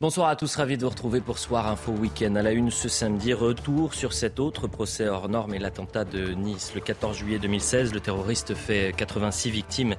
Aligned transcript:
Bonsoir 0.00 0.28
à 0.28 0.36
tous, 0.36 0.54
ravi 0.54 0.76
de 0.76 0.84
vous 0.84 0.90
retrouver 0.90 1.20
pour 1.20 1.40
Soir 1.40 1.66
Info 1.66 1.90
Week-end. 1.90 2.36
À 2.36 2.42
la 2.42 2.52
une 2.52 2.70
ce 2.70 2.88
samedi, 2.88 3.32
retour 3.32 3.94
sur 3.94 4.12
cet 4.12 4.38
autre 4.38 4.68
procès 4.68 5.08
hors 5.08 5.28
norme 5.28 5.54
et 5.54 5.58
l'attentat 5.58 6.04
de 6.04 6.34
Nice. 6.34 6.70
Le 6.76 6.80
14 6.80 7.16
juillet 7.16 7.40
2016, 7.40 7.92
le 7.92 7.98
terroriste 7.98 8.54
fait 8.54 8.94
86 8.96 9.50
victimes 9.50 9.96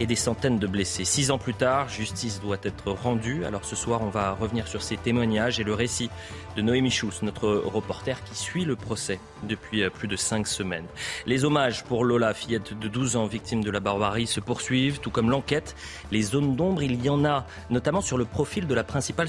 et 0.00 0.06
des 0.06 0.16
centaines 0.16 0.58
de 0.58 0.66
blessés. 0.66 1.04
Six 1.04 1.30
ans 1.30 1.36
plus 1.36 1.52
tard, 1.52 1.90
justice 1.90 2.40
doit 2.40 2.56
être 2.62 2.92
rendue. 2.92 3.44
Alors 3.44 3.66
ce 3.66 3.76
soir, 3.76 4.00
on 4.00 4.08
va 4.08 4.32
revenir 4.32 4.66
sur 4.66 4.80
ces 4.80 4.96
témoignages 4.96 5.60
et 5.60 5.64
le 5.64 5.74
récit 5.74 6.08
de 6.56 6.62
Noémie 6.62 6.90
Schuss, 6.90 7.20
notre 7.20 7.48
reporter 7.50 8.24
qui 8.24 8.34
suit 8.34 8.64
le 8.64 8.74
procès 8.74 9.20
depuis 9.42 9.86
plus 9.90 10.08
de 10.08 10.16
cinq 10.16 10.46
semaines. 10.46 10.86
Les 11.26 11.44
hommages 11.44 11.84
pour 11.84 12.06
Lola, 12.06 12.32
fillette 12.32 12.78
de 12.78 12.88
12 12.88 13.16
ans, 13.16 13.26
victime 13.26 13.62
de 13.62 13.70
la 13.70 13.80
barbarie, 13.80 14.26
se 14.26 14.40
poursuivent, 14.40 15.00
tout 15.00 15.10
comme 15.10 15.28
l'enquête. 15.28 15.76
Les 16.10 16.22
zones 16.22 16.56
d'ombre, 16.56 16.82
il 16.82 17.04
y 17.04 17.10
en 17.10 17.26
a, 17.26 17.46
notamment 17.68 18.00
sur 18.00 18.16
le 18.16 18.24
profil 18.24 18.66
de 18.66 18.74
la 18.74 18.84
principale 18.84 19.28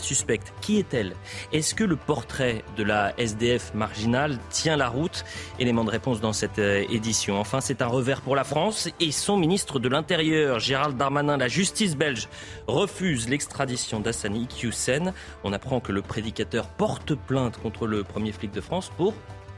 Qui 0.61 0.80
est-elle? 0.80 1.16
Est-ce 1.52 1.75
que 1.75 1.83
le 1.83 1.96
portrait 1.96 2.64
de 2.78 2.83
la 2.83 3.14
SDF 3.19 3.74
marginale 3.74 4.37
tient 4.50 4.78
la 4.78 4.89
route? 4.89 5.24
Élément 5.60 5.83
de 5.83 5.89
réponse 5.89 6.21
dans 6.21 6.33
cette 6.33 6.60
euh, 6.60 6.86
édition. 6.89 7.39
Enfin, 7.39 7.61
c'est 7.61 7.82
un 7.82 7.87
revers 7.87 8.21
pour 8.21 8.36
la 8.36 8.43
France 8.43 8.89
et 9.00 9.11
son 9.11 9.37
ministre 9.37 9.79
de 9.79 9.89
l'Intérieur, 9.89 10.60
Gérald 10.60 10.97
Darmanin. 10.97 11.37
La 11.37 11.47
justice 11.47 11.96
belge 11.96 12.29
refuse 12.68 13.28
l'extradition 13.29 14.00
d'Assani 14.00 14.47
Hussein. 14.61 15.14
On 15.43 15.54
apprend 15.54 15.79
que 15.79 15.92
le 15.92 16.01
prédicateur 16.01 16.68
porte 16.68 17.15
plainte 17.15 17.57
contre 17.57 17.87
le 17.87 18.04
premier 18.04 18.32
flic 18.32 18.51
de 18.51 18.61
France 18.61 18.92
pour 18.98 19.14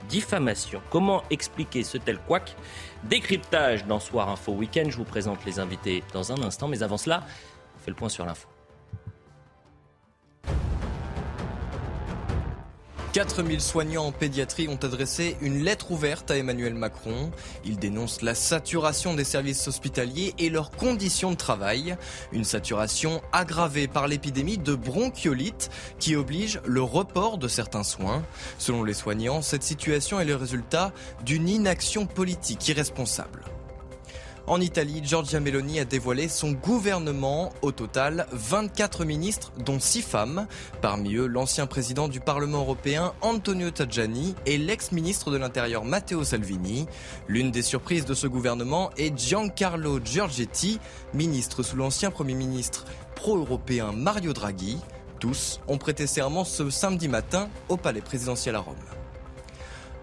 diffamation. 0.08 0.82
Comment 0.90 1.24
expliquer 1.30 1.84
ce 1.84 1.98
tel 1.98 2.18
couac? 2.20 2.56
Décryptage 3.04 3.86
dans 3.86 4.00
Soir 4.00 4.30
Info 4.30 4.54
Week-end. 4.54 4.86
Je 4.90 4.98
vous 4.98 5.04
présente 5.04 5.44
les 5.46 5.60
invités 5.60 6.04
dans 6.14 6.32
un 6.32 6.42
instant, 6.44 6.68
mais 6.68 6.84
avant 6.84 6.98
cela, 6.98 7.24
on 7.76 7.80
fait 7.80 7.92
le 7.92 7.96
point 7.96 8.10
sur 8.10 8.26
l'info. 8.26 8.55
4000 13.16 13.62
soignants 13.62 14.08
en 14.08 14.12
pédiatrie 14.12 14.68
ont 14.68 14.76
adressé 14.76 15.38
une 15.40 15.64
lettre 15.64 15.92
ouverte 15.92 16.32
à 16.32 16.36
Emmanuel 16.36 16.74
Macron. 16.74 17.32
Ils 17.64 17.80
dénoncent 17.80 18.22
la 18.22 18.36
saturation 18.36 19.14
des 19.14 19.24
services 19.24 19.70
hospitaliers 19.70 20.34
et 20.38 20.50
leurs 20.50 20.70
conditions 20.70 21.32
de 21.32 21.38
travail. 21.38 21.96
Une 22.34 22.44
saturation 22.44 23.22
aggravée 23.32 23.88
par 23.88 24.10
l'épidémie 24.10 24.58
de 24.58 24.76
bronchiolite 24.76 25.70
qui 25.98 26.18
oblige 26.18 26.60
le 26.66 26.82
report 26.82 27.38
de 27.38 27.48
certains 27.48 27.84
soins. 27.84 28.22
Selon 28.58 28.84
les 28.84 28.94
soignants, 28.94 29.42
cette 29.42 29.64
situation 29.64 30.20
est 30.20 30.26
le 30.26 30.36
résultat 30.36 30.92
d'une 31.24 31.48
inaction 31.48 32.08
politique 32.08 32.68
irresponsable. 32.68 33.46
En 34.48 34.62
Italie, 34.62 35.02
Giorgia 35.04 35.40
Meloni 35.40 35.80
a 35.80 35.86
dévoilé 35.86 36.28
son 36.28 36.52
gouvernement. 36.52 37.52
Au 37.64 37.72
total, 37.72 38.28
24 38.32 39.04
ministres, 39.04 39.52
dont 39.58 39.80
6 39.80 40.04
femmes. 40.04 40.46
Parmi 40.82 41.16
eux, 41.16 41.26
l'ancien 41.26 41.66
président 41.66 42.08
du 42.08 42.20
Parlement 42.20 42.60
européen 42.60 43.14
Antonio 43.22 43.72
Tajani 43.72 44.36
et 44.46 44.60
l'ex-ministre 44.60 45.32
de 45.32 45.38
l'Intérieur 45.38 45.84
Matteo 45.84 46.24
Salvini. 46.24 46.86
L'une 47.28 47.50
des 47.50 47.64
surprises 47.64 48.06
de 48.06 48.14
ce 48.14 48.28
gouvernement 48.28 48.92
est 48.98 49.18
Giancarlo 49.18 50.00
Giorgetti, 50.04 50.80
ministre 51.16 51.64
sous 51.64 51.76
l'ancien 51.76 52.12
Premier 52.12 52.36
ministre 52.36 52.86
pro-européen 53.16 53.94
Mario 53.94 54.34
Draghi. 54.34 54.78
Tous 55.20 55.60
ont 55.68 55.80
prêté 55.80 56.06
serment 56.06 56.44
ce 56.44 56.70
samedi 56.70 57.08
matin 57.08 57.50
au 57.68 57.78
palais 57.78 58.02
présidentiel 58.02 58.56
à 58.56 58.60
Rome. 58.60 58.76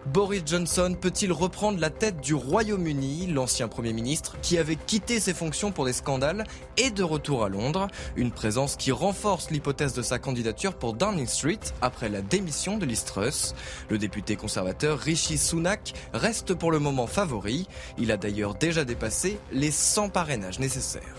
Boris 0.06 0.42
Johnson 0.44 0.96
peut-il 1.00 1.30
reprendre 1.30 1.78
la 1.78 1.88
tête 1.88 2.20
du 2.20 2.34
Royaume-Uni 2.34 3.28
L'ancien 3.28 3.68
Premier 3.68 3.92
ministre, 3.92 4.36
qui 4.42 4.58
avait 4.58 4.74
quitté 4.74 5.20
ses 5.20 5.32
fonctions 5.32 5.70
pour 5.70 5.84
des 5.84 5.92
scandales, 5.92 6.44
est 6.76 6.90
de 6.90 7.04
retour 7.04 7.44
à 7.44 7.48
Londres? 7.48 7.86
Une 8.16 8.32
présence 8.32 8.74
qui 8.74 8.90
renforce 8.90 9.50
l'hypothèse 9.50 9.94
de 9.94 10.02
sa 10.02 10.18
candidature 10.18 10.74
pour 10.74 10.94
Downing 10.94 11.28
Street 11.28 11.60
après 11.80 12.08
la 12.08 12.20
démission 12.20 12.78
de 12.78 12.84
Liz 12.84 13.04
Truss. 13.04 13.54
Le 13.90 13.98
député 13.98 14.34
conservateur 14.34 14.98
Rishi 14.98 15.38
Sunak 15.38 15.92
reste 16.12 16.52
pour 16.54 16.72
le 16.72 16.80
moment 16.80 17.06
favori. 17.06 17.68
Il 17.96 18.10
a 18.10 18.16
d'ailleurs 18.16 18.56
déjà 18.56 18.84
dépassé 18.84 19.38
les 19.52 19.70
100 19.70 20.08
parrainages 20.08 20.58
nécessaires. 20.58 21.14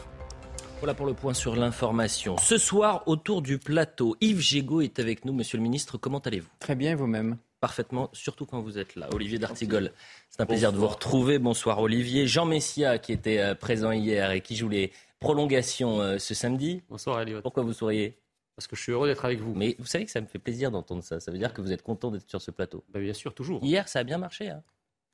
Voilà 0.81 0.93
pour 0.93 1.05
le 1.05 1.13
point 1.13 1.33
sur 1.33 1.55
l'information. 1.55 2.35
Ce 2.37 2.57
soir, 2.57 3.03
autour 3.05 3.41
du 3.41 3.59
plateau, 3.59 4.17
Yves 4.19 4.41
Gégaud 4.41 4.81
est 4.81 4.99
avec 4.99 5.23
nous. 5.23 5.31
Monsieur 5.31 5.57
le 5.57 5.63
ministre, 5.63 5.97
comment 5.97 6.19
allez-vous? 6.19 6.49
Très 6.59 6.75
bien, 6.75 6.97
vous-même? 6.97 7.37
Parfaitement, 7.63 8.09
surtout 8.11 8.45
quand 8.45 8.59
vous 8.59 8.77
êtes 8.77 8.97
là. 8.97 9.07
Olivier 9.13 9.39
d'Artigol, 9.39 9.93
c'est 10.29 10.41
un 10.41 10.45
plaisir 10.45 10.73
de 10.73 10.77
vous 10.77 10.89
retrouver. 10.89 11.39
Bonsoir 11.39 11.79
Olivier. 11.79 12.27
Jean 12.27 12.45
Messia 12.45 12.97
qui 12.97 13.13
était 13.13 13.39
euh, 13.39 13.55
présent 13.55 13.93
hier 13.93 14.31
et 14.31 14.41
qui 14.41 14.57
joue 14.57 14.67
les 14.67 14.91
prolongations 15.21 16.01
euh, 16.01 16.17
ce 16.17 16.33
samedi. 16.33 16.81
Bonsoir 16.89 17.21
Elliot. 17.21 17.41
Pourquoi 17.41 17.63
vous 17.63 17.71
souriez? 17.71 18.17
Parce 18.57 18.67
que 18.67 18.75
je 18.75 18.81
suis 18.81 18.91
heureux 18.91 19.07
d'être 19.07 19.23
avec 19.23 19.39
vous. 19.39 19.53
Mais 19.55 19.77
vous 19.79 19.85
savez 19.85 20.03
que 20.03 20.11
ça 20.11 20.19
me 20.19 20.25
fait 20.25 20.39
plaisir 20.39 20.71
d'entendre 20.71 21.03
ça. 21.05 21.21
Ça 21.21 21.31
veut 21.31 21.37
dire 21.37 21.53
que 21.53 21.61
vous 21.61 21.71
êtes 21.71 21.83
content 21.83 22.11
d'être 22.11 22.29
sur 22.29 22.41
ce 22.41 22.51
plateau. 22.51 22.83
Bah, 22.89 22.99
bien 22.99 23.13
sûr, 23.13 23.33
toujours. 23.33 23.63
Hier, 23.63 23.87
ça 23.87 23.99
a 23.99 24.03
bien 24.03 24.17
marché. 24.17 24.49
Hein. 24.49 24.61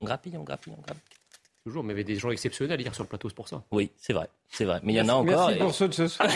On 0.02 0.06
grappille, 0.06 0.36
on 0.36 0.44
grappille, 0.44 0.74
on 0.76 0.82
grappille. 0.82 1.19
Toujours, 1.70 1.84
mais 1.84 1.94
il 1.94 1.98
y 1.98 2.00
avait 2.00 2.04
des 2.04 2.16
gens 2.16 2.32
exceptionnels 2.32 2.82
hier 2.82 2.96
sur 2.96 3.04
le 3.04 3.10
plateau, 3.10 3.30
c'est 3.30 3.36
pour 3.36 3.48
ça. 3.48 3.64
Oui, 3.72 3.92
c'est 3.98 4.14
vrai, 4.14 4.28
c'est 4.50 4.66
vrai. 4.66 4.80
Mais 4.84 4.94
il 4.94 4.96
y 4.96 5.02
en 5.02 5.10
a 5.10 5.14
encore. 5.14 5.50
Merci 5.50 5.60
pour 5.60 5.74
ceux 5.74 5.88
de 5.88 5.94
ce 5.94 6.08
soir. 6.08 6.28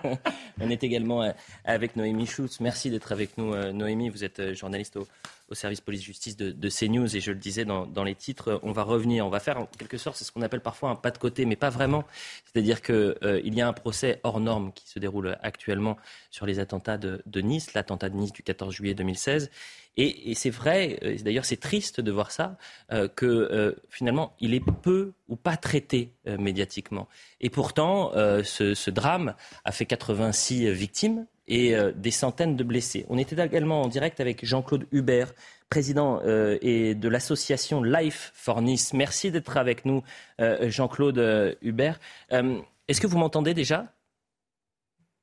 on 0.60 0.70
est 0.70 0.84
également 0.84 1.22
euh, 1.22 1.32
avec 1.64 1.96
Noémie 1.96 2.26
Schutz. 2.26 2.60
Merci 2.60 2.90
d'être 2.90 3.10
avec 3.10 3.36
nous, 3.38 3.54
Noémie. 3.72 4.08
Vous 4.08 4.22
êtes 4.22 4.54
journaliste 4.54 4.96
au, 4.96 5.08
au 5.50 5.54
service 5.54 5.80
police-justice 5.80 6.36
de, 6.36 6.50
de, 6.50 6.68
CNews. 6.68 7.16
Et 7.16 7.20
je 7.20 7.32
le 7.32 7.38
disais 7.38 7.64
dans, 7.64 7.86
dans, 7.86 8.04
les 8.04 8.14
titres, 8.14 8.60
on 8.62 8.72
va 8.72 8.82
revenir, 8.82 9.26
on 9.26 9.30
va 9.30 9.40
faire 9.40 9.58
en 9.58 9.66
quelque 9.66 9.96
sorte, 9.96 10.16
c'est 10.16 10.24
ce 10.24 10.32
qu'on 10.32 10.42
appelle 10.42 10.60
parfois 10.60 10.90
un 10.90 10.96
pas 10.96 11.10
de 11.10 11.18
côté, 11.18 11.44
mais 11.44 11.56
pas 11.56 11.70
vraiment. 11.70 12.04
C'est-à-dire 12.44 12.82
qu'il 12.82 13.16
euh, 13.22 13.40
y 13.42 13.60
a 13.60 13.68
un 13.68 13.72
procès 13.72 14.20
hors 14.22 14.40
norme 14.40 14.72
qui 14.72 14.88
se 14.88 14.98
déroule 14.98 15.38
actuellement 15.42 15.96
sur 16.30 16.46
les 16.46 16.58
attentats 16.58 16.98
de, 16.98 17.22
de 17.26 17.40
Nice, 17.40 17.74
l'attentat 17.74 18.10
de 18.10 18.16
Nice 18.16 18.32
du 18.32 18.42
14 18.42 18.74
juillet 18.74 18.94
2016. 18.94 19.50
Et, 19.98 20.30
et 20.30 20.34
c'est 20.34 20.50
vrai, 20.50 20.98
euh, 21.02 21.16
d'ailleurs 21.24 21.44
c'est 21.44 21.58
triste 21.58 22.00
de 22.00 22.12
voir 22.12 22.30
ça, 22.30 22.56
euh, 22.92 23.08
que 23.08 23.26
euh, 23.26 23.72
finalement 23.90 24.36
il 24.40 24.54
est 24.54 24.64
peu 24.64 25.12
ou 25.28 25.34
pas 25.34 25.56
traité 25.56 26.12
euh, 26.28 26.38
médiatiquement. 26.38 27.08
Et 27.40 27.50
pourtant, 27.50 28.12
ce, 28.44 28.74
ce 28.74 28.90
drame 28.90 29.34
a 29.64 29.72
fait 29.72 29.86
86 29.86 30.70
victimes 30.70 31.26
et 31.48 31.74
des 31.94 32.10
centaines 32.10 32.56
de 32.56 32.64
blessés. 32.64 33.06
On 33.08 33.16
était 33.16 33.42
également 33.42 33.82
en 33.82 33.88
direct 33.88 34.20
avec 34.20 34.44
Jean-Claude 34.44 34.86
Hubert, 34.92 35.32
président 35.70 36.20
et 36.22 36.94
de 36.94 37.08
l'association 37.08 37.82
Life 37.82 38.32
for 38.34 38.60
Nice. 38.60 38.92
Merci 38.92 39.30
d'être 39.30 39.56
avec 39.56 39.84
nous, 39.84 40.02
Jean-Claude 40.38 41.56
Hubert. 41.62 42.00
Est-ce 42.30 43.00
que 43.00 43.06
vous 43.06 43.18
m'entendez 43.18 43.54
déjà? 43.54 43.86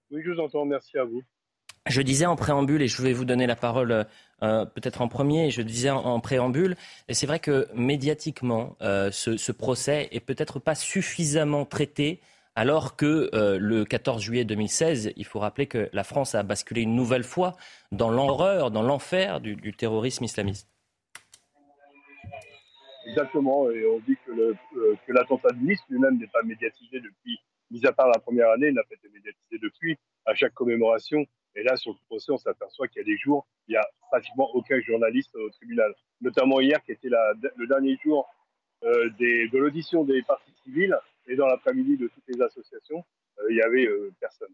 Oui, 0.10 0.22
je 0.24 0.32
vous 0.32 0.40
entends. 0.40 0.66
Merci 0.66 0.98
à 0.98 1.04
vous. 1.04 1.22
Je 1.88 2.02
disais 2.02 2.26
en 2.26 2.36
préambule, 2.36 2.82
et 2.82 2.88
je 2.88 3.02
vais 3.04 3.14
vous 3.14 3.26
donner 3.26 3.46
la 3.46 3.56
parole 3.56 4.08
peut-être 4.40 5.02
en 5.02 5.08
premier, 5.08 5.50
je 5.50 5.62
disais 5.62 5.90
en, 5.90 6.20
préambule, 6.20 6.76
et 7.08 7.14
c'est 7.14 7.28
vrai 7.28 7.40
que 7.40 7.68
médiatiquement, 7.74 8.76
ce, 8.82 9.38
ce, 9.38 9.52
procès 9.52 10.10
est 10.12 10.20
peut-être 10.20 10.60
pas 10.60 10.76
suffisamment 10.76 11.66
traité 11.66 12.22
alors 12.56 12.96
que 12.96 13.30
euh, 13.34 13.58
le 13.60 13.84
14 13.84 14.22
juillet 14.22 14.46
2016, 14.46 15.14
il 15.16 15.26
faut 15.26 15.40
rappeler 15.40 15.68
que 15.68 15.90
la 15.92 16.04
France 16.04 16.36
a 16.36 16.44
basculé 16.44 16.82
une 16.82 16.96
nouvelle 16.96 17.24
fois 17.24 17.54
dans 17.92 18.10
l'horreur, 18.10 18.72
dans 18.72 18.82
l'enfer 18.82 19.42
du, 19.42 19.74
terrorisme 19.74 20.24
islamiste. 20.24 20.70
Exactement, 23.08 23.70
et 23.70 23.86
on 23.86 24.00
dit 24.00 24.18
que, 24.26 24.32
euh, 24.32 24.56
l'attentat 25.10 25.50
de 25.50 25.60
Nice 25.60 25.82
lui-même 25.90 26.18
n'est 26.18 26.28
pas 26.28 26.42
médiatisé 26.44 27.00
depuis, 27.02 27.38
mis 27.70 27.86
à 27.86 27.92
part 27.92 28.08
la 28.08 28.20
première 28.20 28.50
année, 28.50 28.70
il 28.70 28.74
n'a 28.74 28.84
pas 28.84 28.96
été 28.96 29.10
médiatisé 29.14 29.60
depuis, 29.62 29.98
à 30.26 30.34
chaque 30.34 30.54
commémoration. 30.54 31.24
Et 31.56 31.64
là, 31.64 31.76
sur 31.76 31.92
le 31.92 31.98
procès, 32.08 32.32
on 32.32 32.38
s'aperçoit 32.38 32.88
qu'il 32.88 33.02
y 33.02 33.06
a 33.06 33.06
des 33.06 33.18
jours, 33.18 33.48
il 33.68 33.72
n'y 33.72 33.78
a 33.78 33.88
pratiquement 34.10 34.50
aucun 34.54 34.80
journaliste 34.82 35.34
au 35.36 35.50
tribunal. 35.52 35.94
Notamment 36.22 36.60
hier, 36.60 36.84
qui 36.84 36.92
était 36.92 37.10
le 37.10 37.68
dernier 37.68 37.98
jour 38.04 38.28
euh, 38.84 39.10
de 39.20 39.58
l'audition 39.58 40.04
des 40.04 40.22
parties 40.24 40.54
civiles, 40.64 40.98
et 41.28 41.36
dans 41.36 41.48
l'après-midi 41.48 41.98
de 41.98 42.08
toutes 42.08 42.24
les 42.28 42.42
associations, 42.42 43.04
euh, 43.40 43.44
il 43.50 43.56
n'y 43.56 43.62
avait 43.62 43.86
euh, 43.86 44.12
personne. 44.20 44.50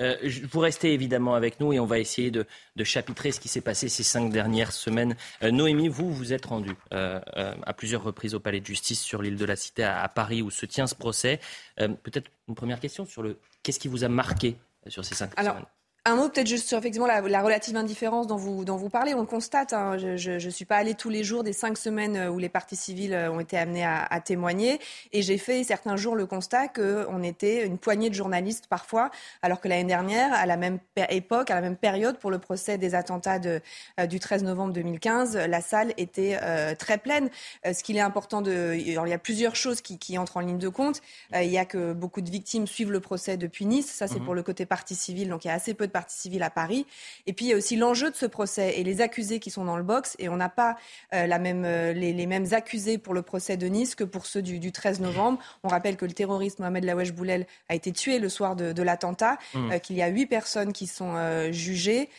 Euh, 0.00 0.16
vous 0.50 0.58
restez 0.58 0.92
évidemment 0.92 1.34
avec 1.36 1.60
nous 1.60 1.72
et 1.72 1.78
on 1.78 1.86
va 1.86 2.00
essayer 2.00 2.32
de, 2.32 2.46
de 2.74 2.82
chapitrer 2.84 3.30
ce 3.30 3.38
qui 3.38 3.46
s'est 3.46 3.60
passé 3.60 3.88
ces 3.88 4.02
cinq 4.02 4.32
dernières 4.32 4.72
semaines. 4.72 5.14
Noémie, 5.40 5.86
vous, 5.86 6.12
vous 6.12 6.32
êtes 6.32 6.46
rendue 6.46 6.74
à 6.90 7.72
plusieurs 7.74 8.02
reprises 8.02 8.34
au 8.34 8.40
Palais 8.40 8.58
de 8.58 8.66
justice 8.66 9.00
sur 9.00 9.22
l'île 9.22 9.36
de 9.36 9.44
la 9.44 9.54
Cité 9.54 9.84
à, 9.84 10.08
Paris 10.08 10.42
où 10.42 10.50
se 10.50 10.66
tient 10.66 10.88
ce 10.88 10.96
procès. 10.96 11.38
Peut-être 11.76 12.28
une 12.48 12.56
première 12.56 12.80
question 12.80 13.04
sur 13.04 13.22
le 13.22 13.38
qu'est-ce 13.62 13.78
qui 13.78 13.86
vous 13.86 14.02
a 14.02 14.08
marqué 14.08 14.56
sur 14.88 15.04
ces 15.04 15.14
cinq 15.14 15.38
semaines? 15.38 15.64
Un 16.06 16.16
mot 16.16 16.28
peut-être 16.28 16.46
juste 16.46 16.68
sur 16.68 16.76
effectivement 16.76 17.06
la, 17.06 17.42
relative 17.42 17.76
indifférence 17.76 18.26
dont 18.26 18.36
vous, 18.36 18.66
dont 18.66 18.76
vous 18.76 18.90
parlez. 18.90 19.14
On 19.14 19.20
le 19.20 19.26
constate, 19.26 19.72
hein, 19.72 19.96
je 19.96 20.32
ne 20.32 20.50
suis 20.50 20.66
pas 20.66 20.76
allée 20.76 20.94
tous 20.94 21.08
les 21.08 21.24
jours 21.24 21.42
des 21.44 21.54
cinq 21.54 21.78
semaines 21.78 22.16
euh, 22.16 22.28
où 22.28 22.38
les 22.38 22.50
parties 22.50 22.76
civiles 22.76 23.14
euh, 23.14 23.32
ont 23.32 23.40
été 23.40 23.56
amenées 23.56 23.86
à, 23.86 24.04
à 24.04 24.20
témoigner. 24.20 24.80
Et 25.12 25.22
j'ai 25.22 25.38
fait 25.38 25.64
certains 25.64 25.96
jours 25.96 26.14
le 26.14 26.26
constat 26.26 26.68
qu'on 26.68 27.22
était 27.22 27.64
une 27.64 27.78
poignée 27.78 28.10
de 28.10 28.14
journalistes 28.14 28.66
parfois, 28.66 29.10
alors 29.40 29.62
que 29.62 29.68
l'année 29.68 29.84
dernière, 29.84 30.30
à 30.34 30.44
la 30.44 30.58
même 30.58 30.78
époque, 31.08 31.50
à 31.50 31.54
la 31.54 31.62
même 31.62 31.76
période, 31.76 32.18
pour 32.18 32.30
le 32.30 32.38
procès 32.38 32.76
des 32.76 32.94
attentats 32.94 33.38
de, 33.38 33.62
euh, 33.98 34.06
du 34.06 34.20
13 34.20 34.44
novembre 34.44 34.74
2015, 34.74 35.36
la 35.36 35.62
salle 35.62 35.94
était 35.96 36.38
très 36.78 36.98
pleine. 36.98 37.30
ce 37.64 37.82
qu'il 37.82 37.96
est 37.96 38.00
important 38.00 38.42
de... 38.42 38.74
il 38.76 38.92
y 38.92 39.12
a 39.12 39.18
plusieurs 39.18 39.56
choses 39.56 39.80
qui, 39.80 39.98
qui 39.98 40.18
entrent 40.18 40.36
en 40.36 40.40
ligne 40.40 40.58
de 40.58 40.68
compte. 40.68 41.00
il 41.34 41.50
y 41.50 41.58
a 41.58 41.64
que 41.64 41.92
beaucoup 41.92 42.20
de 42.20 42.30
victimes 42.30 42.66
suivent 42.66 42.92
le 42.92 43.00
procès 43.00 43.36
depuis 43.36 43.64
Nice. 43.64 43.90
Ça, 43.90 44.06
c'est 44.06 44.20
mmh. 44.20 44.24
pour 44.24 44.34
le 44.34 44.42
côté 44.42 44.66
partie 44.66 44.94
civile. 44.94 45.28
Donc 45.28 45.44
il 45.44 45.48
y 45.48 45.50
a 45.50 45.54
assez 45.54 45.72
peu 45.72 45.86
de 45.86 45.93
partie 45.94 46.18
civile 46.18 46.42
à 46.42 46.50
Paris. 46.50 46.86
Et 47.26 47.32
puis 47.32 47.46
il 47.46 47.48
y 47.48 47.52
a 47.54 47.56
aussi 47.56 47.76
l'enjeu 47.76 48.10
de 48.10 48.16
ce 48.16 48.26
procès 48.26 48.78
et 48.78 48.84
les 48.84 49.00
accusés 49.00 49.40
qui 49.40 49.50
sont 49.50 49.64
dans 49.64 49.78
le 49.78 49.82
box. 49.82 50.14
Et 50.18 50.28
on 50.28 50.36
n'a 50.36 50.50
pas 50.50 50.76
la 51.12 51.38
même, 51.38 51.62
les, 51.64 52.26
mêmes 52.26 52.46
accusés 52.52 52.98
pour 52.98 53.14
le 53.14 53.22
procès 53.22 53.56
de 53.56 53.66
Nice 53.66 53.94
que 53.94 54.04
pour 54.04 54.26
ceux 54.26 54.42
du, 54.42 54.72
13 54.72 55.00
novembre. 55.00 55.38
On 55.62 55.68
rappelle 55.68 55.96
que 55.96 56.04
le 56.04 56.12
terroriste 56.12 56.58
Mohamed 56.58 56.84
Lawesh 56.84 57.12
Boulel 57.12 57.46
a 57.68 57.74
été 57.74 57.92
tué 57.92 58.18
le 58.18 58.28
soir 58.28 58.56
de, 58.56 58.82
l'attentat, 58.82 59.38
mmh. 59.54 59.78
qu'il 59.80 59.96
y 59.96 60.02
a 60.02 60.08
huit 60.08 60.26
personnes 60.26 60.72
qui 60.72 60.86
sont 60.86 61.14
jugées 61.52 62.10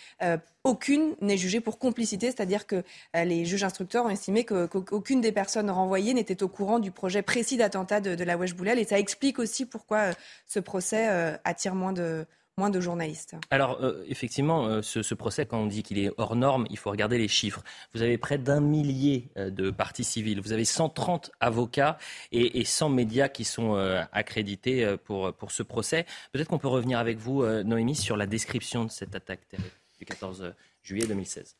aucune 0.65 1.15
n'est 1.21 1.37
jugée 1.37 1.61
pour 1.61 1.77
complicité, 1.77 2.25
c'est-à-dire 2.25 2.65
que 2.65 2.83
euh, 3.15 3.23
les 3.23 3.45
juges 3.45 3.63
instructeurs 3.63 4.05
ont 4.05 4.09
estimé 4.09 4.43
qu'aucune 4.45 5.21
des 5.21 5.31
personnes 5.31 5.69
renvoyées 5.69 6.13
n'était 6.13 6.41
au 6.41 6.47
courant 6.47 6.79
du 6.79 6.91
projet 6.91 7.21
précis 7.21 7.55
d'attentat 7.55 8.01
de, 8.01 8.23
la 8.23 8.35
Wesh 8.35 8.55
Boulel. 8.55 8.79
Et 8.79 8.83
ça 8.83 8.97
explique 8.97 9.37
aussi 9.37 9.65
pourquoi 9.65 9.97
euh, 9.97 10.13
ce 10.47 10.59
procès 10.59 11.07
euh, 11.07 11.37
attire 11.43 11.75
moins 11.75 11.93
de, 11.93 12.25
moins 12.57 12.69
de 12.69 12.79
journalistes. 12.79 13.35
Alors, 13.51 13.79
effectivement, 14.07 14.81
ce, 14.81 15.13
procès, 15.13 15.45
quand 15.45 15.59
on 15.59 15.65
dit 15.67 15.83
qu'il 15.83 15.99
est 15.99 16.11
hors 16.17 16.35
norme, 16.35 16.65
il 16.69 16.77
faut 16.77 16.89
regarder 16.89 17.17
les 17.17 17.27
chiffres. 17.27 17.63
Vous 17.93 18.01
avez 18.01 18.17
près 18.17 18.37
d'un 18.37 18.61
millier 18.61 19.29
de 19.35 19.71
parties 19.71 20.03
civiles, 20.03 20.39
vous 20.39 20.53
avez 20.53 20.65
130 20.65 21.31
avocats 21.39 21.97
et, 22.31 22.63
100 22.63 22.89
médias 22.89 23.27
qui 23.27 23.43
sont 23.43 23.75
accrédités 24.13 24.95
pour, 25.03 25.33
pour 25.33 25.51
ce 25.51 25.63
procès. 25.63 26.05
Peut-être 26.31 26.47
qu'on 26.47 26.57
peut 26.57 26.67
revenir 26.67 26.97
avec 26.97 27.17
vous, 27.17 27.45
Noémie, 27.45 27.95
sur 27.95 28.15
la 28.15 28.25
description 28.25 28.85
de 28.85 28.91
cette 28.91 29.15
attaque 29.15 29.47
terrible 29.49 29.69
du 29.99 30.05
14 30.05 30.53
juillet 30.83 31.07
2016. 31.07 31.55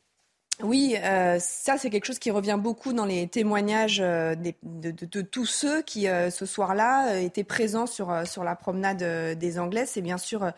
Oui, 0.63 0.95
euh, 1.03 1.38
ça 1.39 1.77
c'est 1.77 1.89
quelque 1.89 2.06
chose 2.06 2.19
qui 2.19 2.31
revient 2.31 2.57
beaucoup 2.57 2.94
dans 2.94 3.06
les 3.06 3.27
témoignages 3.27 4.00
euh, 4.00 4.36
de, 4.36 5.21
tous 5.21 5.45
ceux 5.45 5.81
qui 5.81 6.07
euh, 6.07 6.30
ce 6.30 6.45
soir-là 6.45 7.19
étaient 7.19 7.44
présents 7.44 7.88
sur, 7.88 8.25
sur 8.25 8.45
la 8.45 8.56
promenade 8.56 9.38
des 9.38 9.59
Anglais. 9.59 9.86
C'est 9.86 10.01
bien 10.01 10.18
sûr 10.18 10.51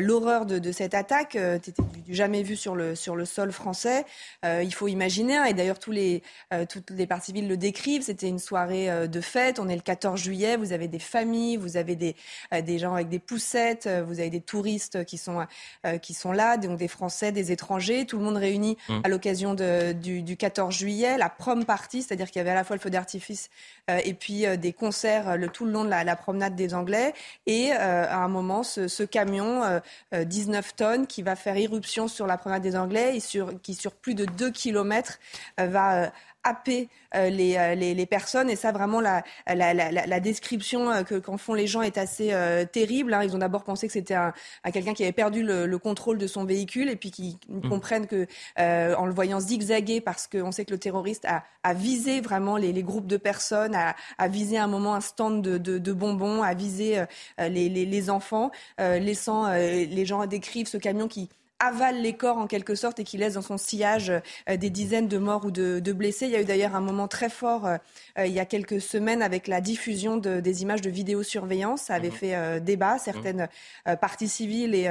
l'horreur 0.00 0.46
de, 0.46 0.72
cette 0.72 0.94
attaque, 0.94 1.36
euh, 1.36 1.58
jamais 2.08 2.42
vu 2.42 2.56
sur 2.56 2.74
le, 2.74 2.94
sur 2.94 3.14
le 3.14 3.26
sol 3.26 3.52
français. 3.52 4.06
Euh, 4.42 4.62
il 4.62 4.72
faut 4.72 4.88
imaginer, 4.88 5.36
hein, 5.36 5.44
et 5.44 5.52
d'ailleurs 5.52 5.78
tous 5.78 5.90
les, 5.90 6.22
euh, 6.54 6.64
toutes 6.66 6.90
les 6.90 7.06
parties 7.06 7.26
civiles 7.26 7.46
le 7.46 7.58
décrivent, 7.58 8.02
c'était 8.02 8.28
une 8.28 8.38
soirée 8.38 9.06
de 9.06 9.20
fête, 9.20 9.60
on 9.60 9.68
est 9.68 9.76
le 9.76 9.82
14 9.82 10.18
juillet, 10.18 10.56
vous 10.56 10.72
avez 10.72 10.88
des 10.88 10.98
familles, 10.98 11.56
vous 11.56 11.76
avez 11.76 11.94
des, 11.94 12.16
des 12.62 12.78
gens 12.78 12.94
avec 12.94 13.08
des 13.10 13.20
poussettes, 13.20 13.88
vous 14.06 14.18
avez 14.18 14.30
des 14.30 14.40
touristes 14.40 15.04
qui 15.04 15.18
sont, 15.18 15.46
qui 16.00 16.14
sont 16.14 16.32
là, 16.32 16.56
donc 16.56 16.78
des 16.78 16.88
Français, 16.88 17.30
des 17.30 17.52
étrangers, 17.52 18.04
tout 18.04 18.18
le 18.18 18.24
monde 18.24 18.38
réuni 18.38 18.76
mmh. 18.88 19.00
à 19.04 19.08
l'occasion 19.08 19.54
du, 19.54 20.22
du 20.22 20.36
14 20.36 20.74
juillet, 20.74 21.16
la 21.16 21.28
prom 21.28 21.64
party, 21.64 22.02
c'est-à-dire 22.02 22.30
qu'il 22.30 22.40
y 22.40 22.40
avait 22.40 22.50
à 22.50 22.54
la 22.54 22.64
fois 22.64 22.74
le 22.74 22.80
feu 22.80 22.90
d'artifice 22.90 23.50
et 23.88 24.14
puis 24.14 24.46
des 24.58 24.72
concerts 24.72 25.36
le, 25.36 25.48
tout 25.48 25.64
le 25.64 25.70
long 25.70 25.84
de 25.84 25.90
la, 25.90 26.16
promenade 26.16 26.56
des 26.56 26.74
Anglais, 26.74 27.14
et 27.46 27.70
à 27.70 28.18
un 28.18 28.28
moment, 28.28 28.64
ce, 28.64 28.88
ce 28.88 29.04
camion 29.04 29.80
19 30.12 30.66
euh, 30.66 30.70
tonnes 30.76 31.06
qui 31.06 31.22
va 31.22 31.36
faire 31.36 31.56
irruption 31.56 32.08
sur 32.08 32.26
la 32.26 32.38
promenade 32.38 32.62
des 32.62 32.76
Anglais 32.76 33.16
et 33.16 33.20
sur, 33.20 33.60
qui, 33.62 33.74
sur 33.74 33.92
plus 33.92 34.14
de 34.14 34.24
2 34.24 34.50
kilomètres, 34.50 35.18
euh, 35.60 35.66
va 35.66 36.04
euh, 36.04 36.08
happer 36.44 36.88
les, 37.14 37.76
les, 37.76 38.06
personnes. 38.06 38.50
Et 38.50 38.56
ça, 38.56 38.72
vraiment, 38.72 39.00
la, 39.00 39.22
la, 39.46 39.72
la, 39.74 40.20
description 40.20 41.04
que 41.04 41.16
qu'en 41.16 41.36
font 41.36 41.54
les 41.54 41.66
gens 41.66 41.82
est 41.82 41.98
assez 41.98 42.34
terrible. 42.72 43.14
Hein. 43.14 43.24
Ils 43.24 43.34
ont 43.34 43.38
d'abord 43.38 43.64
pensé 43.64 43.86
que 43.86 43.92
c'était 43.92 44.14
un, 44.14 44.32
quelqu'un 44.72 44.94
qui 44.94 45.02
avait 45.02 45.12
perdu 45.12 45.42
le, 45.42 45.78
contrôle 45.78 46.18
de 46.18 46.26
son 46.26 46.44
véhicule 46.44 46.88
et 46.88 46.96
puis 46.96 47.10
qui 47.10 47.38
mmh. 47.48 47.68
comprennent 47.68 48.06
que, 48.06 48.26
en 48.58 49.06
le 49.06 49.12
voyant 49.12 49.40
zigzaguer, 49.40 50.00
parce 50.00 50.26
qu'on 50.26 50.52
sait 50.52 50.64
que 50.64 50.72
le 50.72 50.78
terroriste 50.78 51.24
a, 51.26 51.44
a 51.62 51.74
visé 51.74 52.20
vraiment 52.20 52.56
les, 52.56 52.72
les, 52.72 52.82
groupes 52.82 53.06
de 53.06 53.16
personnes, 53.16 53.74
a, 53.74 53.94
a 54.18 54.28
visé 54.28 54.58
un 54.58 54.68
moment 54.68 54.94
un 54.94 55.00
stand 55.00 55.42
de, 55.42 55.58
de, 55.58 55.78
de 55.78 55.92
bonbons, 55.92 56.42
a 56.42 56.54
visé 56.54 57.04
les, 57.38 57.68
les, 57.68 58.10
enfants, 58.10 58.50
laissant 58.78 59.52
les 59.52 60.06
gens 60.06 60.26
décrivent 60.26 60.66
ce 60.66 60.78
camion 60.78 61.08
qui 61.08 61.28
avale 61.62 62.02
les 62.02 62.14
corps 62.14 62.38
en 62.38 62.46
quelque 62.46 62.74
sorte 62.74 62.98
et 62.98 63.04
qui 63.04 63.16
laisse 63.16 63.34
dans 63.34 63.42
son 63.42 63.56
sillage 63.56 64.10
euh, 64.48 64.56
des 64.56 64.68
dizaines 64.68 65.08
de 65.08 65.18
morts 65.18 65.44
ou 65.44 65.50
de, 65.50 65.92
blessés. 65.92 66.26
Il 66.26 66.32
y 66.32 66.36
a 66.36 66.40
eu 66.40 66.44
d'ailleurs 66.44 66.74
un 66.74 66.80
moment 66.80 67.08
très 67.08 67.28
fort 67.30 67.66
euh, 67.66 67.76
euh, 68.18 68.26
il 68.26 68.32
y 68.32 68.40
a 68.40 68.44
quelques 68.44 68.80
semaines 68.80 69.22
avec 69.22 69.46
la 69.46 69.60
diffusion 69.60 70.16
des 70.16 70.62
images 70.62 70.80
de 70.80 70.90
vidéosurveillance. 70.90 71.82
Ça 71.82 71.94
avait 71.94 72.08
mmh. 72.08 72.12
fait 72.12 72.60
débat. 72.60 72.98
Certaines 72.98 73.48
parties 74.00 74.28
civiles 74.28 74.74
et 74.74 74.88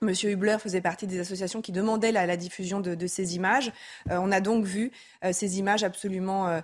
Monsieur 0.00 0.30
Hubler 0.30 0.56
faisait 0.60 0.80
partie 0.80 1.06
des 1.06 1.18
associations 1.20 1.62
qui 1.62 1.72
demandaient 1.72 2.12
la, 2.12 2.36
diffusion 2.36 2.80
de, 2.80 3.06
ces 3.06 3.34
images. 3.34 3.72
on 4.08 4.30
a 4.30 4.40
donc 4.40 4.64
vu 4.64 4.92
ces 5.32 5.58
images 5.58 5.84
absolument 5.84 6.62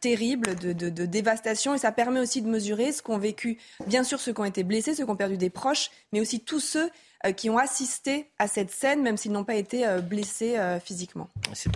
terribles 0.00 0.54
de, 0.56 0.72
de, 0.72 1.06
dévastation 1.06 1.74
et 1.74 1.78
ça 1.78 1.92
permet 1.92 2.20
aussi 2.20 2.42
de 2.42 2.48
mesurer 2.48 2.92
ce 2.92 3.02
qu'ont 3.02 3.18
vécu, 3.18 3.58
bien 3.86 4.04
sûr, 4.04 4.20
ceux 4.20 4.32
qui 4.32 4.40
ont 4.40 4.46
été 4.46 4.64
blessés, 4.64 4.94
ceux 4.94 5.04
qui 5.04 5.10
ont 5.10 5.16
perdu 5.16 5.36
des 5.36 5.50
proches, 5.50 5.90
mais 6.12 6.20
aussi 6.20 6.40
tous 6.40 6.60
ceux 6.60 6.90
qui 7.30 7.48
ont 7.50 7.58
assisté 7.58 8.30
à 8.38 8.48
cette 8.48 8.70
scène, 8.72 9.02
même 9.02 9.16
s'ils 9.16 9.30
n'ont 9.30 9.44
pas 9.44 9.54
été 9.54 9.86
euh, 9.86 10.00
blessés 10.00 10.56
euh, 10.58 10.80
physiquement. 10.80 11.30
C'est 11.52 11.70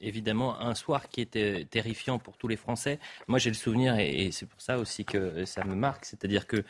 évidemment 0.00 0.60
un 0.60 0.74
soir 0.74 1.08
qui 1.08 1.20
était 1.20 1.66
terrifiant 1.70 2.18
pour 2.18 2.36
tous 2.36 2.48
les 2.48 2.56
Français. 2.56 2.98
Moi, 3.28 3.38
j'ai 3.38 3.50
le 3.50 3.54
souvenir, 3.54 3.96
et, 3.98 4.30
c'est 4.32 4.46
pour 4.46 4.60
ça 4.60 4.78
aussi 4.78 5.04
que 5.04 5.44
ça 5.44 5.64
me 5.64 5.74
marque, 5.74 6.04
c'est-à-dire 6.04 6.46
que 6.46 6.64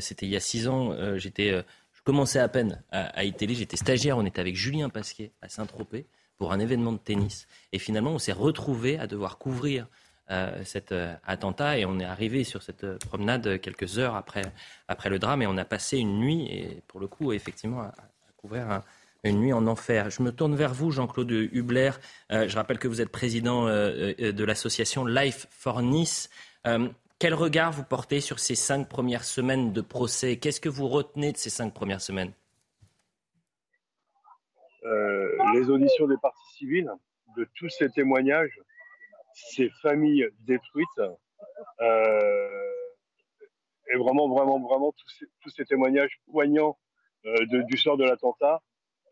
c'était 0.00 0.26
il 0.26 0.30
y 0.30 0.36
a 0.36 0.40
six 0.40 0.68
ans, 0.68 0.94
j'étais, 1.18 1.50
je 1.50 2.02
commençais 2.04 2.38
à 2.38 2.48
peine 2.48 2.82
à, 2.90 3.18
à 3.18 3.24
j'étais 3.24 3.76
stagiaire, 3.76 4.16
on 4.16 4.24
était 4.24 4.40
avec 4.40 4.56
Julien 4.56 4.88
Pasquier 4.88 5.32
à 5.42 5.48
Saint-Tropez 5.48 6.06
pour 6.38 6.52
un 6.52 6.58
événement 6.58 6.92
de 6.92 6.98
tennis. 6.98 7.46
Et 7.72 7.78
finalement, 7.78 8.12
on 8.12 8.18
s'est 8.18 8.32
retrouvés 8.32 8.98
à 8.98 9.06
devoir 9.06 9.38
couvrir 9.38 9.84
euh, 9.84 9.88
cet 10.64 10.92
euh, 10.92 11.14
attentat 11.26 11.78
et 11.78 11.84
on 11.84 11.98
est 11.98 12.04
arrivé 12.04 12.44
sur 12.44 12.62
cette 12.62 12.84
euh, 12.84 12.96
promenade 12.98 13.60
quelques 13.60 13.98
heures 13.98 14.16
après, 14.16 14.42
après 14.88 15.10
le 15.10 15.18
drame 15.18 15.42
et 15.42 15.46
on 15.46 15.58
a 15.58 15.64
passé 15.64 15.98
une 15.98 16.18
nuit 16.18 16.46
et 16.50 16.82
pour 16.88 16.98
le 16.98 17.06
coup 17.06 17.32
effectivement 17.32 17.82
à, 17.82 17.92
couvrir 18.38 18.82
une 19.22 19.40
nuit 19.40 19.52
en 19.52 19.66
enfer. 19.66 20.10
Je 20.10 20.22
me 20.22 20.30
tourne 20.30 20.54
vers 20.54 20.74
vous, 20.74 20.90
Jean-Claude 20.90 21.30
Hubler. 21.30 21.92
je 22.28 22.54
rappelle 22.54 22.78
que 22.78 22.88
vous 22.88 23.00
êtes 23.00 23.08
président 23.08 23.64
de 23.64 24.44
l'association 24.44 25.06
Life 25.06 25.46
for 25.50 25.80
Nice. 25.80 26.28
quel 27.18 27.32
regard 27.32 27.72
vous 27.72 27.84
portez 27.84 28.20
sur 28.20 28.38
ces 28.38 28.54
cinq 28.54 28.86
premières 28.86 29.24
semaines 29.24 29.72
de 29.72 29.80
procès? 29.80 30.36
Qu'est-ce 30.36 30.60
que 30.60 30.68
vous 30.68 30.88
retenez 30.88 31.32
de 31.32 31.38
ces 31.38 31.48
cinq 31.48 31.72
premières 31.72 32.02
semaines? 32.02 32.32
Les 35.54 35.70
auditions 35.70 36.06
des 36.06 36.18
parties 36.20 36.56
civiles, 36.58 36.90
de 37.38 37.48
tous 37.54 37.70
ces 37.70 37.88
témoignages, 37.88 38.60
ces 39.34 39.68
familles 39.82 40.28
détruites. 40.40 41.00
Euh, 41.80 42.70
et 43.92 43.96
vraiment, 43.96 44.28
vraiment, 44.28 44.60
vraiment, 44.60 44.94
tous 45.42 45.50
ces, 45.50 45.64
témoignages 45.64 46.18
poignants 46.30 46.78
euh, 47.26 47.62
du 47.68 47.76
sort 47.76 47.96
de 47.96 48.04
l'attentat. 48.04 48.62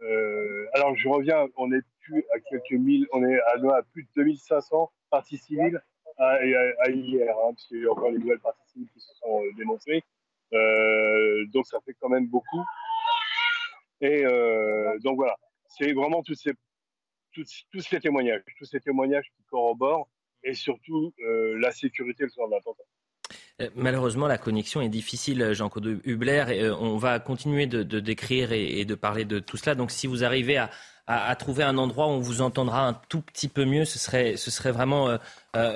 Euh, 0.00 0.66
alors, 0.74 0.96
je 0.96 1.08
reviens, 1.08 1.46
on 1.56 1.70
est 1.72 1.82
plus 2.00 2.24
à 2.34 2.40
quelques 2.40 2.72
mille, 2.72 3.06
on 3.12 3.24
est 3.24 3.38
à, 3.38 3.82
plus 3.92 4.04
de 4.04 4.08
2500 4.16 4.90
parties 5.10 5.36
civiles 5.36 5.80
à, 6.18 6.44
hier, 6.44 7.36
hein, 7.38 7.52
parce 7.52 7.66
qu'il 7.66 7.82
y 7.82 7.86
a 7.86 7.90
encore 7.90 8.10
les 8.10 8.18
nouvelles 8.18 8.40
parties 8.40 8.66
civiles 8.68 8.88
qui 8.92 9.00
se 9.00 9.14
sont 9.16 9.42
démontrées. 9.56 10.02
donc, 11.52 11.66
ça 11.66 11.80
fait 11.84 11.94
quand 12.00 12.08
même 12.08 12.26
beaucoup. 12.26 12.64
Et 14.00 14.24
donc, 15.02 15.16
voilà, 15.16 15.36
c'est 15.68 15.92
vraiment 15.92 16.22
tous, 16.22 16.34
ces 16.34 18.00
témoignages, 18.00 18.42
tous 18.58 18.64
ces 18.64 18.80
témoignages 18.80 19.30
qui 19.36 19.44
corroborent 19.44 20.08
et 20.44 20.54
surtout 20.54 21.12
euh, 21.24 21.58
la 21.58 21.72
sécurité 21.72 22.24
le 22.24 22.30
soir 22.30 22.48
de 22.48 22.54
l'attentat. 22.54 22.82
Euh, 23.60 23.68
malheureusement, 23.74 24.26
la 24.26 24.38
connexion 24.38 24.80
est 24.80 24.88
difficile, 24.88 25.52
Jean-Claude 25.52 26.00
Hubler. 26.04 26.44
Euh, 26.48 26.76
on 26.78 26.96
va 26.96 27.18
continuer 27.20 27.66
de, 27.66 28.00
décrire 28.00 28.52
et, 28.52 28.84
de 28.84 28.94
parler 28.94 29.24
de 29.24 29.38
tout 29.38 29.56
cela. 29.56 29.74
Donc, 29.74 29.90
si 29.90 30.06
vous 30.06 30.24
arrivez 30.24 30.56
à, 30.58 30.70
trouver 31.36 31.62
un 31.62 31.76
endroit 31.76 32.06
où 32.06 32.10
on 32.10 32.20
vous 32.20 32.40
entendra 32.40 32.86
un 32.86 32.94
tout 32.94 33.20
petit 33.20 33.48
peu 33.48 33.66
mieux, 33.66 33.84
ce 33.84 33.98
serait, 33.98 34.70
vraiment 34.70 35.18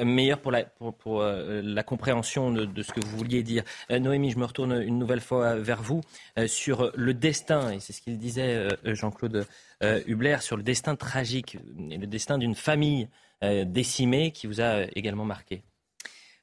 meilleur 0.02 0.38
pour 0.38 0.50
la, 0.50 1.82
compréhension 1.82 2.52
de, 2.52 2.82
ce 2.82 2.92
que 2.92 3.00
vous 3.00 3.18
vouliez 3.18 3.42
dire. 3.42 3.62
Noémie, 3.90 4.30
je 4.30 4.38
me 4.38 4.46
retourne 4.46 4.80
une 4.80 4.99
nouvelle 4.99 5.20
fois 5.20 5.56
vers 5.56 5.82
vous 5.82 6.00
sur 6.46 6.90
le 6.94 7.12
destin, 7.12 7.73
et 7.73 7.80
c'est 7.80 7.92
ce 7.92 8.00
qu'il 8.00 8.16
disait 8.18 8.68
Jean-Claude 8.85 9.46
Hubler, 9.82 10.38
sur 10.40 10.56
le 10.56 10.62
destin 10.62 10.96
tragique 10.96 11.58
le 11.76 12.06
destin 12.06 12.38
d'une 12.38 12.54
famille 12.54 13.08
décimé 13.43 14.33
qui 14.33 14.47
vous 14.47 14.61
a 14.61 14.85
également 14.95 15.25
marqué 15.25 15.62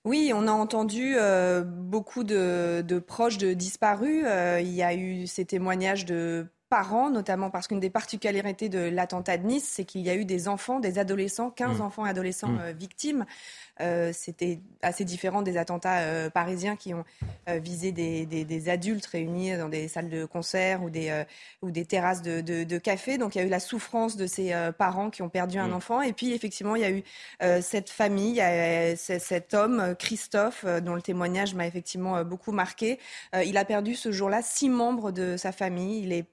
oui, 0.06 0.34
on 0.36 0.48
a 0.48 0.52
entendu 0.52 1.16
euh, 1.16 1.64
beaucoup 1.64 2.26
de, 2.26 3.00
proches 3.00 3.38
de 3.38 3.54
disparus. 3.54 4.24
Euh, 4.26 4.60
il 4.62 4.72
y 4.74 4.84
a 4.84 4.94
eu 4.94 5.28
ces 5.28 5.46
témoignages 5.46 6.04
de 6.06 6.46
parents, 6.74 7.12
notamment 7.12 7.52
parce 7.52 7.68
qu'une 7.68 7.80
des 7.80 7.92
particularités 7.92 8.68
de 8.68 8.80
l'attentat 8.80 9.38
de 9.38 9.46
Nice, 9.46 9.70
c'est 9.72 9.86
qu'il 9.86 10.02
y 10.02 10.10
a 10.10 10.16
eu 10.16 10.26
des 10.26 10.48
enfants, 10.48 10.80
des 10.80 10.98
adolescents, 10.98 11.52
15 11.52 11.78
mmh. 11.78 11.82
enfants 11.82 12.06
et 12.08 12.10
adolescents 12.10 12.48
mmh. 12.48 12.72
victimes. 12.72 13.26
Euh, 13.80 14.12
c'était 14.12 14.60
assez 14.82 15.06
différent 15.06 15.44
des 15.44 15.58
attentats 15.58 16.00
euh, 16.00 16.30
parisiens 16.32 16.76
qui 16.76 16.94
ont 16.94 17.04
euh, 17.50 17.60
visé 17.60 17.92
des, 17.92 18.70
adultes 18.70 19.06
réunis 19.08 19.58
dans 19.58 19.70
des 19.70 19.88
salles 19.88 20.10
de 20.10 20.26
concert 20.26 20.84
ou 20.84 20.90
des, 20.90 21.24
ou 21.62 21.70
des 21.70 21.86
terrasses 21.86 22.24
de, 22.24 22.78
café. 22.80 23.20
Donc 23.20 23.36
il 23.36 23.38
y 23.38 23.42
a 23.42 23.46
eu 23.46 23.50
la 23.50 23.60
souffrance 23.60 24.18
de 24.18 24.26
ces 24.26 24.54
parents 24.80 25.12
qui 25.12 25.22
ont 25.22 25.30
perdu 25.30 25.60
un 25.60 25.68
mm. 25.68 25.74
enfant. 25.74 26.02
Et 26.02 26.14
puis 26.14 26.34
effectivement, 26.34 26.76
il 26.76 26.82
y 26.82 26.86
a 26.86 26.92
eu 26.92 27.04
cette 27.62 27.92
famille, 27.92 28.42
cet 28.98 29.54
homme, 29.54 29.96
Christophe, 30.00 30.66
dont 30.82 30.96
le 30.96 31.04
témoignage 31.04 31.54
m'a 31.54 31.68
effectivement 31.68 32.24
beaucoup 32.24 32.52
marqué. 32.52 33.00
il 33.46 33.58
a 33.58 33.66
perdu 33.66 33.94
ce 33.94 34.12
jour-là 34.12 34.42
six 34.42 34.70
membres 34.70 35.12
de 35.12 35.38
sa 35.38 35.52
famille. 35.52 36.02
Il 36.04 36.14
est 36.14 36.26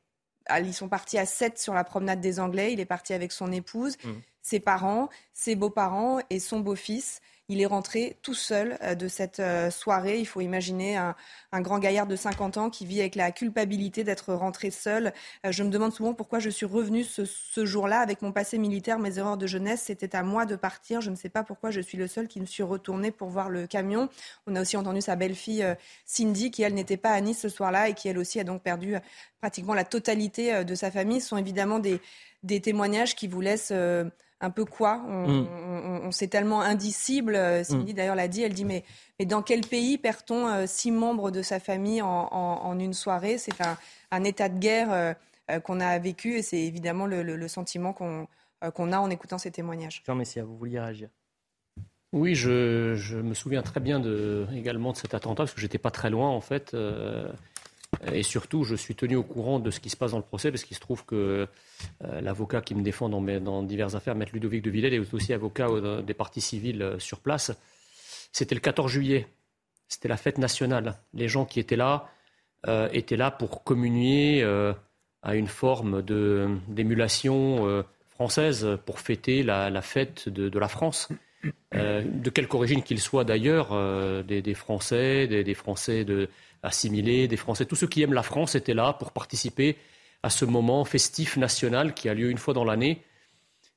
ils 0.59 0.75
sont 0.75 0.89
partis 0.89 1.19
à 1.19 1.27
7 1.27 1.59
sur 1.59 1.75
la 1.75 1.85
promenade 1.85 2.21
des 2.21 2.41
Anglais. 2.41 2.73
Il 2.73 2.81
est 2.81 2.87
parti 2.87 3.13
avec 3.13 3.33
son 3.33 3.53
épouse, 3.53 3.97
mmh. 4.03 4.11
ses 4.43 4.61
parents, 4.61 5.09
ses 5.33 5.55
beaux-parents 5.55 6.21
et 6.31 6.41
son 6.41 6.61
beau-fils. 6.61 7.21
Il 7.51 7.61
est 7.61 7.67
rentré 7.67 8.17
tout 8.23 8.33
seul 8.33 8.79
euh, 8.81 8.95
de 8.95 9.09
cette 9.09 9.41
euh, 9.41 9.73
soirée. 9.73 10.21
Il 10.21 10.25
faut 10.25 10.41
imaginer 10.41 10.97
un, 10.97 11.17
grand 11.63 11.81
gaillard 11.81 12.07
de 12.07 12.15
50 12.15 12.59
ans 12.59 12.71
qui 12.71 12.87
vit 12.87 13.01
avec 13.01 13.17
la 13.17 13.33
culpabilité 13.33 14.05
d'être 14.05 14.33
rentré 14.33 14.71
seul. 14.71 15.13
Euh, 15.45 15.51
je 15.51 15.65
me 15.65 15.69
demande 15.69 15.93
souvent 15.93 16.15
pourquoi 16.15 16.39
je 16.39 16.49
suis 16.49 16.65
revenu 16.65 17.03
ce, 17.03 17.67
jour-là 17.67 17.99
avec 17.99 18.23
mon 18.23 18.31
passé 18.31 18.57
militaire, 18.57 19.01
mes 19.01 19.19
erreurs 19.19 19.37
de 19.37 19.49
jeunesse. 19.49 19.83
C'était 19.87 20.15
à 20.15 20.23
moi 20.23 20.47
de 20.47 20.55
partir. 20.55 21.01
Je 21.01 21.11
ne 21.11 21.17
sais 21.17 21.29
pas 21.29 21.43
pourquoi 21.43 21.73
je 21.73 21.81
suis 21.81 21.99
le 21.99 22.07
seul 22.07 22.29
qui 22.29 22.41
me 22.41 22.47
suis 22.47 22.63
retourné 22.63 23.11
pour 23.11 23.31
voir 23.31 23.51
le 23.51 23.67
camion. 23.67 24.09
On 24.47 24.55
a 24.55 24.61
aussi 24.61 24.77
entendu 24.77 25.01
sa 25.01 25.17
belle-fille 25.17 25.67
Cindy 26.07 26.53
qui, 26.53 26.63
elle, 26.63 26.75
n'était 26.75 26.97
pas 26.97 27.11
à 27.11 27.21
Nice 27.21 27.41
ce 27.41 27.49
soir-là 27.49 27.89
et 27.89 27.95
qui, 27.95 28.07
elle 28.07 28.19
aussi, 28.19 28.39
a 28.39 28.45
donc 28.45 28.63
perdu 28.63 28.95
pratiquement 29.41 29.75
la 29.75 29.85
totalité 29.85 30.65
de 30.65 30.75
sa 30.77 30.93
famille. 30.93 31.21
Ce 31.21 31.31
sont 31.31 31.37
évidemment 31.37 31.81
des, 31.81 32.01
des 32.45 32.61
témoignages 32.61 33.17
qui 33.17 33.27
vous 33.27 33.41
laissent 33.41 33.73
un 34.41 34.51
peu 34.51 34.65
quoi 34.65 34.99
mm. 34.99 35.47
On, 35.67 36.09
on, 36.09 36.11
tellement 36.29 36.61
indicible. 36.61 37.35
Euh, 37.35 37.65
Cindy 37.65 37.93
mm. 37.93 37.97
d'ailleurs 37.97 38.15
l'a 38.15 38.29
dit. 38.29 38.43
Elle 38.43 38.55
dit 38.55 38.65
mais, 38.65 38.85
mais 39.19 39.27
dans 39.27 39.43
quel 39.43 39.61
pays 39.63 39.99
perd-on 39.99 40.49
euh, 40.49 40.65
six 40.67 40.91
membres 40.91 41.31
de 41.31 41.43
sa 41.43 41.61
famille 41.61 42.03
en, 42.03 42.79
une 42.79 42.95
soirée? 42.95 43.39
C'est 43.39 43.55
un, 44.11 44.25
état 44.25 44.49
de 44.49 44.59
guerre 44.59 44.93
euh, 44.93 45.61
qu'on 45.61 45.81
a 45.81 45.99
vécu 45.99 46.37
et 46.37 46.43
c'est 46.43 46.61
évidemment 46.61 47.07
le, 47.07 47.49
sentiment 47.49 47.93
qu'on 47.93 48.93
a 48.93 48.99
en 48.99 49.11
écoutant 49.11 49.39
ces 49.39 49.51
témoignages. 49.51 50.03
Jean 50.07 50.15
Messia, 50.15 50.45
vous 50.45 50.57
vouliez 50.57 50.81
réagir? 50.81 51.09
Oui, 52.13 52.35
je, 52.35 53.17
me 53.21 53.35
souviens 53.35 53.63
très 53.63 53.79
bien 53.79 54.01
de, 54.01 54.47
également 54.53 54.91
de 54.91 54.97
cet 54.97 55.15
attentat, 55.15 55.45
parce 55.45 55.55
que 55.55 55.61
j'étais 55.61 55.79
pas 55.79 55.93
très 55.93 56.11
loin 56.11 56.29
en 56.29 56.41
fait. 56.41 56.75
Et 58.13 58.23
surtout, 58.23 58.65
je 58.65 58.75
suis 58.75 58.95
tenu 58.95 59.17
au 59.17 59.23
courant 59.23 59.59
de 59.59 59.71
ce 59.71 59.81
qui 59.81 59.91
se 59.91 59.97
passe 59.97 60.13
dans 60.13 60.19
le 60.19 60.25
procès, 60.25 60.51
parce 60.51 60.65
qu'il 60.65 60.77
se 60.77 60.81
trouve 60.81 61.05
que 61.05 61.47
euh, 62.05 62.21
l'avocat 62.21 62.63
qui 62.63 62.75
me 62.75 62.83
défend 62.83 63.09
dans, 63.09 63.63
diverses 63.63 63.95
affaires, 63.95 64.15
Maître 64.15 64.33
Ludovic 64.33 64.63
de 64.63 64.71
Villers, 64.71 64.95
est 64.95 65.15
aussi 65.15 65.33
avocat 65.33 65.69
des 66.03 66.15
parties 66.15 66.41
civiles 66.41 66.83
euh, 66.83 66.99
sur 66.99 67.21
place. 67.21 67.53
C'était 68.33 68.55
le 68.55 68.61
14 68.61 68.91
juillet. 68.91 69.27
C'était 69.89 70.09
la 70.09 70.17
fête 70.17 70.39
nationale. 70.39 70.97
Les 71.15 71.29
gens 71.29 71.45
qui 71.45 71.61
étaient 71.61 71.77
là 71.77 72.09
euh, 72.69 72.89
étaient 72.93 73.17
là 73.17 73.31
pour 73.31 73.65
communier 73.65 74.45
à 75.23 75.35
une 75.35 75.49
forme 75.49 76.03
d'émulation 76.03 77.85
française 78.09 78.79
pour 78.87 79.01
fêter 79.01 79.43
la, 79.43 79.83
fête 79.83 80.29
de, 80.29 80.59
la 80.59 80.69
France. 80.69 81.09
de 81.73 82.31
quelque 82.31 82.55
origine 82.55 82.85
qu'ils 82.85 83.01
soient 83.01 83.25
d'ailleurs, 83.25 83.75
des, 84.23 84.55
Français, 84.55 85.27
des, 85.27 85.43
des 85.43 85.55
Français 85.55 86.05
de, 86.05 86.29
assimilés, 86.63 87.29
des 87.29 87.37
Français, 87.37 87.65
tous 87.65 87.77
ceux 87.77 87.87
qui 87.87 88.03
aiment 88.03 88.13
la 88.13 88.23
France 88.23 88.55
étaient 88.55 88.75
là 88.75 88.93
pour 88.93 89.13
participer 89.13 89.77
à 90.23 90.31
ce 90.31 90.45
moment 90.45 90.85
festif 90.85 91.37
national 91.37 91.95
qui 91.95 92.09
a 92.09 92.15
lieu 92.15 92.31
une 92.31 92.39
fois 92.39 92.55
dans 92.55 92.65
l'année. 92.65 93.03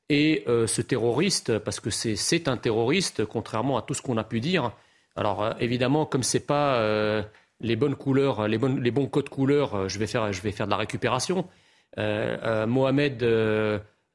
Et 0.10 0.44
euh, 0.48 0.68
ce 0.68 0.82
terroriste, 0.82 1.60
parce 1.60 1.80
que 1.80 1.90
c'est 1.90 2.48
un 2.48 2.58
terroriste, 2.58 3.26
contrairement 3.26 3.78
à 3.78 3.82
tout 3.82 3.94
ce 3.94 4.02
qu'on 4.02 4.18
a 4.18 4.24
pu 4.24 4.40
dire. 4.42 4.72
Alors 5.16 5.44
euh, 5.44 5.54
évidemment, 5.60 6.06
comme 6.06 6.24
c'est 6.24 6.46
pas 6.46 6.76
euh, 6.76 7.24
les 7.62 7.76
bonnes 7.76 7.96
couleurs, 7.96 8.48
les, 8.48 8.58
bonnes, 8.58 8.82
les 8.82 8.92
bons 8.92 9.08
codes 9.08 9.30
couleurs, 9.30 9.88
je 9.88 10.00
vais 10.00 10.08
faire, 10.08 10.34
je 10.34 10.42
vais 10.42 10.52
faire 10.52 10.68
de 10.68 10.72
la 10.72 10.78
récupération. 10.78 11.48
Mohamed 11.96 13.24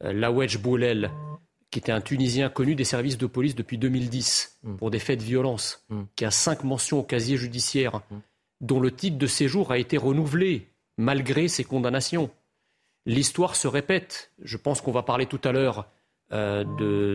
Lawedj 0.01 0.59
Boulel, 0.59 1.11
qui 1.71 1.79
était 1.79 1.93
un 1.93 2.01
Tunisien 2.01 2.49
connu 2.49 2.75
des 2.75 2.85
services 2.85 3.19
de 3.19 3.27
police 3.27 3.55
depuis 3.55 3.79
2010 3.79 4.59
mm. 4.63 4.77
pour 4.77 4.91
des 4.91 4.99
faits 4.99 5.21
de 5.21 5.25
violence, 5.25 5.85
mm. 5.89 6.03
qui 6.17 6.25
a 6.25 6.31
cinq 6.33 6.65
mentions 6.65 6.99
au 6.99 7.03
casier 7.05 7.37
judiciaire, 7.37 8.01
mm 8.11 8.17
dont 8.61 8.81
le 8.81 8.91
titre 8.91 9.19
de 9.19 9.27
séjour 9.27 9.71
a 9.73 9.79
été 9.79 9.97
renouvelé 9.97 10.69
malgré 10.97 11.49
ces 11.49 11.65
condamnations. 11.65 12.31
L'histoire 13.07 13.57
se 13.57 13.69
répète. 13.69 14.33
Je 14.43 14.57
pense 14.57 14.81
qu'on 14.81 14.93
va 14.93 15.03
parler 15.03 15.27
tout 15.27 15.41
à 15.45 15.53
l'heure 15.53 15.87
euh, 16.33 16.65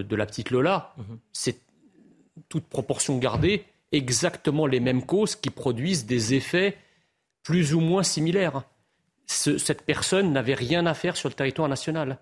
de, 0.04 0.16
la 0.16 0.26
petite 0.26 0.50
Lola. 0.50 0.94
Mhm. 0.98 1.20
C'est 1.34 1.60
toute 2.50 2.66
proportion 2.66 3.18
gardée, 3.20 3.66
exactement 3.92 4.66
les 4.66 4.80
mêmes 4.80 5.06
causes 5.06 5.36
qui 5.36 5.52
produisent 5.52 6.06
des 6.06 6.34
effets 6.34 6.78
plus 7.44 7.76
ou 7.76 7.80
moins 7.80 8.04
similaires. 8.04 8.64
cette 9.28 9.84
personne 9.84 10.34
n'avait 10.34 10.56
rien 10.56 10.86
à 10.86 10.94
faire 10.94 11.16
sur 11.16 11.30
le 11.30 11.36
territoire 11.36 11.70
national. 11.70 12.18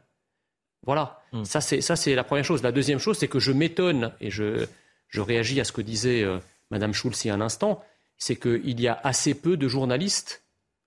Voilà, 0.84 1.22
mhm. 1.32 1.46
ça 1.46 1.62
c'est 1.62 2.16
la 2.16 2.24
première 2.24 2.44
chose. 2.44 2.64
La 2.64 2.72
deuxième 2.72 3.00
chose, 3.00 3.18
c'est 3.18 3.28
que 3.28 3.40
je 3.40 3.52
m'étonne, 3.52 4.14
et 4.20 4.32
je, 4.32 4.66
réagis 5.16 5.62
à 5.62 5.64
ce 5.64 5.72
que 5.72 5.82
disait 5.82 6.24
euh, 6.24 6.40
Mme 6.72 6.94
Schulz 6.94 7.24
il 7.24 7.28
y 7.28 7.32
a 7.32 7.36
un 7.36 7.42
instant, 7.42 7.84
c'est 8.22 8.36
qu'il 8.36 8.80
y 8.80 8.88
a 8.88 9.00
assez 9.04 9.34
peu 9.34 9.58
de 9.58 9.68
journalistes 9.68 10.44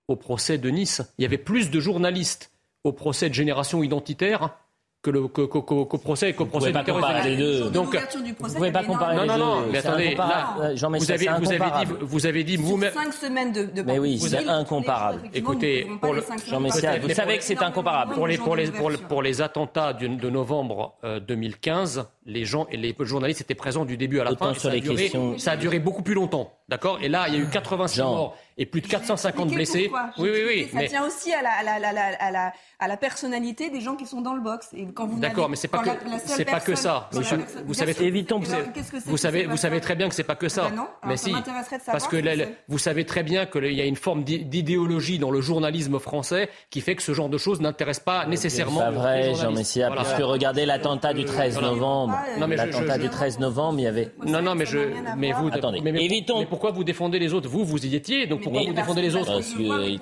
au 0.07 0.15
procès 0.15 0.57
de 0.57 0.69
Nice. 0.69 1.01
Il 1.17 1.23
y 1.23 1.25
avait 1.25 1.37
plus 1.37 1.69
de 1.69 1.81
journalistes 1.81 2.49
au 2.85 2.93
procès 2.93 3.27
de 3.27 3.33
génération 3.33 3.83
identitaire 3.83 4.57
que 5.01 5.11
le 5.11 5.27
qu'au 5.27 5.85
procès 5.99 6.33
qu'au 6.33 6.45
procès 6.45 6.71
du 6.71 6.83
terrorisme. 6.83 7.71
Donc 7.71 7.95
vous 8.39 8.53
pouvez 8.55 8.71
pas 8.71 8.83
comparer 8.83 9.17
non 9.17 9.25
non 9.25 9.37
non 9.37 9.67
mais 9.69 9.79
attendez 9.79 10.15
là, 10.15 10.75
Jean 10.75 10.89
vous 10.89 11.11
avez 11.11 11.27
vous 11.37 11.51
avez 11.51 11.59
dit 11.59 11.93
vous 11.99 12.25
avez 12.25 12.43
dit 12.43 12.57
vous 12.57 12.77
même 12.77 12.93
cinq 12.93 13.13
semaines 13.13 13.51
de, 13.51 13.65
de 13.65 13.81
mais 13.83 13.99
oui 13.99 14.17
c'est 14.17 14.47
incomparable. 14.47 15.29
Écoutez 15.33 15.87
pour 16.01 16.13
le, 16.13 16.23
Jean 16.47 16.61
Messia, 16.61 16.97
vous 16.99 17.09
savez 17.09 17.37
que 17.37 17.43
c'est 17.43 17.61
incomparable. 17.61 18.13
pour 18.15 18.27
les 18.27 18.37
pour 18.37 18.55
les 18.55 18.71
pour, 18.71 19.21
les 19.21 19.41
attentats 19.41 19.93
de, 19.93 20.29
novembre 20.29 20.95
2015 21.27 21.99
euh, 21.99 22.03
les 22.25 22.43
gens 22.43 22.65
et 22.71 22.77
les 22.77 22.95
journalistes 23.01 23.41
étaient 23.41 23.55
présents 23.55 23.85
du 23.85 23.97
début 23.97 24.19
à 24.19 24.23
la 24.23 24.35
fin. 24.35 24.53
ça, 24.55 24.69
a 24.69 24.79
duré, 24.79 25.11
ça 25.37 25.51
a 25.51 25.57
duré 25.57 25.79
beaucoup 25.79 26.01
plus 26.01 26.15
longtemps, 26.15 26.51
d'accord? 26.67 26.99
Et 27.01 27.07
là, 27.07 27.27
il 27.27 27.35
y 27.35 27.37
a 27.37 27.39
eu 27.39 27.47
86 27.47 28.01
morts 28.01 28.35
et 28.57 28.65
plus 28.65 28.81
de 28.81 28.87
450 28.87 29.49
blessés. 29.49 29.91
Oui, 30.17 30.29
oui, 30.33 30.41
oui. 30.47 30.69
Ça 30.73 30.87
tient 30.87 31.05
aussi 31.05 31.33
à 31.33 31.41
la, 31.41 31.51
à, 31.51 32.31
la, 32.31 32.53
à 32.79 32.87
la, 32.87 32.97
personnalité 32.97 33.69
des 33.69 33.81
gens 33.81 33.95
qui 33.95 34.05
sont 34.05 34.21
dans 34.21 34.33
le 34.33 34.41
box. 34.41 34.69
Et 34.73 34.85
quand 34.93 35.05
vous 35.05 35.19
D'accord, 35.19 35.49
mais 35.49 35.55
c'est 35.55 35.67
pas 35.67 35.79
que 35.79 35.89
c'est 36.25 36.45
pas 36.45 36.61
que 36.61 36.75
ça. 36.75 37.09
vous 37.65 37.73
savez, 37.73 37.95
évitons. 38.01 38.39
Vous 39.05 39.17
savez, 39.17 39.45
vous 39.45 39.57
savez 39.57 39.81
très 39.81 39.95
bien 39.95 40.09
que 40.09 40.15
c'est 40.15 40.23
pas 40.23 40.35
que 40.35 40.49
ça. 40.49 40.69
Ben 40.69 40.75
non. 40.75 40.87
Mais 41.05 41.17
si, 41.17 41.33
parce 41.85 42.07
que 42.07 42.17
vous 42.67 42.79
savez 42.79 43.05
très 43.05 43.23
bien 43.23 43.45
qu'il 43.45 43.73
y 43.73 43.81
a 43.81 43.85
une 43.85 43.95
forme 43.95 44.23
d'idéologie 44.23 45.19
dans 45.19 45.31
le 45.31 45.41
journalisme 45.41 45.99
français 45.99 46.49
qui 46.69 46.81
fait 46.81 46.95
que 46.95 47.03
ce 47.03 47.13
genre 47.13 47.29
de 47.29 47.37
choses 47.37 47.61
n'intéresse 47.61 47.99
pas 47.99 48.25
nécessairement. 48.25 48.79
C'est 48.79 48.85
pas 48.85 48.91
vrai, 48.91 49.35
Jean 49.35 49.51
Messia, 49.51 49.91
puisque 49.91 50.23
regardez 50.23 50.65
l'attentat 50.65 51.13
du 51.13 51.25
13 51.25 51.61
novembre. 51.61 52.14
Non, 52.39 52.47
mais 52.47 52.55
l'attentat 52.55 52.97
du 52.97 53.09
13 53.09 53.39
novembre, 53.39 53.79
il 53.79 53.83
y 53.83 53.87
avait. 53.87 54.11
Non, 54.25 54.41
non, 54.41 54.55
mais 54.55 54.65
je, 54.65 54.79
mais 55.17 55.31
vous, 55.33 55.49
attendez. 55.51 55.81
Mais, 55.81 56.03
évitons. 56.03 56.39
Mais 56.39 56.45
pourquoi 56.45 56.71
vous 56.71 56.83
défendez 56.83 57.19
les 57.19 57.33
autres? 57.33 57.49
Vous, 57.49 57.65
vous 57.65 57.85
y 57.85 57.95
étiez, 57.95 58.27
donc 58.27 58.43
pourquoi 58.43 58.63
vous 58.63 58.73
défendez 58.73 59.01
les 59.01 59.15
autres? 59.15 59.41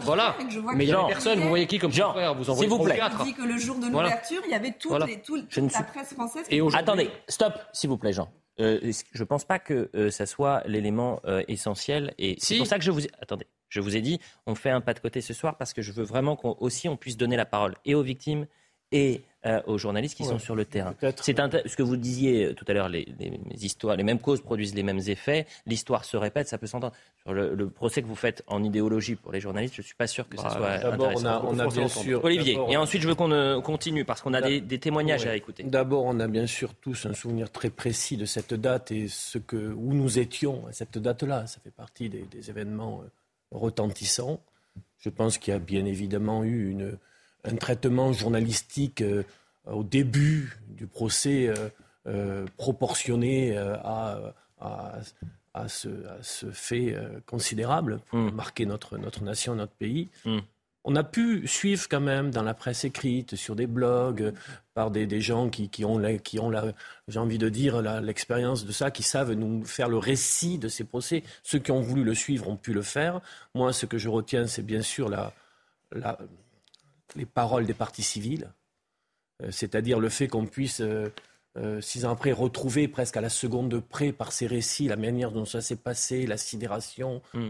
Voilà. 0.01 0.35
Mais 0.75 0.85
il 0.85 0.89
y 0.89 0.93
avait 0.93 1.07
personne. 1.07 1.39
Vous 1.39 1.49
voyez 1.49 1.67
qui 1.67 1.79
comme 1.79 1.91
Jean, 1.91 2.11
frère 2.13 2.35
Vous 2.35 2.49
envoyez 2.49 2.69
vous 2.69 2.83
plaît. 2.83 2.99
dit 3.23 3.33
que 3.33 3.43
le 3.43 3.57
jour 3.57 3.77
de 3.77 3.87
l'ouverture, 3.87 4.41
il 4.45 4.51
y 4.51 4.55
avait 4.55 4.73
toute 4.73 4.91
la 4.91 5.83
presse 5.83 6.13
française. 6.13 6.45
Et 6.49 6.61
attendez, 6.73 7.09
stop, 7.27 7.53
s'il 7.73 7.89
vous 7.89 7.97
plaît, 7.97 8.13
Jean. 8.13 8.29
Euh, 8.59 8.91
je 9.11 9.23
ne 9.23 9.27
pense 9.27 9.45
pas 9.45 9.59
que 9.59 9.89
euh, 9.95 10.11
ça 10.11 10.25
soit 10.25 10.61
l'élément 10.67 11.19
euh, 11.25 11.43
essentiel. 11.47 12.13
Et 12.17 12.35
c'est 12.39 12.57
pour 12.57 12.67
ça 12.67 12.77
que 12.77 12.83
je 12.83 12.91
vous 12.91 13.01
attendez. 13.19 13.47
Je 13.69 13.79
vous 13.79 13.95
ai 13.95 14.01
dit, 14.01 14.19
on 14.45 14.53
fait 14.53 14.69
un 14.69 14.81
pas 14.81 14.93
de 14.93 14.99
côté 14.99 15.21
ce 15.21 15.33
soir 15.33 15.57
parce 15.57 15.73
que 15.73 15.81
je 15.81 15.91
veux 15.91 16.03
vraiment 16.03 16.35
qu'on 16.35 16.55
aussi 16.59 16.87
on 16.87 16.95
puisse 16.95 17.17
donner 17.17 17.35
la 17.35 17.45
parole 17.45 17.73
et 17.85 17.95
aux 17.95 18.03
victimes 18.03 18.45
et 18.91 19.23
euh, 19.45 19.61
aux 19.67 19.77
journalistes 19.77 20.15
qui 20.15 20.23
sont 20.23 20.39
sur 20.39 20.55
le 20.55 20.63
terrain. 20.63 20.95
C'est 21.17 21.37
ce 21.67 21.75
que 21.75 21.83
vous 21.83 21.97
disiez 21.97 22.45
euh, 22.45 22.53
tout 22.53 22.63
à 22.67 22.71
l'heure, 22.71 22.87
les, 22.87 23.05
histoires, 23.59 23.97
les 23.97 24.03
mêmes 24.03 24.19
causes 24.19 24.39
produisent 24.39 24.73
les 24.73 24.83
mêmes 24.83 25.01
effets. 25.07 25.45
L'histoire 25.65 26.05
se 26.05 26.15
répète, 26.15 26.47
ça 26.47 26.57
peut 26.57 26.65
s'entendre. 26.65 26.93
Sur 27.23 27.33
le, 27.33 27.69
procès 27.69 28.01
que 28.01 28.07
vous 28.07 28.15
faites 28.15 28.41
en 28.47 28.63
idéologie 28.63 29.15
pour 29.15 29.33
les 29.33 29.41
journalistes, 29.41 29.75
je 29.75 29.81
ne 29.81 29.85
suis 29.85 29.95
pas 29.95 30.07
sûr 30.07 30.29
que 30.29 30.37
ce 30.37 30.43
bah, 30.43 30.49
soit 30.49 30.93
intéressant. 30.93 31.41
On 31.45 31.59
a, 31.59 31.67
bien 31.67 31.89
sûr. 31.89 32.23
Olivier. 32.23 32.57
Et 32.69 32.77
ensuite, 32.77 33.01
je 33.01 33.07
veux 33.09 33.15
qu'on 33.15 33.31
euh, 33.31 33.59
continue 33.59 34.05
parce 34.05 34.21
qu'on 34.21 34.33
a 34.33 34.41
des, 34.41 34.79
témoignages 34.79 35.25
à 35.25 35.35
écouter. 35.35 35.63
D'abord, 35.63 36.05
on 36.05 36.21
a 36.21 36.27
bien 36.27 36.47
sûr 36.47 36.73
tous 36.75 37.05
un 37.05 37.13
souvenir 37.13 37.51
très 37.51 37.69
précis 37.69 38.15
de 38.15 38.25
cette 38.25 38.53
date 38.53 38.91
et 38.91 39.09
ce 39.09 39.39
que 39.39 39.73
où 39.73 39.93
nous 39.93 40.19
étions 40.19 40.67
à 40.67 40.71
cette 40.71 40.97
date-là. 40.97 41.47
Ça 41.47 41.59
fait 41.61 41.71
partie 41.71 42.07
des, 42.07 42.23
des 42.31 42.49
événements 42.49 43.03
retentissants. 43.51 44.39
Je 44.99 45.09
pense 45.09 45.37
qu'il 45.37 45.53
y 45.53 45.55
a 45.55 45.59
bien 45.59 45.85
évidemment 45.85 46.45
eu 46.45 46.69
une 46.69 46.97
un 47.43 47.55
traitement 47.55 48.13
journalistique 48.13 49.01
euh, 49.01 49.23
au 49.65 49.83
début 49.83 50.57
du 50.67 50.87
procès 50.87 51.47
euh, 51.47 51.69
euh, 52.07 52.45
proportionné 52.57 53.57
à, 53.57 54.33
à, 54.59 55.67
ce, 55.67 55.89
fait 56.51 56.97
considérable 57.25 57.99
pour 58.07 58.19
mm. 58.19 58.31
marquer 58.31 58.65
notre, 58.65 58.97
notre 58.97 59.23
nation, 59.23 59.55
notre 59.55 59.73
pays. 59.73 60.09
Mm. 60.25 60.39
On 60.85 60.97
a 60.97 61.03
pu 61.03 61.47
suivre 61.47 61.87
quand 61.89 62.01
même 62.01 62.29
dans 62.31 62.43
la 62.43 62.53
presse 62.53 62.83
écrite, 62.83 63.37
sur 63.37 63.55
des 63.55 63.67
blogs, 63.67 64.33
par 64.73 64.91
des, 64.91 65.07
des 65.07 65.21
gens 65.21 65.49
qui, 65.49 65.69
qui, 65.69 65.85
ont, 65.85 66.01
qui 66.17 66.39
ont 66.39 66.51
j'ai 67.07 67.19
envie 67.19 67.37
de 67.37 67.47
dire, 67.47 67.81
l'expérience 68.01 68.65
de 68.65 68.71
ça, 68.73 68.91
qui 68.91 69.01
savent 69.01 69.31
nous 69.31 69.63
faire 69.63 69.87
le 69.87 69.97
récit 69.97 70.57
de 70.57 70.67
ces 70.67 70.83
procès. 70.83 71.23
Ceux 71.41 71.59
qui 71.59 71.71
ont 71.71 71.79
voulu 71.79 72.03
le 72.03 72.13
suivre 72.13 72.49
ont 72.49 72.57
pu 72.57 72.73
le 72.73 72.81
faire. 72.81 73.21
Moi, 73.55 73.71
ce 73.71 73.85
que 73.85 73.97
je 73.97 74.09
retiens, 74.09 74.45
c'est 74.45 74.61
bien 74.61 74.81
sûr 74.81 75.07
la, 75.07 75.31
la, 75.93 76.17
les 77.15 77.25
paroles 77.25 77.65
des 77.65 77.73
partis 77.73 78.03
civils, 78.03 78.49
euh, 79.41 79.51
c'est-à-dire 79.51 79.99
le 79.99 80.09
fait 80.09 80.27
qu'on 80.27 80.45
puisse, 80.45 80.81
euh, 80.81 81.09
euh, 81.57 81.81
six 81.81 82.05
ans 82.05 82.11
après, 82.11 82.31
retrouver 82.31 82.87
presque 82.87 83.17
à 83.17 83.21
la 83.21 83.29
seconde 83.29 83.69
de 83.69 83.79
près 83.79 84.11
par 84.11 84.31
ces 84.31 84.47
récits 84.47 84.87
la 84.87 84.95
manière 84.95 85.31
dont 85.31 85.45
ça 85.45 85.61
s'est 85.61 85.75
passé, 85.75 86.25
la 86.25 86.37
sidération, 86.37 87.21
mm. 87.33 87.49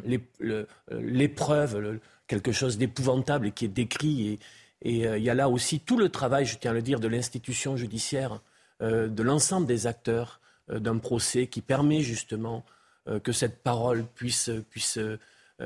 l'épreuve, 0.91 2.00
quelque 2.27 2.51
chose 2.51 2.77
d'épouvantable 2.77 3.48
et 3.48 3.51
qui 3.51 3.65
est 3.65 3.69
décrit 3.69 4.39
Et 4.81 5.00
il 5.03 5.24
y 5.24 5.29
a 5.29 5.33
là 5.33 5.50
aussi 5.50 5.79
tout 5.79 5.98
le 5.98 6.10
travail, 6.10 6.45
je 6.45 6.57
tiens 6.57 6.72
à 6.72 6.74
le 6.74 6.81
dire, 6.81 7.00
de 7.00 7.07
l'institution 7.07 7.77
judiciaire, 7.77 8.41
de 8.81 9.24
l'ensemble 9.24 9.67
des 9.67 9.88
acteurs 9.88 10.41
d'un 10.69 10.98
procès 10.98 11.48
qui 11.48 11.62
permet 11.62 12.01
justement 12.01 12.65
que 13.24 13.31
cette 13.31 13.63
parole 13.63 14.05
puisse, 14.15 14.50
puisse 14.69 15.00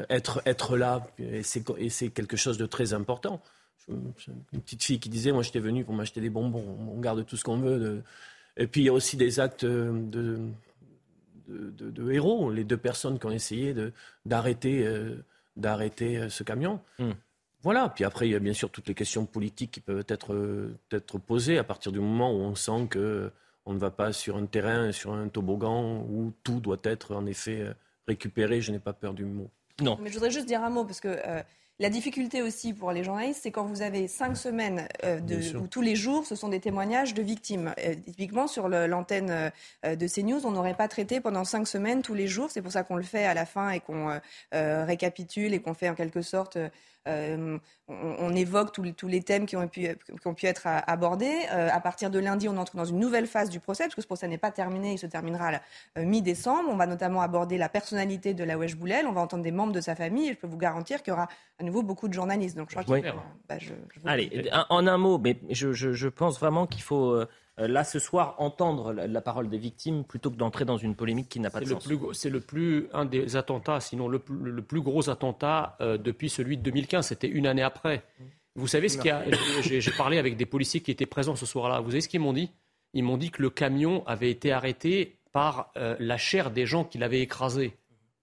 être, 0.10 0.44
être 0.46 0.78
là. 0.78 1.08
Et 1.18 1.42
c'est 1.42 2.10
quelque 2.10 2.38
chose 2.38 2.60
de 2.60 2.68
très 2.68 2.94
important. 2.94 3.42
Une 3.90 4.62
petite 4.62 4.84
fille 4.84 5.00
qui 5.00 5.10
disait, 5.10 5.32
moi 5.32 5.44
j'étais 5.44 5.60
venu 5.60 5.86
pour 5.86 5.94
m'acheter 5.94 6.20
des 6.22 6.30
bonbons, 6.30 6.78
on 6.94 7.00
garde 7.00 7.26
tout 7.26 7.38
ce 7.38 7.44
qu'on 7.44 7.58
veut. 7.58 8.04
Et 8.58 8.68
puis 8.68 8.82
il 8.82 8.84
y 8.86 8.90
a 8.90 8.94
aussi 8.94 9.18
des 9.18 9.40
actes 9.40 9.66
de, 9.66 10.40
de, 11.48 12.12
héros, 12.12 12.52
les 12.52 12.64
deux 12.64 12.78
personnes 12.78 13.20
qui 13.20 13.26
ont 13.26 13.32
essayé 13.32 13.74
d'arrêter 14.26 14.86
euh, 14.86 15.24
d'arrêter 15.56 16.18
euh, 16.18 16.30
ce 16.30 16.44
camion. 16.44 16.80
Hmm. 17.00 17.12
Voilà, 17.64 17.90
puis 17.90 18.04
après 18.04 18.28
il 18.28 18.32
y 18.32 18.36
a 18.36 18.40
bien 18.40 18.54
sûr 18.54 18.70
toutes 18.70 18.88
les 18.88 18.94
questions 18.94 19.26
politiques 19.26 19.72
qui 19.72 19.80
peuvent 19.80 20.06
être, 20.08 20.34
euh, 20.34 20.78
être 20.92 21.18
posées 21.18 21.58
à 21.58 21.64
partir 21.64 21.92
du 21.92 22.00
moment 22.00 22.32
où 22.32 22.40
on 22.40 22.56
sent 22.56 22.88
que 22.90 23.32
on 23.66 23.74
ne 23.74 23.80
va 23.80 23.92
pas 23.92 24.14
sur 24.14 24.38
un 24.38 24.46
terrain, 24.46 24.92
sur 24.92 25.14
un 25.14 25.28
toboggan 25.28 26.06
où 26.10 26.32
tout 26.44 26.60
doit 26.62 26.78
être 26.84 27.14
en 27.16 27.26
effet 27.26 27.66
récupéré. 28.08 28.62
Je 28.62 28.72
n'ai 28.72 28.80
pas 28.80 28.94
peur 28.94 29.14
du 29.14 29.26
mot. 29.26 29.50
Non. 29.82 29.98
Mais 30.02 30.08
je 30.08 30.14
voudrais 30.14 30.32
juste 30.32 30.48
dire 30.48 30.64
un 30.64 30.70
mot 30.70 30.86
parce 30.86 31.02
que 31.02 31.20
la 31.80 31.90
difficulté 31.92 32.42
aussi 32.42 32.74
pour 32.74 32.92
les 32.92 33.04
journalistes, 33.04 33.42
c'est 33.44 33.52
quand 33.52 33.66
vous 33.66 33.84
avez 33.84 34.08
cinq 34.08 34.36
semaines 34.36 34.88
euh, 35.04 35.20
de, 35.20 35.56
où 35.58 35.68
tous 35.68 35.82
les 35.82 35.96
jours, 35.96 36.26
ce 36.26 36.36
sont 36.36 36.50
des 36.50 36.60
témoignages 36.60 37.14
de 37.14 37.22
victimes. 37.22 37.74
Euh, 37.78 37.94
typiquement, 37.94 38.48
sur 38.48 38.68
l'antenne 38.68 39.52
euh, 39.86 39.96
de 39.96 40.08
CNews, 40.08 40.48
on 40.48 40.52
n'aurait 40.52 40.74
pas 40.74 40.88
traité 40.88 41.22
pendant 41.22 41.44
cinq 41.44 41.68
semaines 41.68 42.02
tous 42.02 42.16
les 42.16 42.28
jours. 42.28 42.50
C'est 42.50 42.64
pour 42.64 42.72
ça 42.72 42.82
qu'on 42.82 42.96
le 42.96 43.04
fait 43.04 43.26
à 43.26 43.36
la 43.36 43.46
fin 43.46 43.70
et 43.70 43.80
qu'on 43.80 44.20
récapitule 44.52 45.54
et 45.54 45.60
qu'on 45.60 45.74
fait 45.74 45.90
en 45.90 45.96
quelque 45.96 46.22
sorte 46.22 46.58
euh, 47.08 47.58
on, 47.88 48.36
évoque 48.36 48.72
tous 48.74 49.08
les, 49.08 49.22
thèmes 49.22 49.46
qui 49.46 49.56
ont 49.56 49.68
pu, 49.68 49.86
être 50.44 50.68
abordés. 50.88 51.34
Euh, 51.52 51.70
à 51.72 51.80
partir 51.80 52.10
de 52.10 52.20
lundi, 52.20 52.50
on 52.50 52.58
entre 52.58 52.76
dans 52.76 52.86
une 52.86 53.00
nouvelle 53.00 53.28
phase 53.28 53.50
du 53.50 53.60
procès, 53.60 53.86
parce 53.86 53.96
que 53.96 54.02
ce 54.02 54.08
procès 54.08 54.28
n'est 54.28 54.38
pas 54.38 54.52
terminé, 54.52 54.94
il 54.94 54.98
se 54.98 55.06
terminera 55.06 55.50
à 55.50 55.62
euh, 55.98 56.06
mi-décembre. 56.06 56.70
On 56.70 56.76
va 56.76 56.86
notamment 56.86 57.22
aborder 57.22 57.58
la 57.58 57.70
personnalité 57.70 58.34
de 58.34 58.44
la 58.44 58.58
Wesh 58.58 58.76
Boulel, 58.76 59.08
on 59.08 59.14
va 59.14 59.22
entendre 59.22 59.44
des 59.44 59.52
membres 59.52 59.74
de 59.74 59.82
sa 59.82 59.96
famille, 59.96 60.30
et 60.30 60.34
je 60.34 60.38
peux 60.38 60.48
vous 60.48 60.58
garantir 60.58 61.02
qu'il 61.02 61.12
y 61.12 61.14
aura 61.14 61.28
à 61.60 61.64
nouveau 61.64 61.82
beaucoup 61.82 62.08
de 62.08 62.14
journalistes. 62.14 62.58
Donc 62.58 62.70
je 62.70 62.80
crois 62.80 63.00
bah, 63.48 63.56
Allez, 64.06 64.50
en 64.70 64.86
un 64.86 64.98
mot, 64.98 65.18
mais 65.18 65.38
je 65.50 66.08
pense 66.08 66.40
vraiment 66.40 66.68
qu'il 66.68 66.84
faut 66.84 67.12
euh, 67.12 67.28
là 67.58 67.84
ce 67.84 67.98
soir 68.00 68.36
entendre 68.38 68.94
la, 68.94 69.22
parole 69.22 69.50
des 69.50 69.58
victimes 69.58 70.04
plutôt 70.04 70.30
que 70.30 70.36
d'entrer 70.36 70.66
dans 70.66 70.78
une 70.78 70.96
polémique 70.96 71.30
qui 71.30 71.40
n'a 71.40 71.50
pas 71.50 71.60
de 71.60 71.66
sens. 71.66 71.88
C'est 72.14 72.30
le 72.30 72.40
plus 72.40 72.88
un 72.94 73.06
des 73.06 73.36
attentats, 73.36 73.80
sinon 73.80 74.08
le, 74.08 74.20
plus 74.20 74.82
gros 74.82 75.10
attentat 75.10 75.76
euh, 75.82 75.98
depuis 75.98 76.30
celui 76.30 76.58
de 76.58 76.62
2015. 76.64 77.08
C'était 77.08 77.28
une 77.28 77.48
année 77.48 77.64
après. 77.64 78.04
Vous 78.56 78.68
savez 78.68 78.90
ce 78.90 78.98
qu'il 78.98 79.08
y 79.08 79.12
a? 79.12 79.24
J'ai 79.62 79.92
parlé 79.92 80.18
avec 80.18 80.38
des 80.38 80.46
policiers 80.46 80.82
qui 80.82 80.92
étaient 80.92 81.06
présents 81.06 81.36
ce 81.36 81.46
soir-là. 81.46 81.80
Vous 81.80 81.92
savez 81.92 82.02
ce 82.02 82.10
qu'ils 82.10 82.20
m'ont 82.20 82.34
dit? 82.34 82.52
Ils 82.94 83.04
m'ont 83.04 83.18
dit 83.18 83.32
que 83.32 83.42
le 83.42 83.50
camion 83.50 84.06
avait 84.08 84.32
été 84.32 84.52
arrêté 84.52 85.20
par 85.32 85.72
euh, 85.78 85.96
la 86.00 86.18
chair 86.18 86.52
des 86.52 86.66
gens 86.66 86.84
qui 86.84 86.98
l'avaient 86.98 87.22
écrasé. 87.22 87.74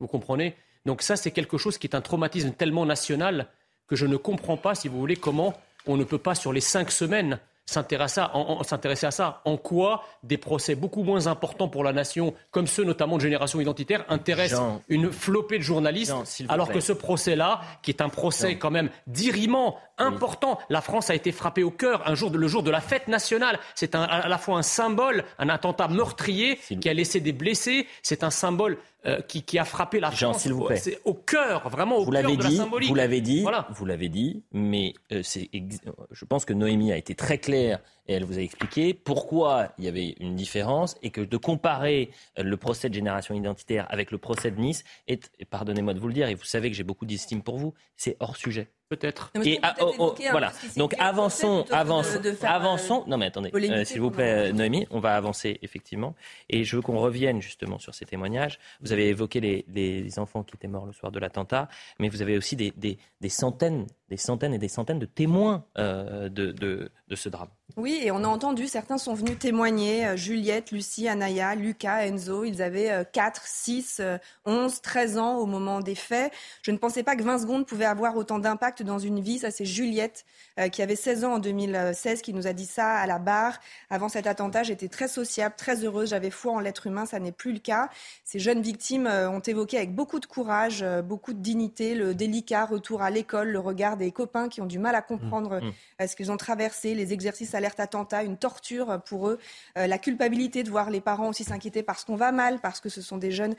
Vous 0.00 0.06
comprenez? 0.06 0.54
Donc 0.86 1.02
ça, 1.02 1.16
c'est 1.16 1.30
quelque 1.30 1.58
chose 1.58 1.78
qui 1.78 1.86
est 1.86 1.94
un 1.94 2.00
traumatisme 2.00 2.52
tellement 2.52 2.86
national 2.86 3.48
que 3.86 3.96
je 3.96 4.06
ne 4.06 4.16
comprends 4.16 4.56
pas, 4.56 4.74
si 4.74 4.88
vous 4.88 4.98
voulez, 4.98 5.16
comment 5.16 5.54
on 5.86 5.96
ne 5.96 6.04
peut 6.04 6.18
pas, 6.18 6.34
sur 6.34 6.52
les 6.52 6.60
cinq 6.60 6.90
semaines, 6.90 7.38
s'intéresser 7.66 8.20
à, 8.20 9.10
ça. 9.10 9.40
En 9.44 9.56
quoi 9.56 10.04
des 10.22 10.38
procès 10.38 10.74
beaucoup 10.74 11.02
moins 11.02 11.26
importants 11.26 11.68
pour 11.68 11.84
la 11.84 11.92
nation, 11.92 12.34
comme 12.50 12.66
ceux 12.66 12.84
notamment 12.84 13.16
de 13.16 13.22
génération 13.22 13.60
identitaire, 13.60 14.04
intéressent 14.08 14.80
une 14.88 15.10
flopée 15.10 15.58
de 15.58 15.62
journalistes, 15.62 16.14
alors 16.48 16.70
que 16.70 16.80
ce 16.80 16.92
procès-là, 16.92 17.60
qui 17.82 17.90
est 17.90 18.00
un 18.02 18.08
procès 18.08 18.56
quand 18.56 18.70
même 18.70 18.90
d'irriment 19.06 19.76
important, 19.98 20.58
la 20.70 20.80
France 20.80 21.10
a 21.10 21.14
été 21.14 21.32
frappée 21.32 21.62
au 21.62 21.70
cœur 21.70 22.02
un 22.06 22.14
jour, 22.14 22.30
le 22.30 22.48
jour 22.48 22.62
de 22.62 22.70
la 22.70 22.80
fête 22.80 23.08
nationale. 23.08 23.58
C'est 23.74 23.94
à 23.94 24.28
la 24.28 24.38
fois 24.38 24.58
un 24.58 24.62
symbole, 24.62 25.24
un 25.38 25.48
attentat 25.48 25.88
meurtrier 25.88 26.56
qui 26.80 26.88
a 26.88 26.94
laissé 26.94 27.20
des 27.20 27.32
blessés. 27.32 27.86
C'est 28.02 28.24
un 28.24 28.30
symbole 28.30 28.78
euh, 29.06 29.20
qui, 29.20 29.58
a 29.58 29.64
frappé 29.64 30.00
la 30.00 30.10
France. 30.10 30.42
s'il 30.42 30.54
vous 30.54 30.64
plaît. 30.64 30.76
C'est 30.76 30.98
au 31.04 31.12
cœur, 31.12 31.68
vraiment 31.68 31.96
au 31.98 32.04
vous 32.04 32.10
cœur 32.10 32.22
de 32.22 32.36
dit, 32.36 32.56
la 32.56 32.64
symbolique. 32.64 32.88
Vous 32.88 32.94
l'avez 32.94 33.20
dit, 33.20 33.44
vous 33.70 33.84
l'avez 33.84 34.08
dit, 34.08 34.42
mais 34.52 34.94
euh, 35.12 35.22
je 35.22 36.24
pense 36.24 36.44
que 36.44 36.54
Noémie 36.54 36.90
a 36.90 36.96
été 36.96 37.14
très 37.14 37.36
claire 37.36 37.80
et 38.06 38.14
elle 38.14 38.24
vous 38.24 38.38
a 38.38 38.40
expliqué 38.40 38.94
pourquoi 38.94 39.72
il 39.78 39.84
y 39.84 39.88
avait 39.88 40.14
une 40.20 40.34
différence 40.34 40.96
et 41.02 41.10
que 41.10 41.20
de 41.20 41.36
comparer 41.36 42.10
euh, 42.38 42.42
le 42.42 42.56
procès 42.56 42.88
de 42.88 42.94
génération 42.94 43.34
identitaire 43.34 43.86
avec 43.90 44.10
le 44.10 44.18
procès 44.18 44.50
de 44.50 44.60
Nice 44.60 44.84
est, 45.06 45.30
pardonnez-moi 45.50 45.94
de 45.94 46.00
vous 46.00 46.08
le 46.08 46.14
dire, 46.14 46.28
et 46.28 46.34
vous 46.34 46.44
savez 46.44 46.70
que 46.70 46.76
j'ai 46.76 46.82
beaucoup 46.82 47.06
d'estime 47.06 47.42
pour 47.42 47.58
vous, 47.58 47.74
c'est 47.96 48.16
hors 48.20 48.36
sujet. 48.36 48.68
Peut-être. 48.88 49.32
Et 49.42 49.58
oh, 49.80 49.94
oh, 49.98 50.14
voilà. 50.30 50.52
Donc 50.76 50.94
avançons, 50.98 51.64
avançons, 51.70 52.20
avançons. 52.42 53.04
Non 53.06 53.16
mais 53.16 53.26
attendez, 53.26 53.50
s'il 53.84 54.00
vous 54.00 54.10
plaît, 54.10 54.52
Noémie, 54.52 54.86
on 54.90 55.00
va 55.00 55.16
avancer 55.16 55.58
effectivement. 55.62 56.14
Et 56.50 56.64
je 56.64 56.76
veux 56.76 56.82
qu'on 56.82 56.98
revienne 56.98 57.40
justement 57.40 57.78
sur 57.78 57.94
ces 57.94 58.04
témoignages. 58.04 58.58
Vous 58.82 58.92
avez 58.92 59.08
évoqué 59.08 59.40
les, 59.40 60.18
enfants 60.18 60.42
qui 60.42 60.54
étaient 60.54 60.68
morts 60.68 60.86
le 60.86 60.92
soir 60.92 61.10
de 61.10 61.18
l'attentat, 61.18 61.68
mais 61.98 62.08
vous 62.08 62.22
avez 62.22 62.36
aussi 62.36 62.56
des, 62.56 62.72
des, 62.76 63.28
centaines, 63.28 63.86
des 64.10 64.16
centaines 64.18 64.52
et 64.52 64.58
des 64.58 64.68
centaines 64.68 64.98
de 64.98 65.06
témoins 65.06 65.64
euh, 65.78 66.28
de, 66.28 66.52
de, 66.52 66.90
de, 67.08 67.16
ce 67.16 67.28
drame. 67.28 67.48
Oui, 67.76 67.98
et 68.02 68.10
on 68.10 68.22
a 68.22 68.28
entendu, 68.28 68.68
certains 68.68 68.98
sont 68.98 69.14
venus 69.14 69.38
témoigner, 69.38 70.06
euh, 70.06 70.16
Juliette, 70.16 70.72
Lucie, 70.72 71.08
Anaya, 71.08 71.54
Lucas, 71.54 72.06
Enzo, 72.06 72.44
ils 72.44 72.60
avaient 72.60 73.06
4, 73.12 73.42
6, 73.46 74.02
11, 74.44 74.80
13 74.82 75.18
ans 75.18 75.36
au 75.38 75.46
moment 75.46 75.80
des 75.80 75.94
faits. 75.94 76.32
Je 76.62 76.70
ne 76.70 76.76
pensais 76.76 77.02
pas 77.02 77.16
que 77.16 77.22
20 77.22 77.40
secondes 77.40 77.66
pouvaient 77.66 77.86
avoir 77.86 78.16
autant 78.16 78.38
d'impact 78.38 78.82
dans 78.82 78.98
une 78.98 79.20
vie. 79.20 79.38
Ça, 79.38 79.50
c'est 79.50 79.64
Juliette, 79.64 80.26
euh, 80.60 80.68
qui 80.68 80.82
avait 80.82 80.96
16 80.96 81.24
ans 81.24 81.34
en 81.34 81.38
2016, 81.38 82.20
qui 82.20 82.34
nous 82.34 82.46
a 82.46 82.52
dit 82.52 82.66
ça 82.66 82.96
à 82.96 83.06
la 83.06 83.18
barre. 83.18 83.58
Avant 83.88 84.10
cet 84.10 84.26
attentat, 84.26 84.64
j'étais 84.64 84.88
très 84.88 85.08
sociable, 85.08 85.54
très 85.56 85.82
heureuse, 85.82 86.10
j'avais 86.10 86.30
foi 86.30 86.52
en 86.52 86.60
l'être 86.60 86.86
humain. 86.86 87.06
Ça 87.06 87.20
n'est 87.20 87.32
plus 87.32 87.54
le 87.54 87.58
cas. 87.58 87.88
Ces 88.24 88.38
jeunes 88.38 88.60
victimes 88.60 89.06
ont 89.06 89.40
évoqué 89.40 89.78
avec 89.78 89.94
beaucoup 89.94 90.20
de 90.20 90.26
courage, 90.26 90.84
beaucoup 91.04 91.32
de 91.32 91.40
dignité, 91.40 91.94
le 91.94 92.14
délicat 92.14 92.66
retour 92.66 93.00
à 93.00 93.10
l'école, 93.10 93.48
le 93.48 93.58
regard 93.58 93.96
des 93.96 94.03
copains 94.12 94.48
qui 94.48 94.60
ont 94.60 94.66
du 94.66 94.78
mal 94.78 94.94
à 94.94 95.02
comprendre 95.02 95.60
mmh, 95.60 96.04
mmh. 96.04 96.06
ce 96.06 96.16
qu'ils 96.16 96.32
ont 96.32 96.36
traversé, 96.36 96.94
les 96.94 97.12
exercices 97.12 97.54
alerte 97.54 97.80
attentat, 97.80 98.22
une 98.22 98.36
torture 98.36 99.00
pour 99.06 99.28
eux, 99.28 99.38
la 99.76 99.98
culpabilité 99.98 100.62
de 100.62 100.70
voir 100.70 100.90
les 100.90 101.00
parents 101.00 101.28
aussi 101.28 101.44
s'inquiéter 101.44 101.82
parce 101.82 102.04
qu'on 102.04 102.16
va 102.16 102.32
mal, 102.32 102.60
parce 102.60 102.80
que 102.80 102.88
ce 102.88 103.02
sont 103.02 103.18
des 103.18 103.30
jeunes 103.30 103.54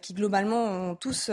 qui 0.00 0.14
globalement 0.14 0.64
ont 0.64 0.94
tous 0.94 1.30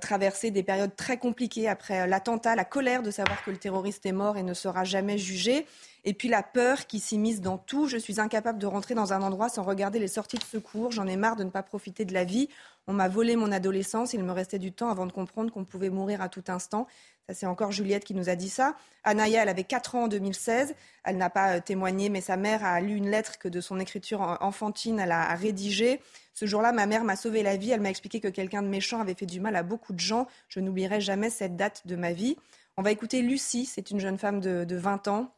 traversé 0.00 0.50
des 0.50 0.62
périodes 0.62 0.96
très 0.96 1.18
compliquées 1.18 1.68
après 1.68 2.06
l'attentat, 2.06 2.56
la 2.56 2.64
colère 2.64 3.02
de 3.02 3.10
savoir 3.10 3.44
que 3.44 3.50
le 3.50 3.56
terroriste 3.56 4.06
est 4.06 4.12
mort 4.12 4.36
et 4.36 4.42
ne 4.42 4.54
sera 4.54 4.84
jamais 4.84 5.18
jugé. 5.18 5.66
Et 6.06 6.12
puis 6.12 6.28
la 6.28 6.42
peur 6.42 6.86
qui 6.86 7.00
s'immisce 7.00 7.40
dans 7.40 7.56
tout. 7.56 7.88
Je 7.88 7.96
suis 7.96 8.20
incapable 8.20 8.58
de 8.58 8.66
rentrer 8.66 8.94
dans 8.94 9.12
un 9.12 9.22
endroit 9.22 9.48
sans 9.48 9.62
regarder 9.62 9.98
les 9.98 10.08
sorties 10.08 10.36
de 10.36 10.44
secours. 10.44 10.92
J'en 10.92 11.06
ai 11.06 11.16
marre 11.16 11.36
de 11.36 11.44
ne 11.44 11.50
pas 11.50 11.62
profiter 11.62 12.04
de 12.04 12.12
la 12.12 12.24
vie. 12.24 12.48
On 12.86 12.92
m'a 12.92 13.08
volé 13.08 13.36
mon 13.36 13.50
adolescence. 13.52 14.12
Il 14.12 14.22
me 14.24 14.32
restait 14.32 14.58
du 14.58 14.72
temps 14.72 14.90
avant 14.90 15.06
de 15.06 15.12
comprendre 15.12 15.52
qu'on 15.52 15.64
pouvait 15.64 15.90
mourir 15.90 16.20
à 16.20 16.28
tout 16.28 16.44
instant. 16.48 16.86
Ça, 17.26 17.34
c'est 17.34 17.46
encore 17.46 17.72
Juliette 17.72 18.04
qui 18.04 18.14
nous 18.14 18.28
a 18.28 18.36
dit 18.36 18.50
ça. 18.50 18.76
Anaya, 19.02 19.42
elle 19.42 19.48
avait 19.48 19.64
4 19.64 19.94
ans 19.94 20.04
en 20.04 20.08
2016. 20.08 20.74
Elle 21.04 21.16
n'a 21.16 21.30
pas 21.30 21.56
euh, 21.56 21.60
témoigné, 21.60 22.10
mais 22.10 22.20
sa 22.20 22.36
mère 22.36 22.64
a 22.64 22.80
lu 22.80 22.94
une 22.94 23.08
lettre 23.08 23.38
que 23.38 23.48
de 23.48 23.60
son 23.62 23.80
écriture 23.80 24.20
enfantine, 24.40 24.98
elle 24.98 25.12
a 25.12 25.34
rédigée. 25.34 26.00
Ce 26.34 26.44
jour-là, 26.44 26.72
ma 26.72 26.84
mère 26.84 27.04
m'a 27.04 27.16
sauvé 27.16 27.42
la 27.42 27.56
vie. 27.56 27.70
Elle 27.70 27.80
m'a 27.80 27.90
expliqué 27.90 28.20
que 28.20 28.28
quelqu'un 28.28 28.62
de 28.62 28.68
méchant 28.68 29.00
avait 29.00 29.14
fait 29.14 29.26
du 29.26 29.40
mal 29.40 29.56
à 29.56 29.62
beaucoup 29.62 29.94
de 29.94 30.00
gens. 30.00 30.26
Je 30.48 30.60
n'oublierai 30.60 31.00
jamais 31.00 31.30
cette 31.30 31.56
date 31.56 31.86
de 31.86 31.96
ma 31.96 32.12
vie. 32.12 32.36
On 32.76 32.82
va 32.82 32.90
écouter 32.90 33.22
Lucie, 33.22 33.66
c'est 33.66 33.90
une 33.90 34.00
jeune 34.00 34.18
femme 34.18 34.40
de, 34.40 34.76
20 34.76 35.08
ans. 35.08 35.32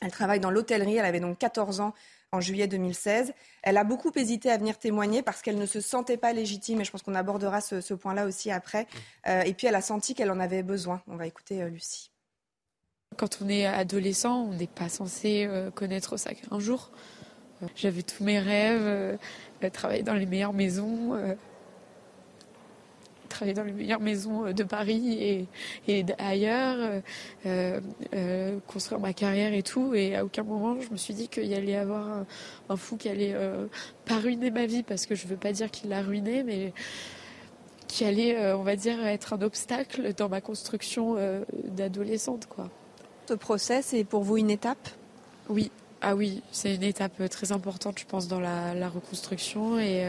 Elle 0.00 0.12
travaille 0.12 0.38
dans 0.38 0.50
l'hôtellerie, 0.50 0.96
elle 0.96 1.04
avait 1.04 1.18
donc 1.18 1.38
14 1.38 1.80
ans 1.80 1.92
en 2.32 2.40
juillet 2.40 2.66
2016. 2.66 3.32
Elle 3.62 3.76
a 3.76 3.84
beaucoup 3.84 4.10
hésité 4.14 4.50
à 4.50 4.56
venir 4.58 4.78
témoigner 4.78 5.22
parce 5.22 5.42
qu'elle 5.42 5.58
ne 5.58 5.66
se 5.66 5.80
sentait 5.80 6.16
pas 6.16 6.32
légitime 6.32 6.80
et 6.80 6.84
je 6.84 6.90
pense 6.90 7.02
qu'on 7.02 7.14
abordera 7.14 7.60
ce, 7.60 7.94
point-là 7.94 8.26
aussi 8.26 8.50
après. 8.50 8.86
Euh, 9.26 9.42
et 9.42 9.54
puis 9.54 9.66
elle 9.66 9.74
a 9.74 9.82
senti 9.82 10.14
qu'elle 10.14 10.30
en 10.30 10.40
avait 10.40 10.62
besoin. 10.62 11.02
On 11.06 11.16
va 11.16 11.26
écouter 11.26 11.62
euh, 11.62 11.68
Lucie. 11.68 12.10
Quand 13.16 13.38
on 13.42 13.48
est 13.48 13.66
adolescent, 13.66 14.42
on 14.42 14.52
n'est 14.52 14.66
pas 14.66 14.88
censé 14.88 15.46
euh, 15.46 15.70
connaître 15.70 16.16
ça 16.16 16.34
qu'un 16.34 16.58
jour. 16.58 16.90
J'avais 17.74 18.02
tous 18.02 18.22
mes 18.22 18.38
rêves, 18.38 19.18
travailler 19.72 20.04
dans 20.04 20.14
les 20.14 20.26
meilleures 20.26 20.52
maisons, 20.52 21.18
travailler 23.28 23.54
dans 23.54 23.64
les 23.64 23.72
meilleures 23.72 24.00
maisons 24.00 24.46
euh, 24.46 24.52
de 24.52 24.64
Paris 24.64 25.12
et, 25.20 25.46
et 25.86 26.04
ailleurs, 26.18 27.02
euh, 27.46 27.80
euh, 28.14 28.58
construire 28.66 29.00
ma 29.00 29.12
carrière 29.12 29.52
et 29.52 29.62
tout. 29.62 29.94
Et 29.94 30.16
à 30.16 30.24
aucun 30.24 30.42
moment, 30.42 30.80
je 30.80 30.90
me 30.90 30.96
suis 30.96 31.14
dit 31.14 31.28
qu'il 31.28 31.46
y 31.46 31.54
allait 31.54 31.76
avoir 31.76 32.24
un, 32.68 32.76
fou 32.76 32.96
qui 32.96 33.08
allait 33.08 33.34
pas 34.04 34.18
ruiner 34.18 34.50
ma 34.50 34.66
vie, 34.66 34.82
parce 34.82 35.06
que 35.06 35.14
je 35.14 35.26
veux 35.26 35.36
pas 35.36 35.52
dire 35.52 35.70
qu'il 35.70 35.90
l'a 35.90 36.02
ruiné, 36.02 36.42
mais 36.42 36.72
qui 37.86 38.04
allait, 38.04 38.52
on 38.52 38.62
va 38.62 38.76
dire, 38.76 39.04
être 39.06 39.32
un 39.32 39.42
obstacle 39.42 40.12
dans 40.14 40.28
ma 40.28 40.40
construction 40.40 41.16
d'adolescente. 41.64 42.46
quoi. 42.46 42.70
Ce 43.28 43.34
procès, 43.34 43.82
c'est 43.82 44.04
pour 44.04 44.22
vous 44.22 44.36
une 44.36 44.50
étape? 44.50 44.88
Oui. 45.48 45.70
Ah 46.00 46.14
oui, 46.14 46.42
c'est 46.52 46.74
une 46.74 46.84
étape 46.84 47.28
très 47.28 47.50
importante, 47.50 47.98
je 47.98 48.04
pense, 48.04 48.28
dans 48.28 48.40
la, 48.40 48.74
la 48.74 48.88
reconstruction. 48.88 49.78
Et 49.78 50.04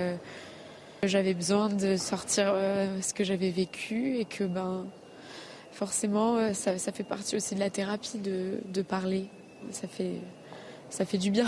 j'avais 1.03 1.33
besoin 1.33 1.69
de 1.69 1.95
sortir 1.97 2.51
euh, 2.53 3.01
ce 3.01 3.13
que 3.13 3.23
j'avais 3.23 3.51
vécu 3.51 4.17
et 4.17 4.25
que 4.25 4.43
ben 4.43 4.85
forcément, 5.71 6.53
ça, 6.53 6.77
fait 6.77 7.05
partie 7.05 7.37
aussi 7.37 7.55
de 7.55 7.61
la 7.61 7.69
thérapie 7.69 8.19
de, 8.19 8.81
parler. 8.81 9.27
Ça 9.71 9.87
fait, 9.87 10.15
ça 10.89 11.05
fait 11.05 11.17
du 11.17 11.31
bien. 11.31 11.47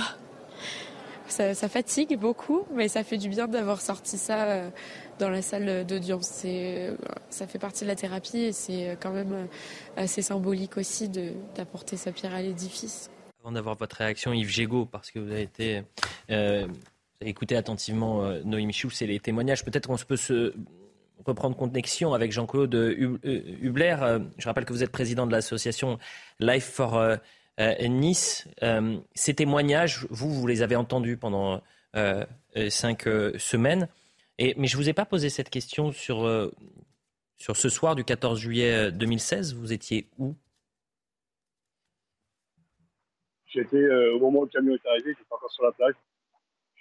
Ça, 1.32 1.70
fatigue 1.70 2.20
beaucoup, 2.20 2.66
mais 2.74 2.90
ça 2.90 3.06
fait 3.06 3.18
du 3.18 3.30
bien 3.30 3.48
d'avoir 3.48 3.80
sorti 3.80 4.18
ça 4.18 4.44
euh, 4.44 4.70
dans 5.18 5.30
la 5.30 5.42
salle 5.42 5.86
d'audience. 5.86 6.42
Euh, 6.44 6.98
ça 7.30 7.48
fait 7.48 7.58
partie 7.58 7.86
de 7.86 7.88
la 7.88 7.96
thérapie 7.96 8.40
et 8.40 8.52
c'est 8.52 8.90
euh, 8.90 8.96
quand 9.00 9.12
même 9.12 9.48
assez 9.96 10.22
symbolique 10.22 10.76
aussi 10.76 11.08
d'apporter 11.08 11.96
sa 11.96 12.12
pierre 12.12 12.34
à 12.34 12.42
l'édifice. 12.42 13.10
Avant 13.42 13.54
d'avoir 13.54 13.76
votre 13.76 13.96
réaction, 13.96 14.34
Yves 14.34 14.50
Gégaud, 14.50 14.86
parce 14.86 15.10
que 15.10 15.20
vous 15.20 15.32
avez 15.32 15.44
été 15.44 15.84
écouté 17.22 17.56
attentivement 17.56 18.24
Noémie 18.44 18.74
Schulz 18.74 19.02
et 19.02 19.08
les 19.08 19.20
témoignages, 19.20 19.64
peut-être 19.64 19.88
qu'on 19.88 19.98
peut 19.98 20.18
se 20.18 20.54
reprendre 21.26 21.56
connexion 21.56 22.14
avec 22.14 22.32
Jean-Claude 22.32 22.74
Hubler. 23.24 23.96
Je 24.38 24.46
rappelle 24.48 24.66
que 24.66 24.74
vous 24.74 24.84
êtes 24.84 24.92
président 24.92 25.28
de 25.28 25.32
l'association 25.32 26.00
Life 26.40 26.66
for 26.66 27.20
euh, 27.62 27.88
nice, 27.88 28.48
euh, 28.64 28.98
ces 29.14 29.36
témoignages, 29.36 30.08
vous, 30.10 30.32
vous 30.32 30.48
les 30.48 30.62
avez 30.62 30.76
entendus 30.76 31.18
pendant 31.18 31.62
euh, 31.96 32.26
cinq 32.70 33.04
semaines. 33.38 33.88
Mais 34.40 34.66
je 34.66 34.76
ne 34.76 34.82
vous 34.82 34.90
ai 34.90 34.94
pas 34.94 35.06
posé 35.06 35.30
cette 35.30 35.52
question 35.52 35.92
sur, 35.92 36.52
sur 37.38 37.56
ce 37.56 37.70
soir 37.70 37.96
du 37.96 38.04
14 38.04 38.40
juillet 38.40 38.92
2016. 38.92 39.54
Vous 39.54 39.72
étiez 39.72 40.08
où? 40.18 40.36
J'étais 43.46 43.86
au 44.14 44.20
moment 44.20 44.40
où 44.40 44.46
le 44.46 44.50
camion 44.50 44.74
est 44.74 44.88
arrivé, 44.88 45.14
j'étais 45.16 45.32
encore 45.32 45.52
sur 45.52 45.64
la 45.64 45.72
plage. 45.74 45.94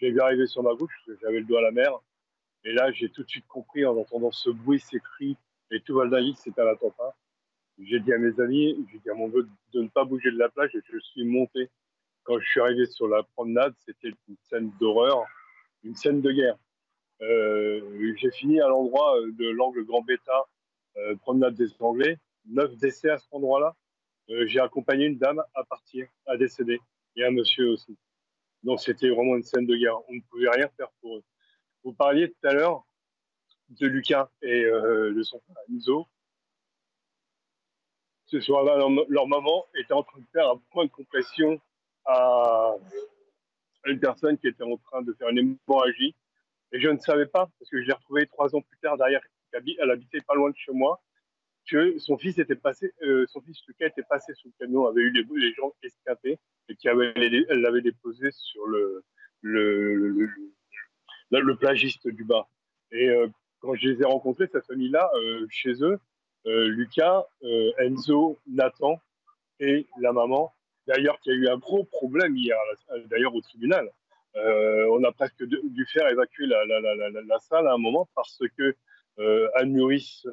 J'ai 0.01 0.11
vu 0.11 0.21
arriver 0.21 0.47
sur 0.47 0.63
ma 0.63 0.75
gauche, 0.75 0.93
j'avais 1.21 1.41
le 1.41 1.45
dos 1.45 1.57
à 1.57 1.63
la 1.63 1.73
mer. 1.73 1.93
Et 2.65 2.73
là, 2.73 2.91
j'ai 2.93 3.11
tout 3.11 3.23
de 3.23 3.29
suite 3.29 3.47
compris 3.47 3.85
en 3.85 3.97
entendant 3.97 4.31
ce 4.33 4.49
bruit, 4.51 4.81
ces 4.81 4.99
cris, 5.01 5.37
et 5.71 5.81
tout 5.81 5.95
Val 5.95 6.11
d'Aville, 6.11 6.37
c'était 6.37 6.63
à 6.63 6.65
la 6.65 6.77
tempête. 6.77 7.15
J'ai 7.79 8.01
dit 8.01 8.13
à 8.13 8.19
mes 8.19 8.39
amis, 8.41 8.87
j'ai 8.91 8.99
dit 8.99 9.11
à 9.11 9.15
mon 9.15 9.29
vœu 9.29 9.49
de 9.73 9.83
ne 9.83 9.89
pas 9.89 10.05
bouger 10.05 10.31
de 10.31 10.39
la 10.39 10.49
plage 10.49 10.75
et 10.75 10.81
je 10.91 10.99
suis 10.99 11.25
monté. 11.25 11.71
Quand 12.25 12.39
je 12.39 12.47
suis 12.47 12.61
arrivé 12.61 12.87
sur 12.87 13.09
la 13.09 13.23
promenade, 13.23 13.75
c'était 13.79 14.13
une 14.29 14.37
scène 14.43 14.71
d'horreur, 14.79 15.25
une 15.83 15.95
scène 15.95 16.21
de 16.21 16.31
guerre. 16.33 16.59
Euh, 17.23 18.15
j'ai 18.17 18.31
fini 18.31 18.61
à 18.61 18.69
l'endroit 18.69 19.19
euh, 19.19 19.33
de 19.33 19.49
l'angle 19.51 19.85
Grand 19.85 20.03
Bêta, 20.03 20.45
euh, 20.97 21.17
promenade 21.17 21.55
des 21.55 21.69
Anglais, 21.81 22.19
neuf 22.47 22.75
décès 22.77 23.11
à 23.11 23.19
cet 23.19 23.33
endroit-là. 23.33 23.75
j'ai 24.47 24.61
accompagné 24.61 25.07
une 25.07 25.19
dame 25.19 25.43
à 25.55 25.65
partir, 25.65 26.07
à 26.27 26.37
décéder, 26.37 26.81
et 27.17 27.25
un 27.25 27.31
monsieur 27.31 27.71
aussi. 27.71 27.97
Donc 28.63 28.81
c'était 28.81 29.09
vraiment 29.09 29.37
une 29.37 29.43
scène 29.43 29.67
de 29.67 29.77
guerre. 29.77 29.99
On 30.09 30.15
ne 30.15 30.21
pouvait 30.31 30.51
rien 30.51 30.69
faire 30.77 30.91
pour 31.01 31.17
eux. 31.17 31.25
Vous 31.85 31.93
parliez 31.93 32.31
tout 32.31 32.47
à 32.47 32.53
l'heure 32.53 32.85
de 33.71 33.87
Lucas 33.87 34.29
et 34.43 34.65
de 34.65 35.23
son 35.23 35.41
frère 35.41 35.65
Enzo 35.71 36.07
ce 38.31 38.41
soir-là, 38.41 38.77
leur, 39.09 39.27
maman 39.27 39.67
était 39.75 39.93
en 39.93 40.05
train 40.05 40.21
de 40.21 40.27
faire 40.33 40.49
un 40.49 40.63
point 40.71 40.85
de 40.85 40.91
compression 40.91 41.61
à 42.05 42.75
une 43.87 43.99
personne 43.99 44.39
qui 44.39 44.47
était 44.47 44.63
en 44.63 44.77
train 44.77 45.03
de 45.03 45.13
faire 45.15 45.29
une 45.31 45.39
hémorragie. 45.39 46.15
Et 46.73 46.81
je 46.81 46.89
ne 46.89 46.99
savais 46.99 47.27
pas, 47.27 47.51
parce 47.59 47.71
que 47.71 47.83
je 47.83 47.89
l'ai 47.89 47.93
retrouvé 47.93 48.27
trois 48.27 48.55
ans 48.55 48.61
plus 48.61 48.79
tard 48.79 48.97
derrière, 48.97 49.21
elle 49.53 49.91
habitait 49.91 50.21
pas 50.21 50.35
loin 50.35 50.51
de 50.51 50.57
chez 50.57 50.73
moi, 50.73 51.03
que 51.69 51.99
son 51.99 52.19
fils 52.19 52.39
était 52.39 52.57
passé, 52.57 52.93
euh, 53.03 53.27
son 53.29 53.41
fils 53.41 53.59
Lucas 53.69 53.87
était 53.87 54.03
passé 54.03 54.33
sous 54.35 54.49
le 54.49 54.55
camion, 54.59 54.87
avait 54.87 55.03
eu 55.03 55.11
les, 55.11 55.25
les 55.37 55.55
jambes 55.55 55.73
escapées 55.83 56.39
et 56.69 56.77
qui 56.77 56.89
avait, 56.89 57.13
elle 57.17 57.61
l'avait 57.61 57.83
déposé 57.83 58.31
sur 58.33 58.67
le, 58.67 59.05
le, 59.43 60.29
le, 61.31 61.57
plagiste 61.57 62.09
du 62.09 62.25
bas. 62.25 62.49
Et 62.93 63.09
euh, 63.09 63.29
quand 63.61 63.75
je 63.75 63.89
les 63.89 64.03
ai 64.03 64.05
rencontrés, 64.05 64.49
cette 64.51 64.67
famille-là, 64.67 65.11
euh, 65.15 65.47
chez 65.51 65.83
eux, 65.83 65.99
Lucas, 66.47 67.27
Enzo, 67.79 68.39
Nathan 68.47 68.99
et 69.59 69.87
la 70.01 70.15
maman. 70.15 70.55
D'ailleurs, 70.87 71.21
qui 71.21 71.31
a 71.31 71.35
eu 71.35 71.47
un 71.49 71.59
gros 71.59 71.85
problème 71.85 72.35
hier, 72.35 72.57
d'ailleurs 73.11 73.35
au 73.35 73.43
tribunal. 73.43 73.91
On 74.37 75.05
a 75.05 75.13
presque 75.13 75.45
dû 75.45 75.87
faire 75.93 76.09
évacuer 76.09 76.47
la, 76.47 77.39
salle 77.41 77.69
à 77.69 77.75
un 77.75 77.79
moment 77.79 78.09
parce 78.15 78.41
que 78.57 78.75
Anne 79.55 79.73
Muris, 79.73 80.25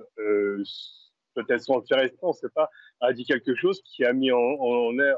peut-être 1.37 1.61
sans 1.61 1.81
faire 1.81 2.09
on 2.21 2.29
ne 2.29 2.33
sait 2.33 2.49
pas, 2.49 2.69
a 2.99 3.13
dit 3.13 3.25
quelque 3.25 3.55
chose 3.55 3.81
qui 3.83 4.03
a 4.03 4.13
mis 4.13 4.31
en, 4.31 4.99
air, 4.99 5.17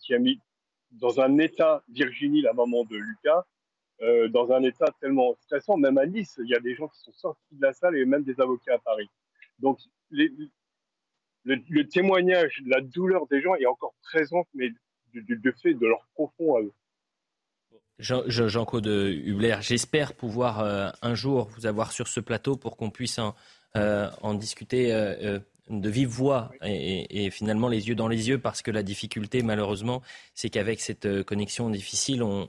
qui 0.00 0.14
a 0.14 0.18
mis 0.18 0.40
dans 0.92 1.20
un 1.20 1.38
état 1.38 1.82
Virginie, 1.88 2.42
la 2.42 2.52
maman 2.52 2.84
de 2.84 2.96
Lucas, 2.96 3.44
dans 4.30 4.52
un 4.52 4.62
état 4.62 4.86
tellement 5.00 5.34
stressant. 5.40 5.76
Même 5.76 5.98
à 5.98 6.06
Nice, 6.06 6.38
il 6.42 6.48
y 6.48 6.54
a 6.54 6.60
des 6.60 6.74
gens 6.74 6.88
qui 6.88 7.00
sont 7.00 7.12
sortis 7.12 7.56
de 7.56 7.62
la 7.62 7.72
salle 7.72 7.96
et 7.96 8.04
même 8.04 8.22
des 8.22 8.40
avocats 8.40 8.74
à 8.74 8.78
Paris. 8.78 9.08
Donc 9.58 9.78
le, 10.10 11.82
témoignage, 11.88 12.62
la 12.66 12.80
douleur 12.80 13.26
des 13.28 13.40
gens 13.40 13.54
est 13.56 13.66
encore 13.66 13.94
présente, 14.02 14.48
mais 14.54 14.70
du, 15.12 15.54
fait 15.62 15.74
de 15.74 15.86
leur 15.86 16.06
profond 16.14 16.56
Jean-Claude 17.98 18.86
Hubler, 18.86 19.56
j'espère 19.60 20.12
pouvoir 20.14 20.60
euh, 20.60 20.90
un 21.00 21.14
jour 21.14 21.48
vous 21.56 21.66
avoir 21.66 21.92
sur 21.92 22.08
ce 22.08 22.20
plateau 22.20 22.56
pour 22.56 22.76
qu'on 22.76 22.90
puisse 22.90 23.18
en, 23.18 23.34
euh, 23.76 24.10
discuter 24.34 24.92
euh, 24.92 25.38
de 25.68 25.88
vive 25.88 26.08
voix 26.08 26.50
et, 26.62 27.30
finalement 27.30 27.68
les 27.68 27.88
yeux 27.88 27.94
dans 27.94 28.08
les 28.08 28.28
yeux 28.28 28.38
parce 28.38 28.62
que 28.62 28.70
la 28.70 28.82
difficulté 28.82 29.42
malheureusement 29.42 30.02
c'est 30.34 30.48
qu'avec 30.48 30.80
cette 30.80 31.22
connexion 31.24 31.70
difficile 31.70 32.22
on, 32.22 32.48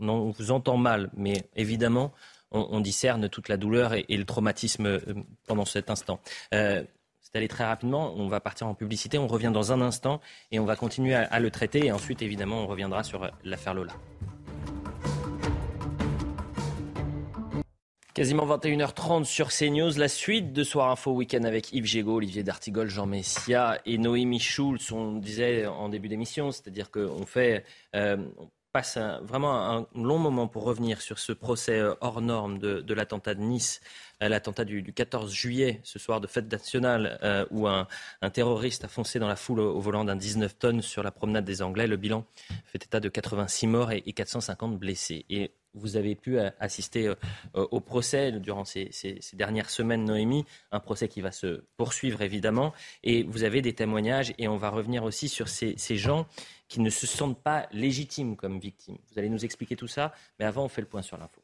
vous 0.00 0.50
entend 0.50 0.76
mal 0.76 1.10
mais 1.16 1.44
évidemment 1.56 2.12
on, 2.50 2.80
discerne 2.80 3.28
toute 3.28 3.48
la 3.48 3.56
douleur 3.56 3.94
et, 3.94 4.04
le 4.08 4.24
traumatisme 4.24 4.86
euh, 4.86 5.00
pendant 5.46 5.64
cet 5.64 5.90
instant. 5.90 6.20
Euh, 6.54 6.82
c'est 7.20 7.36
allé 7.36 7.48
très 7.48 7.64
rapidement. 7.64 8.14
On 8.16 8.28
va 8.28 8.40
partir 8.40 8.66
en 8.66 8.74
publicité. 8.74 9.18
On 9.18 9.26
revient 9.26 9.50
dans 9.52 9.72
un 9.72 9.82
instant 9.82 10.20
et 10.50 10.58
on 10.58 10.64
va 10.64 10.76
continuer 10.76 11.14
à, 11.14 11.40
le 11.40 11.50
traiter. 11.50 11.86
Et 11.86 11.92
ensuite, 11.92 12.22
évidemment, 12.22 12.62
on 12.62 12.66
reviendra 12.66 13.02
sur 13.02 13.24
euh, 13.24 13.28
l'affaire 13.44 13.74
Lola. 13.74 13.92
Quasiment 18.18 18.46
21h30 18.46 19.22
sur 19.22 19.50
CNews, 19.50 19.96
la 19.96 20.08
suite 20.08 20.52
de 20.52 20.64
Soir 20.64 20.90
Info 20.90 21.12
Week-end 21.12 21.44
avec 21.44 21.72
Yves 21.72 21.84
Gégaud, 21.84 22.16
Olivier 22.16 22.42
D'Artigol, 22.42 22.88
Jean 22.88 23.06
Messia 23.06 23.78
et 23.86 23.96
Noémie 23.96 24.40
Schulz. 24.40 24.90
On 24.90 25.12
disait 25.18 25.66
en 25.66 25.88
début 25.88 26.08
d'émission, 26.08 26.50
c'est-à-dire 26.50 26.90
qu'on 26.90 27.24
fait, 27.26 27.64
passe 28.72 28.98
vraiment 29.22 29.54
un 29.54 29.86
long 29.94 30.18
moment 30.18 30.46
pour 30.46 30.64
revenir 30.64 31.00
sur 31.00 31.18
ce 31.18 31.32
procès 31.32 31.78
euh, 31.78 31.94
hors 32.00 32.20
norme 32.20 32.58
de, 32.58 32.94
l'attentat 32.94 33.34
de 33.34 33.40
Nice, 33.40 33.80
euh, 33.80 33.82
l'attentat 34.20 34.64
du, 34.64 34.82
14 34.92 35.32
juillet, 35.32 35.80
ce 35.84 35.98
soir 35.98 36.20
de 36.20 36.26
fête 36.26 36.50
nationale, 36.50 37.18
euh, 37.22 37.46
où 37.50 37.68
un, 37.68 37.86
terroriste 38.32 38.84
a 38.84 38.88
foncé 38.88 39.18
dans 39.18 39.28
la 39.28 39.36
foule 39.36 39.60
au, 39.60 39.80
volant 39.80 40.04
d'un 40.04 40.16
19 40.16 40.58
tonnes 40.58 40.82
sur 40.82 41.02
la 41.02 41.10
promenade 41.10 41.44
des 41.44 41.62
Anglais. 41.62 41.86
Le 41.86 41.96
bilan 41.96 42.24
fait 42.64 42.84
état 42.84 43.00
de 43.00 43.08
86 43.08 43.66
morts 43.66 43.92
et, 43.92 44.02
et 44.06 44.12
450 44.12 44.78
blessés. 44.78 45.24
Et 45.30 45.52
vous 45.74 45.96
avez 45.96 46.14
pu 46.14 46.38
assister 46.60 47.12
au 47.54 47.80
procès 47.80 48.32
durant 48.32 48.64
ces, 48.64 48.90
dernières 49.34 49.70
semaines, 49.70 50.04
Noémie, 50.04 50.44
un 50.72 50.80
procès 50.80 51.08
qui 51.08 51.20
va 51.20 51.32
se 51.32 51.64
poursuivre 51.76 52.22
évidemment. 52.22 52.72
Et 53.04 53.22
vous 53.22 53.44
avez 53.44 53.62
des 53.62 53.74
témoignages 53.74 54.34
et 54.38 54.48
on 54.48 54.56
va 54.56 54.70
revenir 54.70 55.04
aussi 55.04 55.28
sur 55.28 55.48
ces, 55.48 55.74
ces 55.76 55.96
gens 55.96 56.26
qui 56.68 56.80
ne 56.80 56.90
se 56.90 57.06
sentent 57.06 57.40
pas 57.40 57.68
légitimes 57.72 58.36
comme 58.36 58.58
victimes. 58.58 58.98
Vous 59.10 59.18
allez 59.18 59.28
nous 59.28 59.44
expliquer 59.44 59.76
tout 59.76 59.88
ça, 59.88 60.12
mais 60.38 60.44
avant, 60.44 60.64
on 60.64 60.68
fait 60.68 60.82
le 60.82 60.88
point 60.88 61.02
sur 61.02 61.16
l'info. 61.16 61.40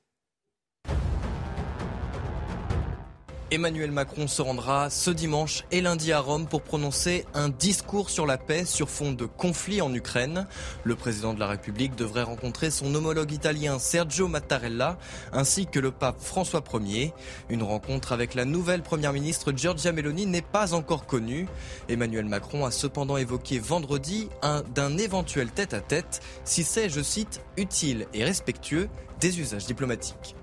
Emmanuel 3.50 3.92
Macron 3.92 4.26
se 4.26 4.40
rendra 4.40 4.88
ce 4.90 5.10
dimanche 5.10 5.64
et 5.70 5.80
lundi 5.80 6.12
à 6.12 6.20
Rome 6.20 6.46
pour 6.46 6.62
prononcer 6.62 7.26
un 7.34 7.50
discours 7.50 8.08
sur 8.08 8.26
la 8.26 8.38
paix 8.38 8.64
sur 8.64 8.88
fond 8.88 9.12
de 9.12 9.26
conflit 9.26 9.82
en 9.82 9.92
Ukraine. 9.92 10.46
Le 10.82 10.96
président 10.96 11.34
de 11.34 11.40
la 11.40 11.46
République 11.46 11.94
devrait 11.94 12.22
rencontrer 12.22 12.70
son 12.70 12.94
homologue 12.94 13.32
italien 13.32 13.78
Sergio 13.78 14.28
Mattarella 14.28 14.98
ainsi 15.32 15.66
que 15.66 15.78
le 15.78 15.90
pape 15.90 16.20
François 16.20 16.64
Ier. 16.80 17.12
Une 17.50 17.62
rencontre 17.62 18.12
avec 18.12 18.34
la 18.34 18.46
nouvelle 18.46 18.82
première 18.82 19.12
ministre 19.12 19.52
Giorgia 19.54 19.92
Meloni 19.92 20.26
n'est 20.26 20.42
pas 20.42 20.72
encore 20.72 21.06
connue. 21.06 21.46
Emmanuel 21.88 22.24
Macron 22.24 22.64
a 22.64 22.70
cependant 22.70 23.18
évoqué 23.18 23.58
vendredi 23.58 24.30
d'un 24.74 24.96
éventuel 24.96 25.50
tête-à-tête 25.50 26.20
si 26.44 26.64
c'est, 26.64 26.88
je 26.88 27.02
cite, 27.02 27.42
utile 27.56 28.06
et 28.14 28.24
respectueux 28.24 28.88
des 29.20 29.38
usages 29.38 29.66
diplomatiques. 29.66 30.34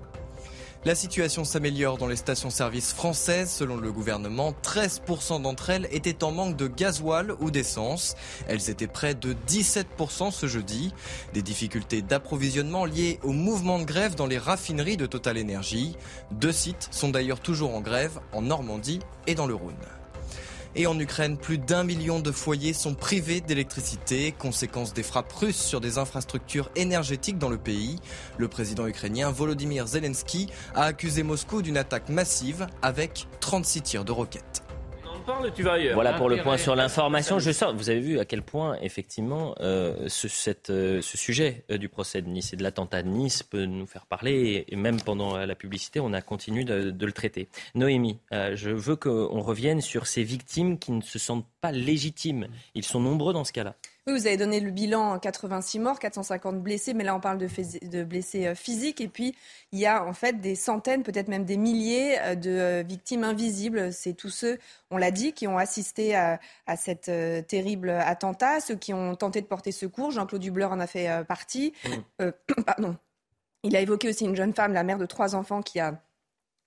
La 0.84 0.96
situation 0.96 1.44
s'améliore 1.44 1.96
dans 1.96 2.08
les 2.08 2.16
stations-service 2.16 2.92
françaises. 2.92 3.52
Selon 3.52 3.76
le 3.76 3.92
gouvernement, 3.92 4.52
13% 4.64 5.40
d'entre 5.40 5.70
elles 5.70 5.86
étaient 5.92 6.24
en 6.24 6.32
manque 6.32 6.56
de 6.56 6.66
gasoil 6.66 7.36
ou 7.38 7.52
d'essence. 7.52 8.16
Elles 8.48 8.68
étaient 8.68 8.88
près 8.88 9.14
de 9.14 9.36
17% 9.46 10.32
ce 10.32 10.48
jeudi. 10.48 10.92
Des 11.34 11.42
difficultés 11.42 12.02
d'approvisionnement 12.02 12.84
liées 12.84 13.20
au 13.22 13.30
mouvement 13.30 13.78
de 13.78 13.84
grève 13.84 14.16
dans 14.16 14.26
les 14.26 14.38
raffineries 14.38 14.96
de 14.96 15.06
Total 15.06 15.38
Energy. 15.38 15.96
Deux 16.32 16.50
sites 16.50 16.88
sont 16.90 17.10
d'ailleurs 17.10 17.38
toujours 17.38 17.76
en 17.76 17.80
grève, 17.80 18.18
en 18.32 18.42
Normandie 18.42 18.98
et 19.28 19.36
dans 19.36 19.46
le 19.46 19.54
Rhône. 19.54 20.01
Et 20.74 20.86
en 20.86 20.98
Ukraine, 20.98 21.36
plus 21.36 21.58
d'un 21.58 21.84
million 21.84 22.20
de 22.20 22.30
foyers 22.30 22.72
sont 22.72 22.94
privés 22.94 23.40
d'électricité, 23.40 24.32
conséquence 24.32 24.92
des 24.92 25.02
frappes 25.02 25.32
russes 25.32 25.62
sur 25.62 25.80
des 25.80 25.98
infrastructures 25.98 26.70
énergétiques 26.76 27.38
dans 27.38 27.50
le 27.50 27.58
pays. 27.58 27.98
Le 28.38 28.48
président 28.48 28.86
ukrainien 28.86 29.30
Volodymyr 29.30 29.86
Zelensky 29.86 30.48
a 30.74 30.84
accusé 30.84 31.22
Moscou 31.22 31.62
d'une 31.62 31.76
attaque 31.76 32.08
massive 32.08 32.66
avec 32.82 33.26
36 33.40 33.82
tirs 33.82 34.04
de 34.04 34.12
roquettes. 34.12 34.51
Parle, 35.22 35.52
tu 35.52 35.62
vas 35.62 35.72
ailleurs. 35.72 35.94
Voilà 35.94 36.12
pour 36.14 36.28
le 36.28 36.36
point 36.42 36.56
sur 36.56 36.74
l'information. 36.76 37.38
Je 37.38 37.50
vous 37.72 37.90
avez 37.90 38.00
vu 38.00 38.18
à 38.18 38.24
quel 38.24 38.42
point, 38.42 38.76
effectivement, 38.80 39.54
euh, 39.60 40.08
ce, 40.08 40.28
cette, 40.28 40.70
euh, 40.70 41.00
ce, 41.00 41.16
sujet 41.16 41.64
euh, 41.70 41.78
du 41.78 41.88
procès 41.88 42.22
de 42.22 42.28
Nice 42.28 42.52
et 42.52 42.56
de 42.56 42.62
l'attentat 42.62 43.02
de 43.02 43.08
Nice 43.08 43.42
peut 43.42 43.64
nous 43.64 43.86
faire 43.86 44.06
parler. 44.06 44.64
Et, 44.68 44.76
même 44.76 45.00
pendant 45.00 45.36
la 45.36 45.54
publicité, 45.54 46.00
on 46.00 46.12
a 46.12 46.20
continué 46.20 46.64
de, 46.64 46.90
de 46.90 47.06
le 47.06 47.12
traiter. 47.12 47.48
Noémie, 47.74 48.18
je 48.32 48.70
veux 48.70 48.96
qu'on 48.96 49.40
revienne 49.40 49.80
sur 49.80 50.06
ces 50.06 50.24
victimes 50.24 50.78
qui 50.78 50.92
ne 50.92 51.02
se 51.02 51.18
sentent 51.18 51.46
pas 51.60 51.72
légitimes. 51.72 52.48
Ils 52.74 52.84
sont 52.84 53.00
nombreux 53.00 53.32
dans 53.32 53.44
ce 53.44 53.52
cas-là. 53.52 53.76
Oui, 54.08 54.14
vous 54.14 54.26
avez 54.26 54.36
donné 54.36 54.58
le 54.58 54.72
bilan 54.72 55.20
86 55.20 55.78
morts, 55.78 56.00
450 56.00 56.60
blessés, 56.60 56.92
mais 56.92 57.04
là 57.04 57.14
on 57.14 57.20
parle 57.20 57.38
de, 57.38 57.46
de, 57.86 58.02
blessés 58.02 58.48
euh, 58.48 58.54
physiques. 58.56 59.00
Et 59.00 59.06
puis 59.06 59.36
il 59.70 59.78
y 59.78 59.86
a 59.86 60.04
en 60.04 60.12
fait 60.12 60.40
des 60.40 60.56
centaines, 60.56 61.04
peut-être 61.04 61.28
même 61.28 61.44
des 61.44 61.56
milliers 61.56 62.18
euh, 62.20 62.34
de 62.34 62.50
euh, 62.50 62.82
victimes 62.82 63.22
invisibles. 63.22 63.92
C'est 63.92 64.14
tous 64.14 64.30
ceux, 64.30 64.58
on 64.90 64.96
l'a 64.96 65.12
dit, 65.12 65.32
qui 65.32 65.46
ont 65.46 65.56
assisté 65.56 66.16
à, 66.16 66.40
à 66.66 66.76
cet 66.76 67.10
terrible 67.46 67.90
attentat, 67.90 68.58
ceux 68.60 68.74
qui 68.74 68.92
ont 68.92 69.14
tenté 69.14 69.40
de 69.40 69.46
porter 69.46 69.70
secours. 69.70 70.10
Jean-Claude 70.10 70.42
Dubler 70.42 70.64
en 70.64 70.80
a 70.80 70.88
fait 70.88 71.24
partie. 71.24 71.72
Mmh. 72.18 72.30
pardon. 72.66 72.96
Il 73.62 73.76
a 73.76 73.80
évoqué 73.80 74.08
aussi 74.08 74.24
une 74.24 74.34
jeune 74.34 74.52
femme, 74.52 74.72
la 74.72 74.82
mère 74.82 74.98
de 74.98 75.06
trois 75.06 75.36
enfants, 75.36 75.62
qui 75.62 75.78
a 75.78 76.02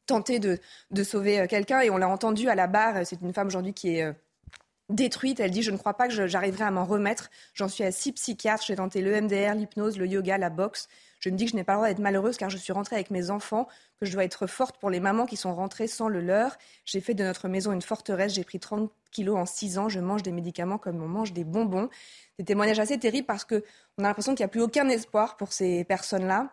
tenté 0.06 0.40
de, 0.40 0.58
de 0.92 1.04
sauver 1.04 1.46
quelqu'un. 1.50 1.82
Et 1.82 1.90
on 1.90 1.98
l'a 1.98 2.08
entendu 2.08 2.48
à 2.48 2.56
la 2.56 2.68
barre. 2.68 3.06
C'est 3.06 3.20
une 3.22 3.34
femme 3.34 3.48
aujourd'hui 3.48 3.74
qui 3.74 3.98
est 3.98 4.16
détruite. 4.90 5.40
Elle 5.40 5.52
dit 5.52 5.62
Je 5.62 5.72
ne 5.72 5.78
crois 5.78 5.96
pas 5.96 6.08
que 6.08 6.28
j'arriverai 6.28 6.64
à 6.64 6.72
m'en 6.72 6.86
remettre. 6.86 7.30
J'en 7.54 7.68
suis 7.68 7.84
à 7.84 7.92
six 7.92 8.12
psychiatres. 8.14 8.64
J'ai 8.66 8.76
tenté 8.76 9.02
le 9.02 9.22
MDR, 9.22 9.56
l'hypnose, 9.56 9.98
le 9.98 10.08
yoga, 10.08 10.38
la 10.38 10.50
boxe. 10.50 10.88
Je 11.20 11.30
me 11.30 11.38
dis 11.38 11.46
que 11.46 11.52
je 11.52 11.56
n'ai 11.56 11.64
pas 11.64 11.74
le 11.74 11.78
droit 11.78 11.88
d'être 11.88 12.00
malheureuse 12.00 12.38
car 12.38 12.50
je 12.50 12.58
suis 12.58 12.74
rentrée 12.74 12.96
avec 12.96 13.10
mes 13.10 13.32
enfants, 13.32 13.68
que 14.00 14.06
je 14.06 14.12
dois 14.12 14.24
être 14.24 14.48
forte 14.48 14.78
pour 14.78 14.90
les 14.90 15.00
mamans 15.00 15.26
qui 15.26 15.38
sont 15.38 15.56
rentrées 15.56 15.88
sans 15.88 16.08
le 16.08 16.22
leur. 16.22 16.58
J'ai 16.86 17.02
fait 17.02 17.14
de 17.14 17.24
notre 17.24 17.48
maison 17.48 17.72
une 17.72 17.82
forteresse. 17.82 18.34
J'ai 18.34 18.44
pris 18.44 18.60
30 18.60 18.92
kilos 19.12 19.38
en 19.38 19.46
6 19.46 19.78
ans. 19.78 19.90
Je 19.90 20.00
mange 20.00 20.24
des 20.24 20.32
médicaments 20.32 20.78
comme 20.78 21.02
on 21.02 21.08
mange 21.08 21.34
des 21.34 21.44
bonbons. 21.44 21.90
Des 22.38 22.46
témoignages 22.46 22.80
assez 22.80 23.00
terribles 23.00 23.26
parce 23.26 23.46
qu'on 23.46 23.58
a 24.00 24.04
l'impression 24.04 24.36
qu'il 24.36 24.44
n'y 24.44 24.50
a 24.50 24.50
plus 24.50 24.62
aucun 24.62 24.88
espoir 24.90 25.38
pour 25.38 25.54
ces 25.54 25.84
personnes-là 25.86 26.52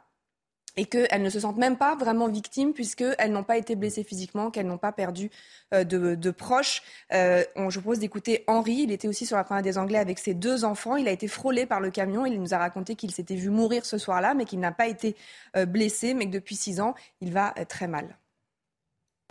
et 0.77 0.87
qu'elles 0.87 1.23
ne 1.23 1.31
se 1.31 1.41
sentent 1.41 1.59
même 1.59 1.77
pas 1.77 1.97
vraiment 1.97 2.29
victimes 2.29 2.73
puisqu'elles 2.73 3.33
n'ont 3.33 3.45
pas 3.45 3.59
été 3.59 3.77
blessées 3.77 4.05
physiquement, 4.05 4.51
qu'elles 4.51 4.67
n'ont 4.67 4.79
pas 4.79 4.93
perdu 4.93 5.31
euh, 5.75 5.85
de, 5.85 6.31
proches. 6.31 6.83
Euh, 7.13 7.45
on, 7.57 7.71
je 7.71 7.77
vous 7.77 7.83
propose 7.83 7.99
d'écouter 7.99 8.45
Henri, 8.47 8.81
il 8.85 8.93
était 8.93 9.09
aussi 9.09 9.27
sur 9.27 9.37
la 9.37 9.45
promenade 9.45 9.65
des 9.65 9.79
Anglais 9.79 9.99
avec 9.99 10.19
ses 10.19 10.35
deux 10.35 10.65
enfants, 10.65 10.97
il 10.97 11.09
a 11.09 11.13
été 11.13 11.29
frôlé 11.29 11.67
par 11.67 11.81
le 11.81 11.91
camion, 11.91 12.25
il 12.25 12.41
nous 12.41 12.55
a 12.55 12.59
raconté 12.59 12.95
qu'il 12.95 13.11
s'était 13.11 13.35
vu 13.35 13.51
mourir 13.51 13.85
ce 13.85 13.99
soir-là, 13.99 14.35
mais 14.35 14.45
qu'il 14.45 14.61
n'a 14.61 14.73
pas 14.73 14.87
été 14.87 15.15
euh, 15.57 15.67
blessé, 15.67 16.15
mais 16.15 16.27
que 16.27 16.33
depuis 16.33 16.57
six 16.57 16.81
ans, 16.81 16.95
il 17.21 17.33
va 17.33 17.55
très 17.69 17.87
mal. 17.87 18.17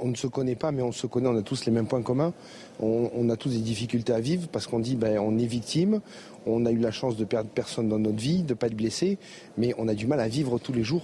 On 0.03 0.07
ne 0.07 0.15
se 0.15 0.25
connaît 0.25 0.55
pas, 0.55 0.71
mais 0.71 0.81
on 0.81 0.91
se 0.91 1.05
connaît, 1.05 1.27
on 1.27 1.37
a 1.37 1.43
tous 1.43 1.65
les 1.65 1.71
mêmes 1.71 1.85
points 1.85 2.01
communs. 2.01 2.33
On, 2.79 3.29
a 3.29 3.37
tous 3.37 3.49
des 3.49 3.59
difficultés 3.59 4.13
à 4.13 4.19
vivre 4.19 4.47
parce 4.47 4.65
qu'on 4.65 4.79
dit 4.79 4.95
ben, 4.95 5.19
on 5.19 5.37
est 5.37 5.45
victime, 5.45 6.01
on 6.47 6.65
a 6.65 6.71
eu 6.71 6.79
la 6.79 6.89
chance 6.89 7.17
de 7.17 7.23
perdre 7.23 7.51
personne 7.51 7.87
dans 7.87 7.99
notre 7.99 8.17
vie, 8.17 8.41
de 8.41 8.49
ne 8.49 8.53
pas 8.55 8.65
être 8.65 8.75
blessé, 8.75 9.19
mais 9.57 9.75
on 9.77 9.87
a 9.87 9.93
du 9.93 10.07
mal 10.07 10.19
à 10.19 10.27
vivre 10.27 10.57
tous 10.57 10.73
les 10.73 10.83
jours 10.83 11.03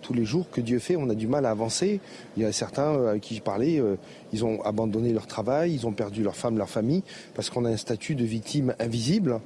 tous 0.00 0.14
les 0.14 0.24
jours 0.24 0.50
que 0.50 0.60
Dieu 0.60 0.78
fait, 0.78 0.96
on 0.96 1.08
a 1.10 1.14
du 1.14 1.26
mal 1.26 1.46
à 1.46 1.50
avancer. 1.50 2.00
Il 2.36 2.42
y 2.42 2.46
a 2.46 2.52
certains 2.52 2.94
euh, 2.94 3.10
avec 3.10 3.22
qui 3.22 3.36
je 3.36 3.42
parlais, 3.42 3.80
euh, 3.80 3.96
ils 4.32 4.44
ont 4.44 4.62
abandonné 4.62 5.12
leur 5.12 5.26
travail, 5.26 5.74
ils 5.74 5.86
ont 5.86 5.92
perdu 5.92 6.22
leur 6.22 6.36
femme, 6.36 6.58
leur 6.58 6.70
famille, 6.70 7.02
parce 7.34 7.50
qu'on 7.50 7.64
a 7.64 7.70
un 7.70 7.76
statut 7.76 8.14
de 8.14 8.24
victime 8.24 8.74
invisible. 8.78 9.40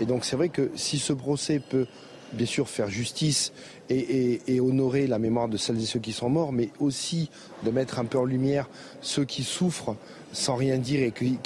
Et 0.00 0.04
donc 0.04 0.24
c'est 0.24 0.36
vrai 0.36 0.48
que 0.48 0.70
si 0.74 0.98
ce 0.98 1.12
procès 1.12 1.60
peut 1.60 1.86
bien 2.32 2.46
sûr 2.46 2.68
faire 2.68 2.90
justice 2.90 3.52
et, 3.88 4.60
honorer 4.60 5.06
la 5.06 5.18
mémoire 5.18 5.48
de 5.48 5.56
celles 5.56 5.80
et 5.80 5.86
ceux 5.86 6.00
qui 6.00 6.12
sont 6.12 6.28
morts, 6.28 6.52
mais 6.52 6.70
aussi 6.80 7.30
de 7.64 7.70
mettre 7.70 7.98
un 7.98 8.04
peu 8.04 8.18
en 8.18 8.24
lumière 8.24 8.68
ceux 9.00 9.24
qui 9.24 9.44
souffrent 9.44 9.96
sans 10.32 10.56
rien 10.56 10.78
dire 10.78 11.00
et 11.02 11.12
qui, 11.12 11.38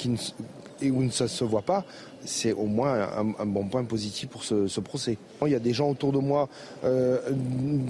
et 0.81 0.91
où 0.91 1.03
ne 1.03 1.11
se 1.11 1.45
voit 1.45 1.63
pas, 1.63 1.85
c'est 2.25 2.53
au 2.53 2.67
moins 2.67 3.09
un, 3.39 3.47
bon 3.47 3.65
point 3.65 3.85
positif 3.85 4.29
pour 4.29 4.45
ce, 4.45 4.81
procès. 4.81 5.19
Il 5.45 5.53
y 5.53 5.55
a 5.55 5.61
des 5.61 5.73
gens 5.73 5.91
autour 5.91 6.13
de 6.13 6.19
moi, 6.19 6.49
euh, 6.85 7.19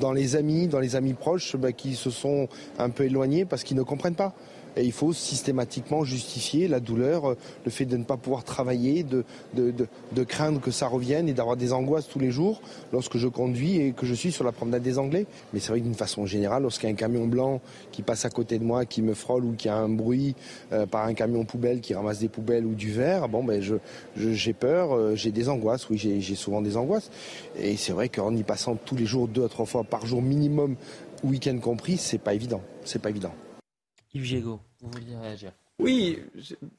dans 0.01 0.12
les 0.12 0.37
amis, 0.37 0.66
dans 0.66 0.81
les 0.81 0.97
amis 0.97 1.14
proches, 1.14 1.57
bah, 1.57 1.73
qui 1.73 1.95
se 1.95 2.11
sont 2.11 2.49
un 2.79 2.90
peu 2.90 3.05
éloignés 3.05 3.45
parce 3.45 3.64
qu'ils 3.64 3.77
ne 3.77 3.83
comprennent 3.83 4.14
pas. 4.14 4.35
Et 4.76 4.85
il 4.85 4.92
faut 4.92 5.12
systématiquement 5.12 6.04
justifier 6.04 6.68
la 6.68 6.80
douleur, 6.80 7.37
le 7.64 7.70
fait 7.70 7.85
de 7.85 7.96
ne 7.96 8.04
pas 8.04 8.16
pouvoir 8.16 8.44
travailler, 8.44 9.02
de, 9.02 9.24
de, 9.54 10.24
craindre 10.24 10.61
que 10.61 10.70
ça 10.70 10.87
revienne 10.87 11.28
et 11.28 11.33
d'avoir 11.33 11.56
des 11.56 11.72
angoisses 11.72 12.09
tous 12.09 12.18
les 12.18 12.30
jours 12.30 12.61
lorsque 12.92 13.16
je 13.16 13.28
conduis 13.28 13.80
et 13.80 13.92
que 13.92 14.06
je 14.06 14.14
suis 14.14 14.33
sur 14.33 14.44
la 14.44 14.52
promenade 14.52 14.83
des 14.83 14.98
Anglais. 14.98 15.26
Mais 15.52 15.61
c'est 15.61 15.68
vrai 15.68 15.80
que 15.80 15.85
d'une 15.85 15.94
façon 15.94 16.26
générale, 16.26 16.62
lorsqu'il 16.62 16.88
y 16.88 16.92
a 16.92 16.92
un 16.92 16.96
camion 16.96 17.26
blanc 17.26 17.61
qui 17.92 18.02
passe 18.02 18.24
à 18.24 18.30
côté 18.30 18.59
de 18.59 18.64
moi, 18.64 18.85
qui 18.85 19.02
me 19.02 19.14
frôle 19.14 19.44
ou 19.44 19.52
qu'il 19.52 19.70
y 19.70 19.74
a 19.74 19.76
un 19.76 19.88
bruit 19.88 20.35
euh, 20.72 20.87
par 20.87 21.06
un 21.06 21.14
camion 21.14 21.44
poubelle 21.44 21.80
qui 21.80 21.94
ramasse 21.94 22.20
des 22.20 22.28
poubelles 22.28 22.64
ou 22.64 22.74
du 22.74 22.92
verre, 22.92 23.28
bon 23.28 23.42
ben 23.42 23.61
je, 23.61 23.74
j'ai 24.16 24.52
peur, 24.52 24.94
euh, 24.94 25.14
j'ai 25.14 25.33
des 25.33 25.48
angoisses, 25.48 25.88
oui 25.90 25.98
j'ai, 25.98 26.35
souvent 26.35 26.62
des 26.62 26.76
angoisses. 26.76 27.11
Et 27.59 27.76
c'est 27.76 27.92
vrai 27.92 28.09
qu'en 28.09 28.35
y 28.35 28.42
passant 28.42 28.76
tous 28.76 28.96
les 28.96 29.06
jours 29.06 29.28
deux 29.28 29.44
à 29.44 29.48
trois 29.48 29.66
fois 29.66 29.85
par 29.85 30.06
jour 30.06 30.22
minimum, 30.22 30.76
week-end 31.24 31.59
compris, 31.59 31.96
c'est 31.96 32.18
pas 32.18 32.35
évident. 32.35 32.62
C'est 32.85 33.00
pas 33.00 33.11
évident. 33.11 33.33
Yves 34.14 34.25
Gégaud, 34.25 34.61
vous 34.81 34.90
vouliez 34.90 35.16
réagir 35.16 35.53
oui, 35.81 36.18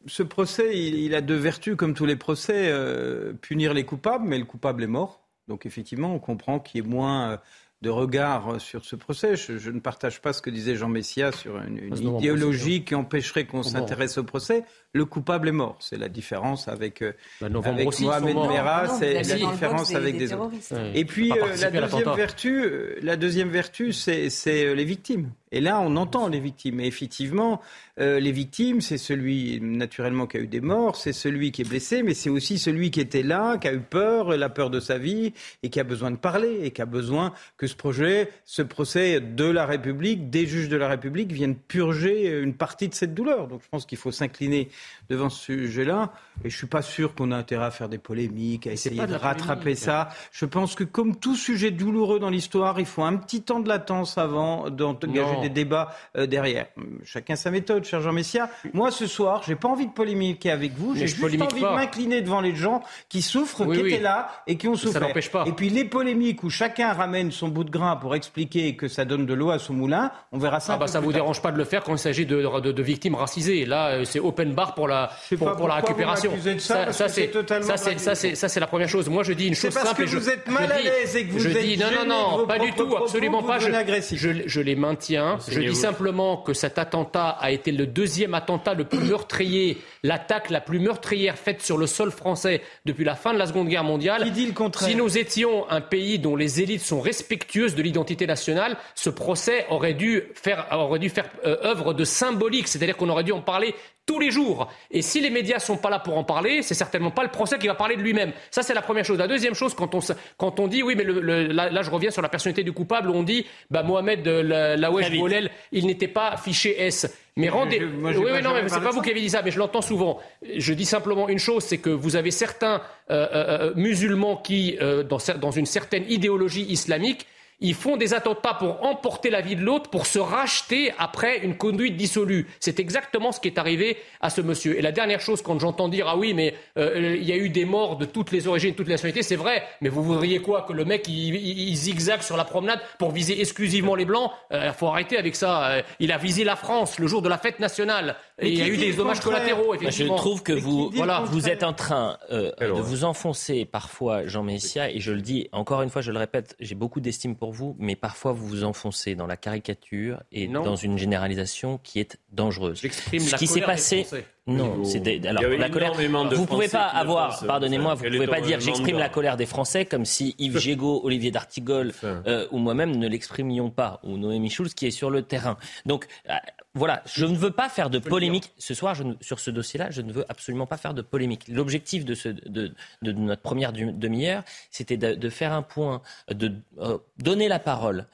ce 0.06 0.22
procès, 0.22 0.78
il, 0.78 1.16
a 1.16 1.22
deux 1.22 1.36
vertus, 1.36 1.76
comme 1.76 1.96
tous 1.96 2.06
les 2.06 2.16
procès, 2.16 2.70
euh, 2.72 3.34
punir 3.34 3.74
les 3.74 3.84
coupables, 3.84 4.28
mais 4.28 4.38
le 4.38 4.46
coupable 4.46 4.84
est 4.84 4.88
mort. 4.88 5.22
Donc 5.48 5.66
effectivement, 5.66 6.14
on 6.14 6.20
comprend 6.20 6.60
qu'il 6.60 6.82
y 6.82 6.86
ait 6.86 6.88
moins 6.88 7.32
euh, 7.32 7.38
de 7.82 7.90
regard 7.90 8.62
sur 8.62 8.86
ce 8.86 8.96
procès. 8.96 9.36
Je, 9.36 9.70
ne 9.72 9.80
partage 9.80 10.22
pas 10.22 10.34
ce 10.34 10.42
que 10.42 10.52
disait 10.52 10.76
Jean 10.76 10.88
Messia 10.88 11.32
sur 11.32 11.58
une, 11.58 11.96
idéologie 11.96 12.84
qui 12.84 12.94
empêcherait 12.94 13.46
qu'on 13.46 13.64
s'intéresse 13.64 14.20
au 14.20 14.24
procès. 14.24 14.64
Le 14.94 15.06
coupable 15.06 15.48
est 15.48 15.54
mort. 15.54 15.78
C'est 15.80 15.98
la 15.98 16.10
différence 16.10 16.68
avec, 16.68 17.02
euh, 17.02 17.14
bah, 17.40 17.48
avec 17.64 18.00
Mohamed 18.00 18.36
Merah, 18.36 18.88
c'est 18.90 19.14
la 19.14 19.52
différence 19.52 19.96
avec 19.96 20.18
des, 20.18 20.34
autres. 20.34 20.52
Et 20.94 21.06
puis 21.06 21.30
la 21.30 21.72
deuxième, 21.72 22.16
vertu, 22.16 22.70
la 23.02 23.16
deuxième 23.16 23.50
vertu, 23.50 23.94
c'est 23.94 24.30
les 24.76 24.86
victimes. 24.86 25.32
Et 25.54 25.60
là, 25.60 25.82
on 25.82 25.98
entend 25.98 26.30
les 26.30 26.40
victimes. 26.40 26.80
Et 26.80 26.88
effectivement, 26.88 27.62
euh, 28.00 28.20
les 28.22 28.32
victimes, 28.32 28.80
c'est 28.80 28.98
celui 28.98 29.60
naturellement 29.62 30.26
qui 30.26 30.38
a 30.38 30.40
eu 30.40 30.48
des 30.48 30.62
morts, 30.62 30.96
c'est 30.96 31.12
celui 31.12 31.52
qui 31.52 31.64
est 31.64 31.70
blessé, 31.70 32.04
mais 32.04 32.14
c'est 32.14 32.30
aussi 32.30 32.58
celui 32.58 32.90
qui 32.90 33.02
était 33.02 33.22
là, 33.22 33.58
qui 33.58 33.68
a 33.68 33.74
eu 33.74 33.82
peur, 33.82 34.30
la 34.38 34.50
peur 34.50 34.70
de 34.70 34.80
sa 34.80 34.98
vie, 34.98 35.34
et 35.62 35.70
qui 35.70 35.80
a 35.80 35.84
besoin 35.84 36.10
de 36.10 36.16
parler, 36.16 36.60
et 36.64 36.72
qui 36.72 36.82
a 36.82 36.86
besoin 36.86 37.34
que 37.58 37.68
ce 37.68 37.76
projet, 37.76 38.30
ce 38.46 38.62
procès 38.62 39.20
de 39.20 39.44
la 39.44 39.66
République, 39.66 40.30
des 40.30 40.46
juges 40.46 40.70
de 40.70 40.78
la 40.78 40.88
République, 40.88 41.34
vienne 41.34 41.56
purger 41.56 42.40
une 42.40 42.54
partie 42.54 42.88
de 42.88 42.94
cette 42.94 43.14
douleur. 43.14 43.48
Donc 43.50 43.62
je 43.62 43.68
pense 43.70 43.86
qu'il 43.86 43.98
faut 43.98 44.12
s'incliner 44.12 44.70
devant 45.10 45.30
ce 45.30 45.44
sujet-là. 45.44 46.12
Et 46.44 46.50
je 46.50 46.58
suis 46.58 46.68
pas 46.68 46.82
sûr 46.82 47.14
qu'on 47.14 47.32
a 47.32 47.38
intérêt 47.38 47.66
à 47.66 47.72
faire 47.72 47.90
des 47.90 47.98
polémiques, 47.98 48.66
à 48.66 48.72
essayer 48.72 49.06
de, 49.06 49.16
rattraper 49.16 49.76
ça. 49.76 50.10
Je 50.32 50.46
pense 50.46 50.76
que 50.76 50.84
comme 50.84 51.18
tout 51.18 51.36
sujet 51.36 51.72
douloureux 51.72 52.20
dans 52.20 52.30
l'histoire, 52.30 52.80
il 52.80 52.86
faut 52.86 53.04
un 53.04 53.16
petit 53.18 53.42
temps 53.42 53.60
de 53.60 53.70
latence 53.70 54.18
avant 54.18 54.70
d'engager 54.70 55.40
des 55.42 55.50
débats 55.50 55.94
euh, 56.18 56.26
derrière. 56.26 56.68
Chacun 57.04 57.36
sa 57.36 57.52
méthode, 57.52 57.84
cher 57.84 58.02
Jean 58.02 58.14
Messia. 58.14 58.50
Moi, 58.74 58.92
ce 58.92 59.08
soir, 59.08 59.44
j'ai 59.46 59.56
pas 59.56 59.68
envie 59.68 59.88
de 59.88 59.92
polémiquer 59.92 60.52
avec 60.52 60.74
vous. 60.74 60.96
J'ai 60.96 61.08
juste 61.08 61.24
envie 61.24 61.38
de 61.38 61.66
m'incliner 61.66 62.22
devant 62.22 62.42
les 62.42 62.56
gens 62.56 62.82
qui 63.10 63.22
souffrent, 63.22 63.66
qui 63.72 63.80
étaient 63.80 64.00
là 64.00 64.30
et 64.48 64.58
qui 64.58 64.68
ont 64.68 64.76
souffert. 64.76 65.02
Ça 65.14 65.30
pas. 65.32 65.44
Et 65.46 65.52
puis 65.52 65.70
les 65.70 65.86
polémiques 65.86 66.44
où 66.44 66.50
chacun 66.50 66.94
ramène 66.94 67.32
son 67.32 67.50
bout 67.50 67.64
de 67.64 67.70
grain 67.70 67.96
pour 67.96 68.16
expliquer 68.16 68.76
que 68.76 68.88
ça 68.88 69.06
donne 69.06 69.26
de 69.26 69.34
l'eau 69.34 69.52
à 69.52 69.60
son 69.60 69.74
moulin, 69.74 70.12
on 70.32 70.38
verra 70.38 70.60
ça. 70.60 70.74
Ah 70.74 70.78
bah 70.78 70.88
ça 70.88 71.00
vous 71.00 71.14
dérange 71.14 71.42
pas 71.42 71.52
de 71.52 71.58
le 71.58 71.66
faire 71.66 71.84
quand 71.84 71.94
il 71.94 72.00
s'agit 72.00 72.26
de, 72.26 72.42
de, 72.72 72.84
victimes 72.84 73.16
racisées. 73.16 73.66
Là, 73.66 73.90
euh, 73.90 74.06
c'est 74.06 74.20
open 74.20 74.54
bar 74.54 74.71
pour 74.76 74.88
la 74.88 75.12
pour, 75.38 75.56
pour 75.56 75.68
la 75.68 75.76
récupération. 75.76 76.32
Ça, 76.60 76.92
ça 76.92 77.08
c'est 77.08 77.32
ça 77.62 78.16
c'est 78.16 78.36
ça 78.36 78.50
c'est 78.50 78.60
la 78.60 78.68
première 78.68 78.90
chose. 78.90 79.10
Moi, 79.10 79.24
je 79.24 79.34
dis 79.34 79.48
une 79.48 79.56
chose 79.56 79.72
simple. 79.72 79.88
C'est 79.88 79.96
parce 79.96 80.12
que 80.12 80.18
vous 80.18 80.30
êtes 80.30 80.48
mal 80.48 80.72
à 80.72 80.80
l'aise 80.80 81.16
et 81.16 81.26
que 81.26 81.32
vous 81.34 81.40
je 81.40 81.50
êtes 81.50 81.62
dis 81.62 81.78
non 81.78 81.88
non 81.92 82.06
non, 82.06 82.48
pas 82.48 82.60
du 82.60 82.72
tout, 82.74 82.96
absolument 82.96 83.44
pas. 83.44 83.60
Je, 83.60 84.44
je 84.46 84.62
les 84.62 84.76
maintiens. 84.76 85.38
Je 85.48 85.60
dis 85.60 85.76
simplement 85.76 86.38
que 86.38 86.54
cet 86.54 86.78
attentat 86.78 87.30
a 87.30 87.52
été 87.52 87.72
le 87.72 87.88
deuxième 87.88 88.34
attentat 88.34 88.74
le 88.74 88.86
plus 88.86 89.00
meurtrier, 89.00 89.78
l'attaque 90.04 90.50
la 90.50 90.62
plus 90.62 90.80
meurtrière 90.80 91.38
faite 91.38 91.62
sur 91.62 91.78
le 91.78 91.88
sol 91.88 92.12
français 92.12 92.62
depuis 92.86 93.04
la 93.04 93.16
fin 93.16 93.34
de 93.34 93.40
la 93.40 93.48
Seconde 93.48 93.68
Guerre 93.68 93.84
mondiale. 93.84 94.30
dit 94.32 94.46
le 94.46 94.54
contraire 94.54 94.90
Si 94.90 94.96
nous 94.96 95.18
étions 95.18 95.70
un 95.70 95.82
pays 95.82 96.20
dont 96.20 96.36
les 96.36 96.62
élites 96.62 96.82
sont 96.82 97.02
respectueuses 97.02 97.76
de 97.76 97.82
l'identité 97.82 98.28
nationale, 98.28 98.78
ce 98.96 99.10
procès 99.10 99.66
aurait 99.70 99.94
dû 99.94 100.24
faire, 100.34 100.68
aurait 100.72 101.00
dû 101.00 101.10
faire 101.10 101.30
euh, 101.46 101.58
œuvre 101.64 101.94
de 101.94 102.04
symbolique, 102.04 102.68
c'est-à-dire 102.68 102.98
qu'on 102.98 103.10
aurait 103.10 103.24
dû 103.24 103.32
en 103.32 103.42
parler 103.42 103.76
tous 104.06 104.20
les 104.20 104.32
jours. 104.32 104.68
Et 104.90 105.02
si 105.02 105.22
les 105.22 105.30
médias 105.30 105.60
sont 105.60 105.78
pas 105.78 105.90
là 105.90 106.00
pour 106.00 106.18
en 106.18 106.24
parler, 106.24 106.62
c'est 106.64 106.74
certainement 106.74 107.12
pas 107.12 107.24
le 107.24 107.30
procès 107.30 107.58
qui 107.58 107.68
va 107.68 107.76
parler 107.76 107.96
de 107.96 108.02
lui-même. 108.02 108.34
Ça, 108.50 108.64
c'est 108.64 108.74
la 108.74 108.82
première 108.82 109.06
chose. 109.06 109.18
La 109.18 109.28
deuxième 109.28 109.54
chose, 109.54 109.74
quand 109.74 109.94
on, 109.96 110.00
quand 110.38 110.60
on 110.60 110.68
dit, 110.68 110.84
oui, 110.84 110.96
mais 110.96 111.04
le, 111.04 111.48
là, 111.48 111.82
je 111.82 111.90
reviens 111.90 112.12
sur 112.12 112.22
la 112.22 112.30
personnalité 112.30 112.64
du 112.64 112.72
coupable, 112.72 113.10
on 113.10 113.24
dit, 113.24 113.46
bah, 113.70 113.84
Mohamed 113.84 114.28
euh, 114.28 114.44
la, 114.44 114.78
Lawesh 114.78 115.12
Boulel, 115.12 115.52
il 115.72 115.86
n'était 115.86 116.08
pas 116.08 116.36
fiché 116.38 116.82
S. 116.82 117.08
Mais 117.38 117.48
rendez. 117.48 117.82
oui, 117.82 118.14
oui, 118.18 118.42
non, 118.44 118.54
mais 118.54 118.68
c'est 118.68 118.82
pas 118.82 118.92
vous 118.92 119.02
qui 119.02 119.12
avez 119.12 119.22
dit 119.22 119.30
ça, 119.30 119.42
mais 119.42 119.52
je 119.52 119.60
l'entends 119.60 119.82
souvent. 119.82 120.20
Je 120.58 120.74
dis 120.74 120.86
simplement 120.86 121.30
une 121.30 121.40
chose, 121.40 121.64
c'est 121.64 121.78
que 121.78 121.90
vous 121.90 122.18
avez 122.18 122.32
certains 122.32 122.82
euh, 123.10 123.28
euh, 123.34 123.74
musulmans 123.76 124.36
qui, 124.36 124.78
dans, 125.08 125.20
dans 125.40 125.52
une 125.52 125.66
certaine 125.66 126.04
idéologie 126.10 126.64
islamique, 126.64 127.28
Ils 127.64 127.76
font 127.76 127.96
des 127.96 128.16
attentats 128.16 128.56
pour 128.56 128.84
emporter 128.84 129.30
la 129.30 129.42
vie 129.42 129.56
de 129.56 129.62
l'autre, 129.62 129.92
pour 129.92 130.08
se 130.08 130.18
racheter 130.18 130.92
après 130.98 131.38
une 131.40 131.56
conduite 131.56 131.96
dissolue. 131.96 132.48
C'est 132.60 132.80
exactement 132.80 133.32
ce 133.32 133.40
qui 133.40 133.50
est 133.50 133.60
arrivé 133.60 133.98
à 134.20 134.32
ce 134.32 134.42
monsieur. 134.42 134.80
Et 134.80 134.82
la 134.82 134.92
dernière 134.92 135.22
chose, 135.22 135.44
quand 135.44 135.60
j'entends 135.60 135.88
dire 135.88 136.08
ah 136.08 136.18
oui, 136.18 136.34
mais 136.34 136.56
euh, 136.80 137.16
il 137.16 137.24
y 137.24 137.32
a 137.32 137.38
eu 137.38 137.50
des 137.50 137.66
morts 137.66 137.98
de 137.98 138.06
toutes 138.06 138.32
les 138.32 138.48
origines, 138.48 138.72
de 138.72 138.76
toutes 138.76 138.88
les 138.88 138.94
nationalités, 138.94 139.22
c'est 139.22 139.36
vrai. 139.36 139.64
Mais 139.82 139.90
vous 139.90 140.02
voudriez 140.02 140.40
quoi? 140.40 140.64
Que 140.64 140.74
le 140.74 140.86
mec 140.86 141.08
il, 141.08 141.76
zigzague 141.76 142.24
sur 142.24 142.36
la 142.36 142.46
promenade 142.46 142.80
pour 142.98 143.12
viser 143.12 143.40
exclusivement 143.40 143.94
les 143.94 144.06
blancs? 144.06 144.32
Il 144.50 144.58
euh, 144.58 144.74
faut 144.74 144.88
arrêter 144.88 145.20
avec 145.20 145.36
ça. 145.36 145.72
Euh, 145.72 145.82
il 146.00 146.12
a 146.12 146.18
visé 146.18 146.44
la 146.44 146.56
France 146.56 146.98
le 146.98 147.06
jour 147.06 147.22
de 147.22 147.30
la 147.30 147.38
fête 147.38 147.60
nationale. 147.60 148.16
Et 148.40 148.50
il 148.50 148.58
y 148.58 148.64
a 148.64 148.68
eu 148.68 148.78
des 148.78 148.94
dommages 148.94 149.20
collatéraux. 149.20 149.76
Effectivement. 149.76 150.18
Je 150.18 150.22
trouve 150.22 150.42
que 150.42 150.54
vous, 150.54 150.90
voilà, 150.96 151.20
vous 151.28 151.48
êtes 151.48 151.62
en 151.62 151.74
train 151.74 152.18
de 152.32 152.82
vous 152.82 153.04
enfoncer 153.04 153.66
parfois, 153.66 154.26
Jean 154.26 154.42
Messia, 154.42 154.90
et 154.90 155.00
je 155.00 155.12
le 155.12 155.22
dis 155.22 155.48
encore 155.52 155.84
une 155.84 155.90
fois, 155.90 156.02
je 156.02 156.12
le 156.12 156.18
répète, 156.18 156.56
j'ai 156.60 156.74
beaucoup 156.74 157.00
d'estime 157.00 157.36
pour 157.36 157.51
vous, 157.52 157.76
mais 157.80 157.96
parfois 157.96 158.32
vous 158.32 158.48
vous 158.48 158.64
enfoncez 158.64 159.16
dans 159.16 159.28
la 159.28 159.38
caricature 159.38 160.22
et 160.32 160.48
dans 160.48 160.76
une 160.76 160.98
généralisation 160.98 161.80
qui 161.84 162.00
est 162.00 162.18
dangereuse. 162.32 162.80
Ce 162.82 163.36
qui 163.36 163.48
s'est 163.48 163.62
passé. 163.62 164.06
Non, 164.48 164.84
c'est 164.84 165.26
alors 165.26 165.44
la 165.44 165.70
colère. 165.70 165.94
Vous 166.34 166.46
pouvez 166.46 166.68
pas 166.68 166.88
avoir, 166.88 167.46
pardonnez-moi, 167.46 167.94
vous 167.94 168.04
pouvez 168.06 168.28
pas 168.28 168.42
dire 168.42 168.60
j'exprime 168.60 168.98
la 168.98 169.10
colère 169.10 169.38
des 169.38 169.46
Français 169.46 169.86
comme 169.86 170.06
si 170.06 170.36
Yves 170.40 170.58
Gégaud, 170.72 171.02
Olivier 171.04 171.32
d'Artigol 171.32 171.94
euh, 172.04 172.48
ou 172.52 172.58
moi-même 172.58 172.96
ne 172.96 173.08
l'exprimions 173.08 173.70
pas, 173.70 174.00
ou 174.04 174.18
Noémie 174.18 174.50
Schulz 174.50 174.74
qui 174.74 174.88
est 174.88 174.92
sur 174.92 175.10
le 175.10 175.22
terrain. 175.22 175.58
Donc 175.86 176.08
euh, 176.30 176.34
voilà, 176.74 177.04
je 177.06 177.26
ne 177.26 177.36
veux 177.36 177.52
pas 177.52 177.68
faire 177.68 177.90
de 177.90 178.00
polémique 178.00 178.54
ce 178.58 178.74
soir 178.74 178.96
sur 179.20 179.42
ce 179.42 179.52
dossier-là. 179.52 179.92
Je 179.92 180.02
ne 180.02 180.14
veux 180.14 180.26
absolument 180.30 180.66
pas 180.66 180.78
faire 180.78 180.94
de 180.94 181.02
polémique. 181.02 181.48
L'objectif 181.50 182.06
de, 182.06 182.16
de, 182.48 183.12
notre 183.12 183.42
première 183.42 183.74
demi-heure, 183.74 184.44
c'était 184.70 184.96
de, 184.96 185.30
faire 185.30 185.52
un 185.52 185.64
point, 185.64 186.02
de 186.30 186.54
euh, 186.80 186.98
donner 187.18 187.50
la 187.50 187.60
parole 187.60 188.08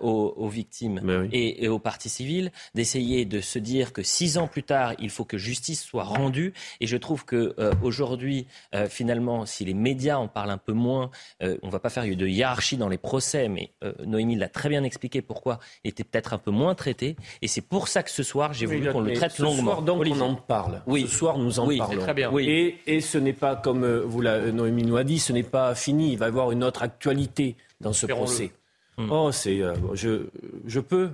aux, 0.00 0.48
victimes 0.48 1.00
ben 1.04 1.28
et, 1.30 1.68
aux 1.68 1.78
parties 1.78 2.08
civiles, 2.08 2.50
d'essayer 2.74 3.24
de 3.24 3.40
se 3.40 3.60
dire 3.60 3.92
que 3.92 4.02
six 4.02 4.38
ans 4.38 4.48
plus 4.48 4.64
tard, 4.64 4.94
il 4.98 5.10
faut 5.10 5.24
que 5.24 5.38
justice 5.38 5.84
soit 5.84 6.02
rendue. 6.02 6.52
Et 6.80 6.88
je 6.88 6.96
trouve 6.96 7.24
que 7.24 7.54
euh, 7.60 7.72
aujourd'hui, 7.80 8.48
euh, 8.74 8.88
finalement, 8.88 9.46
si 9.46 9.64
les 9.64 9.74
médias 9.74 10.16
en 10.16 10.26
parlent 10.26 10.50
un 10.50 10.58
peu 10.58 10.72
moins, 10.72 11.10
on 11.40 11.66
ne 11.66 11.70
va 11.70 11.78
pas 11.78 11.90
faire 11.90 12.04
de 12.04 12.26
hiérarchie 12.26 12.76
dans 12.76 12.88
les 12.88 12.98
procès, 12.98 13.48
mais 13.48 13.70
Noémie 14.04 14.34
l'a 14.34 14.48
très 14.48 14.68
bien 14.68 14.82
expliqué 14.82 15.22
pourquoi 15.22 15.60
il 15.84 15.90
était 15.90 16.04
peut-être 16.04 16.32
un 16.32 16.38
peu 16.38 16.50
moins 16.50 16.74
traité. 16.74 17.16
Et 17.40 17.46
c'est 17.46 17.60
pour 17.60 17.86
ça 17.86 17.99
que 18.02 18.10
ce 18.10 18.22
soir, 18.22 18.52
j'ai 18.52 18.66
voulu 18.66 18.90
qu'on 18.90 19.00
le 19.00 19.12
traite 19.12 19.38
longuement. 19.38 19.56
Ce 19.56 19.62
soir, 19.62 19.82
donc, 19.82 20.04
on 20.06 20.20
en 20.20 20.34
parle. 20.34 20.82
Oui. 20.86 21.06
Ce 21.08 21.16
soir, 21.16 21.38
nous 21.38 21.60
en 21.60 21.66
oui, 21.66 21.78
parlons. 21.78 22.00
Très 22.00 22.14
bien. 22.14 22.30
Oui. 22.30 22.48
Et, 22.48 22.78
et, 22.86 23.00
ce 23.00 23.18
n'est 23.18 23.32
pas, 23.32 23.56
comme 23.56 23.84
euh, 23.84 24.02
vous 24.04 24.20
la, 24.20 24.52
Noémie 24.52 24.82
nous 24.82 24.96
a 24.96 25.04
dit, 25.04 25.18
ce 25.18 25.32
n'est 25.32 25.42
pas 25.42 25.74
fini. 25.74 26.12
Il 26.12 26.18
va 26.18 26.26
y 26.26 26.28
avoir 26.28 26.52
une 26.52 26.64
autre 26.64 26.82
actualité 26.82 27.56
dans 27.80 27.92
ce 27.92 28.06
procès. 28.06 28.52
Hmm. 28.96 29.10
Oh, 29.10 29.32
c'est. 29.32 29.60
Euh, 29.60 29.74
je, 29.94 30.26
je 30.66 30.80
peux. 30.80 31.10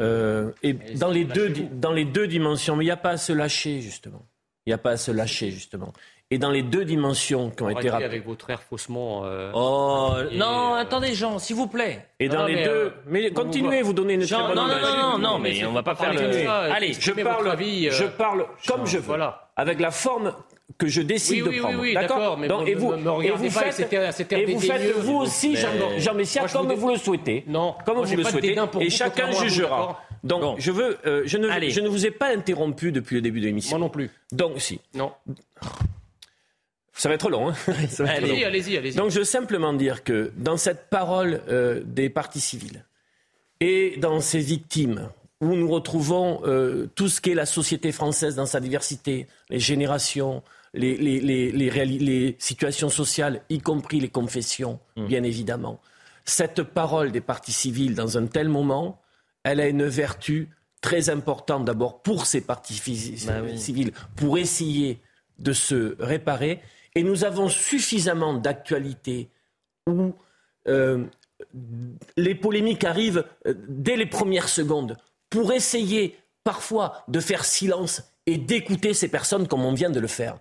Euh, 0.00 0.52
et 0.62 0.72
dans 0.72 1.10
les, 1.10 1.24
deux, 1.24 1.50
dans 1.50 1.92
les 1.92 2.04
deux 2.04 2.26
dimensions, 2.26 2.76
mais 2.76 2.84
il 2.84 2.88
n'y 2.88 2.92
a 2.92 2.96
pas 2.96 3.10
à 3.10 3.16
se 3.16 3.32
lâcher, 3.32 3.80
justement. 3.80 4.24
Il 4.64 4.70
n'y 4.70 4.74
a 4.74 4.78
pas 4.78 4.92
à 4.92 4.96
se 4.96 5.10
lâcher, 5.10 5.50
justement. 5.50 5.92
Et 6.32 6.38
dans 6.38 6.50
les 6.50 6.62
deux 6.62 6.86
dimensions 6.86 7.50
qui 7.50 7.62
ont 7.62 7.68
été 7.68 7.90
rappelées. 7.90 8.06
avec 8.06 8.24
votre 8.24 8.48
air 8.48 8.62
faussement. 8.62 9.20
Euh, 9.26 9.52
oh, 9.52 10.14
non, 10.32 10.72
attendez, 10.72 11.12
Jean, 11.12 11.38
s'il 11.38 11.56
vous 11.56 11.66
plaît. 11.66 12.06
Et 12.18 12.30
dans 12.30 12.46
les 12.46 12.64
deux. 12.64 12.70
Euh, 12.70 12.90
mais 13.06 13.30
continuez, 13.32 13.82
vous 13.82 13.92
donnez 13.92 14.14
une 14.14 14.22
Jean, 14.22 14.46
très 14.46 14.54
bonne 14.54 14.66
non, 14.66 14.74
non, 14.74 14.96
non, 14.96 15.18
non, 15.18 15.38
mais 15.38 15.62
on 15.66 15.72
va 15.72 15.82
pas 15.82 15.94
faire 15.94 16.14
le. 16.14 16.48
Allez, 16.48 16.94
je 16.98 17.12
parle, 17.12 17.50
avis, 17.50 17.90
je 17.90 18.04
parle 18.04 18.46
comme 18.66 18.86
je 18.86 18.96
veux. 18.96 19.02
Voilà. 19.02 19.50
Avec 19.56 19.78
la 19.78 19.90
forme 19.90 20.32
que 20.78 20.86
je 20.86 21.02
décide 21.02 21.44
de 21.44 21.60
prendre. 21.60 21.78
Oui, 21.78 21.92
d'accord 21.92 22.38
mais 22.38 22.46
et 22.66 22.74
vous, 22.76 22.94
et 22.94 23.30
vous 23.30 23.50
faites, 23.50 23.92
et 24.32 24.46
vous 24.46 24.60
faites 24.60 24.96
vous 25.00 25.16
aussi, 25.16 25.54
Jean, 25.54 25.68
Jean 25.98 26.14
Messia, 26.14 26.46
comme 26.50 26.72
vous 26.72 26.88
le 26.88 26.96
souhaitez. 26.96 27.44
Non, 27.46 27.74
comme 27.84 27.98
vous 27.98 28.16
le 28.16 28.24
souhaitez. 28.24 28.56
Et 28.80 28.88
chacun 28.88 29.30
jugera. 29.32 30.00
Donc, 30.24 30.60
je 30.60 30.70
veux, 30.70 30.96
euh, 31.04 31.24
je 31.26 31.36
ne, 31.36 31.50
je 31.68 31.80
ne 31.80 31.88
vous 31.88 32.06
ai 32.06 32.10
pas 32.10 32.28
interrompu 32.28 32.90
depuis 32.90 33.16
le 33.16 33.20
début 33.20 33.40
de 33.40 33.44
l'émission. 33.44 33.76
Moi 33.76 33.86
non 33.86 33.90
plus. 33.90 34.10
Donc, 34.30 34.60
si. 34.62 34.80
Non. 34.94 35.12
Ça 36.94 37.08
va 37.08 37.14
être 37.14 37.30
long. 37.30 37.50
Hein 37.50 37.54
allez-y, 38.00 38.44
allez-y, 38.44 38.76
allez 38.76 38.92
Donc 38.92 39.10
je 39.10 39.20
veux 39.20 39.24
simplement 39.24 39.72
dire 39.72 40.04
que 40.04 40.32
dans 40.36 40.56
cette 40.56 40.88
parole 40.90 41.40
euh, 41.48 41.82
des 41.84 42.10
partis 42.10 42.40
civils 42.40 42.84
et 43.60 43.96
dans 43.98 44.20
ces 44.20 44.40
victimes, 44.40 45.08
où 45.40 45.54
nous 45.54 45.68
retrouvons 45.68 46.40
euh, 46.44 46.88
tout 46.94 47.08
ce 47.08 47.20
qu'est 47.20 47.34
la 47.34 47.46
société 47.46 47.92
française 47.92 48.36
dans 48.36 48.46
sa 48.46 48.60
diversité, 48.60 49.26
les 49.50 49.58
générations, 49.58 50.42
les, 50.74 50.96
les, 50.96 51.20
les, 51.20 51.50
les 51.50 52.36
situations 52.38 52.88
sociales, 52.88 53.42
y 53.50 53.60
compris 53.60 54.00
les 54.00 54.08
confessions, 54.08 54.78
mmh. 54.96 55.06
bien 55.06 55.22
évidemment. 55.22 55.80
Cette 56.24 56.62
parole 56.62 57.10
des 57.10 57.20
partis 57.20 57.52
civils 57.52 57.94
dans 57.94 58.18
un 58.18 58.26
tel 58.26 58.48
moment, 58.48 59.00
elle 59.42 59.60
a 59.60 59.66
une 59.66 59.84
vertu 59.84 60.48
très 60.80 61.10
importante 61.10 61.64
d'abord 61.64 62.02
pour 62.02 62.26
ces 62.26 62.40
partis 62.40 62.80
bah 63.26 63.42
civils, 63.56 63.92
pour 64.16 64.38
essayer 64.38 65.00
de 65.38 65.52
se 65.52 65.96
réparer 65.98 66.60
et 66.94 67.02
nous 67.02 67.24
avons 67.24 67.48
suffisamment 67.48 68.34
d'actualités 68.34 69.30
où 69.88 70.12
euh, 70.68 71.04
les 72.16 72.34
polémiques 72.34 72.84
arrivent 72.84 73.24
euh, 73.46 73.54
dès 73.68 73.96
les 73.96 74.06
premières 74.06 74.48
secondes 74.48 74.96
pour 75.30 75.52
essayer 75.52 76.16
parfois 76.44 77.04
de 77.08 77.20
faire 77.20 77.44
silence 77.44 78.02
et 78.26 78.36
d'écouter 78.36 78.94
ces 78.94 79.08
personnes 79.08 79.48
comme 79.48 79.64
on 79.64 79.74
vient 79.74 79.90
de 79.90 80.00
le 80.00 80.06
faire. 80.06 80.38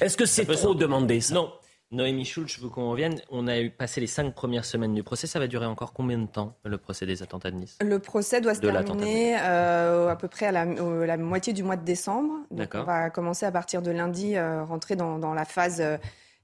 Est-ce 0.00 0.16
que 0.16 0.26
c'est 0.26 0.46
trop 0.46 0.74
demandé 0.74 1.20
ça? 1.20 1.34
Non, 1.34 1.52
Noémie 1.92 2.24
Schulz, 2.24 2.48
je 2.48 2.60
veux 2.60 2.70
qu'on 2.70 2.90
revienne. 2.90 3.20
On 3.30 3.46
a 3.46 3.68
passé 3.68 4.00
les 4.00 4.06
cinq 4.06 4.34
premières 4.34 4.64
semaines 4.64 4.94
du 4.94 5.02
procès. 5.02 5.26
Ça 5.26 5.38
va 5.38 5.46
durer 5.46 5.66
encore 5.66 5.92
combien 5.92 6.18
de 6.18 6.26
temps, 6.26 6.54
le 6.64 6.78
procès 6.78 7.04
des 7.04 7.22
attentats 7.22 7.50
de 7.50 7.56
Nice? 7.56 7.78
Le 7.82 7.98
procès 7.98 8.40
doit 8.40 8.54
se 8.54 8.60
terminer 8.60 9.36
euh, 9.38 10.08
à 10.08 10.16
peu 10.16 10.26
près 10.26 10.46
à 10.46 10.52
la, 10.52 11.16
moitié 11.18 11.52
du 11.52 11.62
mois 11.62 11.76
de 11.76 11.84
décembre. 11.84 12.32
Donc 12.50 12.70
on 12.74 12.84
va 12.84 13.10
commencer 13.10 13.44
à 13.44 13.52
partir 13.52 13.82
de 13.82 13.90
lundi, 13.90 14.36
euh, 14.36 14.64
rentrer 14.64 14.96
dans, 14.96 15.34
la 15.34 15.44
phase... 15.44 15.80
Euh, 15.80 15.98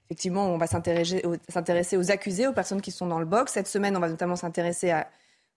effectivement, 0.05 0.47
on 0.47 0.57
va 0.57 0.65
s'intéresser 0.65 1.97
aux 1.97 2.11
accusés, 2.11 2.47
aux 2.47 2.53
personnes 2.53 2.81
qui 2.81 2.91
sont 2.91 3.05
dans 3.05 3.19
le 3.19 3.25
box. 3.25 3.51
Cette 3.53 3.67
semaine, 3.67 3.95
on 3.95 3.99
va 3.99 4.09
notamment 4.09 4.35
s'intéresser 4.35 4.89
à, 4.89 5.07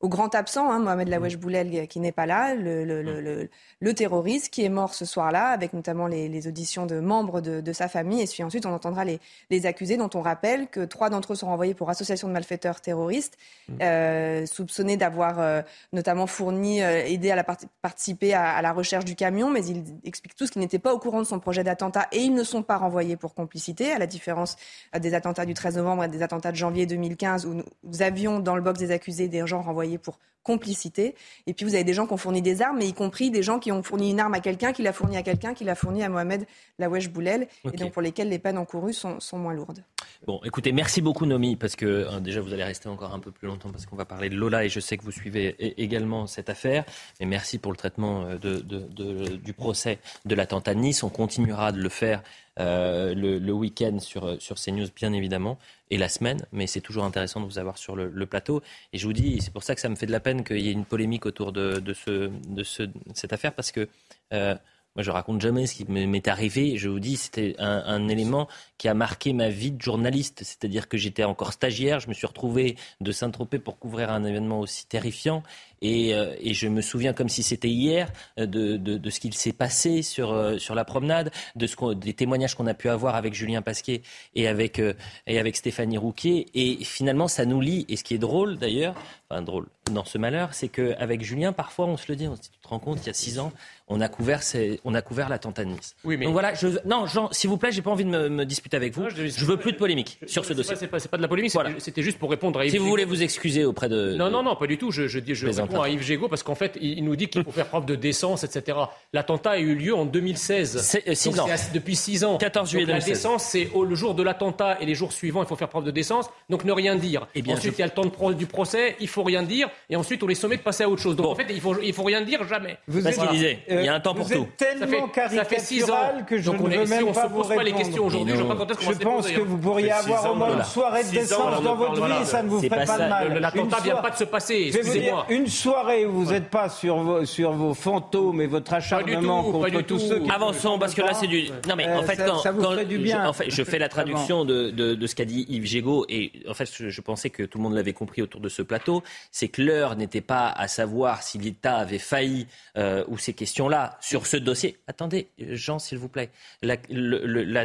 au 0.03 0.09
grand 0.09 0.35
absent, 0.35 0.69
hein, 0.69 0.81
Mohamed 0.81 1.09
Lawesh 1.09 1.38
Boulel, 1.38 1.87
qui 1.87 2.01
n'est 2.01 2.12
pas 2.12 2.27
là, 2.27 2.57
le, 2.57 2.85
le, 2.85 3.03
le, 3.03 3.49
le, 3.81 3.95
terroriste 3.95 4.53
qui 4.53 4.65
est 4.65 4.69
mort 4.69 4.95
ce 4.95 5.05
soir-là, 5.05 5.47
avec 5.47 5.73
notamment 5.73 6.09
les, 6.09 6.29
les, 6.29 6.49
auditions 6.49 6.87
de 6.87 6.99
membres 6.99 7.41
de, 7.41 7.61
de, 7.61 7.73
sa 7.73 7.87
famille. 7.87 8.21
Et 8.21 8.27
puis 8.27 8.43
ensuite, 8.43 8.67
on 8.67 8.73
entendra 8.73 9.05
les, 9.05 9.21
les, 9.51 9.65
accusés, 9.65 9.97
dont 9.97 10.11
on 10.15 10.21
rappelle 10.21 10.67
que 10.67 10.85
trois 10.85 11.09
d'entre 11.09 11.35
eux 11.35 11.37
sont 11.37 11.47
renvoyés 11.47 11.75
pour 11.75 11.88
association 11.88 12.27
de 12.27 12.33
malfaiteurs 12.33 12.81
terroristes, 12.81 13.38
mmh. 13.69 13.75
euh, 13.81 14.47
soupçonnés 14.47 14.97
d'avoir 14.97 15.38
euh, 15.38 15.62
notamment 15.93 16.27
fourni, 16.27 16.83
euh, 16.83 17.05
aidé 17.07 17.31
à 17.31 17.37
la 17.37 17.45
participer 17.45 18.35
à, 18.35 18.57
à, 18.57 18.61
la 18.61 18.73
recherche 18.73 19.05
du 19.05 19.15
camion, 19.15 19.51
mais 19.51 19.65
ils 19.65 19.85
expliquent 20.03 20.35
tous 20.35 20.51
qu'ils 20.51 20.62
n'étaient 20.62 20.81
pas 20.81 20.93
au 20.93 20.99
courant 20.99 21.21
de 21.21 21.27
son 21.27 21.38
projet 21.38 21.62
d'attentat 21.62 22.09
et 22.11 22.19
ils 22.19 22.35
ne 22.35 22.43
sont 22.43 22.65
pas 22.65 22.77
renvoyés 22.77 23.17
pour 23.17 23.35
complicité, 23.35 23.93
à 23.93 24.01
la 24.01 24.09
différence 24.09 24.57
euh, 24.97 24.99
des 24.99 25.15
attentats 25.15 25.47
du 25.47 25.55
13 25.55 25.77
novembre 25.77 26.03
et 26.05 26.09
des 26.09 26.23
attentats 26.23 26.51
de 26.51 26.57
janvier 26.57 26.87
2015, 26.87 27.47
où 27.47 27.55
nous 27.55 28.03
avions 28.03 28.41
dans 28.41 28.57
le 28.57 28.62
box 28.62 28.81
des 28.81 28.91
accusés 28.91 29.29
des 29.29 29.47
gens 29.47 29.62
renvoyés 29.62 29.91
pour 29.98 30.18
complicité. 30.42 31.14
Et 31.46 31.55
puis 31.55 31.64
vous 31.64 31.74
avez 31.74 31.85
des 31.85 31.94
gens 31.94 32.07
qui 32.07 32.12
ont 32.12 32.18
fourni 32.18 32.42
des 32.42 32.62
armes, 32.62 32.78
mais 32.78 32.87
y 32.87 32.92
compris 32.92 33.31
des 33.31 33.42
gens 33.42 33.59
qui 33.59 33.72
ont 33.72 33.83
fourni 33.83 34.11
une 34.11 34.20
arme 34.20 34.35
à 34.35 34.40
quelqu'un, 34.40 34.72
qui 34.72 34.83
l'a 34.83 34.92
fourni 34.92 35.16
à 35.16 35.22
quelqu'un, 35.22 35.55
qui 35.55 35.64
l'a 35.64 35.74
fourni 35.74 36.02
à 36.02 36.09
Mohamed 36.09 36.46
Lawesh 36.78 37.11
Boulel, 37.11 37.48
et 37.72 37.76
donc 37.76 37.92
pour 37.92 38.02
lesquels 38.02 38.28
les 38.28 38.38
peines 38.38 38.59
encourues 38.59 38.92
sont, 38.92 39.20
sont 39.20 39.38
moins 39.38 39.55
lourdes. 39.55 39.85
Bon, 40.26 40.40
écoutez, 40.44 40.72
merci 40.72 41.00
beaucoup 41.00 41.26
Nomi, 41.26 41.57
parce 41.57 41.76
que 41.76 42.07
hein, 42.09 42.20
déjà 42.20 42.40
vous 42.40 42.52
allez 42.52 42.64
rester 42.64 42.88
encore 42.88 43.12
un 43.12 43.18
peu 43.18 43.31
plus 43.31 43.48
longtemps, 43.48 43.70
parce 43.70 43.87
qu'on 43.87 43.96
va 43.96 44.05
parler 44.05 44.28
de 44.28 44.37
Lola, 44.37 44.64
et 44.64 44.68
je 44.68 44.81
sais 44.81 44.96
que 44.96 45.02
vous 45.02 45.12
suivez 45.12 45.57
également 45.81 46.26
cette 46.26 46.48
affaire. 46.48 46.85
Mais 47.20 47.26
merci 47.26 47.59
pour 47.59 47.72
le 47.72 47.76
traitement 47.76 48.24
euh, 48.24 48.38
de, 48.38 49.37
du 49.37 49.52
procès 49.52 49.98
de 50.24 50.35
l'attentat 50.35 50.74
de 50.74 50.81
Nice. 50.81 51.02
On 51.02 51.09
continuera 51.09 51.72
de 51.72 51.81
le 51.81 51.88
faire 51.88 52.22
euh, 52.59 53.14
le, 53.14 53.52
week-end 53.52 53.98
sur, 53.98 54.40
sur 54.40 54.57
CNews, 54.57 54.88
bien 54.94 55.12
évidemment, 55.12 55.59
et 55.90 55.98
la 55.98 56.09
semaine, 56.09 56.46
mais 56.52 56.66
c'est 56.66 56.81
toujours 56.81 57.05
intéressant 57.05 57.40
de 57.40 57.46
vous 57.46 57.59
avoir 57.59 57.78
sur 57.78 57.96
le, 57.96 58.26
plateau. 58.26 58.62
Et 58.92 58.98
je 58.98 59.07
vous 59.07 59.12
dis, 59.12 59.40
c'est 59.40 59.52
pour 59.52 59.62
ça 59.62 59.74
que 59.74 59.81
ça 59.81 59.88
me 59.88 59.94
fait 59.94 60.07
de 60.07 60.12
la 60.12 60.20
peine 60.20 60.32
qu'il 60.40 60.61
y 60.61 60.68
ait 60.68 60.73
une 60.73 60.85
polémique 60.85 61.27
autour 61.27 61.53
de, 61.53 61.81
ce, 61.92 62.31
de 62.49 62.62
ce, 62.62 62.85
cette 63.14 63.33
affaire, 63.33 63.55
parce 63.55 63.73
que 63.73 63.88
euh, 64.33 64.55
moi, 64.95 65.03
je 65.03 65.11
raconte 65.11 65.41
jamais 65.41 65.66
ce 65.66 65.74
qui 65.76 65.85
m'est 65.91 66.28
arrivé. 66.28 66.76
Je 66.76 66.91
vous 66.91 67.01
dis, 67.01 67.16
c'était 67.16 67.55
un, 67.59 67.83
un, 67.87 68.09
élément 68.09 68.47
qui 68.76 68.89
a 68.89 68.95
marqué 68.95 69.33
ma 69.33 69.49
vie 69.49 69.72
de 69.72 69.80
journaliste. 69.80 70.41
C'est-à-dire 70.45 70.87
que 70.87 70.99
j'étais 70.99 71.24
encore 71.24 71.55
stagiaire. 71.55 71.99
Je 71.99 72.09
me 72.09 72.12
suis 72.12 72.26
retrouvé 72.26 72.76
de 73.01 73.11
Saint-Tropez 73.11 73.59
pour 73.59 73.78
couvrir 73.78 74.11
un 74.11 74.22
événement 74.24 74.61
aussi 74.61 74.87
terrifiant. 74.87 75.43
Et, 75.83 76.11
et 76.11 76.55
je 76.55 76.68
me 76.68 76.80
souviens 76.80 77.12
comme 77.12 77.28
si 77.28 77.43
c'était 77.43 77.68
hier 77.68 78.11
de, 78.39 78.45
de, 78.45 78.76
de, 78.76 79.11
ce 79.11 79.20
qu'il 79.20 79.35
s'est 79.35 79.53
passé 79.53 80.03
sur, 80.03 80.59
sur 80.59 80.74
la 80.74 80.85
promenade, 80.85 81.30
de 81.57 81.66
ce 81.66 81.95
des 81.95 82.14
témoignages 82.14 82.55
qu'on 82.55 82.66
a 82.66 82.74
pu 82.74 82.89
avoir 82.89 83.16
avec 83.16 83.35
Julien 83.35 83.62
Pasquet 83.62 84.03
et 84.35 84.47
avec, 84.47 84.80
et 85.26 85.39
avec 85.39 85.57
Stéphanie 85.57 85.99
Rouquier. 85.99 86.47
Et 86.55 86.85
finalement, 86.85 87.28
ça 87.28 87.45
nous 87.45 87.61
lie. 87.61 87.85
Et 87.89 87.97
ce 87.97 88.05
qui 88.05 88.14
est 88.14 88.18
drôle 88.18 88.57
d'ailleurs, 88.57 88.95
enfin 89.28 89.43
drôle, 89.43 89.66
dans 89.91 90.05
ce 90.05 90.18
malheur, 90.18 90.51
c'est 90.53 90.68
qu'avec 90.68 91.22
Julien, 91.22 91.53
parfois 91.53 91.87
on 91.87 91.97
se 91.97 92.07
le 92.09 92.16
dit, 92.16 92.28
on 92.28 92.37
se 92.37 92.43
dit, 92.43 92.51
tu 92.51 92.61
te 92.61 92.68
rends 92.68 92.78
compte, 92.78 92.99
il 93.03 93.07
y 93.07 93.11
a 93.11 93.14
six 93.14 93.39
ans, 93.39 93.53
on 93.89 94.01
a 94.01 94.09
couvert, 94.09 94.41
on 94.85 94.95
a 94.95 95.03
couvert 95.03 95.28
l'attentat 95.28 95.64
de 95.64 95.70
Nice. 95.70 95.97
Oui, 96.05 96.16
mais... 96.16 96.24
Donc 96.24 96.33
voilà, 96.33 96.55
je... 96.55 96.68
non, 96.87 97.07
Jean, 97.07 97.28
s'il 97.33 97.51
vous 97.51 97.57
plaît, 97.57 97.72
j'ai 97.72 97.83
pas 97.83 97.91
envie 97.91 98.05
de 98.05 98.11
me, 98.11 98.45
disputer 98.45 98.76
avec 98.76 98.95
vous. 98.95 99.09
je, 99.11 99.22
ne 99.22 99.47
veux 99.47 99.57
plus 99.57 99.72
de 99.72 99.76
polémique 99.76 100.18
sur 100.26 100.45
ce 100.45 100.53
dossier. 100.53 100.76
C'est 100.76 100.87
pas, 100.87 100.99
pas, 101.01 101.16
de 101.16 101.22
la 101.22 101.28
polémique, 101.28 101.53
c'était 101.78 102.03
juste 102.03 102.18
pour 102.18 102.30
répondre 102.30 102.61
à 102.61 102.64
Yves 102.64 102.72
Si 102.72 102.78
vous 102.78 102.89
voulez 102.89 103.05
vous 103.05 103.22
excuser 103.22 103.64
auprès 103.64 103.89
de. 103.89 104.14
Non, 104.14 104.30
non, 104.30 104.43
non, 104.43 104.57
pas 104.57 104.66
du 104.66 104.78
tout. 104.78 104.91
Je, 104.91 105.09
je, 105.09 105.18
je 105.18 105.47
à 105.81 105.89
Yves 105.89 106.03
Gégaud 106.03 106.29
parce 106.29 106.43
qu'en 106.43 106.55
fait, 106.55 106.77
il 106.81 107.05
nous 107.05 107.16
dit 107.16 107.29
qu'il 107.29 107.45
faut 107.45 107.53
faire 107.53 107.66
preuve 107.66 107.87
de 107.87 107.95
décence, 107.95 108.45
etc. 108.45 108.79
L'attentat 109.12 109.53
a 109.53 109.59
eu 109.59 109.75
lieu 109.75 109.95
en 109.95 110.05
2016. 110.05 111.01
Euh, 111.07 111.14
six 111.14 111.41
ans. 111.41 111.47
depuis 111.73 111.97
six 111.97 112.25
ans. 112.25 112.39
14 112.39 112.70
juillet 112.70 112.87
Donc, 112.87 112.97
La 112.99 113.05
décence, 113.05 113.45
c'est 113.45 113.68
le 113.75 113.95
jour 113.95 114.14
de 114.14 114.23
l'attentat 114.23 114.79
et 114.81 114.87
les 114.87 114.95
jours 114.95 115.12
suivants, 115.12 115.43
il 115.43 115.47
faut 115.47 115.57
faire 115.57 115.68
preuve 115.68 115.85
de 115.85 115.91
décence. 115.91 116.29
Donc 116.51 116.64
ne 116.64 116.73
rien 116.73 116.97
dire. 116.97 117.27
Et 117.35 117.43
bien, 117.43 117.57
ensuite, 117.57 117.75
il 117.79 117.81
y 117.81 117.83
a 117.83 117.87
le 117.87 117.93
temps 117.93 118.05
de 118.05 118.35
du 118.35 118.47
procès, 118.47 118.97
il 119.01 119.09
faut 119.09 119.23
rien 119.23 119.43
dire. 119.43 119.68
Et 119.91 119.97
ensuite, 119.97 120.23
on 120.23 120.27
les 120.27 120.35
sommet 120.35 120.57
de 120.57 120.62
passer 120.62 120.85
à 120.85 120.89
autre 120.89 121.03
chose. 121.03 121.16
Donc 121.16 121.27
en 121.27 121.35
fait, 121.35 121.47
il 121.51 121.61
faut, 121.61 121.81
il 121.81 121.93
faut 121.93 122.05
rien 122.05 122.20
dire 122.20 122.47
jamais. 122.47 122.77
Vous 122.87 123.01
ce 123.01 123.09
qu'il 123.09 123.29
disait. 123.31 123.59
Il 123.68 123.85
y 123.85 123.89
a 123.89 123.95
un 123.95 124.01
temps 124.01 124.14
pour 124.14 124.29
tout 124.29 124.47
tellement 124.57 125.09
caricatural 125.09 126.25
que 126.27 126.39
je 126.39 126.51
ne 126.51 126.57
veux 126.57 126.68
même 126.87 127.12
pas 127.12 127.27
vous 127.27 127.43
répondre. 127.43 127.62
les 127.62 127.73
questions 127.73 128.07
aujourd'hui, 128.07 128.35
je, 128.35 128.43
je 128.43 128.99
pense 128.99 129.31
que 129.31 129.41
vous 129.41 129.59
pourriez 129.59 129.91
avoir 129.91 130.33
au 130.33 130.35
moins 130.35 130.57
une 130.57 130.64
soirée 130.64 131.05
de 131.05 131.11
décence 131.11 131.62
dans 131.62 131.75
votre 131.77 132.05
vie 132.07 132.23
et 132.23 132.25
ça 132.25 132.43
ne 132.43 132.49
vous 132.49 132.62
ferait 132.62 132.85
pas 132.85 132.99
de 132.99 133.09
mal. 133.09 133.39
L'attentat 133.39 133.81
vient 133.81 133.97
pas 133.97 134.11
de 134.11 134.16
se 134.16 134.25
passer, 134.25 134.70
excusez-moi. 134.73 135.27
Soirée 135.63 136.07
où 136.07 136.13
vous 136.13 136.33
n'êtes 136.33 136.51
pas 136.51 136.69
sur 136.69 136.97
vos, 136.97 137.25
sur 137.25 137.53
vos 137.53 137.73
fantômes 137.73 138.41
et 138.41 138.49
votre 138.49 138.75
acharnement 138.75 139.45
contre 139.45 139.81
tous 139.83 140.01
ceux 140.01 140.19
qui... 140.19 140.29
Avançons, 140.29 140.77
parce 140.77 140.93
que 140.93 141.03
là, 141.03 141.15
c'est 141.15 141.29
du... 141.29 141.51
Non, 141.69 141.77
mais 141.77 141.87
en 141.87 142.03
fait, 142.03 142.17
quand... 142.17 142.41
Ça 142.41 142.51
vous 142.51 142.63
ferait 142.63 142.85
du 142.85 142.99
bien. 142.99 143.29
En 143.29 143.33
fait, 143.33 143.49
je 143.49 143.63
fais 143.63 143.79
la 143.79 143.89
traduction 143.89 144.45
de 144.45 145.07
ce 145.07 145.15
qu'a 145.15 145.25
dit 145.25 145.47
Yves 145.49 145.67
Gégaud 145.67 146.05
et 146.09 146.33
en 146.49 146.55
fait, 146.55 146.69
je 146.69 147.01
pensais 147.01 147.31
que 147.31 147.45
tout 147.45 147.59
le 147.59 147.63
monde 147.63 147.75
l'avait 147.75 147.93
compris 147.93 148.23
autour 148.23 148.41
de 148.41 148.49
ce 148.49 148.63
plateau, 148.63 149.05
c'est 149.31 149.47
que 149.47 149.63
l'heure 149.63 149.95
n'était 149.95 150.21
pas 150.21 150.49
à 150.49 150.67
savoir 150.67 151.23
si 151.23 151.39
l'État 151.39 151.77
avait 151.77 151.99
failli 151.99 152.49
euh, 152.77 153.05
ou 153.07 153.17
ces 153.17 153.33
questions-là 153.33 153.99
sur 154.01 154.27
ce 154.27 154.37
dossier. 154.37 154.79
Attendez, 154.89 155.29
Jean, 155.39 155.79
s'il 155.79 155.99
vous 155.99 156.09
plaît. 156.09 156.31
La, 156.63 156.77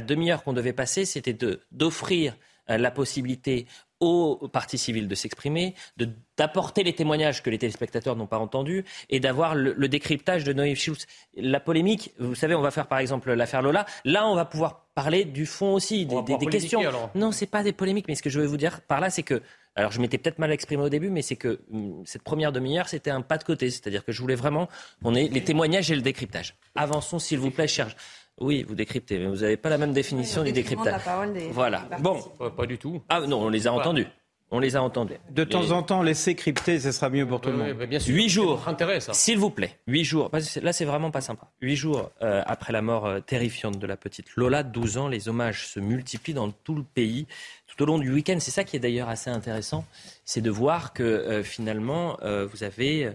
demi-heure 0.02 0.44
qu'on 0.44 0.54
devait 0.54 0.74
passer, 0.74 1.06
c'était 1.06 1.36
d'offrir 1.72 2.36
euh, 2.70 2.78
la 2.78 2.92
possibilité 2.92 3.66
aux 4.00 4.48
partis 4.52 4.78
civils 4.78 5.08
de 5.08 5.16
s'exprimer, 5.16 5.74
d'apporter 6.38 6.84
les 6.84 6.94
témoignages 6.94 7.42
que 7.42 7.50
les 7.50 7.58
téléspectateurs 7.58 8.16
n'ont 8.16 8.28
pas 8.28 8.38
entendus 8.38 8.86
et 9.10 9.20
d'avoir 9.20 9.56
le, 9.56 9.88
décryptage 9.88 10.44
de 10.44 10.54
Noé 10.54 10.76
Schultz. 10.76 11.08
La 11.36 11.60
polémique, 11.60 12.14
vous 12.20 12.36
savez, 12.36 12.54
on 12.54 12.62
va 12.62 12.72
faire 12.72 12.88
par 12.88 13.00
exemple 13.00 13.34
l'affaire 13.34 13.62
Lola. 13.62 13.86
Là, 14.06 14.28
on 14.28 14.36
va 14.36 14.46
pouvoir 14.46 14.88
parler 14.94 15.26
du 15.26 15.46
fond 15.46 15.74
aussi, 15.74 16.06
des, 16.06 16.38
questions. 16.48 16.82
Non, 17.16 17.32
c'est 17.32 17.48
pas 17.48 17.64
des 17.64 17.74
polémiques, 17.74 18.08
mais 18.08 18.16
ce 18.16 18.24
que 18.24 18.30
je 18.30 18.40
veux 18.40 18.46
vous 18.46 18.58
dire 18.58 18.82
par 18.82 19.00
là, 19.00 19.10
c'est 19.10 19.24
que 19.24 19.42
alors 19.78 19.92
je 19.92 20.02
m'étais 20.02 20.18
peut-être 20.18 20.40
mal 20.40 20.52
exprimé 20.52 20.82
au 20.82 20.90
début, 20.90 21.12
mais 21.12 21.22
c'est 21.22 21.36
que 21.36 21.60
hum, 21.72 22.02
cette 22.04 22.24
première 22.24 22.52
demi-heure, 22.52 22.90
c'était 22.90 23.12
un 23.12 23.22
pas 23.22 23.38
de 23.38 23.44
côté. 23.44 23.70
C'est-à-dire 23.70 24.04
que 24.04 24.12
je 24.12 24.20
voulais 24.22 24.36
vraiment 24.36 24.68
qu'on 25.04 25.14
ait 25.14 25.28
les 25.28 25.44
témoignages 25.44 25.92
et 25.92 25.96
le 25.96 26.02
décryptage. 26.02 26.56
Avançons, 26.76 27.20
s'il 27.20 27.38
vous 27.38 27.52
plaît, 27.52 27.68
cher. 27.68 27.96
Oui, 28.40 28.64
vous 28.68 28.76
décryptez, 28.76 29.18
mais 29.20 29.28
vous 29.28 29.38
n'avez 29.38 29.58
pas 29.58 29.70
la 29.70 29.78
même 29.78 29.94
définition 29.94 30.44
du 30.44 30.52
décryptage. 30.52 31.02
voilà. 31.52 31.88
bon. 32.00 32.20
Pas, 32.56 32.66
du 32.66 32.78
tout. 32.78 33.02
Ah 33.10 33.22
non, 33.22 33.44
on 33.44 33.50
les 33.50 33.68
a 33.68 33.74
entendus. 33.74 34.08
On 34.50 34.60
les 34.60 34.78
a 34.78 34.82
entendus. 34.82 35.16
De 35.30 35.44
temps 35.44 35.72
en 35.72 35.84
temps, 35.84 36.02
laisser 36.02 36.34
crypter, 36.34 36.80
ce 36.80 36.94
sera 36.94 37.10
mieux 37.10 37.28
pour 37.28 37.42
tout 37.42 37.50
le 37.50 37.58
monde. 37.58 37.74
bien 37.84 38.00
sûr. 38.00 38.16
Huit 38.16 38.30
jours. 38.30 38.66
S'il 39.12 39.38
vous 39.38 39.50
plaît. 39.50 39.78
Huit 39.88 40.06
jours. 40.06 40.32
Là, 40.62 40.72
c'est 40.72 40.86
vraiment 40.86 41.12
pas 41.12 41.20
sympa. 41.20 41.52
Huit 41.62 41.76
jours 41.76 42.12
euh, 42.22 42.44
après 42.46 42.72
la 42.72 42.82
mort 42.82 43.06
euh, 43.08 43.20
terrifiante 43.20 43.78
de 43.78 43.86
la 43.86 43.98
petite 43.98 44.28
Lola, 44.38 44.64
12 44.64 44.98
ans, 45.00 45.08
les 45.10 45.28
hommages 45.28 45.68
se 45.68 45.82
multiplient 45.82 46.34
dans 46.34 46.50
tout 46.52 46.76
le 46.76 46.84
pays 46.84 47.28
tout 47.78 47.84
au 47.84 47.86
long 47.86 48.00
du 48.00 48.12
week-end. 48.12 48.38
C'est 48.40 48.52
ça 48.52 48.64
qui 48.64 48.76
est 48.76 48.80
d'ailleurs 48.80 49.10
assez 49.10 49.30
intéressant, 49.30 49.86
c'est 50.26 50.42
de 50.42 50.50
voir 50.50 50.94
que 50.94 51.04
euh, 51.04 51.44
finalement, 51.44 52.18
euh, 52.24 52.48
vous 52.52 52.64
avez, 52.64 53.06
euh, 53.06 53.12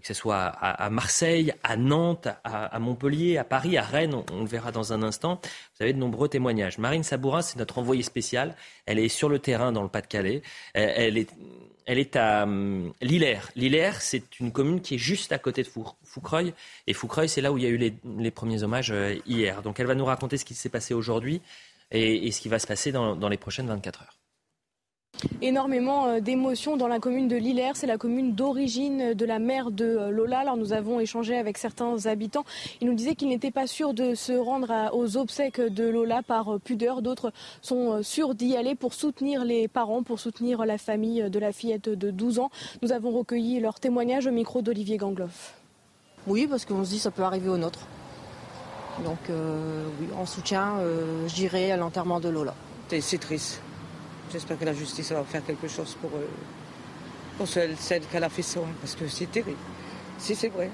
que 0.00 0.06
ce 0.06 0.14
soit 0.14 0.38
à, 0.38 0.90
Marseille, 0.90 1.52
à 1.62 1.76
Nantes, 1.76 2.28
à, 2.44 2.78
Montpellier, 2.78 3.38
à 3.38 3.44
Paris, 3.44 3.76
à 3.76 3.82
Rennes, 3.82 4.14
on, 4.32 4.40
le 4.40 4.46
verra 4.46 4.72
dans 4.72 4.92
un 4.92 5.02
instant, 5.02 5.40
vous 5.42 5.82
avez 5.82 5.92
de 5.92 5.98
nombreux 5.98 6.28
témoignages. 6.28 6.78
Marine 6.78 7.02
Sabourin, 7.02 7.42
c'est 7.42 7.58
notre 7.58 7.78
envoyée 7.78 8.02
spéciale. 8.02 8.54
Elle 8.86 8.98
est 8.98 9.08
sur 9.08 9.28
le 9.28 9.38
terrain 9.38 9.72
dans 9.72 9.82
le 9.82 9.88
Pas-de-Calais. 9.88 10.42
Elle 10.74 11.18
est, 11.18 11.30
elle 11.86 11.98
est 11.98 12.16
à 12.16 12.44
hum, 12.44 12.92
Lillers. 13.00 13.40
Lillers, 13.56 13.98
c'est 14.00 14.40
une 14.40 14.52
commune 14.52 14.80
qui 14.80 14.94
est 14.94 14.98
juste 14.98 15.32
à 15.32 15.38
côté 15.38 15.62
de 15.62 15.68
Foucreuil. 16.04 16.54
Et 16.86 16.92
Foucreuil, 16.92 17.28
c'est 17.28 17.40
là 17.40 17.52
où 17.52 17.58
il 17.58 17.64
y 17.64 17.66
a 17.66 17.70
eu 17.70 17.76
les, 17.76 17.94
les 18.18 18.30
premiers 18.30 18.62
hommages 18.62 18.94
hier. 19.26 19.62
Donc 19.62 19.80
elle 19.80 19.86
va 19.86 19.94
nous 19.94 20.04
raconter 20.04 20.36
ce 20.36 20.44
qui 20.44 20.54
s'est 20.54 20.68
passé 20.68 20.94
aujourd'hui 20.94 21.40
et, 21.90 22.30
ce 22.30 22.40
qui 22.40 22.48
va 22.48 22.58
se 22.58 22.66
passer 22.66 22.92
dans, 22.92 23.28
les 23.28 23.36
prochaines 23.36 23.66
24 23.66 24.02
heures. 24.02 24.19
Énormément 25.42 26.06
euh, 26.06 26.20
d'émotions 26.20 26.76
dans 26.76 26.88
la 26.88 26.98
commune 26.98 27.28
de 27.28 27.36
Lillers, 27.36 27.72
c'est 27.74 27.86
la 27.86 27.98
commune 27.98 28.34
d'origine 28.34 29.14
de 29.14 29.24
la 29.24 29.38
mère 29.38 29.70
de 29.70 29.84
euh, 29.84 30.10
Lola. 30.10 30.40
Alors 30.40 30.56
nous 30.56 30.72
avons 30.72 31.00
échangé 31.00 31.36
avec 31.36 31.58
certains 31.58 32.06
habitants. 32.06 32.44
Ils 32.80 32.88
nous 32.88 32.94
disaient 32.94 33.14
qu'ils 33.14 33.28
n'étaient 33.28 33.50
pas 33.50 33.66
sûrs 33.66 33.94
de 33.94 34.14
se 34.14 34.32
rendre 34.32 34.90
aux 34.92 35.16
obsèques 35.16 35.60
de 35.60 35.84
Lola 35.88 36.22
par 36.22 36.54
euh, 36.54 36.58
pudeur. 36.58 37.02
D'autres 37.02 37.32
sont 37.62 38.02
sûrs 38.02 38.34
d'y 38.34 38.56
aller 38.56 38.74
pour 38.74 38.94
soutenir 38.94 39.44
les 39.44 39.68
parents, 39.68 40.02
pour 40.02 40.20
soutenir 40.20 40.64
la 40.64 40.78
famille 40.78 41.28
de 41.30 41.38
la 41.38 41.52
fillette 41.52 41.88
de 41.88 42.10
12 42.10 42.38
ans. 42.38 42.50
Nous 42.82 42.92
avons 42.92 43.10
recueilli 43.10 43.60
leur 43.60 43.80
témoignage 43.80 44.26
au 44.26 44.32
micro 44.32 44.62
d'Olivier 44.62 44.96
Gangloff. 44.96 45.54
Oui, 46.26 46.46
parce 46.46 46.64
qu'on 46.64 46.84
se 46.84 46.90
dit 46.90 46.96
que 46.96 47.02
ça 47.02 47.10
peut 47.10 47.22
arriver 47.22 47.48
au 47.48 47.56
nôtre. 47.56 47.80
Donc 49.04 49.30
euh, 49.30 49.84
oui, 50.00 50.08
en 50.18 50.26
soutien, 50.26 50.78
euh, 50.80 51.26
j'irai 51.28 51.72
à 51.72 51.76
l'enterrement 51.76 52.20
de 52.20 52.28
Lola. 52.28 52.54
C'est 52.88 53.20
triste. 53.20 53.62
J'espère 54.30 54.58
que 54.58 54.64
la 54.64 54.74
justice 54.74 55.10
va 55.12 55.24
faire 55.24 55.44
quelque 55.44 55.66
chose 55.66 55.96
pour, 56.00 56.10
euh, 56.14 56.26
pour 57.36 57.48
celle, 57.48 57.76
qu'elle 58.10 58.24
a 58.24 58.28
fait 58.28 58.42
ça, 58.42 58.60
parce 58.80 58.94
que 58.94 59.08
c'est 59.08 59.26
terrible. 59.26 59.58
Si 60.18 60.34
c'est 60.34 60.48
vrai. 60.48 60.70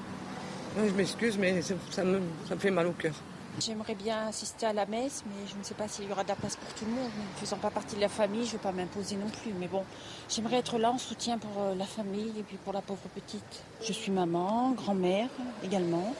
Je 0.77 0.93
m'excuse, 0.93 1.37
mais 1.39 1.61
ça 1.61 2.03
me, 2.03 2.21
ça 2.47 2.53
me 2.53 2.59
fait 2.59 2.69
mal 2.69 2.85
au 2.85 2.91
cœur. 2.91 3.13
J'aimerais 3.59 3.95
bien 3.95 4.27
assister 4.27 4.67
à 4.67 4.73
la 4.73 4.85
messe, 4.85 5.23
mais 5.25 5.47
je 5.47 5.57
ne 5.57 5.63
sais 5.63 5.73
pas 5.73 5.87
s'il 5.87 6.07
y 6.07 6.11
aura 6.11 6.23
de 6.23 6.27
la 6.27 6.35
place 6.35 6.55
pour 6.55 6.71
tout 6.75 6.85
le 6.85 6.91
monde. 6.91 7.09
Ne 7.17 7.39
faisant 7.39 7.57
pas 7.57 7.71
partie 7.71 7.95
de 7.95 8.01
la 8.01 8.09
famille, 8.09 8.43
je 8.45 8.49
ne 8.49 8.51
vais 8.57 8.63
pas 8.63 8.71
m'imposer 8.71 9.15
non 9.15 9.29
plus. 9.41 9.51
Mais 9.59 9.67
bon, 9.67 9.83
j'aimerais 10.29 10.57
être 10.57 10.77
là 10.77 10.91
en 10.91 10.99
soutien 10.99 11.39
pour 11.39 11.73
la 11.75 11.85
famille 11.85 12.33
et 12.37 12.43
puis 12.43 12.57
pour 12.57 12.73
la 12.73 12.81
pauvre 12.81 13.01
petite. 13.15 13.63
Je 13.81 13.91
suis 13.93 14.11
maman, 14.11 14.73
grand-mère 14.73 15.29
également. 15.63 16.13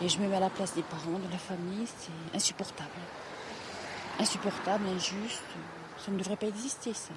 Et 0.00 0.08
je 0.08 0.20
me 0.20 0.28
mets 0.28 0.36
à 0.36 0.40
la 0.40 0.50
place 0.50 0.74
des 0.74 0.82
parents, 0.82 1.18
de 1.18 1.32
la 1.32 1.38
famille, 1.38 1.84
c'est 1.98 2.36
insupportable. 2.36 2.90
Insupportable, 4.20 4.84
injuste. 4.94 5.42
Ça 6.08 6.14
ne 6.14 6.18
devrait 6.18 6.36
pas 6.36 6.46
exister, 6.46 6.94
ça. 6.94 7.12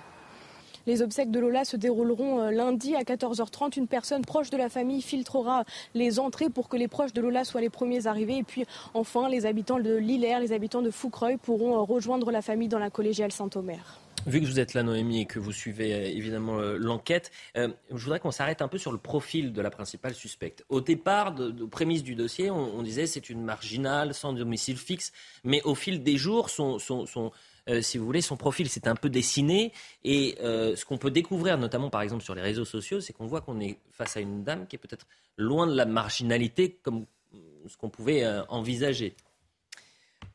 Les 0.86 1.02
obsèques 1.02 1.32
de 1.32 1.40
Lola 1.40 1.64
se 1.64 1.78
dérouleront 1.78 2.42
euh, 2.42 2.52
lundi 2.52 2.94
à 2.94 3.04
14h30. 3.04 3.78
Une 3.78 3.88
personne 3.88 4.26
proche 4.26 4.50
de 4.50 4.58
la 4.58 4.68
famille 4.68 5.02
filtrera 5.02 5.64
les 5.94 6.20
entrées 6.20 6.50
pour 6.50 6.68
que 6.68 6.76
les 6.76 6.90
proches 6.90 7.14
de 7.14 7.22
Lola 7.22 7.46
soient 7.46 7.62
les 7.62 7.70
premiers 7.70 8.06
arrivés. 8.08 8.40
Et 8.40 8.44
puis 8.44 8.66
enfin, 8.94 9.30
les 9.30 9.46
habitants 9.46 9.80
de 9.80 9.96
Lillers, 9.96 10.40
les 10.42 10.52
habitants 10.52 10.82
de 10.82 10.92
Foucreuil 10.92 11.38
pourront 11.38 11.78
euh, 11.78 11.84
rejoindre 11.84 12.32
la 12.32 12.42
famille 12.42 12.68
dans 12.68 12.80
la 12.80 12.90
collégiale 12.90 13.32
Saint-Omer. 13.32 14.02
Vu 14.28 14.42
que 14.42 14.46
vous 14.46 14.60
êtes 14.60 14.74
là, 14.74 14.84
Noémie, 14.84 15.22
et 15.22 15.26
que 15.26 15.40
vous 15.40 15.54
suivez 15.54 15.94
euh, 15.94 16.06
évidemment 16.06 16.58
l'enquête, 16.58 17.32
euh, 17.56 17.70
je 17.92 18.04
voudrais 18.04 18.20
qu'on 18.20 18.32
s'arrête 18.32 18.62
un 18.62 18.68
peu 18.68 18.78
sur 18.78 18.92
le 18.92 18.98
profil 18.98 19.54
de 19.54 19.62
la 19.62 19.70
principale 19.70 20.14
suspecte. 20.14 20.66
Au 20.68 20.82
départ, 20.82 21.34
de, 21.34 21.50
de 21.50 21.64
prémisse 21.64 22.04
du 22.04 22.16
dossier, 22.16 22.52
on, 22.52 22.78
on 22.78 22.84
disait 22.84 23.08
c'est 23.08 23.30
une 23.30 23.42
marginale, 23.42 24.14
sans 24.14 24.34
domicile 24.34 24.78
fixe, 24.78 25.14
mais 25.46 25.62
au 25.64 25.76
fil 25.76 26.04
des 26.04 26.18
jours, 26.18 26.50
son, 26.50 26.78
son, 26.78 27.06
son 27.06 27.32
si 27.82 27.98
vous 27.98 28.06
voulez, 28.06 28.22
son 28.22 28.38
profil 28.38 28.70
s'est 28.70 28.88
un 28.88 28.96
peu 28.96 29.10
dessiné. 29.10 29.72
Et 30.04 30.36
ce 30.40 30.86
qu'on 30.86 30.98
peut 30.98 31.12
découvrir, 31.12 31.58
notamment 31.58 31.90
par 31.90 32.02
exemple 32.02 32.24
sur 32.24 32.36
les 32.36 32.42
réseaux 32.42 32.66
sociaux, 32.66 33.02
c'est 33.02 33.14
qu'on 33.14 33.28
voit 33.28 33.42
qu'on 33.42 33.60
est 33.60 33.78
face 33.92 34.18
à 34.18 34.20
une 34.20 34.44
dame 34.44 34.68
qui 34.68 34.76
est 34.76 34.80
peut-être 34.80 35.08
loin 35.38 35.68
de 35.68 35.76
la 35.76 35.86
marginalité 35.86 36.80
comme 36.84 37.06
ce 37.68 37.78
qu'on 37.78 37.90
pouvait 37.90 38.26
envisager. 38.50 39.16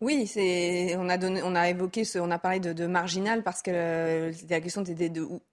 Oui, 0.03 0.27
c'est 0.27 0.95
on 0.99 1.09
a 1.09 1.17
donné, 1.17 1.41
on 1.43 1.55
a 1.55 1.71
évoqué, 1.71 2.05
ce, 2.05 2.19
on 2.19 2.31
a 2.31 2.39
parlé 2.39 2.61
de, 2.61 2.87
marginal 2.87 3.43
parce 3.43 3.63
que 3.63 3.71
euh, 3.71 4.33
c'était 4.33 4.55
la 4.55 4.61
question 4.61 4.83
de, 4.83 4.93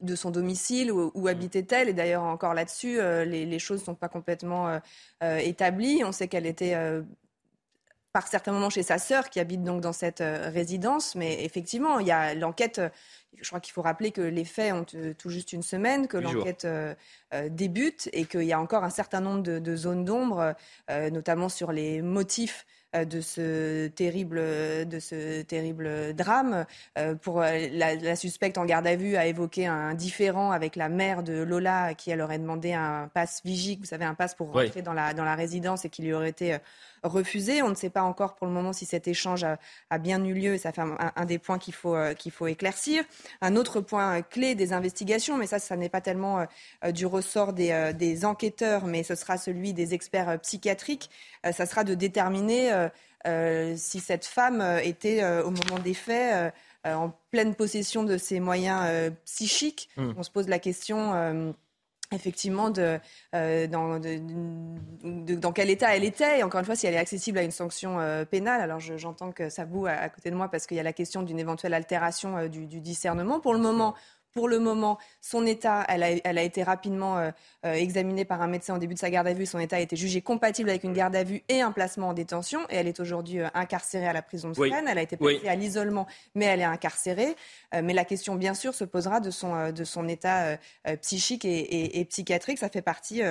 de, 0.02 0.16
son 0.16 0.32
domicile 0.32 0.92
où, 0.92 1.12
où 1.14 1.28
habitait-elle 1.30 1.88
et 1.88 1.94
d'ailleurs 1.94 2.24
encore 2.24 2.54
là-dessus, 2.54 3.00
euh, 3.00 3.24
les, 3.24 3.46
les, 3.46 3.60
choses 3.60 3.82
sont 3.82 3.96
pas 3.96 4.10
complètement 4.10 4.80
euh, 5.24 5.38
établies. 5.38 6.04
On 6.04 6.12
sait 6.12 6.28
qu'elle 6.28 6.46
était 6.46 6.76
par 8.14 8.28
certains 8.28 8.52
moments 8.52 8.70
chez 8.70 8.84
sa 8.84 9.00
sœur 9.00 9.30
qui 9.30 9.40
habite 9.40 9.64
donc 9.64 9.82
dans 9.82 9.92
cette 9.92 10.24
résidence, 10.24 11.16
mais 11.16 11.44
effectivement, 11.44 12.00
il 12.00 12.08
y 12.08 12.12
a 12.12 12.36
l'enquête 12.36 12.80
je 13.42 13.48
crois 13.48 13.60
qu'il 13.60 13.74
faut 13.74 13.82
rappeler 13.82 14.12
que 14.12 14.22
les 14.22 14.46
faits 14.46 14.74
ont 14.74 14.86
tout 15.18 15.30
juste 15.30 15.54
une 15.54 15.64
semaine, 15.64 16.08
que 16.08 16.18
l'enquête 16.18 16.68
débute 17.50 18.10
et 18.14 18.26
qu'il 18.26 18.44
y 18.44 18.54
a 18.54 18.60
encore 18.60 18.84
un 18.84 18.90
certain 18.90 19.22
nombre 19.22 19.42
de, 19.42 19.76
zones 19.76 20.06
d'ombre, 20.06 20.54
notamment 20.90 21.50
sur 21.50 21.72
les 21.72 22.02
motifs 22.02 22.66
de 22.94 23.22
ce 23.22 23.88
terrible, 23.88 24.40
de 24.88 25.00
ce 25.00 25.42
terrible 25.42 26.14
drame. 26.14 26.66
pour 27.22 27.40
la, 27.40 27.96
la, 27.96 28.16
suspecte 28.16 28.58
en 28.58 28.66
garde 28.66 28.86
à 28.86 28.96
vue 28.96 29.16
a 29.16 29.26
évoqué 29.26 29.66
un 29.66 29.96
différend 29.96 30.52
avec 30.52 30.76
la 30.76 30.90
mère 30.90 31.24
de 31.24 31.42
Lola 31.42 31.96
qui 31.96 32.12
elle 32.12 32.22
aurait 32.22 32.38
demandé 32.38 32.74
un 32.74 33.10
passe 33.14 33.42
vigique, 33.44 33.80
vous 33.80 33.88
savez, 33.88 34.06
un 34.06 34.14
passe 34.14 34.36
pour 34.36 34.52
rentrer 34.52 34.84
dans, 34.84 34.94
la, 34.94 35.14
dans 35.14 35.26
la 35.26 35.36
résidence 35.36 35.86
et 35.86 35.90
qui 35.90 36.04
lui 36.04 36.14
aurait 36.14 36.30
été 36.30 36.58
refusé. 37.04 37.62
On 37.62 37.70
ne 37.70 37.76
sait 37.76 37.90
pas 37.90 38.04
encore 38.04 38.36
pour 38.36 38.48
le 38.48 38.54
moment 38.54 38.74
si 38.74 38.86
cet 38.86 39.08
échange 39.08 39.44
a, 39.44 39.98
bien 39.98 40.24
eu 40.24 40.34
lieu. 40.34 40.58
Ça 40.58 40.72
fait 40.72 40.82
un, 40.82 41.26
des 41.26 41.38
points 41.38 41.60
qu'il 41.60 41.74
faut, 41.74 41.96
euh, 41.96 42.14
qu'il 42.14 42.32
faut 42.32 42.48
éclaircir. 42.48 43.04
Un 43.42 43.56
autre 43.56 43.82
point 43.82 44.22
clé 44.22 44.56
des 44.56 44.74
investigations, 44.74 45.38
mais 45.38 45.48
ça, 45.48 45.60
ça 45.60 45.76
n'est 45.76 45.90
pas 45.90 46.02
tellement 46.02 46.46
euh, 46.84 46.92
du 46.92 47.06
ressort 47.06 47.54
des, 47.54 47.72
euh, 47.72 47.94
des, 47.94 48.26
enquêteurs, 48.26 48.86
mais 48.86 49.04
ce 49.04 49.16
sera 49.16 49.38
celui 49.38 49.74
des 49.74 49.94
experts 49.94 50.40
psychiatriques. 50.42 51.10
ça 51.52 51.66
sera 51.66 51.84
de 51.84 51.94
déterminer 51.94 52.88
si 53.76 54.00
cette 54.00 54.26
femme 54.26 54.62
était 54.84 55.26
au 55.42 55.50
moment 55.50 55.80
des 55.84 55.94
faits 55.94 56.54
en 56.86 57.12
pleine 57.32 57.56
possession 57.56 58.04
de 58.04 58.18
ses 58.18 58.40
moyens 58.40 59.12
psychiques. 59.26 59.90
Mmh. 59.98 60.14
On 60.18 60.24
se 60.24 60.32
pose 60.32 60.48
la 60.48 60.60
question 60.60 61.54
effectivement 62.14 62.70
de, 62.70 63.00
euh, 63.36 63.68
dans, 63.68 64.00
dans, 64.00 65.52
quel 65.52 65.70
état 65.70 65.96
elle 65.96 66.04
était 66.04 66.40
et 66.40 66.44
encore 66.44 66.60
une 66.60 66.66
fois 66.66 66.76
si 66.76 66.88
elle 66.88 66.94
est 66.94 67.00
accessible 67.00 67.38
à 67.38 67.44
une 67.44 67.52
sanction 67.52 68.00
euh, 68.00 68.26
pénale. 68.26 68.62
Alors 68.62 68.80
j'entends 68.80 69.32
que 69.32 69.50
ça 69.50 69.66
boue 69.66 69.86
à, 69.86 70.10
côté 70.10 70.32
de 70.32 70.36
moi 70.36 70.50
parce 70.50 70.66
qu'il 70.68 70.78
y 70.78 70.80
a 70.80 70.84
la 70.84 70.94
question 70.94 71.24
d'une 71.24 71.40
éventuelle 71.40 71.74
altération 71.74 72.38
euh, 72.38 72.48
du, 72.48 72.68
du, 72.68 72.82
discernement. 72.82 73.40
Pour 73.40 73.54
le 73.54 73.60
moment, 73.60 73.96
pour 74.34 74.48
le 74.48 74.60
moment, 74.60 74.98
son 75.22 75.46
état, 75.46 75.86
elle 75.88 76.04
a, 76.04 76.44
été 76.44 76.64
rapidement 76.64 77.18
euh, 77.18 77.32
euh, 77.66 77.74
examinée 77.74 78.26
par 78.26 78.42
un 78.42 78.48
médecin 78.48 78.76
au 78.76 78.80
début 78.80 78.96
de 78.96 79.00
sa 79.00 79.10
garde 79.10 79.28
à 79.28 79.34
vue. 79.34 79.46
Son 79.46 79.60
état 79.60 79.78
a 79.78 79.80
été 79.80 79.96
jugé 79.96 80.22
compatible 80.22 80.70
avec 80.70 80.84
une 80.84 80.94
garde 80.94 81.16
à 81.16 81.24
vue 81.24 81.44
et 81.50 81.62
un 81.62 81.72
placement 81.72 82.10
en 82.10 82.14
détention. 82.14 82.62
Et 82.70 82.76
elle 82.76 82.88
est 82.88 83.00
aujourd'hui 83.00 83.40
euh, 83.40 83.48
incarcérée 83.54 84.08
à 84.08 84.14
la 84.14 84.24
prison 84.24 84.50
de 84.50 84.56
Fresnes. 84.56 84.88
Elle 84.88 84.98
a 84.98 85.02
été 85.04 85.18
placée 85.18 85.48
à 85.48 85.56
l'isolement, 85.56 86.08
mais 86.34 86.46
elle 86.46 86.62
est 86.62 86.66
incarcérée. 86.66 87.36
mais 87.72 87.94
la 87.94 88.06
question, 88.06 88.36
bien 88.36 88.54
sûr, 88.54 88.74
se 88.74 88.84
posera 88.84 89.20
de 89.20 89.30
son, 89.30 89.72
de 89.72 89.84
son 89.84 90.08
état 90.08 90.58
psychique 91.02 91.46
et, 91.46 92.06
psychiatrique. 92.10 92.58
Ça 92.58 92.70
fait 92.70 92.82
partie 92.82 93.22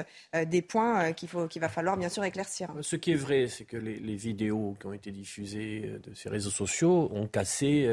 des 0.46 0.62
points 0.62 1.12
qu'il 1.12 1.60
va 1.60 1.68
falloir, 1.68 1.96
bien 1.96 2.08
sûr, 2.08 2.24
éclaircir. 2.24 2.72
Ce 2.80 2.96
qui 2.96 3.12
est 3.12 3.16
vrai, 3.16 3.48
c'est 3.48 3.64
que 3.64 3.76
les, 3.76 3.96
les, 3.96 4.16
vidéos 4.16 4.76
qui 4.80 4.86
ont 4.86 4.92
été 4.92 5.10
diffusées 5.10 5.98
de 6.02 6.14
ces 6.14 6.28
réseaux 6.28 6.50
sociaux 6.50 7.10
ont 7.12 7.26
cassé 7.26 7.88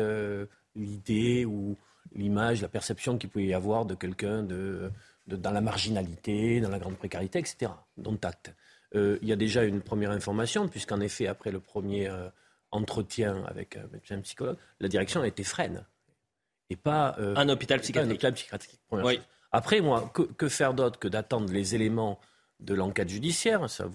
l'idée 0.76 1.46
ou 1.46 1.78
l'image, 2.14 2.62
la 2.62 2.68
perception 2.68 3.18
qu'il 3.18 3.30
pouvait 3.30 3.46
y 3.46 3.54
avoir 3.54 3.86
de 3.86 3.96
quelqu'un 3.96 4.44
de, 4.44 4.92
dans 5.28 5.52
la 5.52 5.62
marginalité, 5.62 6.62
dans 6.62 6.70
la 6.70 6.80
grande 6.80 6.98
précarité, 6.98 7.40
etc. 7.40 7.72
Dont 7.98 8.18
acte. 8.24 8.54
Euh, 8.96 9.20
il 9.22 9.28
y 9.28 9.32
a 9.32 9.36
déjà 9.36 9.64
une 9.64 9.82
première 9.82 10.12
information, 10.12 10.68
puisqu'en 10.68 11.00
effet, 11.00 11.28
après 11.28 11.52
le 11.52 11.60
premier 11.60 12.08
euh, 12.08 12.30
entretien 12.72 13.44
avec 13.46 13.78
un 13.78 13.88
médecin 13.92 14.20
psychologue, 14.22 14.58
la 14.80 14.88
direction 14.88 15.22
a 15.22 15.28
été 15.28 15.44
freine. 15.44 15.86
Et 16.70 16.76
pas, 16.76 17.16
euh, 17.20 17.36
un 17.36 17.50
hôpital 17.50 17.80
psychiatrique. 17.82 18.24
Un 18.24 18.32
psychiatrique 18.32 18.80
Après, 19.52 19.82
moi, 19.82 20.12
que, 20.14 20.50
faire 20.50 20.74
d'autre 20.74 21.00
que 21.00 21.08
d'attendre 21.08 21.52
les 21.52 21.76
éléments 21.76 22.20
de 22.60 22.74
l'enquête 22.74 23.10
judiciaire? 23.10 23.70
Ça, 23.70 23.90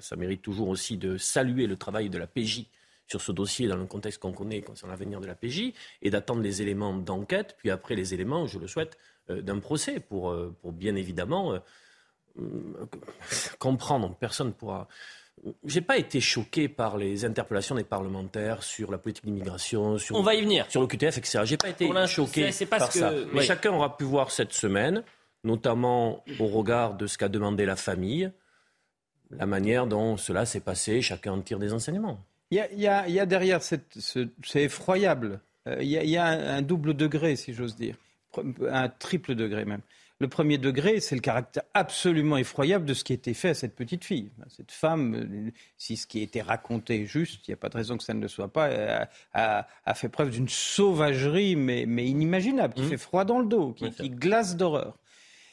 ça, 0.00 0.16
mérite 0.16 0.42
toujours 0.42 0.68
aussi 0.68 0.96
de 0.96 1.18
saluer 1.18 1.66
le 1.66 1.76
travail 1.76 2.08
de 2.08 2.18
la 2.18 2.26
PJ 2.26 2.66
sur 3.06 3.20
ce 3.20 3.32
dossier 3.32 3.68
dans 3.68 3.76
le 3.76 3.86
contexte 3.86 4.20
qu'on 4.20 4.32
connaît 4.32 4.62
concernant 4.62 4.92
l'avenir 4.92 5.20
de 5.20 5.26
la 5.26 5.34
PJ 5.34 5.72
et 6.02 6.10
d'attendre 6.10 6.42
les 6.42 6.62
éléments 6.62 6.94
d'enquête, 6.94 7.56
puis 7.58 7.70
après 7.70 7.94
les 7.94 8.14
éléments, 8.14 8.46
je 8.46 8.58
le 8.58 8.66
souhaite, 8.66 8.98
euh, 9.30 9.42
d'un 9.42 9.58
procès 9.58 10.00
pour, 10.00 10.30
euh, 10.30 10.54
pour 10.60 10.72
bien 10.72 10.94
évidemment 10.96 11.54
euh, 11.54 11.58
comprendre. 13.58 14.14
Personne 14.18 14.48
ne 14.48 14.52
pourra. 14.52 14.88
J'ai 15.64 15.82
pas 15.82 15.98
été 15.98 16.20
choqué 16.20 16.68
par 16.68 16.96
les 16.96 17.24
interpellations 17.24 17.74
des 17.74 17.84
parlementaires 17.84 18.62
sur 18.62 18.90
la 18.90 18.98
politique 18.98 19.24
d'immigration, 19.24 19.98
sur, 19.98 20.16
On 20.16 20.22
va 20.22 20.34
y 20.34 20.40
venir. 20.40 20.66
sur 20.70 20.80
l'OQTF, 20.80 21.18
etc. 21.18 21.40
J'ai 21.44 21.56
pas 21.58 21.68
été 21.68 21.88
choqué 22.06 22.50
par 22.66 22.90
ça. 22.90 23.12
Mais 23.32 23.42
chacun 23.42 23.72
aura 23.72 23.96
pu 23.96 24.04
voir 24.04 24.30
cette 24.30 24.52
semaine, 24.52 25.04
notamment 25.44 26.24
au 26.40 26.46
regard 26.46 26.94
de 26.94 27.06
ce 27.06 27.18
qu'a 27.18 27.28
demandé 27.28 27.66
la 27.66 27.76
famille, 27.76 28.32
la 29.30 29.44
manière 29.46 29.86
dont 29.86 30.16
cela 30.16 30.46
s'est 30.46 30.60
passé. 30.60 31.02
Chacun 31.02 31.32
en 31.32 31.42
tire 31.42 31.58
des 31.58 31.74
enseignements. 31.74 32.18
Il 32.50 32.64
y, 32.76 32.86
a, 32.86 33.26
derrière, 33.26 33.60
c'est 33.62 34.62
effroyable. 34.62 35.40
Euh, 35.66 35.78
il 35.80 35.88
y, 35.88 36.16
a, 36.16 36.26
un, 36.26 36.62
double 36.62 36.94
degré, 36.94 37.34
si 37.34 37.52
j'ose 37.52 37.74
dire, 37.74 37.96
un 38.70 38.88
triple 38.88 39.34
degré 39.34 39.64
même. 39.64 39.80
Le 40.18 40.28
premier 40.28 40.56
degré, 40.56 41.00
c'est 41.00 41.14
le 41.14 41.20
caractère 41.20 41.64
absolument 41.74 42.38
effroyable 42.38 42.86
de 42.86 42.94
ce 42.94 43.04
qui 43.04 43.12
a 43.12 43.16
été 43.16 43.34
fait 43.34 43.50
à 43.50 43.54
cette 43.54 43.74
petite 43.74 44.04
fille. 44.04 44.30
Cette 44.48 44.72
femme, 44.72 45.50
si 45.76 45.96
ce 45.98 46.06
qui 46.06 46.20
a 46.20 46.22
été 46.22 46.40
raconté 46.40 47.02
est 47.02 47.06
juste, 47.06 47.46
il 47.46 47.50
n'y 47.50 47.54
a 47.54 47.58
pas 47.58 47.68
de 47.68 47.76
raison 47.76 47.98
que 47.98 48.04
ça 48.04 48.14
ne 48.14 48.22
le 48.22 48.28
soit 48.28 48.48
pas, 48.48 48.68
euh, 48.68 49.04
a, 49.34 49.94
fait 49.94 50.08
preuve 50.08 50.30
d'une 50.30 50.48
sauvagerie, 50.48 51.56
mais, 51.56 51.82
inimaginable, 51.82 52.74
qui 52.74 52.82
mmh. 52.82 52.88
fait 52.88 52.96
froid 52.96 53.24
dans 53.24 53.40
le 53.40 53.46
dos, 53.46 53.72
qui 53.72 54.08
glace 54.08 54.56
d'horreur. 54.56 54.96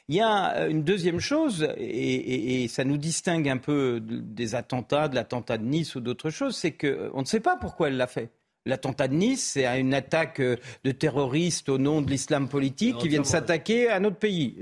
Il 0.09 0.15
y 0.15 0.21
a 0.21 0.57
euh, 0.57 0.69
une 0.69 0.83
deuxième 0.83 1.19
chose, 1.19 1.67
et, 1.77 2.67
ça 2.67 2.83
nous 2.83 2.97
distingue 2.97 3.47
un 3.47 3.57
peu 3.57 4.01
des 4.01 4.55
attentats, 4.55 5.07
de 5.07 5.15
l'attentat 5.15 5.57
de 5.57 5.63
Nice 5.63 5.95
ou 5.95 6.01
d'autres 6.01 6.29
choses, 6.29 6.57
c'est 6.57 6.71
qu'on 6.71 6.87
euh, 6.87 7.19
ne 7.21 7.25
sait 7.25 7.39
pas 7.39 7.55
pourquoi 7.55 7.87
elle 7.87 7.97
l'a 7.97 8.07
fait. 8.07 8.29
L'attentat 8.65 9.07
de 9.07 9.13
Nice, 9.13 9.51
c'est 9.53 9.65
une 9.79 9.93
attaque 9.93 10.39
euh, 10.41 10.57
de 10.83 10.91
terroristes 10.91 11.69
au 11.69 11.77
nom 11.77 12.01
de 12.01 12.09
l'islam 12.09 12.49
politique 12.49 12.97
qui 12.97 13.07
viennent 13.09 13.23
s'attaquer 13.25 13.89
à 13.89 13.99
notre 13.99 14.17
pays. 14.17 14.55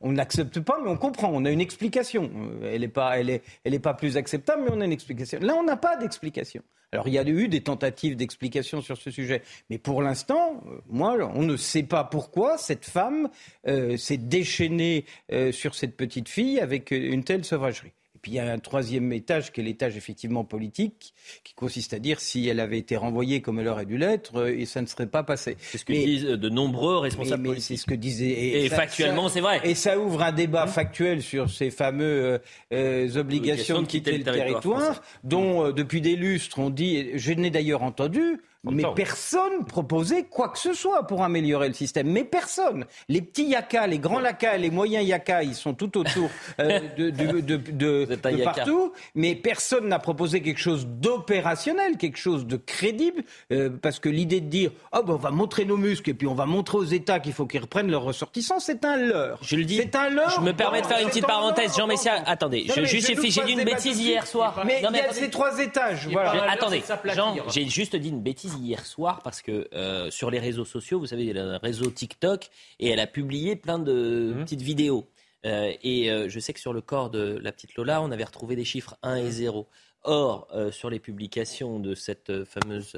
On 0.00 0.12
n'accepte 0.12 0.60
pas, 0.60 0.78
mais 0.82 0.90
on 0.90 0.98
comprend. 0.98 1.30
On 1.32 1.44
a 1.46 1.50
une 1.50 1.62
explication. 1.62 2.30
Elle 2.62 2.82
n'est 2.82 2.88
pas, 2.88 3.18
elle 3.18 3.30
est, 3.30 3.42
elle 3.64 3.72
est 3.72 3.78
pas 3.78 3.94
plus 3.94 4.18
acceptable, 4.18 4.64
mais 4.64 4.70
on 4.70 4.80
a 4.82 4.84
une 4.84 4.92
explication. 4.92 5.38
Là, 5.40 5.54
on 5.54 5.64
n'a 5.64 5.78
pas 5.78 5.96
d'explication. 5.96 6.62
Alors 6.92 7.08
il 7.08 7.14
y 7.14 7.18
a 7.18 7.26
eu 7.26 7.48
des 7.48 7.62
tentatives 7.62 8.16
d'explication 8.16 8.80
sur 8.80 8.96
ce 8.96 9.10
sujet, 9.10 9.42
mais 9.70 9.78
pour 9.78 10.02
l'instant, 10.02 10.62
euh, 10.66 10.78
moi, 10.88 11.16
on 11.34 11.42
ne 11.42 11.56
sait 11.56 11.82
pas 11.82 12.04
pourquoi 12.04 12.58
cette 12.58 12.84
femme 12.84 13.28
euh, 13.66 13.96
s'est 13.96 14.16
déchaînée 14.16 15.04
euh, 15.32 15.50
sur 15.52 15.74
cette 15.74 15.96
petite 15.96 16.28
fille 16.28 16.60
avec 16.60 16.92
une 16.92 17.24
telle 17.24 17.44
sauvagerie 17.44 17.92
puis 18.26 18.32
il 18.32 18.36
y 18.38 18.40
a 18.40 18.52
un 18.52 18.58
troisième 18.58 19.12
étage 19.12 19.52
qui 19.52 19.60
est 19.60 19.62
l'étage 19.62 19.96
effectivement 19.96 20.42
politique, 20.42 21.14
qui 21.44 21.54
consiste 21.54 21.94
à 21.94 22.00
dire 22.00 22.18
si 22.18 22.48
elle 22.48 22.58
avait 22.58 22.78
été 22.78 22.96
renvoyée 22.96 23.40
comme 23.40 23.60
elle 23.60 23.68
aurait 23.68 23.86
dû 23.86 23.98
l'être, 23.98 24.40
euh, 24.40 24.58
et 24.58 24.66
ça 24.66 24.82
ne 24.82 24.86
serait 24.86 25.06
pas 25.06 25.22
passé. 25.22 25.56
C'est 25.60 25.78
ce 25.78 25.84
que 25.84 25.92
disent 25.92 26.24
de 26.24 26.48
nombreux 26.48 26.98
responsables 26.98 27.44
mais, 27.44 27.50
politiques. 27.50 27.68
C'est 27.68 27.76
ce 27.76 27.86
que 27.86 27.94
disaient. 27.94 28.64
Et, 28.64 28.68
factuellement, 28.68 29.28
c'est 29.28 29.40
vrai. 29.40 29.60
Et 29.62 29.76
ça 29.76 29.96
ouvre 29.96 30.22
un 30.22 30.32
débat 30.32 30.66
mmh. 30.66 30.70
factuel 30.70 31.22
sur 31.22 31.50
ces 31.50 31.70
fameuses 31.70 32.40
euh, 32.72 33.08
euh, 33.14 33.16
obligations 33.16 33.82
de 33.82 33.86
quitter, 33.86 34.18
le 34.18 34.24
territoire, 34.24 35.02
dont 35.22 35.70
depuis 35.70 36.00
des 36.00 36.16
lustres 36.16 36.58
on 36.58 36.70
dit. 36.70 37.10
Je 37.14 37.30
n'ai 37.30 37.50
d'ailleurs 37.50 37.84
entendu 37.84 38.40
mais 38.70 38.84
personne 38.94 39.64
proposait 39.64 40.24
quoi 40.24 40.48
que 40.48 40.58
ce 40.58 40.72
soit 40.72 41.06
pour 41.06 41.22
améliorer 41.22 41.68
le 41.68 41.74
système. 41.74 42.10
Mais 42.10 42.24
personne. 42.24 42.86
Les 43.08 43.22
petits 43.22 43.46
yakas, 43.46 43.86
les 43.86 43.98
grands 43.98 44.20
yakas, 44.20 44.56
les 44.56 44.70
moyens 44.70 45.06
yakas, 45.06 45.42
ils 45.42 45.54
sont 45.54 45.74
tout 45.74 45.98
autour 45.98 46.30
euh, 46.60 46.80
de, 46.98 47.10
de, 47.10 47.40
de, 47.40 48.44
partout. 48.44 48.92
Mais 49.14 49.34
personne 49.34 49.88
n'a 49.88 49.98
proposé 49.98 50.40
quelque 50.42 50.60
chose 50.60 50.86
d'opérationnel, 50.86 51.96
quelque 51.96 52.18
chose 52.18 52.46
de 52.46 52.56
crédible. 52.56 53.22
Euh, 53.52 53.70
parce 53.70 54.00
que 54.00 54.08
l'idée 54.08 54.40
de 54.40 54.48
dire, 54.48 54.70
oh, 54.92 55.02
ben, 55.02 55.14
on 55.14 55.16
va 55.16 55.30
montrer 55.30 55.64
nos 55.64 55.76
muscles 55.76 56.10
et 56.10 56.14
puis 56.14 56.26
on 56.26 56.34
va 56.34 56.46
montrer 56.46 56.78
aux 56.78 56.84
États 56.84 57.20
qu'il 57.20 57.32
faut 57.32 57.46
qu'ils 57.46 57.60
reprennent 57.60 57.90
leurs 57.90 58.02
ressortissants, 58.02 58.60
c'est 58.60 58.84
un 58.84 58.96
leurre. 58.96 59.38
Je 59.42 59.56
le 59.56 59.64
dis. 59.64 59.76
C'est 59.76 59.94
un 59.96 60.10
leurre. 60.10 60.36
Je 60.36 60.40
me 60.40 60.52
permets 60.52 60.82
de 60.82 60.86
faire 60.86 61.00
une 61.00 61.08
petite 61.08 61.26
parenthèse. 61.26 61.76
Jean 61.76 61.86
Messia, 61.86 62.22
attendez. 62.26 62.66
je 62.74 62.84
justifie. 62.84 63.30
J'ai 63.30 63.44
dit 63.44 63.52
une 63.52 63.64
bêtise 63.64 64.00
hier 64.00 64.26
soir. 64.26 64.62
Mais 64.66 64.82
il 64.82 64.96
y 64.96 65.00
a 65.00 65.12
ces 65.12 65.30
trois 65.30 65.58
étages. 65.58 66.08
Voilà. 66.10 66.50
Attendez. 66.50 66.82
Jean, 67.14 67.36
j'ai 67.48 67.68
juste 67.68 67.96
dit 67.96 68.08
une 68.08 68.22
bêtise 68.22 68.55
hier 68.58 68.84
soir 68.84 69.20
parce 69.22 69.42
que 69.42 69.68
euh, 69.72 70.10
sur 70.10 70.30
les 70.30 70.38
réseaux 70.38 70.64
sociaux, 70.64 70.98
vous 70.98 71.06
savez, 71.06 71.24
il 71.24 71.36
y 71.36 71.38
a 71.38 71.44
un 71.44 71.58
réseau 71.58 71.90
TikTok 71.90 72.48
et 72.78 72.88
elle 72.88 73.00
a 73.00 73.06
publié 73.06 73.56
plein 73.56 73.78
de 73.78 74.32
mmh. 74.34 74.44
petites 74.44 74.62
vidéos. 74.62 75.08
Euh, 75.44 75.72
et 75.82 76.10
euh, 76.10 76.28
je 76.28 76.40
sais 76.40 76.52
que 76.52 76.60
sur 76.60 76.72
le 76.72 76.80
corps 76.80 77.10
de 77.10 77.38
la 77.42 77.52
petite 77.52 77.74
Lola, 77.76 78.02
on 78.02 78.10
avait 78.10 78.24
retrouvé 78.24 78.56
des 78.56 78.64
chiffres 78.64 78.96
1 79.02 79.16
et 79.16 79.30
0. 79.30 79.66
Or, 80.08 80.46
sur 80.70 80.88
les 80.88 81.00
publications 81.00 81.80
de 81.80 81.96
cette 81.96 82.44
fameuse 82.44 82.96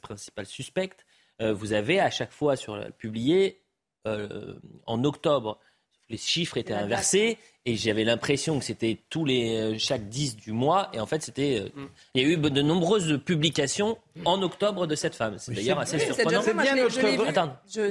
principale 0.00 0.46
suspecte, 0.46 1.04
vous 1.38 1.74
avez 1.74 2.00
à 2.00 2.08
chaque 2.08 2.32
fois 2.32 2.56
sur 2.56 2.82
publié 2.96 3.60
en 4.06 5.04
octobre 5.04 5.60
les 6.08 6.16
chiffres 6.16 6.56
étaient 6.56 6.74
inversés 6.74 7.38
et 7.64 7.74
j'avais 7.74 8.04
l'impression 8.04 8.58
que 8.60 8.64
c'était 8.64 8.98
tous 9.10 9.24
les 9.24 9.56
euh, 9.56 9.74
chaque 9.76 10.08
10 10.08 10.36
du 10.36 10.52
mois 10.52 10.88
et 10.92 11.00
en 11.00 11.06
fait 11.06 11.22
c'était 11.22 11.60
euh, 11.60 11.80
mm. 11.80 11.88
il 12.14 12.22
y 12.22 12.24
a 12.24 12.28
eu 12.28 12.36
de 12.36 12.62
nombreuses 12.62 13.20
publications 13.24 13.98
en 14.24 14.40
octobre 14.42 14.86
de 14.86 14.94
cette 14.94 15.16
femme. 15.16 15.36
C'est 15.38 15.52
d'ailleurs 15.52 15.80
assez 15.80 15.98
surprenant. 15.98 16.42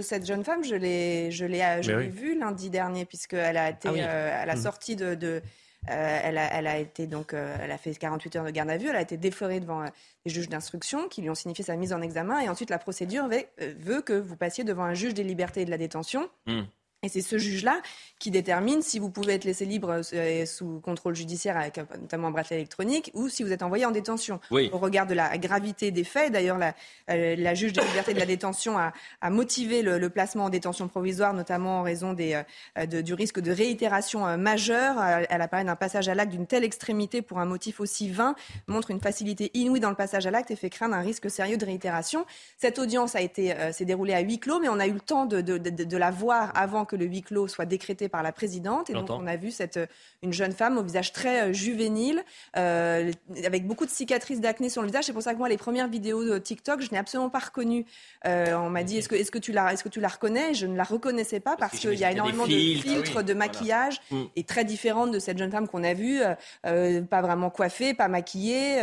Cette 0.01 0.26
jeune 0.26 0.43
femme, 0.43 0.63
je 0.63 0.76
l'ai 0.76 1.32
je 1.32 1.45
l'ai 1.45 2.07
vue 2.07 2.39
lundi 2.39 2.70
dernier 2.70 3.05
puisqu'elle 3.05 3.57
a 3.57 3.70
été 3.70 3.89
ah 3.89 3.93
euh, 3.97 4.43
à 4.43 4.45
la 4.45 4.55
mm. 4.55 4.61
sortie 4.61 4.95
de 4.95 5.41
elle, 5.88 6.39
a, 6.39 6.51
elle, 6.51 6.66
a, 6.66 6.80
été 6.80 7.05
donc, 7.05 7.34
elle 7.34 7.70
a 7.70 7.78
fait 7.78 7.93
48 7.93 8.38
heures 8.38 8.45
de 8.45 8.49
garde 8.49 8.72
à 8.72 8.78
vue. 8.78 8.88
Elle 8.88 8.95
a 8.95 9.01
été 9.01 9.18
déférée 9.18 9.59
devant 9.59 9.84
les 10.26 10.32
juges 10.32 10.49
d'instruction 10.49 11.07
qui 11.09 11.22
lui 11.22 11.30
ont 11.30 11.36
signifié 11.36 11.63
sa 11.63 11.76
mise 11.76 11.93
en 11.93 12.01
examen. 12.01 12.39
Et 12.39 12.49
ensuite, 12.49 12.72
la 12.72 12.80
procédure 12.80 13.30
veut, 13.59 14.01
que 14.01 14.13
vous 14.13 14.36
passiez 14.36 14.63
devant 14.63 14.82
un 14.82 14.95
juge 14.95 15.13
des 15.13 15.22
libertés 15.22 15.61
et 15.61 15.66
de 15.66 15.70
la 15.70 15.78
détention. 15.78 16.28
Hmm. 16.47 16.63
Et 17.06 17.10
c'est 17.10 17.22
ce 17.22 17.38
juge-là 17.38 17.82
qui 18.18 18.32
détermine 18.32 18.82
si 18.82 18.97
vous 18.97 19.12
pouvez 19.12 19.34
être 19.34 19.43
laissé 19.43 19.66
libre 19.66 20.01
euh, 20.14 20.45
sous 20.45 20.80
contrôle 20.80 21.16
judiciaire, 21.16 21.56
avec 21.56 21.78
notamment 21.78 22.30
un 22.30 22.32
bracelet 22.32 22.56
électronique, 22.56 23.12
ou 23.14 23.30
si 23.30 23.43
vous 23.43 23.51
êtes 23.51 23.62
envoyé 23.62 23.86
en 23.86 23.91
détention. 23.91 24.39
Au 24.49 24.80
regard 24.80 25.06
de 25.06 25.14
la 25.14 25.38
gravité 25.38 25.91
des 25.91 26.03
faits, 26.03 26.32
d'ailleurs, 26.32 26.58
la, 26.58 26.74
euh, 27.12 27.36
la, 27.38 27.53
juge 27.53 27.74
des 27.74 27.84
libertés 27.84 28.16
de 28.16 28.20
la 28.20 28.26
détention 28.26 28.78
a, 28.80 28.91
a 29.22 29.30
motivé 29.30 29.84
le, 29.84 29.99
le, 29.99 30.10
placement 30.10 30.45
en 30.45 30.49
détention 30.49 30.88
provisoire, 30.88 31.34
notamment 31.36 31.82
en 31.82 31.84
raison 31.84 32.14
des, 32.14 32.41
euh, 32.78 32.86
de, 32.88 33.01
du 33.01 33.14
risque 33.14 33.39
de 33.39 33.51
réitération 33.51 34.38
majeure. 34.38 34.99
Elle 35.30 35.41
a 35.41 35.47
parlé 35.47 35.66
d'un 35.66 35.76
passage 35.76 36.10
à 36.10 36.16
l'acte 36.16 36.32
d'une 36.32 36.47
telle 36.47 36.64
extrémité 36.64 37.22
pour 37.22 37.39
un 37.39 37.45
motif 37.45 37.80
aussi 37.80 38.10
vain, 38.10 38.34
montre 38.68 38.89
une 38.89 39.01
facilité 39.01 39.51
inouïe 39.53 39.80
dans 39.80 39.89
le 39.89 39.95
passage 39.95 40.26
à 40.26 40.32
l'acte 40.32 40.49
et 40.49 40.56
fait 40.56 40.72
craindre 40.72 40.95
un 40.95 41.01
risque 41.01 41.30
sérieux 41.30 41.58
de 41.58 41.66
réitération. 41.66 42.26
Cette 42.58 42.80
audience 42.80 43.16
a 43.16 43.22
été 43.22 43.53
s'est 43.72 43.86
déroulée 43.86 44.14
à 44.14 44.22
huis 44.22 44.39
clos, 44.39 44.60
mais 44.60 44.70
on 44.70 44.80
a 44.80 44.88
eu 44.88 44.93
le 44.93 44.99
temps 44.99 45.26
de, 45.26 45.41
de, 45.41 45.58
de 45.58 45.97
la 45.97 46.12
voir 46.12 46.51
avant 46.56 46.86
que 46.86 46.95
le 46.96 47.06
huis 47.06 47.22
clos 47.22 47.48
soit 47.48 47.66
décrété 47.66 48.10
par 48.10 48.24
la 48.24 48.32
présidente. 48.32 48.89
Et 48.89 48.93
donc, 48.93 49.10
on 49.10 49.28
a 49.28 49.36
vu 49.36 49.52
cette, 49.52 49.80
une 50.22 50.34
jeune 50.34 50.52
femme 50.52 50.78
au 50.78 50.84
visage 50.84 51.14
très 51.14 51.43
euh, 51.43 51.54
juvénile, 51.54 52.24
euh, 52.58 53.12
avec 53.46 53.68
beaucoup 53.68 53.86
de 53.86 53.91
cicatrices 53.91 54.41
d'acné 54.41 54.70
sur 54.70 54.82
le 54.82 54.88
visage. 54.88 55.06
C'est 55.06 55.14
pour 55.14 55.22
ça 55.22 55.34
que 55.34 55.38
moi, 55.38 55.50
les 55.50 55.58
premières 55.58 55.88
vidéos 55.88 56.24
de 56.24 56.38
TikTok, 56.38 56.82
je 56.82 56.91
n'ai 56.91 56.98
absolument 56.98 57.30
pas 57.30 57.39
reconnue. 57.39 57.86
Euh, 58.26 58.54
on 58.56 58.70
m'a 58.70 58.84
dit, 58.84 58.98
est-ce 58.98 59.10
que, 59.10 59.16
est 59.16 59.30
que, 59.30 59.38
tu 59.38 59.52
la, 59.52 59.74
est-ce 59.74 59.84
que 59.84 59.89
tu 59.89 60.00
la 60.00 60.08
reconnais? 60.08 60.54
Je 60.54 60.66
ne 60.66 60.76
la 60.76 60.84
reconnaissais 60.84 61.39
pas 61.39 61.56
parce, 61.58 61.78
qu'il 61.78 61.93
y 61.93 62.04
a 62.04 62.12
énormément 62.12 62.46
de 62.46 62.52
filtres, 62.52 63.24
de 63.24 63.34
maquillage, 63.34 64.02
mm. 64.12 64.24
et 64.36 64.43
très 64.43 64.66
différente 64.66 65.12
de 65.12 65.20
cette 65.20 65.38
jeune 65.38 65.52
femme 65.52 65.68
qu'on 65.68 65.84
a 65.84 65.93
vue, 65.93 66.22
pas 66.64 67.22
vraiment 67.22 67.50
coiffée, 67.50 67.93
pas 67.93 68.08
maquillée, 68.08 68.82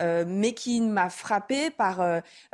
mais 0.00 0.52
qui 0.52 0.80
m'a 0.80 1.10
frappée 1.10 1.70
par 1.70 2.02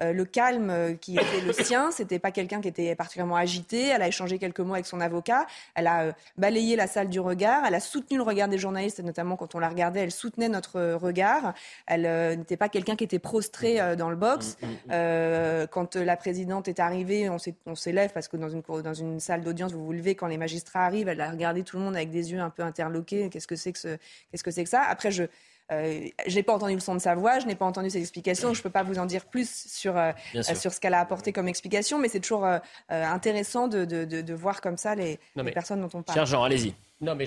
le 0.00 0.24
calme 0.24 0.96
qui 1.00 1.14
était 1.14 1.40
le 1.44 1.52
sien. 1.64 1.90
C'était 1.90 2.18
pas 2.18 2.30
quelqu'un 2.30 2.60
qui 2.60 2.68
était 2.68 2.94
particulièrement 2.94 3.36
agité. 3.36 3.88
Elle 3.88 4.02
a 4.02 4.08
échangé 4.08 4.38
quelques 4.38 4.60
mots 4.60 4.74
avec 4.74 4.86
son 4.86 4.99
avocat. 5.00 5.46
Elle 5.74 5.86
a 5.86 6.02
euh, 6.02 6.12
balayé 6.36 6.76
la 6.76 6.86
salle 6.86 7.08
du 7.08 7.20
regard. 7.20 7.64
Elle 7.66 7.74
a 7.74 7.80
soutenu 7.80 8.16
le 8.16 8.22
regard 8.22 8.48
des 8.48 8.58
journalistes, 8.58 9.00
notamment 9.00 9.36
quand 9.36 9.54
on 9.54 9.58
la 9.58 9.68
regardait, 9.68 10.00
elle 10.00 10.10
soutenait 10.10 10.48
notre 10.48 10.94
regard. 10.94 11.54
Elle 11.86 12.06
euh, 12.06 12.36
n'était 12.36 12.56
pas 12.56 12.68
quelqu'un 12.68 12.96
qui 12.96 13.04
était 13.04 13.18
prostré 13.18 13.80
euh, 13.80 13.96
dans 13.96 14.10
le 14.10 14.16
box. 14.16 14.56
Mm, 14.60 14.66
mm, 14.66 15.62
mm. 15.64 15.66
quand 15.68 15.96
la 15.96 16.16
présidente 16.16 16.68
est 16.68 16.80
arrivée, 16.80 17.28
on 17.30 17.74
s'élève 17.74 18.12
parce 18.12 18.28
que 18.28 18.36
dans 18.36 18.48
une, 18.48 18.62
dans 18.82 18.94
une 18.94 19.20
salle 19.20 19.42
d'audience, 19.42 19.72
vous 19.72 19.84
vous 19.84 19.92
levez 19.92 20.14
quand 20.14 20.26
les 20.26 20.38
magistrats 20.38 20.84
arrivent. 20.84 21.08
Elle 21.08 21.20
a 21.20 21.30
regardé 21.30 21.62
tout 21.62 21.76
le 21.76 21.84
monde 21.84 21.96
avec 21.96 22.10
des 22.10 22.32
yeux 22.32 22.40
un 22.40 22.50
peu 22.50 22.62
interloqués. 22.62 23.28
Qu'est-ce 23.30 23.46
que 23.46 23.56
c'est 23.56 23.72
que, 23.72 23.78
ce, 23.78 23.96
qu'est-ce 24.30 24.44
que, 24.44 24.50
c'est 24.50 24.64
que 24.64 24.70
ça? 24.70 24.82
Après, 24.82 25.10
je 25.10 25.24
euh, 25.70 26.08
je 26.26 26.34
n'ai 26.34 26.42
pas 26.42 26.54
entendu 26.54 26.74
le 26.74 26.80
son 26.80 26.94
de 26.94 27.00
sa 27.00 27.14
voix, 27.14 27.38
je 27.38 27.46
n'ai 27.46 27.54
pas 27.54 27.64
entendu 27.64 27.90
ses 27.90 28.00
explications. 28.00 28.52
Je 28.54 28.58
ne 28.58 28.62
peux 28.62 28.70
pas 28.70 28.82
vous 28.82 28.98
en 28.98 29.06
dire 29.06 29.24
plus 29.24 29.66
sur, 29.68 29.96
euh, 29.96 30.12
sur 30.54 30.72
ce 30.72 30.80
qu'elle 30.80 30.94
a 30.94 31.00
apporté 31.00 31.32
comme 31.32 31.48
explication, 31.48 31.98
mais 31.98 32.08
c'est 32.08 32.20
toujours 32.20 32.44
euh, 32.44 32.58
intéressant 32.88 33.68
de, 33.68 33.84
de, 33.84 34.34
voir 34.34 34.60
comme 34.60 34.76
ça 34.76 34.94
les, 34.94 35.18
personnes 35.52 35.80
dont 35.80 35.90
on 35.94 36.02
parle. 36.02 36.16
Cher 36.16 36.26
Jean, 36.26 36.42
allez-y. 36.42 36.74
Non, 37.00 37.14
mais 37.14 37.26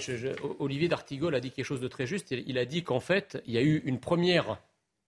Olivier 0.60 0.88
d'Artigol 0.88 1.34
a 1.34 1.40
dit 1.40 1.52
quelque 1.52 1.66
chose 1.66 1.82
de 1.82 1.88
très 1.88 2.06
juste. 2.06 2.32
Il 2.32 2.58
a 2.58 2.66
dit 2.66 2.84
qu'en 2.84 3.00
fait, 3.00 3.42
il 3.46 3.54
y 3.54 3.58
a 3.58 3.62
eu 3.62 3.82
une 3.86 4.00
première, 4.00 4.60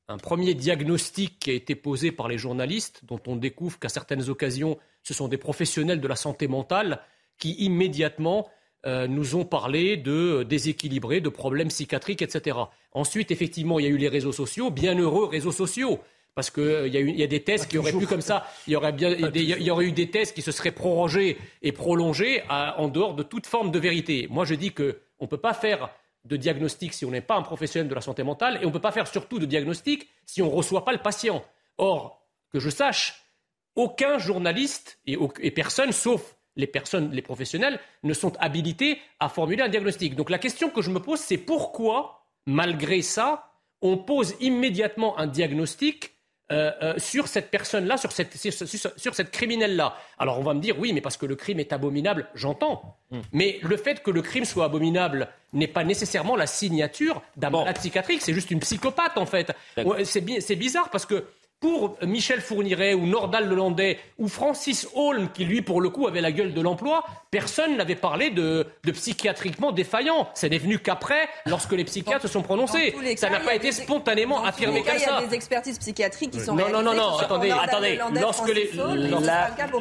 un 0.07 0.17
premier 0.17 0.53
diagnostic 0.53 1.37
qui 1.37 1.51
a 1.51 1.53
été 1.53 1.75
posé 1.75 2.11
par 2.11 2.27
les 2.27 2.37
journalistes, 2.37 3.01
dont 3.03 3.21
on 3.27 3.35
découvre 3.35 3.77
qu'à 3.77 3.89
certaines 3.89 4.27
occasions, 4.29 4.79
ce 5.03 5.13
sont 5.13 5.27
des 5.27 5.37
professionnels 5.37 6.01
de 6.01 6.07
la 6.07 6.15
santé 6.15 6.47
mentale 6.47 7.01
qui 7.37 7.53
immédiatement 7.59 8.49
euh, 8.85 9.07
nous 9.07 9.35
ont 9.35 9.45
parlé 9.45 9.97
de 9.97 10.43
déséquilibrés, 10.43 11.19
de 11.19 11.29
problèmes 11.29 11.69
psychiatriques, 11.69 12.21
etc. 12.21 12.57
Ensuite, 12.91 13.31
effectivement, 13.31 13.79
il 13.79 13.85
y 13.85 13.87
a 13.87 13.91
eu 13.91 13.97
les 13.97 14.07
réseaux 14.07 14.31
sociaux, 14.31 14.69
bien 14.69 14.95
heureux 14.95 15.25
réseaux 15.25 15.51
sociaux. 15.51 15.99
Parce 16.35 16.51
qu'il 16.51 16.63
euh, 16.63 16.87
y, 16.87 16.97
a 16.97 16.99
y 16.99 17.23
a 17.23 17.27
des 17.27 17.41
tests 17.41 17.67
qui 17.67 17.77
auraient 17.77 17.93
pu 17.93 18.05
comme 18.05 18.21
ça, 18.21 18.45
il 18.67 18.73
y 18.73 18.75
aurait, 18.75 18.91
bien, 18.91 19.09
il 19.09 19.63
y 19.63 19.71
aurait 19.71 19.85
eu 19.85 19.91
des 19.91 20.11
tests 20.11 20.35
qui 20.35 20.41
se 20.41 20.51
seraient 20.51 20.71
prorogés 20.71 21.37
et 21.61 21.71
prolongés 21.71 22.43
en 22.49 22.87
dehors 22.89 23.15
de 23.15 23.23
toute 23.23 23.47
forme 23.47 23.71
de 23.71 23.79
vérité. 23.79 24.27
Moi, 24.29 24.45
je 24.45 24.53
dis 24.53 24.71
qu'on 24.71 24.93
ne 25.21 25.27
peut 25.27 25.37
pas 25.37 25.53
faire 25.53 25.89
de 26.25 26.35
diagnostic 26.35 26.93
si 26.93 27.05
on 27.05 27.11
n'est 27.11 27.21
pas 27.21 27.37
un 27.37 27.41
professionnel 27.41 27.87
de 27.87 27.95
la 27.95 28.01
santé 28.01 28.23
mentale 28.23 28.59
et 28.61 28.65
on 28.65 28.69
ne 28.69 28.73
peut 28.73 28.81
pas 28.81 28.91
faire 28.91 29.07
surtout 29.07 29.39
de 29.39 29.45
diagnostic 29.45 30.09
si 30.25 30.41
on 30.41 30.47
ne 30.47 30.55
reçoit 30.55 30.83
pas 30.83 30.91
le 30.91 30.99
patient. 30.99 31.43
Or, 31.77 32.21
que 32.51 32.59
je 32.59 32.69
sache, 32.69 33.23
aucun 33.75 34.17
journaliste 34.17 34.99
et, 35.07 35.17
et 35.39 35.51
personne, 35.51 35.91
sauf 35.91 36.35
les 36.55 36.67
personnes, 36.67 37.11
les 37.11 37.21
professionnels, 37.21 37.79
ne 38.03 38.13
sont 38.13 38.33
habilités 38.39 38.99
à 39.19 39.29
formuler 39.29 39.63
un 39.63 39.69
diagnostic. 39.69 40.15
Donc 40.15 40.29
la 40.29 40.37
question 40.37 40.69
que 40.69 40.81
je 40.81 40.89
me 40.89 40.99
pose, 40.99 41.19
c'est 41.19 41.37
pourquoi, 41.37 42.25
malgré 42.45 43.01
ça, 43.01 43.51
on 43.81 43.97
pose 43.97 44.35
immédiatement 44.39 45.17
un 45.19 45.27
diagnostic 45.27 46.11
euh, 46.51 46.71
euh, 46.83 46.93
sur 46.97 47.27
cette 47.27 47.49
personne-là, 47.49 47.97
sur 47.97 48.11
cette, 48.11 48.35
sur, 48.37 49.15
cette 49.15 49.31
criminelle-là? 49.31 49.97
Alors 50.19 50.39
on 50.39 50.43
va 50.43 50.53
me 50.53 50.61
dire, 50.61 50.77
oui, 50.79 50.93
mais 50.93 51.01
parce 51.01 51.17
que 51.17 51.25
le 51.25 51.35
crime 51.35 51.59
est 51.59 51.73
abominable, 51.73 52.27
j'entends. 52.35 52.97
Hmm. 53.09 53.21
Mais 53.33 53.59
le 53.63 53.77
fait 53.77 54.03
que 54.03 54.11
le 54.11 54.21
crime 54.21 54.45
soit 54.45 54.65
abominable 54.65 55.27
n'est 55.53 55.67
pas 55.67 55.83
nécessairement 55.83 56.35
la 56.35 56.45
signature 56.45 57.23
d'un 57.35 57.49
malade 57.49 57.77
psychiatrique, 57.77 58.21
c'est 58.21 58.33
juste 58.33 58.51
une 58.51 58.59
psychopathe 58.59 59.17
en 59.17 59.25
fait. 59.25 59.51
C'est 60.03 60.55
bizarre 60.55 60.89
parce 60.91 61.07
que 61.07 61.25
pour 61.65 61.97
Michel 62.03 62.41
Fourniret 62.41 62.93
ou 62.93 63.07
Nordal 63.07 63.49
Lelandais 63.49 63.97
ou 64.19 64.27
Francis 64.27 64.87
Holm, 64.93 65.29
qui 65.33 65.45
lui, 65.45 65.63
pour 65.63 65.81
le 65.81 65.89
coup, 65.89 66.05
avait 66.05 66.21
la 66.21 66.31
gueule 66.31 66.53
de 66.53 66.61
l'emploi, 66.61 67.03
personne 67.31 67.75
n'avait 67.75 67.95
parlé 67.95 68.29
de, 68.29 68.67
psychiatriquement 68.93 69.71
défaillant. 69.71 70.29
C'est 70.35 70.49
devenu 70.49 70.77
qu'après, 70.77 71.27
lorsque 71.47 71.71
les 71.71 71.83
psychiatres 71.83 72.21
se 72.21 72.27
sont 72.27 72.43
prononcés. 72.43 72.93
ça 73.17 73.31
n'a 73.31 73.39
pas 73.39 73.55
été 73.55 73.71
spontanément 73.71 74.43
affirmé 74.43 74.83
comme 74.83 74.99
ça. 74.99 75.17
Il 75.17 75.23
y 75.23 75.25
a 75.25 75.27
des 75.27 75.33
expertises 75.33 75.79
psychiatriques 75.79 76.29
qui 76.29 76.39
sont 76.39 76.53
Non, 76.53 76.69
non, 76.69 76.83
non, 76.83 76.93
non, 76.93 77.17
attendez, 77.17 77.49
attendez. 77.49 77.99
Lorsque, 78.21 78.53
les, 78.53 78.69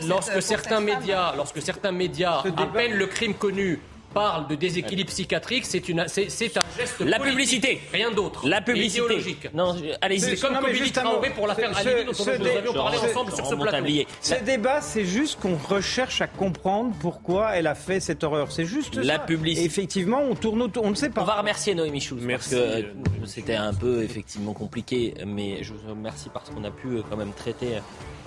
lorsque, 0.08 0.40
certains 0.40 0.80
médias, 0.80 1.36
lorsque 1.36 1.60
certains 1.60 1.92
médias 1.92 2.42
appellent 2.56 2.96
le 2.96 3.06
crime 3.08 3.34
connu 3.34 3.78
parle 4.14 4.46
de 4.46 4.54
déséquilibre 4.54 5.10
psychiatrique, 5.10 5.66
c'est 5.66 5.88
une, 5.88 6.04
c'est, 6.06 6.30
c'est 6.30 6.56
un 6.56 6.63
geste 6.78 7.00
La 7.00 7.18
publicité, 7.18 7.80
rien 7.92 8.10
d'autre. 8.10 8.46
La 8.46 8.60
publicité. 8.60 9.04
Idéologique. 9.04 9.54
Non, 9.54 9.76
allez-y. 10.00 10.36
C'est 10.36 10.40
comme 10.40 10.58
Comilly 10.58 10.92
Traoré 10.92 11.30
pour 11.30 11.46
l'affaire 11.46 11.76
Halimi 11.76 12.04
dont 12.04 12.12
nous 12.12 12.46
avions 12.46 12.72
parlé 12.72 12.98
ensemble 12.98 13.32
sur 13.32 13.46
ce 13.46 13.54
plateau. 13.54 13.86
Ce 14.20 14.34
débat, 14.44 14.80
c'est 14.80 15.04
juste 15.04 15.40
qu'on 15.40 15.56
recherche 15.56 16.20
à 16.20 16.26
comprendre 16.26 16.94
pourquoi 17.00 17.56
elle 17.56 17.66
a 17.66 17.74
fait 17.74 18.00
cette 18.00 18.24
horreur. 18.24 18.52
C'est 18.52 18.64
juste 18.64 18.96
la 18.96 19.18
publicité. 19.18 19.64
effectivement, 19.64 20.20
on 20.22 20.34
tourne 20.34 20.62
autour, 20.62 20.84
on 20.84 20.90
ne 20.90 20.94
sait 20.94 21.10
pas. 21.10 21.22
On 21.22 21.24
va 21.24 21.40
remercier 21.40 21.74
Noémie 21.74 22.00
Schulz. 22.00 22.26
Parce 22.26 22.48
que 22.48 22.56
euh, 22.56 22.82
c'était 23.24 23.54
un 23.54 23.74
peu 23.74 24.02
effectivement 24.02 24.52
compliqué, 24.52 25.14
mais 25.26 25.62
je 25.62 25.72
vous 25.72 25.88
remercie 25.88 26.28
parce 26.32 26.50
qu'on 26.50 26.64
a 26.64 26.70
pu 26.70 26.88
euh, 26.88 27.02
quand 27.08 27.16
même 27.16 27.32
traiter 27.32 27.78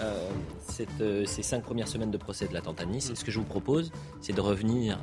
euh, 0.02 0.30
cette, 0.68 1.28
ces 1.28 1.44
cinq 1.44 1.64
premières 1.64 1.88
semaines 1.88 2.12
de 2.12 2.18
procès 2.18 2.48
de 2.48 2.54
l'attentat 2.54 2.86
de 2.86 2.92
Nice. 2.92 3.10
Et 3.12 3.16
ce 3.16 3.24
que 3.24 3.32
je 3.32 3.40
vous 3.40 3.46
propose, 3.46 3.92
c'est 4.22 4.34
de 4.34 4.42
revenir. 4.42 5.00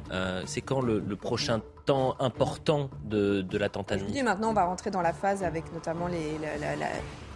c'est 0.46 0.60
quand 0.60 0.80
le, 0.80 1.00
prochain 1.16 1.60
temps 1.84 2.16
important 2.20 2.90
de, 3.04 3.42
de 3.42 3.58
l'attentat 3.58 3.96
de 3.96 4.04
Nice 4.04 4.22
Maintenant, 4.22 4.50
on 4.50 4.54
va 4.54 4.64
rentrer 4.64 4.90
dans 4.90 5.02
la 5.02 5.12
phase 5.12 5.42
avec 5.42 5.72
notamment 5.72 6.08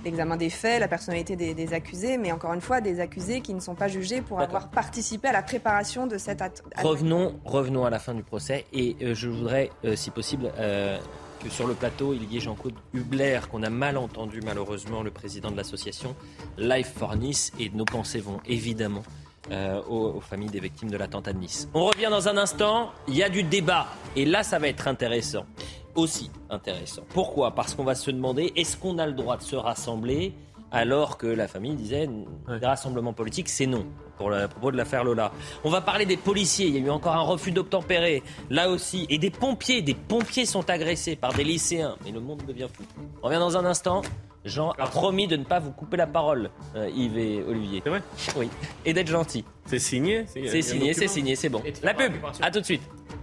l'examen 0.04 0.36
des 0.36 0.50
faits, 0.50 0.80
la 0.80 0.88
personnalité 0.88 1.36
des, 1.36 1.74
accusés, 1.74 2.18
mais 2.18 2.32
encore 2.32 2.54
une 2.54 2.60
fois, 2.60 2.80
des 2.80 3.00
accusés 3.00 3.40
qui 3.40 3.54
ne 3.54 3.60
sont 3.60 3.74
pas 3.74 3.88
jugés 3.88 4.22
pour 4.22 4.40
avoir 4.40 4.70
participé 4.70 5.28
à 5.28 5.32
la 5.32 5.42
préparation 5.42 6.06
de 6.06 6.18
cette 6.18 6.42
attentat. 6.42 6.82
Revenons, 6.82 7.38
revenons 7.44 7.84
à 7.84 7.90
la 7.90 7.98
fin 7.98 8.14
du 8.14 8.22
procès 8.22 8.66
et 8.72 8.96
euh, 9.02 9.14
je 9.14 9.28
voudrais, 9.28 9.70
euh, 9.84 9.96
si 9.96 10.10
possible, 10.10 10.50
euh, 10.58 10.98
que 11.42 11.50
sur 11.50 11.66
le 11.66 11.74
plateau, 11.74 12.14
il 12.14 12.32
y 12.32 12.36
ait 12.36 12.40
Jean-Claude 12.40 12.74
Hubler, 12.94 13.40
qu'on 13.50 13.62
a 13.62 13.70
mal 13.70 13.96
entendu 13.96 14.40
malheureusement, 14.44 15.02
le 15.02 15.10
président 15.10 15.50
de 15.50 15.56
l'association 15.56 16.16
Life 16.56 16.92
for 16.96 17.16
Nice, 17.16 17.52
et 17.60 17.70
nos 17.70 17.84
pensées 17.84 18.20
vont 18.20 18.40
évidemment 18.46 19.02
euh, 19.50 19.82
aux, 19.88 20.20
familles 20.20 20.50
des 20.50 20.60
victimes 20.60 20.90
de 20.90 20.96
l'attentat 20.96 21.32
de 21.32 21.38
Nice. 21.38 21.68
On 21.74 21.86
revient 21.86 22.08
dans 22.10 22.28
un 22.28 22.36
instant, 22.36 22.92
il 23.06 23.16
y 23.16 23.22
a 23.22 23.28
du 23.28 23.42
débat, 23.42 23.86
et 24.16 24.24
là 24.24 24.42
ça 24.42 24.58
va 24.58 24.68
être 24.68 24.88
intéressant, 24.88 25.46
aussi 25.94 26.30
intéressant. 26.50 27.02
Pourquoi? 27.10 27.54
Parce 27.54 27.74
qu'on 27.74 27.84
va 27.84 27.94
se 27.94 28.10
demander, 28.10 28.52
est-ce 28.56 28.76
qu'on 28.76 28.98
a 28.98 29.06
le 29.06 29.12
droit 29.12 29.36
de 29.36 29.42
se 29.42 29.56
rassembler 29.56 30.34
alors 30.70 31.16
que 31.16 31.26
la 31.26 31.48
famille 31.48 31.74
disait, 31.74 32.08
les 32.48 32.66
rassemblements 32.66 33.14
politiques, 33.14 33.48
c'est 33.48 33.66
non 33.66 33.86
pour 34.18 34.30
le, 34.30 34.42
à 34.42 34.48
propos 34.48 34.70
de 34.70 34.76
l'affaire 34.76 35.04
Lola. 35.04 35.32
On 35.64 35.70
va 35.70 35.80
parler 35.80 36.04
des 36.04 36.16
policiers. 36.16 36.66
Il 36.66 36.74
y 36.74 36.78
a 36.78 36.80
eu 36.80 36.90
encore 36.90 37.14
un 37.14 37.22
refus 37.22 37.52
d'obtempérer, 37.52 38.22
là 38.50 38.68
aussi. 38.68 39.06
Et 39.08 39.18
des 39.18 39.30
pompiers. 39.30 39.80
Des 39.80 39.94
pompiers 39.94 40.44
sont 40.44 40.68
agressés 40.68 41.16
par 41.16 41.32
des 41.32 41.44
lycéens. 41.44 41.96
Mais 42.04 42.10
le 42.10 42.20
monde 42.20 42.42
devient 42.46 42.66
fou. 42.70 42.82
On 43.22 43.26
revient 43.26 43.38
dans 43.38 43.56
un 43.56 43.64
instant. 43.64 44.02
Jean 44.44 44.70
a 44.78 44.86
promis 44.86 45.26
de 45.26 45.36
ne 45.36 45.44
pas 45.44 45.58
vous 45.58 45.72
couper 45.72 45.96
la 45.96 46.06
parole, 46.06 46.50
euh, 46.76 46.88
Yves 46.94 47.18
et 47.18 47.42
Olivier. 47.42 47.80
C'est 47.84 47.90
vrai 47.90 48.02
Oui. 48.36 48.48
Et 48.84 48.92
d'être 48.92 49.08
gentil. 49.08 49.44
C'est 49.66 49.78
signé 49.78 50.24
C'est 50.26 50.62
signé, 50.62 50.94
c'est 50.94 51.08
signé, 51.08 51.36
c'est 51.36 51.48
bon. 51.48 51.62
La 51.82 51.94
pub. 51.94 52.12
À 52.40 52.50
tout 52.50 52.60
de 52.60 52.64
suite. 52.64 52.82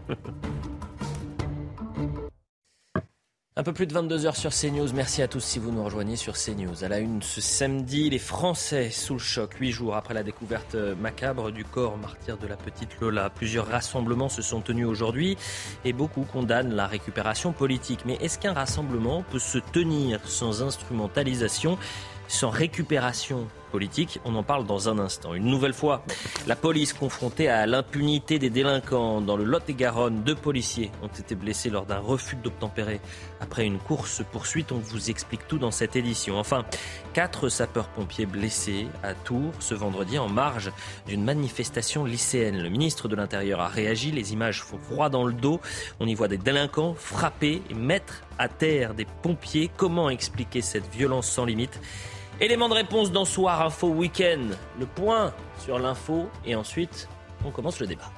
Un 3.57 3.63
peu 3.63 3.71
plus 3.71 3.87
de 3.87 3.93
22 3.93 4.25
heures 4.25 4.35
sur 4.35 4.51
CNews. 4.51 4.91
Merci 4.93 5.21
à 5.21 5.29
tous 5.29 5.39
si 5.39 5.59
vous 5.59 5.71
nous 5.71 5.81
rejoignez 5.81 6.17
sur 6.17 6.33
CNews. 6.33 6.83
À 6.83 6.89
la 6.89 6.99
une 6.99 7.21
ce 7.21 7.39
samedi, 7.39 8.09
les 8.09 8.19
Français 8.19 8.89
sous 8.89 9.13
le 9.13 9.19
choc, 9.19 9.53
huit 9.61 9.71
jours 9.71 9.95
après 9.95 10.13
la 10.13 10.23
découverte 10.23 10.75
macabre 10.75 11.51
du 11.51 11.63
corps 11.63 11.97
martyr 11.97 12.37
de 12.37 12.47
la 12.47 12.57
petite 12.57 12.99
Lola. 12.99 13.29
Plusieurs 13.29 13.67
rassemblements 13.67 14.27
se 14.27 14.41
sont 14.41 14.59
tenus 14.59 14.85
aujourd'hui 14.85 15.37
et 15.85 15.93
beaucoup 15.93 16.23
condamnent 16.23 16.75
la 16.75 16.85
récupération 16.85 17.53
politique. 17.53 18.01
Mais 18.05 18.15
est-ce 18.15 18.39
qu'un 18.39 18.51
rassemblement 18.51 19.23
peut 19.31 19.39
se 19.39 19.59
tenir 19.59 20.19
sans 20.27 20.61
instrumentalisation 20.61 21.77
sans 22.27 22.49
récupération 22.49 23.47
On 24.23 24.35
en 24.35 24.43
parle 24.43 24.65
dans 24.65 24.89
un 24.89 24.99
instant. 24.99 25.33
Une 25.33 25.45
nouvelle 25.45 25.73
fois, 25.73 26.03
la 26.47 26.55
police 26.55 26.93
confrontée 26.93 27.49
à 27.49 27.65
l'impunité 27.65 28.39
des 28.39 28.49
délinquants. 28.49 29.21
Dans 29.21 29.35
le 29.35 29.43
Lot-et-Garonne, 29.43 30.23
deux 30.23 30.35
policiers 30.35 30.91
ont 31.03 31.07
été 31.07 31.35
blessés 31.35 31.69
lors 31.69 31.85
d'un 31.85 31.99
refus 31.99 32.37
d'obtempérer. 32.37 33.01
Après 33.41 33.65
une 33.65 33.77
course-poursuite, 33.77 34.71
on 34.71 34.79
vous 34.79 35.09
explique 35.09 35.47
tout 35.47 35.57
dans 35.57 35.71
cette 35.71 35.95
édition. 35.95 36.39
Enfin, 36.39 36.65
quatre 37.13 37.49
sapeurs-pompiers 37.49 38.25
blessés 38.25 38.87
à 39.03 39.13
Tours 39.13 39.53
ce 39.59 39.75
vendredi 39.75 40.17
en 40.17 40.29
marge 40.29 40.71
d'une 41.07 41.23
manifestation 41.23 42.05
lycéenne. 42.05 42.61
Le 42.61 42.69
ministre 42.69 43.07
de 43.07 43.15
l'Intérieur 43.15 43.59
a 43.59 43.67
réagi. 43.67 44.11
Les 44.11 44.33
images 44.33 44.61
font 44.61 44.77
froid 44.77 45.09
dans 45.09 45.25
le 45.25 45.33
dos. 45.33 45.59
On 45.99 46.07
y 46.07 46.15
voit 46.15 46.27
des 46.27 46.37
délinquants 46.37 46.95
frapper 46.95 47.61
et 47.69 47.73
mettre 47.73 48.23
à 48.37 48.47
terre 48.47 48.93
des 48.93 49.05
pompiers. 49.21 49.69
Comment 49.75 50.09
expliquer 50.09 50.61
cette 50.61 50.89
violence 50.93 51.29
sans 51.29 51.45
limite? 51.45 51.79
Élément 52.41 52.67
de 52.67 52.73
réponse 52.73 53.13
dans 53.13 53.23
Soir 53.23 53.61
Info 53.61 53.87
Week-end. 53.87 54.49
Le 54.77 54.85
point 54.85 55.33
sur 55.57 55.79
l'info 55.79 56.27
et 56.45 56.53
ensuite 56.53 57.07
on 57.45 57.51
commence 57.51 57.79
le 57.79 57.87
débat. 57.87 58.11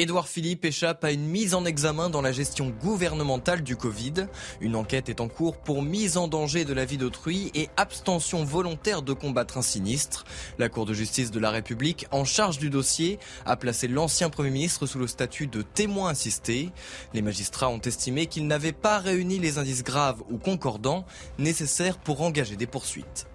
Édouard 0.00 0.28
Philippe 0.28 0.64
échappe 0.64 1.04
à 1.04 1.12
une 1.12 1.26
mise 1.26 1.52
en 1.52 1.66
examen 1.66 2.08
dans 2.08 2.22
la 2.22 2.32
gestion 2.32 2.70
gouvernementale 2.70 3.62
du 3.62 3.76
Covid. 3.76 4.28
Une 4.62 4.74
enquête 4.74 5.10
est 5.10 5.20
en 5.20 5.28
cours 5.28 5.58
pour 5.58 5.82
mise 5.82 6.16
en 6.16 6.26
danger 6.26 6.64
de 6.64 6.72
la 6.72 6.86
vie 6.86 6.96
d'autrui 6.96 7.50
et 7.54 7.68
abstention 7.76 8.42
volontaire 8.42 9.02
de 9.02 9.12
combattre 9.12 9.58
un 9.58 9.62
sinistre. 9.62 10.24
La 10.58 10.70
Cour 10.70 10.86
de 10.86 10.94
justice 10.94 11.30
de 11.30 11.38
la 11.38 11.50
République, 11.50 12.06
en 12.12 12.24
charge 12.24 12.58
du 12.58 12.70
dossier, 12.70 13.18
a 13.44 13.58
placé 13.58 13.88
l'ancien 13.88 14.30
Premier 14.30 14.48
ministre 14.48 14.86
sous 14.86 14.98
le 14.98 15.06
statut 15.06 15.48
de 15.48 15.60
témoin 15.60 16.08
assisté. 16.08 16.70
Les 17.12 17.20
magistrats 17.20 17.68
ont 17.68 17.80
estimé 17.80 18.24
qu'il 18.24 18.46
n'avait 18.46 18.72
pas 18.72 19.00
réuni 19.00 19.38
les 19.38 19.58
indices 19.58 19.84
graves 19.84 20.22
ou 20.30 20.38
concordants 20.38 21.04
nécessaires 21.38 21.98
pour 21.98 22.22
engager 22.22 22.56
des 22.56 22.66
poursuites. 22.66 23.29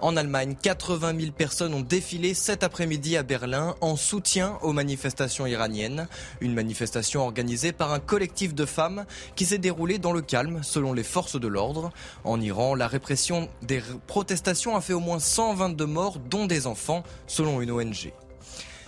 En 0.00 0.16
Allemagne, 0.16 0.56
80 0.60 1.18
000 1.18 1.32
personnes 1.32 1.72
ont 1.72 1.80
défilé 1.80 2.34
cet 2.34 2.62
après-midi 2.62 3.16
à 3.16 3.22
Berlin 3.22 3.74
en 3.80 3.96
soutien 3.96 4.58
aux 4.62 4.72
manifestations 4.72 5.46
iraniennes. 5.46 6.08
Une 6.40 6.52
manifestation 6.52 7.22
organisée 7.22 7.72
par 7.72 7.92
un 7.92 8.00
collectif 8.00 8.54
de 8.54 8.66
femmes 8.66 9.06
qui 9.36 9.46
s'est 9.46 9.58
déroulée 9.58 9.98
dans 9.98 10.12
le 10.12 10.20
calme 10.20 10.60
selon 10.62 10.92
les 10.92 11.04
forces 11.04 11.40
de 11.40 11.48
l'ordre. 11.48 11.90
En 12.24 12.40
Iran, 12.40 12.74
la 12.74 12.88
répression 12.88 13.48
des 13.62 13.82
protestations 14.06 14.76
a 14.76 14.80
fait 14.80 14.92
au 14.92 15.00
moins 15.00 15.18
122 15.18 15.86
morts, 15.86 16.18
dont 16.18 16.46
des 16.46 16.66
enfants, 16.66 17.02
selon 17.26 17.60
une 17.60 17.70
ONG. 17.70 18.12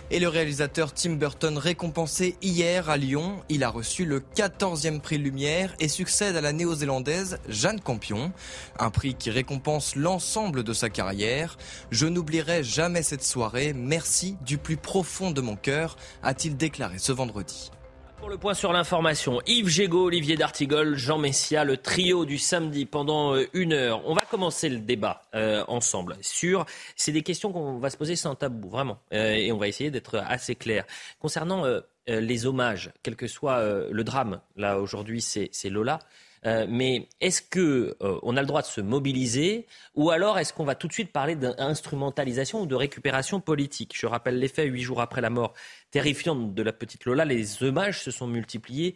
Et 0.09 0.19
le 0.19 0.29
réalisateur 0.29 0.93
Tim 0.93 1.15
Burton 1.15 1.57
récompensé 1.57 2.37
hier 2.41 2.89
à 2.89 2.95
Lyon, 2.95 3.43
il 3.49 3.65
a 3.65 3.69
reçu 3.69 4.05
le 4.05 4.21
14e 4.21 5.01
prix 5.01 5.17
Lumière 5.17 5.75
et 5.81 5.89
succède 5.89 6.37
à 6.37 6.41
la 6.41 6.53
néo-zélandaise 6.53 7.39
Jeanne 7.49 7.81
Campion, 7.81 8.31
un 8.79 8.89
prix 8.89 9.15
qui 9.15 9.31
récompense 9.31 9.97
l'ensemble 9.97 10.63
de 10.63 10.71
sa 10.71 10.89
carrière. 10.89 11.57
Je 11.91 12.07
n'oublierai 12.07 12.63
jamais 12.63 13.03
cette 13.03 13.23
soirée, 13.23 13.73
merci 13.73 14.37
du 14.45 14.57
plus 14.57 14.77
profond 14.77 15.31
de 15.31 15.41
mon 15.41 15.57
cœur, 15.57 15.97
a-t-il 16.23 16.55
déclaré 16.55 16.99
ce 16.99 17.11
vendredi. 17.11 17.71
Pour 18.17 18.29
le 18.29 18.37
point 18.37 18.55
sur 18.55 18.73
l'information, 18.73 19.41
Yves 19.45 19.67
Gégaud, 19.67 20.05
Olivier 20.05 20.35
D'Artigol, 20.35 20.95
Jean 20.95 21.19
Messia, 21.19 21.63
le 21.63 21.77
trio 21.77 22.25
du 22.25 22.39
samedi 22.39 22.85
pendant 22.85 23.35
euh, 23.35 23.45
une 23.53 23.73
heure. 23.73 24.01
On 24.05 24.15
va 24.15 24.21
commencer 24.21 24.69
le 24.69 24.79
débat 24.79 25.21
euh, 25.35 25.63
ensemble 25.67 26.17
sur. 26.21 26.65
C'est 26.95 27.11
des 27.11 27.21
questions 27.21 27.51
qu'on 27.51 27.77
va 27.77 27.91
se 27.91 27.97
poser 27.97 28.15
sans 28.15 28.33
tabou, 28.33 28.69
vraiment. 28.69 28.97
Euh, 29.13 29.33
et 29.33 29.51
on 29.51 29.57
va 29.57 29.67
essayer 29.67 29.91
d'être 29.91 30.17
assez 30.17 30.55
clair. 30.55 30.85
Concernant 31.19 31.63
les 32.07 32.45
hommages, 32.45 32.91
quel 33.03 33.15
que 33.15 33.27
soit 33.27 33.61
le 33.91 34.03
drame, 34.03 34.39
là 34.55 34.79
aujourd'hui 34.79 35.21
c'est 35.21 35.69
Lola. 35.69 35.99
Mais 36.43 37.07
est-ce 37.19 37.41
que 37.41 37.97
on 37.99 38.37
a 38.37 38.41
le 38.41 38.47
droit 38.47 38.61
de 38.61 38.67
se 38.67 38.81
mobiliser 38.81 39.65
ou 39.95 40.11
alors 40.11 40.39
est-ce 40.39 40.53
qu'on 40.53 40.63
va 40.63 40.75
tout 40.75 40.87
de 40.87 40.93
suite 40.93 41.11
parler 41.11 41.35
d'instrumentalisation 41.35 42.61
ou 42.61 42.65
de 42.65 42.75
récupération 42.75 43.39
politique? 43.39 43.93
Je 43.95 44.07
rappelle 44.07 44.39
les 44.39 44.47
faits 44.47 44.71
huit 44.71 44.81
jours 44.81 45.01
après 45.01 45.21
la 45.21 45.29
mort 45.29 45.53
terrifiante 45.91 46.53
de 46.53 46.63
la 46.63 46.73
petite 46.73 47.05
Lola, 47.05 47.25
les 47.25 47.63
hommages 47.63 48.01
se 48.01 48.11
sont 48.11 48.27
multipliés 48.27 48.95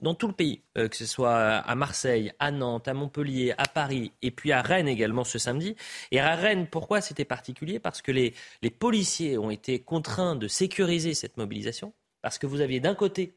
dans 0.00 0.14
tout 0.14 0.26
le 0.26 0.34
pays, 0.34 0.62
euh, 0.76 0.88
que 0.88 0.96
ce 0.96 1.06
soit 1.06 1.36
à 1.36 1.74
Marseille, 1.74 2.32
à 2.38 2.50
Nantes, 2.50 2.88
à 2.88 2.94
Montpellier, 2.94 3.54
à 3.56 3.66
Paris 3.66 4.12
et 4.22 4.30
puis 4.30 4.52
à 4.52 4.60
Rennes 4.60 4.88
également 4.88 5.24
ce 5.24 5.38
samedi. 5.38 5.74
Et 6.10 6.20
à 6.20 6.34
Rennes, 6.34 6.66
pourquoi 6.70 7.00
c'était 7.00 7.24
particulier? 7.24 7.78
Parce 7.78 8.02
que 8.02 8.12
les, 8.12 8.34
policiers 8.78 9.38
ont 9.38 9.50
été 9.50 9.78
contraints 9.80 10.36
de 10.36 10.48
sécuriser 10.48 11.14
cette 11.14 11.36
mobilisation, 11.36 11.94
parce 12.20 12.38
que 12.38 12.46
vous 12.46 12.60
aviez 12.60 12.80
d'un 12.80 12.94
côté 12.94 13.36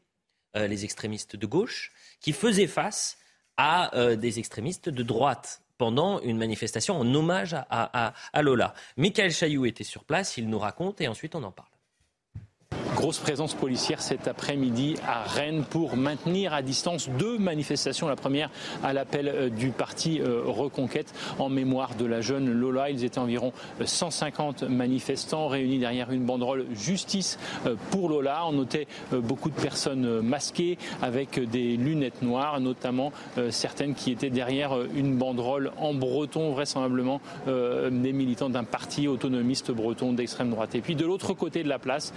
euh, 0.56 0.66
les 0.66 0.84
extrémistes 0.84 1.36
de 1.36 1.46
gauche 1.46 1.92
qui 2.20 2.32
faisaient 2.32 2.66
face 2.66 3.18
à 3.62 3.94
euh, 3.94 4.16
des 4.16 4.38
extrémistes 4.38 4.88
de 4.88 5.02
droite 5.02 5.60
pendant 5.76 6.18
une 6.20 6.38
manifestation 6.38 6.98
en 6.98 7.14
hommage 7.14 7.54
à, 7.68 8.14
Lola. 8.40 8.72
Michael 8.96 9.30
Chailloux 9.30 9.66
était 9.66 9.84
sur 9.84 10.04
place, 10.04 10.38
il 10.38 10.48
nous 10.48 10.58
raconte 10.58 11.02
et 11.02 11.08
ensuite 11.08 11.34
on 11.34 11.42
en 11.42 11.52
parle. 11.52 11.68
Grosse 13.00 13.18
présence 13.18 13.54
policière 13.54 14.02
cet 14.02 14.28
après-midi 14.28 14.96
à 15.08 15.22
Rennes 15.22 15.64
pour 15.70 15.96
maintenir 15.96 16.52
à 16.52 16.60
distance 16.60 17.08
deux 17.08 17.38
manifestations. 17.38 18.06
La 18.08 18.14
première 18.14 18.50
à 18.82 18.92
l'appel 18.92 19.28
euh, 19.28 19.48
du 19.48 19.70
parti 19.70 20.20
euh, 20.20 20.42
Reconquête 20.44 21.14
en 21.38 21.48
mémoire 21.48 21.94
de 21.94 22.04
la 22.04 22.20
jeune 22.20 22.52
Lola. 22.52 22.90
Ils 22.90 23.02
étaient 23.02 23.18
environ 23.18 23.54
150 23.82 24.64
manifestants 24.64 25.48
réunis 25.48 25.78
derrière 25.78 26.10
une 26.10 26.26
banderole 26.26 26.66
Justice 26.74 27.38
euh, 27.64 27.74
pour 27.90 28.10
Lola. 28.10 28.42
On 28.46 28.52
notait 28.52 28.86
beaucoup 29.12 29.48
de 29.48 29.54
personnes 29.54 30.20
masquées 30.20 30.76
avec 31.00 31.40
des 31.40 31.78
lunettes 31.78 32.20
noires, 32.20 32.60
notamment 32.60 33.12
certaines 33.48 33.94
qui 33.94 34.10
étaient 34.10 34.28
derrière 34.28 34.76
une 34.94 35.16
banderole 35.16 35.72
en 35.78 35.94
breton, 35.94 36.52
vraisemblablement 36.52 37.20
des 37.46 38.12
militants 38.12 38.50
d'un 38.50 38.64
parti 38.64 39.08
autonomiste 39.08 39.70
breton 39.70 40.12
d'extrême 40.12 40.50
droite. 40.50 40.74
Et 40.74 40.80
puis 40.80 40.96
de 40.96 41.06
l'autre 41.06 41.32
côté 41.32 41.62
de 41.62 41.68
la 41.68 41.78
place, 41.78 42.12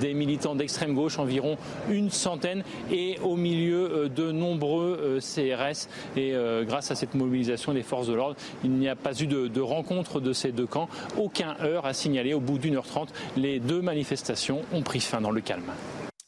des 0.00 0.14
militants 0.24 0.54
d'extrême 0.54 0.94
gauche, 0.94 1.18
environ 1.18 1.58
une 1.90 2.10
centaine, 2.10 2.64
et 2.90 3.18
au 3.22 3.36
milieu 3.36 3.90
euh, 3.92 4.08
de 4.08 4.32
nombreux 4.32 4.98
euh, 5.00 5.20
CRS. 5.20 5.88
Et 6.16 6.34
euh, 6.34 6.64
grâce 6.64 6.90
à 6.90 6.94
cette 6.94 7.14
mobilisation 7.14 7.74
des 7.74 7.82
forces 7.82 8.06
de 8.06 8.14
l'ordre, 8.14 8.36
il 8.62 8.70
n'y 8.70 8.88
a 8.88 8.96
pas 8.96 9.12
eu 9.20 9.26
de, 9.26 9.60
rencontre 9.60 10.20
de 10.20 10.32
ces 10.32 10.52
deux 10.52 10.66
camps. 10.66 10.88
Aucun 11.18 11.56
heure 11.60 11.84
à 11.84 11.92
signaler. 11.92 12.32
Au 12.32 12.40
bout 12.40 12.58
d'une 12.58 12.76
heure 12.76 12.86
trente, 12.86 13.12
les 13.36 13.60
deux 13.60 13.82
manifestations 13.82 14.62
ont 14.72 14.82
pris 14.82 15.00
fin 15.00 15.20
dans 15.20 15.30
le 15.30 15.40
calme. 15.40 15.72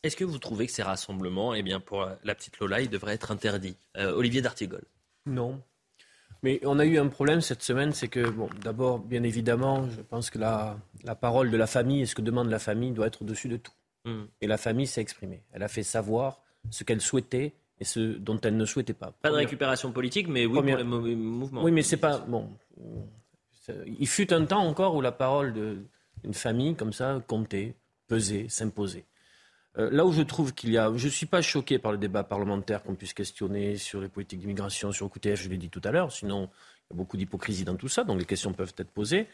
Est-ce 0.03 0.17
que 0.17 0.25
vous 0.25 0.39
trouvez 0.39 0.67
que 0.67 0.73
ces 0.73 0.83
rassemblements, 0.83 1.55
eh 1.55 1.63
bien, 1.63 1.81
pour 1.81 2.07
la 2.23 2.35
petite 2.35 2.59
Lola, 2.61 2.81
ils 2.81 2.91
devraient 2.91 3.15
être 3.15 3.33
interdits 3.33 3.77
Olivier 3.97 4.41
D'Artigol? 4.41 4.85
Non. 5.25 5.61
Mais 6.43 6.61
on 6.65 6.79
a 6.79 6.85
eu 6.85 6.99
un 6.99 7.09
problème 7.09 7.41
cette 7.41 7.63
semaine, 7.63 7.93
c'est 7.93 8.09
que, 8.09 8.29
bon, 8.29 8.49
d'abord, 8.63 9.01
bien 9.01 9.25
évidemment, 9.25 9.89
je 9.91 10.03
pense 10.03 10.31
que 10.31 10.39
la, 10.39 10.77
la 11.03 11.15
parole 11.15 11.51
de 11.51 11.57
la 11.57 11.67
famille 11.67 12.03
et 12.03 12.07
ce 12.07 12.15
que 12.15 12.23
demande 12.23 12.51
la 12.51 12.59
famille 12.59 12.93
doit 12.93 13.07
être 13.07 13.23
au-dessus 13.23 13.49
de 13.49 13.57
tout. 13.57 13.73
Mm. 14.07 14.25
Et 14.41 14.47
la 14.47 14.57
famille 14.57 14.87
s'est 14.87 15.03
exprimée. 15.03 15.43
Elle 15.53 15.63
a 15.63 15.69
fait 15.69 15.83
savoir 15.83 16.41
ce 16.71 16.85
qu'elle 16.85 17.01
souhaitait 17.01 17.53
et 17.79 17.85
ce 17.85 18.01
dont 18.01 18.41
elle 18.41 18.57
ne 18.57 18.65
souhaitait 18.65 18.95
pas. 18.95 19.13
Pas 19.21 19.31
de 19.31 19.35
récupération 19.35 19.93
politique, 19.93 20.29
mais 20.29 20.47
oui 20.47 20.55
pour 20.55 20.63
les 20.63 20.85
mouvements. 21.15 21.63
Oui, 21.63 21.73
mais 21.73 21.83
c'est 21.83 21.99
pas 21.99 22.19
bon. 22.19 22.49
Il 23.87 24.07
fut 24.07 24.33
un 24.33 24.45
temps 24.47 24.65
encore 24.65 24.95
où 24.95 25.01
la 25.01 25.13
parole 25.13 25.53
d'une 26.23 26.35
famille 26.35 26.75
comme 26.75 26.93
ça 26.93 27.21
comptait, 27.27 27.75
pesait, 28.07 28.47
s'imposait. 28.49 29.05
Euh, 29.79 29.91
là 29.91 30.07
où 30.07 30.13
je 30.13 30.23
trouve 30.23 30.55
qu'il 30.55 30.71
y 30.71 30.79
a, 30.79 30.91
je 30.97 31.05
ne 31.05 31.11
suis 31.11 31.27
pas 31.27 31.43
choqué 31.43 31.79
par 31.79 31.93
le 31.93 31.99
débat 31.99 32.23
parlementaire 32.23 32.83
qu'on 32.83 32.95
puisse 32.95 33.13
questionner 33.13 33.77
sur 33.77 34.01
les 34.01 34.09
politiques 34.09 34.41
d'immigration, 34.41 34.91
sur 34.91 35.05
le 35.05 35.11
QTF, 35.11 35.43
je 35.43 35.49
l'ai 35.51 35.59
dit 35.59 35.69
tout 35.69 35.83
à 35.85 35.91
l'heure, 35.91 36.13
sinon 36.13 36.49
il 36.89 36.95
y 36.95 36.97
a 36.97 36.97
beaucoup 36.97 37.19
d'hypocrisie 37.19 37.65
dans 37.65 37.77
tout 37.77 37.89
ça, 37.89 38.05
donc 38.05 38.19
les 38.19 38.25
questions 38.25 38.55
peuvent 38.55 38.73
être 38.79 38.91
posées. 38.91 39.27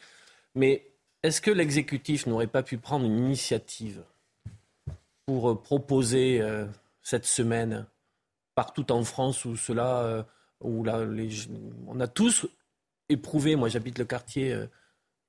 Mais 0.57 0.91
est-ce 1.23 1.41
que 1.41 1.53
l'exécutif 1.53 2.27
n'aurait 2.27 2.49
pas 2.49 2.65
pu 2.65 2.79
prendre 2.79 3.07
une 3.07 3.19
initiative 3.19 4.03
pour 5.27 5.51
euh, 5.51 5.55
proposer 5.61 6.41
euh, 6.41 6.67
cette 7.03 7.27
semaine 7.27 7.87
partout 8.55 8.91
en 8.93 9.05
France 9.05 9.45
où 9.45 9.57
cela, 9.57 10.01
euh, 10.01 10.23
où 10.61 10.85
là, 10.85 11.07
on 11.87 12.01
a 12.01 12.07
tous 12.07 12.47
éprouvé. 13.09 13.57
Moi, 13.57 13.69
j'habite 13.69 13.99
le 13.99 14.05
quartier 14.05 14.57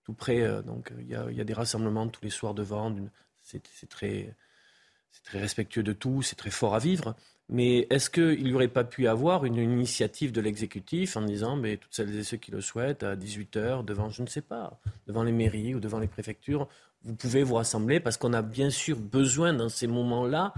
tout 0.04 0.14
près, 0.14 0.62
donc 0.64 0.92
il 1.00 1.08
y, 1.08 1.16
a 1.16 1.44
des 1.44 1.54
rassemblements 1.54 2.08
tous 2.08 2.24
les 2.24 2.30
soirs 2.30 2.54
devant. 2.54 2.94
C'est 3.42 3.90
très, 3.90 4.36
très 5.24 5.40
respectueux 5.40 5.82
de 5.82 5.94
tout, 5.94 6.22
c'est 6.22 6.36
très 6.36 6.52
fort 6.52 6.76
à 6.76 6.80
vivre. 6.80 7.16
Mais 7.50 7.88
est-ce 7.90 8.10
qu'il 8.10 8.44
n'y 8.44 8.54
aurait 8.54 8.68
pas 8.68 8.84
pu 8.84 9.04
y 9.04 9.08
avoir 9.08 9.46
une 9.46 9.58
initiative 9.58 10.32
de 10.32 10.42
l'exécutif 10.42 11.18
en 11.18 11.22
disant, 11.22 11.56
mais 11.56 11.78
toutes 11.78 11.94
celles 11.94 12.16
et 12.16 12.24
ceux 12.24 12.38
qui 12.38 12.52
le 12.52 12.62
souhaitent, 12.62 13.04
à 13.04 13.16
18h, 13.16 13.84
devant, 13.84 14.10
je 14.10 14.22
ne 14.22 14.28
sais 14.28 14.42
pas, 14.42 14.80
devant 15.08 15.24
les 15.24 15.32
mairies 15.32 15.76
ou 15.76 15.80
devant 15.80 16.00
les 16.00 16.08
préfectures, 16.08 16.68
vous 17.04 17.16
pouvez 17.16 17.44
vous 17.44 17.56
rassembler 17.56 18.00
parce 18.00 18.18
qu'on 18.18 18.34
a 18.34 18.42
bien 18.42 18.70
sûr 18.70 18.98
besoin 18.98 19.54
dans 19.54 19.70
ces 19.70 19.88
moments-là 19.88 20.54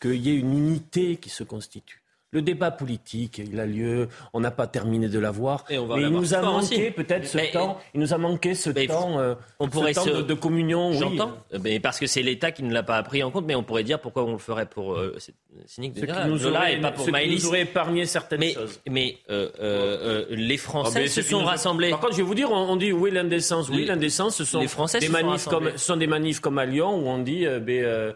qu'il 0.00 0.16
y 0.16 0.30
ait 0.30 0.36
une 0.36 0.56
unité 0.56 1.16
qui 1.16 1.28
se 1.28 1.44
constitue. 1.44 1.99
Le 2.32 2.42
débat 2.42 2.70
politique, 2.70 3.38
il 3.44 3.58
a 3.58 3.66
lieu, 3.66 4.08
on 4.32 4.38
n'a 4.38 4.52
pas 4.52 4.68
terminé 4.68 5.08
de 5.08 5.18
l'avoir, 5.18 5.64
mais 5.68 5.74
il 5.96 6.10
nous 6.10 6.32
a 6.32 6.40
manqué 6.40 6.92
peut-être 6.92 7.26
ce 7.26 7.52
temps, 7.52 7.80
il 7.92 8.00
nous 8.00 8.14
a 8.14 8.18
manqué 8.18 8.54
ce 8.54 8.70
temps, 8.70 9.18
euh, 9.18 9.34
on 9.58 9.68
pourrait 9.68 9.94
temps 9.94 10.04
de, 10.04 10.34
communion. 10.34 10.92
J'entends, 10.92 11.32
mais 11.60 11.80
parce 11.80 11.98
que 11.98 12.06
c'est 12.06 12.22
l'État 12.22 12.52
qui 12.52 12.62
ne 12.62 12.72
l'a 12.72 12.84
pas 12.84 13.02
pris 13.02 13.24
en 13.24 13.32
compte, 13.32 13.46
mais 13.46 13.56
on 13.56 13.64
pourrait 13.64 13.82
dire 13.82 13.98
pourquoi 13.98 14.22
on 14.22 14.30
le 14.30 14.38
ferait 14.38 14.66
pour 14.66 14.94
euh, 14.94 15.16
c'est 15.18 15.34
cynique 15.66 15.94
de 15.94 16.06
dire 16.06 16.28
nous 16.28 16.46
aurait, 16.46 16.76
et 16.76 16.80
pas 16.80 16.92
pour 16.92 17.10
Maëlys. 17.10 17.42
nous 17.42 17.48
aurait 17.48 17.62
épargné 17.62 18.06
certaines 18.06 18.38
mais, 18.38 18.52
choses. 18.52 18.80
Mais 18.88 19.16
euh, 19.28 20.24
les 20.30 20.56
Français 20.56 21.02
ah, 21.06 21.08
se 21.08 21.22
sont 21.22 21.42
rassemblés. 21.42 21.90
Par 21.90 21.98
contre, 21.98 22.12
je 22.12 22.18
vais 22.18 22.22
vous 22.22 22.36
dire, 22.36 22.52
on, 22.52 22.76
dit 22.76 22.92
oui 22.92 23.10
l'indécence, 23.10 23.68
oui 23.70 23.86
l'indécence, 23.86 24.36
ce 24.36 24.44
sont 24.44 24.60
les 24.60 24.68
Français 24.68 25.00
des 25.00 25.08
manifs 25.08 25.46
comme, 25.46 25.76
sont 25.76 25.96
des 25.96 26.06
manifs 26.06 26.38
comme 26.38 26.58
à 26.58 26.64
Lyon 26.64 26.94
où 26.94 27.08
on 27.08 27.18
dit 27.18 27.44
ben, 27.60 28.14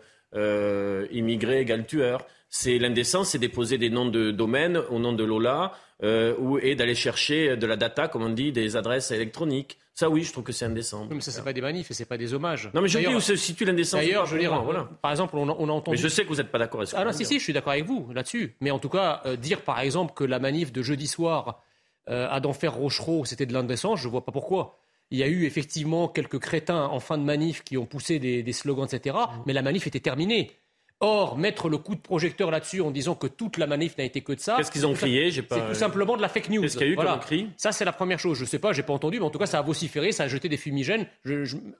immigré 1.10 1.62
égale 1.62 1.84
tueur 1.84 2.24
c'est 2.56 2.78
l'indécence, 2.78 3.30
c'est 3.30 3.40
déposer 3.40 3.78
des 3.78 3.90
noms 3.90 4.06
de 4.06 4.30
domaine 4.30 4.76
au 4.76 5.00
nom 5.00 5.12
de 5.12 5.24
Lola 5.24 5.72
euh, 6.04 6.36
ou, 6.38 6.56
et 6.58 6.76
d'aller 6.76 6.94
chercher 6.94 7.56
de 7.56 7.66
la 7.66 7.74
data, 7.74 8.06
comme 8.06 8.22
on 8.22 8.28
dit, 8.28 8.52
des 8.52 8.76
adresses 8.76 9.10
électroniques. 9.10 9.76
Ça, 9.92 10.08
oui, 10.08 10.22
je 10.22 10.30
trouve 10.30 10.44
que 10.44 10.52
c'est 10.52 10.64
indécent. 10.64 11.08
mais 11.10 11.20
ça, 11.20 11.32
c'est 11.32 11.42
pas 11.42 11.52
des 11.52 11.60
manifs 11.60 11.90
et 11.90 11.94
c'est 11.94 12.04
pas 12.04 12.16
des 12.16 12.32
hommages. 12.32 12.70
Non, 12.72 12.80
mais 12.80 12.86
je 12.86 13.00
dis 13.00 13.08
où 13.08 13.18
se 13.18 13.34
situe 13.34 13.64
l'indécence. 13.64 14.00
D'ailleurs, 14.00 14.26
je 14.26 14.38
dire, 14.38 14.62
voilà. 14.62 14.88
par 15.02 15.10
exemple, 15.10 15.36
on 15.36 15.48
a, 15.48 15.56
on 15.58 15.68
a 15.68 15.72
entendu. 15.72 15.96
Mais 15.96 16.00
je 16.00 16.06
sais 16.06 16.22
que 16.22 16.28
vous 16.28 16.36
n'êtes 16.36 16.52
pas 16.52 16.58
d'accord 16.58 16.78
avec 16.78 16.90
ça. 16.90 16.98
Ah 17.00 17.04
non, 17.04 17.10
si, 17.10 17.24
si, 17.24 17.40
je 17.40 17.42
suis 17.42 17.52
d'accord 17.52 17.72
avec 17.72 17.86
vous 17.86 18.08
là-dessus. 18.14 18.54
Mais 18.60 18.70
en 18.70 18.78
tout 18.78 18.88
cas, 18.88 19.22
euh, 19.26 19.34
dire 19.34 19.62
par 19.62 19.80
exemple 19.80 20.14
que 20.14 20.22
la 20.22 20.38
manif 20.38 20.72
de 20.72 20.80
jeudi 20.80 21.08
soir 21.08 21.60
euh, 22.08 22.28
à 22.30 22.38
d'enfer 22.38 22.72
Rochereau, 22.72 23.24
c'était 23.24 23.46
de 23.46 23.52
l'indécence, 23.52 23.98
je 23.98 24.06
vois 24.06 24.24
pas 24.24 24.30
pourquoi. 24.30 24.78
Il 25.10 25.18
y 25.18 25.24
a 25.24 25.26
eu 25.26 25.44
effectivement 25.44 26.06
quelques 26.06 26.38
crétins 26.38 26.84
en 26.84 27.00
fin 27.00 27.18
de 27.18 27.24
manif 27.24 27.64
qui 27.64 27.76
ont 27.76 27.86
poussé 27.86 28.20
des, 28.20 28.44
des 28.44 28.52
slogans, 28.52 28.86
etc. 28.86 29.16
Mmh. 29.16 29.42
Mais 29.46 29.52
la 29.52 29.62
manif 29.62 29.88
était 29.88 29.98
terminée. 29.98 30.52
Or, 31.06 31.36
mettre 31.36 31.68
le 31.68 31.76
coup 31.76 31.94
de 31.94 32.00
projecteur 32.00 32.50
là-dessus 32.50 32.80
en 32.80 32.90
disant 32.90 33.14
que 33.14 33.26
toute 33.26 33.58
la 33.58 33.66
manif 33.66 33.98
n'a 33.98 34.04
été 34.04 34.22
que 34.22 34.32
de 34.32 34.40
ça. 34.40 34.56
Qu'est-ce 34.56 34.70
qu'ils 34.70 34.86
ont 34.86 34.94
crié? 34.94 35.30
C'est 35.30 35.42
tout 35.42 35.74
simplement 35.74 36.16
de 36.16 36.22
la 36.22 36.30
fake 36.30 36.48
news. 36.48 36.62
Qu'est-ce 36.62 36.78
qu'il 36.78 36.86
y 36.86 36.90
a 36.90 36.92
eu 36.94 36.96
comme 36.96 37.20
cri? 37.20 37.50
Ça, 37.58 37.72
c'est 37.72 37.84
la 37.84 37.92
première 37.92 38.18
chose. 38.18 38.38
Je 38.38 38.44
ne 38.44 38.48
sais 38.48 38.58
pas, 38.58 38.72
j'ai 38.72 38.82
pas 38.82 38.94
entendu, 38.94 39.18
mais 39.18 39.26
en 39.26 39.30
tout 39.30 39.38
cas, 39.38 39.44
ça 39.44 39.58
a 39.58 39.62
vociféré, 39.62 40.12
ça 40.12 40.22
a 40.22 40.28
jeté 40.28 40.48
des 40.48 40.56
fumigènes. 40.56 41.06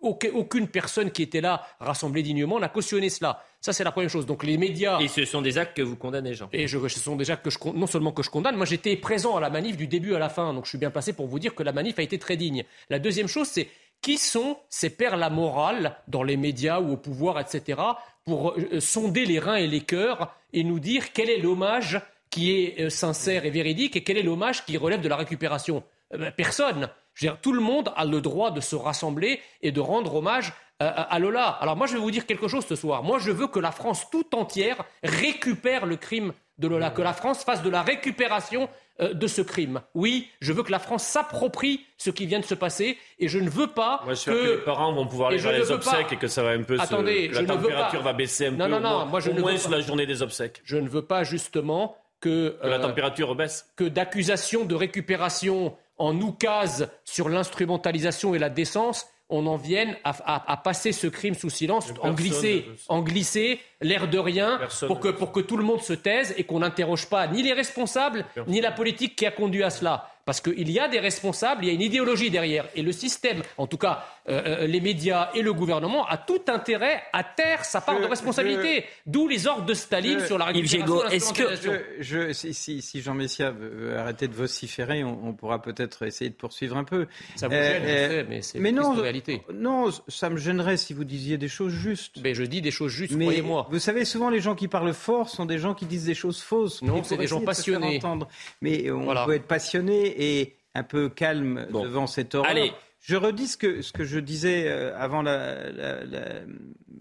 aucune 0.03 0.69
personne 0.69 1.11
qui 1.11 1.23
était 1.23 1.41
là, 1.41 1.67
rassemblée 1.81 2.23
dignement, 2.23 2.61
n'a 2.61 2.69
cautionné 2.69 3.09
cela. 3.09 3.43
Ça, 3.63 3.73
c'est 3.73 3.83
la 3.83 3.93
première 3.93 4.11
chose. 4.11 4.27
Donc, 4.27 4.45
les 4.45 4.59
médias. 4.59 5.01
Et 5.01 5.09
ce 5.09 5.25
sont 5.25 5.41
des 5.41 5.57
actes 5.57 5.75
que 5.75 5.81
vous 5.81 5.97
condamnez, 5.97 6.35
Jean. 6.35 6.51
Et 6.53 6.69
ce 6.69 6.87
sont 6.89 7.17
des 7.17 7.31
actes 7.31 7.47
que 7.47 7.51
je, 7.51 7.59
non 7.75 7.87
seulement 7.87 8.13
que 8.13 8.23
je 8.23 8.29
condamne, 8.29 8.57
moi, 8.57 8.67
j'étais 8.67 8.95
présent 8.97 9.37
à 9.37 9.41
la 9.41 9.49
manif 9.49 9.79
du 9.79 9.87
début 9.87 10.15
à 10.15 10.19
la 10.19 10.29
fin. 10.29 10.53
Donc, 10.53 10.67
je 10.67 10.69
suis 10.69 10.79
bien 10.79 10.91
placé 10.91 11.15
pour 11.15 11.29
vous 11.29 11.39
dire 11.39 11.55
que 11.55 11.63
la 11.63 11.73
manif 11.73 11.99
a 11.99 12.03
été 12.03 12.19
très 12.19 12.37
digne. 12.37 12.65
La 12.91 12.99
deuxième 12.99 13.27
chose, 13.27 13.47
c'est 13.47 13.69
qui 14.05 14.19
sont 14.19 14.59
ces 14.69 14.91
pères 14.91 15.17
la 15.17 15.31
morale 15.31 15.97
dans 16.09 16.23
les 16.23 16.37
médias 16.37 16.79
ou 16.79 16.93
au 16.93 16.97
pouvoir, 16.99 17.41
etc., 17.41 17.81
pour 18.27 18.51
euh, 18.51 18.79
sonder 18.79 19.25
les 19.25 19.39
reins 19.39 19.55
et 19.55 19.67
les 19.67 19.81
cœurs 19.81 20.37
et 20.53 20.63
nous 20.63 20.79
dire 20.79 21.15
quel 21.15 21.31
est 21.31 21.39
l'hommage 21.39 22.03
qui 22.29 22.53
est 22.53 22.81
euh, 22.83 22.91
sincère 22.91 23.47
et 23.47 23.51
véridique 23.51 23.97
et 23.97 24.05
quel 24.05 24.19
est 24.19 24.23
l'hommage 24.23 24.67
qui 24.67 24.77
relève 24.77 25.01
de 25.01 25.09
la 25.09 25.17
récupération? 25.17 25.83
Euh, 26.13 26.19
ben, 26.19 26.33
Personne. 26.37 26.91
Je 27.15 27.25
veux 27.25 27.33
dire, 27.33 27.41
tout 27.41 27.53
le 27.53 27.63
monde 27.63 27.95
a 27.97 28.05
le 28.05 28.21
droit 28.21 28.51
de 28.51 28.61
se 28.61 28.77
rassembler 28.77 29.41
et 29.63 29.73
de 29.73 29.81
rendre 29.81 30.17
hommage 30.17 30.53
à 30.81 31.19
Lola. 31.21 31.47
Alors 31.61 31.77
moi, 31.77 31.87
je 31.87 31.93
vais 31.95 32.01
vous 32.01 32.11
dire 32.11 32.27
quelque 32.27 32.49
chose 32.49 32.67
ce 32.67 32.75
soir. 32.75 33.05
Moi, 33.05 33.21
je 33.21 33.31
veux 33.31 33.47
que 33.47 33.61
la 33.61 33.71
France 33.71 34.11
tout 34.11 34.35
entière 34.35 34.85
récupère 35.05 35.87
le 35.87 35.97
crime 35.97 36.33
de 36.59 36.67
Lola, 36.67 36.91
que 36.91 37.03
la 37.03 37.13
France 37.13 37.45
fasse 37.45 37.63
de 37.63 37.71
la 37.71 37.83
récupération 37.83 38.69
de 39.01 39.27
ce 39.27 39.43
crime. 39.43 39.81
Oui, 39.95 40.29
je 40.41 40.53
veux 40.53 40.63
que 40.63 40.71
la 40.71 40.79
France 40.79 41.05
s'approprie 41.05 41.85
ce 41.97 42.11
qui 42.11 42.27
vient 42.27 42.41
de 42.41 42.45
se 42.45 42.55
passer 42.55 42.97
et 43.19 43.29
je 43.29 43.39
ne 43.39 43.51
veux 43.51 43.67
pas 43.67 44.01
Moi, 44.05 44.15
je 44.15 44.27
que... 44.27 44.57
les 44.57 44.59
parents 44.59 44.93
vont 44.93 45.07
pouvoir 45.07 45.31
aller 45.31 45.39
vers 45.39 45.53
les 45.53 45.71
obsèques 45.73 46.13
et 46.13 46.17
que 46.17 46.29
ça 46.29 46.43
va 46.43 46.51
un 46.51 46.63
peu 46.63 46.79
Attendez, 46.79 47.29
la 47.29 47.45
température 47.45 48.03
va 48.03 48.13
baisser 48.13 48.47
un 48.47 48.51
non, 48.53 48.67
peu 48.67 48.71
non, 48.71 48.81
non, 48.81 49.07
moi, 49.07 49.21
je 49.21 49.31
au 49.31 49.35
ne 49.35 49.41
moins 49.41 49.57
sur 49.57 49.71
la 49.71 49.81
journée 49.81 50.07
des 50.07 50.23
obsèques. 50.23 50.63
Je 50.65 50.77
ne 50.77 50.89
veux 50.89 51.03
pas 51.03 51.25
justement 51.25 51.97
que, 52.21 52.57
la 52.63 52.77
euh, 52.77 52.83
température 52.83 53.35
baisse. 53.35 53.71
Que 53.77 53.85
d'accusations 53.85 54.65
de 54.65 54.75
récupération 54.75 55.77
en 55.99 56.19
oukase 56.21 56.91
sur 57.05 57.29
l'instrumentalisation 57.29 58.35
et 58.35 58.39
la 58.39 58.51
décence 58.51 59.07
on 59.31 59.47
en 59.47 59.57
vienne 59.57 59.97
à, 60.05 60.57
passer 60.63 60.93
ce 60.93 61.07
crime 61.07 61.35
sous 61.35 61.51
silence, 61.51 61.93
en 62.03 62.13
glisser, 62.13 62.67
en 62.89 63.03
glisser 63.03 63.61
l'air 63.81 64.09
de 64.09 64.19
rien, 64.19 64.61
pour 64.87 65.01
que, 65.01 65.09
pour 65.09 65.33
que 65.33 65.41
tout 65.41 65.57
le 65.57 65.65
monde 65.65 65.81
se 65.83 65.95
taise 65.95 66.35
et 66.37 66.45
qu'on 66.45 66.61
n'interroge 66.61 67.07
pas 67.07 67.27
ni 67.27 67.43
les 67.43 67.53
responsables, 67.53 68.27
ni 68.47 68.61
la 68.61 68.71
politique 68.71 69.17
qui 69.17 69.27
a 69.27 69.31
conduit 69.31 69.63
à 69.63 69.71
cela. 69.71 70.11
Parce 70.25 70.41
qu'il 70.41 70.71
y 70.71 70.81
a 70.81 70.89
des 70.89 71.01
responsables, 71.01 71.65
il 71.65 71.69
y 71.69 71.71
a 71.71 71.75
une 71.75 71.83
idéologie 71.83 72.31
derrière. 72.31 72.67
Et 72.75 72.83
le 72.83 72.93
système, 72.93 73.43
en 73.59 73.67
tout 73.67 73.77
cas 73.77 74.07
euh, 74.27 74.63
euh, 74.63 74.67
les 74.67 74.81
médias 74.81 75.29
et 75.35 75.43
le 75.43 75.53
gouvernement, 75.53 76.07
a 76.07 76.17
tout 76.17 76.41
intérêt 76.49 77.03
à 77.13 77.23
taire 77.23 77.63
sa 77.65 77.83
part 77.83 78.01
de 78.01 78.07
responsabilité. 78.07 78.85
D'où 79.05 79.29
les 79.29 79.47
ordres 79.47 79.67
de 79.67 79.75
Staline 79.75 80.21
sur 80.21 80.39
la 80.39 80.47
récupération 80.47 81.09
est-ce 81.11 81.33
que 81.35 81.85
je, 82.01 82.33
si, 82.33 83.03
Jean 83.03 83.13
Messia 83.13 83.51
veut 83.51 83.99
arrêter 83.99 84.27
de 84.27 84.35
vociférer, 84.35 85.05
on, 85.05 85.35
pourra 85.35 85.61
peut-être 85.61 86.07
essayer 86.07 86.31
de 86.31 86.35
poursuivre 86.35 86.79
un 86.79 86.85
peu. 86.85 87.07
Ça 87.37 87.49
vous 87.49 87.55
gêne, 87.55 87.83
euh, 87.87 88.25
mais 88.27 88.41
c'est 88.41 88.59
une 88.59 88.79
réalité. 88.79 89.43
Non, 89.53 89.91
ça 90.09 90.31
me 90.31 90.39
gênerait 90.39 90.79
si 90.79 90.95
vous 90.95 91.05
disiez 91.05 91.37
des 91.37 91.49
choses 91.49 91.73
justes. 91.73 92.19
Mais 92.23 92.35
je 92.35 92.45
dis 92.45 92.63
des 92.63 92.71
choses 92.71 92.93
justes, 92.93 93.19
croyez-moi. 93.19 93.67
Vous 93.71 93.79
savez, 93.79 94.07
souvent 94.07 94.31
les 94.31 94.41
gens 94.41 94.55
qui 94.55 94.69
parlent 94.69 94.95
fort 94.95 95.29
sont 95.29 95.45
des 95.45 95.59
gens 95.59 95.75
qui 95.75 95.85
disent 95.85 96.07
des 96.07 96.15
choses 96.15 96.41
fausses. 96.41 96.81
Non, 96.81 97.03
c'est 97.03 97.19
des 97.19 97.27
gens 97.27 97.43
passionnés. 97.43 98.01
Mais 98.63 98.91
on 98.91 99.27
peut 99.27 99.35
être 99.35 99.47
passionné 99.47 100.41
et 100.41 100.57
un 100.75 100.83
peu 100.83 101.09
calme 101.11 101.67
devant 101.71 102.07
cette 102.07 102.35
horreur. 102.35 102.51
Allez. 102.51 102.73
Je 103.05 103.17
redis 103.17 103.49
ce 103.49 103.57
que, 103.59 103.83
ce 103.83 103.93
que 103.93 104.05
je 104.05 104.19
disais 104.19 104.67
euh, 104.67 104.97
avant 104.97 105.21
la, 105.21 105.71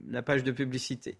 la, 0.09 0.21
page 0.21 0.43
de 0.43 0.51
publicité. 0.51 1.17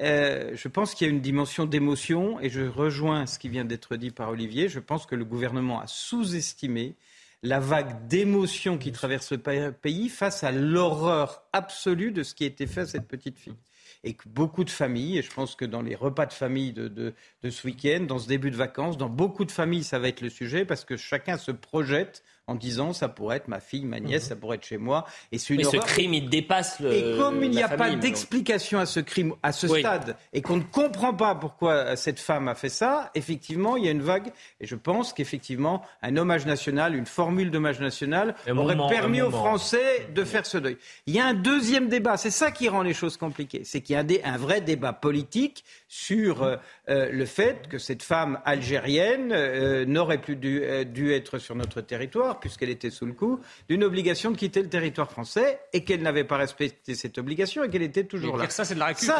Euh, 0.00 0.52
je 0.54 0.68
pense 0.68 0.94
qu'il 0.94 1.08
y 1.08 1.10
a 1.10 1.12
une 1.12 1.20
dimension 1.20 1.66
d'émotion 1.66 2.38
et 2.38 2.48
je 2.48 2.60
rejoins 2.60 3.26
ce 3.26 3.40
qui 3.40 3.48
vient 3.48 3.64
d'être 3.64 3.96
dit 3.96 4.12
par 4.12 4.30
Olivier. 4.30 4.68
Je 4.68 4.78
pense 4.78 5.04
que 5.04 5.16
le 5.16 5.24
gouvernement 5.24 5.80
a 5.80 5.88
sous-estimé 5.88 6.94
la 7.42 7.58
vague 7.58 8.06
d'émotion 8.06 8.78
qui 8.78 8.92
traverse 8.92 9.32
le 9.32 9.72
pays 9.72 10.08
face 10.08 10.44
à 10.44 10.52
l'horreur 10.52 11.42
absolue 11.52 12.12
de 12.12 12.22
ce 12.22 12.32
qui 12.32 12.44
a 12.44 12.46
été 12.46 12.68
fait 12.68 12.82
à 12.82 12.86
cette 12.86 13.08
petite 13.08 13.40
fille 13.40 13.56
et 14.04 14.14
que 14.14 14.28
beaucoup 14.28 14.64
de 14.64 14.70
familles, 14.70 15.18
et 15.18 15.22
je 15.22 15.30
pense 15.30 15.54
que 15.54 15.64
dans 15.64 15.82
les 15.82 15.94
repas 15.94 16.26
de 16.26 16.32
famille 16.32 16.72
de, 16.72 16.88
de, 16.88 17.12
de 17.42 17.50
ce 17.50 17.66
week-end, 17.66 18.04
dans 18.06 18.18
ce 18.18 18.28
début 18.28 18.50
de 18.50 18.56
vacances, 18.56 18.96
dans 18.96 19.08
beaucoup 19.08 19.44
de 19.44 19.52
familles, 19.52 19.84
ça 19.84 19.98
va 19.98 20.08
être 20.08 20.20
le 20.20 20.30
sujet 20.30 20.64
parce 20.64 20.84
que 20.84 20.96
chacun 20.96 21.36
se 21.36 21.50
projette 21.50 22.22
en 22.50 22.56
disant 22.56 22.92
ça 22.92 23.08
pourrait 23.08 23.36
être 23.36 23.46
ma 23.46 23.60
fille, 23.60 23.84
ma 23.84 24.00
nièce, 24.00 24.24
mhm. 24.24 24.28
ça 24.28 24.36
pourrait 24.36 24.56
être 24.56 24.66
chez 24.66 24.76
moi. 24.76 25.06
Et 25.30 25.38
Mais 25.50 25.64
ce 25.64 25.76
crime, 25.76 26.14
il 26.14 26.28
dépasse 26.28 26.80
le. 26.80 26.92
Et 26.92 27.16
comme 27.16 27.44
il 27.44 27.50
n'y 27.50 27.62
a 27.62 27.68
pas 27.68 27.94
d'explication 27.94 28.80
à 28.80 28.86
ce 28.86 28.98
crime 28.98 29.34
à 29.42 29.52
ce 29.52 29.68
stade 29.68 30.16
et 30.32 30.42
qu'on 30.42 30.56
ne 30.56 30.62
comprend 30.62 31.14
pas 31.14 31.36
pourquoi 31.36 31.94
cette 31.94 32.18
femme 32.18 32.48
a 32.48 32.56
fait 32.56 32.68
ça, 32.68 33.10
effectivement, 33.14 33.76
il 33.76 33.84
y 33.84 33.88
a 33.88 33.92
une 33.92 34.02
vague. 34.02 34.32
Et 34.60 34.66
je 34.66 34.74
pense 34.74 35.12
qu'effectivement, 35.12 35.82
un 36.02 36.16
hommage 36.16 36.44
national, 36.44 36.96
une 36.96 37.06
formule 37.06 37.52
d'hommage 37.52 37.80
national 37.80 38.34
aurait 38.48 38.76
permis 38.88 39.22
aux 39.22 39.30
Français 39.30 40.08
de 40.12 40.24
faire 40.24 40.44
ce 40.44 40.58
deuil. 40.58 40.76
Il 41.06 41.14
y 41.14 41.20
a 41.20 41.26
un 41.26 41.34
deuxième 41.34 41.88
débat. 41.88 42.16
C'est 42.16 42.30
ça 42.30 42.50
qui 42.50 42.68
rend 42.68 42.82
les 42.82 42.94
choses 42.94 43.16
compliquées. 43.16 43.62
C'est 43.64 43.80
qu'il 43.80 43.94
y 43.94 43.96
a 43.96 44.00
un, 44.00 44.34
un, 44.34 44.38
vrai 44.38 44.60
débat 44.60 44.92
politique 44.92 45.64
sur 45.92 46.44
euh, 46.44 46.54
euh, 46.88 47.10
le 47.10 47.26
fait 47.26 47.66
que 47.68 47.78
cette 47.78 48.04
femme 48.04 48.38
algérienne 48.44 49.32
euh, 49.32 49.84
n'aurait 49.84 50.20
plus 50.20 50.36
dû, 50.36 50.62
dû 50.86 51.12
être 51.12 51.38
sur 51.38 51.56
notre 51.56 51.80
territoire 51.80 52.38
puisqu'elle 52.38 52.70
était 52.70 52.90
sous 52.90 53.06
le 53.06 53.12
coup, 53.12 53.40
d'une 53.68 53.82
obligation 53.82 54.30
de 54.30 54.36
quitter 54.36 54.62
le 54.62 54.68
territoire 54.68 55.10
français 55.10 55.58
et 55.72 55.82
qu'elle 55.82 56.02
n'avait 56.02 56.22
pas 56.22 56.36
respecté 56.36 56.94
cette 56.94 57.18
obligation 57.18 57.64
et 57.64 57.70
qu'elle 57.70 57.82
était 57.82 58.04
toujours 58.04 58.36
là. 58.36 58.48
Ça, 58.50 58.64
c'est 58.64 58.74
de 58.74 58.78
la 58.78 58.86
récup. 58.86 59.10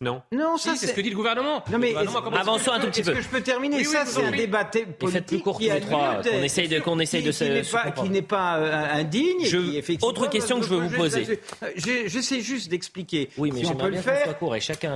non. 0.00 0.20
Non, 0.32 0.56
ça, 0.56 0.74
c'est 0.74 0.88
ce 0.88 0.94
que 0.94 1.00
dit 1.00 1.10
le 1.10 1.16
gouvernement. 1.16 1.62
Non, 1.70 1.78
mais 1.78 1.94
avançons 1.94 2.72
un 2.72 2.80
tout 2.80 2.88
petit 2.88 3.02
peu. 3.04 3.12
Est-ce 3.12 3.18
que 3.18 3.24
je 3.24 3.28
peux 3.28 3.42
terminer 3.42 3.84
Ça, 3.84 4.04
c'est 4.04 4.24
un 4.24 4.32
débat 4.32 4.64
politique 4.98 5.44
court, 5.44 5.60
qui 5.60 5.68
qu'on 5.68 6.42
essaye 6.42 6.66
de, 6.66 6.80
qu'on 6.80 6.98
essaye 6.98 7.22
de 7.22 7.30
se, 7.30 8.02
qui 8.02 8.10
n'est 8.10 8.22
pas 8.22 8.58
euh, 8.58 9.00
indigne. 9.00 9.46
Autre 10.02 10.28
question 10.28 10.58
que 10.58 10.66
je 10.66 10.70
veux 10.70 10.80
vous 10.80 10.96
poser. 10.96 11.38
J'essaie 11.76 12.40
juste 12.40 12.68
d'expliquer. 12.68 13.30
Oui, 13.38 13.52
mais 13.54 13.64
on 13.64 13.76
peut 13.76 13.90
le 13.90 13.98
faire. 13.98 14.34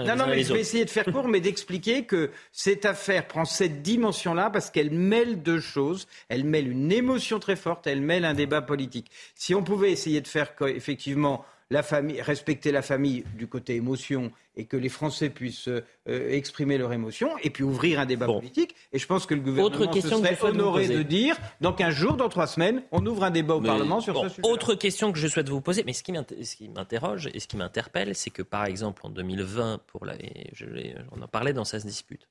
Non, 0.04 0.16
non, 0.16 0.26
mais 0.26 0.42
je 0.42 0.52
vais 0.52 0.60
essayer 0.60 0.84
de 0.84 0.90
faire 0.90 1.04
court, 1.04 1.19
mais 1.28 1.40
d'expliquer 1.40 2.04
que 2.04 2.30
cette 2.52 2.84
affaire 2.84 3.26
prend 3.28 3.44
cette 3.44 3.82
dimension-là 3.82 4.50
parce 4.50 4.70
qu'elle 4.70 4.90
mêle 4.90 5.42
deux 5.42 5.60
choses. 5.60 6.06
Elle 6.28 6.44
mêle 6.44 6.68
une 6.68 6.90
émotion 6.90 7.38
très 7.38 7.56
forte 7.56 7.86
elle 7.86 8.00
mêle 8.00 8.24
un 8.24 8.34
débat 8.34 8.62
politique. 8.62 9.10
Si 9.34 9.54
on 9.54 9.62
pouvait 9.62 9.92
essayer 9.92 10.20
de 10.20 10.28
faire 10.28 10.52
effectivement 10.66 11.44
la 11.70 11.82
famille, 11.84 12.20
respecter 12.20 12.72
la 12.72 12.82
famille 12.82 13.24
du 13.36 13.46
côté 13.46 13.76
émotion 13.76 14.32
et 14.56 14.66
que 14.66 14.76
les 14.76 14.88
Français 14.88 15.30
puissent 15.30 15.68
euh, 15.68 15.82
exprimer 16.06 16.78
leur 16.78 16.92
émotion 16.92 17.30
et 17.42 17.50
puis 17.50 17.62
ouvrir 17.62 18.00
un 18.00 18.06
débat 18.06 18.26
politique. 18.26 18.74
Et 18.92 18.98
je 18.98 19.06
pense 19.06 19.24
que 19.24 19.34
le 19.34 19.40
gouvernement 19.40 19.92
se 19.92 20.00
serait 20.00 20.38
honoré 20.42 20.88
de 20.88 21.02
dire 21.02 21.36
dans 21.60 21.72
15 21.72 21.94
jours, 21.94 22.16
dans 22.16 22.28
3 22.28 22.48
semaines, 22.48 22.82
on 22.90 23.06
ouvre 23.06 23.22
un 23.22 23.30
débat 23.30 23.54
au 23.54 23.60
Parlement 23.60 24.00
sur 24.00 24.20
ce 24.20 24.28
sujet. 24.28 24.48
Autre 24.48 24.74
question 24.74 25.12
que 25.12 25.18
je 25.18 25.28
souhaite 25.28 25.48
vous 25.48 25.60
poser, 25.60 25.84
mais 25.84 25.92
ce 25.92 26.02
qui 26.02 26.68
m'interroge 26.68 27.28
et 27.32 27.38
ce 27.38 27.46
qui 27.46 27.56
m'interpelle, 27.56 28.16
c'est 28.16 28.30
que 28.30 28.42
par 28.42 28.64
exemple 28.64 29.06
en 29.06 29.10
2020, 29.10 29.82
pour 29.86 30.04
la, 30.04 30.14
je, 30.52 30.66
on 31.12 31.22
en 31.22 31.28
parlait 31.28 31.52
dans 31.52 31.64
sa 31.64 31.78
dispute, 31.78 32.28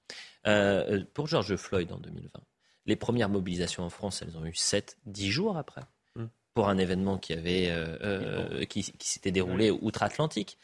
euh, 0.48 1.04
pour 1.14 1.28
George 1.28 1.56
Floyd 1.56 1.92
en 1.94 1.98
2020, 1.98 2.30
les 2.86 2.96
premières 2.96 3.30
mobilisations 3.30 3.84
en 3.84 3.90
France, 3.90 4.22
elles 4.22 4.38
ont 4.38 4.46
eu 4.46 4.54
7, 4.54 4.98
10 5.06 5.32
jours 5.32 5.58
après. 5.58 5.82
Pour 6.60 6.70
un 6.70 6.78
événement 6.78 7.18
qui, 7.18 7.32
avait, 7.34 7.74
qui, 8.68 8.84
s'était 9.00 9.32
déroulé 9.32 9.72
outre-Atlantique. 9.72 10.58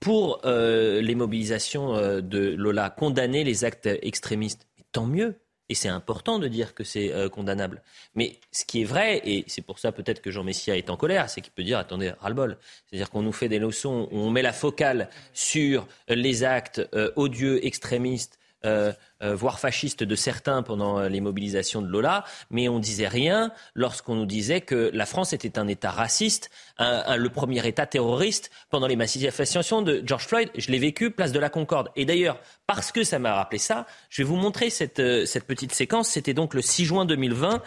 pour 0.00 0.40
les 0.44 1.14
mobilisations 1.14 2.20
de 2.20 2.54
Lola, 2.56 2.90
condamner 2.90 3.44
les 3.44 3.64
actes 3.64 3.88
extrémistes, 4.02 4.66
tant 4.92 5.06
mieux. 5.06 5.36
Et 5.68 5.74
c'est 5.74 5.88
important 5.88 6.38
de 6.38 6.46
dire 6.48 6.74
que 6.74 6.84
c'est 6.84 7.12
euh, 7.12 7.28
condamnable. 7.28 7.82
Mais 8.14 8.38
ce 8.52 8.64
qui 8.64 8.82
est 8.82 8.84
vrai, 8.84 9.20
et 9.24 9.44
c'est 9.48 9.62
pour 9.62 9.78
ça 9.78 9.90
peut-être 9.90 10.22
que 10.22 10.30
Jean 10.30 10.44
Messia 10.44 10.76
est 10.76 10.90
en 10.90 10.96
colère, 10.96 11.28
c'est 11.28 11.40
qu'il 11.40 11.52
peut 11.52 11.64
dire 11.64 11.78
attendez, 11.78 12.10
ras-le-bol. 12.20 12.56
C'est-à-dire 12.86 13.10
qu'on 13.10 13.22
nous 13.22 13.32
fait 13.32 13.48
des 13.48 13.58
leçons 13.58 14.08
on 14.12 14.30
met 14.30 14.42
la 14.42 14.52
focale 14.52 15.10
sur 15.32 15.88
les 16.08 16.44
actes 16.44 16.88
euh, 16.94 17.10
odieux, 17.16 17.64
extrémistes, 17.66 18.38
euh, 18.64 18.92
euh, 19.22 19.34
voire 19.34 19.58
fasciste 19.58 20.02
de 20.02 20.14
certains 20.14 20.62
pendant 20.62 20.98
euh, 20.98 21.08
les 21.08 21.20
mobilisations 21.20 21.80
de 21.80 21.88
Lola, 21.88 22.24
mais 22.50 22.68
on 22.68 22.78
disait 22.78 23.08
rien 23.08 23.50
lorsqu'on 23.74 24.14
nous 24.14 24.26
disait 24.26 24.60
que 24.60 24.90
la 24.92 25.06
France 25.06 25.32
était 25.32 25.58
un 25.58 25.68
État 25.68 25.90
raciste, 25.90 26.50
le 26.78 27.28
premier 27.28 27.66
État 27.66 27.86
terroriste 27.86 28.50
pendant 28.68 28.86
les 28.86 28.96
manifestations 28.96 29.80
de 29.80 30.02
George 30.04 30.26
Floyd. 30.26 30.50
Je 30.54 30.70
l'ai 30.70 30.78
vécu, 30.78 31.10
place 31.10 31.32
de 31.32 31.38
la 31.38 31.48
Concorde. 31.48 31.90
Et 31.96 32.04
d'ailleurs, 32.04 32.38
parce 32.66 32.92
que 32.92 33.04
ça 33.04 33.18
m'a 33.18 33.34
rappelé 33.34 33.58
ça, 33.58 33.86
je 34.10 34.22
vais 34.22 34.28
vous 34.28 34.36
montrer 34.36 34.68
cette, 34.68 35.02
cette 35.26 35.44
petite 35.44 35.72
séquence. 35.72 36.10
C'était 36.10 36.34
donc 36.34 36.52
le 36.52 36.60
6 36.60 36.84
juin 36.84 37.04
2020. 37.06 37.62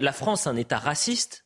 la 0.00 0.12
France, 0.12 0.46
un 0.46 0.56
État 0.56 0.78
raciste 0.78 1.44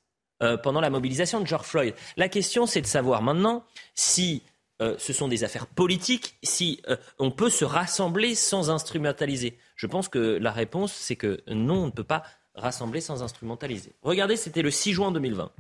pendant 0.63 0.81
la 0.81 0.91
mobilisation 0.91 1.41
de 1.41 1.47
George 1.47 1.67
Floyd. 1.67 1.95
La 2.17 2.29
question, 2.29 2.67
c'est 2.67 2.81
de 2.81 2.87
savoir 2.87 3.21
maintenant 3.21 3.65
si 3.95 4.43
euh, 4.83 4.97
ce 4.99 5.13
sont 5.13 5.29
des 5.29 5.45
affaires 5.45 5.69
politiques, 5.69 6.37
si 6.43 6.83
euh, 6.89 6.97
on 7.21 7.31
peut 7.31 7.51
se 7.51 7.65
rassembler 7.65 8.35
sans 8.35 8.69
instrumentaliser 8.69 9.57
Je 9.77 9.87
pense 9.87 10.09
que 10.09 10.19
la 10.19 10.51
réponse, 10.51 10.93
c'est 10.93 11.15
que 11.15 11.41
non, 11.47 11.85
on 11.85 11.87
ne 11.87 11.91
peut 11.93 12.03
pas 12.03 12.25
rassembler 12.57 13.01
sans 13.01 13.23
instrumentaliser. 13.23 13.95
Regardez, 14.03 14.37
c'était 14.37 14.63
le 14.63 14.73
6 14.73 14.93
juin 14.95 15.13
2020. 15.13 15.53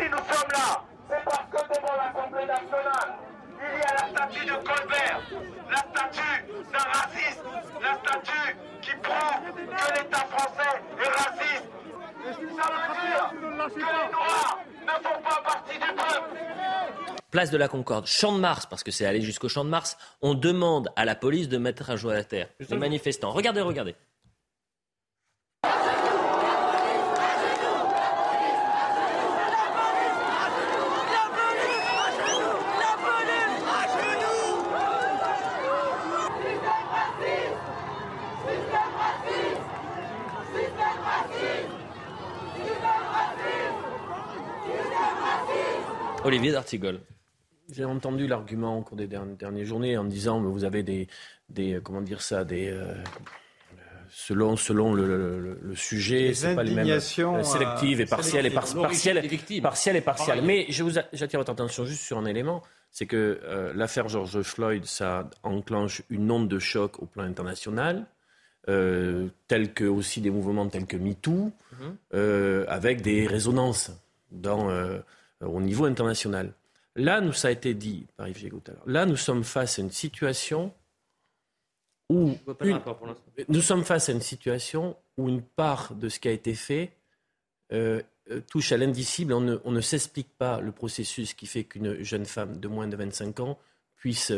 Si 0.00 0.08
nous 0.08 0.16
sommes 0.18 0.50
là, 0.52 0.84
c'est 1.08 1.24
parce 1.24 1.50
que 1.50 1.74
devant 1.74 1.96
l'Assemblée 1.96 2.46
nationale, 2.46 3.18
il 3.58 3.78
y 3.78 3.82
a 3.82 3.94
la 3.94 4.08
statue 4.10 4.46
de 4.46 4.52
Colbert, 4.52 5.20
la 5.68 5.78
statue 5.78 6.44
d'un 6.72 6.78
raciste, 6.78 7.42
la 7.82 7.94
statue 7.98 8.56
qui 8.82 8.90
prouve 9.02 9.54
que 9.54 10.00
l'État 10.00 10.26
français 10.30 10.82
est 10.96 11.08
raciste. 11.08 11.68
Ça 12.22 12.70
veut 12.70 12.94
dire 12.94 13.30
que 13.30 13.78
les 13.78 14.12
Noirs 14.12 14.58
ne 14.82 15.02
font 15.02 15.22
pas 15.22 15.42
partie 15.44 15.74
du 15.74 15.86
peuple 15.86 16.42
place 17.32 17.50
de 17.50 17.56
la 17.56 17.66
Concorde, 17.66 18.06
champ 18.06 18.32
de 18.32 18.38
Mars, 18.38 18.66
parce 18.66 18.84
que 18.84 18.92
c'est 18.92 19.06
allé 19.06 19.22
jusqu'au 19.22 19.48
champ 19.48 19.64
de 19.64 19.70
Mars, 19.70 19.96
on 20.20 20.34
demande 20.34 20.90
à 20.94 21.04
la 21.04 21.16
police 21.16 21.48
de 21.48 21.58
mettre 21.58 21.90
un 21.90 21.96
jour 21.96 22.12
à 22.12 22.14
la 22.14 22.22
terre. 22.22 22.48
Les 22.70 22.76
manifestants. 22.76 23.32
Regardez, 23.32 23.62
regardez. 23.62 23.96
Olivier 46.24 46.52
d'Artigol. 46.52 47.00
J'ai 47.72 47.84
entendu 47.84 48.26
l'argument 48.26 48.78
au 48.78 48.82
cours 48.82 48.96
des 48.96 49.06
dernières 49.06 49.64
journées 49.64 49.96
en 49.96 50.04
disant 50.04 50.40
que 50.40 50.46
vous 50.46 50.64
avez 50.64 50.82
des, 50.82 51.08
des 51.48 51.80
comment 51.82 52.02
dire 52.02 52.20
ça, 52.20 52.44
des 52.44 52.68
euh, 52.68 52.94
selon 54.12 54.56
selon 54.56 54.92
le, 54.92 55.58
le, 55.60 55.74
sujet, 55.74 56.34
c'est 56.34 56.54
pas 56.54 56.62
les 56.62 56.74
mêmes 56.74 56.86
euh, 56.86 57.42
sélectives 57.42 58.00
et 58.00 58.06
partielles 58.06 58.46
et 58.46 58.50
partielles, 58.50 58.82
partielles 59.62 59.96
et 59.96 60.00
partielles. 60.02 60.42
Mais 60.42 60.66
je 60.68 60.82
vous 60.82 60.90
j'attire 61.12 61.40
votre 61.40 61.52
attention 61.52 61.86
juste 61.86 62.02
sur 62.02 62.18
un 62.18 62.26
élément, 62.26 62.62
c'est 62.90 63.06
que 63.06 63.40
euh, 63.42 63.72
l'affaire 63.74 64.08
George 64.08 64.42
Floyd, 64.42 64.84
ça 64.84 65.30
enclenche 65.42 66.02
une 66.10 66.30
onde 66.30 66.48
de 66.48 66.58
choc 66.58 67.02
au 67.02 67.06
plan 67.06 67.24
international. 67.24 68.06
Euh, 68.68 69.26
tels 69.48 69.72
que 69.72 69.84
aussi 69.84 70.20
des 70.20 70.30
mouvements 70.30 70.68
tels 70.68 70.86
que 70.86 70.96
MeToo, 70.96 71.50
mhm. 71.80 72.64
avec 72.68 73.00
des 73.00 73.26
résonances 73.26 73.90
dans, 74.30 74.70
au 75.40 75.60
niveau 75.60 75.86
international. 75.86 76.52
Là, 76.94 77.20
nous, 77.20 77.32
ça 77.32 77.48
a 77.48 77.50
été 77.50 77.74
dit 77.74 78.06
par 78.16 78.28
Yves 78.28 78.38
Gégaud 78.38 78.62
Là, 78.86 79.06
nous 79.06 79.16
sommes 79.16 79.44
face 79.44 79.78
à 79.78 79.82
une 79.82 79.90
situation 79.90 80.72
où 82.10 82.34
nous 83.48 83.62
sommes 83.62 83.84
face 83.84 84.08
à 84.08 84.12
une 84.12 84.20
situation 84.20 84.96
où 85.16 85.28
une 85.28 85.42
part 85.42 85.94
de 85.94 86.08
ce 86.08 86.20
qui 86.20 86.28
a 86.28 86.32
été 86.32 86.54
fait 86.54 86.92
euh, 87.72 88.02
euh, 88.30 88.40
touche 88.50 88.72
à 88.72 88.76
l'indicible. 88.76 89.32
On 89.32 89.70
ne, 89.70 89.80
s'explique 89.80 90.36
pas 90.36 90.60
le 90.60 90.72
processus 90.72 91.32
qui 91.32 91.46
fait 91.46 91.64
qu'une 91.64 92.02
jeune 92.02 92.26
femme 92.26 92.58
de 92.58 92.68
moins 92.68 92.86
de 92.86 92.96
25 92.96 93.40
ans 93.40 93.58
puisse 93.96 94.32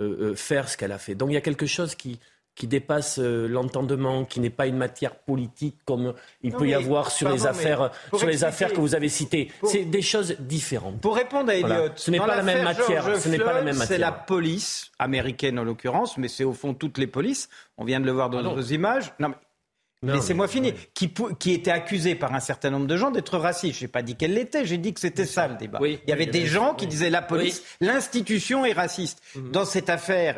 euh, 0.00 0.34
faire 0.34 0.68
ce 0.68 0.76
qu'elle 0.76 0.92
a 0.92 0.98
fait. 0.98 1.14
Donc 1.14 1.30
il 1.30 1.34
y 1.34 1.38
a 1.38 1.42
quelque 1.42 1.66
chose 1.66 1.94
qui, 1.94 2.20
qui 2.56 2.66
dépasse 2.66 3.18
euh, 3.18 3.46
l'entendement, 3.46 4.24
qui 4.24 4.40
n'est 4.40 4.50
pas 4.50 4.66
une 4.66 4.78
matière 4.78 5.14
politique 5.14 5.76
comme 5.84 6.14
il 6.42 6.52
peut 6.52 6.66
y 6.66 6.74
avoir 6.74 7.10
sur 7.10 7.28
les 7.28 7.46
affaires, 7.46 7.90
sur 8.16 8.26
les 8.26 8.42
affaires 8.42 8.72
que 8.72 8.80
vous 8.80 8.94
avez 8.94 9.10
citées. 9.10 9.52
C'est 9.62 9.84
des 9.84 10.02
choses 10.02 10.36
différentes. 10.40 11.00
Pour 11.00 11.14
répondre 11.14 11.50
à 11.50 11.54
Elliot, 11.54 11.90
ce 11.94 12.10
n'est 12.10 12.18
pas 12.18 12.34
la 12.34 12.42
même 12.42 12.64
matière. 12.64 13.16
Ce 13.16 13.28
n'est 13.28 13.38
pas 13.38 13.52
la 13.52 13.62
même 13.62 13.76
matière. 13.76 13.86
C'est 13.86 13.98
la 13.98 14.12
police 14.12 14.90
américaine 14.98 15.58
en 15.58 15.64
l'occurrence, 15.64 16.16
mais 16.16 16.28
c'est 16.28 16.44
au 16.44 16.54
fond 16.54 16.72
toutes 16.74 16.98
les 16.98 17.06
polices. 17.06 17.48
On 17.76 17.84
vient 17.84 18.00
de 18.00 18.06
le 18.06 18.12
voir 18.12 18.30
dans 18.30 18.42
nos 18.42 18.62
images. 18.62 19.12
Non, 19.20 19.28
mais 19.28 19.34
Laissez-moi 20.02 20.46
finir. 20.46 20.74
Qui, 20.94 21.10
qui, 21.38 21.52
était 21.52 21.70
accusé 21.70 22.14
par 22.14 22.34
un 22.34 22.40
certain 22.40 22.70
nombre 22.70 22.86
de 22.86 22.96
gens 22.96 23.10
d'être 23.10 23.38
raciste. 23.38 23.78
Je 23.78 23.84
n'ai 23.84 23.88
pas 23.88 24.02
dit 24.02 24.14
qu'elle 24.14 24.34
l'était, 24.34 24.66
j'ai 24.66 24.76
dit 24.78 24.92
que 24.92 25.00
c'était 25.00 25.24
ça 25.24 25.48
le 25.48 25.56
débat. 25.56 25.78
il 25.82 25.98
y 26.06 26.12
avait 26.12 26.26
des 26.26 26.46
gens 26.46 26.74
qui 26.74 26.86
disaient 26.86 27.10
la 27.10 27.22
police, 27.22 27.62
l'institution 27.80 28.64
est 28.64 28.72
raciste. 28.72 29.22
Mhm. 29.34 29.52
Dans 29.52 29.64
cette 29.64 29.90
affaire, 29.90 30.36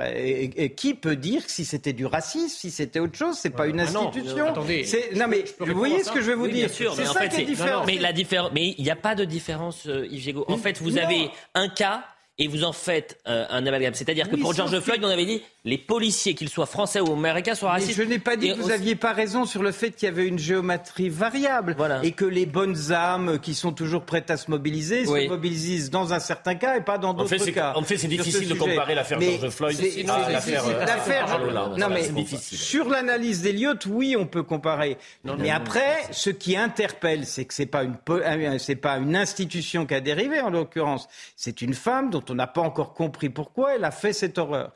qui 0.77 0.95
peut 0.95 1.17
dire 1.17 1.43
si 1.47 1.65
c'était 1.65 1.93
du 1.93 2.07
racisme, 2.07 2.57
si 2.57 2.71
c'était 2.71 3.01
autre 3.01 3.17
chose? 3.17 3.37
C'est 3.41 3.51
pas 3.51 3.67
une 3.67 3.81
institution. 3.81 4.37
Non, 4.37 4.51
attendez, 4.51 4.87
non 5.17 5.27
mais 5.29 5.45
vous 5.59 5.75
voyez 5.75 6.05
ce 6.05 6.13
que 6.13 6.21
je 6.21 6.31
veux 6.31 6.37
vous 6.37 6.49
dire 6.49 6.71
C'est 6.71 7.05
ça 7.05 7.27
qui 7.27 7.43
est 7.43 7.45
différent. 7.45 7.85
Mais 7.87 7.99
la 7.99 8.13
différence, 8.13 8.51
mais 8.55 8.75
il 8.79 8.85
n'y 8.85 8.91
a 8.91 8.97
pas 8.97 9.15
de 9.15 9.25
différence, 9.25 9.87
euh, 9.87 10.07
Yves 10.11 10.43
En 10.49 10.57
fait, 10.57 10.81
vous 10.81 10.99
avez 10.99 11.31
un 11.55 11.69
cas 11.69 12.05
et 12.39 12.47
vous 12.47 12.65
en 12.65 12.73
faites 12.73 13.19
euh, 13.27 13.47
un 13.51 13.67
amalgame. 13.67 13.95
C'est-à-dire 13.95 14.31
que 14.31 14.37
pour 14.37 14.55
George 14.55 14.79
Floyd, 14.81 15.05
on 15.05 15.09
avait 15.09 15.27
dit 15.27 15.43
les 15.69 15.79
policiers, 15.79 16.35
qu'ils 16.35 16.49
soient 16.49 16.67
français 16.67 17.01
ou 17.01 17.13
américains, 17.13 17.55
soient 17.55 17.71
racistes. 17.71 17.97
je 17.97 18.03
n'ai 18.03 18.19
pas 18.19 18.37
dit 18.37 18.53
que 18.53 18.61
vous 18.61 18.69
n'aviez 18.69 18.97
pas 18.97 19.13
raison 19.13 19.45
sur 19.45 19.63
le 19.63 19.73
fait 19.73 19.91
qu'il 19.91 20.07
y 20.07 20.11
avait 20.11 20.27
une 20.27 20.39
géométrie 20.39 21.09
variable 21.11 21.77
et 22.03 22.13
que 22.13 22.25
les 22.25 22.47
bonnes 22.47 22.93
âmes 22.93 23.39
qui 23.39 23.55
sont 23.55 23.73
toujours 23.73 24.05
prêtes 24.05 24.31
à 24.31 24.37
se 24.37 24.51
mobiliser 24.51 25.05
se 25.05 25.29
mobilisent 25.29 25.91
dans 25.91 26.13
un 26.13 26.19
certain 26.19 26.55
cas 26.55 26.77
et 26.77 26.81
pas 26.81 26.99
dans 26.99 27.15
d'autres 27.15 27.51
cas. 27.51 27.75
En 27.77 27.83
fait, 27.83 27.99
c'est 27.99 28.09
difficile 28.09 28.49
de 28.49 28.55
comparer 28.55 28.95
l'affaire 28.95 29.21
George 29.21 29.49
Floyd 29.51 29.79
à 30.09 30.31
l'affaire. 30.31 31.41
Euh, 31.41 31.77
non, 31.77 31.89
mais 31.91 32.09
sur 32.37 32.89
l'analyse 32.89 33.43
d'Eliott, 33.43 33.85
oui, 33.87 34.17
on 34.19 34.27
peut 34.27 34.43
comparer. 34.43 34.97
mais 35.39 35.51
après, 35.51 35.99
ce 36.11 36.31
qui 36.31 36.57
interpelle, 36.57 37.27
c'est 37.27 37.45
que 37.45 37.55
c'est 37.55 37.67
pas 37.67 37.85
une 37.85 37.97
euh, 38.11 38.59
c'est 38.59 38.77
pas 38.77 38.97
une 38.97 39.17
institution 39.17 39.87
qui 39.87 39.95
a 39.95 40.01
dérivé 40.01 40.41
en 40.41 40.51
l'occurrence. 40.51 41.09
C'est 41.37 41.63
une 41.63 41.75
femme 41.75 42.11
dont 42.11 42.25
on 42.31 42.35
n'a 42.35 42.47
pas 42.47 42.61
encore 42.61 42.95
compris 42.95 43.29
pourquoi 43.29 43.75
elle 43.75 43.85
a 43.85 43.91
fait 43.91 44.13
cette 44.13 44.39
horreur. 44.39 44.73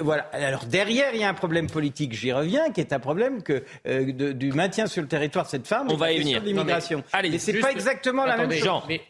voilà. 0.00 0.19
Alors 0.32 0.64
derrière, 0.64 1.14
il 1.14 1.20
y 1.20 1.24
a 1.24 1.28
un 1.28 1.34
problème 1.34 1.68
politique, 1.68 2.12
j'y 2.12 2.32
reviens, 2.32 2.70
qui 2.70 2.80
est 2.80 2.92
un 2.92 2.98
problème 2.98 3.42
que, 3.42 3.64
euh, 3.86 4.32
du 4.32 4.52
maintien 4.52 4.86
sur 4.86 5.02
le 5.02 5.08
territoire 5.08 5.44
de 5.44 5.50
cette 5.50 5.66
femme. 5.66 5.88
On 5.90 5.96
va 5.96 6.12
y 6.12 6.18
venir. 6.18 6.42
L'immigration. 6.42 7.02
Mais 7.22 7.38
c'est 7.38 7.58
pas 7.60 7.72
exactement 7.72 8.24
la 8.24 8.36
même 8.36 8.52
chose. 8.52 8.82
Mais, 8.88 9.00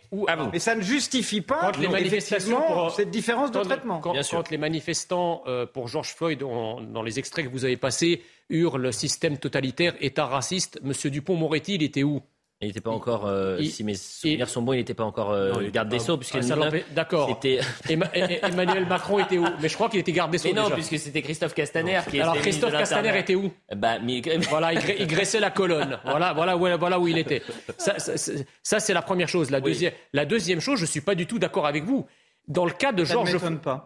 mais, 0.52 0.58
ça 0.58 0.74
ne 0.74 0.82
justifie 0.82 1.40
pas 1.40 1.72
les 1.78 1.88
manifestations 1.88 2.60
pour, 2.62 2.90
cette 2.92 3.10
différence 3.10 3.50
de 3.50 3.60
traitement. 3.60 4.00
Quand, 4.00 4.50
les 4.50 4.58
manifestants 4.58 5.42
euh, 5.46 5.66
pour 5.66 5.88
George 5.88 6.14
Floyd, 6.14 6.38
dans 6.38 7.02
les 7.02 7.18
extraits 7.18 7.46
que 7.46 7.50
vous 7.50 7.64
avez 7.64 7.76
passés, 7.76 8.22
hurlent 8.48 8.92
système 8.92 9.38
totalitaire, 9.38 9.94
État 10.00 10.26
raciste, 10.26 10.80
Monsieur 10.82 11.10
Dupont-Moretti, 11.10 11.74
il 11.76 11.82
était 11.82 12.02
où? 12.02 12.20
Il 12.62 12.66
n'était 12.68 12.82
pas 12.82 12.90
encore, 12.90 13.26
euh, 13.26 13.58
si 13.62 13.84
mes 13.84 13.94
souvenirs 13.94 14.48
sont 14.50 14.60
bons, 14.60 14.74
il 14.74 14.78
n'était 14.78 14.92
pas 14.92 15.04
encore 15.04 15.30
euh, 15.30 15.70
garde 15.70 15.88
des 15.88 15.98
Sceaux. 15.98 16.18
Puisque 16.18 16.36
ah, 16.36 16.70
D'accord. 16.90 17.40
Emmanuel 17.88 18.86
Macron 18.86 19.18
était 19.18 19.38
où? 19.38 19.46
Mais 19.62 19.68
je 19.70 19.74
crois 19.74 19.88
qu'il 19.88 20.00
était 20.00 20.12
garde 20.12 20.30
des 20.30 20.36
Sceaux. 20.36 20.48
Mais 20.48 20.60
non, 20.60 20.68
puisque 20.68 20.98
c'était 20.98 21.22
Christophe 21.22 21.54
Castaner 21.54 22.00
qui 22.10 22.20
Alors 22.20 22.36
Christophe 22.36 22.72
Castaner 22.72 23.18
était 23.18 23.34
où? 23.34 23.50
Bah, 23.74 23.96
Voilà, 24.50 24.74
il, 24.74 25.06
graissait 25.06 25.40
la 25.40 25.50
colonne. 25.50 25.98
Voilà, 26.04 26.34
voilà, 26.34 26.56
où, 26.56 26.66
voilà 26.78 27.00
où 27.00 27.08
il 27.08 27.16
était. 27.16 27.42
Ça, 27.78 27.94
ça, 27.98 28.80
c'est 28.80 28.92
la 28.92 29.02
première 29.02 29.28
chose. 29.28 29.50
La, 29.50 29.62
deuxième, 29.62 29.92
la 30.12 30.26
deuxième 30.26 30.60
chose, 30.60 30.78
je 30.78 30.84
ne 30.84 30.88
suis 30.88 31.00
pas 31.00 31.14
du 31.14 31.26
tout 31.26 31.38
d'accord 31.38 31.66
avec 31.66 31.84
vous. 31.84 32.06
Dans 32.46 32.66
le 32.66 32.72
cas 32.72 32.92
de 32.92 33.04
George, 33.04 33.36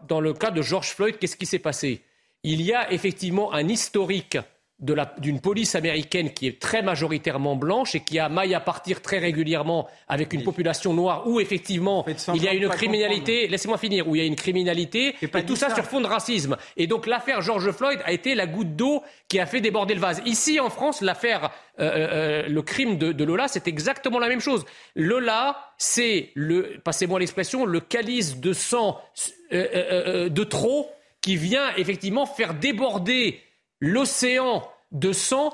dans 0.09 0.19
le 0.19 0.33
cas 0.33 0.51
de 0.51 0.61
George 0.61 0.89
Floyd, 0.89 1.17
qu'est-ce 1.17 1.37
qui 1.37 1.45
s'est 1.45 1.59
passé? 1.59 2.03
Il 2.43 2.61
y 2.61 2.73
a 2.73 2.91
effectivement 2.91 3.53
un 3.53 3.69
historique 3.69 4.37
d'une 4.79 5.39
police 5.39 5.73
américaine 5.75 6.33
qui 6.33 6.47
est 6.47 6.59
très 6.59 6.81
majoritairement 6.81 7.55
blanche 7.55 7.95
et 7.95 8.01
qui 8.01 8.19
a 8.19 8.27
maille 8.27 8.53
à 8.53 8.59
partir 8.59 9.01
très 9.01 9.19
régulièrement 9.19 9.87
avec 10.09 10.33
une 10.33 10.43
population 10.43 10.93
noire 10.93 11.25
où 11.27 11.39
effectivement 11.39 12.05
il 12.33 12.43
y 12.43 12.47
a 12.49 12.53
une 12.53 12.67
criminalité, 12.67 13.47
laissez-moi 13.47 13.77
finir, 13.77 14.05
où 14.05 14.15
il 14.15 14.19
y 14.19 14.21
a 14.21 14.27
une 14.27 14.35
criminalité 14.35 15.15
et 15.21 15.45
tout 15.45 15.55
ça, 15.55 15.73
sur 15.73 15.85
fond 15.85 16.01
de 16.01 16.07
racisme. 16.07 16.57
Et 16.75 16.87
donc 16.87 17.07
l'affaire 17.07 17.41
George 17.41 17.71
Floyd 17.71 18.01
a 18.03 18.11
été 18.11 18.35
la 18.35 18.47
goutte 18.47 18.75
d'eau 18.75 19.01
qui 19.29 19.39
a 19.39 19.45
fait 19.45 19.61
déborder 19.61 19.93
le 19.93 20.01
vase. 20.01 20.21
Ici 20.25 20.59
en 20.59 20.69
France, 20.69 21.01
l'affaire, 21.01 21.51
euh, 21.79 22.43
euh, 22.43 22.47
le 22.49 22.61
crime 22.61 22.97
de, 22.97 23.23
Lola, 23.23 23.47
c'est 23.47 23.69
exactement 23.69 24.19
la 24.19 24.27
même 24.27 24.41
chose. 24.41 24.65
Lola, 24.95 25.57
c'est 25.77 26.31
le, 26.35 26.81
passez-moi 26.83 27.19
l'expression, 27.19 27.65
le 27.65 27.79
calice 27.79 28.41
de 28.41 28.51
sang 28.51 28.99
euh, 29.53 30.27
de 30.27 30.43
trop 30.43 30.89
qui 31.21 31.37
vient 31.37 31.73
effectivement 31.77 32.25
faire 32.25 32.53
déborder 32.53 33.39
l'océan 33.85 34.67
de 34.91 35.13
sang 35.13 35.53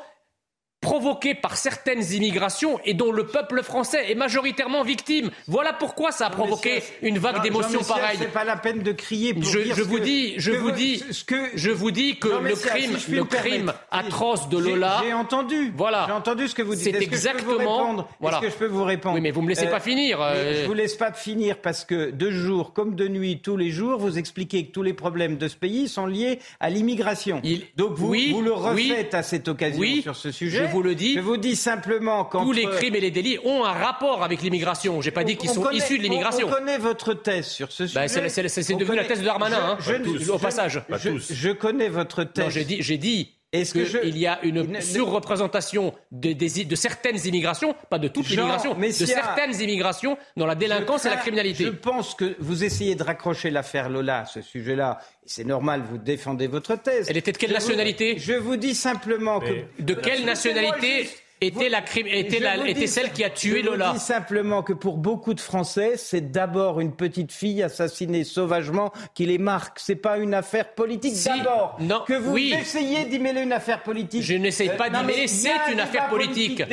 provoqué 0.81 1.35
par 1.35 1.57
certaines 1.57 2.03
immigrations 2.11 2.79
et 2.85 2.95
dont 2.95 3.11
le 3.11 3.27
peuple 3.27 3.61
français 3.61 4.11
est 4.11 4.15
majoritairement 4.15 4.83
victime. 4.83 5.29
Voilà 5.47 5.73
pourquoi 5.73 6.11
ça 6.11 6.25
a 6.25 6.29
provoqué 6.31 6.81
une 7.03 7.19
vague 7.19 7.43
d'émotions 7.43 7.81
pareille. 7.83 8.17
C'est 8.19 8.33
pas 8.33 8.43
la 8.43 8.57
peine 8.57 8.81
de 8.81 8.91
crier. 8.91 9.35
Pour 9.35 9.43
je, 9.43 9.59
dire 9.59 9.75
je 9.75 9.83
vous 9.83 9.99
dis, 9.99 10.33
je 10.37 10.51
vous 10.51 10.71
dis, 10.71 11.03
que, 11.27 11.35
je 11.53 11.69
vous 11.69 11.91
dis 11.91 12.17
que 12.17 12.27
le 12.27 12.55
crime, 12.55 12.97
le 13.09 13.23
crime 13.23 13.73
atroce 13.91 14.49
de 14.49 14.57
Lola. 14.57 15.01
J'ai 15.05 15.13
entendu. 15.13 15.71
Voilà. 15.77 16.05
J'ai 16.07 16.13
entendu 16.13 16.47
ce 16.47 16.55
que 16.55 16.63
vous 16.63 16.73
dites. 16.73 16.95
C'est 16.95 17.01
exactement. 17.01 18.07
Est-ce 18.23 18.39
que 18.39 18.49
je 18.49 18.55
peux 18.55 18.65
vous 18.65 18.83
répondre 18.83 19.15
Oui, 19.15 19.21
mais 19.21 19.31
vous 19.31 19.43
me 19.43 19.49
laissez 19.49 19.67
pas 19.67 19.79
finir. 19.79 20.19
Euh... 20.19 20.63
Je 20.63 20.67
vous 20.67 20.73
laisse 20.73 20.95
pas 20.95 21.13
finir 21.13 21.57
parce 21.57 21.85
que 21.85 22.09
de 22.09 22.31
jour 22.31 22.73
comme 22.73 22.95
de 22.95 23.07
nuit, 23.07 23.39
tous 23.39 23.55
les 23.55 23.69
jours, 23.69 23.99
vous 23.99 24.17
expliquez 24.17 24.65
que 24.65 24.71
tous 24.71 24.83
les 24.83 24.93
problèmes 24.93 25.37
de 25.37 25.47
ce 25.47 25.55
pays 25.55 25.87
sont 25.87 26.07
liés 26.07 26.39
à 26.59 26.71
l'immigration. 26.71 27.39
Donc 27.75 27.93
vous, 27.93 28.15
vous 28.15 28.41
le 28.41 28.51
refaites 28.51 29.13
à 29.13 29.21
cette 29.21 29.47
occasion 29.47 29.83
sur 30.01 30.15
ce 30.15 30.31
sujet 30.31 30.70
vous 30.71 30.83
le 30.83 30.95
dis. 30.95 31.15
Je 31.15 31.19
vous 31.19 31.37
dis 31.37 31.55
simplement 31.55 32.25
que 32.25 32.37
tous 32.37 32.51
les 32.51 32.65
crimes 32.65 32.95
et 32.95 32.99
les 32.99 33.11
délits 33.11 33.37
ont 33.43 33.63
un 33.63 33.71
rapport 33.71 34.23
avec 34.23 34.41
l'immigration. 34.41 35.01
J'ai 35.01 35.11
pas 35.11 35.23
dit 35.23 35.37
qu'ils 35.37 35.49
sont 35.49 35.69
issus 35.71 35.97
de 35.97 36.03
l'immigration. 36.03 36.47
On, 36.47 36.51
connaît 36.51 36.77
votre 36.77 37.13
thèse 37.13 37.47
sur 37.47 37.71
ce 37.71 37.83
bah, 37.93 38.07
sujet. 38.07 38.29
c'est 38.29 38.73
devenu 38.75 38.97
la 38.97 39.05
thèse 39.05 39.19
de 39.19 39.25
Darmanin, 39.25 39.77
je, 39.79 39.93
hein, 39.93 40.33
au 40.33 40.39
passage. 40.39 40.81
Je, 40.89 41.51
connais 41.51 41.89
votre 41.89 42.23
thèse. 42.23 42.49
j'ai 42.49 42.65
dit, 42.65 42.81
j'ai 42.81 42.97
dit 42.97 43.33
qu'il 43.51 44.17
y 44.17 44.27
a 44.27 44.39
une 44.43 44.79
surreprésentation 44.81 45.93
de, 46.11 46.33
de, 46.33 46.75
certaines 46.75 47.25
immigrations, 47.25 47.75
pas 47.89 47.99
de 47.99 48.07
toutes 48.07 48.29
l'immigration, 48.29 48.75
de 48.75 48.91
certaines 48.91 49.59
immigrations 49.59 50.17
dans 50.37 50.45
la 50.45 50.55
délinquance 50.55 51.05
et 51.05 51.09
la 51.09 51.17
criminalité. 51.17 51.65
Je 51.65 51.69
pense 51.69 52.15
que 52.15 52.35
vous 52.39 52.63
essayez 52.63 52.95
de 52.95 53.03
raccrocher 53.03 53.49
l'affaire 53.49 53.89
Lola 53.89 54.19
à 54.19 54.25
ce 54.25 54.41
sujet-là. 54.41 54.99
C'est 55.25 55.43
normal, 55.43 55.83
vous 55.89 55.97
défendez 55.97 56.47
votre 56.47 56.75
thèse. 56.75 57.07
Elle 57.09 57.17
était 57.17 57.33
de 57.33 57.37
quelle 57.37 57.51
nationalité 57.51 58.15
Je 58.17 58.33
vous 58.33 58.55
dis 58.55 58.73
simplement 58.73 59.39
que... 59.39 59.65
De 59.79 59.93
quelle 59.93 60.25
nationalité 60.25 61.09
était, 61.41 61.69
la, 61.69 61.83
était, 61.95 62.39
la, 62.39 62.67
était 62.67 62.87
celle 62.87 63.11
qui 63.11 63.23
a 63.23 63.29
tué 63.29 63.61
Lola. 63.63 63.89
Je 63.89 63.93
dis 63.93 64.05
simplement 64.05 64.61
que 64.61 64.73
pour 64.73 64.97
beaucoup 64.97 65.33
de 65.33 65.39
Français, 65.39 65.93
c'est 65.97 66.31
d'abord 66.31 66.79
une 66.79 66.93
petite 66.93 67.31
fille 67.31 67.63
assassinée 67.63 68.23
sauvagement 68.23 68.91
qui 69.15 69.25
les 69.25 69.37
marque. 69.37 69.79
C'est 69.79 69.95
pas 69.95 70.17
une 70.17 70.33
affaire 70.33 70.73
politique 70.73 71.15
d'abord. 71.25 71.77
Non, 71.79 72.03
que 72.07 72.13
vous 72.13 72.31
oui. 72.31 72.53
essayez 72.57 73.05
d'y 73.05 73.19
mêler 73.19 73.41
une 73.41 73.53
affaire 73.53 73.81
politique. 73.81 74.21
Je 74.21 74.35
n'essaye 74.35 74.69
pas 74.77 74.89
d'y 74.89 75.03
mêler. 75.03 75.27
C'est 75.27 75.71
une 75.71 75.79
affaire 75.79 76.09
politique. 76.09 76.63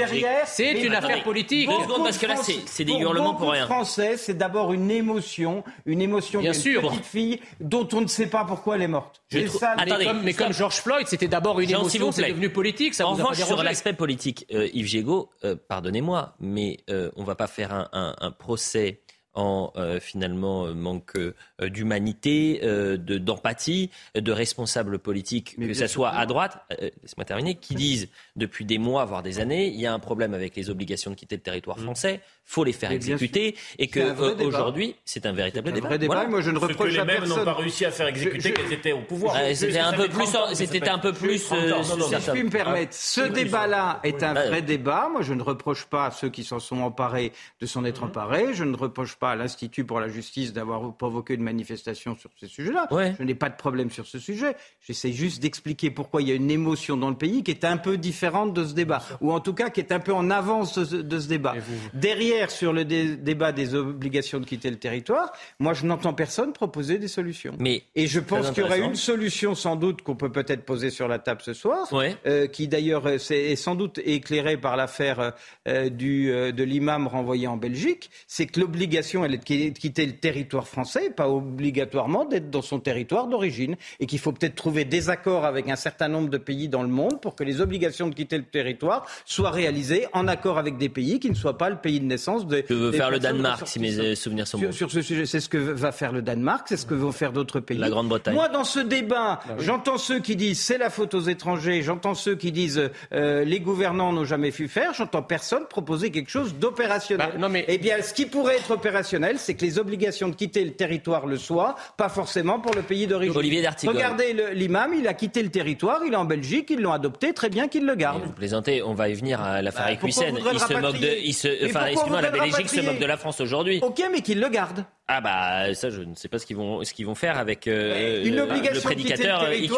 C'est 0.46 0.72
une 0.72 0.94
affaire 0.94 1.22
politique. 1.22 1.68
Parce 1.68 2.18
que 2.18 2.26
là, 2.26 2.36
c'est 2.66 2.84
des 2.84 2.92
hurlements 2.92 3.34
pour 3.34 3.52
rien. 3.52 3.66
Français, 3.66 4.16
c'est 4.16 4.36
d'abord 4.36 4.72
une 4.72 4.90
émotion, 4.90 5.64
une 5.86 6.02
émotion 6.02 6.40
d'une 6.40 6.52
petite 6.52 7.04
fille 7.04 7.40
dont 7.60 7.88
on 7.92 8.02
ne 8.02 8.06
sait 8.06 8.26
pas 8.26 8.44
pourquoi 8.44 8.76
elle 8.76 8.82
est 8.82 8.88
morte. 8.88 9.22
Ça, 9.58 9.76
mais, 10.22 10.34
comme, 10.34 10.52
George 10.52 10.76
Floyd, 10.76 11.06
c'était 11.06 11.28
d'abord 11.28 11.60
une 11.60 11.70
émotion, 11.70 12.12
c'est 12.12 12.28
devenu 12.28 12.50
politique. 12.50 12.94
Ça 12.94 13.06
en 13.06 13.14
vous 13.14 13.22
revanche, 13.24 13.44
sur 13.44 13.62
l'aspect 13.62 13.92
politique, 13.92 14.46
euh, 14.58 14.68
Yves 14.72 14.86
Gégaud, 14.86 15.30
euh, 15.44 15.56
pardonnez-moi, 15.68 16.34
mais 16.40 16.78
euh, 16.90 17.10
on 17.16 17.22
ne 17.22 17.26
va 17.26 17.34
pas 17.34 17.46
faire 17.46 17.72
un, 17.72 17.88
un, 17.92 18.14
un 18.20 18.30
procès 18.30 19.00
en 19.34 19.72
euh, 19.76 20.00
finalement 20.00 20.66
manque 20.74 21.16
euh, 21.16 21.34
d'humanité, 21.68 22.60
d'empathie, 22.98 23.90
de 24.14 24.32
responsables 24.32 24.98
politiques, 24.98 25.56
que 25.56 25.74
ce 25.74 25.86
soit 25.86 26.10
à 26.10 26.26
droite, 26.26 26.58
laisse-moi 26.80 27.24
terminer, 27.24 27.54
qui 27.54 27.74
disent 27.74 28.08
depuis 28.38 28.64
des 28.64 28.78
mois, 28.78 29.04
voire 29.04 29.22
des 29.22 29.40
années, 29.40 29.66
il 29.66 29.80
y 29.80 29.86
a 29.86 29.92
un 29.92 29.98
problème 29.98 30.32
avec 30.32 30.56
les 30.56 30.70
obligations 30.70 31.10
de 31.10 31.16
quitter 31.16 31.36
le 31.36 31.42
territoire 31.42 31.78
mmh. 31.78 31.82
français, 31.82 32.20
faut 32.44 32.64
les 32.64 32.72
faire 32.72 32.92
exécuter, 32.92 33.56
et 33.78 33.88
que 33.88 34.42
aujourd'hui, 34.42 34.94
c'est 35.04 35.26
un 35.26 35.32
véritable 35.32 35.72
débat. 35.72 35.88
Vrai 35.88 35.98
débat. 35.98 36.26
Moi, 36.26 36.40
je 36.40 36.50
ne 36.50 36.58
reproche 36.58 36.92
que 36.92 36.96
les 36.96 37.04
mêmes 37.04 37.24
n'ont 37.24 37.44
pas 37.44 37.54
réussi 37.54 37.84
à 37.84 37.90
faire 37.90 38.06
exécuter 38.06 38.52
qu'elles 38.52 38.72
étaient 38.72 38.92
au 38.92 39.02
pouvoir. 39.02 39.36
c'était 39.54 39.78
un 39.78 39.92
peu 39.92 40.08
plus, 40.08 40.26
c'était 40.54 40.88
un 40.88 40.98
peu 40.98 41.12
plus. 41.12 41.38
si 41.38 41.54
je 41.54 42.30
puis 42.30 42.44
me 42.44 42.50
permettre, 42.50 42.94
ce 42.94 43.20
débat-là 43.20 44.00
est 44.04 44.22
un 44.22 44.34
vrai 44.34 44.62
débat. 44.62 45.08
Moi, 45.10 45.22
je 45.22 45.34
ne 45.34 45.42
reproche 45.42 45.84
pas 45.86 46.06
à 46.06 46.10
ceux 46.10 46.30
qui 46.30 46.44
s'en 46.44 46.60
sont 46.60 46.80
emparés 46.80 47.32
de 47.60 47.66
s'en 47.66 47.84
être 47.84 48.02
mmh. 48.02 48.08
emparés. 48.08 48.54
Je 48.54 48.64
ne 48.64 48.76
reproche 48.76 49.16
pas 49.16 49.32
à 49.32 49.36
l'Institut 49.36 49.84
pour 49.84 50.00
la 50.00 50.08
justice 50.08 50.52
d'avoir 50.52 50.94
provoqué 50.94 51.34
une 51.34 51.42
manifestation 51.42 52.16
sur 52.16 52.30
ce 52.40 52.46
sujet-là. 52.46 52.88
Je 53.18 53.22
n'ai 53.22 53.34
pas 53.34 53.48
de 53.48 53.56
problème 53.56 53.90
sur 53.90 54.06
ce 54.06 54.18
sujet. 54.18 54.56
J'essaie 54.86 55.12
juste 55.12 55.42
d'expliquer 55.42 55.90
pourquoi 55.90 56.22
il 56.22 56.28
y 56.28 56.32
a 56.32 56.34
une 56.34 56.50
émotion 56.50 56.96
dans 56.96 57.10
le 57.10 57.16
pays 57.16 57.42
qui 57.42 57.50
est 57.50 57.64
un 57.64 57.76
peu 57.76 57.96
différente 57.96 58.27
de 58.28 58.64
ce 58.64 58.74
débat, 58.74 59.02
ou 59.20 59.32
en 59.32 59.40
tout 59.40 59.54
cas 59.54 59.70
qui 59.70 59.80
est 59.80 59.92
un 59.92 60.00
peu 60.00 60.12
en 60.12 60.30
avance 60.30 60.78
de, 60.78 61.18
ce 61.18 61.28
débat. 61.28 61.54
Derrière, 61.94 62.50
sur 62.50 62.72
le 62.72 62.84
débat 62.84 63.52
des 63.52 63.74
obligations 63.74 64.40
de 64.40 64.46
quitter 64.46 64.70
le 64.70 64.76
territoire, 64.76 65.32
moi 65.58 65.72
je 65.74 65.86
n'entends 65.86 66.14
personne 66.14 66.52
proposer 66.52 66.98
des 66.98 67.08
solutions. 67.08 67.54
Mais 67.58 67.82
Et 67.94 68.06
je 68.06 68.20
pense 68.20 68.50
qu'il 68.50 68.62
y 68.62 68.66
aurait 68.66 68.80
une 68.80 68.94
solution 68.94 69.54
sans 69.54 69.76
doute 69.76 70.02
qu'on 70.02 70.16
peut 70.16 70.30
peut-être 70.30 70.64
poser 70.64 70.90
sur 70.90 71.08
la 71.08 71.18
table 71.18 71.40
ce 71.42 71.52
soir, 71.52 71.88
euh, 72.26 72.46
qui 72.46 72.68
d'ailleurs 72.68 73.06
euh, 73.06 73.16
est 73.30 73.56
sans 73.56 73.74
doute 73.74 73.98
éclairée 74.04 74.56
par 74.56 74.76
l'affaire 74.76 75.32
euh, 75.66 75.88
de 75.90 76.62
l'imam 76.64 77.06
renvoyé 77.06 77.46
en 77.46 77.56
Belgique, 77.56 78.10
c'est 78.26 78.46
que 78.46 78.60
l'obligation 78.60 79.24
elle 79.24 79.34
est 79.34 79.38
de 79.38 79.78
quitter 79.78 80.06
le 80.06 80.12
territoire 80.12 80.68
français, 80.68 81.10
pas 81.10 81.28
obligatoirement 81.28 82.24
d'être 82.24 82.50
dans 82.50 82.62
son 82.62 82.80
territoire 82.80 83.26
d'origine, 83.26 83.76
et 84.00 84.06
qu'il 84.06 84.18
faut 84.18 84.32
peut-être 84.32 84.54
trouver 84.54 84.84
des 84.84 85.10
accords 85.10 85.44
avec 85.44 85.68
un 85.68 85.76
certain 85.76 86.08
nombre 86.08 86.28
de 86.28 86.38
pays 86.38 86.68
dans 86.68 86.82
le 86.82 86.88
monde 86.88 87.20
pour 87.20 87.34
que 87.34 87.44
les 87.44 87.60
obligations 87.60 88.08
de 88.08 88.14
quitter 88.18 88.36
le 88.36 88.44
territoire 88.44 89.06
soient 89.24 89.50
réalisées 89.50 90.06
en 90.12 90.28
accord 90.28 90.58
avec 90.58 90.76
des 90.76 90.88
pays 90.88 91.20
qui 91.20 91.30
ne 91.30 91.34
soient 91.34 91.58
pas 91.58 91.70
le 91.70 91.76
pays 91.76 92.00
de 92.00 92.04
naissance 92.04 92.46
de. 92.46 92.60
Que 92.60 92.74
veut 92.74 92.92
faire 92.92 93.10
le 93.10 93.18
Danemark, 93.18 93.66
si 93.66 93.78
mes 93.78 94.14
souvenirs 94.14 94.46
sont 94.46 94.58
bons. 94.58 94.72
Sur 94.72 94.90
ce 94.90 95.02
sujet, 95.02 95.26
c'est 95.26 95.40
ce 95.40 95.48
que 95.48 95.58
va 95.58 95.92
faire 95.92 96.12
le 96.12 96.22
Danemark, 96.22 96.66
c'est 96.68 96.76
ce 96.76 96.86
que 96.86 96.94
vont 96.94 97.12
faire 97.12 97.32
d'autres 97.32 97.60
pays. 97.60 97.78
La 97.78 97.90
Grande-Bretagne. 97.90 98.34
Moi, 98.34 98.48
dans 98.48 98.64
ce 98.64 98.80
débat, 98.80 99.40
bah 99.46 99.54
j'entends 99.58 99.98
ceux 99.98 100.18
qui 100.18 100.36
disent 100.36 100.60
c'est 100.60 100.78
la 100.78 100.90
faute 100.90 101.14
aux 101.14 101.20
étrangers, 101.20 101.82
j'entends 101.82 102.14
ceux 102.14 102.34
qui 102.34 102.52
disent 102.52 102.90
euh, 103.12 103.44
les 103.44 103.60
gouvernants 103.60 104.12
n'ont 104.12 104.24
jamais 104.24 104.50
pu 104.50 104.68
faire, 104.68 104.94
j'entends 104.94 105.22
personne 105.22 105.64
proposer 105.68 106.10
quelque 106.10 106.30
chose 106.30 106.54
d'opérationnel. 106.54 107.30
Bah, 107.38 107.48
mais... 107.48 107.64
Eh 107.68 107.78
bien, 107.78 108.02
ce 108.02 108.12
qui 108.12 108.26
pourrait 108.26 108.56
être 108.56 108.72
opérationnel 108.72 109.38
c'est 109.38 109.54
que 109.54 109.64
les 109.64 109.78
obligations 109.78 110.28
de 110.28 110.34
quitter 110.34 110.64
le 110.64 110.72
territoire 110.72 111.26
le 111.26 111.36
soient, 111.36 111.76
pas 111.96 112.08
forcément 112.08 112.60
pour 112.60 112.74
le 112.74 112.82
pays 112.82 113.06
d'origine. 113.06 113.36
Olivier 113.36 113.62
D'Artigol. 113.62 113.94
Regardez 113.94 114.34
l'imam, 114.54 114.92
il 114.98 115.06
a 115.06 115.14
quitté 115.14 115.42
le 115.42 115.50
territoire, 115.50 116.00
il 116.06 116.12
est 116.12 116.16
en 116.16 116.24
Belgique, 116.24 116.70
ils 116.70 116.80
l'ont 116.80 116.92
adopté, 116.92 117.32
très 117.32 117.48
bien 117.48 117.68
qu'il 117.68 117.86
le 117.86 117.94
garde. 117.94 118.07
Vous 118.12 118.32
plaisantez, 118.32 118.82
on 118.82 118.94
va 118.94 119.08
y 119.08 119.14
venir 119.14 119.40
à 119.40 119.62
l'affaire 119.62 119.86
bah, 119.86 119.98
Il 120.04 120.12
se 120.12 120.74
moque 120.74 121.00
de, 121.00 121.24
il 121.24 121.34
se, 121.34 121.66
enfin, 121.66 121.86
excuse-moi, 121.86 122.22
la 122.22 122.30
Belgique 122.30 122.68
se 122.68 122.80
moque 122.80 122.98
de 122.98 123.06
la 123.06 123.16
France 123.16 123.40
aujourd'hui. 123.40 123.80
Ok, 123.82 124.02
mais 124.12 124.22
qu'il 124.22 124.40
le 124.40 124.48
garde. 124.48 124.84
Ah 125.10 125.22
bah 125.22 125.72
ça 125.74 125.88
je 125.88 126.02
ne 126.02 126.14
sais 126.14 126.28
pas 126.28 126.38
ce 126.38 126.44
qu'ils 126.44 126.58
vont 126.58 126.84
ce 126.84 126.92
qu'ils 126.92 127.06
vont 127.06 127.14
faire 127.14 127.38
avec 127.38 127.66
euh, 127.66 128.22
une 128.22 128.38
obligation 128.40 128.74
le 128.74 128.80
prédicateur 128.82 129.42
euh, 129.42 129.54
vous 129.66 129.76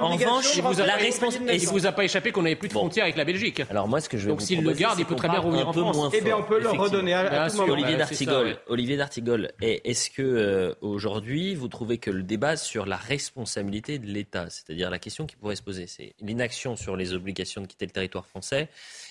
En 0.00 0.14
revanche, 0.14 0.54
il 0.54 0.62
vous 0.62 0.80
a, 0.80 0.86
la 0.86 0.94
responsabilité. 0.94 1.56
Il 1.56 1.68
vous 1.68 1.86
a 1.86 1.90
pas 1.90 2.04
échappé 2.04 2.30
qu'on 2.30 2.42
n'avait 2.42 2.54
plus 2.54 2.68
de 2.68 2.72
frontières 2.72 3.02
avec 3.02 3.16
la 3.16 3.24
Belgique. 3.24 3.62
Alors 3.68 3.88
moi 3.88 4.00
ce 4.00 4.08
que 4.08 4.16
je 4.16 4.26
vais 4.26 4.30
Donc 4.30 4.42
s'il 4.42 4.62
le 4.62 4.72
garde, 4.74 4.96
il 5.00 5.06
peut 5.06 5.16
très 5.16 5.28
bien 5.28 5.40
revenir 5.40 5.68
en 5.68 5.72
France. 5.72 6.12
Eh 6.16 6.20
bien 6.20 6.36
on 6.36 6.44
peut 6.44 6.60
le 6.60 6.68
redonner 6.68 7.14
à, 7.14 7.48
Olivier 7.66 7.96
D'Artigol. 7.96 8.56
Olivier 8.68 8.96
D'Artigol, 8.96 9.50
est-ce 9.60 10.08
que 10.08 10.22
euh, 10.22 10.72
aujourd'hui 10.82 11.56
vous 11.56 11.66
trouvez 11.66 11.98
que 11.98 12.12
le 12.12 12.22
débat 12.22 12.56
sur 12.56 12.86
la 12.86 12.96
responsabilité 12.96 13.98
de 13.98 14.06
l'État, 14.06 14.46
c'est-à-dire 14.50 14.88
la 14.88 15.00
question 15.00 15.26
qui 15.26 15.34
pourrait 15.34 15.56
se 15.56 15.64
poser, 15.64 15.88
c'est 15.88 16.14
l'inaction 16.20 16.76
sur 16.76 16.94
les 16.94 17.12
obligations 17.18 17.60
de 17.60 17.66
quitter 17.66 17.86
le 17.86 17.92
territoire 17.92 18.26
français 18.26 18.68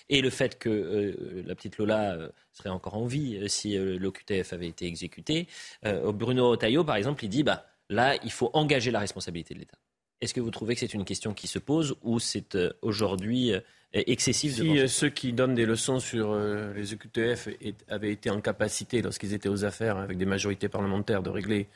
et 0.10 0.22
le 0.22 0.30
fait 0.30 0.58
que 0.58 0.70
euh, 0.70 1.44
la 1.46 1.56
petite 1.56 1.78
Lola 1.78 2.14
euh, 2.14 2.30
serait 2.54 2.70
encore 2.70 2.96
en 2.96 3.06
vie 3.06 3.38
euh, 3.38 3.48
si 3.48 3.78
l'OQTF 3.78 4.54
avait 4.54 4.68
été 4.68 4.86
exécuté, 4.86 5.48
Bruno 5.84 6.50
Retailleau, 6.52 6.84
par 6.84 6.96
exemple, 6.96 7.24
il 7.24 7.30
dit 7.30 7.44
bah, 7.44 7.66
là, 7.90 8.16
il 8.24 8.32
faut 8.32 8.50
engager 8.54 8.92
la 8.92 9.00
responsabilité 9.00 9.54
de 9.54 9.60
l'État. 9.60 9.78
Est-ce 10.22 10.34
que 10.34 10.40
vous 10.40 10.52
trouvez 10.52 10.74
que 10.74 10.80
c'est 10.80 10.94
une 10.94 11.06
question 11.06 11.34
qui 11.34 11.48
se 11.48 11.60
pose 11.60 11.96
ou 12.02 12.20
c'est 12.20 12.58
aujourd'hui 12.82 13.54
excessif 13.94 14.56
Si 14.56 14.88
ceux 14.88 15.10
qui 15.10 15.32
donnent 15.34 15.54
des 15.54 15.66
leçons 15.66 16.00
sur 16.00 16.36
les 16.36 16.94
OQTF 16.94 17.50
avaient 17.88 18.12
été 18.12 18.30
en 18.32 18.42
capacité, 18.42 19.02
lorsqu'ils 19.02 19.34
étaient 19.34 19.50
aux 19.50 19.64
affaires 19.64 19.98
avec 19.98 20.18
des 20.18 20.26
majorités 20.26 20.70
parlementaires, 20.70 21.22
de 21.22 21.30
régler 21.30 21.68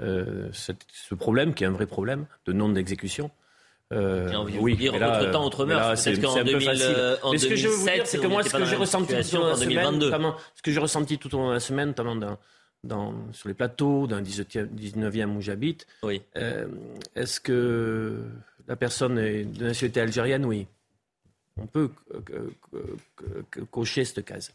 ce 0.00 1.14
problème, 1.14 1.52
qui 1.52 1.64
est 1.64 1.66
un 1.66 1.72
vrai 1.72 1.86
problème 1.86 2.26
de 2.46 2.52
non-exécution, 2.52 3.30
euh, 3.92 4.32
envie 4.34 4.54
de 4.54 4.58
oui, 4.60 4.72
vous 4.72 4.78
dire 4.78 4.98
là, 4.98 5.20
autre 5.20 5.30
temps, 5.32 5.44
autre 5.44 5.66
mœurs. 5.66 6.00
C'est 6.00 6.20
qu'en 6.20 6.34
2000, 6.42 6.68
euh, 6.82 7.16
2007, 7.22 7.38
ce 7.40 7.46
que 7.48 7.56
je 7.56 7.68
veux 7.68 7.74
vous 7.74 7.84
dire, 7.88 8.06
c'est 8.06 8.18
que 8.18 8.26
moi, 8.28 8.42
ce 8.44 8.50
que 8.50 8.64
j'ai 8.64 8.76
ressenti 8.76 9.14
tout 9.30 9.42
la 9.42 9.56
semaine, 9.56 9.98
notamment, 9.98 10.36
ce 10.54 10.62
que 10.62 10.70
j'ai 10.70 10.80
ressenti 10.80 11.18
tout 11.18 11.34
au 11.34 11.38
long 11.38 11.48
de 11.48 11.54
la 11.54 11.60
semaine, 11.60 11.88
notamment 11.88 12.14
dans, 12.14 12.38
dans, 12.84 13.14
sur 13.32 13.48
les 13.48 13.54
plateaux, 13.54 14.06
dans 14.06 14.16
le 14.18 14.22
19e 14.22 15.36
où 15.36 15.40
j'habite, 15.40 15.86
oui. 16.04 16.22
euh, 16.36 16.66
est-ce 17.16 17.40
que 17.40 18.18
la 18.68 18.76
personne 18.76 19.18
est 19.18 19.44
de 19.44 19.64
nationalité 19.64 20.00
algérienne, 20.00 20.44
oui. 20.44 20.66
On 21.60 21.66
peut 21.66 21.90
cocher 23.70 24.04
cette 24.04 24.24
case. 24.24 24.52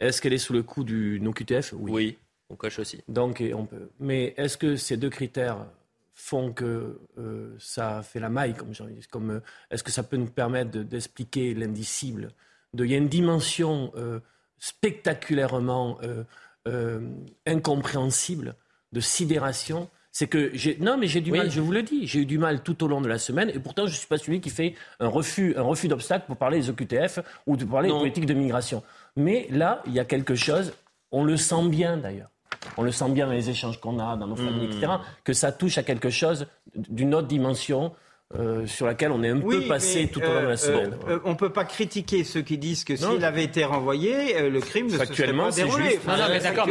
Est-ce 0.00 0.22
qu'elle 0.22 0.32
est 0.32 0.38
sous 0.38 0.54
le 0.54 0.62
coup 0.62 0.82
du 0.82 1.20
non-QTF 1.20 1.74
Oui. 1.74 1.92
Oui, 1.92 2.16
on 2.48 2.56
coche 2.56 2.78
aussi. 2.78 2.98
Donc, 3.08 3.42
on 3.54 3.66
peut. 3.66 3.88
Mais 4.00 4.34
est-ce 4.38 4.56
que 4.56 4.76
ces 4.76 4.96
deux 4.96 5.10
critères 5.10 5.58
font 6.20 6.52
que 6.52 7.00
euh, 7.18 7.56
ça 7.58 8.02
fait 8.02 8.20
la 8.20 8.28
maille, 8.28 8.54
comme 8.54 8.72
comme, 9.10 9.30
euh, 9.30 9.40
Est-ce 9.70 9.82
que 9.82 9.90
ça 9.90 10.02
peut 10.02 10.16
nous 10.16 10.30
permettre 10.30 10.70
d'expliquer 10.70 11.54
l'indicible 11.54 12.28
Il 12.78 12.86
y 12.86 12.94
a 12.94 12.98
une 12.98 13.08
dimension 13.08 13.92
euh, 13.96 14.20
spectaculairement 14.58 15.98
incompréhensible 17.46 18.54
de 18.92 19.00
sidération 19.00 19.88
c'est 20.12 20.26
que 20.26 20.50
j'ai 20.52 20.76
non 20.78 20.96
mais 20.98 21.06
j'ai 21.06 21.20
du 21.20 21.30
mal, 21.30 21.50
je 21.50 21.60
vous 21.60 21.70
le 21.70 21.82
dis, 21.82 22.06
j'ai 22.06 22.20
eu 22.20 22.26
du 22.26 22.36
mal 22.36 22.62
tout 22.62 22.82
au 22.84 22.88
long 22.88 23.00
de 23.00 23.08
la 23.08 23.18
semaine 23.18 23.48
et 23.50 23.60
pourtant 23.60 23.86
je 23.86 23.96
suis 23.96 24.08
pas 24.08 24.18
celui 24.18 24.40
qui 24.40 24.50
fait 24.50 24.74
un 24.98 25.06
refus 25.06 25.54
un 25.56 25.62
refus 25.62 25.88
d'obstacle 25.88 26.26
pour 26.26 26.36
parler 26.36 26.58
des 26.58 26.68
OQTF 26.68 27.20
ou 27.46 27.56
de 27.56 27.64
parler 27.64 27.88
des 27.88 27.94
politiques 27.94 28.26
de 28.26 28.34
migration. 28.34 28.82
Mais 29.16 29.46
là, 29.50 29.82
il 29.86 29.92
y 29.92 30.00
a 30.00 30.04
quelque 30.04 30.34
chose, 30.34 30.72
on 31.12 31.24
le 31.24 31.36
sent 31.36 31.68
bien 31.68 31.96
d'ailleurs. 31.96 32.30
On 32.76 32.82
le 32.82 32.92
sent 32.92 33.10
bien 33.10 33.26
dans 33.26 33.32
les 33.32 33.50
échanges 33.50 33.80
qu'on 33.80 33.98
a, 33.98 34.16
dans 34.16 34.26
nos 34.26 34.36
familles, 34.36 34.66
etc., 34.66 34.92
que 35.24 35.32
ça 35.32 35.52
touche 35.52 35.78
à 35.78 35.82
quelque 35.82 36.10
chose 36.10 36.46
d'une 36.74 37.14
autre 37.14 37.28
dimension 37.28 37.92
euh, 38.38 38.64
sur 38.64 38.86
laquelle 38.86 39.10
on 39.10 39.24
est 39.24 39.28
un 39.28 39.40
peu 39.40 39.62
passé 39.62 40.06
tout 40.06 40.20
au 40.20 40.22
long 40.22 40.42
de 40.42 40.46
la 40.46 40.50
euh, 40.52 40.56
semaine. 40.56 40.96
Euh, 41.08 41.18
on 41.24 41.30
ne 41.30 41.34
peut 41.34 41.50
pas 41.50 41.64
critiquer 41.64 42.22
ceux 42.22 42.42
qui 42.42 42.58
disent 42.58 42.84
que 42.84 42.94
s'il 42.94 43.24
avait 43.24 43.42
été 43.42 43.64
renvoyé, 43.64 44.48
le 44.48 44.60
crime 44.60 44.86
ne 44.86 44.92
se 44.92 45.04
serait 45.04 45.32
pas 45.32 45.50
déroulé. 45.50 45.98
non, 46.06 46.16
non, 46.16 46.24
mais 46.28 46.38
d'accord, 46.38 46.68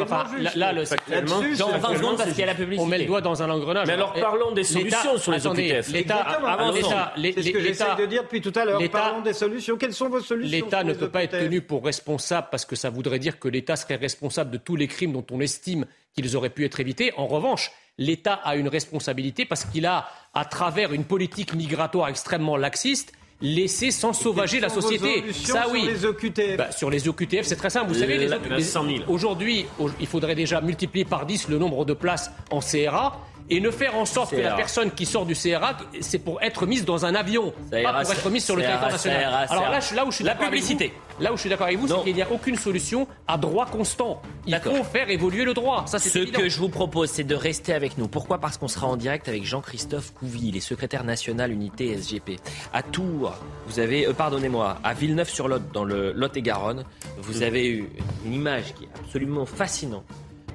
là, 0.55 0.71
le, 0.71 0.85
factuellement, 0.85 1.41
dans 1.41 1.77
20 1.77 1.97
secondes 1.97 2.17
parce 2.17 2.29
qu'il 2.29 2.39
y 2.39 2.43
a 2.43 2.45
la 2.45 2.55
publicité. 2.55 2.81
On 2.81 2.87
met 2.87 2.99
le 2.99 3.05
doigt 3.07 3.19
dans 3.19 3.43
un 3.43 3.49
engrenage. 3.49 3.87
Mais 3.87 3.93
alors 3.93 4.13
parlons 4.13 4.53
des 4.53 4.63
solutions 4.63 5.17
sur 5.17 5.33
les 5.33 5.45
OQTF. 5.45 5.91
L'État, 5.91 6.19
avant 6.19 6.71
l'État, 6.71 7.13
c'est 7.17 7.43
ce 7.43 7.51
que 7.51 7.59
j'essaie 7.59 7.95
de 7.97 8.05
dire 8.05 8.23
depuis 8.23 8.39
tout 8.39 8.53
à 8.55 8.63
l'heure. 8.63 8.81
Parlons 8.89 9.21
des 9.21 9.33
solutions. 9.33 9.75
Quelles 9.75 9.93
sont 9.93 10.07
vos 10.07 10.21
solutions 10.21 10.65
L'État 10.65 10.85
ne 10.85 10.93
peut 10.93 11.09
pas 11.09 11.23
être 11.23 11.37
tenu 11.37 11.59
pour 11.59 11.83
responsable 11.83 12.47
parce 12.51 12.63
que 12.63 12.77
ça 12.77 12.89
voudrait 12.89 13.19
dire 13.19 13.37
que 13.37 13.49
l'État 13.49 13.75
serait 13.75 13.97
responsable 13.97 14.51
de 14.51 14.57
tous 14.57 14.77
les 14.77 14.87
crimes 14.87 15.11
dont 15.11 15.25
on 15.29 15.41
estime 15.41 15.85
qu'ils 16.13 16.37
auraient 16.37 16.49
pu 16.49 16.63
être 16.63 16.79
évités. 16.79 17.11
En 17.17 17.27
revanche, 17.27 17.71
l'État 17.99 18.33
a 18.33 18.55
une 18.55 18.69
responsabilité 18.69 19.45
parce 19.45 19.65
qu'il 19.65 19.85
a, 19.85 20.07
à 20.33 20.45
travers 20.45 20.93
une 20.93 21.03
politique 21.03 21.53
migratoire 21.53 22.07
extrêmement 22.07 22.57
laxiste, 22.57 23.11
laissé 23.41 23.91
sans 23.91 24.13
sauvager 24.13 24.59
la 24.59 24.69
société. 24.69 25.23
Ça 25.33 25.67
oui. 25.69 25.81
Sur 25.81 25.91
les 25.91 26.05
OQTF. 26.05 26.57
Bah, 26.57 26.71
sur 26.71 26.89
les 26.89 27.07
OQTF, 27.07 27.43
c'est 27.43 27.55
très 27.55 27.69
simple. 27.69 27.89
Vous 27.89 27.99
savez, 27.99 28.17
les, 28.17 29.03
aujourd'hui, 29.07 29.65
il 29.99 30.07
faudrait 30.07 30.35
déjà 30.35 30.61
multiplier 30.61 31.05
par 31.05 31.25
10 31.25 31.49
le 31.49 31.57
nombre 31.57 31.85
de 31.85 31.93
places 31.93 32.31
en 32.49 32.59
CRA 32.59 33.19
et 33.49 33.59
ne 33.59 33.71
faire 33.71 33.95
en 33.95 34.05
sorte 34.05 34.31
que 34.31 34.41
la 34.41 34.55
personne 34.55 34.91
qui 34.91 35.05
sort 35.05 35.25
du 35.25 35.35
CRA, 35.35 35.77
c'est 36.01 36.19
pour 36.19 36.41
être 36.41 36.65
mise 36.65 36.85
dans 36.85 37.05
un 37.05 37.15
avion, 37.15 37.53
pas 37.71 38.03
pour 38.03 38.11
être 38.11 38.29
mise 38.29 38.45
sur 38.45 38.55
le 38.55 38.61
territoire 38.63 38.91
national. 38.91 39.47
Alors 39.49 39.69
là, 39.69 39.79
là 39.95 40.05
où 40.05 40.11
je 40.11 40.15
suis 40.17 40.25
la 40.25 40.35
publicité. 40.35 40.93
là 41.19 41.33
où 41.33 41.35
je 41.35 41.41
suis 41.41 41.49
d'accord 41.49 41.67
avec 41.67 41.79
vous, 41.79 41.87
c'est 41.87 42.03
qu'il 42.03 42.15
n'y 42.15 42.21
a 42.21 42.31
aucune 42.31 42.55
solution 42.55 43.07
à 43.27 43.37
droit 43.37 43.65
constant. 43.65 44.21
Il 44.45 44.59
faut 44.59 44.83
faire 44.83 45.09
évoluer 45.09 45.43
le 45.43 45.53
droit. 45.53 45.85
Ça, 45.87 45.99
Ce 45.99 46.19
que 46.19 46.49
je 46.49 46.59
vous 46.59 46.69
propose, 46.69 47.09
c'est 47.09 47.23
de 47.23 47.35
rester 47.35 47.73
avec 47.73 47.97
nous. 47.97 48.07
Pourquoi? 48.07 48.39
Parce 48.39 48.57
qu'on 48.57 48.67
sera 48.67 48.87
en 48.87 48.95
direct 48.95 49.27
avec 49.27 49.43
Jean-Christophe 49.43 50.13
Couvy, 50.13 50.51
les 50.51 50.59
secrétaires 50.59 51.03
national 51.03 51.51
unité 51.51 51.95
SGP. 51.97 52.39
À 52.73 52.83
Tours, 52.83 53.33
vous 53.67 53.79
avez, 53.79 54.07
euh, 54.07 54.13
pardonnez-moi, 54.13 54.77
à 54.83 54.93
Villeneuve-sur-Lot, 54.93 55.71
dans 55.73 55.83
le 55.83 56.11
Lot-et-Garonne, 56.13 56.83
vous 57.17 57.43
avez 57.43 57.67
eu 57.69 57.89
une 58.25 58.33
image 58.33 58.73
qui 58.75 58.85
est 58.85 58.89
absolument 58.99 59.45
fascinante 59.45 60.05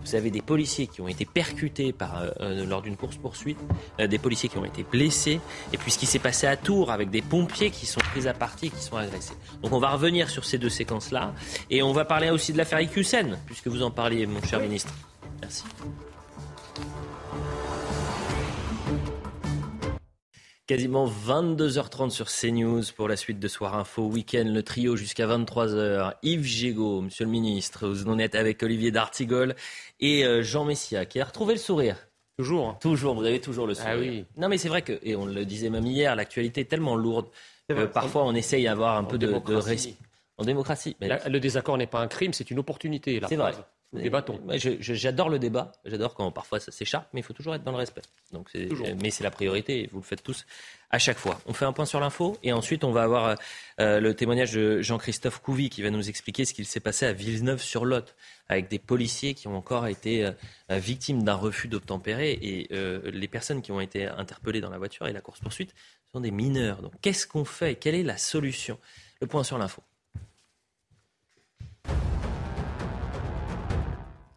vous 0.04 0.14
avez 0.14 0.30
des 0.30 0.42
policiers 0.42 0.86
qui 0.86 1.00
ont 1.00 1.08
été 1.08 1.24
percutés 1.24 1.92
par, 1.92 2.20
euh, 2.20 2.30
euh, 2.40 2.66
lors 2.66 2.82
d'une 2.82 2.96
course-poursuite, 2.96 3.58
euh, 4.00 4.06
des 4.06 4.18
policiers 4.18 4.48
qui 4.48 4.58
ont 4.58 4.64
été 4.64 4.82
blessés, 4.82 5.40
et 5.72 5.78
puis 5.78 5.90
ce 5.90 5.98
qui 5.98 6.06
s'est 6.06 6.18
passé 6.18 6.46
à 6.46 6.56
Tours 6.56 6.90
avec 6.90 7.10
des 7.10 7.22
pompiers 7.22 7.70
qui 7.70 7.86
sont 7.86 8.00
pris 8.00 8.28
à 8.28 8.34
partie 8.34 8.66
et 8.66 8.70
qui 8.70 8.82
sont 8.82 8.96
agressés. 8.96 9.34
Donc 9.62 9.72
on 9.72 9.78
va 9.78 9.90
revenir 9.90 10.28
sur 10.28 10.44
ces 10.44 10.58
deux 10.58 10.68
séquences-là, 10.68 11.32
et 11.70 11.82
on 11.82 11.92
va 11.92 12.04
parler 12.04 12.30
aussi 12.30 12.52
de 12.52 12.58
l'affaire 12.58 12.80
IQSEN, 12.80 13.38
puisque 13.46 13.68
vous 13.68 13.82
en 13.82 13.90
parliez, 13.90 14.26
mon 14.26 14.42
cher 14.42 14.60
ministre. 14.60 14.92
Merci. 15.40 15.64
Quasiment 20.66 21.06
22h30 21.06 22.08
sur 22.08 22.28
CNews 22.30 22.84
pour 22.96 23.06
la 23.06 23.16
suite 23.16 23.38
de 23.38 23.48
Soir 23.48 23.76
Info 23.76 24.06
Week-end, 24.06 24.44
le 24.46 24.62
trio 24.62 24.96
jusqu'à 24.96 25.26
23h. 25.26 26.14
Yves 26.22 26.44
Gégaud, 26.44 27.02
monsieur 27.02 27.26
le 27.26 27.30
ministre, 27.30 27.86
vous 27.86 28.08
en 28.08 28.18
êtes 28.18 28.34
avec 28.34 28.62
Olivier 28.62 28.90
D'Artigol 28.90 29.56
et 30.00 30.24
euh, 30.24 30.42
Jean 30.42 30.64
Messia 30.64 31.04
qui 31.04 31.20
a 31.20 31.26
retrouvé 31.26 31.52
le 31.52 31.60
sourire. 31.60 31.98
Toujours. 32.38 32.78
Toujours, 32.78 33.14
vous 33.14 33.26
avez 33.26 33.42
toujours 33.42 33.66
le 33.66 33.74
ah 33.78 33.92
sourire. 33.92 34.10
oui. 34.10 34.24
Non 34.38 34.48
mais 34.48 34.56
c'est 34.56 34.70
vrai 34.70 34.80
que, 34.80 34.98
et 35.02 35.14
on 35.16 35.26
le 35.26 35.44
disait 35.44 35.68
même 35.68 35.84
hier, 35.84 36.16
l'actualité 36.16 36.62
est 36.62 36.70
tellement 36.70 36.96
lourde 36.96 37.26
que 37.68 37.84
parfois 37.84 38.24
on 38.24 38.34
essaye 38.34 38.64
d'avoir 38.64 38.96
un 38.96 39.04
peu 39.04 39.18
de, 39.18 39.26
de 39.26 39.34
En 40.38 40.44
démocratie. 40.44 40.96
le 40.98 41.38
désaccord 41.40 41.76
n'est 41.76 41.86
pas 41.86 42.00
un 42.00 42.08
crime, 42.08 42.32
c'est 42.32 42.50
une 42.50 42.58
opportunité. 42.58 43.20
C'est 43.28 43.36
vrai. 43.36 43.52
Débattons. 43.94 44.40
J'adore 44.80 45.28
le 45.28 45.38
débat, 45.38 45.72
j'adore 45.84 46.14
quand 46.14 46.30
parfois 46.32 46.60
ça 46.60 46.72
s'écharpe, 46.72 47.08
mais 47.12 47.20
il 47.20 47.22
faut 47.22 47.32
toujours 47.32 47.54
être 47.54 47.62
dans 47.62 47.70
le 47.70 47.76
respect. 47.76 48.02
Donc 48.32 48.50
mais 49.00 49.10
c'est 49.10 49.24
la 49.24 49.30
priorité 49.30 49.82
et 49.82 49.88
vous 49.92 49.98
le 49.98 50.04
faites 50.04 50.22
tous 50.22 50.46
à 50.90 50.98
chaque 50.98 51.18
fois. 51.18 51.40
On 51.46 51.52
fait 51.52 51.64
un 51.64 51.72
point 51.72 51.86
sur 51.86 52.00
l'info 52.00 52.36
et 52.42 52.52
ensuite 52.52 52.84
on 52.84 52.92
va 52.92 53.02
avoir 53.02 53.36
euh, 53.80 54.00
le 54.00 54.14
témoignage 54.14 54.52
de 54.52 54.80
Jean-Christophe 54.80 55.40
Couvi 55.40 55.70
qui 55.70 55.82
va 55.82 55.90
nous 55.90 56.08
expliquer 56.08 56.44
ce 56.44 56.54
qu'il 56.54 56.66
s'est 56.66 56.80
passé 56.80 57.06
à 57.06 57.12
Villeneuve-sur-Lot 57.12 58.14
avec 58.48 58.68
des 58.68 58.78
policiers 58.78 59.34
qui 59.34 59.48
ont 59.48 59.56
encore 59.56 59.86
été 59.86 60.24
euh, 60.24 60.32
victimes 60.70 61.22
d'un 61.22 61.34
refus 61.34 61.68
d'obtempérer 61.68 62.32
et 62.32 62.68
euh, 62.72 63.00
les 63.12 63.28
personnes 63.28 63.62
qui 63.62 63.72
ont 63.72 63.80
été 63.80 64.06
interpellées 64.06 64.60
dans 64.60 64.70
la 64.70 64.78
voiture 64.78 65.06
et 65.06 65.12
la 65.12 65.20
course-poursuite 65.20 65.74
sont 66.12 66.20
des 66.20 66.30
mineurs. 66.30 66.82
Donc 66.82 66.92
qu'est-ce 67.00 67.26
qu'on 67.26 67.44
fait? 67.44 67.76
Quelle 67.76 67.94
est 67.94 68.02
la 68.02 68.18
solution? 68.18 68.78
Le 69.20 69.26
point 69.26 69.44
sur 69.44 69.58
l'info. 69.58 69.82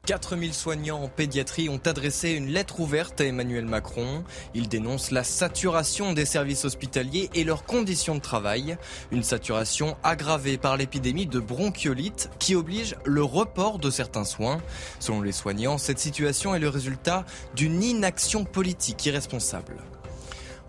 4000 0.07 0.53
soignants 0.53 1.03
en 1.03 1.09
pédiatrie 1.09 1.67
ont 1.67 1.81
adressé 1.85 2.29
une 2.29 2.47
lettre 2.47 2.79
ouverte 2.79 3.19
à 3.19 3.25
Emmanuel 3.25 3.65
Macron. 3.65 4.23
Ils 4.53 4.69
dénoncent 4.69 5.11
la 5.11 5.25
saturation 5.25 6.13
des 6.13 6.23
services 6.23 6.63
hospitaliers 6.63 7.29
et 7.33 7.43
leurs 7.43 7.65
conditions 7.65 8.15
de 8.15 8.21
travail. 8.21 8.77
Une 9.11 9.21
saturation 9.21 9.97
aggravée 10.03 10.57
par 10.57 10.77
l'épidémie 10.77 11.25
de 11.25 11.41
bronchiolite 11.41 12.29
qui 12.39 12.55
oblige 12.55 12.95
le 13.03 13.21
report 13.21 13.79
de 13.79 13.89
certains 13.89 14.23
soins. 14.23 14.61
Selon 15.01 15.21
les 15.21 15.33
soignants, 15.33 15.77
cette 15.77 15.99
situation 15.99 16.55
est 16.55 16.59
le 16.59 16.69
résultat 16.69 17.25
d'une 17.53 17.83
inaction 17.83 18.45
politique 18.45 19.05
irresponsable. 19.05 19.75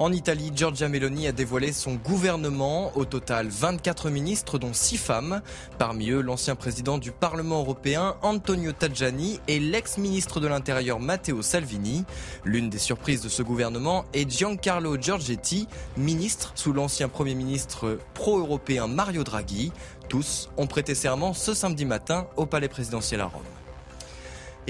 En 0.01 0.13
Italie, 0.13 0.53
Giorgia 0.55 0.89
Meloni 0.89 1.27
a 1.27 1.33
dévoilé 1.33 1.73
son 1.73 1.95
gouvernement. 1.95 2.97
Au 2.97 3.05
total, 3.05 3.49
24 3.49 4.11
ministres, 4.11 4.57
dont 4.57 4.73
6 4.73 4.97
femmes. 4.97 5.43
Parmi 5.77 6.11
eux, 6.11 6.21
l'ancien 6.21 6.55
président 6.55 6.99
du 6.99 7.11
Parlement 7.11 7.59
européen, 7.59 8.15
Antonio 8.23 8.71
Tajani, 8.71 9.41
et 9.49 9.59
l'ex-ministre 9.59 10.39
de 10.39 10.47
l'Intérieur, 10.47 11.01
Matteo 11.01 11.43
Salvini. 11.43 12.05
L'une 12.45 12.71
des 12.71 12.79
surprises 12.79 13.23
de 13.23 13.29
ce 13.29 13.43
gouvernement 13.43 14.05
est 14.15 14.31
Giancarlo 14.31 14.97
Giorgetti, 15.01 15.67
ministre 15.97 16.53
sous 16.55 16.73
l'ancien 16.73 17.09
Premier 17.09 17.35
ministre 17.35 17.99
pro-européen 18.15 18.87
Mario 18.87 19.25
Draghi. 19.25 19.73
Tous 20.09 20.49
ont 20.57 20.69
prêté 20.69 20.95
serment 20.95 21.33
ce 21.33 21.55
samedi 21.55 21.85
matin 21.85 22.29
au 22.37 22.47
Palais 22.47 22.69
présidentiel 22.69 23.21
à 23.21 23.27
Rome. 23.27 23.58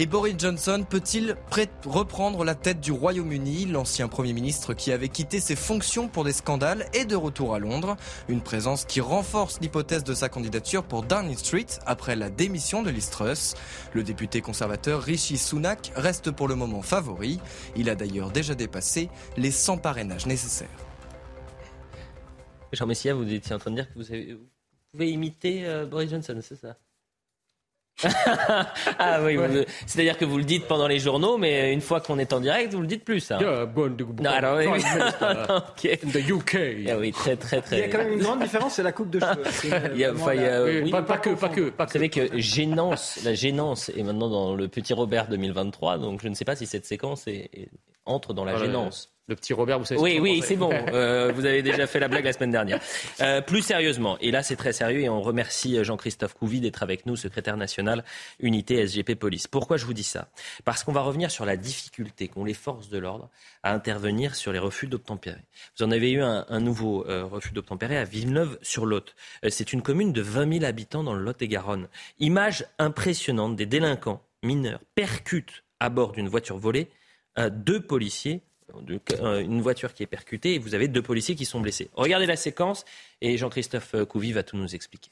Et 0.00 0.06
Boris 0.06 0.36
Johnson 0.38 0.86
peut-il 0.88 1.34
reprendre 1.84 2.44
la 2.44 2.54
tête 2.54 2.78
du 2.78 2.92
Royaume-Uni? 2.92 3.64
L'ancien 3.64 4.06
Premier 4.06 4.32
ministre 4.32 4.72
qui 4.72 4.92
avait 4.92 5.08
quitté 5.08 5.40
ses 5.40 5.56
fonctions 5.56 6.06
pour 6.06 6.22
des 6.22 6.32
scandales 6.32 6.86
est 6.92 7.04
de 7.04 7.16
retour 7.16 7.52
à 7.52 7.58
Londres. 7.58 7.96
Une 8.28 8.40
présence 8.40 8.84
qui 8.84 9.00
renforce 9.00 9.60
l'hypothèse 9.60 10.04
de 10.04 10.14
sa 10.14 10.28
candidature 10.28 10.84
pour 10.84 11.02
Downing 11.02 11.36
Street 11.36 11.66
après 11.84 12.14
la 12.14 12.30
démission 12.30 12.84
de 12.84 12.90
Liz 12.90 13.10
Truss. 13.10 13.56
Le 13.92 14.04
député 14.04 14.40
conservateur 14.40 15.02
Rishi 15.02 15.36
Sunak 15.36 15.90
reste 15.96 16.30
pour 16.30 16.46
le 16.46 16.54
moment 16.54 16.82
favori. 16.82 17.40
Il 17.74 17.90
a 17.90 17.96
d'ailleurs 17.96 18.30
déjà 18.30 18.54
dépassé 18.54 19.08
les 19.36 19.50
100 19.50 19.78
parrainages 19.78 20.26
nécessaires. 20.26 20.68
Jean 22.72 22.86
Messia, 22.86 23.14
vous 23.14 23.32
étiez 23.32 23.52
en 23.52 23.58
train 23.58 23.72
de 23.72 23.76
dire 23.82 23.92
que 23.92 23.98
vous, 23.98 24.38
pouvez 24.92 25.10
imiter 25.10 25.66
euh, 25.66 25.86
Boris 25.86 26.08
Johnson, 26.08 26.38
c'est 26.40 26.54
ça? 26.54 26.76
Ah 28.98 29.20
oui, 29.22 29.36
c'est-à-dire 29.86 30.16
que 30.16 30.24
vous 30.24 30.38
le 30.38 30.44
dites 30.44 30.66
pendant 30.66 30.86
les 30.86 30.98
journaux, 30.98 31.36
mais 31.36 31.72
une 31.72 31.80
fois 31.80 32.00
qu'on 32.00 32.18
est 32.18 32.32
en 32.32 32.40
direct, 32.40 32.72
vous 32.72 32.80
le 32.80 32.86
dites 32.86 33.04
plus. 33.04 33.20
Ça. 33.20 33.38
Yeah, 33.40 33.66
bon, 33.66 33.94
non, 34.20 34.30
alors, 34.30 34.58
oui. 34.58 34.66
okay. 35.76 35.96
the 35.96 36.30
UK. 36.30 36.56
Ah 36.88 36.98
oui, 36.98 37.12
très, 37.12 37.36
très, 37.36 37.60
très. 37.60 37.78
Il 37.78 37.80
y 37.80 37.84
a 37.84 37.88
quand 37.88 37.98
même 37.98 38.12
une 38.12 38.20
grande 38.20 38.40
différence, 38.40 38.74
c'est 38.74 38.82
la 38.82 38.92
coupe 38.92 39.10
de 39.10 39.20
cheveux. 39.20 39.90
il 39.94 40.00
y 40.00 40.04
a, 40.04 40.12
enfin, 40.12 40.34
il 40.34 40.42
y 40.42 40.46
a, 40.46 40.62
oui, 40.62 40.90
pas, 40.90 41.02
pas, 41.02 41.18
que, 41.18 41.30
pas 41.30 41.48
que, 41.48 41.70
pas 41.70 41.86
Vous 41.86 41.92
savez 41.92 42.08
que 42.08 42.38
gênance, 42.38 43.20
la 43.24 43.34
gênance 43.34 43.90
est 43.90 44.02
maintenant 44.02 44.28
dans 44.28 44.54
le 44.54 44.68
petit 44.68 44.94
Robert 44.94 45.28
2023, 45.28 45.98
donc 45.98 46.22
je 46.22 46.28
ne 46.28 46.34
sais 46.34 46.44
pas 46.44 46.56
si 46.56 46.66
cette 46.66 46.86
séquence 46.86 47.26
est, 47.26 47.50
entre 48.08 48.34
dans 48.34 48.44
la 48.44 48.52
Voilà. 48.52 48.66
gênance. 48.66 49.12
Le 49.30 49.36
petit 49.36 49.52
Robert, 49.52 49.78
vous 49.78 49.84
savez 49.84 49.98
ce 49.98 50.02
Oui, 50.04 50.16
que 50.16 50.22
oui, 50.22 50.42
c'est 50.42 50.56
bon. 50.56 50.70
Euh, 50.94 51.30
vous 51.34 51.44
avez 51.44 51.60
déjà 51.60 51.86
fait 51.86 52.00
la 52.00 52.08
blague 52.08 52.24
la 52.24 52.32
semaine 52.32 52.50
dernière. 52.50 52.80
Euh, 53.20 53.42
plus 53.42 53.60
sérieusement, 53.60 54.16
et 54.22 54.30
là 54.30 54.42
c'est 54.42 54.56
très 54.56 54.72
sérieux, 54.72 55.00
et 55.00 55.08
on 55.10 55.20
remercie 55.20 55.84
Jean-Christophe 55.84 56.32
Couvi 56.32 56.62
d'être 56.62 56.82
avec 56.82 57.04
nous, 57.04 57.14
secrétaire 57.14 57.58
national 57.58 58.04
unité 58.40 58.86
SGP 58.86 59.16
Police. 59.16 59.46
Pourquoi 59.46 59.76
je 59.76 59.84
vous 59.84 59.92
dis 59.92 60.02
ça? 60.02 60.28
Parce 60.64 60.82
qu'on 60.82 60.92
va 60.92 61.02
revenir 61.02 61.30
sur 61.30 61.44
la 61.44 61.58
difficulté 61.58 62.28
qu'ont 62.28 62.44
les 62.46 62.54
forces 62.54 62.88
de 62.88 62.96
l'ordre 62.96 63.28
à 63.62 63.74
intervenir 63.74 64.34
sur 64.34 64.50
les 64.50 64.58
refus 64.58 64.86
d'obtempérer. 64.86 65.42
Vous 65.78 65.84
en 65.84 65.90
avez 65.90 66.10
eu 66.10 66.22
un, 66.22 66.46
un 66.48 66.60
nouveau 66.60 67.06
euh, 67.06 67.24
refus 67.26 67.52
d'obtempérer 67.52 67.98
à 67.98 68.04
Villeneuve-sur-Lot. 68.04 69.14
C'est 69.50 69.74
une 69.74 69.82
commune 69.82 70.14
de 70.14 70.22
20 70.22 70.50
000 70.60 70.64
habitants 70.64 71.04
dans 71.04 71.12
le 71.12 71.22
Lot-et-Garonne. 71.22 71.88
Image 72.18 72.64
impressionnante 72.78 73.56
des 73.56 73.66
délinquants 73.66 74.22
mineurs 74.42 74.80
percutent 74.94 75.64
à 75.80 75.90
bord 75.90 76.12
d'une 76.12 76.28
voiture 76.28 76.56
volée 76.56 76.88
deux 77.50 77.80
policiers 77.80 78.42
euh, 79.20 79.40
une 79.40 79.62
voiture 79.62 79.94
qui 79.94 80.02
est 80.02 80.06
percutée 80.06 80.54
et 80.54 80.58
vous 80.58 80.74
avez 80.74 80.88
deux 80.88 81.02
policiers 81.02 81.34
qui 81.34 81.44
sont 81.44 81.60
blessés. 81.60 81.88
Regardez 81.94 82.26
la 82.26 82.36
séquence 82.36 82.84
et 83.20 83.36
Jean-Christophe 83.38 83.94
euh, 83.94 84.04
Couvi 84.04 84.32
va 84.32 84.42
tout 84.42 84.56
nous 84.56 84.74
expliquer. 84.74 85.10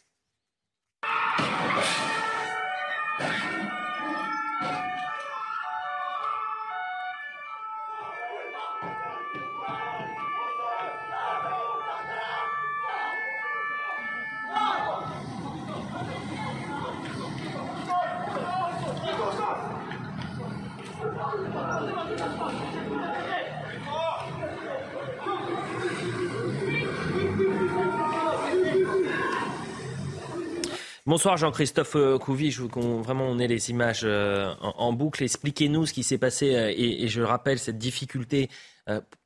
Bonsoir 31.16 31.38
Jean-Christophe 31.38 31.97
euh, 31.97 32.18
Couvi, 32.18 32.51
je 32.51 32.60
veux 32.60 32.68
qu'on 32.68 33.01
vraiment 33.01 33.24
on 33.24 33.38
ait 33.38 33.47
les 33.47 33.70
images 33.70 34.02
euh, 34.05 34.52
en, 34.60 34.93
boucle. 34.93 35.22
Expliquez-nous 35.22 35.86
ce 35.86 35.94
qui 35.94 36.02
s'est 36.02 36.18
passé 36.18 36.55
euh, 36.55 36.74
et, 36.76 37.09
je 37.09 37.22
rappelle 37.22 37.59
cette 37.59 37.78
difficulté 37.78 38.51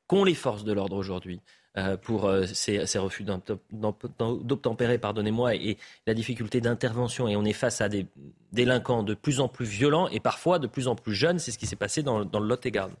qu'ont 0.07 0.23
les 0.23 0.33
forces 0.33 0.63
de 0.63 0.71
l'ordre 0.71 0.95
aujourd'hui 0.95 1.41
pour 2.01 2.31
ces, 2.53 2.79
refus 2.97 3.25
d'obtem- 3.25 3.59
d'obtempérer, 4.41 4.99
pardonnez-moi, 4.99 5.55
et 5.55 5.77
la 6.07 6.13
difficulté 6.13 6.61
d'intervention. 6.61 7.27
Et 7.27 7.35
on 7.35 7.43
est 7.43 7.51
face 7.51 7.81
à 7.81 7.89
des 7.89 8.05
délinquants 8.53 9.03
de 9.03 9.13
plus 9.13 9.41
en 9.41 9.49
plus 9.49 9.65
violents 9.65 10.07
et 10.07 10.21
parfois 10.21 10.59
de 10.59 10.67
plus 10.67 10.87
en 10.87 10.95
plus 10.95 11.13
jeunes. 11.13 11.39
C'est 11.39 11.51
ce 11.51 11.57
qui 11.57 11.67
s'est 11.67 11.75
passé 11.75 12.03
dans, 12.03 12.23
dans 12.23 12.39
le 12.39 12.47
Lot-et-Garonne. 12.47 12.95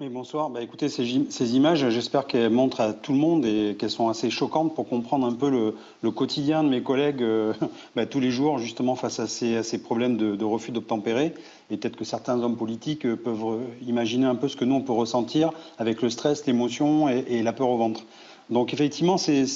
Bonsoir. 0.00 0.50
Bah, 0.50 0.62
écoutez, 0.62 0.88
ces, 0.88 1.54
images, 1.54 1.88
j'espère 1.90 2.26
qu'elles 2.26 2.50
montrent 2.50 2.80
à 2.80 2.92
tout 2.92 3.12
le 3.12 3.18
monde 3.18 3.44
et 3.44 3.76
qu'elles 3.78 3.90
sont 3.90 4.08
assez 4.08 4.30
choquantes 4.30 4.74
pour 4.74 4.88
comprendre 4.88 5.26
un 5.26 5.32
peu 5.32 5.48
le, 5.48 6.10
quotidien 6.10 6.64
de 6.64 6.68
mes 6.68 6.82
collègues 6.82 7.22
euh, 7.22 7.52
bah, 7.96 8.06
tous 8.06 8.18
les 8.18 8.30
jours, 8.30 8.58
justement 8.58 8.96
face 8.96 9.20
à 9.20 9.28
ces, 9.28 9.82
problèmes 9.82 10.16
de, 10.16 10.44
refus 10.44 10.72
d'obtempérer. 10.72 11.34
Et 11.70 11.76
peut-être 11.76 11.96
que 11.96 12.04
certains 12.04 12.42
hommes 12.42 12.56
politiques 12.56 13.06
euh, 13.06 13.16
peuvent 13.16 13.60
imaginer 13.86 14.26
un 14.26 14.34
peu 14.34 14.48
ce 14.48 14.56
que 14.56 14.64
nous, 14.64 14.74
on 14.74 14.80
peut 14.80 14.92
ressentir 14.92 15.52
avec 15.78 16.02
le 16.02 16.10
stress, 16.10 16.46
l'émotion 16.46 17.08
et, 17.08 17.42
la 17.42 17.52
peur 17.52 17.68
au 17.68 17.76
ventre. 17.76 18.02
Donc 18.50 18.74
effectivement, 18.74 19.18
c'est 19.18 19.46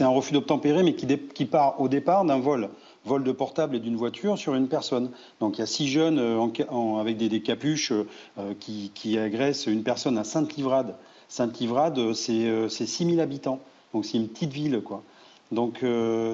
un 0.00 0.08
refus 0.08 0.34
d'obtempérer, 0.34 0.82
mais 0.82 0.94
qui 0.94 1.46
part 1.46 1.80
au 1.80 1.88
départ 1.88 2.24
d'un 2.26 2.40
vol. 2.40 2.68
Vol 3.06 3.22
de 3.22 3.32
portable 3.32 3.76
et 3.76 3.80
d'une 3.80 3.96
voiture 3.96 4.36
sur 4.36 4.54
une 4.54 4.68
personne. 4.68 5.10
Donc 5.40 5.58
il 5.58 5.60
y 5.60 5.62
a 5.62 5.66
six 5.66 5.86
jeunes 5.86 6.18
euh, 6.18 7.00
avec 7.00 7.16
des, 7.16 7.28
des 7.28 7.40
capuches 7.40 7.92
euh, 8.38 8.54
qui, 8.58 9.18
agressent 9.18 9.66
une 9.66 9.82
personne 9.82 10.18
à 10.18 10.24
Sainte-Livrade. 10.24 10.96
Sainte-Livrade, 11.28 11.98
euh, 11.98 12.12
c'est 12.12 12.46
euh, 12.46 12.68
c'est 12.68 12.86
6000 12.86 13.20
habitants. 13.20 13.60
Donc 13.94 14.04
c'est 14.04 14.18
une 14.18 14.28
petite 14.28 14.52
ville, 14.52 14.80
quoi. 14.84 15.02
Donc 15.52 15.84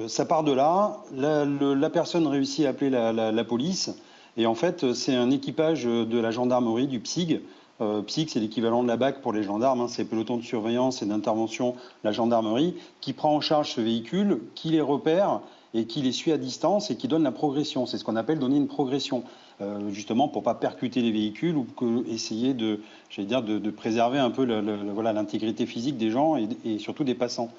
ça 0.07 0.25
part 0.25 0.43
de 0.43 0.51
là. 0.51 0.97
La, 1.15 1.89
personne 1.91 2.25
réussit 2.25 2.65
à 2.65 2.69
appeler 2.69 2.89
la, 2.89 3.43
police. 3.43 3.91
Et 4.37 4.47
en 4.47 4.55
fait, 4.55 4.93
c'est 4.93 5.15
un 5.15 5.29
équipage 5.29 5.85
de 5.85 6.17
la 6.17 6.31
gendarmerie, 6.31 6.87
du 6.87 6.99
PSIG. 6.99 7.41
PSIG, 7.79 8.29
c'est 8.29 8.39
l'équivalent 8.39 8.81
de 8.81 8.87
la 8.87 8.97
BAC 8.97 9.21
pour 9.21 9.31
les 9.31 9.43
gendarmes. 9.43 9.81
hein. 9.81 9.87
c'est 9.87 10.05
peloton 10.05 10.37
de 10.37 10.41
surveillance 10.41 11.03
et 11.03 11.05
d'intervention, 11.05 11.75
la 12.03 12.11
gendarmerie, 12.11 12.73
qui 13.01 13.13
prend 13.13 13.35
en 13.35 13.39
charge 13.39 13.73
ce 13.73 13.81
véhicule, 13.81 14.41
qui 14.55 14.69
les 14.69 14.81
repère 14.81 15.41
et 15.73 15.85
qui 15.85 16.01
les 16.01 16.11
suit 16.11 16.31
à 16.31 16.37
distance 16.37 16.91
et 16.91 16.95
qui 16.95 17.07
donne 17.07 17.23
la 17.23 17.31
progression. 17.31 17.85
C'est 17.85 17.97
ce 17.97 18.03
qu'on 18.03 18.15
appelle 18.15 18.39
donner 18.39 18.57
une 18.57 18.67
progression, 18.67 19.23
euh, 19.61 19.89
justement 19.91 20.27
pour 20.27 20.43
pas 20.43 20.55
percuter 20.55 21.01
les 21.01 21.11
véhicules 21.11 21.55
ou 21.57 21.65
essayer 22.07 22.53
de, 22.53 22.79
préserver 23.75 24.19
un 24.19 24.31
peu 24.31 24.45
l'intégrité 24.45 25.65
physique 25.65 25.97
des 25.97 26.11
gens 26.11 26.35
et 26.37 26.79
surtout 26.79 27.03
des 27.03 27.15
passants. 27.15 27.49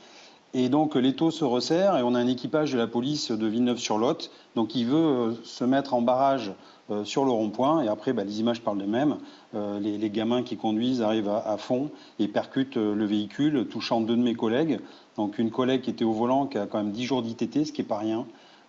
Et 0.56 0.68
donc 0.68 0.94
l'étau 0.94 1.32
se 1.32 1.44
resserre 1.44 1.97
et 1.97 2.02
on 2.05 2.14
a 2.14 2.20
un 2.20 2.28
équipage 2.28 2.72
de 2.72 2.78
la 2.78 2.86
police 2.86 3.32
de 3.32 3.47
Villeneuve-sur-Lot, 3.47 4.31
donc 4.55 4.76
il 4.76 4.86
veut 4.86 4.97
euh, 4.97 5.32
se 5.43 5.64
mettre 5.64 5.94
en 5.94 6.01
barrage 6.01 6.52
euh, 6.93 7.05
sur 7.05 7.24
le 7.24 7.32
rond-point 7.32 7.82
et 7.82 7.89
après 7.89 8.12
bah, 8.12 8.22
les 8.22 8.39
images 8.39 8.60
parlent 8.60 8.78
d'elles-mêmes. 8.78 9.16
Euh, 9.56 9.81
les, 9.81 10.10
gamins 10.10 10.44
qui 10.44 10.56
conduisent 10.56 11.02
arrivent 11.02 11.28
à, 11.28 11.56
fond 11.56 11.90
et 12.20 12.28
percutent 12.28 12.76
le 12.76 13.05
véhicule, 13.05 13.66
touchant 13.66 14.01
deux 14.01 14.16
de 14.16 14.22
mes 14.22 14.35
collègues. 14.35 14.78
Donc 15.16 15.40
une 15.40 15.51
collègue 15.51 15.81
qui 15.81 15.90
était 15.90 16.05
au 16.05 16.12
volant, 16.12 16.47
qui 16.47 16.56
a 16.56 16.66
quand 16.66 16.78
même 16.78 16.93
10 16.93 17.05
jours 17.05 17.22
d'ITT, 17.22 17.66
ce 17.66 17.72
qui 17.72 17.82
n'est 17.82 17.89
pas 17.89 17.98
rien. 17.98 18.24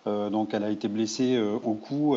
Donc 0.06 0.54
elle 0.54 0.62
a 0.62 0.70
été 0.70 0.86
blessée 0.86 1.36
au 1.64 1.74
cou, 1.74 2.16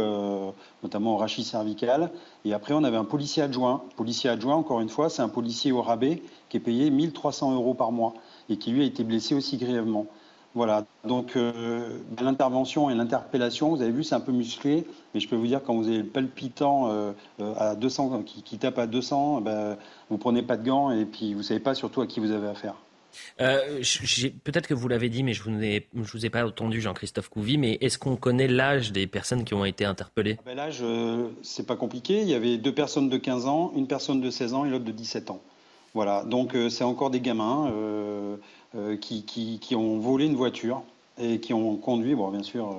notamment 0.83 1.15
au 1.15 1.17
rachis 1.17 1.43
cervical. 1.43 2.11
Et 2.45 2.53
après 2.53 2.75
on 2.75 2.83
avait 2.83 2.97
un 2.97 3.03
policier 3.03 3.41
adjoint. 3.41 3.81
Policier 3.95 4.29
adjoint, 4.29 4.55
encore 4.55 4.79
une 4.79 4.89
fois, 4.89 5.09
c'est 5.09 5.23
un 5.23 5.29
policier 5.29 5.71
au 5.71 5.81
rabais 5.81 6.21
qui 6.49 6.57
est 6.57 6.59
payé 6.59 6.91
1300 6.91 7.55
euros 7.55 7.73
par 7.73 7.91
mois 7.91 8.13
et 8.49 8.57
qui 8.57 8.71
lui 8.71 8.81
a 8.81 8.85
été 8.85 9.03
blessé 9.03 9.35
aussi 9.35 9.57
grièvement. 9.57 10.07
Voilà, 10.55 10.85
donc 11.05 11.35
euh, 11.35 11.99
l'intervention 12.19 12.89
et 12.89 12.95
l'interpellation, 12.95 13.69
vous 13.75 13.81
avez 13.83 13.91
vu, 13.91 14.03
c'est 14.03 14.15
un 14.15 14.19
peu 14.19 14.31
musclé, 14.31 14.83
mais 15.13 15.19
je 15.19 15.29
peux 15.29 15.35
vous 15.35 15.45
dire, 15.45 15.61
quand 15.63 15.75
vous 15.75 15.87
avez 15.87 15.99
le 15.99 16.05
palpitant 16.05 16.89
euh, 16.89 17.11
euh, 17.39 17.53
à 17.55 17.75
200, 17.75 18.23
qui, 18.23 18.41
qui 18.41 18.57
tape 18.57 18.79
à 18.79 18.87
200, 18.87 19.41
ben, 19.41 19.77
vous 20.09 20.17
prenez 20.17 20.41
pas 20.41 20.57
de 20.57 20.65
gants 20.65 20.89
et 20.91 21.05
puis 21.05 21.35
vous 21.35 21.43
savez 21.43 21.59
pas 21.59 21.75
surtout 21.75 22.01
à 22.01 22.07
qui 22.07 22.19
vous 22.19 22.31
avez 22.31 22.47
affaire. 22.47 22.73
Euh, 23.41 23.81
Peut-être 24.43 24.67
que 24.67 24.73
vous 24.73 24.87
l'avez 24.87 25.09
dit, 25.09 25.23
mais 25.23 25.33
je 25.33 25.43
vous 25.43 25.51
je 25.59 26.11
vous 26.11 26.25
ai 26.25 26.29
pas 26.29 26.45
entendu, 26.45 26.81
Jean-Christophe 26.81 27.29
Couvi. 27.29 27.57
Mais 27.57 27.77
est-ce 27.81 27.97
qu'on 27.97 28.15
connaît 28.15 28.47
l'âge 28.47 28.91
des 28.91 29.07
personnes 29.07 29.43
qui 29.43 29.53
ont 29.53 29.65
été 29.65 29.85
interpellées? 29.85 30.37
Ben 30.45 30.55
là, 30.55 30.69
je- 30.71 31.27
c'est 31.41 31.65
pas 31.65 31.75
compliqué. 31.75 32.21
Il 32.21 32.27
y 32.27 32.33
avait 32.35 32.57
deux 32.57 32.73
personnes 32.73 33.09
de 33.09 33.17
15 33.17 33.45
ans, 33.45 33.71
une 33.75 33.87
personne 33.87 34.21
de 34.21 34.29
16 34.29 34.53
ans 34.53 34.65
et 34.65 34.69
l'autre 34.69 34.85
de 34.85 34.91
17 34.91 35.29
ans. 35.31 35.41
Voilà, 35.93 36.23
donc 36.23 36.55
euh, 36.55 36.69
c'est 36.69 36.83
encore 36.83 37.09
des 37.09 37.19
gamins 37.21 37.67
euh, 37.71 38.35
euh, 38.75 38.95
qui, 38.97 39.23
qui- 39.23 39.59
qui 39.59 39.75
ont 39.75 39.99
volé 39.99 40.25
une 40.25 40.35
voiture 40.35 40.81
et 41.17 41.39
qui 41.39 41.53
ont 41.53 41.75
conduit. 41.77 42.15
Bon, 42.15 42.29
bien 42.29 42.43
sûr, 42.43 42.73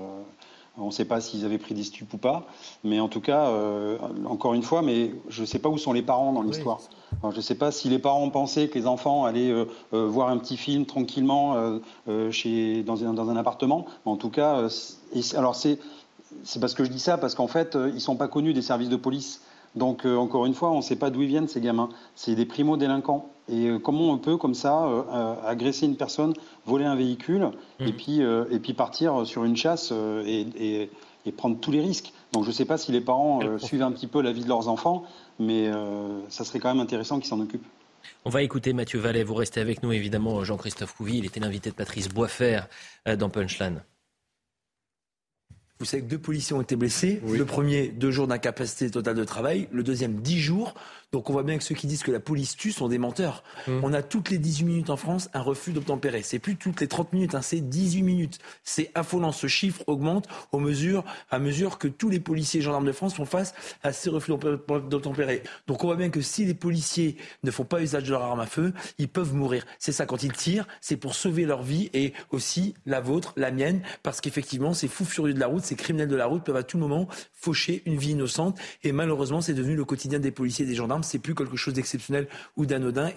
on 0.78 0.86
ne 0.86 0.90
sait 0.92 1.04
pas 1.04 1.20
s'ils 1.20 1.44
avaient 1.44 1.58
pris 1.58 1.74
des 1.74 1.82
stupes 1.82 2.14
ou 2.14 2.16
pas, 2.18 2.46
mais 2.84 3.00
en 3.00 3.08
tout 3.08 3.20
cas, 3.20 3.48
euh, 3.48 3.98
encore 4.26 4.54
une 4.54 4.62
fois, 4.62 4.80
mais 4.82 5.12
je 5.28 5.42
ne 5.42 5.46
sais 5.46 5.58
pas 5.58 5.68
où 5.68 5.76
sont 5.76 5.92
les 5.92 6.02
parents 6.02 6.32
dans 6.32 6.42
l'histoire. 6.42 6.78
Je 7.32 7.36
ne 7.36 7.40
sais 7.42 7.56
pas 7.56 7.70
si 7.72 7.88
les 7.88 7.98
parents 7.98 8.30
pensaient 8.30 8.68
que 8.68 8.78
les 8.78 8.86
enfants 8.86 9.24
allaient 9.24 9.50
euh, 9.50 9.64
euh, 9.92 10.06
voir 10.06 10.28
un 10.28 10.38
petit 10.38 10.56
film 10.56 10.86
tranquillement 10.86 11.56
chez, 12.30 12.82
dans, 12.84 13.04
un, 13.04 13.12
dans 13.12 13.28
un 13.28 13.36
appartement. 13.36 13.86
En 14.06 14.16
tout 14.16 14.30
cas, 14.30 14.68
c'est- 14.68 14.96
et 15.12 15.36
alors 15.36 15.56
c'est 15.56 15.78
c'est 16.44 16.60
parce 16.60 16.74
que 16.74 16.84
je 16.84 16.90
dis 16.90 17.00
ça, 17.00 17.18
parce 17.18 17.34
qu'en 17.34 17.48
fait, 17.48 17.74
ils 17.74 17.94
ne 17.94 17.98
sont 17.98 18.14
pas 18.16 18.28
connus 18.28 18.52
des 18.54 18.62
services 18.62 18.88
de 18.88 18.96
police. 18.96 19.42
Donc, 19.76 20.04
euh, 20.04 20.16
encore 20.16 20.46
une 20.46 20.54
fois, 20.54 20.70
on 20.72 20.78
ne 20.78 20.82
sait 20.82 20.96
pas 20.96 21.10
d'où 21.10 21.22
ils 21.22 21.28
viennent, 21.28 21.46
ces 21.48 21.60
gamins. 21.60 21.90
C'est 22.14 22.34
des 22.34 22.44
primo-délinquants. 22.46 23.30
Et 23.48 23.66
euh, 23.68 23.78
comment 23.78 24.10
on 24.10 24.18
peut, 24.18 24.36
comme 24.36 24.54
ça, 24.54 24.84
euh, 24.84 25.34
agresser 25.46 25.86
une 25.86 25.96
personne, 25.96 26.32
voler 26.66 26.84
un 26.84 26.96
véhicule, 26.96 27.50
et, 27.80 27.92
puis, 27.92 28.22
euh, 28.22 28.44
et 28.50 28.58
puis 28.58 28.74
partir 28.74 29.26
sur 29.26 29.44
une 29.44 29.56
chasse 29.56 29.92
et, 29.92 30.46
et- 30.58 30.90
et 31.26 31.32
prendre 31.32 31.58
tous 31.60 31.70
les 31.70 31.80
risques? 31.80 32.12
Donc, 32.32 32.44
je 32.44 32.48
ne 32.48 32.52
sais 32.54 32.64
pas 32.64 32.78
si 32.78 32.92
les 32.92 33.00
parents 33.00 33.40
suivent 33.58 33.82
un 33.82 33.92
petit 33.92 34.06
peu 34.06 34.22
la 34.22 34.32
vie 34.32 34.42
de 34.42 34.48
leurs 34.48 34.68
enfants, 34.68 35.04
mais 35.38 35.70
ça 36.28 36.44
serait 36.44 36.58
quand 36.60 36.68
même 36.72 36.80
intéressant 36.82 37.18
qu'ils 37.18 37.28
s'en 37.28 37.40
occupent. 37.40 37.66
On 38.24 38.30
va 38.30 38.42
écouter 38.42 38.72
Mathieu 38.72 38.98
Vallet. 38.98 39.22
Vous 39.24 39.34
restez 39.34 39.60
avec 39.60 39.82
nous, 39.82 39.92
évidemment, 39.92 40.42
Jean-Christophe 40.44 40.94
Couvi. 40.96 41.18
Il 41.18 41.26
était 41.26 41.40
l'invité 41.40 41.70
de 41.70 41.74
Patrice 41.74 42.08
Boisfer 42.08 42.60
dans 43.18 43.28
Punchline. 43.28 43.82
Vous 45.80 45.86
savez 45.86 46.02
que 46.02 46.08
deux 46.08 46.18
policiers 46.18 46.54
ont 46.54 46.60
été 46.60 46.76
blessés. 46.76 47.22
Le 47.26 47.44
premier, 47.46 47.88
deux 47.88 48.10
jours 48.10 48.26
d'incapacité 48.26 48.90
totale 48.90 49.16
de 49.16 49.24
travail. 49.24 49.66
Le 49.72 49.82
deuxième, 49.82 50.16
dix 50.16 50.38
jours. 50.38 50.74
Donc 51.12 51.28
on 51.28 51.32
voit 51.32 51.42
bien 51.42 51.58
que 51.58 51.64
ceux 51.64 51.74
qui 51.74 51.86
disent 51.86 52.02
que 52.02 52.12
la 52.12 52.20
police 52.20 52.56
tue 52.56 52.70
sont 52.70 52.88
des 52.88 52.98
menteurs. 52.98 53.42
On 53.82 53.92
a 53.92 54.02
toutes 54.02 54.30
les 54.30 54.38
18 54.38 54.64
minutes 54.64 54.90
en 54.90 54.96
France 54.96 55.28
un 55.34 55.42
refus 55.42 55.72
d'obtempérer. 55.72 56.22
C'est 56.22 56.38
plus 56.38 56.56
toutes 56.56 56.80
les 56.80 56.88
30 56.88 57.12
minutes, 57.12 57.34
hein, 57.34 57.42
c'est 57.42 57.60
18 57.60 58.02
minutes. 58.02 58.38
C'est 58.62 58.90
affolant. 58.94 59.32
Ce 59.32 59.46
chiffre 59.46 59.82
augmente 59.86 60.28
au 60.52 60.58
mesure, 60.58 61.04
à 61.30 61.38
mesure 61.38 61.78
que 61.78 61.88
tous 61.88 62.10
les 62.10 62.20
policiers 62.20 62.60
et 62.60 62.62
gendarmes 62.62 62.86
de 62.86 62.92
France 62.92 63.14
font 63.14 63.24
face 63.24 63.54
à 63.82 63.92
ces 63.92 64.10
refus 64.10 64.32
d'obtempérer. 64.32 65.42
Donc 65.66 65.82
on 65.82 65.88
voit 65.88 65.96
bien 65.96 66.10
que 66.10 66.20
si 66.20 66.44
les 66.44 66.54
policiers 66.54 67.16
ne 67.42 67.50
font 67.50 67.64
pas 67.64 67.82
usage 67.82 68.04
de 68.04 68.10
leur 68.10 68.22
arme 68.22 68.40
à 68.40 68.46
feu, 68.46 68.72
ils 68.98 69.08
peuvent 69.08 69.34
mourir. 69.34 69.66
C'est 69.78 69.92
ça, 69.92 70.06
quand 70.06 70.22
ils 70.22 70.32
tirent, 70.32 70.66
c'est 70.80 70.96
pour 70.96 71.14
sauver 71.14 71.44
leur 71.44 71.62
vie 71.62 71.90
et 71.92 72.12
aussi 72.30 72.74
la 72.86 73.00
vôtre, 73.00 73.32
la 73.36 73.50
mienne, 73.50 73.82
parce 74.02 74.20
qu'effectivement, 74.20 74.74
ces 74.74 74.88
fous 74.88 75.04
furieux 75.04 75.34
de 75.34 75.40
la 75.40 75.48
route, 75.48 75.64
ces 75.64 75.76
criminels 75.76 76.08
de 76.08 76.16
la 76.16 76.26
route 76.26 76.44
peuvent 76.44 76.56
à 76.56 76.62
tout 76.62 76.78
moment 76.78 77.08
faucher 77.32 77.82
une 77.86 77.96
vie 77.96 78.10
innocente. 78.10 78.58
Et 78.84 78.92
malheureusement, 78.92 79.40
c'est 79.40 79.54
devenu 79.54 79.74
le 79.74 79.84
quotidien 79.84 80.18
des 80.18 80.30
policiers 80.30 80.64
et 80.64 80.68
des 80.68 80.74
gendarmes. 80.74 80.99
C'est 81.04 81.18
plus 81.18 81.34
quelque 81.34 81.56
chose 81.56 81.74
d'exceptionnel 81.74 82.28
ou 82.56 82.66
d'anodin. 82.66 83.12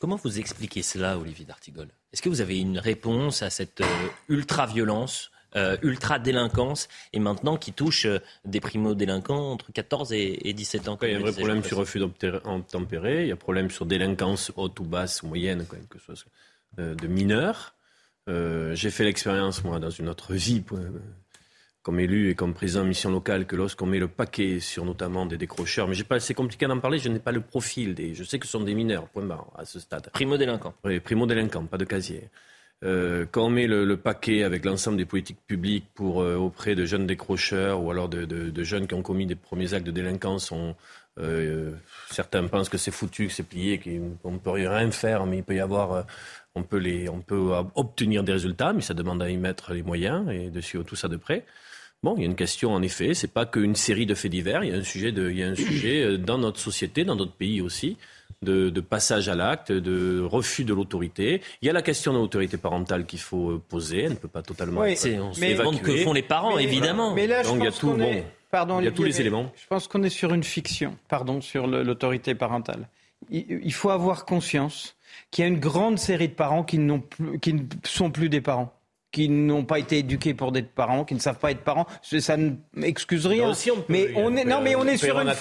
Comment 0.00 0.16
vous 0.16 0.38
expliquez 0.38 0.82
cela, 0.82 1.18
Olivier 1.18 1.44
D'Artigol? 1.44 1.88
Est-ce 2.12 2.22
que 2.22 2.28
vous 2.28 2.40
avez 2.40 2.58
une 2.58 2.78
réponse 2.78 3.42
à 3.42 3.50
cette 3.50 3.82
ultra-violence 4.28 5.30
euh, 5.54 5.76
ultra-délinquance 5.82 6.88
et 7.12 7.18
maintenant 7.18 7.58
qui 7.58 7.74
touche 7.74 8.06
euh, 8.06 8.20
des 8.46 8.58
primo-délinquants 8.58 9.52
entre 9.52 9.70
14 9.70 10.14
et, 10.14 10.52
17 10.54 10.88
ans. 10.88 10.98
il 11.02 11.10
y 11.10 11.14
a 11.14 11.18
un 11.18 11.20
vrai 11.20 11.32
problème 11.32 11.62
sur 11.62 11.76
refus 11.76 11.98
d'obtempérer, 11.98 13.24
il 13.24 13.28
y 13.28 13.30
a 13.32 13.34
un 13.34 13.36
problème 13.36 13.70
sur 13.70 13.84
délinquance 13.84 14.50
haute 14.56 14.80
ou 14.80 14.84
basse 14.84 15.22
ou 15.22 15.26
moyenne, 15.26 15.66
quand 15.68 15.76
même, 15.76 15.86
que 15.88 15.98
ce 15.98 16.14
soit 16.14 16.32
euh, 16.78 16.94
de 16.94 17.06
mineurs. 17.06 17.74
J'ai 18.28 18.90
fait 18.90 19.04
l'expérience, 19.04 19.62
moi, 19.62 19.78
dans 19.78 19.90
une 19.90 20.08
autre 20.08 20.32
vie, 20.32 20.62
comme 21.82 21.98
élu 21.98 22.30
et 22.30 22.34
comme 22.34 22.54
président 22.54 22.82
de 22.82 22.88
mission 22.88 23.10
locale, 23.10 23.46
que 23.46 23.56
lorsqu'on 23.56 23.86
met 23.86 23.98
le 23.98 24.08
paquet 24.08 24.60
sur 24.60 24.84
notamment 24.84 25.26
des 25.26 25.36
décrocheurs, 25.36 25.88
mais 25.88 25.96
c'est 26.20 26.34
compliqué 26.34 26.66
d'en 26.66 26.78
parler, 26.78 26.98
je 26.98 27.08
n'ai 27.08 27.18
pas 27.18 27.32
le 27.32 27.40
profil, 27.40 27.94
des, 27.94 28.14
je 28.14 28.22
sais 28.22 28.38
que 28.38 28.46
ce 28.46 28.52
sont 28.52 28.60
des 28.60 28.74
mineurs, 28.74 29.08
point 29.08 29.24
barre, 29.24 29.48
à 29.56 29.64
ce 29.64 29.80
stade. 29.80 30.08
Primo-délinquants. 30.12 30.74
Oui, 30.84 31.00
primo-délinquants, 31.00 31.66
pas 31.66 31.78
de 31.78 31.84
casier. 31.84 32.28
Euh, 32.84 33.26
quand 33.30 33.46
on 33.46 33.50
met 33.50 33.66
le, 33.66 33.96
paquet 33.96 34.42
avec 34.42 34.64
l'ensemble 34.64 34.96
des 34.96 35.04
politiques 35.04 35.38
publiques 35.46 35.86
pour 35.94 36.20
euh, 36.20 36.36
auprès 36.36 36.74
de 36.74 36.84
jeunes 36.84 37.06
décrocheurs 37.06 37.80
ou 37.80 37.90
alors 37.90 38.08
de, 38.08 38.64
jeunes 38.64 38.88
qui 38.88 38.94
ont 38.94 39.02
commis 39.02 39.26
des 39.26 39.36
premiers 39.36 39.74
actes 39.74 39.86
de 39.86 39.92
délinquance, 39.92 40.52
euh, 41.18 41.72
certains 42.10 42.46
pensent 42.48 42.68
que 42.68 42.78
c'est 42.78 42.90
foutu, 42.90 43.28
que 43.28 43.32
c'est 43.32 43.44
plié, 43.44 43.78
qu'on 44.22 44.32
ne 44.32 44.38
peut 44.38 44.50
rien 44.50 44.90
faire, 44.90 45.26
mais 45.26 45.38
il 45.38 45.44
peut 45.44 45.54
y 45.54 45.60
avoir, 45.60 46.06
on 46.56 46.64
peut 46.64 46.78
les, 46.78 47.08
on 47.08 47.20
peut 47.20 47.52
obtenir 47.76 48.24
des 48.24 48.32
résultats, 48.32 48.72
mais 48.72 48.82
ça 48.82 48.94
demande 48.94 49.22
à 49.22 49.30
y 49.30 49.36
mettre 49.36 49.72
les 49.72 49.82
moyens 49.82 50.28
et 50.30 50.50
de 50.50 50.60
suivre 50.60 50.84
tout 50.84 50.96
ça 50.96 51.06
de 51.06 51.16
près. 51.16 51.44
Bon, 52.02 52.14
il 52.16 52.22
y 52.22 52.24
a 52.24 52.26
une 52.26 52.34
question 52.34 52.72
en 52.72 52.82
effet, 52.82 53.14
c'est 53.14 53.32
pas 53.32 53.46
qu'une 53.46 53.76
série 53.76 54.06
de 54.06 54.14
faits 54.14 54.30
divers, 54.30 54.64
il 54.64 54.70
y 54.70 54.74
a 54.74 54.76
un 54.76 54.82
sujet, 54.82 55.12
de, 55.12 55.30
il 55.30 55.38
y 55.38 55.42
a 55.44 55.48
un 55.48 55.54
sujet 55.54 56.18
dans 56.18 56.36
notre 56.36 56.58
société, 56.58 57.04
dans 57.04 57.14
notre 57.14 57.32
pays 57.32 57.60
aussi, 57.60 57.96
de, 58.42 58.80
passage 58.80 59.28
à 59.28 59.34
l'acte, 59.34 59.72
de 59.72 60.20
refus 60.20 60.64
de 60.64 60.74
l'autorité. 60.74 61.40
Il 61.60 61.66
y 61.66 61.70
a 61.70 61.72
la 61.72 61.82
question 61.82 62.12
de 62.12 62.18
l'autorité 62.18 62.56
parentale 62.56 63.06
qu'il 63.06 63.20
faut 63.20 63.50
euh, 63.50 63.62
poser. 63.68 64.02
Elle 64.02 64.10
ne 64.10 64.16
peut 64.16 64.28
pas 64.28 64.42
totalement 64.42 64.80
oui, 64.80 64.96
on 65.20 65.32
mais, 65.38 65.54
que 65.54 65.96
font 65.98 66.12
les 66.12 66.22
parents, 66.22 66.58
évidemment. 66.58 67.14
Mais 67.14 67.26
là, 67.26 67.42
je 67.42 67.50
il 67.50 67.62
y 67.62 67.66
a 67.66 67.72
tout, 67.72 67.92
bon, 67.92 68.24
pardon, 68.50 68.80
il 68.80 68.84
y 68.84 68.88
a 68.88 68.92
tous 68.92 69.04
les 69.04 69.20
éléments. 69.20 69.52
Je 69.56 69.66
pense 69.68 69.86
qu'on 69.88 70.02
est 70.02 70.10
sur 70.10 70.34
une 70.34 70.44
fiction, 70.44 70.96
pardon, 71.08 71.40
sur 71.40 71.66
l'autorité 71.66 72.34
parentale. 72.34 72.88
Il, 73.30 73.72
faut 73.72 73.90
avoir 73.90 74.24
conscience 74.24 74.96
qu'il 75.30 75.42
y 75.42 75.44
a 75.44 75.48
une 75.48 75.60
grande 75.60 75.98
série 75.98 76.28
de 76.28 76.34
parents 76.34 76.64
qui, 76.64 76.80
qui 77.40 77.52
ne 77.54 77.62
sont 77.84 78.10
plus 78.10 78.28
des 78.28 78.40
parents 78.40 78.74
qui 79.12 79.28
n'ont 79.28 79.64
pas 79.64 79.78
été 79.78 79.98
éduqués 79.98 80.34
pour 80.34 80.56
être 80.56 80.72
parents, 80.74 81.04
qui 81.04 81.14
ne 81.14 81.20
savent 81.20 81.38
pas 81.38 81.50
être 81.50 81.62
parents, 81.62 81.86
ça 82.02 82.36
ne 82.36 82.52
m'excuse 82.74 83.26
rien. 83.26 83.52
mais 83.88 84.10
on 84.16 84.34
est 84.36 84.44
non, 84.44 84.60
mais 84.62 84.74
on 84.74 84.84
est 84.84 84.96
sur 84.96 85.20
une 85.20 85.32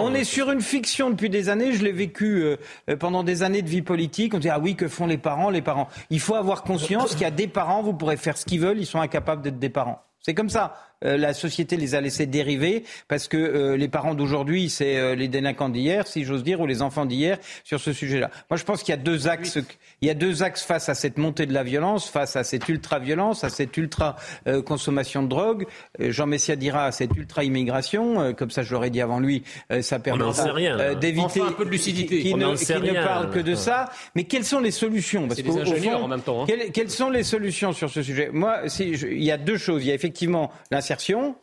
on 0.00 0.14
est 0.14 0.24
sur 0.24 0.50
une 0.50 0.60
fiction 0.60 1.10
depuis 1.10 1.30
des 1.30 1.48
années. 1.48 1.72
Je 1.72 1.84
l'ai 1.84 1.92
vécu 1.92 2.42
euh, 2.42 2.96
pendant 2.98 3.22
des 3.22 3.42
années 3.42 3.62
de 3.62 3.68
vie 3.68 3.82
politique. 3.82 4.34
On 4.34 4.38
dit 4.38 4.48
ah 4.48 4.58
oui 4.58 4.74
que 4.74 4.88
font 4.88 5.06
les 5.06 5.18
parents, 5.18 5.48
les 5.50 5.62
parents? 5.62 5.88
Il 6.10 6.20
faut 6.20 6.34
avoir 6.34 6.64
conscience 6.64 7.10
qu'il 7.12 7.22
y 7.22 7.26
a 7.26 7.30
des 7.30 7.46
parents, 7.46 7.82
vous 7.82 7.94
pourrez 7.94 8.16
faire 8.16 8.36
ce 8.36 8.44
qu'ils 8.44 8.60
veulent, 8.60 8.78
ils 8.78 8.86
sont 8.86 9.00
incapables 9.00 9.42
d'être 9.42 9.58
des 9.58 9.70
parents. 9.70 10.02
C'est 10.22 10.34
comme 10.34 10.50
ça. 10.50 10.74
Euh, 11.02 11.16
la 11.16 11.32
société 11.32 11.78
les 11.78 11.94
a 11.94 12.00
laissés 12.02 12.26
dériver 12.26 12.84
parce 13.08 13.26
que 13.26 13.38
euh, 13.38 13.76
les 13.76 13.88
parents 13.88 14.14
d'aujourd'hui, 14.14 14.68
c'est 14.68 14.98
euh, 14.98 15.14
les 15.14 15.28
délinquants 15.28 15.70
d'hier, 15.70 16.06
si 16.06 16.24
j'ose 16.24 16.42
dire, 16.42 16.60
ou 16.60 16.66
les 16.66 16.82
enfants 16.82 17.06
d'hier 17.06 17.38
sur 17.64 17.80
ce 17.80 17.94
sujet-là. 17.94 18.30
Moi, 18.50 18.58
je 18.58 18.64
pense 18.64 18.82
qu'il 18.82 18.92
y 18.92 18.98
a 18.98 19.00
deux 19.00 19.26
axes. 19.26 19.58
Il 20.02 20.08
y 20.08 20.10
a 20.10 20.14
deux 20.14 20.42
axes 20.42 20.62
face 20.62 20.90
à 20.90 20.94
cette 20.94 21.16
montée 21.16 21.46
de 21.46 21.54
la 21.54 21.62
violence, 21.62 22.08
face 22.08 22.36
à 22.36 22.44
cette 22.44 22.68
ultra-violence, 22.68 23.44
à 23.44 23.50
cette 23.50 23.76
ultra-consommation 23.76 25.22
de 25.22 25.28
drogue. 25.28 25.66
Jean 25.98 26.26
Messia 26.26 26.56
dira 26.56 26.84
à 26.84 26.92
cette 26.92 27.16
ultra-immigration, 27.16 28.34
comme 28.34 28.50
ça 28.50 28.62
je 28.62 28.72
l'aurais 28.72 28.90
dit 28.90 29.00
avant 29.00 29.20
lui, 29.20 29.42
ça 29.82 29.98
permettra 29.98 30.94
d'éviter 30.94 31.40
un 31.42 31.52
peu 31.52 31.64
de 31.64 31.70
lucidité. 31.70 32.20
qui, 32.20 32.34
ne, 32.34 32.46
ne 32.46 33.04
parle 33.04 33.30
que 33.30 33.38
de 33.38 33.54
ça. 33.54 33.90
Mais 34.14 34.24
quelles 34.24 34.44
sont 34.44 34.60
les 34.60 34.70
solutions? 34.70 35.28
Parce 35.28 35.42
des 35.42 35.58
ingénieurs 35.58 36.02
en 36.02 36.08
même 36.08 36.22
temps. 36.22 36.44
Hein. 36.44 36.46
Quelles, 36.72 36.90
sont 36.90 37.10
les 37.10 37.22
solutions 37.22 37.72
sur 37.72 37.90
ce 37.90 38.02
sujet? 38.02 38.30
Moi, 38.32 38.62
il 38.78 39.22
y 39.22 39.30
a 39.30 39.38
deux 39.38 39.58
choses. 39.58 39.84
Il 39.84 39.88
y 39.88 39.90
a 39.90 39.94
effectivement 39.94 40.09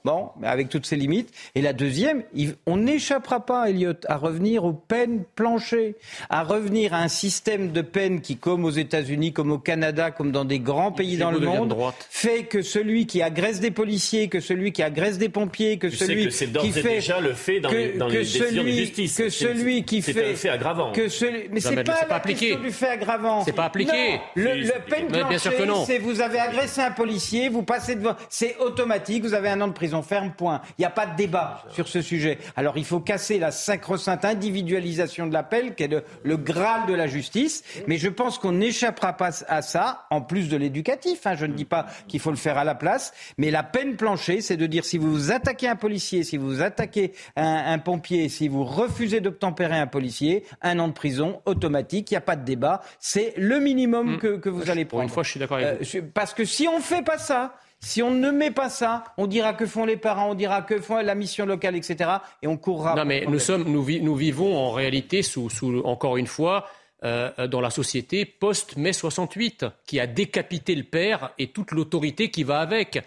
bon, 0.03 0.29
avec 0.43 0.69
toutes 0.69 0.85
ses 0.85 0.95
limites. 0.95 1.31
Et 1.55 1.61
la 1.61 1.73
deuxième, 1.73 2.23
on 2.65 2.77
n'échappera 2.77 3.45
pas, 3.45 3.69
Elliot, 3.69 3.93
à 4.07 4.17
revenir 4.17 4.65
aux 4.65 4.73
peines 4.73 5.23
planchées, 5.35 5.95
à 6.29 6.43
revenir 6.43 6.93
à 6.93 6.99
un 6.99 7.07
système 7.07 7.71
de 7.71 7.81
peines 7.81 8.21
qui, 8.21 8.37
comme 8.37 8.65
aux 8.65 8.71
États-Unis, 8.71 9.33
comme 9.33 9.51
au 9.51 9.59
Canada, 9.59 10.11
comme 10.11 10.31
dans 10.31 10.45
des 10.45 10.59
grands 10.59 10.91
pays 10.91 11.17
dans 11.17 11.31
le 11.31 11.39
monde, 11.39 11.75
fait 12.09 12.43
que 12.43 12.61
celui 12.61 13.05
qui 13.05 13.21
agresse 13.21 13.59
des 13.59 13.71
policiers, 13.71 14.27
que 14.27 14.39
celui 14.39 14.71
qui 14.71 14.83
agresse 14.83 15.17
des 15.17 15.29
pompiers, 15.29 15.77
que 15.77 15.89
celui 15.89 16.27
qui 16.27 16.71
fait 16.71 16.95
déjà 16.95 17.19
le 17.19 17.33
fait 17.33 17.59
dans 17.59 17.69
les, 17.69 17.93
dans 17.93 18.07
décisions 18.09 18.63
de 18.63 18.69
justice. 18.69 19.17
Que 19.17 19.29
celui 19.29 19.83
qui 19.83 20.01
fait 20.01 20.31
un 20.31 20.35
fait 20.35 20.49
aggravant. 20.49 20.91
Que 20.91 21.09
celui, 21.09 21.49
mais 21.51 21.59
c'est 21.59 21.83
pas, 21.83 22.05
pas 22.05 22.15
appliqué. 22.15 22.55
du 22.55 22.71
fait 22.71 22.89
aggravant. 22.89 23.43
C'est 23.43 23.53
pas 23.53 23.65
appliqué. 23.65 24.19
le, 24.35 24.55
le 24.55 24.71
peine 24.87 25.07
planchée, 25.07 25.85
c'est 25.85 25.99
vous 25.99 26.21
avez 26.21 26.39
agressé 26.39 26.81
un 26.81 26.91
policier, 26.91 27.49
vous 27.49 27.63
passez 27.63 27.95
devant, 27.95 28.15
c'est 28.29 28.56
automatique. 28.59 29.23
Vous 29.23 29.33
avez 29.33 29.49
un 29.49 29.61
an 29.61 29.67
de 29.67 29.73
prison 29.73 30.01
ferme, 30.01 30.31
point. 30.31 30.61
Il 30.77 30.81
n'y 30.81 30.85
a 30.85 30.89
pas 30.89 31.05
de 31.05 31.15
débat 31.15 31.63
sur 31.69 31.87
ce 31.87 32.01
sujet. 32.01 32.37
Alors 32.55 32.77
il 32.77 32.85
faut 32.85 32.99
casser 32.99 33.39
la 33.39 33.51
sacro-sainte 33.51 34.25
individualisation 34.25 35.27
de 35.27 35.33
l'appel, 35.33 35.75
qui 35.75 35.83
est 35.83 36.03
le, 36.23 36.37
graal 36.37 36.85
de 36.87 36.93
la 36.93 37.07
justice. 37.07 37.63
Mais 37.87 37.97
je 37.97 38.09
pense 38.09 38.37
qu'on 38.37 38.53
n'échappera 38.53 39.13
pas 39.13 39.43
à 39.47 39.61
ça, 39.61 40.05
en 40.09 40.21
plus 40.21 40.49
de 40.49 40.57
l'éducatif. 40.57 41.25
Hein. 41.25 41.35
Je 41.35 41.45
ne 41.45 41.53
dis 41.53 41.65
pas 41.65 41.87
qu'il 42.07 42.19
faut 42.19 42.31
le 42.31 42.37
faire 42.37 42.57
à 42.57 42.63
la 42.63 42.75
place. 42.75 43.13
Mais 43.37 43.51
la 43.51 43.63
peine 43.63 43.95
planchée, 43.95 44.41
c'est 44.41 44.57
de 44.57 44.65
dire 44.65 44.85
si 44.85 44.97
vous 44.97 45.31
attaquez 45.31 45.67
un 45.67 45.75
policier, 45.75 46.23
si 46.23 46.37
vous 46.37 46.61
attaquez 46.61 47.13
un, 47.35 47.79
pompier, 47.79 48.29
si 48.29 48.47
vous 48.47 48.63
refusez 48.63 49.21
d'obtempérer 49.21 49.77
un 49.77 49.87
policier, 49.87 50.43
un 50.61 50.79
an 50.79 50.87
de 50.87 50.93
prison 50.93 51.41
automatique, 51.45 52.11
il 52.11 52.13
n'y 52.13 52.17
a 52.17 52.21
pas 52.21 52.35
de 52.35 52.45
débat. 52.45 52.81
C'est 52.99 53.33
le 53.37 53.59
minimum 53.59 54.15
mm. 54.15 54.17
que, 54.19 54.49
vous 54.49 54.69
allez 54.69 54.85
prendre. 54.85 55.03
une 55.03 55.09
fois, 55.09 55.23
je 55.23 55.31
suis 55.31 55.39
d'accord 55.39 55.57
avec 55.57 55.81
vous. 55.81 55.97
Euh, 55.97 56.01
parce 56.13 56.33
que 56.33 56.45
si 56.45 56.67
on 56.67 56.77
ne 56.77 56.83
fait 56.83 57.03
pas 57.03 57.17
ça, 57.17 57.55
si 57.79 58.01
on 58.01 58.11
ne 58.11 58.31
met 58.31 58.51
pas 58.51 58.69
ça, 58.69 59.03
on 59.17 59.27
dira 59.27 59.53
que 59.53 59.65
font 59.65 59.85
les 59.85 59.97
parents, 59.97 60.31
on 60.31 60.33
dira 60.33 60.63
que 60.63 60.79
font 60.79 60.97
la 60.97 61.15
mission 61.15 61.45
locale, 61.45 61.75
etc. 61.75 62.09
Et 62.41 62.47
on 62.47 62.57
courra. 62.57 62.95
Non, 62.95 63.05
mais 63.05 63.25
nous, 63.27 63.39
sommes, 63.39 63.63
nous, 63.63 64.15
vivons 64.15 64.57
en 64.57 64.71
réalité 64.71 65.21
sous, 65.21 65.49
encore 65.85 66.17
une 66.17 66.27
fois, 66.27 66.67
euh, 67.03 67.47
dans 67.47 67.61
la 67.61 67.69
société 67.69 68.25
post-mai 68.25 68.93
68, 68.93 69.65
qui 69.85 69.99
a 69.99 70.07
décapité 70.07 70.73
le 70.73 70.83
père 70.83 71.31
et 71.37 71.47
toute 71.47 71.71
l'autorité 71.71 72.31
qui 72.31 72.43
va 72.43 72.59
avec. 72.59 73.03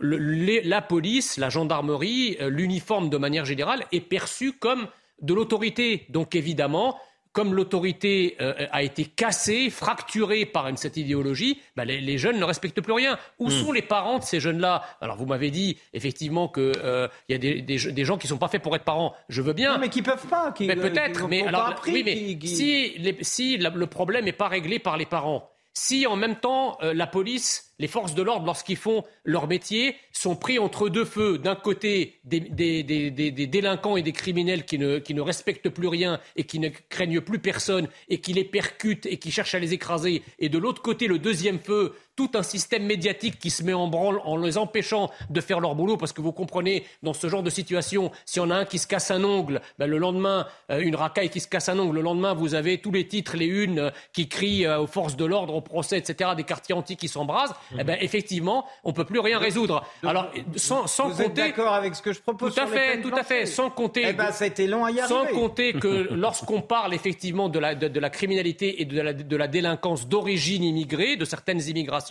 la 0.00 0.82
police, 0.82 1.36
la 1.36 1.50
gendarmerie, 1.50 2.38
euh, 2.40 2.48
l'uniforme 2.48 3.10
de 3.10 3.18
manière 3.18 3.44
générale 3.44 3.84
est 3.92 4.00
perçu 4.00 4.52
comme 4.52 4.88
de 5.20 5.34
l'autorité. 5.34 6.06
Donc 6.08 6.34
évidemment, 6.34 6.98
comme 7.34 7.52
l'autorité 7.52 8.36
euh, 8.40 8.54
a 8.70 8.82
été 8.84 9.04
cassée, 9.04 9.68
fracturée 9.68 10.46
par 10.46 10.70
cette 10.78 10.96
idéologie, 10.96 11.60
bah, 11.76 11.84
les, 11.84 12.16
jeunes 12.16 12.38
ne 12.38 12.44
respectent 12.44 12.80
plus 12.80 12.92
rien. 12.92 13.18
Où 13.40 13.48
hmm. 13.48 13.50
sont 13.50 13.72
les 13.72 13.82
parents 13.82 14.20
de 14.20 14.24
ces 14.24 14.38
jeunes-là? 14.38 14.82
Alors 15.00 15.16
vous 15.16 15.26
m'avez 15.26 15.50
dit 15.50 15.76
effectivement 15.92 16.48
qu'il 16.48 16.72
euh, 16.76 17.08
y 17.28 17.34
a 17.34 17.38
des, 17.38 18.04
gens 18.04 18.16
qui 18.16 18.28
ne 18.28 18.30
sont 18.30 18.38
pas 18.38 18.48
faits 18.48 18.62
pour 18.62 18.74
être 18.76 18.84
parents. 18.84 19.14
Je 19.28 19.42
veux 19.42 19.52
bien. 19.52 19.74
Non, 19.74 19.80
mais 19.80 19.88
qui 19.88 20.00
peuvent 20.00 20.26
pas. 20.28 20.54
mais 20.60 20.76
peut-être. 20.76 21.28
Mais 21.28 21.44
alors, 21.44 21.74
oui, 21.86 22.02
mais 22.04 22.38
si, 22.46 22.94
si 23.20 23.58
le 23.58 23.86
problème 23.86 24.24
n'est 24.24 24.32
pas 24.32 24.48
réglé 24.48 24.78
par 24.78 24.96
les 24.96 25.06
parents, 25.06 25.50
si 25.74 26.06
en 26.06 26.16
même 26.16 26.36
temps 26.36 26.78
euh, 26.82 26.94
la 26.94 27.06
police 27.06 27.74
les 27.78 27.88
forces 27.88 28.14
de 28.14 28.22
l'ordre, 28.22 28.46
lorsqu'ils 28.46 28.76
font 28.76 29.02
leur 29.24 29.48
métier, 29.48 29.96
sont 30.12 30.36
pris 30.36 30.58
entre 30.58 30.88
deux 30.88 31.04
feux. 31.04 31.38
D'un 31.38 31.56
côté, 31.56 32.20
des, 32.24 32.40
délinquants 32.40 33.96
et 33.96 34.02
des 34.02 34.12
criminels 34.12 34.64
qui 34.64 34.78
ne, 34.78 34.98
qui 34.98 35.14
ne, 35.14 35.20
respectent 35.20 35.68
plus 35.68 35.88
rien 35.88 36.20
et 36.36 36.44
qui 36.44 36.60
ne 36.60 36.68
craignent 36.88 37.20
plus 37.20 37.40
personne 37.40 37.88
et 38.08 38.20
qui 38.20 38.32
les 38.32 38.44
percutent 38.44 39.06
et 39.06 39.18
qui 39.18 39.30
cherchent 39.30 39.54
à 39.54 39.58
les 39.58 39.72
écraser. 39.72 40.22
Et 40.38 40.48
de 40.48 40.58
l'autre 40.58 40.82
côté, 40.82 41.08
le 41.08 41.18
deuxième 41.18 41.58
feu, 41.58 41.94
tout 42.16 42.30
un 42.34 42.42
système 42.42 42.84
médiatique 42.84 43.38
qui 43.38 43.50
se 43.50 43.62
met 43.62 43.72
en 43.72 43.88
branle 43.88 44.20
en 44.24 44.36
les 44.36 44.58
empêchant 44.58 45.10
de 45.30 45.40
faire 45.40 45.60
leur 45.60 45.74
boulot. 45.74 45.96
Parce 45.96 46.12
que 46.12 46.20
vous 46.20 46.32
comprenez, 46.32 46.84
dans 47.02 47.12
ce 47.12 47.28
genre 47.28 47.42
de 47.42 47.50
situation, 47.50 48.10
si 48.24 48.40
on 48.40 48.50
a 48.50 48.56
un 48.56 48.64
qui 48.64 48.78
se 48.78 48.86
casse 48.86 49.10
un 49.10 49.24
ongle, 49.24 49.60
ben 49.78 49.86
le 49.86 49.98
lendemain, 49.98 50.46
euh, 50.70 50.80
une 50.80 50.96
racaille 50.96 51.30
qui 51.30 51.40
se 51.40 51.48
casse 51.48 51.68
un 51.68 51.78
ongle, 51.78 51.96
le 51.96 52.02
lendemain, 52.02 52.34
vous 52.34 52.54
avez 52.54 52.78
tous 52.78 52.92
les 52.92 53.06
titres, 53.06 53.36
les 53.36 53.46
unes 53.46 53.78
euh, 53.78 53.90
qui 54.12 54.28
crient 54.28 54.66
euh, 54.66 54.80
aux 54.80 54.86
forces 54.86 55.16
de 55.16 55.24
l'ordre, 55.24 55.54
au 55.54 55.60
procès, 55.60 55.98
etc., 55.98 56.30
des 56.36 56.44
quartiers 56.44 56.74
antiques 56.74 57.00
qui 57.00 57.08
s'embrasent 57.08 57.54
eh 57.78 57.84
ben, 57.84 57.96
effectivement, 58.00 58.66
on 58.84 58.90
ne 58.90 58.94
peut 58.94 59.04
plus 59.04 59.18
rien 59.18 59.38
résoudre. 59.38 59.84
Alors, 60.04 60.30
sans, 60.56 60.86
sans 60.86 61.08
vous 61.08 61.22
compter. 61.22 61.40
Êtes 61.40 61.48
d'accord 61.48 61.74
avec 61.74 61.94
ce 61.94 62.02
que 62.02 62.12
je 62.12 62.20
propose 62.20 62.54
Tout 62.54 62.60
à 62.60 62.66
fait, 62.66 63.00
tout 63.00 63.14
à 63.14 63.22
fait. 63.22 63.46
Sans 63.46 63.70
compter. 63.70 64.04
Eh 64.08 64.12
ben, 64.12 64.30
ça 64.30 64.44
a 64.44 64.46
été 64.46 64.66
long 64.66 64.84
à 64.84 64.90
y 64.90 64.98
Sans 65.06 65.26
compter 65.26 65.72
que 65.72 66.08
lorsqu'on 66.10 66.60
parle 66.60 66.94
effectivement 66.94 67.48
de 67.48 67.58
la, 67.58 67.74
de, 67.74 68.00
la 68.00 68.10
criminalité 68.10 68.80
et 68.80 68.84
de 68.84 69.00
la, 69.00 69.12
de 69.12 69.36
la 69.36 69.48
délinquance 69.48 70.08
d'origine 70.08 70.62
immigrée, 70.62 71.16
de 71.16 71.24
certaines 71.24 71.62
immigrations, 71.62 72.03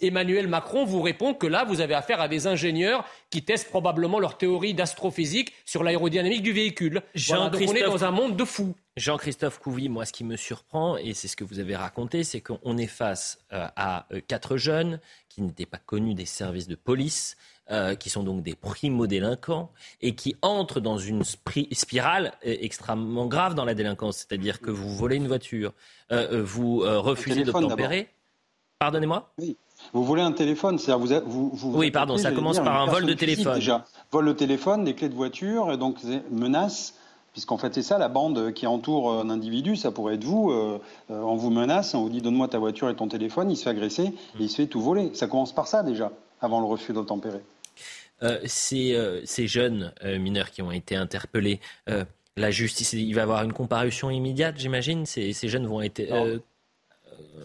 Emmanuel 0.00 0.48
Macron 0.48 0.84
vous 0.84 1.02
répond 1.02 1.34
que 1.34 1.46
là, 1.46 1.64
vous 1.64 1.80
avez 1.80 1.94
affaire 1.94 2.20
à 2.20 2.28
des 2.28 2.46
ingénieurs 2.46 3.04
qui 3.30 3.42
testent 3.42 3.68
probablement 3.68 4.18
leur 4.18 4.38
théorie 4.38 4.74
d'astrophysique 4.74 5.52
sur 5.64 5.82
l'aérodynamique 5.82 6.42
du 6.42 6.52
véhicule. 6.52 7.02
Voilà, 7.28 7.50
donc 7.50 7.62
on 7.66 7.74
est 7.74 7.82
dans 7.82 8.04
un 8.04 8.10
monde 8.10 8.36
de 8.36 8.44
fous. 8.44 8.74
Jean-Christophe 8.96 9.58
Couvi, 9.58 9.88
moi, 9.90 10.06
ce 10.06 10.12
qui 10.12 10.24
me 10.24 10.36
surprend, 10.36 10.96
et 10.96 11.12
c'est 11.12 11.28
ce 11.28 11.36
que 11.36 11.44
vous 11.44 11.58
avez 11.58 11.76
raconté, 11.76 12.24
c'est 12.24 12.40
qu'on 12.40 12.78
est 12.78 12.86
face 12.86 13.38
euh, 13.52 13.66
à 13.76 14.06
euh, 14.12 14.20
quatre 14.26 14.56
jeunes 14.56 15.00
qui 15.28 15.42
n'étaient 15.42 15.66
pas 15.66 15.76
connus 15.76 16.14
des 16.14 16.24
services 16.24 16.66
de 16.66 16.76
police, 16.76 17.36
euh, 17.68 17.96
qui 17.96 18.10
sont 18.10 18.22
donc 18.22 18.44
des 18.44 18.54
primo-délinquants 18.54 19.72
et 20.00 20.14
qui 20.14 20.36
entrent 20.40 20.78
dans 20.78 20.98
une 20.98 21.24
spirale 21.24 22.32
euh, 22.46 22.56
extrêmement 22.60 23.26
grave 23.26 23.56
dans 23.56 23.64
la 23.64 23.74
délinquance. 23.74 24.18
C'est-à-dire 24.18 24.60
que 24.60 24.70
vous 24.70 24.94
volez 24.94 25.16
une 25.16 25.26
voiture, 25.26 25.72
euh, 26.12 26.44
vous 26.44 26.78
refusez 26.78 27.42
d'obtempérer. 27.42 28.08
Pardonnez-moi 28.78 29.30
Oui. 29.38 29.56
Vous 29.92 30.04
volez 30.04 30.22
un 30.22 30.32
téléphone, 30.32 30.78
c'est-à-dire 30.78 31.22
vous, 31.26 31.50
vous, 31.50 31.76
Oui, 31.76 31.90
pardon, 31.90 32.16
ça 32.16 32.32
commence 32.32 32.58
par 32.58 32.80
un 32.80 32.86
vol 32.86 33.06
de 33.06 33.14
téléphone. 33.14 33.54
Déjà, 33.54 33.84
vol 34.10 34.26
de 34.26 34.32
téléphone, 34.32 34.84
des 34.84 34.94
clés 34.94 35.08
de 35.08 35.14
voiture, 35.14 35.72
et 35.72 35.76
donc 35.76 35.98
menace 36.30 36.94
Puisqu'en 37.32 37.58
fait, 37.58 37.74
c'est 37.74 37.82
ça, 37.82 37.98
la 37.98 38.08
bande 38.08 38.54
qui 38.54 38.66
entoure 38.66 39.12
un 39.12 39.28
individu, 39.28 39.76
ça 39.76 39.90
pourrait 39.90 40.14
être 40.14 40.24
vous. 40.24 40.54
on 41.10 41.36
vous 41.36 41.50
menace, 41.50 41.94
on 41.94 42.00
vous 42.00 42.08
dit 42.08 42.22
donne-moi 42.22 42.48
ta 42.48 42.58
voiture 42.58 42.88
et 42.88 42.96
ton 42.96 43.08
téléphone, 43.08 43.50
il 43.50 43.58
se 43.58 43.64
fait 43.64 43.70
agresser 43.70 44.04
et 44.04 44.14
il 44.40 44.48
se 44.48 44.56
fait 44.56 44.66
tout 44.66 44.80
voler. 44.80 45.10
Ça 45.12 45.26
commence 45.26 45.54
par 45.54 45.66
ça 45.66 45.82
déjà, 45.82 46.10
avant 46.40 46.60
le 46.60 46.66
refus 46.66 46.94
d'obtempérer. 46.94 47.42
Euh, 48.22 48.38
euh, 48.42 49.20
ces, 49.24 49.46
jeunes 49.46 49.92
euh, 50.02 50.18
mineurs 50.18 50.50
qui 50.50 50.62
ont 50.62 50.72
été 50.72 50.96
interpellés, 50.96 51.60
la 52.38 52.50
justice, 52.50 52.92
il 52.92 53.14
va 53.14 53.20
y 53.20 53.22
avoir 53.22 53.42
une 53.44 53.52
comparution 53.52 54.10
immédiate, 54.10 54.56
j'imagine? 54.58 55.06
Ces, 55.06 55.32
ces, 55.32 55.48
jeunes 55.48 55.66
vont 55.66 55.80
être 55.80 56.00
euh, 56.00 56.38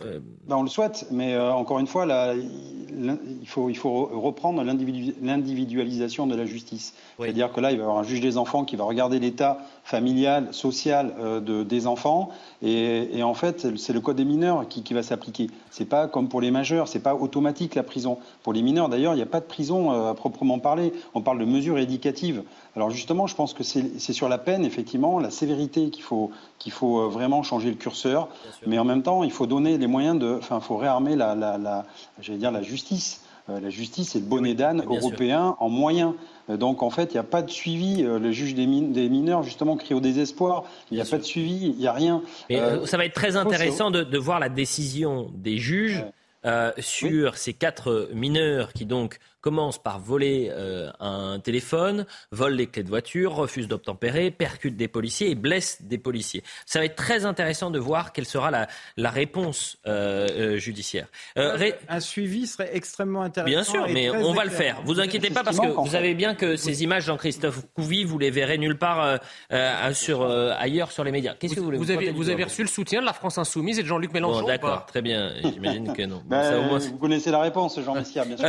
ben, 0.04 0.56
on 0.56 0.64
le 0.64 0.70
souhaite, 0.70 1.08
mais 1.12 1.34
euh, 1.34 1.54
encore 1.54 1.80
une 1.80 1.88
fois, 1.88 2.06
il, 2.06 3.48
faut, 3.48 3.70
il, 3.70 3.78
faut, 3.78 4.10
reprendre 4.14 4.64
l'individualisation 4.64 6.28
de 6.28 6.36
la 6.36 6.46
justice. 6.46 6.94
C'est-à-dire 7.20 7.52
que 7.52 7.62
là, 7.62 7.72
il 7.72 7.78
va 7.78 7.84
y 7.84 7.86
avoir 7.86 8.00
un 8.00 8.04
juge 8.04 8.22
des 8.22 8.38
enfants 8.38 8.66
qui 8.66 8.76
va 8.76 8.84
regarder 8.84 9.20
l'état 9.20 9.60
familial, 9.84 10.48
social 10.52 11.14
euh, 11.20 11.40
de, 11.40 11.64
des 11.64 11.88
enfants, 11.88 12.30
et, 12.62 13.22
en 13.24 13.34
fait, 13.34 13.78
c'est 13.78 13.94
le 13.94 14.02
code 14.02 14.18
des 14.18 14.26
mineurs 14.26 14.68
qui, 14.68 14.94
va 14.94 15.04
s'appliquer. 15.04 15.48
C'est 15.70 15.86
pas 15.86 16.08
comme 16.08 16.28
pour 16.28 16.42
les 16.42 16.52
majeurs, 16.52 16.88
c'est 16.88 17.00
pas 17.00 17.16
automatique 17.16 17.76
la 17.76 17.84
prison. 17.84 18.18
Pour 18.44 18.54
les 18.54 18.62
mineurs, 18.62 18.90
d'ailleurs, 18.90 19.14
il 19.14 19.18
n'y 19.18 19.24
a 19.24 19.28
pas 19.28 19.40
de 19.40 19.46
prison 19.46 19.92
à 19.92 20.14
proprement 20.14 20.60
parler. 20.60 20.92
On 21.14 21.22
parle 21.22 21.40
de 21.40 21.46
mesures 21.46 21.78
éducatives. 21.78 22.44
Alors 22.76 22.90
justement, 22.90 23.28
je 23.28 23.36
pense 23.36 23.54
que 23.54 23.64
c'est 23.64 24.14
sur 24.14 24.30
la 24.30 24.38
peine, 24.38 24.64
effectivement, 24.64 25.20
la 25.20 25.30
sévérité 25.30 25.90
qu'il 25.90 26.04
faut, 26.04 26.32
qu'il 26.58 26.72
faut 26.72 27.10
vraiment 27.10 27.44
changer 27.44 27.70
le 27.70 27.76
curseur, 27.76 28.30
mais 28.66 28.80
en 28.80 28.86
même 28.86 29.04
temps, 29.04 29.24
il 29.24 29.32
faut 29.32 29.46
donner 29.46 29.78
les 29.78 29.88
moyens 29.88 30.18
de, 30.18 30.38
enfin, 30.38 30.60
il 30.62 30.66
faut 30.66 30.78
réarmer 30.78 31.16
la, 31.16 31.36
la, 31.36 31.58
la 31.58 31.86
dire 32.20 32.52
la 32.52 32.62
justice. 32.62 33.22
Euh, 33.50 33.60
la 33.60 33.70
justice 33.70 34.16
est 34.16 34.20
le 34.20 34.26
bonnet 34.26 34.54
d'âne 34.54 34.84
européen 34.86 35.56
en 35.60 35.70
moyens. 35.70 36.14
Euh, 36.50 36.58
donc 36.58 36.84
en 36.84 36.90
fait, 36.90 37.12
il 37.12 37.14
n'y 37.14 37.20
a 37.20 37.24
pas 37.24 37.42
de 37.42 37.50
suivi. 37.50 38.04
Euh, 38.04 38.20
le 38.20 38.32
juge 38.32 38.54
des, 38.54 38.66
mineurs, 38.68 39.44
justement, 39.44 39.78
crie 39.78 39.94
au 39.94 40.00
désespoir. 40.00 40.66
Il 40.92 40.96
n'y 40.96 41.02
a 41.02 41.06
pas 41.06 41.18
de 41.18 41.24
suivi, 41.24 41.68
il 41.68 41.78
n'y 41.78 41.88
a 41.88 41.94
rien. 41.94 42.22
ça 42.86 42.98
va 42.98 43.06
être 43.06 43.14
très 43.14 43.36
intéressant 43.36 43.92
de, 43.92 44.18
voir 44.18 44.40
la 44.40 44.50
décision 44.50 45.32
des 45.34 45.58
juges 45.58 46.06
sur 46.78 47.38
ces 47.38 47.54
quatre 47.54 48.10
mineurs 48.14 48.74
qui 48.74 48.86
donc 48.86 49.20
commence 49.42 49.78
par 49.82 50.00
voler 50.00 50.50
euh, 50.52 50.92
un 51.00 51.40
téléphone, 51.40 52.06
vole 52.32 52.54
les 52.54 52.68
clés 52.68 52.84
de 52.84 52.90
voiture, 52.90 53.34
refuse 53.34 53.68
d'obtempérer, 53.68 54.32
percute 54.32 54.78
des 54.78 54.88
policiers 54.88 55.32
et 55.32 55.36
blesse 55.36 55.82
des 55.82 55.98
policiers. 55.98 56.44
Ça 56.66 56.80
va 56.80 56.86
être 56.86 56.96
très 56.96 57.26
intéressant 57.26 57.72
de 57.72 57.80
voir 57.80 58.14
quelle 58.14 58.26
sera 58.26 58.52
la, 58.52 58.68
la 58.98 59.10
réponse 59.10 59.78
euh, 59.88 60.28
euh, 60.32 60.58
judiciaire. 60.58 61.08
un 61.36 62.00
suivi 62.00 62.48
serait 62.48 62.70
extrêmement 62.74 63.24
intéressant. 63.24 63.52
Bien 63.52 63.64
sûr, 63.64 63.88
mais 63.90 64.10
on 64.10 64.34
va 64.34 64.46
le 64.46 64.52
faire. 64.52 64.82
Vous 64.86 65.00
inquiétez 65.00 65.32
pas 65.32 65.44
parce 65.44 65.60
que 65.60 65.68
vous 65.68 65.88
savez 65.88 66.14
bien 66.14 66.36
que 66.36 66.56
ces 66.56 66.84
images, 66.84 67.06
Jean-Christophe 67.06 67.66
Couvi, 67.74 68.04
vous 68.04 68.20
les 68.20 68.30
verrez 68.30 68.58
nulle 68.58 68.78
part 68.78 69.20
sur, 69.94 70.30
ailleurs 70.30 70.92
sur 70.92 71.04
les 71.04 71.12
médias. 71.12 71.34
Qu'est-ce 71.34 71.56
que 71.56 71.60
vous 71.60 71.66
voulez 71.66 71.78
Vous, 71.78 71.92
avez, 71.92 72.12
vous 72.12 72.30
avez 72.30 72.44
reçu 72.44 72.62
le 72.62 72.68
soutien 72.68 73.02
de 73.02 73.06
la 73.06 73.14
France 73.14 73.38
Insoumise 73.38 73.80
et 73.80 73.84
de 73.84 73.88
Jean-Luc 73.88 74.14
Mélenchon 74.14 74.46
D'accord, 74.46 74.86
très 74.86 75.02
bien. 75.02 75.34
J'imagine 75.42 75.94
que 75.94 76.04
non. 76.04 76.22
Ben, 76.32 76.78
vous 76.78 76.98
connaissez 76.98 77.32
la 77.32 77.42
réponse, 77.42 77.80
Jean 77.82 77.96
Messia, 77.96 78.24
bien 78.24 78.38
sûr. 78.38 78.46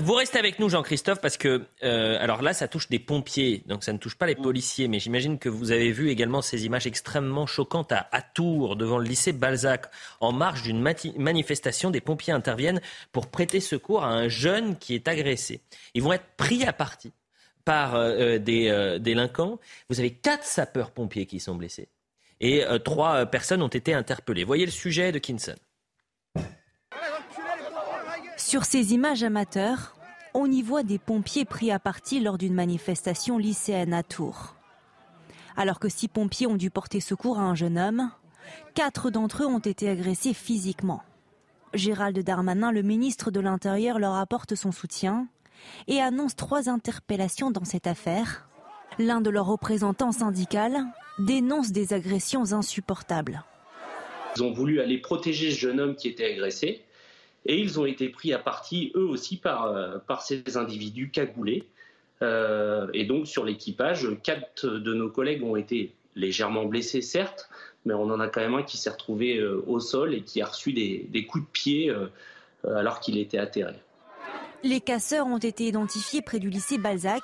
Vous 0.00 0.14
restez 0.14 0.38
avec 0.38 0.58
nous, 0.58 0.68
Jean-Christophe, 0.68 1.20
parce 1.20 1.36
que 1.36 1.62
euh, 1.84 2.16
alors 2.18 2.42
là, 2.42 2.52
ça 2.52 2.66
touche 2.66 2.88
des 2.88 2.98
pompiers, 2.98 3.62
donc 3.66 3.84
ça 3.84 3.92
ne 3.92 3.98
touche 3.98 4.16
pas 4.16 4.26
les 4.26 4.34
mm. 4.34 4.42
policiers, 4.42 4.88
mais 4.88 4.98
j'imagine 4.98 5.38
que 5.38 5.48
vous 5.48 5.70
avez 5.70 5.92
vu 5.92 6.10
également 6.10 6.42
ces 6.42 6.66
images 6.66 6.86
extrêmement 6.86 7.46
choquantes 7.46 7.92
à, 7.92 8.22
Tours, 8.34 8.76
devant 8.76 8.98
le 8.98 9.04
lycée 9.04 9.32
Balzac. 9.32 9.86
En 10.20 10.32
marge 10.32 10.62
d'une 10.62 10.80
manifestation, 10.80 11.90
des 11.90 12.00
pompiers 12.00 12.32
interviennent 12.32 12.80
pour 13.12 13.28
prêter 13.28 13.60
secours 13.60 14.04
à 14.04 14.08
un 14.08 14.28
jeune 14.28 14.76
qui 14.76 14.94
est 14.94 15.06
agressé. 15.06 15.60
Ils 15.94 16.02
vont 16.02 16.12
être 16.12 16.26
pris 16.36 16.64
à 16.64 16.72
partie 16.72 17.12
par 17.64 17.94
euh, 17.94 18.10
euh, 18.18 18.38
des 18.38 18.98
délinquants. 19.00 19.60
Vous 19.90 20.00
avez 20.00 20.10
quatre 20.10 20.44
sapeurs-pompiers 20.44 21.26
qui 21.26 21.38
sont 21.38 21.54
blessés 21.54 21.88
et 22.40 22.64
trois 22.84 23.26
personnes 23.26 23.62
ont 23.62 23.68
été 23.68 23.94
interpellées. 23.94 24.44
Voyez 24.44 24.66
le 24.66 24.72
sujet 24.72 25.12
de 25.12 25.18
Kinson. 25.18 25.54
Sur 28.54 28.66
ces 28.66 28.94
images 28.94 29.24
amateurs, 29.24 29.96
on 30.32 30.48
y 30.48 30.62
voit 30.62 30.84
des 30.84 31.00
pompiers 31.00 31.44
pris 31.44 31.72
à 31.72 31.80
partie 31.80 32.20
lors 32.20 32.38
d'une 32.38 32.54
manifestation 32.54 33.36
lycéenne 33.36 33.92
à 33.92 34.04
Tours. 34.04 34.54
Alors 35.56 35.80
que 35.80 35.88
six 35.88 36.06
pompiers 36.06 36.46
ont 36.46 36.54
dû 36.54 36.70
porter 36.70 37.00
secours 37.00 37.40
à 37.40 37.42
un 37.42 37.56
jeune 37.56 37.76
homme, 37.76 38.12
quatre 38.74 39.10
d'entre 39.10 39.42
eux 39.42 39.46
ont 39.46 39.58
été 39.58 39.88
agressés 39.88 40.34
physiquement. 40.34 41.02
Gérald 41.72 42.16
Darmanin, 42.16 42.70
le 42.70 42.82
ministre 42.82 43.32
de 43.32 43.40
l'Intérieur, 43.40 43.98
leur 43.98 44.14
apporte 44.14 44.54
son 44.54 44.70
soutien 44.70 45.26
et 45.88 46.00
annonce 46.00 46.36
trois 46.36 46.68
interpellations 46.68 47.50
dans 47.50 47.64
cette 47.64 47.88
affaire. 47.88 48.48
L'un 49.00 49.20
de 49.20 49.30
leurs 49.30 49.46
représentants 49.46 50.12
syndicaux 50.12 50.78
dénonce 51.18 51.72
des 51.72 51.92
agressions 51.92 52.52
insupportables. 52.52 53.42
Ils 54.36 54.44
ont 54.44 54.52
voulu 54.52 54.78
aller 54.78 54.98
protéger 54.98 55.50
ce 55.50 55.58
jeune 55.58 55.80
homme 55.80 55.96
qui 55.96 56.06
était 56.06 56.32
agressé. 56.32 56.84
Et 57.46 57.58
ils 57.58 57.78
ont 57.78 57.84
été 57.84 58.08
pris 58.08 58.32
à 58.32 58.38
partie, 58.38 58.92
eux 58.94 59.04
aussi, 59.04 59.36
par, 59.36 59.66
euh, 59.66 59.98
par 59.98 60.22
ces 60.22 60.56
individus 60.56 61.10
cagoulés. 61.10 61.68
Euh, 62.22 62.88
et 62.94 63.04
donc, 63.04 63.26
sur 63.26 63.44
l'équipage, 63.44 64.08
quatre 64.22 64.66
de 64.66 64.94
nos 64.94 65.10
collègues 65.10 65.42
ont 65.42 65.56
été 65.56 65.94
légèrement 66.16 66.64
blessés, 66.64 67.02
certes, 67.02 67.50
mais 67.84 67.92
on 67.92 68.04
en 68.04 68.20
a 68.20 68.28
quand 68.28 68.40
même 68.40 68.54
un 68.54 68.62
qui 68.62 68.78
s'est 68.78 68.90
retrouvé 68.90 69.38
euh, 69.38 69.62
au 69.66 69.80
sol 69.80 70.14
et 70.14 70.22
qui 70.22 70.40
a 70.40 70.46
reçu 70.46 70.72
des, 70.72 71.06
des 71.10 71.26
coups 71.26 71.44
de 71.44 71.50
pied 71.50 71.94
alors 72.66 73.00
qu'il 73.00 73.18
était 73.18 73.36
atterré. 73.36 73.74
Les 74.62 74.80
casseurs 74.80 75.26
ont 75.26 75.36
été 75.38 75.66
identifiés 75.66 76.22
près 76.22 76.38
du 76.38 76.48
lycée 76.48 76.78
Balzac, 76.78 77.22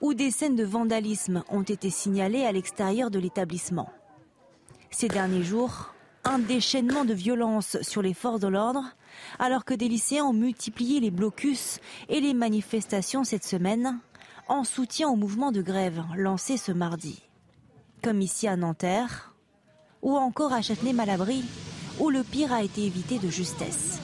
où 0.00 0.14
des 0.14 0.30
scènes 0.30 0.54
de 0.54 0.62
vandalisme 0.62 1.42
ont 1.48 1.64
été 1.64 1.90
signalées 1.90 2.44
à 2.44 2.52
l'extérieur 2.52 3.10
de 3.10 3.18
l'établissement. 3.18 3.90
Ces 4.90 5.08
derniers 5.08 5.42
jours, 5.42 5.92
un 6.28 6.38
déchaînement 6.38 7.06
de 7.06 7.14
violence 7.14 7.78
sur 7.80 8.02
les 8.02 8.12
forces 8.12 8.40
de 8.40 8.48
l'ordre 8.48 8.84
alors 9.38 9.64
que 9.64 9.72
des 9.72 9.88
lycéens 9.88 10.24
ont 10.24 10.34
multiplié 10.34 11.00
les 11.00 11.10
blocus 11.10 11.80
et 12.10 12.20
les 12.20 12.34
manifestations 12.34 13.24
cette 13.24 13.44
semaine 13.44 13.98
en 14.46 14.62
soutien 14.62 15.08
au 15.08 15.16
mouvement 15.16 15.52
de 15.52 15.62
grève 15.62 16.04
lancé 16.16 16.58
ce 16.58 16.70
mardi. 16.70 17.22
Comme 18.02 18.20
ici 18.20 18.46
à 18.46 18.56
Nanterre 18.56 19.34
ou 20.02 20.18
encore 20.18 20.52
à 20.52 20.60
Châtenay-Malabry 20.60 21.44
où 21.98 22.10
le 22.10 22.22
pire 22.22 22.52
a 22.52 22.62
été 22.62 22.84
évité 22.84 23.18
de 23.18 23.30
justesse. 23.30 23.98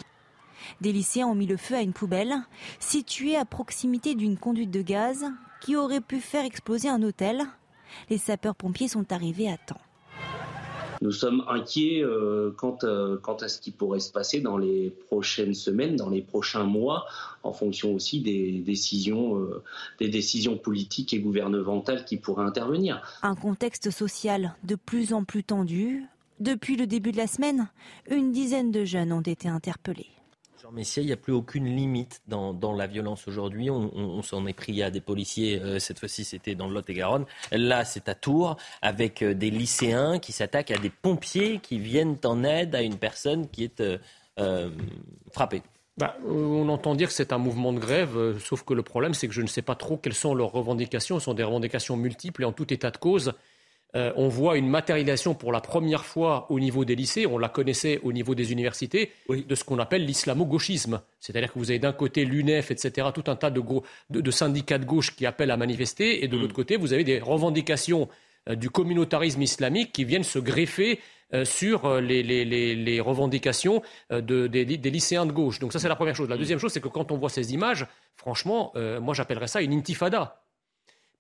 Des 0.80 0.92
lycéens 0.92 1.26
ont 1.26 1.34
mis 1.34 1.46
le 1.46 1.58
feu 1.58 1.74
à 1.74 1.82
une 1.82 1.92
poubelle 1.92 2.36
située 2.80 3.36
à 3.36 3.44
proximité 3.44 4.14
d'une 4.14 4.38
conduite 4.38 4.70
de 4.70 4.82
gaz 4.82 5.26
qui 5.60 5.76
aurait 5.76 6.00
pu 6.00 6.20
faire 6.20 6.46
exploser 6.46 6.88
un 6.88 7.02
hôtel. 7.02 7.44
Les 8.08 8.18
sapeurs-pompiers 8.18 8.88
sont 8.88 9.12
arrivés 9.12 9.50
à 9.50 9.58
temps. 9.58 9.83
Nous 11.04 11.12
sommes 11.12 11.44
inquiets 11.48 12.02
euh, 12.02 12.50
quant, 12.56 12.78
à 12.78 13.48
ce 13.48 13.60
qui 13.60 13.70
pourrait 13.70 14.00
se 14.00 14.10
passer 14.10 14.40
dans 14.40 14.56
les 14.56 14.88
prochaines 14.88 15.52
semaines, 15.52 15.96
dans 15.96 16.08
les 16.08 16.22
prochains 16.22 16.64
mois, 16.64 17.04
en 17.42 17.52
fonction 17.52 17.94
aussi 17.94 18.20
euh, 18.26 19.62
des 20.00 20.08
décisions 20.08 20.56
politiques 20.56 21.12
et 21.12 21.20
gouvernementales 21.20 22.06
qui 22.06 22.16
pourraient 22.16 22.46
intervenir. 22.46 23.02
Un 23.22 23.34
contexte 23.34 23.90
social 23.90 24.54
de 24.64 24.76
plus 24.76 25.12
en 25.12 25.24
plus 25.24 25.44
tendu. 25.44 26.04
Depuis 26.40 26.74
le 26.74 26.86
début 26.86 27.12
de 27.12 27.18
la 27.18 27.26
semaine, 27.26 27.68
une 28.10 28.32
dizaine 28.32 28.70
de 28.70 28.86
jeunes 28.86 29.12
ont 29.12 29.20
été 29.20 29.46
interpellés. 29.46 30.13
Messier, 30.74 31.02
il 31.02 31.06
n'y 31.06 31.12
a 31.12 31.16
plus 31.16 31.32
aucune 31.32 31.66
limite 31.66 32.20
dans, 32.26 32.72
la 32.72 32.86
violence 32.86 33.28
aujourd'hui. 33.28 33.70
On, 33.70 34.22
s'en 34.22 34.46
est 34.46 34.52
pris 34.52 34.82
à 34.82 34.90
des 34.90 35.00
policiers, 35.00 35.60
euh, 35.60 35.78
cette 35.78 35.98
fois-ci 35.98 36.24
c'était 36.24 36.54
dans 36.54 36.66
le 36.66 36.74
Lot-et-Garonne. 36.74 37.26
Là, 37.52 37.84
c'est 37.84 38.08
à 38.08 38.14
Tours, 38.14 38.56
avec 38.82 39.22
euh, 39.22 39.34
des 39.34 39.50
lycéens 39.50 40.18
qui 40.18 40.32
s'attaquent 40.32 40.72
à 40.72 40.78
des 40.78 40.90
pompiers 40.90 41.60
qui 41.60 41.78
viennent 41.78 42.16
en 42.24 42.42
aide 42.42 42.74
à 42.74 42.82
une 42.82 42.96
personne 42.96 43.48
qui 43.48 43.64
est 43.64 43.82
euh, 44.40 44.70
frappée. 45.32 45.62
Bah, 45.96 46.16
on 46.26 46.68
entend 46.68 46.96
dire 46.96 47.08
que 47.08 47.14
c'est 47.14 47.32
un 47.32 47.38
mouvement 47.38 47.72
de 47.72 47.78
grève, 47.78 48.38
sauf 48.40 48.64
que 48.64 48.74
le 48.74 48.82
problème, 48.82 49.14
c'est 49.14 49.28
que 49.28 49.34
je 49.34 49.42
ne 49.42 49.46
sais 49.46 49.62
pas 49.62 49.76
trop 49.76 49.96
quelles 49.96 50.14
sont 50.14 50.34
leurs 50.34 50.50
revendications. 50.50 51.20
Ce 51.20 51.26
sont 51.26 51.34
des 51.34 51.44
revendications 51.44 51.96
multiples 51.96 52.42
et 52.42 52.44
en 52.44 52.52
tout 52.52 52.72
état 52.72 52.90
de 52.90 52.96
cause. 52.96 53.32
Euh, 53.96 54.12
on 54.16 54.28
voit 54.28 54.56
une 54.56 54.68
matérialisation 54.68 55.34
pour 55.34 55.52
la 55.52 55.60
première 55.60 56.04
fois 56.04 56.46
au 56.50 56.58
niveau 56.58 56.84
des 56.84 56.96
lycées, 56.96 57.26
on 57.26 57.38
la 57.38 57.48
connaissait 57.48 58.00
au 58.02 58.12
niveau 58.12 58.34
des 58.34 58.50
universités, 58.50 59.12
de 59.28 59.54
ce 59.54 59.62
qu'on 59.62 59.78
appelle 59.78 60.04
l'islamo-gauchisme. 60.04 61.00
C'est-à-dire 61.20 61.52
que 61.52 61.58
vous 61.58 61.70
avez 61.70 61.78
d'un 61.78 61.92
côté 61.92 62.24
l'UNEF, 62.24 62.70
etc., 62.72 63.08
tout 63.14 63.24
un 63.28 63.36
tas 63.36 63.50
de, 63.50 64.30
syndicats 64.30 64.78
de 64.78 64.84
gauche 64.84 65.14
qui 65.14 65.26
appellent 65.26 65.52
à 65.52 65.56
manifester, 65.56 66.24
et 66.24 66.28
de 66.28 66.36
mm. 66.36 66.40
l'autre 66.40 66.54
côté, 66.54 66.76
vous 66.76 66.92
avez 66.92 67.04
des 67.04 67.20
revendications 67.20 68.08
euh, 68.48 68.56
du 68.56 68.68
communautarisme 68.68 69.42
islamique 69.42 69.92
qui 69.92 70.04
viennent 70.04 70.24
se 70.24 70.38
greffer 70.38 71.00
sur 71.42 72.00
les, 72.00 73.00
revendications 73.00 73.82
des, 74.08 74.46
lycéens 74.64 75.26
de 75.26 75.32
gauche. 75.32 75.58
Donc 75.58 75.72
ça, 75.72 75.80
c'est 75.80 75.88
la 75.88 75.96
première 75.96 76.14
chose. 76.14 76.28
La 76.28 76.36
deuxième 76.36 76.60
chose, 76.60 76.72
c'est 76.72 76.80
que 76.80 76.86
quand 76.86 77.10
on 77.10 77.16
voit 77.16 77.28
ces 77.28 77.52
images, 77.52 77.88
franchement, 78.14 78.72
moi, 79.00 79.14
j'appellerais 79.14 79.48
ça 79.48 79.60
une 79.60 79.72
intifada. 79.72 80.43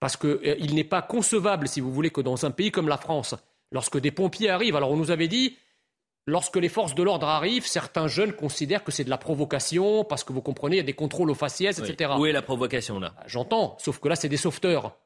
Parce 0.00 0.16
qu'il 0.16 0.74
n'est 0.74 0.84
pas 0.84 1.02
concevable, 1.02 1.68
si 1.68 1.80
vous 1.80 1.92
voulez, 1.92 2.10
que 2.10 2.20
dans 2.20 2.44
un 2.44 2.50
pays 2.50 2.70
comme 2.70 2.88
la 2.88 2.98
France, 2.98 3.34
lorsque 3.70 3.98
des 3.98 4.10
pompiers 4.10 4.50
arrivent, 4.50 4.76
alors 4.76 4.90
on 4.90 4.96
nous 4.96 5.10
avait 5.10 5.28
dit, 5.28 5.56
lorsque 6.26 6.56
les 6.56 6.68
forces 6.68 6.94
de 6.94 7.02
l'ordre 7.02 7.26
arrivent, 7.26 7.66
certains 7.66 8.08
jeunes 8.08 8.32
considèrent 8.32 8.84
que 8.84 8.92
c'est 8.92 9.04
de 9.04 9.10
la 9.10 9.18
provocation, 9.18 10.04
parce 10.04 10.24
que 10.24 10.32
vous 10.32 10.42
comprenez, 10.42 10.76
il 10.76 10.78
y 10.78 10.82
a 10.82 10.84
des 10.84 10.92
contrôles 10.92 11.30
aux 11.30 11.34
faciès, 11.34 11.78
etc. 11.78 12.12
Où 12.18 12.26
est 12.26 12.32
la 12.32 12.42
provocation 12.42 12.98
là? 12.98 13.14
Ah, 13.18 13.24
J'entends, 13.26 13.76
sauf 13.78 13.98
que 13.98 14.08
là, 14.08 14.16
c'est 14.16 14.28
des 14.28 14.36
sauveteurs. 14.36 14.96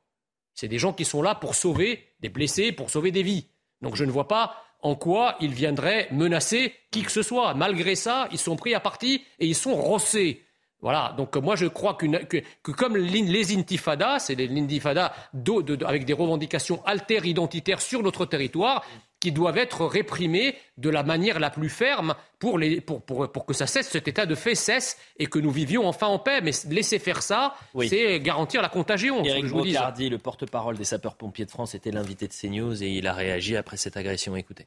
C'est 0.54 0.68
des 0.68 0.78
gens 0.78 0.92
qui 0.92 1.04
sont 1.04 1.22
là 1.22 1.34
pour 1.36 1.54
sauver 1.54 2.08
des 2.20 2.28
blessés, 2.28 2.72
pour 2.72 2.90
sauver 2.90 3.12
des 3.12 3.22
vies. 3.22 3.46
Donc 3.80 3.94
je 3.94 4.04
ne 4.04 4.10
vois 4.10 4.26
pas 4.26 4.56
en 4.80 4.94
quoi 4.96 5.36
ils 5.40 5.52
viendraient 5.52 6.08
menacer 6.10 6.74
qui 6.90 7.02
que 7.02 7.12
ce 7.12 7.22
soit. 7.22 7.54
Malgré 7.54 7.94
ça, 7.94 8.28
ils 8.32 8.38
sont 8.38 8.56
pris 8.56 8.74
à 8.74 8.80
partie 8.80 9.24
et 9.38 9.46
ils 9.46 9.54
sont 9.54 9.76
rossés. 9.76 10.44
Voilà, 10.80 11.12
donc 11.16 11.36
moi 11.36 11.56
je 11.56 11.66
crois 11.66 11.94
que, 11.94 12.70
comme 12.70 12.96
les 12.96 13.56
intifadas, 13.56 14.20
c'est 14.20 14.36
les 14.36 14.48
intifadas 14.60 15.12
avec 15.84 16.04
des 16.04 16.12
revendications 16.12 16.84
alter-identitaires 16.86 17.80
sur 17.80 18.02
notre 18.02 18.26
territoire, 18.26 18.84
qui 19.20 19.32
doivent 19.32 19.58
être 19.58 19.84
réprimées 19.84 20.54
de 20.76 20.90
la 20.90 21.02
manière 21.02 21.40
la 21.40 21.50
plus 21.50 21.68
ferme 21.68 22.14
pour, 22.38 22.58
que 23.46 23.54
ça 23.54 23.66
cesse, 23.66 23.88
cet 23.88 24.06
état 24.06 24.26
de 24.26 24.34
fait 24.34 24.54
cesse 24.54 24.96
et 25.18 25.26
que 25.26 25.38
nous 25.38 25.50
vivions 25.50 25.88
enfin 25.88 26.06
en 26.06 26.18
paix. 26.18 26.40
Mais 26.40 26.52
laisser 26.70 26.98
faire 26.98 27.22
ça, 27.22 27.54
c'est 27.88 28.20
garantir 28.20 28.62
la 28.62 28.68
contagion. 28.68 29.24
Eric 29.24 29.46
le 30.10 30.18
porte-parole 30.18 30.76
des 30.76 30.84
sapeurs-pompiers 30.84 31.46
de 31.46 31.50
France, 31.50 31.74
était 31.74 31.90
l'invité 31.90 32.28
de 32.28 32.32
CNews 32.32 32.82
et 32.82 32.88
il 32.88 33.06
a 33.06 33.12
réagi 33.12 33.56
après 33.56 33.76
cette 33.76 33.96
agression. 33.96 34.36
Écoutez. 34.36 34.66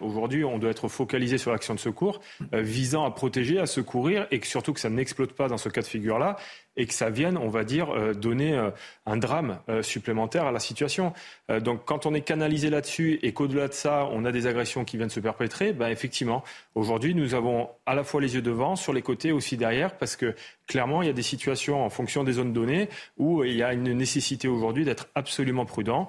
Aujourd'hui, 0.00 0.44
on 0.44 0.58
doit 0.58 0.70
être 0.70 0.88
focalisé 0.88 1.38
sur 1.38 1.50
l'action 1.50 1.74
de 1.74 1.78
secours 1.78 2.20
euh, 2.54 2.62
visant 2.62 3.04
à 3.04 3.10
protéger, 3.10 3.58
à 3.58 3.66
secourir 3.66 4.26
et 4.30 4.40
surtout 4.44 4.72
que 4.72 4.80
ça 4.80 4.90
n'explose 4.90 5.32
pas 5.32 5.48
dans 5.48 5.58
ce 5.58 5.68
cas 5.68 5.82
de 5.82 5.86
figure-là 5.86 6.36
et 6.76 6.86
que 6.86 6.94
ça 6.94 7.10
vienne, 7.10 7.36
on 7.36 7.48
va 7.48 7.64
dire, 7.64 7.90
euh, 7.90 8.14
donner 8.14 8.54
euh, 8.54 8.70
un 9.04 9.16
drame 9.16 9.58
supplémentaire 9.82 10.46
à 10.46 10.52
la 10.52 10.60
situation. 10.60 11.12
donc 11.60 11.84
quand 11.84 12.06
on 12.06 12.14
est 12.14 12.20
canalisé 12.20 12.70
là-dessus 12.70 13.18
et 13.22 13.32
qu'au-delà 13.32 13.68
de 13.68 13.72
ça, 13.72 14.08
on 14.12 14.24
a 14.24 14.32
des 14.32 14.46
agressions 14.46 14.84
qui 14.84 14.96
viennent 14.96 15.10
se 15.10 15.20
perpétrer, 15.20 15.72
ben, 15.72 15.88
effectivement, 15.88 16.44
aujourd'hui, 16.74 17.14
nous 17.14 17.34
avons 17.34 17.68
à 17.86 17.94
la 17.94 18.04
fois 18.04 18.20
les 18.20 18.34
yeux 18.34 18.42
devant, 18.42 18.76
sur 18.76 18.92
les 18.92 19.02
côtés 19.02 19.32
aussi 19.32 19.56
derrière, 19.56 19.96
parce 19.96 20.16
que 20.16 20.34
clairement, 20.66 21.02
il 21.02 21.06
y 21.06 21.10
a 21.10 21.14
des 21.14 21.22
situations 21.22 21.84
en 21.84 21.90
fonction 21.90 22.24
des 22.24 22.32
zones 22.32 22.52
données 22.52 22.88
où 23.16 23.44
il 23.44 23.56
y 23.56 23.62
a 23.62 23.72
une 23.72 23.92
nécessité 23.92 24.48
aujourd'hui 24.48 24.84
d'être 24.84 25.08
absolument 25.14 25.64
prudent. 25.64 26.08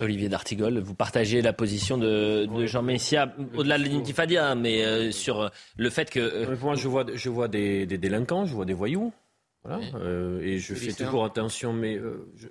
Olivier 0.00 0.28
D'Artigol, 0.28 0.78
vous 0.78 0.94
partagez 0.94 1.42
la 1.42 1.52
position 1.52 1.98
de, 1.98 2.46
Jean 2.66 2.82
Messia, 2.82 3.34
au-delà 3.56 3.78
de 3.78 3.84
l'intifadia, 3.84 4.54
mais 4.54 4.84
euh, 4.84 5.10
sur 5.10 5.40
euh, 5.40 5.48
le 5.76 5.90
fait 5.90 6.08
que... 6.08 6.20
Euh, 6.20 6.56
moi, 6.60 6.76
je 6.76 6.86
vois, 6.86 7.04
je 7.12 7.28
vois 7.28 7.48
des, 7.48 7.86
délinquants, 7.86 8.46
je 8.46 8.54
vois 8.54 8.64
des 8.64 8.74
voyous. 8.74 9.12
et 9.68 10.58
je 10.58 10.74
fais 10.74 10.92
toujours 10.92 11.24
attention, 11.24 11.72
mais 11.72 12.00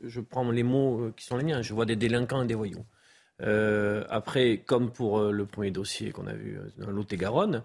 je, 0.04 0.20
prends 0.20 0.50
les 0.52 0.64
mots 0.64 1.12
qui 1.16 1.26
sont 1.26 1.38
les 1.38 1.46
miens. 1.46 1.62
Je 1.62 1.74
vois 1.74 1.86
des 1.86 1.96
délinquants 1.96 2.44
et 2.44 2.48
des 2.48 2.56
voyous. 2.56 2.86
après, 4.10 4.58
comme 4.66 4.92
pour 4.92 5.22
le 5.22 5.46
premier 5.46 5.72
dossier 5.72 6.12
qu'on 6.12 6.28
a 6.28 6.34
vu 6.34 6.60
dans 6.78 6.92
Lot-et-Garonne, 6.92 7.64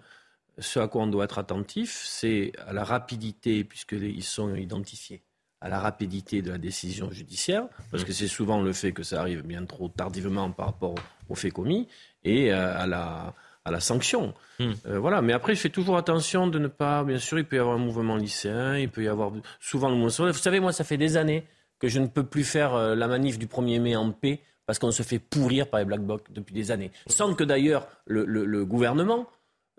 ce 0.59 0.79
à 0.79 0.87
quoi 0.87 1.01
on 1.01 1.07
doit 1.07 1.25
être 1.25 1.39
attentif, 1.39 2.03
c'est 2.05 2.53
à 2.65 2.71
la 2.71 2.85
rapidité, 2.85 3.65
puisqu'ils 3.65 4.23
sont 4.23 4.55
identifiés 4.55 5.23
à 5.63 5.69
la 5.69 5.79
rapidité 5.79 6.41
de 6.41 6.51
la 6.51 6.57
décision 6.57 7.09
judiciaire, 7.09 7.63
parce 7.89 8.03
que 8.03 8.11
c'est 8.11 8.27
souvent 8.27 8.61
le 8.61 8.73
fait 8.73 8.91
que 8.91 9.01
ça 9.01 9.21
arrive 9.21 9.43
bien 9.43 9.65
trop 9.65 9.87
tardivement 9.87 10.51
par 10.51 10.67
rapport 10.67 10.95
aux 11.29 11.35
faits 11.35 11.53
commis, 11.53 11.87
et 12.25 12.51
euh, 12.51 12.77
à 12.77 12.85
la, 12.85 13.33
à 13.63 13.71
la 13.71 13.79
sanction. 13.79 14.33
Hmm. 14.59 14.73
Euh, 14.87 14.99
voilà. 14.99 15.21
Mais 15.21 15.31
après, 15.31 15.55
je 15.55 15.61
fais 15.61 15.69
toujours 15.69 15.95
attention 15.95 16.47
de 16.47 16.59
ne 16.59 16.67
pas. 16.67 17.05
Bien 17.05 17.17
sûr, 17.17 17.39
il 17.39 17.45
peut 17.45 17.55
y 17.55 17.59
avoir 17.59 17.75
un 17.75 17.79
mouvement 17.79 18.17
lycéen, 18.17 18.77
il 18.77 18.89
peut 18.89 19.03
y 19.03 19.07
avoir 19.07 19.31
souvent 19.61 19.89
le 19.89 19.95
mouvement. 19.95 20.27
Vous 20.27 20.33
savez, 20.33 20.59
moi, 20.59 20.73
ça 20.73 20.83
fait 20.83 20.97
des 20.97 21.15
années 21.15 21.45
que 21.79 21.87
je 21.87 21.99
ne 21.99 22.07
peux 22.07 22.25
plus 22.25 22.43
faire 22.43 22.73
euh, 22.73 22.93
la 22.93 23.07
manif 23.07 23.39
du 23.39 23.47
1er 23.47 23.79
mai 23.79 23.95
en 23.95 24.11
paix 24.11 24.41
parce 24.65 24.79
qu'on 24.79 24.91
se 24.91 25.03
fait 25.03 25.19
pourrir 25.19 25.69
par 25.69 25.79
les 25.79 25.85
Black 25.85 26.01
Blocs 26.01 26.31
depuis 26.31 26.53
des 26.53 26.71
années. 26.71 26.91
Sans 27.07 27.33
que 27.35 27.43
d'ailleurs 27.43 27.87
le, 28.05 28.25
le 28.25 28.65
gouvernement 28.65 29.27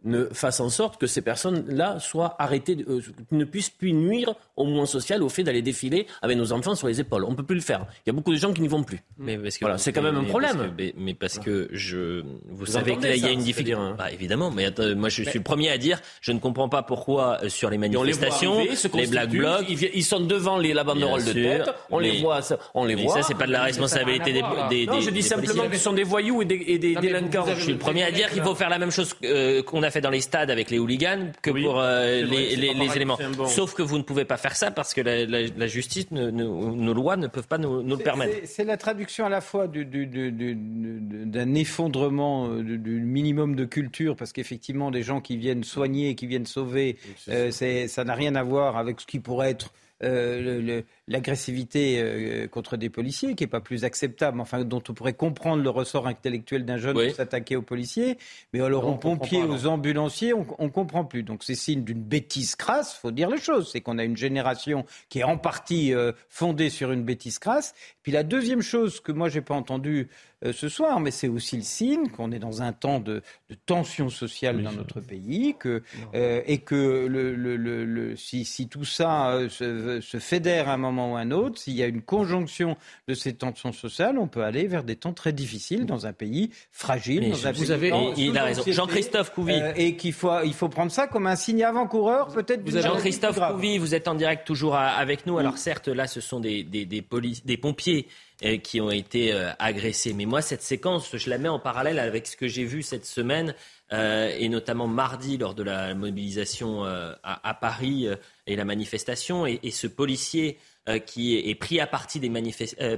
ne 0.04 0.26
fasse 0.32 0.60
en 0.60 0.68
sorte 0.68 1.00
que 1.00 1.06
ces 1.06 1.22
personnes-là 1.22 1.98
soient 1.98 2.36
arrêtées, 2.38 2.84
euh, 2.88 3.00
ne 3.30 3.44
puissent 3.44 3.70
plus 3.70 3.92
nuire 3.92 4.34
au 4.56 4.64
mouvement 4.64 4.86
social 4.86 5.22
au 5.22 5.28
fait 5.28 5.42
d'aller 5.42 5.62
défiler 5.62 6.06
avec 6.22 6.36
nos 6.36 6.52
enfants 6.52 6.74
sur 6.74 6.86
les 6.86 7.00
épaules. 7.00 7.24
On 7.24 7.30
ne 7.30 7.36
peut 7.36 7.42
plus 7.42 7.56
le 7.56 7.62
faire. 7.62 7.86
Il 8.04 8.08
y 8.08 8.10
a 8.10 8.12
beaucoup 8.12 8.32
de 8.32 8.38
gens 8.38 8.52
qui 8.52 8.60
n'y 8.60 8.68
vont 8.68 8.82
plus. 8.82 9.00
Mais 9.18 9.38
voilà, 9.60 9.78
c'est 9.78 9.92
quand 9.92 10.02
même 10.02 10.16
un 10.16 10.24
problème. 10.24 10.74
mais, 10.96 11.14
parce 11.14 11.38
que 11.38 11.68
je, 11.72 12.22
vous, 12.48 12.66
savez 12.66 12.96
qu'il 12.96 13.16
y 13.16 13.26
a 13.26 13.30
une 13.30 13.40
difficulté. 13.40 13.72
Hein. 13.72 13.94
Bah, 13.98 14.12
évidemment, 14.12 14.50
mais 14.50 14.70
moi 14.94 15.08
je 15.08 15.22
suis 15.22 15.38
le 15.38 15.44
premier 15.44 15.70
à 15.70 15.78
dire, 15.78 16.00
je 16.20 16.32
ne 16.32 16.38
comprends 16.38 16.68
pas 16.68 16.82
pourquoi 16.82 17.38
euh, 17.42 17.48
sur 17.48 17.70
les 17.70 17.78
manifestations, 17.78 18.60
les, 18.94 19.06
Black 19.06 19.30
Blocs, 19.30 19.64
ils, 19.68 20.04
sont 20.04 20.20
devant 20.20 20.58
les, 20.58 20.74
la 20.74 20.84
banderole 20.84 21.24
de 21.24 21.32
tête, 21.32 21.70
on 21.90 21.98
les 21.98 22.20
voit, 22.20 22.40
on 22.74 22.84
les 22.84 22.94
voit. 22.94 23.14
Ça 23.14 23.22
c'est 23.22 23.36
pas 23.36 23.46
de 23.46 23.52
la 23.52 23.62
responsabilité 23.62 24.32
des, 24.32 24.42
des, 24.70 24.86
Non, 24.86 25.00
je 25.00 25.10
dis 25.10 25.22
simplement 25.22 25.68
qu'ils 25.68 25.78
sont 25.78 25.92
des 25.92 26.04
voyous 26.04 26.42
et 26.42 26.44
des, 26.44 26.78
délinquants. 26.78 27.46
Je 27.46 27.62
suis 27.62 27.72
le 27.72 27.78
premier 27.78 28.04
à 28.04 28.10
dire 28.10 28.30
qu'il 28.30 28.42
faut 28.42 28.54
faire 28.54 28.68
la 28.68 28.78
même 28.78 28.90
chose 28.90 29.14
euh, 29.24 29.62
qu'on 29.62 29.82
a 29.82 29.90
fait 29.94 30.00
dans 30.00 30.10
les 30.10 30.20
stades 30.20 30.50
avec 30.50 30.70
les 30.70 30.78
hooligans 30.78 31.32
que 31.40 31.50
pour 31.50 31.80
euh, 31.80 32.22
les, 32.22 32.52
éléments. 32.52 33.16
Sauf 33.46 33.74
que 33.74 33.82
vous 33.82 33.96
ne 33.96 34.02
pouvez 34.02 34.24
pas 34.24 34.36
faire 34.36 34.56
ça 34.56 34.70
parce 34.70 34.92
que 34.92 35.00
la, 35.00 35.66
justice, 35.66 36.10
nos 36.10 36.94
lois 36.94 37.16
ne 37.16 37.28
peuvent 37.28 37.48
pas 37.48 37.58
nous, 37.58 37.82
le 37.82 37.96
permettre. 37.96 38.34
C'est 38.44 38.64
la 38.64 38.76
traduction 38.76 39.26
à 39.26 39.28
la 39.28 39.40
fois 39.40 39.68
d'un 39.68 41.54
effondrement 41.54 42.48
euh, 42.48 42.62
du 42.62 43.00
minimum 43.00 43.54
de 43.54 43.64
culture, 43.64 44.16
parce 44.16 44.32
qu'effectivement, 44.32 44.90
des 44.90 45.02
gens 45.02 45.20
qui 45.20 45.36
viennent 45.36 45.64
soigner, 45.64 46.14
qui 46.14 46.26
viennent 46.26 46.46
sauver, 46.46 46.98
euh, 47.28 47.50
ça 47.50 48.04
n'a 48.04 48.14
rien 48.14 48.34
à 48.34 48.42
voir 48.42 48.76
avec 48.76 49.00
ce 49.00 49.06
qui 49.06 49.20
pourrait 49.20 49.50
être 49.50 49.72
euh, 50.02 50.82
l'agressivité 51.08 52.00
euh, 52.00 52.48
contre 52.48 52.76
des 52.76 52.88
policiers, 52.88 53.34
qui 53.34 53.44
n'est 53.44 53.48
pas 53.48 53.60
plus 53.60 53.84
acceptable, 53.84 54.40
enfin 54.40 54.64
dont 54.64 54.82
on 54.88 54.94
pourrait 54.94 55.14
comprendre 55.14 55.62
le 55.62 55.70
ressort 55.70 56.06
intellectuel 56.06 56.64
d'un 56.64 56.78
jeune 56.78 56.94
pour 56.94 57.14
s'attaquer 57.14 57.56
aux 57.56 57.62
policiers, 57.62 58.16
mais 58.52 58.60
alors 58.60 58.86
aux 58.86 58.96
pompiers, 58.96 59.42
aux 59.42 59.66
ambulanciers, 59.66 60.32
on 60.34 60.64
ne 60.64 60.68
comprend 60.68 61.04
plus. 61.04 61.22
Donc 61.22 61.44
c'est 61.44 61.54
signe 61.54 61.84
d'une 61.84 62.02
bêtise 62.02 62.56
crasse, 62.56 62.94
faut 62.94 63.10
dire 63.10 63.28
les 63.28 63.38
choses. 63.38 63.70
C'est 63.72 63.80
qu'on 63.80 63.98
a 63.98 64.04
une 64.04 64.16
génération 64.16 64.84
qui 65.08 65.20
est 65.20 65.24
en 65.24 65.36
partie 65.36 65.92
euh, 65.92 66.12
fondée 66.28 66.70
sur 66.70 66.90
une 66.92 67.02
bêtise 67.02 67.38
crasse. 67.38 67.74
Puis 68.02 68.12
la 68.12 68.22
deuxième 68.22 68.62
chose 68.62 69.00
que 69.00 69.12
moi 69.12 69.28
j'ai 69.28 69.42
pas 69.42 69.54
entendue 69.54 70.08
ce 70.52 70.68
soir, 70.68 71.00
mais 71.00 71.10
c'est 71.10 71.28
aussi 71.28 71.56
le 71.56 71.62
signe 71.62 72.08
qu'on 72.10 72.30
est 72.30 72.38
dans 72.38 72.60
un 72.60 72.74
temps 72.74 73.00
de, 73.00 73.22
tension 73.64 74.10
sociale 74.10 74.62
dans 74.62 74.72
notre 74.72 75.00
pays, 75.00 75.54
que, 75.58 75.82
et 76.12 76.58
que 76.58 77.06
le, 77.06 77.34
le, 77.34 78.14
si, 78.16 78.44
si, 78.44 78.68
tout 78.68 78.84
ça 78.84 79.38
se 79.48 79.64
se, 80.00 80.18
fédère 80.18 80.68
à 80.68 80.74
un 80.74 80.76
moment 80.76 80.93
ou 80.98 81.16
à 81.16 81.20
un 81.20 81.30
autre, 81.30 81.58
s'il 81.58 81.74
y 81.74 81.82
a 81.82 81.86
une 81.86 82.02
conjonction 82.02 82.76
de 83.08 83.14
ces 83.14 83.34
tensions 83.34 83.72
sociales, 83.72 84.18
on 84.18 84.26
peut 84.26 84.42
aller 84.42 84.66
vers 84.66 84.84
des 84.84 84.96
temps 84.96 85.12
très 85.12 85.32
difficiles 85.32 85.86
dans 85.86 86.06
un 86.06 86.12
pays 86.12 86.50
fragile, 86.70 87.30
dans 87.30 87.46
un 87.46 87.52
vous 87.52 87.70
avez, 87.70 87.92
il 88.16 88.36
a 88.36 88.44
raison. 88.44 88.62
Jean-Christophe 88.66 89.32
Couvi. 89.32 89.54
Euh, 89.54 89.72
et 89.76 89.96
qu'il 89.96 90.12
faut, 90.12 90.42
il 90.44 90.54
faut 90.54 90.68
prendre 90.68 90.92
ça 90.92 91.06
comme 91.06 91.26
un 91.26 91.36
signe 91.36 91.64
avant-coureur, 91.64 92.28
peut-être. 92.28 92.62
Jean-Christophe 92.68 93.38
Couvi, 93.38 93.78
vous 93.78 93.94
êtes 93.94 94.08
en 94.08 94.14
direct 94.14 94.46
toujours 94.46 94.76
avec 94.76 95.26
nous. 95.26 95.38
Alors 95.38 95.58
certes, 95.58 95.88
là, 95.88 96.06
ce 96.06 96.20
sont 96.20 96.40
des, 96.40 96.64
des, 96.64 96.84
des, 96.84 97.04
des 97.44 97.56
pompiers 97.56 98.08
euh, 98.44 98.58
qui 98.58 98.80
ont 98.80 98.90
été 98.90 99.32
euh, 99.32 99.50
agressés. 99.58 100.12
Mais 100.12 100.26
moi, 100.26 100.42
cette 100.42 100.62
séquence, 100.62 101.16
je 101.16 101.30
la 101.30 101.38
mets 101.38 101.48
en 101.48 101.58
parallèle 101.58 101.98
avec 101.98 102.26
ce 102.26 102.36
que 102.36 102.48
j'ai 102.48 102.64
vu 102.64 102.82
cette 102.82 103.06
semaine 103.06 103.54
euh, 103.92 104.34
et 104.38 104.48
notamment 104.48 104.88
mardi 104.88 105.36
lors 105.36 105.54
de 105.54 105.62
la 105.62 105.94
mobilisation 105.94 106.84
euh, 106.86 107.12
à, 107.22 107.54
Paris 107.54 108.08
euh, 108.08 108.16
et 108.46 108.56
la 108.56 108.64
manifestation, 108.64 109.46
et, 109.46 109.70
ce 109.70 109.86
policier 109.86 110.58
qui 111.06 111.36
est, 111.36 111.54
pris 111.54 111.80
à 111.80 111.86
partie 111.86 112.20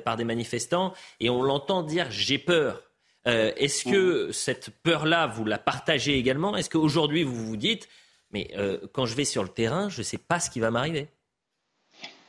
par 0.04 0.16
des 0.16 0.24
manifestants, 0.24 0.92
et 1.20 1.30
on 1.30 1.42
l'entend 1.42 1.82
dire 1.82 2.10
j'ai 2.10 2.38
peur. 2.38 2.82
Est-ce 3.24 3.84
que 3.84 4.30
cette 4.32 4.70
peur-là, 4.82 5.26
vous 5.26 5.44
la 5.44 5.58
partagez 5.58 6.16
également? 6.18 6.56
Est-ce 6.56 6.70
qu'aujourd'hui, 6.70 7.22
vous 7.22 7.46
vous 7.46 7.56
dites, 7.56 7.88
mais 8.30 8.52
quand 8.92 9.06
je 9.06 9.14
vais 9.14 9.24
sur 9.24 9.42
le 9.42 9.48
terrain, 9.48 9.88
je 9.88 9.98
ne 9.98 10.04
sais 10.04 10.18
pas 10.18 10.40
ce 10.40 10.50
qui 10.50 10.60
va 10.60 10.70
m'arriver 10.70 11.08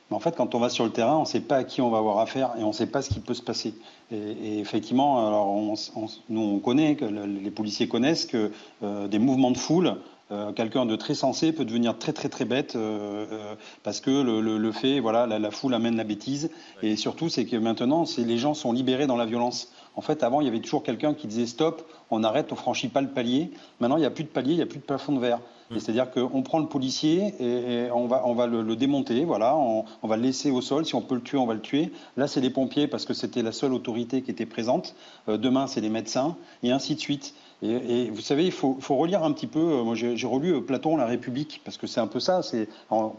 en 0.10 0.20
fait, 0.20 0.36
quand 0.36 0.56
on 0.56 0.60
va 0.60 0.70
sur 0.70 0.86
le 0.86 0.92
terrain, 0.92 1.18
on 1.18 1.22
ne 1.22 1.26
sait 1.26 1.42
pas 1.42 1.58
à 1.58 1.64
qui 1.66 1.82
on 1.82 1.90
va 1.90 1.98
avoir 1.98 2.20
affaire 2.20 2.52
et 2.58 2.64
on 2.64 2.70
ne 2.70 2.74
sait 2.74 2.88
pas 2.88 3.02
ce 3.02 3.10
qui 3.10 3.20
peut 3.20 3.34
se 3.34 3.42
passer. 3.42 3.74
Et, 4.12 4.60
effectivement, 4.60 5.28
alors 5.28 5.54
nous 6.30 6.42
on 6.42 6.60
connaît, 6.60 6.96
que 6.96 7.06
les 7.06 7.52
policiers 7.52 7.90
connaissent 7.90 8.26
que 8.26 8.52
euh, 8.84 9.08
des 9.08 9.20
mouvements 9.20 9.52
de 9.52 9.58
foule, 9.58 9.98
euh, 10.30 10.52
quelqu'un 10.52 10.86
de 10.86 10.96
très 10.98 11.16
sensé 11.16 11.54
peut 11.54 11.64
devenir 11.64 11.98
très 11.98 12.12
très 12.12 12.28
très 12.28 12.44
bête 12.44 12.76
euh, 12.76 13.56
parce 13.84 14.02
que 14.02 14.12
le, 14.12 14.72
fait, 14.74 15.00
voilà, 15.00 15.26
la, 15.26 15.52
foule 15.52 15.74
amène 15.74 15.96
la 15.96 16.04
bêtise. 16.04 16.50
Et 16.84 16.98
surtout, 16.98 17.30
c'est 17.30 17.46
que 17.46 17.56
maintenant, 17.56 18.04
les 18.18 18.38
gens 18.38 18.54
sont 18.54 18.74
libérés 18.74 19.08
dans 19.08 19.16
la 19.16 19.26
violence. 19.26 19.72
En 19.96 20.02
fait, 20.02 20.24
avant, 20.24 20.42
il 20.42 20.46
y 20.46 20.48
avait 20.48 20.60
toujours 20.60 20.84
quelqu'un 20.84 21.14
qui 21.14 21.28
disait 21.28 21.46
stop, 21.46 21.90
on 22.12 22.24
arrête, 22.24 22.52
on 22.52 22.56
franchit 22.56 22.90
pas 22.90 23.02
le 23.02 23.08
palier. 23.08 23.52
Maintenant, 23.80 23.98
il 23.98 24.02
n'y 24.02 24.06
a 24.06 24.12
plus 24.12 24.26
de 24.26 24.30
palier, 24.30 24.52
il 24.52 24.58
n'y 24.58 24.62
a 24.62 24.68
plus 24.68 24.80
de 24.80 24.84
plafond 24.84 25.14
de 25.14 25.20
verre. 25.20 25.40
Mm. 25.72 25.80
C'est-à-dire 25.80 26.12
qu'on 26.12 26.44
prend 26.44 26.60
le 26.60 26.68
policier 26.68 27.34
et, 27.40 27.90
on 27.92 28.08
va, 28.08 28.22
on 28.26 28.34
va 28.34 28.48
le, 28.48 28.76
démonter, 28.76 29.26
voilà, 29.26 29.56
on, 29.58 29.86
va 30.04 30.18
le 30.18 30.24
laisser 30.24 30.52
au 30.52 30.62
sol. 30.62 30.86
Si 30.86 30.94
on 30.94 31.02
peut 31.02 31.16
le 31.16 31.22
tuer, 31.22 31.38
on 31.38 31.46
va 31.46 31.54
le 31.54 31.62
tuer. 31.62 31.92
Là, 32.16 32.28
c'est 32.28 32.42
les 32.42 32.50
pompiers 32.50 32.88
parce 32.88 33.06
que 33.06 33.14
c'était 33.14 33.42
la 33.42 33.52
seule 33.52 33.74
autorité 33.74 34.22
qui 34.22 34.32
était 34.32 34.46
présente. 34.46 34.94
Euh, 35.30 35.38
demain, 35.38 35.68
c'est 35.68 35.82
les 35.82 35.90
médecins 35.90 36.36
et 36.64 36.72
ainsi 36.72 36.96
de 36.96 37.00
suite. 37.00 37.34
Et, 37.64 38.10
vous 38.10 38.22
savez, 38.22 38.46
il 38.46 38.52
faut, 38.52 38.78
relire 38.90 39.24
un 39.24 39.32
petit 39.32 39.48
peu. 39.48 39.60
Euh, 39.60 39.84
moi, 39.84 39.96
j'ai 39.96 40.28
relu 40.28 40.54
euh, 40.54 40.62
Platon, 40.62 40.96
La 40.96 41.06
République, 41.06 41.62
parce 41.66 41.78
que 41.78 41.88
c'est 41.88 42.00
un 42.00 42.08
peu 42.08 42.20
ça. 42.20 42.44
C'est 42.44 42.70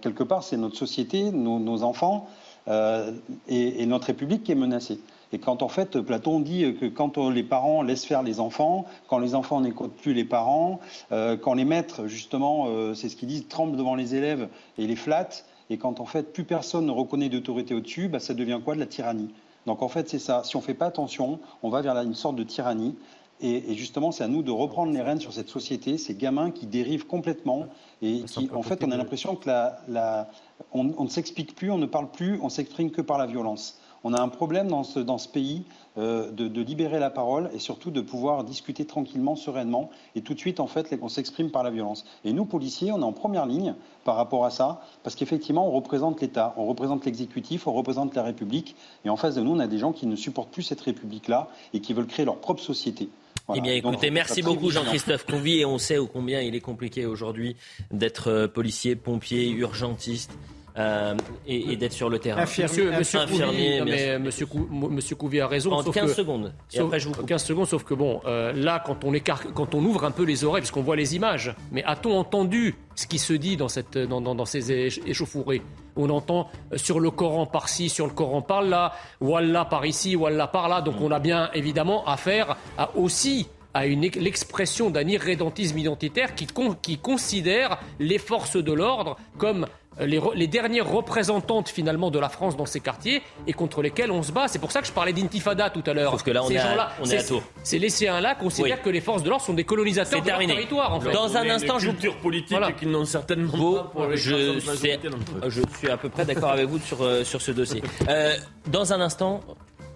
quelque 0.01 0.23
part, 0.23 0.43
c'est 0.43 0.57
notre 0.57 0.77
société, 0.77 1.31
nos, 1.33 1.83
enfants 1.83 2.29
et, 2.69 3.83
et 3.83 3.87
notre 3.87 4.09
République 4.09 4.45
qui 4.45 4.53
est 4.53 4.57
menacée. 4.57 5.01
Et 5.33 5.39
quand 5.39 5.63
en 5.63 5.69
fait 5.69 6.01
Platon 6.01 6.41
dit 6.41 6.75
que 6.81 6.87
quand 6.87 7.19
les 7.19 7.43
parents 7.43 7.83
laissent 7.83 8.05
faire 8.05 8.23
les 8.23 8.41
enfants, 8.41 8.87
quand 9.09 9.19
les 9.19 9.35
enfants 9.35 9.61
n'écoutent 9.61 9.97
plus 9.97 10.15
les 10.15 10.25
parents, 10.25 10.81
euh, 11.13 11.37
quand 11.37 11.55
les 11.55 11.65
maîtres 11.65 12.07
justement, 12.07 12.67
euh, 12.69 12.95
c'est 12.95 13.09
ce 13.09 13.17
qu'ils 13.17 13.29
disent, 13.29 13.49
tremblent 13.49 13.77
devant 13.77 13.95
les 13.95 14.15
élèves 14.15 14.49
et 14.79 14.87
les 14.87 14.97
flattent, 14.97 15.45
et 15.71 15.77
quand 15.77 16.01
en 16.01 16.07
fait 16.07 16.33
plus 16.33 16.45
personne 16.45 16.87
ne 16.87 16.93
reconnaît 16.93 17.29
d'autorité 17.29 17.75
au-dessus, 17.75 18.09
bah, 18.09 18.21
ça 18.21 18.33
devient 18.33 18.61
quoi? 18.65 18.75
De 18.75 18.81
la 18.81 18.87
tyrannie. 18.87 19.29
Donc 19.67 19.83
en 19.83 19.89
fait 19.89 20.09
c'est 20.09 20.19
ça. 20.19 20.43
Si 20.45 20.57
on 20.57 20.61
ne 20.61 20.65
fait 20.65 20.75
pas 20.75 20.87
attention, 20.87 21.41
on 21.63 21.69
va 21.69 21.83
vers 21.83 21.97
une 21.99 22.15
sorte 22.15 22.37
de 22.37 22.45
tyrannie. 22.45 22.95
Et, 23.41 23.75
justement, 23.75 24.11
c'est 24.11 24.25
à 24.25 24.29
nous 24.29 24.43
de 24.43 24.51
reprendre 24.51 24.93
les 24.93 25.01
rênes 25.01 25.21
sur 25.21 25.33
cette 25.33 25.49
société, 25.49 25.97
ces 25.97 26.15
gamins 26.15 26.51
qui 26.51 26.67
dérivent 26.67 27.07
complètement 27.07 27.67
et 28.03 28.23
qui, 28.23 28.51
en 28.53 28.63
fait, 28.63 28.83
on 28.83 28.91
a 28.91 28.97
l'impression 28.97 29.37
que 29.37 29.49
la, 29.49 30.29
on 30.73 31.05
ne 31.05 31.09
s'explique 31.09 31.55
plus, 31.55 31.71
on 31.71 31.79
ne 31.79 31.87
parle 31.87 32.11
plus, 32.11 32.39
on 32.43 32.49
s'exprime 32.49 32.91
que 32.91 33.01
par 33.01 33.17
la 33.17 33.27
violence 33.27 33.79
on 34.05 34.13
a 34.13 34.21
un 34.21 34.29
problème 34.29 34.69
dans 34.69 34.85
ce, 34.85 35.01
dans 35.01 35.19
ce 35.19 35.29
pays 35.29 35.65
euh, 35.99 36.31
de, 36.31 36.63
libérer 36.63 37.01
la 37.01 37.11
parole 37.11 37.51
et 37.55 37.59
surtout 37.59 37.91
de 37.91 38.01
pouvoir 38.01 38.45
discuter 38.45 38.85
tranquillement, 38.85 39.35
sereinement. 39.35 39.91
Et 40.15 40.21
tout 40.21 40.35
de 40.35 40.39
suite, 40.39 40.61
en 40.61 40.67
fait, 40.67 40.97
on 41.03 41.09
s'exprime 41.09 41.51
par 41.51 41.63
la 41.63 41.71
violence. 41.71 42.05
Et 42.25 42.33
nous, 42.33 42.45
policiers, 42.45 42.93
on 42.93 43.01
est 43.01 43.05
en 43.05 43.13
première 43.13 43.47
ligne 43.47 43.75
par 44.05 44.17
rapport 44.17 44.45
à 44.45 44.51
ça, 44.51 44.83
parce 45.03 45.17
qu'effectivement, 45.17 45.67
on 45.67 45.73
représente 45.73 46.21
l'État, 46.21 46.55
on 46.57 46.67
représente 46.67 47.05
l'exécutif, 47.05 47.67
on 47.67 47.73
représente 47.73 48.15
la 48.15 48.23
République. 48.23 48.77
Et 49.05 49.11
en 49.11 49.17
face 49.17 49.35
de 49.35 49.41
nous, 49.41 49.53
on 49.53 49.59
a 49.59 49.67
des 49.67 49.79
gens 49.79 49.93
qui 49.93 50.07
ne 50.07 50.15
supportent 50.15 50.51
plus 50.51 50.63
cette 50.63 50.81
République-là 50.81 51.49
et 51.73 51.81
qui 51.81 51.95
veulent 51.95 52.07
créer 52.07 52.25
leur 52.25 52.39
propre 52.39 52.63
société. 52.63 53.09
Eh 53.55 53.61
bien, 53.61 53.73
écoutez, 53.73 54.11
merci 54.11 54.43
beaucoup 54.43 54.71
Jean-Christophe 54.71 55.25
Convy. 55.25 55.61
Et 55.61 55.65
on 55.65 55.79
sait 55.79 55.97
combien 56.13 56.41
il 56.43 56.55
est 56.55 56.61
compliqué 56.61 57.07
aujourd'hui 57.07 57.57
d'être 57.91 58.29
euh, 58.29 58.47
policier, 58.47 58.95
pompier, 58.95 59.49
urgentiste. 59.49 60.33
Euh, 60.79 61.15
et, 61.47 61.77
d'être 61.77 61.93
sur 61.93 62.09
le 62.09 62.19
terrain. 62.19 62.43
Monsieur, 62.43 62.93
monsieur, 62.93 63.21
infirmier, 63.21 63.83
mais 63.85 64.19
monsieur, 64.19 64.47
monsieur 64.71 65.17
Couvier 65.17 65.41
a 65.41 65.49
raison. 65.49 65.73
En 65.73 65.83
15 65.83 66.15
secondes. 66.15 66.53
Et 66.73 66.79
après, 66.79 67.01
je 67.01 67.09
vous 67.09 67.15
15 67.15 67.45
secondes, 67.45 67.67
sauf 67.67 67.83
que 67.83 67.95
bon, 67.95 68.21
euh, 68.27 68.53
là, 68.53 68.83
quand 68.85 69.03
on, 69.05 69.13
écarte, 69.13 69.49
quand 69.55 69.75
on 69.75 69.85
ouvre 69.85 70.05
un 70.05 70.13
peu 70.13 70.25
les 70.25 70.45
oreilles, 70.45 70.63
parce 70.63 70.71
qu'on 70.71 70.83
voit 70.83 70.97
les 70.97 71.17
images, 71.17 71.55
mais 71.73 71.83
a-t-on 71.85 72.17
entendu 72.17 72.77
ce 72.95 73.07
qui 73.07 73.19
se 73.19 73.33
dit 73.33 73.57
dans, 73.57 73.69
cette, 73.69 73.99
dans, 73.99 74.21
dans, 74.21 74.45
ces 74.45 74.71
échauffourées? 75.07 75.63
On 75.97 76.11
entend 76.11 76.49
euh, 76.73 76.77
sur 76.77 77.01
le 77.01 77.11
Coran 77.11 77.47
par-ci, 77.47 77.89
sur 77.89 78.07
le 78.07 78.13
Coran 78.13 78.43
par-là, 78.43 78.93
Wallah 79.21 79.65
par 79.65 79.85
ici, 79.85 80.15
Wallah 80.15 80.47
par-là. 80.47 80.81
Donc 80.81 81.01
on 81.01 81.11
a 81.11 81.19
bien 81.19 81.51
évidemment 81.55 82.07
affaire 82.07 82.57
à 82.77 82.97
aussi 82.97 83.49
à 83.75 83.87
l'expression 83.87 84.91
d'un 84.91 85.07
irrédentisme 85.07 85.79
identitaire 85.79 86.35
qui, 86.35 86.47
qui 86.83 86.99
considère 86.99 87.79
les 88.01 88.19
forces 88.19 88.57
de 88.57 88.73
l'ordre 88.73 89.17
comme 89.37 89.67
les, 90.01 90.47
dernières 90.47 90.89
représentantes 90.89 91.69
finalement 91.69 92.11
de 92.11 92.19
la 92.19 92.29
France 92.29 92.57
dans 92.57 92.67
ces 92.67 92.81
quartiers 92.81 93.23
et 93.47 93.53
contre 93.53 93.83
lesquelles 93.83 94.11
on 94.11 94.23
se 94.23 94.33
bat. 94.33 94.49
C'est 94.49 94.59
pour 94.59 94.73
ça 94.73 94.81
que 94.81 94.87
je 94.87 94.93
parlais 94.93 95.13
d'intifada 95.13 95.71
tout 95.71 95.83
à 95.87 95.93
l'heure. 95.93 96.13
Sauf 96.13 96.23
que 96.23 96.31
là, 96.31 96.43
on, 96.45 96.51
est, 96.51 96.59
à, 96.59 96.93
on 97.01 97.05
est, 97.05 97.33
Ces 97.63 97.79
lycéens-là 97.79 98.35
considèrent 98.35 98.83
que 98.83 98.91
les 98.91 99.01
forces 99.01 99.23
de 99.23 99.29
l'ordre 99.29 99.45
sont 99.45 99.55
des 99.55 99.65
colonisateurs 99.65 100.23
de 100.23 100.29
leur 100.29 100.39
territoire. 100.39 100.95
En 100.95 101.01
fait. 101.01 101.11
Dans 101.11 101.37
un 101.37 101.49
instant, 101.49 101.79
je 101.79 101.91
culture 101.91 102.17
politique 102.17 102.51
voilà. 102.51 102.73
qu'ils 102.73 102.91
n'ont 102.91 103.05
certainement 103.05 103.75
pas 103.75 103.85
pour 103.93 104.17
je, 104.17 104.59
je 105.49 105.63
suis 105.79 105.91
à 105.91 105.97
peu 105.97 106.09
près 106.09 106.25
d'accord 106.25 106.51
avec 106.51 106.67
vous 106.67 106.79
sur, 106.79 107.03
euh, 107.03 107.25
sur 107.25 107.43
ce 107.43 107.53
dossier. 107.53 107.83
Euh, 108.09 108.37
dans 108.69 108.93
un 108.93 109.01
instant, 109.01 109.41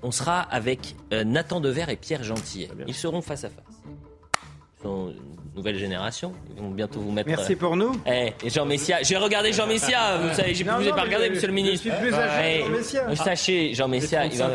on 0.03 0.11
sera 0.11 0.41
avec 0.41 0.97
euh, 1.13 1.25
Nathan 1.25 1.61
Dever 1.61 1.87
et 1.89 1.97
Pierre 1.97 2.23
Gentillet. 2.23 2.69
Ils 2.87 2.95
seront 2.95 3.23
face 3.23 3.45
à 3.45 3.49
face. 3.49 3.65
Ils 4.79 4.83
sont 4.83 5.15
nouvelle 5.55 5.79
génération. 5.79 6.33
Ils 6.57 6.63
vont 6.63 6.71
bientôt 6.71 7.01
vous 7.01 7.13
mettre. 7.13 7.29
Merci 7.29 7.57
pour 7.57 7.77
nous. 7.77 7.93
Eh, 8.07 8.33
Jean 8.49 8.65
Messia. 8.65 9.03
J'ai 9.03 9.17
regardé 9.17 9.53
Jean 9.53 9.67
Messia. 9.67 10.19
Vous 10.19 10.35
savez, 10.35 10.55
je 10.55 10.65
ne 10.65 10.71
vous 10.71 10.89
ai 10.89 10.91
pas 10.91 11.03
regardé, 11.03 11.31
monsieur 11.31 11.49
le 11.49 11.55
ministre. 11.55 11.89
Je 11.89 11.91
suis 11.91 12.01
plus 12.01 12.15
âgé 12.15 12.65
Jean 12.65 12.71
Messia. 12.71 13.17
Sachez, 13.17 13.75
Jean 13.75 13.89
Messia. 13.89 14.27
Il 14.27 14.39
va... 14.39 14.51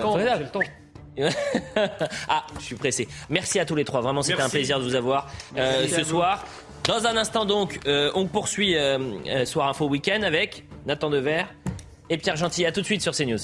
ah, 2.30 2.46
je 2.60 2.64
suis 2.64 2.76
pressé. 2.76 3.08
Merci 3.30 3.60
à 3.60 3.66
tous 3.66 3.76
les 3.76 3.86
trois. 3.86 4.02
Vraiment, 4.02 4.22
c'était 4.22 4.42
un 4.42 4.50
plaisir 4.50 4.80
de 4.80 4.84
vous 4.84 4.96
avoir 4.96 5.30
euh, 5.58 5.88
ce 5.88 6.04
soir. 6.04 6.46
Dans 6.84 7.06
un 7.06 7.18
instant, 7.18 7.46
donc, 7.46 7.80
euh, 7.86 8.12
on 8.16 8.28
poursuit 8.28 8.78
euh, 8.78 9.46
Soir 9.46 9.68
Info 9.68 9.88
Week-end 9.88 10.22
avec 10.24 10.64
Nathan 10.86 11.10
Dever 11.10 11.44
et 12.10 12.18
Pierre 12.18 12.38
Gentil. 12.38 12.66
À 12.66 12.72
tout 12.72 12.82
de 12.82 12.86
suite 12.86 13.02
sur 13.02 13.14
CNews. 13.14 13.40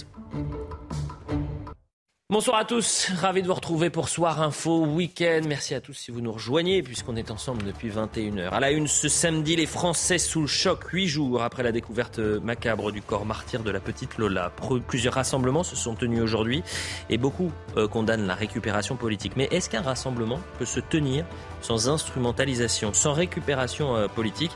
Bonsoir 2.34 2.57
à 2.57 2.65
tous, 2.65 3.11
ravi 3.22 3.43
de 3.43 3.47
vous 3.47 3.53
retrouver 3.53 3.91
pour 3.91 4.10
Soir 4.10 4.41
Info 4.41 4.88
Week-end. 4.88 5.41
Merci 5.47 5.76
à 5.76 5.81
tous 5.81 5.93
si 5.93 6.10
vous 6.10 6.19
nous 6.19 6.31
rejoignez, 6.31 6.81
puisqu'on 6.81 7.15
est 7.15 7.30
ensemble 7.30 7.61
depuis 7.61 7.89
21h. 7.89 8.49
À 8.49 8.60
la 8.60 8.72
une, 8.72 8.88
ce 8.88 9.07
samedi, 9.07 9.55
les 9.55 9.68
Français 9.68 10.18
sous 10.18 10.41
le 10.41 10.47
choc, 10.47 10.84
huit 10.85 11.07
jours 11.07 11.43
après 11.43 11.61
la 11.61 11.72
découverte 11.72 12.18
macabre 12.18 12.91
du 12.91 13.03
corps 13.03 13.27
martyr 13.27 13.61
de 13.61 13.69
la 13.69 13.80
petite 13.80 14.18
Lola. 14.18 14.51
Plusieurs 14.88 15.14
rassemblements 15.14 15.61
se 15.61 15.76
sont 15.76 15.93
tenus 15.93 16.23
aujourd'hui 16.23 16.64
et 17.11 17.19
beaucoup 17.19 17.51
euh, 17.77 17.88
condamnent 17.88 18.26
la 18.26 18.34
récupération 18.34 18.95
politique. 18.95 19.34
Mais 19.35 19.47
est-ce 19.51 19.69
qu'un 19.69 19.84
rassemblement 19.84 20.39
peut 20.57 20.65
se 20.65 20.80
tenir 20.80 21.26
sans 21.64 21.90
instrumentalisation, 21.90 22.94
sans 22.94 23.14
récupération 23.14 23.95
euh, 23.95 24.07
politique 24.07 24.52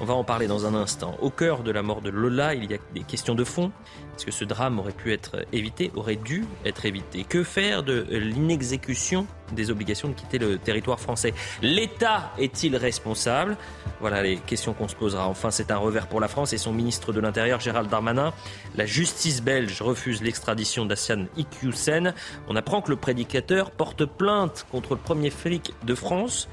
On 0.00 0.04
va 0.04 0.14
en 0.14 0.24
parler 0.24 0.46
dans 0.46 0.64
un 0.64 0.74
instant. 0.74 1.16
Au 1.20 1.30
cœur 1.30 1.62
de 1.62 1.70
la 1.70 1.82
mort 1.82 2.00
de 2.00 2.08
Lola, 2.08 2.54
il 2.54 2.70
y 2.70 2.74
a 2.74 2.78
des 2.94 3.02
questions 3.02 3.34
de 3.34 3.44
fond. 3.44 3.70
Est-ce 4.16 4.24
que 4.24 4.32
ce 4.32 4.44
drame 4.44 4.78
aurait 4.78 4.92
pu 4.92 5.12
être 5.12 5.44
évité, 5.52 5.90
aurait 5.94 6.16
dû 6.16 6.44
être 6.64 6.86
évité? 6.86 7.24
Que 7.24 7.42
faire 7.42 7.82
de 7.82 8.06
l'inexécution 8.10 9.26
des 9.52 9.70
obligations 9.70 10.08
de 10.08 10.14
quitter 10.14 10.38
le 10.38 10.58
territoire 10.58 11.00
français 11.00 11.34
L'État 11.60 12.32
est-il 12.38 12.76
responsable? 12.76 13.56
Voilà 14.00 14.22
les 14.22 14.36
questions 14.36 14.72
qu'on 14.72 14.88
se 14.88 14.96
posera. 14.96 15.28
Enfin, 15.28 15.50
c'est 15.50 15.70
un 15.70 15.76
revers 15.76 16.06
pour 16.06 16.20
la 16.20 16.28
France 16.28 16.52
et 16.52 16.58
son 16.58 16.72
ministre 16.72 17.12
de 17.12 17.20
l'Intérieur, 17.20 17.60
Gérald 17.60 17.88
Darmanin. 17.88 18.32
La 18.76 18.86
justice 18.86 19.42
belge 19.42 19.82
refuse 19.82 20.22
l'extradition 20.22 20.86
d'Assian 20.86 21.26
Iqiyoussen. 21.36 22.14
On 22.48 22.56
apprend 22.56 22.82
que 22.82 22.90
le 22.90 22.96
prédicateur 22.96 23.70
porte 23.70 24.04
plainte 24.04 24.66
contre 24.70 24.94
le 24.94 25.00
premier 25.00 25.30
flic 25.30 25.72
de 25.84 25.94
France 25.94 26.48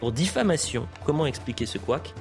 pour 0.00 0.12
diffamation. 0.12 0.86
Comment 1.04 1.26
expliquer 1.26 1.66
ce 1.66 1.78
couac? 1.78 2.14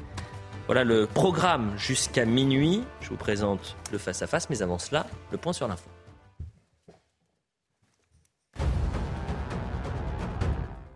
Voilà 0.67 0.83
le 0.83 1.07
programme 1.07 1.73
jusqu'à 1.77 2.25
minuit. 2.25 2.83
Je 3.01 3.09
vous 3.09 3.17
présente 3.17 3.75
le 3.91 3.97
face-à-face, 3.97 4.49
mais 4.49 4.61
avant 4.61 4.79
cela, 4.79 5.05
le 5.31 5.37
point 5.37 5.53
sur 5.53 5.67
l'info. 5.67 5.92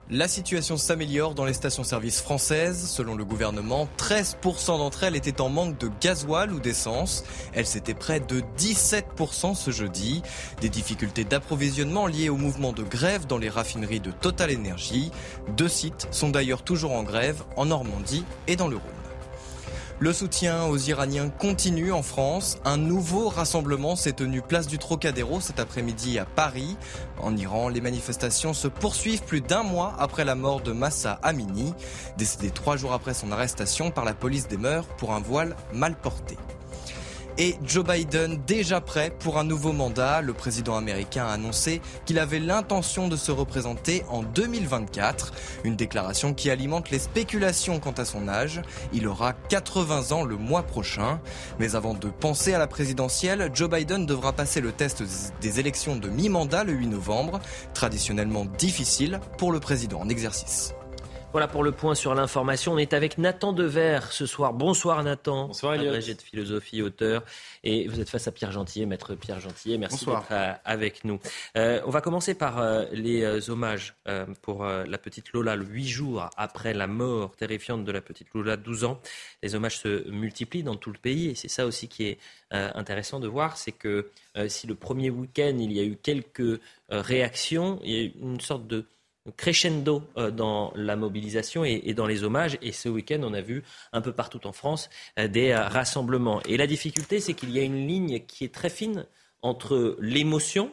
La 0.10 0.30
situation 0.30 0.78
s'améliore 0.78 1.36
dans 1.36 1.44
les 1.44 1.52
stations-service 1.52 2.22
françaises. 2.22 2.90
Selon 2.90 3.16
le 3.16 3.26
gouvernement, 3.26 3.90
13% 3.98 4.78
d'entre 4.78 5.04
elles 5.04 5.18
étaient 5.18 5.42
en 5.42 5.50
manque 5.50 5.78
de 5.78 5.92
gasoil 6.00 6.54
ou 6.54 6.62
d'essence. 6.62 7.26
Elles 7.54 7.66
s'étaient 7.66 7.94
près 7.94 8.22
de 8.22 8.42
17% 8.58 9.54
ce 9.54 9.70
jeudi. 9.70 10.22
Des 10.62 10.70
difficultés 10.70 11.26
d'approvisionnement 11.26 12.08
liées 12.08 12.30
au 12.30 12.38
mouvement 12.38 12.72
de 12.72 12.84
grève 12.84 13.28
dans 13.28 13.38
les 13.38 13.50
raffineries 13.50 14.00
de 14.00 14.12
Total 14.12 14.56
Energy. 14.56 15.12
Deux 15.58 15.68
sites 15.68 16.08
sont 16.12 16.30
d'ailleurs 16.30 16.64
toujours 16.64 16.94
en 16.94 17.04
grève, 17.04 17.44
en 17.58 17.66
Normandie 17.66 18.24
et 18.48 18.56
dans 18.56 18.70
le 18.70 18.78
Rhône. 18.78 19.07
Le 20.00 20.14
soutien 20.14 20.66
aux 20.66 20.78
Iraniens 20.78 21.30
continue 21.30 21.92
en 21.92 22.04
France. 22.04 22.60
Un 22.66 22.78
nouveau 22.78 23.30
rassemblement 23.30 23.96
s'est 23.96 24.12
tenu 24.12 24.44
place 24.44 24.68
du 24.68 24.78
Trocadéro 24.78 25.42
cet 25.42 25.60
après-midi 25.60 26.20
à 26.20 26.26
Paris. 26.26 26.78
En 27.20 27.36
Iran, 27.36 27.68
les 27.68 27.82
manifestations 27.82 28.54
se 28.54 28.68
poursuivent 28.68 29.24
plus 29.24 29.42
d'un 29.42 29.64
mois 29.64 29.96
après 29.98 30.24
la 30.24 30.36
mort 30.36 30.62
de 30.62 30.72
Massa 30.72 31.20
Amini, 31.24 31.74
décédé 32.16 32.52
trois 32.52 32.78
jours 32.78 32.94
après 32.94 33.16
son 33.16 33.32
arrestation 33.32 33.90
par 33.90 34.06
la 34.06 34.14
police 34.14 34.48
des 34.48 34.58
mœurs 34.58 34.86
pour 35.00 35.14
un 35.14 35.20
voile 35.20 35.56
mal 35.74 35.96
porté. 35.96 36.38
Et 37.40 37.56
Joe 37.64 37.86
Biden 37.86 38.40
déjà 38.48 38.82
prêt 38.82 39.12
pour 39.12 39.38
un 39.38 39.44
nouveau 39.44 39.72
mandat. 39.72 40.22
Le 40.22 40.34
président 40.34 40.76
américain 40.76 41.28
a 41.28 41.34
annoncé 41.34 41.82
qu'il 42.06 42.18
avait 42.18 42.40
l'intention 42.40 43.08
de 43.08 43.16
se 43.16 43.32
représenter 43.32 44.04
en 44.10 44.24
2024. 44.24 45.34
Une 45.64 45.76
déclaration 45.76 46.34
qui 46.34 46.50
alimente 46.50 46.90
les 46.90 46.98
spéculations 46.98 47.80
quant 47.80 47.92
à 47.92 48.06
son 48.06 48.28
âge. 48.28 48.64
Il 48.92 49.08
aura 49.08 49.34
80 49.34 50.14
ans 50.14 50.24
le 50.24 50.36
mois 50.36 50.64
prochain. 50.64 51.20
Mais 51.60 51.76
avant 51.76 51.94
de 51.94 52.08
penser 52.08 52.56
à 52.56 52.58
la 52.58 52.68
présidentielle, 52.68 53.52
Joe 53.54 53.70
Biden 53.70 54.08
devra 54.08 54.34
passer 54.34 54.60
le 54.60 54.72
test 54.72 55.04
des 55.40 55.60
élections 55.60 55.96
de 55.96 56.10
mi-mandat 56.10 56.64
le 56.64 56.74
8 56.74 56.88
novembre, 56.88 57.40
traditionnellement 57.76 58.46
difficile 58.58 59.20
pour 59.38 59.52
le 59.52 59.60
président 59.60 60.00
en 60.00 60.10
exercice. 60.10 60.74
Voilà 61.34 61.48
pour 61.50 61.62
le 61.62 61.72
point 61.72 61.94
sur 61.94 62.16
l'information. 62.16 62.74
On 62.74 62.78
est 62.78 62.94
avec 62.94 63.18
Nathan 63.18 63.52
Dever 63.54 64.00
ce 64.10 64.26
soir. 64.26 64.54
Bonsoir 64.54 65.04
Nathan. 65.04 65.48
Bonsoir 65.48 65.76
Eliott. 65.76 65.90
Agrégé 65.90 66.16
de 66.16 66.22
philosophie, 66.22 66.82
auteur. 66.82 67.24
Et 67.64 67.88
vous 67.88 68.00
êtes 68.00 68.10
face 68.10 68.28
à 68.28 68.32
Pierre 68.32 68.52
Gentillet, 68.52 68.86
maître 68.86 69.14
Pierre 69.14 69.40
Gentillet. 69.40 69.78
Merci 69.78 70.06
d'être 70.06 70.32
euh, 70.32 70.54
avec 70.64 71.04
nous. 71.04 71.20
Euh, 71.58 71.82
on 71.86 71.92
va 71.92 72.02
commencer 72.02 72.34
par 72.34 72.60
euh, 72.60 72.86
les 72.92 73.24
euh, 73.24 73.40
hommages 73.50 73.96
euh, 74.08 74.26
pour 74.42 74.64
euh, 74.64 74.86
la 74.88 74.98
petite 74.98 75.32
Lola, 75.34 75.56
le 75.56 75.66
huit 75.66 75.88
jours 75.88 76.30
après 76.38 76.74
la 76.74 76.88
mort 76.88 77.36
terrifiante 77.36 77.84
de 77.84 77.92
la 77.92 78.02
petite 78.02 78.30
Lola, 78.34 78.56
12 78.58 78.86
ans. 78.86 79.00
Les 79.44 79.54
hommages 79.54 79.80
se 79.80 80.10
multiplient 80.10 80.64
dans 80.64 80.76
tout 80.78 80.92
le 80.92 80.98
pays 80.98 81.28
et 81.28 81.36
c'est 81.36 81.50
ça 81.50 81.68
aussi 81.68 81.88
qui 81.88 82.06
est 82.08 82.18
euh, 82.54 82.72
intéressant 82.74 83.20
de 83.20 83.28
voir, 83.28 83.58
c'est 83.58 83.74
que 83.74 84.10
euh, 84.38 84.48
si 84.48 84.66
le 84.68 84.76
premier 84.76 85.10
week-end 85.10 85.58
il 85.60 85.74
y 85.74 85.82
a 85.82 85.84
eu 85.84 85.98
quelques 86.02 86.40
euh, 86.40 86.60
réactions, 86.90 87.82
il 87.84 87.92
y 87.92 88.00
a 88.00 88.04
eu 88.04 88.14
une 88.22 88.40
sorte 88.40 88.66
de 88.68 88.86
crescendo 89.36 90.04
euh, 90.18 90.32
dans 90.32 90.72
la 90.76 90.96
mobilisation 90.96 91.66
et, 91.66 91.94
dans 91.94 92.06
les 92.06 92.24
hommages. 92.24 92.58
Et 92.62 92.72
ce 92.72 92.90
week-end, 92.90 93.22
on 93.24 93.34
a 93.34 93.42
vu 93.42 93.64
un 93.94 94.02
peu 94.02 94.14
partout 94.14 94.46
en 94.48 94.52
France 94.52 94.90
euh, 95.20 95.28
des 95.28 95.54
rassemblements. 95.54 96.42
Et 96.44 96.58
la 96.58 96.68
difficulté, 96.68 97.20
c'est 97.20 97.34
qu'il 97.34 97.52
y 97.52 97.60
a 97.60 97.64
une 97.64 97.88
ligne 97.88 98.20
qui 98.26 98.44
est 98.44 98.54
très 98.54 98.70
fine 98.70 99.06
entre 99.42 99.98
l'émotion, 100.00 100.72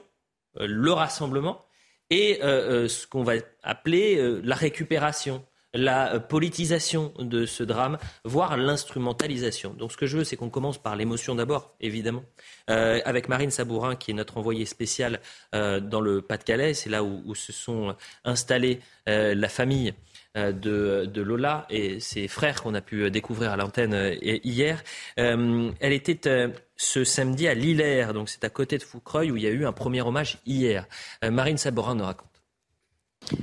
euh, 0.59 0.67
le 0.69 0.93
rassemblement, 0.93 1.65
et 2.11 2.39
ce 2.43 3.07
qu'on 3.07 3.25
va 3.25 3.33
appeler 3.63 4.41
la 4.45 4.55
récupération 4.55 5.43
la 5.75 6.15
euh, 6.15 6.21
politisation 6.21 7.13
de 7.19 7.45
ce 7.47 7.63
drame, 7.63 7.99
voire 8.25 8.57
l'instrumentalisation. 8.57 9.75
Donc 9.75 9.93
ce 9.93 9.97
que 9.97 10.07
je 10.07 10.19
veux, 10.19 10.25
c'est 10.25 10.37
qu'on 10.37 10.51
commence 10.51 10.79
par 10.79 10.97
l'émotion 10.97 11.35
d'abord, 11.35 11.75
évidemment, 11.81 12.25
euh, 12.71 13.01
avec 13.05 13.29
Marine 13.29 13.51
Sabourin, 13.51 13.97
qui 13.97 14.13
est 14.13 14.15
notre 14.15 14.39
envoyée 14.39 14.65
spéciale 14.65 15.21
euh, 15.55 15.81
dans 15.81 16.01
le 16.01 16.23
Pas-de-Calais. 16.23 16.75
C'est 16.75 16.91
là 16.91 17.03
où, 17.05 17.23
où 17.27 17.35
se 17.35 17.53
sont 17.53 17.95
installés 18.25 18.81
euh, 19.09 19.35
la 19.35 19.49
famille 19.49 19.95
euh, 20.37 20.53
de, 20.53 21.07
de 21.07 21.23
Lola 21.23 21.67
et 21.71 22.01
ses 22.01 22.29
frères 22.29 22.63
qu'on 22.63 22.75
a 22.75 22.81
pu 22.81 23.11
découvrir 23.11 23.53
à 23.53 23.57
l'antenne 23.57 23.95
euh, 23.95 24.15
hier. 24.23 24.83
Euh, 25.19 25.71
elle 25.81 25.93
était 25.93 26.29
euh, 26.29 26.49
ce 26.77 27.05
samedi 27.05 27.47
à 27.47 27.55
Lillers, 27.55 28.09
donc 28.15 28.29
c'est 28.29 28.45
à 28.45 28.51
côté 28.51 28.79
de 28.79 28.83
Foucreuil, 28.83 29.31
où 29.31 29.37
il 29.37 29.43
y 29.43 29.47
a 29.47 29.51
eu 29.51 29.67
un 29.67 29.73
premier 29.73 30.03
hommage 30.03 30.39
hier. 30.47 30.87
Euh, 31.25 31.31
Marine 31.31 31.59
Sabourin 31.59 31.95
nous 31.95 32.05
raconte. 32.05 32.34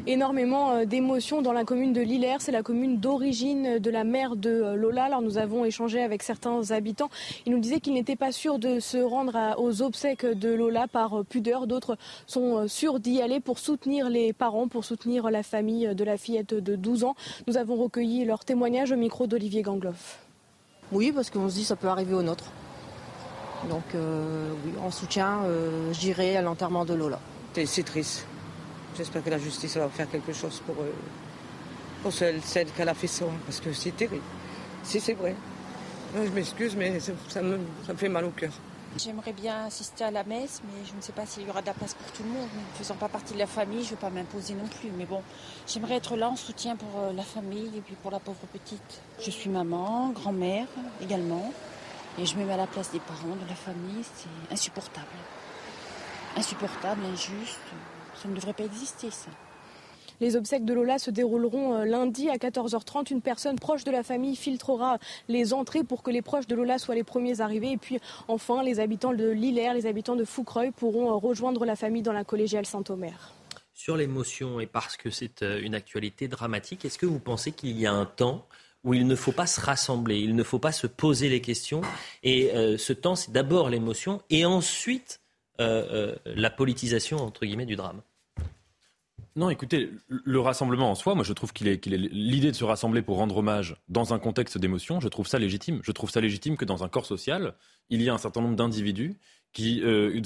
Énormément 0.08 0.72
euh, 0.72 0.86
d'émotions 0.86 1.42
dans 1.42 1.54
la 1.54 1.64
commune 1.64 1.94
de 1.94 2.02
Lillers. 2.02 2.38
C'est 2.40 2.52
la 2.52 2.64
commune 2.64 3.00
d'origine 3.00 3.80
de 3.80 3.90
la 3.90 4.04
mère 4.04 4.36
de 4.36 4.50
euh, 4.50 4.76
Lola. 4.76 5.06
Alors 5.06 5.22
nous 5.22 5.38
avons 5.38 5.66
échangé 5.66 6.02
avec 6.02 6.24
certains 6.24 6.72
habitants. 6.72 7.10
Ils 7.46 7.52
nous 7.52 7.60
disaient 7.60 7.80
qu'ils 7.80 7.94
n'étaient 7.94 8.16
pas 8.16 8.32
sûrs 8.32 8.60
de 8.60 8.80
se 8.80 8.98
rendre 8.98 9.56
aux 9.58 9.82
obsèques 9.82 10.26
de 10.26 10.50
Lola 10.50 10.88
par 10.88 11.20
euh, 11.20 11.24
pudeur. 11.24 11.68
D'autres 11.68 11.98
sont 12.28 12.68
sûrs 12.68 13.00
d'y 13.00 13.22
aller 13.22 13.40
pour 13.40 13.60
soutenir 13.60 14.10
les 14.10 14.34
parents, 14.34 14.68
pour 14.68 14.86
soutenir 14.86 15.30
la 15.32 15.44
famille 15.44 15.94
de 15.96 16.04
la 16.04 16.18
fillette 16.18 16.54
de 16.54 16.76
12 16.76 17.04
ans. 17.04 17.16
Nous 17.48 17.58
avons 17.58 17.76
recueilli 17.76 18.26
leur 18.26 18.46
témoignage 18.46 18.92
au 18.92 18.98
micro 18.98 19.28
d'Olivier 19.28 19.62
Gangloff. 19.62 20.20
Oui, 20.92 21.12
parce 21.12 21.30
qu'on 21.30 21.50
se 21.50 21.56
dit 21.56 21.64
ça 21.64 21.76
peut 21.76 21.88
arriver 21.88 22.14
au 22.14 22.22
nôtre. 22.22 22.46
Donc 23.70 23.84
euh, 23.96 24.52
oui, 24.66 24.72
en 24.84 24.92
soutien, 24.92 25.40
euh, 25.44 25.94
j'irai 25.94 26.36
à 26.36 26.42
l'enterrement 26.42 26.86
de 26.86 26.94
Lola. 26.94 27.20
C'est 27.66 27.84
triste. 27.84 28.26
J'espère 28.98 29.24
que 29.24 29.30
la 29.30 29.38
justice 29.38 29.78
va 29.78 29.88
faire 29.90 30.10
quelque 30.10 30.34
chose 30.34 30.62
pour, 30.66 30.76
euh, 30.82 30.92
pour 32.04 32.12
celle, 32.12 32.42
celle 32.42 32.70
qu'elle 32.72 32.90
a 32.90 32.94
fait 32.94 33.08
ça, 33.08 33.26
parce 33.46 33.60
que 33.60 33.72
c'est 33.74 33.96
terrible. 33.96 34.24
Si 34.84 35.00
c'est 35.00 35.14
vrai. 35.14 35.36
Je 36.14 36.30
m'excuse, 36.30 36.76
mais 36.76 37.00
ça, 37.00 37.42
me, 37.42 37.60
ça 37.86 37.94
me 37.94 37.98
fait 37.98 38.10
mal 38.10 38.26
au 38.26 38.32
cœur. 38.32 38.52
J'aimerais 38.98 39.32
bien 39.32 39.68
assister 39.68 40.04
à 40.04 40.12
la 40.12 40.26
messe, 40.26 40.62
mais 40.66 40.86
je 40.86 40.94
ne 40.94 41.02
sais 41.02 41.14
pas 41.14 41.26
s'il 41.26 41.48
y 41.48 41.50
aura 41.50 41.62
de 41.62 41.68
la 41.68 41.74
place 41.74 41.94
pour 41.94 42.12
tout 42.12 42.24
le 42.24 42.30
monde. 42.30 42.50
Ne 42.54 42.78
faisant 42.78 42.96
pas 42.96 43.08
partie 43.08 43.34
de 43.34 43.40
la 43.40 43.48
famille, 43.48 43.80
je 43.80 43.86
ne 43.86 43.90
vais 43.92 43.96
pas 44.02 44.10
m'imposer 44.10 44.54
non 44.54 44.68
plus. 44.68 44.90
Mais 44.98 45.06
bon, 45.06 45.22
j'aimerais 45.66 45.96
être 45.96 46.18
là 46.18 46.28
en 46.28 46.36
soutien 46.36 46.76
pour 46.76 46.90
euh, 47.00 47.14
la 47.14 47.24
famille 47.24 47.72
et 47.78 47.80
puis 47.80 47.96
pour 48.02 48.12
la 48.12 48.20
pauvre 48.20 48.46
petite. 48.52 49.02
Je 49.24 49.32
suis 49.32 49.50
maman, 49.50 50.10
grand-mère 50.10 50.68
également. 51.02 51.54
Et 52.20 52.26
je 52.26 52.36
me 52.36 52.44
mets 52.44 52.52
à 52.52 52.58
la 52.58 52.68
place 52.68 52.92
des 52.92 53.00
parents, 53.00 53.38
de 53.42 53.48
la 53.48 53.56
famille. 53.56 54.04
C'est 54.04 54.54
insupportable. 54.54 55.08
Insupportable, 56.36 57.02
injuste. 57.06 57.60
Ça 58.22 58.30
ne 58.30 58.36
devrait 58.36 58.54
pas 58.54 58.64
exister, 58.64 59.10
ça. 59.10 59.30
Les 60.20 60.36
obsèques 60.36 60.66
de 60.66 60.74
Lola 60.74 61.00
se 61.00 61.10
dérouleront 61.10 61.78
euh, 61.78 61.86
lundi 61.86 62.30
à 62.30 62.36
14h30. 62.36 63.12
Une 63.12 63.22
personne 63.22 63.58
proche 63.58 63.84
de 63.84 63.92
la 63.92 64.04
famille 64.04 64.36
filtrera 64.36 65.00
les 65.28 65.54
entrées 65.54 65.84
pour 65.84 66.04
que 66.04 66.12
les 66.12 66.22
proches 66.22 66.46
de 66.46 66.56
Lola 66.56 66.78
soient 66.78 66.94
les 66.94 67.04
premiers 67.04 67.42
arrivés. 67.42 67.72
Et 67.72 67.78
puis 67.78 68.00
enfin, 68.28 68.62
les 68.62 68.80
habitants 68.80 69.14
de 69.14 69.28
Lillers, 69.28 69.74
les 69.74 69.88
habitants 69.88 70.16
de 70.16 70.24
Foucreuil 70.24 70.72
pourront 70.72 71.10
euh, 71.10 71.16
rejoindre 71.16 71.66
la 71.66 71.76
famille 71.76 72.04
dans 72.04 72.14
la 72.14 72.24
collégiale 72.24 72.68
Saint-Omer. 72.68 73.34
Sur 73.74 73.98
l'émotion 73.98 74.60
et 74.60 74.68
parce 74.68 74.96
que 74.96 75.10
c'est 75.10 75.42
euh, 75.42 75.60
une 75.64 75.74
actualité 75.74 76.28
dramatique, 76.28 76.86
est-ce 76.86 77.00
que 77.00 77.08
vous 77.08 77.20
pensez 77.20 77.52
qu'il 77.52 77.80
y 77.80 77.88
a 77.88 77.94
un 77.94 78.06
temps 78.06 78.46
où 78.84 78.94
il 78.94 79.08
ne 79.08 79.16
faut 79.16 79.32
pas 79.32 79.48
se 79.48 79.62
rassembler, 79.62 80.20
il 80.20 80.36
ne 80.36 80.44
faut 80.44 80.60
pas 80.60 80.72
se 80.72 80.88
poser 80.88 81.30
les 81.30 81.42
questions 81.42 81.82
et 82.24 82.52
euh, 82.54 82.78
ce 82.78 82.94
temps 82.94 83.16
c'est 83.16 83.32
d'abord 83.32 83.70
l'émotion 83.70 84.22
et 84.30 84.46
ensuite 84.46 85.22
euh, 85.60 85.86
euh, 85.92 86.16
la 86.26 86.50
politisation 86.50 87.18
entre 87.18 87.46
guillemets 87.46 87.66
du 87.66 87.76
drame? 87.76 88.02
Non, 89.38 89.50
écoutez, 89.50 89.90
le 90.10 90.40
rassemblement 90.42 90.92
en 90.92 90.96
soi, 90.96 91.16
moi 91.16 91.24
je 91.24 91.32
trouve 91.32 91.54
qu'il 91.54 91.70
est, 91.70 91.86
l'idée 91.86 92.52
de 92.52 92.56
se 92.56 92.66
rassembler 92.66 93.02
pour 93.02 93.16
rendre 93.16 93.38
hommage 93.38 93.78
dans 93.88 94.14
un 94.14 94.20
contexte 94.20 94.58
d'émotion, 94.58 95.00
je 95.00 95.08
trouve 95.08 95.28
ça 95.28 95.40
légitime. 95.40 95.80
Je 95.84 95.92
trouve 95.94 96.12
ça 96.12 96.20
légitime 96.20 96.58
que 96.58 96.66
dans 96.66 96.84
un 96.84 96.90
corps 96.90 97.06
social, 97.06 97.54
il 97.90 98.02
y 98.02 98.10
a 98.10 98.14
un 98.14 98.18
certain 98.18 98.42
nombre 98.42 98.58
d'individus 98.58 99.16
qui, 99.54 99.82
euh, 99.84 100.20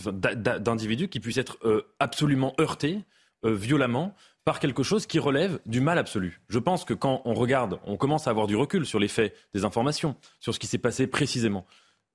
d'individus 0.59 1.07
qui 1.07 1.19
puissent 1.19 1.37
être 1.37 1.57
euh, 1.65 1.83
absolument 1.99 2.55
heurtés 2.59 3.01
euh, 3.45 3.53
violemment 3.53 4.15
par 4.43 4.59
quelque 4.59 4.83
chose 4.83 5.05
qui 5.05 5.19
relève 5.19 5.59
du 5.67 5.81
mal 5.81 5.99
absolu. 5.99 6.41
Je 6.49 6.59
pense 6.59 6.83
que 6.83 6.93
quand 6.93 7.21
on 7.25 7.33
regarde, 7.35 7.79
on 7.85 7.97
commence 7.97 8.27
à 8.27 8.31
avoir 8.31 8.47
du 8.47 8.55
recul 8.55 8.85
sur 8.85 8.99
les 8.99 9.07
faits, 9.07 9.35
des 9.53 9.65
informations, 9.65 10.15
sur 10.39 10.53
ce 10.53 10.59
qui 10.59 10.67
s'est 10.67 10.77
passé 10.79 11.05
précisément. 11.05 11.65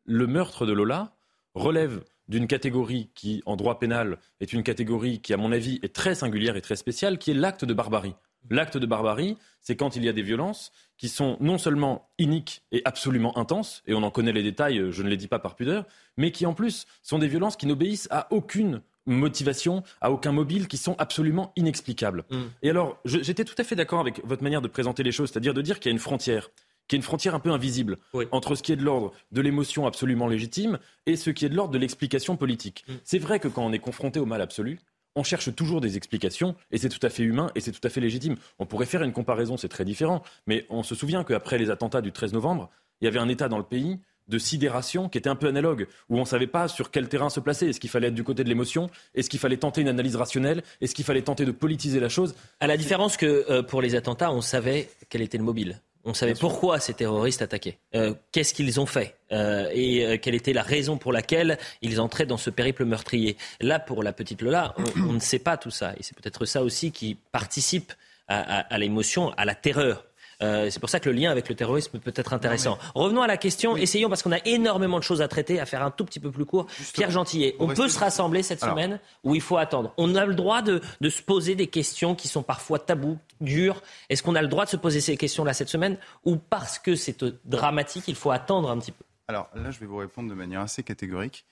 Le 0.04 0.26
meurtre 0.26 0.66
de 0.66 0.72
Lola 0.72 1.12
relève 1.54 2.02
d'une 2.30 2.46
catégorie 2.46 3.10
qui, 3.14 3.42
en 3.44 3.56
droit 3.56 3.78
pénal, 3.78 4.18
est 4.40 4.52
une 4.52 4.62
catégorie 4.62 5.20
qui, 5.20 5.34
à 5.34 5.36
mon 5.36 5.52
avis, 5.52 5.80
est 5.82 5.92
très 5.92 6.14
singulière 6.14 6.56
et 6.56 6.62
très 6.62 6.76
spéciale, 6.76 7.18
qui 7.18 7.32
est 7.32 7.34
l'acte 7.34 7.64
de 7.64 7.74
barbarie. 7.74 8.14
L'acte 8.48 8.78
de 8.78 8.86
barbarie, 8.86 9.36
c'est 9.60 9.76
quand 9.76 9.96
il 9.96 10.04
y 10.04 10.08
a 10.08 10.12
des 10.12 10.22
violences 10.22 10.72
qui 10.96 11.08
sont 11.08 11.36
non 11.40 11.58
seulement 11.58 12.08
iniques 12.18 12.62
et 12.72 12.82
absolument 12.84 13.36
intenses, 13.36 13.82
et 13.86 13.94
on 13.94 14.02
en 14.02 14.10
connaît 14.10 14.32
les 14.32 14.44
détails, 14.44 14.90
je 14.90 15.02
ne 15.02 15.08
les 15.08 15.16
dis 15.16 15.26
pas 15.26 15.40
par 15.40 15.56
pudeur, 15.56 15.84
mais 16.16 16.30
qui 16.30 16.46
en 16.46 16.54
plus 16.54 16.86
sont 17.02 17.18
des 17.18 17.28
violences 17.28 17.56
qui 17.56 17.66
n'obéissent 17.66 18.08
à 18.10 18.28
aucune 18.30 18.80
motivation, 19.06 19.82
à 20.00 20.12
aucun 20.12 20.30
mobile, 20.30 20.68
qui 20.68 20.76
sont 20.76 20.94
absolument 20.98 21.52
inexplicables. 21.56 22.24
Et 22.62 22.70
alors, 22.70 22.98
j'étais 23.04 23.44
tout 23.44 23.56
à 23.58 23.64
fait 23.64 23.74
d'accord 23.74 24.00
avec 24.00 24.24
votre 24.24 24.42
manière 24.42 24.62
de 24.62 24.68
présenter 24.68 25.02
les 25.02 25.12
choses, 25.12 25.30
c'est-à-dire 25.30 25.52
de 25.52 25.62
dire 25.62 25.80
qu'il 25.80 25.90
y 25.90 25.92
a 25.92 25.94
une 25.94 25.98
frontière, 25.98 26.48
qu'il 26.90 26.96
y 26.96 26.98
a 26.98 27.02
une 27.02 27.04
frontière 27.04 27.36
un 27.36 27.40
peu 27.40 27.50
invisible 27.52 27.98
entre 28.32 28.56
ce 28.56 28.62
qui 28.64 28.72
est 28.72 28.76
de 28.76 28.82
l'ordre 28.82 29.12
de 29.30 29.40
l'émotion 29.40 29.86
absolument 29.86 30.26
légitime 30.26 30.78
et 31.06 31.14
ce 31.14 31.30
qui 31.30 31.46
est 31.46 31.48
de 31.48 31.54
l'ordre 31.54 31.72
de 31.72 31.78
l'explication 31.78 32.36
politique. 32.36 32.84
C'est 33.04 33.18
vrai 33.18 33.38
que 33.38 33.46
quand 33.46 33.64
on 33.64 33.72
est 33.72 33.78
confronté 33.78 34.18
au 34.18 34.26
mal 34.26 34.42
absolu, 34.42 34.80
on 35.14 35.22
cherche 35.22 35.54
toujours 35.54 35.80
des 35.80 35.96
explications 35.96 36.56
et 36.72 36.78
c'est 36.78 36.88
tout 36.88 37.04
à 37.06 37.08
fait 37.08 37.22
humain 37.22 37.52
et 37.54 37.60
c'est 37.60 37.70
tout 37.70 37.86
à 37.86 37.90
fait 37.90 38.00
légitime. 38.00 38.34
On 38.58 38.66
pourrait 38.66 38.86
faire 38.86 39.04
une 39.04 39.12
comparaison, 39.12 39.56
c'est 39.56 39.68
très 39.68 39.84
différent, 39.84 40.22
mais 40.48 40.66
on 40.68 40.82
se 40.82 40.96
souvient 40.96 41.22
qu'après 41.22 41.58
les 41.58 41.70
attentats 41.70 42.00
du 42.00 42.10
13 42.10 42.32
novembre, 42.32 42.70
il 43.00 43.04
y 43.04 43.08
avait 43.08 43.20
un 43.20 43.28
état 43.28 43.48
dans 43.48 43.58
le 43.58 43.64
pays 43.64 44.00
de 44.26 44.38
sidération 44.38 45.08
qui 45.08 45.18
était 45.18 45.28
un 45.28 45.36
peu 45.36 45.48
analogue, 45.48 45.86
où 46.08 46.16
on 46.16 46.20
ne 46.20 46.24
savait 46.24 46.46
pas 46.46 46.68
sur 46.68 46.90
quel 46.90 47.08
terrain 47.08 47.30
se 47.30 47.40
placer. 47.40 47.68
Est-ce 47.68 47.80
qu'il 47.80 47.90
fallait 47.90 48.08
être 48.08 48.14
du 48.14 48.24
côté 48.24 48.44
de 48.44 48.48
l'émotion? 48.48 48.88
Est-ce 49.14 49.30
qu'il 49.30 49.40
fallait 49.40 49.56
tenter 49.56 49.80
une 49.80 49.88
analyse 49.88 50.16
rationnelle? 50.16 50.62
Est-ce 50.80 50.94
qu'il 50.94 51.04
fallait 51.04 51.22
tenter 51.22 51.44
de 51.44 51.50
politiser 51.50 52.00
la 52.00 52.08
chose? 52.08 52.34
À 52.60 52.66
la 52.66 52.76
différence 52.76 53.16
que 53.16 53.44
euh, 53.50 53.62
pour 53.62 53.82
les 53.82 53.96
attentats, 53.96 54.32
on 54.32 54.40
savait 54.40 54.88
quel 55.08 55.22
était 55.22 55.38
le 55.38 55.44
mobile. 55.44 55.80
On 56.04 56.14
savait 56.14 56.34
pourquoi 56.34 56.80
ces 56.80 56.94
terroristes 56.94 57.42
attaquaient. 57.42 57.78
Euh, 57.94 58.14
Qu'est-ce 58.32 58.54
qu'ils 58.54 58.80
ont 58.80 58.86
fait 58.86 59.16
euh, 59.32 59.68
et 59.72 60.06
euh, 60.06 60.16
quelle 60.16 60.34
était 60.34 60.52
la 60.54 60.62
raison 60.62 60.96
pour 60.96 61.12
laquelle 61.12 61.58
ils 61.82 62.00
entraient 62.00 62.24
dans 62.26 62.38
ce 62.38 62.48
périple 62.50 62.84
meurtrier? 62.86 63.36
Là, 63.60 63.78
pour 63.78 64.02
la 64.02 64.12
petite 64.12 64.40
Lola, 64.40 64.74
on, 64.78 65.08
on 65.08 65.12
ne 65.12 65.18
sait 65.20 65.38
pas 65.40 65.56
tout 65.58 65.70
ça. 65.70 65.92
Et 65.98 66.02
c'est 66.02 66.16
peut-être 66.16 66.46
ça 66.46 66.62
aussi 66.62 66.90
qui 66.90 67.18
participe 67.32 67.92
à, 68.28 68.60
à- 68.60 68.74
à 68.74 68.78
l'émotion, 68.78 69.30
à 69.36 69.44
la 69.44 69.54
terreur. 69.54 70.06
Euh, 70.42 70.70
c'est 70.70 70.80
pour 70.80 70.88
ça 70.88 71.00
que 71.00 71.08
le 71.08 71.14
lien 71.14 71.30
avec 71.30 71.48
le 71.48 71.54
terrorisme 71.54 71.98
peut 71.98 72.12
être 72.16 72.32
intéressant. 72.32 72.78
Revenons 72.94 73.22
à 73.22 73.26
la 73.26 73.36
question, 73.36 73.76
essayons 73.76 74.08
parce 74.08 74.22
qu'on 74.22 74.32
a 74.32 74.44
énormément 74.46 74.98
de 74.98 75.04
choses 75.04 75.22
à 75.22 75.28
traiter, 75.28 75.60
à 75.60 75.66
faire 75.66 75.82
un 75.82 75.90
tout 75.90 76.04
petit 76.04 76.20
peu 76.20 76.30
plus 76.30 76.44
court. 76.46 76.66
Pierre 76.94 77.10
Gentillet, 77.10 77.56
on 77.58 77.68
peut 77.68 77.88
se 77.88 77.98
rassembler 77.98 78.42
cette 78.42 78.62
Alors. 78.62 78.74
semaine 78.74 79.00
ou 79.24 79.34
il 79.34 79.40
faut 79.40 79.56
attendre 79.58 79.92
On 79.98 80.14
a 80.14 80.24
le 80.24 80.34
droit 80.34 80.62
de, 80.62 80.80
de 81.00 81.08
se 81.10 81.22
poser 81.22 81.54
des 81.54 81.66
questions 81.66 82.14
qui 82.14 82.28
sont 82.28 82.42
parfois 82.42 82.78
tabous, 82.78 83.18
dures. 83.40 83.82
Est-ce 84.08 84.22
qu'on 84.22 84.34
a 84.34 84.42
le 84.42 84.48
droit 84.48 84.64
de 84.64 84.70
se 84.70 84.76
poser 84.76 85.00
ces 85.00 85.16
questions-là 85.16 85.52
cette 85.52 85.68
semaine 85.68 85.98
ou 86.24 86.36
parce 86.36 86.78
que 86.78 86.94
c'est 86.96 87.24
dramatique, 87.44 88.04
il 88.08 88.14
faut 88.14 88.30
attendre 88.30 88.70
un 88.70 88.78
petit 88.78 88.92
peu? 88.92 89.04
Alors 89.28 89.48
là, 89.54 89.70
je 89.70 89.78
vais 89.78 89.86
vous 89.86 89.98
répondre 89.98 90.28
de 90.28 90.34
manière 90.34 90.60
assez 90.60 90.82
catégorique. 90.82 91.44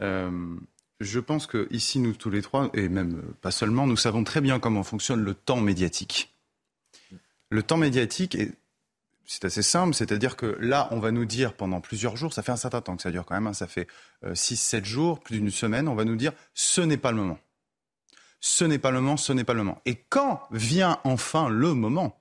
Euh, 0.00 0.30
je 1.00 1.20
pense 1.20 1.46
que 1.46 1.68
ici, 1.70 1.98
nous 1.98 2.12
tous 2.14 2.30
les 2.30 2.42
trois, 2.42 2.70
et 2.74 2.88
même 2.88 3.22
pas 3.42 3.50
seulement, 3.50 3.86
nous 3.86 3.96
savons 3.96 4.24
très 4.24 4.40
bien 4.40 4.58
comment 4.58 4.82
fonctionne 4.82 5.22
le 5.22 5.34
temps 5.34 5.60
médiatique. 5.60 6.34
Le 7.50 7.62
temps 7.62 7.76
médiatique 7.76 8.34
est 8.34 8.52
c'est 9.30 9.44
assez 9.44 9.60
simple, 9.60 9.92
c'est-à-dire 9.92 10.36
que 10.36 10.56
là, 10.58 10.88
on 10.90 11.00
va 11.00 11.10
nous 11.10 11.26
dire 11.26 11.52
pendant 11.52 11.82
plusieurs 11.82 12.16
jours, 12.16 12.32
ça 12.32 12.42
fait 12.42 12.50
un 12.50 12.56
certain 12.56 12.80
temps 12.80 12.96
que 12.96 13.02
ça 13.02 13.10
dure 13.10 13.26
quand 13.26 13.34
même, 13.34 13.46
hein, 13.46 13.52
ça 13.52 13.66
fait 13.66 13.86
6-7 14.24 14.86
jours, 14.86 15.20
plus 15.20 15.38
d'une 15.38 15.50
semaine, 15.50 15.86
on 15.86 15.94
va 15.94 16.06
nous 16.06 16.16
dire 16.16 16.32
ce 16.54 16.80
n'est 16.80 16.96
pas 16.96 17.10
le 17.10 17.18
moment. 17.18 17.38
Ce 18.40 18.64
n'est 18.64 18.78
pas 18.78 18.90
le 18.90 19.02
moment, 19.02 19.18
ce 19.18 19.34
n'est 19.34 19.44
pas 19.44 19.52
le 19.52 19.64
moment. 19.64 19.82
Et 19.84 19.96
quand 19.96 20.40
vient 20.50 20.98
enfin 21.04 21.50
le 21.50 21.74
moment 21.74 22.18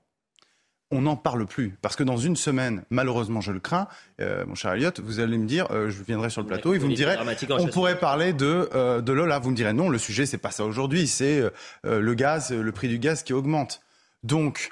on 0.92 1.02
n'en 1.02 1.16
parle 1.16 1.46
plus. 1.46 1.78
Parce 1.82 1.96
que 1.96 2.04
dans 2.04 2.18
une 2.18 2.36
semaine, 2.36 2.84
malheureusement, 2.90 3.42
je 3.42 3.52
le 3.52 3.60
crains, 3.60 3.88
euh, 4.22 4.46
mon 4.46 4.56
cher 4.56 4.72
Elliott, 4.72 5.00
vous 5.00 5.20
allez 5.20 5.38
me 5.38 5.46
dire, 5.46 5.68
euh, 5.72 5.90
je 5.90 6.02
viendrai 6.02 6.30
sur 6.30 6.42
le 6.42 6.48
plateau 6.48 6.74
et 6.74 6.78
vous 6.78 6.88
me 6.88 6.96
direz, 6.96 7.18
on 7.50 7.68
pourrait 7.68 8.00
parler 8.00 8.34
de, 8.34 8.70
euh, 8.74 9.02
de 9.02 9.12
Lola. 9.12 9.40
Vous 9.40 9.52
me 9.52 9.56
direz, 9.56 9.74
non, 9.74 9.90
le 9.90 9.98
sujet, 9.98 10.26
c'est 10.26 10.38
pas 10.38 10.52
ça 10.52 10.64
aujourd'hui, 10.64 11.08
c'est 11.08 11.44
le 11.84 12.14
gaz, 12.14 12.52
le 12.52 12.72
prix 12.72 12.88
du 12.88 13.00
gaz 13.00 13.24
qui 13.24 13.34
augmente. 13.34 13.82
Donc, 14.24 14.72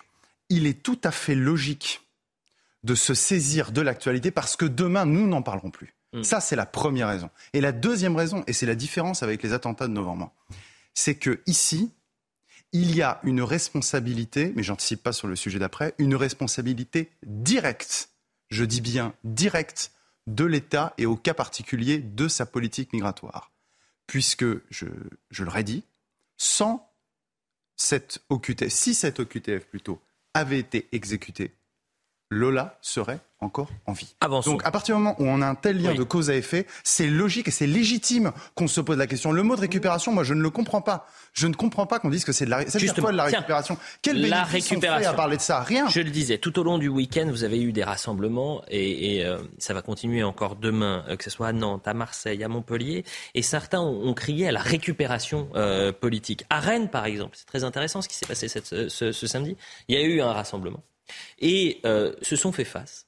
il 0.50 0.68
est 0.68 0.82
tout 0.82 1.00
à 1.04 1.12
fait 1.12 1.36
logique 1.36 2.02
de 2.84 2.96
se 2.96 3.14
saisir 3.14 3.72
de 3.72 3.82
l'actualité 3.82 4.32
parce 4.32 4.56
que 4.56 4.66
demain, 4.66 5.06
nous 5.06 5.28
n'en 5.28 5.42
parlerons 5.42 5.72
plus. 5.72 5.96
Mm. 6.14 6.24
Ça, 6.24 6.40
c'est 6.40 6.56
la 6.56 6.66
première 6.66 7.08
raison. 7.08 7.30
Et 7.54 7.62
la 7.62 7.72
deuxième 7.72 8.16
raison, 8.16 8.44
et 8.48 8.54
c'est 8.54 8.66
la 8.66 8.76
différence 8.76 9.24
avec 9.24 9.44
les 9.44 9.54
attentats 9.54 9.88
de 9.88 9.94
novembre, 9.94 10.32
c'est 10.94 11.16
que 11.16 11.42
ici, 11.48 11.92
il 12.72 12.96
y 12.96 13.02
a 13.02 13.20
une 13.24 13.42
responsabilité, 13.42 14.54
mais 14.56 14.64
j'anticipe 14.64 15.02
pas 15.02 15.14
sur 15.14 15.28
le 15.28 15.36
sujet 15.36 15.60
d'après, 15.60 15.96
une 15.98 16.16
responsabilité 16.16 17.12
directe, 17.26 18.10
je 18.50 18.64
dis 18.64 18.82
bien 18.82 19.14
directe, 19.24 19.92
de 20.28 20.46
l'État 20.46 20.94
et 20.98 21.06
au 21.06 21.16
cas 21.16 21.34
particulier 21.34 22.00
de 22.00 22.28
sa 22.28 22.46
politique 22.46 22.94
migratoire. 22.94 23.52
Puisque, 24.08 24.46
je, 24.70 24.88
je 25.30 25.44
le 25.44 25.50
redis, 25.50 25.84
sans 26.38 26.92
cette 27.76 28.20
OQTF, 28.30 28.72
si 28.72 28.94
cette 28.94 29.20
OQTF 29.20 29.66
plutôt 29.66 30.02
avait 30.36 30.60
été 30.60 30.90
exécutée, 30.92 31.56
Lola 32.30 32.78
serait 32.82 33.22
encore 33.46 33.70
en 33.86 33.94
vie. 33.94 34.16
Donc 34.46 34.66
à 34.66 34.72
partir 34.72 34.96
du 34.96 35.02
moment 35.02 35.16
où 35.20 35.26
on 35.26 35.42
a 35.42 35.48
un 35.48 35.56
tel 35.56 35.82
lien 35.82 35.94
de 35.94 36.04
cause 36.04 36.30
à 36.30 36.36
effet, 36.36 36.66
c'est 36.84 37.08
logique 37.08 37.48
et 37.48 37.52
c'est 37.52 37.68
légitime 37.68 38.32
qu'on 38.56 38.68
se 38.68 38.82
pose 38.82 38.98
la 38.98 39.08
question. 39.08 39.32
Le 39.32 39.44
mot 39.44 39.56
de 39.56 39.62
récupération, 39.62 40.12
moi 40.12 40.24
je 40.24 40.34
ne 40.34 40.42
le 40.42 40.50
comprends 40.50 40.82
pas. 40.82 41.08
Je 41.34 41.48
ne 41.48 41.54
comprends 41.54 41.86
pas 41.86 42.00
qu'on 42.00 42.10
dise 42.10 42.26
que 42.26 42.32
c'est 42.32 42.46
de 42.46 42.50
la, 42.50 42.64
de 42.64 43.12
la 43.12 43.24
récupération. 43.26 43.78
Quel 44.02 44.28
la 44.28 44.44
récupération. 44.44 45.10
à 45.10 45.14
parler 45.14 45.38
de 45.38 45.42
ça? 45.42 45.62
Rien. 45.62 45.88
Je 45.90 46.02
le 46.02 46.10
disais, 46.10 46.38
tout 46.38 46.58
au 46.60 46.64
long 46.64 46.78
du 46.78 46.88
week-end, 46.88 47.28
vous 47.30 47.44
avez 47.44 47.62
eu 47.62 47.72
des 47.72 47.84
rassemblements 47.84 48.64
et, 48.70 49.18
et 49.18 49.26
euh, 49.26 49.38
ça 49.58 49.74
va 49.74 49.82
continuer 49.82 50.24
encore 50.24 50.56
demain, 50.56 51.04
euh, 51.08 51.16
que 51.16 51.24
ce 51.24 51.30
soit 51.30 51.48
à 51.48 51.54
Nantes, 51.54 51.88
à 51.88 51.94
Marseille, 51.94 52.44
à 52.44 52.48
Montpellier. 52.48 53.04
Et 53.34 53.42
certains 53.42 53.82
ont, 53.82 54.14
crié 54.14 54.48
à 54.48 54.52
la 54.52 54.62
récupération 54.62 55.50
euh, 55.56 55.92
politique. 55.92 56.46
À 56.50 56.60
Rennes, 56.60 56.90
par 56.90 57.06
exemple, 57.06 57.36
c'est 57.38 57.46
très 57.46 57.64
intéressant 57.64 58.02
ce 58.02 58.08
qui 58.08 58.16
s'est 58.16 58.26
passé 58.26 58.48
cette, 58.48 58.90
ce, 58.90 59.12
ce 59.12 59.28
samedi. 59.28 59.58
Il 59.88 59.96
y 59.96 60.02
a 60.02 60.04
eu 60.04 60.22
un 60.22 60.32
rassemblement 60.32 60.84
et 61.40 61.82
euh, 61.86 62.14
se 62.22 62.36
sont 62.36 62.52
fait 62.52 62.66
face 62.66 63.05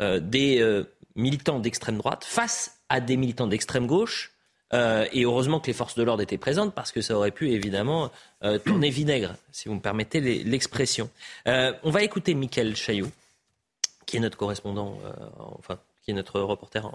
des 0.00 0.60
euh, 0.60 0.84
militants 1.16 1.58
d'extrême 1.58 1.98
droite 1.98 2.24
face 2.24 2.78
à 2.88 3.00
des 3.00 3.16
militants 3.16 3.46
d'extrême 3.46 3.86
gauche. 3.86 4.32
et 4.72 5.24
heureusement 5.24 5.60
que 5.60 5.66
les 5.66 5.72
forces 5.72 5.94
de 5.94 6.02
l'ordre 6.02 6.22
étaient 6.22 6.38
présentes 6.38 6.74
parce 6.74 6.92
que 6.92 7.00
ça 7.00 7.16
aurait 7.16 7.30
pu 7.30 7.50
évidemment 7.50 8.10
tourner 8.64 8.90
vinaigre, 8.90 9.34
si 9.50 9.68
vous 9.68 9.74
me 9.74 9.80
permettez 9.80 10.20
l'expression. 10.44 11.10
on 11.46 11.90
va 11.90 12.02
écouter 12.02 12.34
Mickaël 12.34 12.76
Chaillot, 12.76 13.10
qui 14.06 14.18
est 14.18 14.20
notre 14.20 14.36
correspondant, 14.36 14.98
enfin, 15.58 15.78
qui 16.04 16.10
est 16.10 16.14
notre 16.14 16.40
reporter 16.40 16.90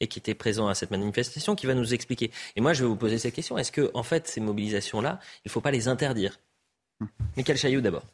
et 0.00 0.06
qui 0.06 0.18
était 0.18 0.34
présent 0.34 0.68
à 0.68 0.74
cette 0.74 0.90
manifestation, 0.90 1.54
qui 1.54 1.66
va 1.66 1.74
nous 1.74 1.94
expliquer. 1.94 2.30
Et 2.56 2.60
moi, 2.60 2.72
je 2.72 2.82
vais 2.82 2.88
vous 2.88 2.96
poser 2.96 3.18
cette 3.18 3.34
question. 3.34 3.58
Est-ce 3.58 3.72
que, 3.72 3.90
en 3.94 4.02
fait, 4.02 4.28
ces 4.28 4.40
mobilisations-là, 4.40 5.20
il 5.44 5.48
ne 5.48 5.50
faut 5.50 5.60
pas 5.60 5.70
les 5.70 5.88
interdire? 5.88 6.38
Mickaël 7.36 7.58
Chaillot 7.58 7.80
d'abord. 7.80 8.04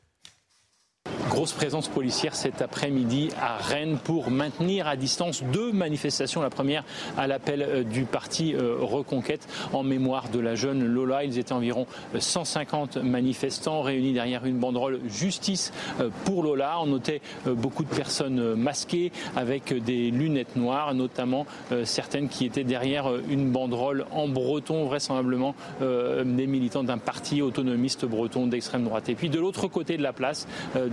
Grosse 1.31 1.53
présence 1.53 1.87
policière 1.87 2.35
cet 2.35 2.61
après-midi 2.61 3.29
à 3.41 3.57
Rennes 3.57 3.99
pour 4.03 4.33
maintenir 4.33 4.89
à 4.89 4.97
distance 4.97 5.45
deux 5.45 5.71
manifestations. 5.71 6.43
La 6.43 6.51
première 6.51 6.83
à 7.17 7.29
l'appel 7.29 7.63
euh, 7.63 7.85
du 7.85 8.03
parti 8.03 8.53
euh, 8.53 8.75
Reconquête 8.81 9.47
en 9.73 9.85
mémoire 9.85 10.29
de 10.31 10.41
la 10.41 10.57
jeune 10.57 10.85
Lola. 10.85 11.23
Ils 11.23 11.39
étaient 11.39 11.53
environ 11.53 11.87
150 12.19 12.97
manifestants 12.97 13.81
réunis 13.83 14.13
derrière 14.13 14.45
une 14.45 14.59
banderole 14.59 14.99
Justice 15.07 15.73
euh, 16.01 16.11
pour 16.25 16.43
Lola. 16.43 16.81
On 16.81 16.87
notait 16.87 17.21
beaucoup 17.47 17.85
de 17.85 17.95
personnes 17.95 18.57
masquées 18.57 19.13
avec 19.37 19.73
des 19.73 20.11
lunettes 20.11 20.57
noires, 20.57 20.95
notamment 20.95 21.47
certaines 21.85 22.29
qui 22.29 22.45
étaient 22.45 22.65
derrière 22.65 23.09
une 23.29 23.53
banderole 23.53 24.05
en 24.11 24.27
breton, 24.27 24.87
vraisemblablement 24.87 25.55
des 25.81 26.47
militants 26.47 26.83
d'un 26.83 26.99
parti 26.99 27.43
autonomiste 27.43 28.05
breton 28.05 28.47
d'extrême 28.47 28.85
droite. 28.85 29.09
Et 29.09 29.15
puis 29.15 29.29
de 29.29 29.39
l'autre 29.39 29.69
côté 29.69 29.97
de 29.97 30.03
la 30.03 30.13
place, 30.13 30.49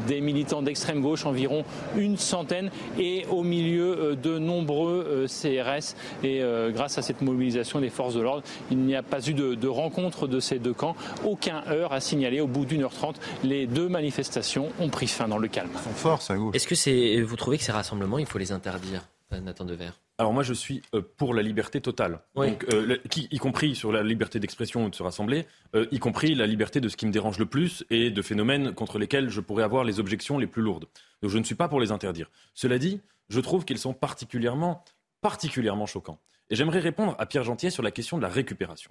des 0.07 0.21
militants 0.27 0.61
d'extrême 0.61 1.01
gauche, 1.01 1.25
environ 1.25 1.63
une 1.95 2.17
centaine, 2.17 2.69
et 2.99 3.25
au 3.29 3.43
milieu 3.43 3.97
euh, 3.97 4.15
de 4.15 4.37
nombreux 4.39 5.05
euh, 5.07 5.27
CRS. 5.27 5.95
Et 6.23 6.41
euh, 6.41 6.71
grâce 6.71 6.97
à 6.97 7.01
cette 7.01 7.21
mobilisation 7.21 7.79
des 7.79 7.89
forces 7.89 8.13
de 8.13 8.21
l'ordre, 8.21 8.43
il 8.69 8.79
n'y 8.79 8.95
a 8.95 9.03
pas 9.03 9.21
eu 9.25 9.33
de, 9.33 9.67
rencontre 9.67 10.27
de 10.27 10.39
ces 10.39 10.59
deux 10.59 10.73
camps. 10.73 10.95
Aucun 11.23 11.63
heure 11.67 11.93
à 11.93 12.01
signaler. 12.01 12.41
Au 12.41 12.47
bout 12.47 12.65
d'une 12.65 12.83
heure 12.83 12.93
trente, 12.93 13.19
les 13.43 13.67
deux 13.67 13.87
manifestations 13.87 14.69
ont 14.79 14.89
pris 14.89 15.07
fin 15.07 15.27
dans 15.27 15.37
le 15.37 15.47
calme. 15.47 15.69
Force 15.95 16.31
Est-ce 16.53 16.67
que 16.67 16.75
c'est, 16.75 17.21
vous 17.21 17.35
trouvez 17.37 17.57
que 17.57 17.63
ces 17.63 17.71
rassemblements, 17.71 18.17
il 18.17 18.25
faut 18.25 18.39
les 18.39 18.51
interdire, 18.51 19.07
Nathan 19.31 19.65
Dever 19.65 19.91
alors 20.19 20.33
moi, 20.33 20.41
je 20.41 20.53
suis 20.53 20.81
euh, 20.95 21.01
pour 21.17 21.35
la 21.35 21.43
liberté 21.43 21.79
totale, 21.79 22.19
Donc, 22.35 22.65
euh, 22.73 22.97
y 23.15 23.37
compris 23.37 23.75
sur 23.75 23.91
la 23.91 24.01
liberté 24.01 24.39
d'expression 24.39 24.85
ou 24.85 24.89
de 24.89 24.95
se 24.95 25.03
rassembler, 25.03 25.45
euh, 25.75 25.85
y 25.91 25.99
compris 25.99 26.33
la 26.33 26.47
liberté 26.47 26.81
de 26.81 26.89
ce 26.89 26.97
qui 26.97 27.05
me 27.05 27.11
dérange 27.11 27.37
le 27.37 27.45
plus 27.45 27.85
et 27.91 28.09
de 28.09 28.21
phénomènes 28.23 28.73
contre 28.73 28.97
lesquels 28.97 29.29
je 29.29 29.41
pourrais 29.41 29.63
avoir 29.63 29.83
les 29.83 29.99
objections 29.99 30.39
les 30.39 30.47
plus 30.47 30.63
lourdes. 30.63 30.85
Donc 31.21 31.29
je 31.29 31.37
ne 31.37 31.43
suis 31.43 31.53
pas 31.53 31.67
pour 31.67 31.79
les 31.79 31.91
interdire. 31.91 32.31
Cela 32.55 32.79
dit, 32.79 32.99
je 33.29 33.39
trouve 33.39 33.63
qu'ils 33.63 33.77
sont 33.77 33.93
particulièrement, 33.93 34.83
particulièrement 35.21 35.85
choquants. 35.85 36.19
Et 36.49 36.55
j'aimerais 36.55 36.79
répondre 36.79 37.15
à 37.19 37.27
Pierre 37.27 37.43
Gentier 37.43 37.69
sur 37.69 37.83
la 37.83 37.91
question 37.91 38.17
de 38.17 38.23
la 38.23 38.29
récupération. 38.29 38.89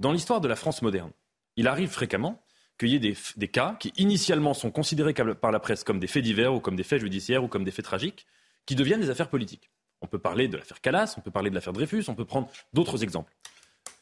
Dans 0.00 0.10
l'histoire 0.10 0.40
de 0.40 0.48
la 0.48 0.56
France 0.56 0.82
moderne, 0.82 1.12
il 1.56 1.68
arrive 1.68 1.90
fréquemment 1.90 2.42
qu'il 2.80 2.88
y 2.88 2.96
ait 2.96 2.98
des, 2.98 3.16
des, 3.36 3.46
cas 3.46 3.76
qui 3.78 3.92
initialement 3.96 4.54
sont 4.54 4.72
considérés 4.72 5.14
par 5.14 5.52
la 5.52 5.60
presse 5.60 5.84
comme 5.84 6.00
des 6.00 6.08
faits 6.08 6.24
divers 6.24 6.52
ou 6.52 6.58
comme 6.58 6.74
des 6.74 6.82
faits 6.82 7.00
judiciaires 7.00 7.44
ou 7.44 7.48
comme 7.48 7.62
des 7.62 7.70
faits 7.70 7.84
tragiques, 7.84 8.26
qui 8.66 8.74
deviennent 8.74 9.00
des 9.00 9.10
affaires 9.10 9.28
politiques. 9.28 9.70
On 10.04 10.06
peut 10.06 10.18
parler 10.18 10.48
de 10.48 10.58
l'affaire 10.58 10.82
Calas, 10.82 11.14
on 11.16 11.22
peut 11.22 11.30
parler 11.30 11.48
de 11.48 11.54
l'affaire 11.54 11.72
Dreyfus, 11.72 12.04
on 12.08 12.14
peut 12.14 12.26
prendre 12.26 12.48
d'autres 12.74 13.02
exemples. 13.02 13.32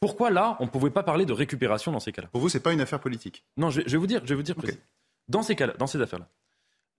Pourquoi 0.01 0.31
là, 0.31 0.57
on 0.59 0.65
ne 0.65 0.69
pouvait 0.69 0.89
pas 0.89 1.01
parler 1.01 1.25
de 1.25 1.31
récupération 1.31 1.93
dans 1.93 2.01
ces 2.01 2.11
cas-là? 2.11 2.27
Pour 2.27 2.41
vous, 2.41 2.49
ce 2.49 2.57
n'est 2.57 2.61
pas 2.61 2.73
une 2.73 2.81
affaire 2.81 2.99
politique? 2.99 3.45
Non, 3.55 3.69
je, 3.69 3.79
vais 3.79 3.97
vous 3.97 4.05
dire, 4.05 4.19
je 4.25 4.29
vais 4.29 4.35
vous 4.35 4.43
dire 4.43 4.55
Dans 5.29 5.43
ces 5.43 5.55
cas-là, 5.55 5.73
dans 5.79 5.87
ces 5.87 6.01
affaires-là, 6.01 6.27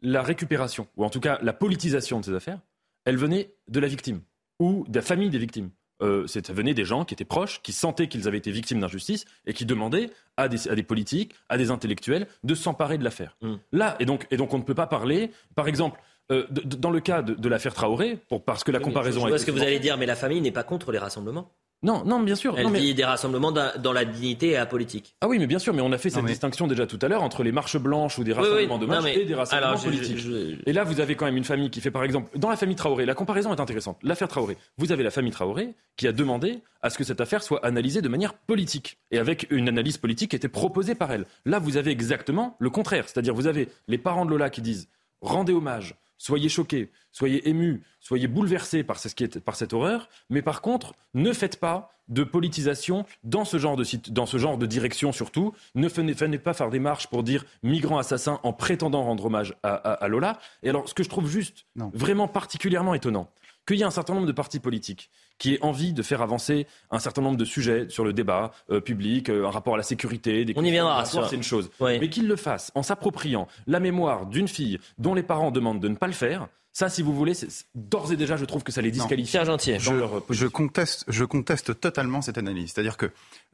la 0.00 0.22
récupération, 0.22 0.88
ou 0.96 1.04
en 1.04 1.10
tout 1.10 1.20
cas 1.20 1.38
la 1.42 1.52
politisation 1.52 2.18
de 2.18 2.24
ces 2.24 2.32
affaires, 2.32 2.60
elle 3.04 3.18
venait 3.18 3.54
de 3.68 3.78
la 3.78 3.88
victime 3.88 4.22
ou 4.58 4.86
de 4.88 4.96
la 4.96 5.02
famille 5.02 5.28
des 5.28 5.38
victimes. 5.38 5.68
Euh, 6.02 6.26
ça 6.26 6.40
venait 6.54 6.72
des 6.72 6.86
gens 6.86 7.04
qui 7.04 7.12
étaient 7.12 7.26
proches, 7.26 7.60
qui 7.62 7.72
sentaient 7.72 8.08
qu'ils 8.08 8.26
avaient 8.26 8.38
été 8.38 8.50
victimes 8.50 8.80
d'injustice 8.80 9.26
et 9.44 9.52
qui 9.52 9.66
demandaient 9.66 10.10
à 10.38 10.48
des, 10.48 10.66
à 10.68 10.74
des, 10.74 10.82
politiques, 10.82 11.34
à 11.50 11.58
des 11.58 11.70
intellectuels 11.70 12.26
de 12.42 12.54
s'emparer 12.54 12.96
de 12.96 13.04
l'affaire. 13.04 13.36
Mm. 13.42 13.54
Là, 13.72 13.96
et 14.00 14.06
donc, 14.06 14.26
et 14.30 14.38
donc 14.38 14.54
on 14.54 14.58
ne 14.58 14.62
peut 14.62 14.74
pas 14.74 14.86
parler, 14.86 15.30
par 15.54 15.68
exemple, 15.68 16.00
euh, 16.32 16.46
dans 16.50 16.90
le 16.90 17.00
cas 17.00 17.22
de, 17.22 17.48
l'affaire 17.48 17.74
Traoré, 17.74 18.18
pour, 18.28 18.44
parce 18.44 18.64
que 18.64 18.72
la 18.72 18.80
comparaison. 18.80 19.20
Je 19.22 19.28
vois 19.28 19.38
ce 19.38 19.46
que 19.46 19.50
vous 19.50 19.62
allez 19.62 19.78
dire, 19.78 19.98
mais 19.98 20.06
la 20.06 20.16
famille 20.16 20.40
n'est 20.40 20.52
pas 20.52 20.64
contre 20.64 20.90
les 20.92 20.98
rassemblements. 20.98 21.52
Non, 21.84 22.02
non, 22.06 22.20
bien 22.20 22.34
sûr. 22.34 22.58
Elle 22.58 22.64
non, 22.64 22.70
dit 22.72 22.94
des 22.94 23.04
rassemblements 23.04 23.52
dans 23.52 23.92
la 23.92 24.04
dignité 24.06 24.48
et 24.48 24.54
la 24.54 24.64
politique. 24.64 25.16
Ah 25.20 25.28
oui, 25.28 25.38
mais 25.38 25.46
bien 25.46 25.58
sûr, 25.58 25.74
mais 25.74 25.82
on 25.82 25.92
a 25.92 25.98
fait 25.98 26.08
cette 26.08 26.24
distinction 26.24 26.66
déjà 26.66 26.86
tout 26.86 26.98
à 27.02 27.08
l'heure 27.08 27.22
entre 27.22 27.42
les 27.42 27.52
marches 27.52 27.76
blanches 27.76 28.18
ou 28.18 28.24
des 28.24 28.32
rassemblements 28.32 28.78
de 28.78 28.86
marches 28.86 29.14
et 29.14 29.26
des 29.26 29.34
rassemblements 29.34 29.76
politiques. 29.76 30.26
Et 30.64 30.72
là, 30.72 30.82
vous 30.82 31.00
avez 31.00 31.14
quand 31.14 31.26
même 31.26 31.36
une 31.36 31.44
famille 31.44 31.68
qui 31.68 31.82
fait, 31.82 31.90
par 31.90 32.02
exemple, 32.02 32.38
dans 32.38 32.48
la 32.48 32.56
famille 32.56 32.74
Traoré, 32.74 33.04
la 33.04 33.14
comparaison 33.14 33.54
est 33.54 33.60
intéressante. 33.60 33.98
L'affaire 34.02 34.28
Traoré, 34.28 34.56
vous 34.78 34.92
avez 34.92 35.02
la 35.02 35.10
famille 35.10 35.30
Traoré 35.30 35.74
qui 35.96 36.08
a 36.08 36.12
demandé 36.12 36.62
à 36.80 36.88
ce 36.88 36.96
que 36.96 37.04
cette 37.04 37.20
affaire 37.20 37.42
soit 37.42 37.64
analysée 37.64 38.00
de 38.00 38.08
manière 38.08 38.32
politique 38.32 38.98
et 39.10 39.18
avec 39.18 39.46
une 39.50 39.68
analyse 39.68 39.98
politique 39.98 40.30
qui 40.30 40.36
était 40.36 40.48
proposée 40.48 40.94
par 40.94 41.12
elle. 41.12 41.26
Là, 41.44 41.58
vous 41.58 41.76
avez 41.76 41.90
exactement 41.90 42.56
le 42.60 42.70
contraire, 42.70 43.04
c'est-à-dire 43.08 43.34
vous 43.34 43.46
avez 43.46 43.68
les 43.88 43.98
parents 43.98 44.24
de 44.24 44.30
Lola 44.30 44.48
qui 44.48 44.62
disent 44.62 44.88
rendez 45.20 45.52
hommage 45.52 45.96
Soyez 46.24 46.48
choqués, 46.48 46.90
soyez 47.12 47.46
émus, 47.50 47.82
soyez 48.00 48.28
bouleversés 48.28 48.82
par, 48.82 48.98
ce 48.98 49.08
qui 49.08 49.24
est, 49.24 49.40
par 49.40 49.56
cette 49.56 49.74
horreur, 49.74 50.08
mais 50.30 50.40
par 50.40 50.62
contre, 50.62 50.94
ne 51.12 51.34
faites 51.34 51.60
pas 51.60 51.90
de 52.08 52.24
politisation 52.24 53.04
dans 53.24 53.44
ce 53.44 53.58
genre 53.58 53.76
de, 53.76 53.84
dans 54.08 54.24
ce 54.24 54.38
genre 54.38 54.56
de 54.56 54.64
direction 54.64 55.12
surtout. 55.12 55.52
Ne 55.74 55.86
venez, 55.86 56.38
pas 56.38 56.54
faire 56.54 56.70
des 56.70 56.78
marches 56.78 57.08
pour 57.08 57.24
dire 57.24 57.44
migrants 57.62 57.98
assassins 57.98 58.40
en 58.42 58.54
prétendant 58.54 59.04
rendre 59.04 59.26
hommage 59.26 59.54
à, 59.62 60.08
Lola. 60.08 60.38
Et 60.62 60.70
alors, 60.70 60.88
ce 60.88 60.94
que 60.94 61.02
je 61.02 61.10
trouve 61.10 61.28
juste 61.28 61.66
vraiment 61.76 62.26
particulièrement 62.26 62.94
étonnant, 62.94 63.28
qu'il 63.66 63.76
y 63.76 63.82
a 63.82 63.86
un 63.86 63.90
certain 63.90 64.14
nombre 64.14 64.26
de 64.26 64.32
partis 64.32 64.60
politiques 64.60 65.10
qui 65.38 65.54
aient 65.54 65.62
envie 65.62 65.92
de 65.92 66.02
faire 66.02 66.22
avancer 66.22 66.66
un 66.90 66.98
certain 66.98 67.22
nombre 67.22 67.36
de 67.36 67.44
sujets 67.44 67.86
sur 67.88 68.04
le 68.04 68.12
débat 68.12 68.52
euh, 68.70 68.80
public, 68.80 69.28
euh, 69.28 69.46
un 69.46 69.50
rapport 69.50 69.74
à 69.74 69.76
la 69.76 69.82
sécurité, 69.82 70.44
des 70.44 70.54
On 70.56 70.64
y 70.64 70.70
viendra, 70.70 71.04
c'est 71.04 71.36
une 71.36 71.42
chose. 71.42 71.70
Mais 71.80 72.08
qu'ils 72.08 72.28
le 72.28 72.36
fassent 72.36 72.72
en 72.74 72.82
s'appropriant 72.82 73.48
la 73.66 73.80
mémoire 73.80 74.26
d'une 74.26 74.48
fille 74.48 74.78
dont 74.98 75.14
les 75.14 75.22
parents 75.22 75.50
demandent 75.50 75.80
de 75.80 75.88
ne 75.88 75.96
pas 75.96 76.06
le 76.06 76.12
faire, 76.12 76.48
ça, 76.72 76.88
si 76.88 77.02
vous 77.02 77.14
voulez, 77.14 77.34
d'ores 77.76 78.10
et 78.10 78.16
déjà, 78.16 78.36
je 78.36 78.44
trouve 78.44 78.64
que 78.64 78.72
ça 78.72 78.82
les 78.82 78.90
disqualifie. 78.90 79.38
gentil. 79.44 79.78
Je, 79.78 79.92
je, 80.30 80.46
conteste, 80.48 81.04
je 81.06 81.24
conteste 81.24 81.78
totalement 81.78 82.20
cette 82.20 82.36
analyse. 82.36 82.72
C'est-à-dire 82.72 82.96
que, 82.96 83.06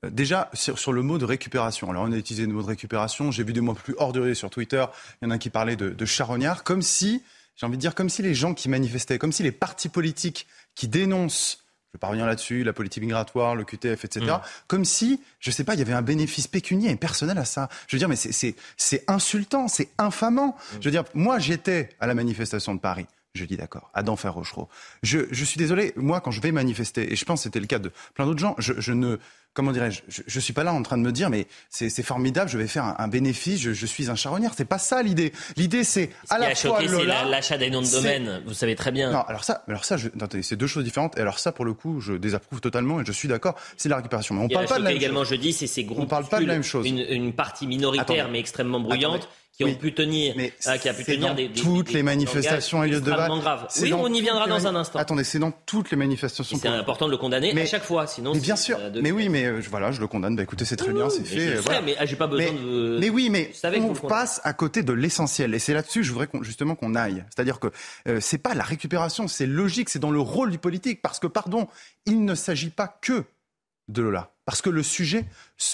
euh, 0.06 0.10
déjà, 0.10 0.50
sur, 0.54 0.92
le 0.94 1.02
mot 1.02 1.18
de 1.18 1.26
récupération, 1.26 1.90
alors 1.90 2.04
on 2.04 2.12
a 2.12 2.16
utilisé 2.16 2.46
le 2.46 2.52
mot 2.54 2.62
de 2.62 2.68
récupération, 2.68 3.30
j'ai 3.30 3.44
vu 3.44 3.52
des 3.52 3.60
mots 3.60 3.74
plus 3.74 3.94
orduriers 3.98 4.34
sur 4.34 4.48
Twitter, 4.48 4.82
il 5.20 5.26
y 5.26 5.28
en 5.28 5.32
a 5.32 5.36
qui 5.36 5.50
parlaient 5.50 5.76
de, 5.76 5.90
de 5.90 6.04
charognard, 6.06 6.64
comme 6.64 6.80
si 6.80 7.22
j'ai 7.56 7.66
envie 7.66 7.76
de 7.76 7.82
dire 7.82 7.94
comme 7.94 8.08
si 8.08 8.22
les 8.22 8.34
gens 8.34 8.54
qui 8.54 8.70
manifestaient, 8.70 9.18
comme 9.18 9.32
si 9.32 9.42
les 9.42 9.52
partis 9.52 9.90
politiques 9.90 10.46
qui 10.74 10.88
dénoncent 10.88 11.62
je 11.92 11.98
vais 11.98 12.00
pas 12.00 12.06
revenir 12.06 12.26
là-dessus, 12.26 12.62
la 12.62 12.72
politique 12.72 13.02
migratoire, 13.02 13.56
le 13.56 13.64
QTF, 13.64 14.04
etc. 14.04 14.24
Mm. 14.24 14.40
Comme 14.68 14.84
si, 14.84 15.20
je 15.40 15.50
sais 15.50 15.64
pas, 15.64 15.74
il 15.74 15.80
y 15.80 15.82
avait 15.82 15.92
un 15.92 16.02
bénéfice 16.02 16.46
pécunier 16.46 16.88
et 16.90 16.94
personnel 16.96 17.36
à 17.36 17.44
ça. 17.44 17.68
Je 17.88 17.96
veux 17.96 17.98
dire, 17.98 18.08
mais 18.08 18.14
c'est- 18.16 18.54
insultant, 19.08 19.66
c'est 19.66 19.88
infamant. 19.98 20.56
Je 20.80 20.84
veux 20.84 20.92
dire, 20.92 21.02
moi, 21.14 21.40
j'étais 21.40 21.88
à 21.98 22.06
la 22.06 22.14
manifestation 22.14 22.74
de 22.76 22.80
Paris. 22.80 23.06
Je 23.34 23.44
dis 23.44 23.56
d'accord, 23.56 23.90
à 23.94 24.02
d'enfer 24.02 24.34
Rochereau. 24.34 24.68
Je, 25.04 25.20
je 25.30 25.44
suis 25.44 25.56
désolé, 25.58 25.92
moi, 25.94 26.20
quand 26.20 26.32
je 26.32 26.40
vais 26.40 26.50
manifester, 26.50 27.12
et 27.12 27.16
je 27.16 27.24
pense 27.24 27.40
que 27.40 27.42
c'était 27.44 27.60
le 27.60 27.66
cas 27.66 27.78
de 27.78 27.92
plein 28.14 28.26
d'autres 28.26 28.40
gens, 28.40 28.56
je, 28.58 28.72
je 28.78 28.92
ne, 28.92 29.18
comment 29.52 29.70
dirais-je, 29.70 30.02
je, 30.08 30.22
je 30.26 30.40
suis 30.40 30.52
pas 30.52 30.64
là 30.64 30.72
en 30.72 30.82
train 30.82 30.98
de 30.98 31.02
me 31.02 31.12
dire, 31.12 31.30
mais 31.30 31.46
c'est 31.68 32.02
formidable, 32.02 32.50
je 32.50 32.58
vais 32.58 32.66
faire 32.66 32.84
un, 32.84 32.96
un 32.98 33.06
bénéfice, 33.06 33.60
je, 33.60 33.72
je 33.72 33.86
suis 33.86 34.10
un 34.10 34.16
charognard. 34.16 34.54
C'est 34.56 34.64
pas 34.64 34.78
ça 34.78 35.02
l'idée. 35.04 35.32
L'idée, 35.56 35.84
c'est 35.84 36.10
Ce 36.28 36.34
à 36.34 36.38
qui 36.38 36.42
la 36.42 36.48
a 36.48 36.54
fois 36.56 36.80
choqué, 36.80 36.88
c'est 36.88 37.04
l'achat 37.04 37.56
des 37.56 37.70
noms 37.70 37.82
de 37.82 37.90
domaine. 37.90 38.42
Vous 38.46 38.54
savez 38.54 38.74
très 38.74 38.90
bien. 38.90 39.12
non, 39.12 39.20
alors 39.20 39.44
ça, 39.44 39.62
alors 39.68 39.84
ça, 39.84 39.96
je, 39.96 40.08
c'est 40.42 40.56
deux 40.56 40.66
choses 40.66 40.82
différentes. 40.82 41.16
Et 41.16 41.20
alors 41.20 41.38
ça, 41.38 41.52
pour 41.52 41.64
le 41.64 41.72
coup, 41.72 42.00
je 42.00 42.14
désapprouve 42.14 42.60
totalement 42.60 43.00
et 43.00 43.04
je 43.04 43.12
suis 43.12 43.28
d'accord. 43.28 43.54
C'est 43.76 43.88
la 43.88 43.96
récupération. 43.96 44.34
Mais 44.34 44.42
on 44.44 44.48
parle 44.48 44.66
pas 44.66 44.78
de 44.78 44.82
la 44.84 44.90
même 44.90 44.96
également 44.96 45.20
chose. 45.20 45.30
jeudi, 45.30 45.52
c'est 45.52 45.68
ces 45.68 45.84
groupes. 45.84 46.08
parle 46.08 46.26
pas 46.26 46.40
de 46.40 46.46
la 46.46 46.54
même 46.54 46.64
chose. 46.64 46.84
Une, 46.86 46.98
une 46.98 47.32
partie 47.32 47.68
minoritaire 47.68 48.28
mais 48.28 48.40
extrêmement 48.40 48.80
bruyante 48.80 49.14
Attendez. 49.14 49.26
Qui 49.52 49.64
ont 49.64 49.66
Oui. 49.68 49.74
pu 49.74 49.92
tenir, 49.92 50.34
ah, 50.64 50.78
qui 50.78 50.88
a 50.88 50.94
pu 50.94 51.04
tenir 51.04 51.28
dans 51.28 51.34
des, 51.34 51.48
des- 51.48 51.60
toutes 51.60 51.88
des- 51.88 51.94
les 51.94 52.02
manifestations 52.02 52.80
à 52.80 52.86
langages 52.86 53.02
Elliott 53.02 53.30
de. 53.62 53.66
C'est 53.68 53.82
Oui, 53.82 53.90
dans 53.90 54.00
on 54.02 54.12
y 54.14 54.20
viendra 54.22 54.46
dans 54.46 54.66
un 54.66 54.74
instant. 54.74 54.98
Attendez, 54.98 55.24
c'est 55.24 55.38
dans 55.38 55.50
toutes 55.66 55.90
les 55.90 55.96
manifestations. 55.98 56.56
Et 56.56 56.60
C'est 56.60 56.68
important 56.68 57.06
de 57.06 57.10
le 57.10 57.16
condamner 57.18 57.60
à 57.60 57.66
chaque 57.66 57.82
fois, 57.84 58.06
sinon. 58.06 58.32
Mais 58.32 58.40
bien 58.40 58.56
sûr. 58.56 58.78
de- 58.90 59.00
Mais 59.00 59.10
oui, 59.10 59.28
mais 59.28 59.44
euh, 59.46 59.60
voilà, 59.68 59.92
je 59.92 60.00
le 60.00 60.06
condamne. 60.06 60.34
Bah 60.36 60.42
écoutez, 60.44 60.64
c'est 60.64 60.76
très 60.76 60.92
bien, 60.92 61.10
c'est 61.10 61.20
mais 61.20 61.24
fait. 61.26 61.40
je 61.40 61.58
euh, 61.58 61.62
sais, 61.62 61.82
mais, 61.82 61.94
ah, 61.98 62.06
j'ai 62.06 62.16
pas 62.16 62.26
besoin 62.26 62.52
mais, 62.52 62.58
de- 62.58 62.98
Mais 63.00 63.10
oui, 63.10 63.28
mais 63.30 63.52
on 63.80 63.92
passe 63.94 64.40
à 64.44 64.52
côté 64.54 64.82
de 64.82 64.92
l'essentiel. 64.92 65.54
Et 65.54 65.58
c'est 65.58 65.74
là-dessus, 65.74 66.04
je 66.04 66.12
voudrais 66.12 66.28
justement 66.42 66.74
qu'on 66.74 66.94
aille. 66.94 67.24
C'est-à-dire 67.34 67.60
que 67.60 67.68
euh, 68.08 68.18
c'est 68.20 68.38
pas 68.38 68.54
la 68.54 68.64
récupération, 68.64 69.28
c'est 69.28 69.46
logique, 69.46 69.88
c'est 69.90 69.98
dans 69.98 70.10
le 70.10 70.20
rôle 70.20 70.50
du 70.50 70.58
politique. 70.58 71.02
Parce 71.02 71.18
que, 71.18 71.26
pardon, 71.26 71.68
il 72.06 72.24
ne 72.24 72.34
s'agit 72.34 72.70
pas 72.70 72.88
que 72.88 73.24
de 73.88 74.02
Lola. 74.02 74.30
Parce 74.50 74.62
que 74.62 74.70
le 74.70 74.82
sujet, 74.82 75.26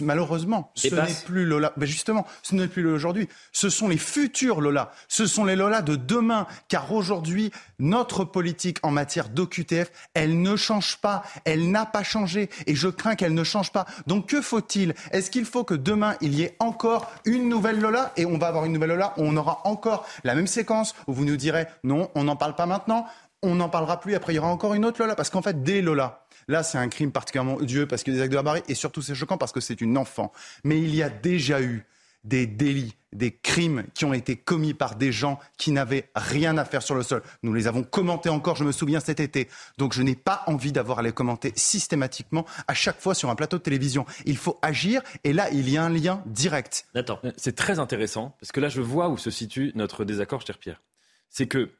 malheureusement, 0.02 0.70
ce 0.74 0.88
Dépasse. 0.88 1.08
n'est 1.08 1.24
plus 1.24 1.46
Lola. 1.46 1.72
Ben 1.78 1.86
justement, 1.86 2.26
ce 2.42 2.54
n'est 2.54 2.68
plus 2.68 2.82
Lola 2.82 2.96
aujourd'hui. 2.96 3.26
Ce 3.50 3.70
sont 3.70 3.88
les 3.88 3.96
futurs 3.96 4.60
Lola. 4.60 4.92
Ce 5.08 5.24
sont 5.24 5.46
les 5.46 5.56
Lola 5.56 5.80
de 5.80 5.96
demain. 5.96 6.46
Car 6.68 6.92
aujourd'hui, 6.92 7.52
notre 7.78 8.24
politique 8.24 8.76
en 8.82 8.90
matière 8.90 9.30
d'OQTF, 9.30 9.90
elle 10.12 10.42
ne 10.42 10.56
change 10.56 10.98
pas. 10.98 11.22
Elle 11.46 11.70
n'a 11.70 11.86
pas 11.86 12.02
changé. 12.02 12.50
Et 12.66 12.74
je 12.74 12.88
crains 12.88 13.14
qu'elle 13.14 13.32
ne 13.32 13.44
change 13.44 13.72
pas. 13.72 13.86
Donc 14.06 14.26
que 14.26 14.42
faut-il? 14.42 14.94
Est-ce 15.10 15.30
qu'il 15.30 15.46
faut 15.46 15.64
que 15.64 15.72
demain, 15.72 16.16
il 16.20 16.34
y 16.34 16.42
ait 16.42 16.54
encore 16.58 17.10
une 17.24 17.48
nouvelle 17.48 17.80
Lola? 17.80 18.12
Et 18.18 18.26
on 18.26 18.36
va 18.36 18.48
avoir 18.48 18.66
une 18.66 18.74
nouvelle 18.74 18.90
Lola. 18.90 19.14
On 19.16 19.34
aura 19.38 19.62
encore 19.64 20.06
la 20.22 20.34
même 20.34 20.46
séquence 20.46 20.94
où 21.06 21.14
vous 21.14 21.24
nous 21.24 21.38
direz 21.38 21.66
non, 21.82 22.10
on 22.14 22.24
n'en 22.24 22.36
parle 22.36 22.54
pas 22.54 22.66
maintenant. 22.66 23.06
On 23.42 23.54
n'en 23.54 23.70
parlera 23.70 24.00
plus. 24.00 24.14
Après, 24.14 24.34
il 24.34 24.36
y 24.36 24.38
aura 24.38 24.48
encore 24.48 24.74
une 24.74 24.84
autre 24.84 25.00
Lola. 25.00 25.14
Parce 25.14 25.30
qu'en 25.30 25.40
fait, 25.40 25.62
des 25.62 25.80
Lola, 25.80 26.25
Là, 26.48 26.62
c'est 26.62 26.78
un 26.78 26.88
crime 26.88 27.12
particulièrement 27.12 27.54
odieux 27.54 27.86
parce 27.86 28.02
qu'il 28.02 28.12
y 28.12 28.16
a 28.16 28.18
des 28.18 28.22
actes 28.22 28.32
de 28.32 28.36
barbarie 28.36 28.62
et 28.68 28.74
surtout 28.74 29.02
c'est 29.02 29.14
choquant 29.14 29.38
parce 29.38 29.52
que 29.52 29.60
c'est 29.60 29.80
une 29.80 29.98
enfant. 29.98 30.32
Mais 30.64 30.80
il 30.80 30.94
y 30.94 31.02
a 31.02 31.08
déjà 31.08 31.60
eu 31.60 31.84
des 32.26 32.46
délits, 32.46 32.94
des 33.12 33.30
crimes 33.30 33.84
qui 33.94 34.04
ont 34.04 34.12
été 34.12 34.36
commis 34.36 34.74
par 34.74 34.96
des 34.96 35.12
gens 35.12 35.38
qui 35.58 35.70
n'avaient 35.70 36.10
rien 36.14 36.58
à 36.58 36.64
faire 36.64 36.82
sur 36.82 36.94
le 36.94 37.02
sol. 37.02 37.22
Nous 37.42 37.54
les 37.54 37.68
avons 37.68 37.84
commentés 37.84 38.28
encore, 38.28 38.56
je 38.56 38.64
me 38.64 38.72
souviens 38.72 39.00
cet 39.00 39.20
été. 39.20 39.48
Donc 39.78 39.92
je 39.92 40.02
n'ai 40.02 40.16
pas 40.16 40.42
envie 40.46 40.72
d'avoir 40.72 40.98
à 40.98 41.02
les 41.02 41.12
commenter 41.12 41.52
systématiquement 41.54 42.44
à 42.66 42.74
chaque 42.74 43.00
fois 43.00 43.14
sur 43.14 43.30
un 43.30 43.36
plateau 43.36 43.58
de 43.58 43.62
télévision. 43.62 44.06
Il 44.24 44.36
faut 44.36 44.58
agir 44.60 45.02
et 45.24 45.32
là, 45.32 45.48
il 45.50 45.70
y 45.70 45.76
a 45.76 45.84
un 45.84 45.88
lien 45.88 46.22
direct. 46.26 46.86
Attends. 46.94 47.20
C'est 47.36 47.54
très 47.54 47.78
intéressant 47.78 48.36
parce 48.40 48.52
que 48.52 48.60
là, 48.60 48.68
je 48.68 48.80
vois 48.80 49.08
où 49.08 49.16
se 49.16 49.30
situe 49.30 49.72
notre 49.74 50.04
désaccord, 50.04 50.44
cher 50.44 50.58
Pierre. 50.58 50.82
C'est 51.30 51.46
que, 51.46 51.70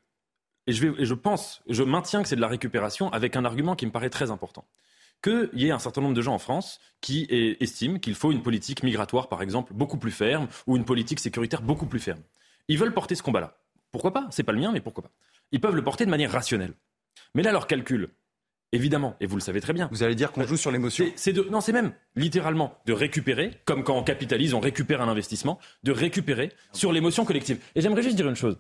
et 0.66 0.72
je, 0.72 0.86
vais, 0.86 1.02
et 1.02 1.06
je 1.06 1.14
pense, 1.14 1.62
je 1.68 1.82
maintiens 1.82 2.22
que 2.22 2.28
c'est 2.28 2.36
de 2.36 2.40
la 2.40 2.48
récupération 2.48 3.10
avec 3.12 3.36
un 3.36 3.44
argument 3.44 3.76
qui 3.76 3.86
me 3.86 3.90
paraît 3.92 4.10
très 4.10 4.30
important. 4.30 4.64
Qu'il 5.22 5.48
y 5.54 5.66
ait 5.66 5.70
un 5.70 5.78
certain 5.78 6.00
nombre 6.02 6.14
de 6.14 6.22
gens 6.22 6.34
en 6.34 6.38
France 6.38 6.78
qui 7.00 7.26
est- 7.30 7.62
estiment 7.62 7.98
qu'il 7.98 8.14
faut 8.14 8.32
une 8.32 8.42
politique 8.42 8.82
migratoire, 8.82 9.28
par 9.28 9.42
exemple, 9.42 9.72
beaucoup 9.72 9.96
plus 9.98 10.10
ferme 10.10 10.46
ou 10.66 10.76
une 10.76 10.84
politique 10.84 11.20
sécuritaire 11.20 11.62
beaucoup 11.62 11.86
plus 11.86 12.00
ferme. 12.00 12.20
Ils 12.68 12.78
veulent 12.78 12.92
porter 12.94 13.14
ce 13.14 13.22
combat-là. 13.22 13.56
Pourquoi 13.92 14.12
pas? 14.12 14.26
C'est 14.30 14.42
pas 14.42 14.52
le 14.52 14.60
mien, 14.60 14.72
mais 14.72 14.80
pourquoi 14.80 15.04
pas? 15.04 15.10
Ils 15.52 15.60
peuvent 15.60 15.74
le 15.74 15.82
porter 15.84 16.04
de 16.04 16.10
manière 16.10 16.30
rationnelle. 16.32 16.74
Mais 17.34 17.42
là, 17.42 17.50
leur 17.52 17.66
calcul, 17.66 18.08
évidemment, 18.72 19.16
et 19.20 19.26
vous 19.26 19.36
le 19.36 19.40
savez 19.40 19.60
très 19.60 19.72
bien. 19.72 19.88
Vous 19.90 20.02
allez 20.02 20.14
dire 20.14 20.32
qu'on 20.32 20.42
joue 20.46 20.56
sur 20.56 20.70
l'émotion 20.70 21.06
C'est 21.16 21.32
de, 21.32 21.42
non, 21.44 21.60
c'est 21.60 21.72
même 21.72 21.92
littéralement 22.14 22.76
de 22.84 22.92
récupérer, 22.92 23.52
comme 23.64 23.84
quand 23.84 23.96
on 23.96 24.02
capitalise, 24.02 24.52
on 24.54 24.60
récupère 24.60 25.00
un 25.00 25.08
investissement, 25.08 25.58
de 25.82 25.92
récupérer 25.92 26.52
sur 26.72 26.92
l'émotion 26.92 27.24
collective. 27.24 27.58
Et 27.74 27.80
j'aimerais 27.80 28.02
juste 28.02 28.16
dire 28.16 28.28
une 28.28 28.36
chose. 28.36 28.58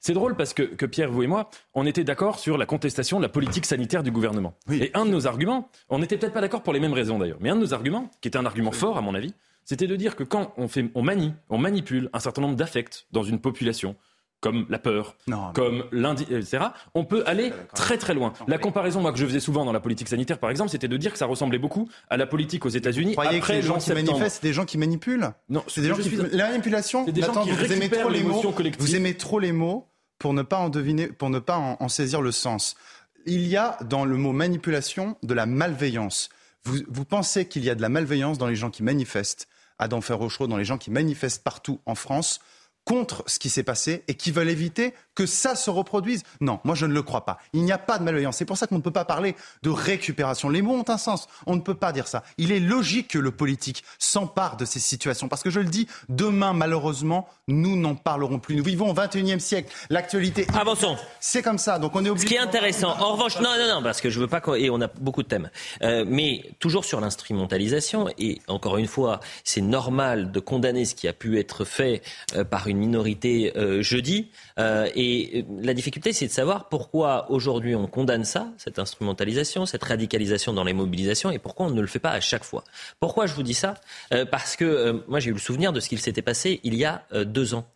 C'est 0.00 0.12
drôle 0.12 0.36
parce 0.36 0.54
que, 0.54 0.62
que 0.62 0.86
Pierre, 0.86 1.10
vous 1.10 1.22
et 1.22 1.26
moi, 1.26 1.50
on 1.74 1.86
était 1.86 2.04
d'accord 2.04 2.38
sur 2.38 2.58
la 2.58 2.66
contestation 2.66 3.18
de 3.18 3.22
la 3.22 3.28
politique 3.28 3.66
sanitaire 3.66 4.02
du 4.02 4.10
gouvernement. 4.10 4.54
Et 4.70 4.90
un 4.94 5.06
de 5.06 5.10
nos 5.10 5.26
arguments, 5.26 5.68
on 5.88 5.98
n'était 5.98 6.16
peut-être 6.16 6.32
pas 6.32 6.40
d'accord 6.40 6.62
pour 6.62 6.72
les 6.72 6.80
mêmes 6.80 6.92
raisons 6.92 7.18
d'ailleurs, 7.18 7.38
mais 7.40 7.50
un 7.50 7.56
de 7.56 7.60
nos 7.60 7.74
arguments, 7.74 8.10
qui 8.20 8.28
était 8.28 8.38
un 8.38 8.46
argument 8.46 8.72
fort 8.72 8.98
à 8.98 9.00
mon 9.00 9.14
avis, 9.14 9.34
c'était 9.64 9.86
de 9.86 9.96
dire 9.96 10.16
que 10.16 10.24
quand 10.24 10.52
on, 10.56 10.68
fait, 10.68 10.90
on 10.94 11.02
manie, 11.02 11.34
on 11.48 11.58
manipule 11.58 12.10
un 12.12 12.18
certain 12.18 12.42
nombre 12.42 12.56
d'affects 12.56 13.06
dans 13.12 13.22
une 13.22 13.40
population, 13.40 13.96
comme 14.42 14.66
la 14.68 14.78
peur, 14.78 15.16
comme 15.54 15.84
l'indi, 15.92 16.24
etc., 16.24 16.64
on 16.94 17.04
peut 17.06 17.22
aller 17.26 17.52
très 17.74 17.96
très 17.96 18.12
loin. 18.12 18.34
La 18.48 18.58
comparaison, 18.58 19.00
moi, 19.00 19.12
que 19.12 19.18
je 19.18 19.24
faisais 19.24 19.40
souvent 19.40 19.64
dans 19.64 19.72
la 19.72 19.80
politique 19.80 20.08
sanitaire, 20.08 20.38
par 20.38 20.50
exemple, 20.50 20.68
c'était 20.70 20.88
de 20.88 20.96
dire 20.98 21.12
que 21.12 21.18
ça 21.18 21.26
ressemblait 21.26 21.58
beaucoup 21.60 21.88
à 22.10 22.16
la 22.16 22.26
politique 22.26 22.66
aux 22.66 22.68
États-Unis 22.68 23.14
après 23.16 23.40
que 23.40 23.52
les 23.52 23.60
le 23.62 23.66
gens 23.68 23.76
11 23.76 23.84
qui 23.84 23.92
manifestent, 23.94 24.40
c'est 24.42 24.48
des 24.48 24.52
gens 24.52 24.64
qui 24.66 24.76
manipulent 24.78 25.32
Non, 25.48 25.62
c'est 25.68 25.80
des 25.80 25.88
gens 25.88 25.94
qui. 25.96 26.02
suis- 26.08 26.16
La 26.32 26.48
manipulation, 26.50 27.04
des 27.04 27.22
gens 27.22 27.42
qui 27.44 27.50
vous 27.52 27.72
aimez 27.72 27.88
trop 27.88 28.08
les 28.10 28.22
mots. 28.22 28.42
collective. 28.52 28.82
Vous 28.84 28.96
aimez 28.96 29.14
trop 29.16 29.38
les 29.38 29.52
mots 29.52 29.86
pour 30.18 30.34
ne 30.34 30.42
pas 30.42 30.58
en 30.58 30.68
deviner, 30.68 31.06
pour 31.06 31.30
ne 31.30 31.38
pas 31.38 31.56
en, 31.56 31.76
en 31.80 31.88
saisir 31.88 32.20
le 32.20 32.32
sens. 32.32 32.74
Il 33.24 33.46
y 33.46 33.56
a 33.56 33.78
dans 33.88 34.04
le 34.04 34.16
mot 34.16 34.32
manipulation 34.32 35.16
de 35.22 35.34
la 35.34 35.46
malveillance. 35.46 36.28
Vous, 36.64 36.78
vous 36.88 37.04
pensez 37.04 37.46
qu'il 37.46 37.64
y 37.64 37.70
a 37.70 37.76
de 37.76 37.82
la 37.82 37.88
malveillance 37.88 38.38
dans 38.38 38.48
les 38.48 38.56
gens 38.56 38.70
qui 38.70 38.82
manifestent 38.82 39.46
à 39.78 39.86
Rochereau, 40.14 40.46
dans 40.46 40.56
les 40.56 40.64
gens 40.64 40.78
qui 40.78 40.90
manifestent 40.90 41.42
partout 41.42 41.80
en 41.86 41.94
France 41.94 42.40
contre 42.84 43.22
ce 43.26 43.38
qui 43.38 43.48
s'est 43.48 43.62
passé 43.62 44.04
et 44.08 44.14
qui 44.14 44.30
veulent 44.30 44.48
éviter 44.50 44.94
que 45.14 45.26
ça 45.26 45.54
se 45.54 45.70
reproduise. 45.70 46.22
Non, 46.40 46.60
moi 46.64 46.74
je 46.74 46.86
ne 46.86 46.92
le 46.92 47.02
crois 47.02 47.24
pas. 47.24 47.38
Il 47.52 47.62
n'y 47.62 47.72
a 47.72 47.78
pas 47.78 47.98
de 47.98 48.04
malveillance. 48.04 48.36
C'est 48.36 48.44
pour 48.44 48.56
ça 48.56 48.66
qu'on 48.66 48.76
ne 48.76 48.82
peut 48.82 48.90
pas 48.90 49.04
parler 49.04 49.36
de 49.62 49.70
récupération. 49.70 50.48
Les 50.48 50.62
mots 50.62 50.74
ont 50.74 50.88
un 50.88 50.98
sens. 50.98 51.28
On 51.46 51.56
ne 51.56 51.60
peut 51.60 51.74
pas 51.74 51.92
dire 51.92 52.08
ça. 52.08 52.22
Il 52.38 52.52
est 52.52 52.60
logique 52.60 53.08
que 53.08 53.18
le 53.18 53.30
politique 53.30 53.84
s'empare 53.98 54.56
de 54.56 54.64
ces 54.64 54.80
situations. 54.80 55.28
Parce 55.28 55.42
que 55.42 55.50
je 55.50 55.60
le 55.60 55.68
dis, 55.68 55.86
demain, 56.08 56.52
malheureusement, 56.52 57.28
nous 57.48 57.76
n'en 57.76 57.94
parlerons 57.94 58.38
plus. 58.38 58.56
Nous 58.56 58.64
vivons 58.64 58.90
au 58.90 58.94
21e 58.94 59.38
siècle. 59.38 59.72
L'actualité. 59.90 60.46
Avançons. 60.58 60.96
C'est 61.20 61.42
comme 61.42 61.58
ça. 61.58 61.78
Donc 61.78 61.94
on 61.94 62.04
est 62.04 62.08
obligé. 62.08 62.26
Ce 62.26 62.32
qui 62.32 62.36
est 62.36 62.40
intéressant, 62.40 62.96
en 62.98 63.12
revanche, 63.12 63.38
non, 63.40 63.50
non, 63.58 63.74
non, 63.74 63.82
parce 63.82 64.00
que 64.00 64.10
je 64.10 64.18
veux 64.20 64.26
pas, 64.26 64.40
et 64.56 64.70
on 64.70 64.80
a 64.80 64.88
beaucoup 64.88 65.22
de 65.22 65.28
thèmes, 65.28 65.50
Euh, 65.82 66.04
mais 66.06 66.44
toujours 66.58 66.84
sur 66.84 67.00
l'instrumentalisation, 67.00 68.08
et 68.18 68.40
encore 68.48 68.78
une 68.78 68.86
fois, 68.86 69.20
c'est 69.44 69.60
normal 69.60 70.32
de 70.32 70.40
condamner 70.40 70.84
ce 70.84 70.94
qui 70.94 71.08
a 71.08 71.12
pu 71.12 71.38
être 71.38 71.64
fait 71.64 72.02
euh, 72.36 72.44
par 72.44 72.68
une 72.68 72.78
minorité 72.78 73.52
euh, 73.56 73.82
jeudi, 73.82 74.30
euh, 75.34 75.42
la 75.60 75.74
difficulté, 75.74 76.12
c'est 76.12 76.26
de 76.26 76.32
savoir 76.32 76.68
pourquoi 76.68 77.30
aujourd'hui 77.30 77.74
on 77.74 77.86
condamne 77.86 78.24
ça, 78.24 78.48
cette 78.58 78.78
instrumentalisation, 78.78 79.66
cette 79.66 79.84
radicalisation 79.84 80.52
dans 80.52 80.64
les 80.64 80.72
mobilisations, 80.72 81.30
et 81.30 81.38
pourquoi 81.38 81.66
on 81.66 81.70
ne 81.70 81.80
le 81.80 81.86
fait 81.86 81.98
pas 81.98 82.10
à 82.10 82.20
chaque 82.20 82.44
fois. 82.44 82.64
Pourquoi 83.00 83.26
je 83.26 83.34
vous 83.34 83.42
dis 83.42 83.54
ça? 83.54 83.74
Euh, 84.12 84.24
Parce 84.24 84.56
que 84.56 84.64
euh, 84.64 84.92
moi 85.08 85.20
j'ai 85.20 85.30
eu 85.30 85.34
le 85.34 85.38
souvenir 85.38 85.72
de 85.72 85.80
ce 85.80 85.88
qu'il 85.88 86.00
s'était 86.00 86.22
passé 86.22 86.60
il 86.64 86.74
y 86.74 86.84
a 86.84 87.04
deux 87.24 87.54
ans 87.54 87.66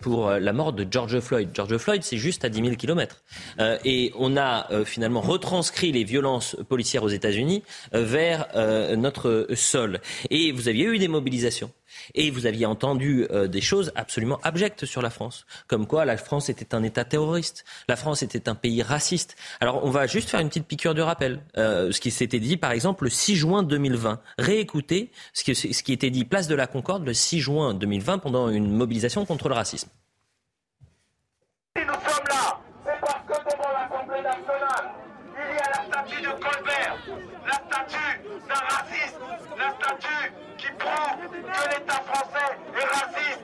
pour 0.00 0.30
la 0.30 0.52
mort 0.52 0.72
de 0.72 0.86
George 0.88 1.18
Floyd. 1.20 1.50
George 1.52 1.76
Floyd, 1.78 2.02
c'est 2.02 2.16
juste 2.16 2.44
à 2.44 2.48
10 2.48 2.62
000 2.62 2.76
kilomètres. 2.76 3.24
Et 3.84 4.12
on 4.16 4.36
a 4.36 4.84
finalement 4.84 5.20
retranscrit 5.20 5.92
les 5.92 6.04
violences 6.04 6.56
policières 6.68 7.02
aux 7.02 7.08
États-Unis 7.08 7.62
vers 7.92 8.46
notre 8.96 9.48
sol. 9.54 10.00
Et 10.30 10.52
vous 10.52 10.68
aviez 10.68 10.84
eu 10.84 10.98
des 10.98 11.08
mobilisations. 11.08 11.70
Et 12.14 12.30
vous 12.30 12.46
aviez 12.46 12.66
entendu 12.66 13.26
euh, 13.30 13.46
des 13.46 13.60
choses 13.60 13.92
absolument 13.94 14.38
abjectes 14.42 14.86
sur 14.86 15.02
la 15.02 15.10
France, 15.10 15.46
comme 15.66 15.86
quoi 15.86 16.04
la 16.04 16.16
France 16.16 16.48
était 16.48 16.74
un 16.74 16.82
État 16.82 17.04
terroriste, 17.04 17.64
la 17.88 17.96
France 17.96 18.22
était 18.22 18.48
un 18.48 18.54
pays 18.54 18.82
raciste. 18.82 19.36
Alors 19.60 19.84
on 19.84 19.90
va 19.90 20.06
juste 20.06 20.28
faire 20.30 20.40
une 20.40 20.48
petite 20.48 20.66
piqûre 20.66 20.94
de 20.94 21.02
rappel. 21.02 21.42
Euh, 21.56 21.92
ce 21.92 22.00
qui 22.00 22.10
s'était 22.10 22.40
dit 22.40 22.56
par 22.56 22.72
exemple 22.72 23.04
le 23.04 23.10
6 23.10 23.36
juin 23.36 23.62
2020. 23.62 24.20
Réécoutez 24.38 25.10
ce 25.32 25.44
qui, 25.44 25.54
ce 25.54 25.82
qui 25.82 25.92
était 25.92 26.10
dit 26.10 26.24
place 26.24 26.48
de 26.48 26.54
la 26.54 26.66
Concorde 26.66 27.04
le 27.04 27.14
6 27.14 27.40
juin 27.40 27.74
2020 27.74 28.18
pendant 28.18 28.48
une 28.48 28.70
mobilisation 28.70 29.24
contre 29.24 29.48
le 29.48 29.54
racisme. 29.54 29.88
Si 31.76 31.84
nous 31.84 31.92
sommes 31.92 32.28
là, 32.28 32.60
c'est 32.84 33.00
parce 33.00 33.24
que 33.26 33.50
devant 33.50 33.72
l'Assemblée 33.72 34.22
nationale, 34.22 34.94
il 35.34 35.54
y 35.54 35.58
a 35.58 35.68
la 35.70 35.84
statue 35.86 36.22
de 36.22 36.30
Colbert, 36.30 36.96
la 37.46 37.54
statue 37.54 38.20
d'un 38.48 38.54
raciste, 38.54 39.18
la 39.58 39.74
statue 39.74 40.32
qui 40.56 40.66
prouve 40.78 41.30
que 41.30 41.83
l'État 41.94 42.12
français 42.12 42.58
est 42.74 42.84
raciste. 42.84 43.40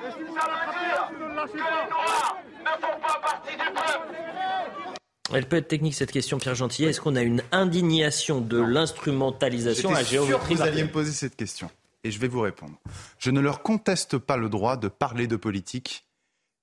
Ça 0.00 0.46
veut 0.48 0.70
dire 0.72 1.08
que 1.08 1.56
les 1.56 1.62
Noirs 1.90 2.36
ne 2.60 2.80
font 2.80 3.00
pas 3.00 3.20
partie 3.22 3.52
du 3.52 3.64
peuple. 3.64 4.16
Elle 5.34 5.48
peut 5.48 5.56
être 5.56 5.68
technique 5.68 5.94
cette 5.94 6.12
question, 6.12 6.38
Pierre 6.38 6.54
Gentillet. 6.54 6.90
Est-ce 6.90 7.00
qu'on 7.00 7.16
a 7.16 7.22
une 7.22 7.42
indignation 7.52 8.40
de 8.40 8.60
l'instrumentalisation 8.60 9.90
à 9.90 10.02
J'étais 10.02 10.10
sûr 10.10 10.22
que 10.22 10.28
géométrie 10.28 10.54
vous 10.54 10.62
alliez 10.62 10.84
me 10.84 10.90
poser 10.90 11.12
cette 11.12 11.36
question. 11.36 11.70
Et 12.04 12.12
je 12.12 12.20
vais 12.20 12.28
vous 12.28 12.40
répondre. 12.40 12.78
Je 13.18 13.30
ne 13.30 13.40
leur 13.40 13.62
conteste 13.62 14.18
pas 14.18 14.36
le 14.36 14.48
droit 14.48 14.76
de 14.76 14.86
parler 14.86 15.26
de 15.26 15.34
politique 15.34 16.06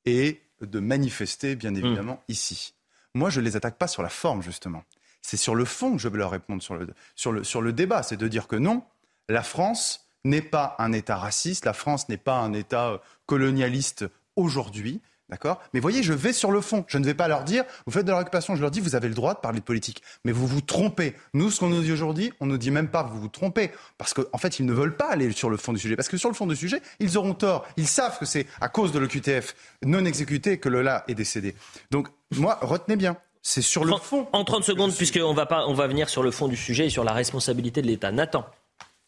et 0.05 0.41
de 0.61 0.79
manifester, 0.79 1.55
bien 1.55 1.75
évidemment, 1.75 2.23
ici. 2.29 2.73
Moi, 3.13 3.29
je 3.29 3.41
ne 3.41 3.45
les 3.45 3.57
attaque 3.57 3.77
pas 3.77 3.87
sur 3.87 4.01
la 4.01 4.09
forme, 4.09 4.41
justement. 4.41 4.83
C'est 5.21 5.37
sur 5.37 5.55
le 5.55 5.65
fond 5.65 5.93
que 5.93 6.01
je 6.01 6.07
veux 6.07 6.17
leur 6.17 6.31
répondre 6.31 6.63
sur 6.63 6.75
le, 6.75 6.87
sur 7.15 7.33
le, 7.33 7.43
sur 7.43 7.61
le 7.61 7.73
débat. 7.73 8.03
C'est 8.03 8.17
de 8.17 8.27
dire 8.29 8.47
que 8.47 8.55
non, 8.55 8.83
la 9.27 9.43
France 9.43 10.03
n'est 10.23 10.41
pas 10.41 10.75
un 10.79 10.91
État 10.93 11.17
raciste, 11.17 11.65
la 11.65 11.73
France 11.73 12.09
n'est 12.09 12.17
pas 12.17 12.37
un 12.37 12.53
État 12.53 12.89
euh, 12.89 12.97
colonialiste 13.25 14.05
aujourd'hui. 14.35 15.01
D'accord? 15.29 15.61
Mais 15.73 15.79
voyez, 15.79 16.03
je 16.03 16.13
vais 16.13 16.33
sur 16.33 16.51
le 16.51 16.61
fond. 16.61 16.83
Je 16.87 16.97
ne 16.97 17.05
vais 17.05 17.13
pas 17.13 17.27
leur 17.27 17.43
dire, 17.43 17.63
vous 17.85 17.91
faites 17.91 18.05
de 18.05 18.11
la 18.11 18.19
récupération. 18.19 18.55
Je 18.55 18.61
leur 18.61 18.69
dis, 18.69 18.81
vous 18.81 18.93
avez 18.93 19.07
le 19.07 19.15
droit 19.15 19.33
de 19.33 19.39
parler 19.39 19.61
de 19.61 19.63
politique. 19.63 20.03
Mais 20.25 20.31
vous 20.31 20.45
vous 20.45 20.61
trompez. 20.61 21.15
Nous, 21.33 21.49
ce 21.49 21.59
qu'on 21.59 21.69
nous 21.69 21.81
dit 21.81 21.91
aujourd'hui, 21.91 22.31
on 22.39 22.45
ne 22.45 22.51
nous 22.51 22.57
dit 22.57 22.71
même 22.71 22.89
pas, 22.89 23.03
vous 23.03 23.19
vous 23.19 23.29
trompez. 23.29 23.71
Parce 23.97 24.13
qu'en 24.13 24.23
en 24.31 24.37
fait, 24.37 24.59
ils 24.59 24.65
ne 24.65 24.73
veulent 24.73 24.95
pas 24.95 25.09
aller 25.09 25.31
sur 25.31 25.49
le 25.49 25.57
fond 25.57 25.73
du 25.73 25.79
sujet. 25.79 25.95
Parce 25.95 26.09
que 26.09 26.17
sur 26.17 26.29
le 26.29 26.35
fond 26.35 26.45
du 26.45 26.55
sujet, 26.55 26.81
ils 26.99 27.17
auront 27.17 27.33
tort. 27.33 27.65
Ils 27.77 27.87
savent 27.87 28.19
que 28.19 28.25
c'est 28.25 28.45
à 28.61 28.67
cause 28.67 28.91
de 28.91 28.99
l'OQTF 28.99 29.55
non 29.83 30.05
exécuté 30.05 30.59
que 30.59 30.69
Lola 30.69 31.03
est 31.07 31.15
décédé. 31.15 31.55
Donc, 31.89 32.09
moi, 32.35 32.59
retenez 32.61 32.97
bien. 32.97 33.17
C'est 33.41 33.61
sur 33.61 33.85
le 33.85 33.95
fond. 33.97 34.27
En 34.33 34.43
30 34.43 34.63
secondes, 34.63 34.93
puisqu'on 34.93 35.33
va, 35.33 35.45
pas, 35.45 35.65
on 35.67 35.73
va 35.73 35.87
venir 35.87 36.09
sur 36.09 36.21
le 36.21 36.31
fond 36.31 36.47
du 36.47 36.57
sujet 36.57 36.87
et 36.87 36.89
sur 36.89 37.03
la 37.03 37.13
responsabilité 37.13 37.81
de 37.81 37.87
l'État. 37.87 38.11
Nathan. 38.11 38.45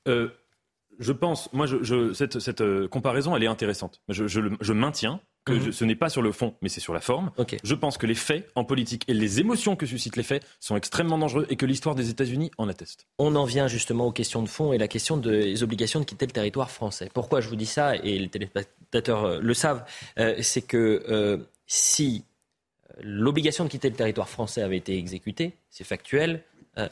Euh, 0.08 0.30
je 1.00 1.12
pense, 1.12 1.52
moi, 1.54 1.66
je, 1.66 2.14
cette, 2.14 2.40
cette 2.40 2.62
euh, 2.62 2.88
comparaison, 2.88 3.36
elle 3.36 3.44
est 3.44 3.48
intéressante. 3.48 4.02
Je, 4.10 4.28
je, 4.28 4.42
je 4.62 4.74
maintiens 4.74 5.20
que 5.46 5.54
Mhm. 5.54 5.72
ce 5.72 5.86
n'est 5.86 5.96
pas 5.96 6.10
sur 6.10 6.24
le 6.24 6.32
fond, 6.32 6.56
mais 6.62 6.70
c'est 6.70 6.80
sur 6.82 6.94
la 6.94 7.00
forme. 7.00 7.32
Je 7.64 7.76
pense 7.76 7.98
que 7.98 8.08
les 8.08 8.16
faits 8.16 8.50
en 8.56 8.64
politique 8.64 9.04
et 9.08 9.14
les 9.14 9.40
émotions 9.40 9.76
que 9.76 9.86
suscitent 9.86 10.16
les 10.16 10.24
faits 10.24 10.44
sont 10.60 10.76
extrêmement 10.76 11.20
dangereux 11.20 11.46
et 11.50 11.56
que 11.56 11.68
l'histoire 11.68 11.94
des 11.94 12.10
États-Unis 12.10 12.50
en 12.58 12.68
atteste. 12.68 13.06
On 13.20 13.36
en 13.36 13.46
vient 13.46 13.68
justement 13.68 14.08
aux 14.08 14.12
questions 14.12 14.42
de 14.42 14.50
fond 14.50 14.74
et 14.74 14.80
la 14.80 14.88
question 14.88 15.18
des 15.18 15.62
obligations 15.62 16.00
de 16.00 16.06
quitter 16.06 16.26
le 16.26 16.32
territoire 16.32 16.72
français. 16.72 17.10
Pourquoi 17.14 17.42
je 17.42 17.50
vous 17.50 17.56
dis 17.56 17.68
ça, 17.68 17.96
et 17.96 18.18
les 18.18 18.28
téléspectateurs 18.28 19.26
euh, 19.26 19.40
le 19.40 19.54
savent, 19.54 19.86
euh, 20.18 20.36
c'est 20.42 20.64
que 20.64 21.04
euh, 21.10 21.38
si 21.68 22.26
l'obligation 23.02 23.66
de 23.66 23.70
quitter 23.70 23.90
le 23.90 23.96
territoire 23.96 24.30
français 24.30 24.64
avait 24.64 24.78
été 24.78 24.98
exécutée, 24.98 25.58
c'est 25.70 25.84
factuel, 25.84 26.44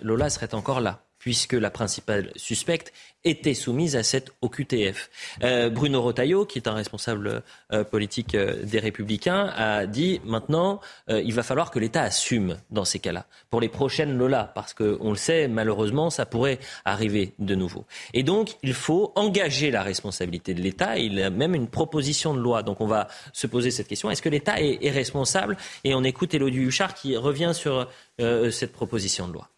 Lola 0.01 0.29
serait 0.29 0.53
encore 0.55 0.79
là 0.79 1.03
puisque 1.23 1.53
la 1.53 1.69
principale 1.69 2.33
suspecte 2.35 2.91
était 3.23 3.53
soumise 3.53 3.95
à 3.95 4.03
cette 4.03 4.33
OQTF. 4.41 5.09
Euh, 5.41 5.69
Bruno 5.69 6.01
Rotaillot, 6.01 6.45
qui 6.45 6.59
est 6.59 6.67
un 6.67 6.73
responsable 6.73 7.43
euh, 7.71 7.85
politique 7.85 8.35
euh, 8.35 8.61
des 8.65 8.79
Républicains, 8.79 9.53
a 9.55 9.85
dit 9.85 10.19
maintenant, 10.25 10.81
il 11.07 11.33
va 11.33 11.43
falloir 11.43 11.71
que 11.71 11.79
l'État 11.79 12.01
assume 12.01 12.57
dans 12.71 12.83
ces 12.83 12.99
cas-là, 12.99 13.25
pour 13.49 13.61
les 13.61 13.69
prochaines 13.69 14.17
Lola, 14.17 14.51
parce 14.53 14.73
qu'on 14.73 15.11
le 15.11 15.15
sait, 15.15 15.47
malheureusement, 15.47 16.09
ça 16.09 16.25
pourrait 16.25 16.59
arriver 16.83 17.33
de 17.39 17.55
nouveau. 17.55 17.85
Et 18.13 18.23
donc, 18.23 18.57
il 18.61 18.73
faut 18.73 19.13
engager 19.15 19.71
la 19.71 19.81
responsabilité 19.81 20.53
de 20.53 20.61
l'État. 20.61 20.97
Il 20.97 21.21
a 21.21 21.29
même 21.29 21.55
une 21.55 21.69
proposition 21.69 22.33
de 22.33 22.39
loi. 22.39 22.63
Donc, 22.63 22.81
on 22.81 22.87
va 22.87 23.07
se 23.31 23.47
poser 23.47 23.71
cette 23.71 23.87
question. 23.87 24.11
Est-ce 24.11 24.21
que 24.21 24.27
l'État 24.27 24.59
est, 24.61 24.79
est 24.81 24.91
responsable? 24.91 25.55
Et 25.85 25.95
on 25.95 26.03
écoute 26.03 26.33
Élodie 26.33 26.59
Huchard 26.59 26.93
qui 26.93 27.15
revient 27.15 27.53
sur 27.53 27.89
cette 28.17 28.73
proposition 28.73 29.27
de 29.29 29.33
loi. 29.33 29.49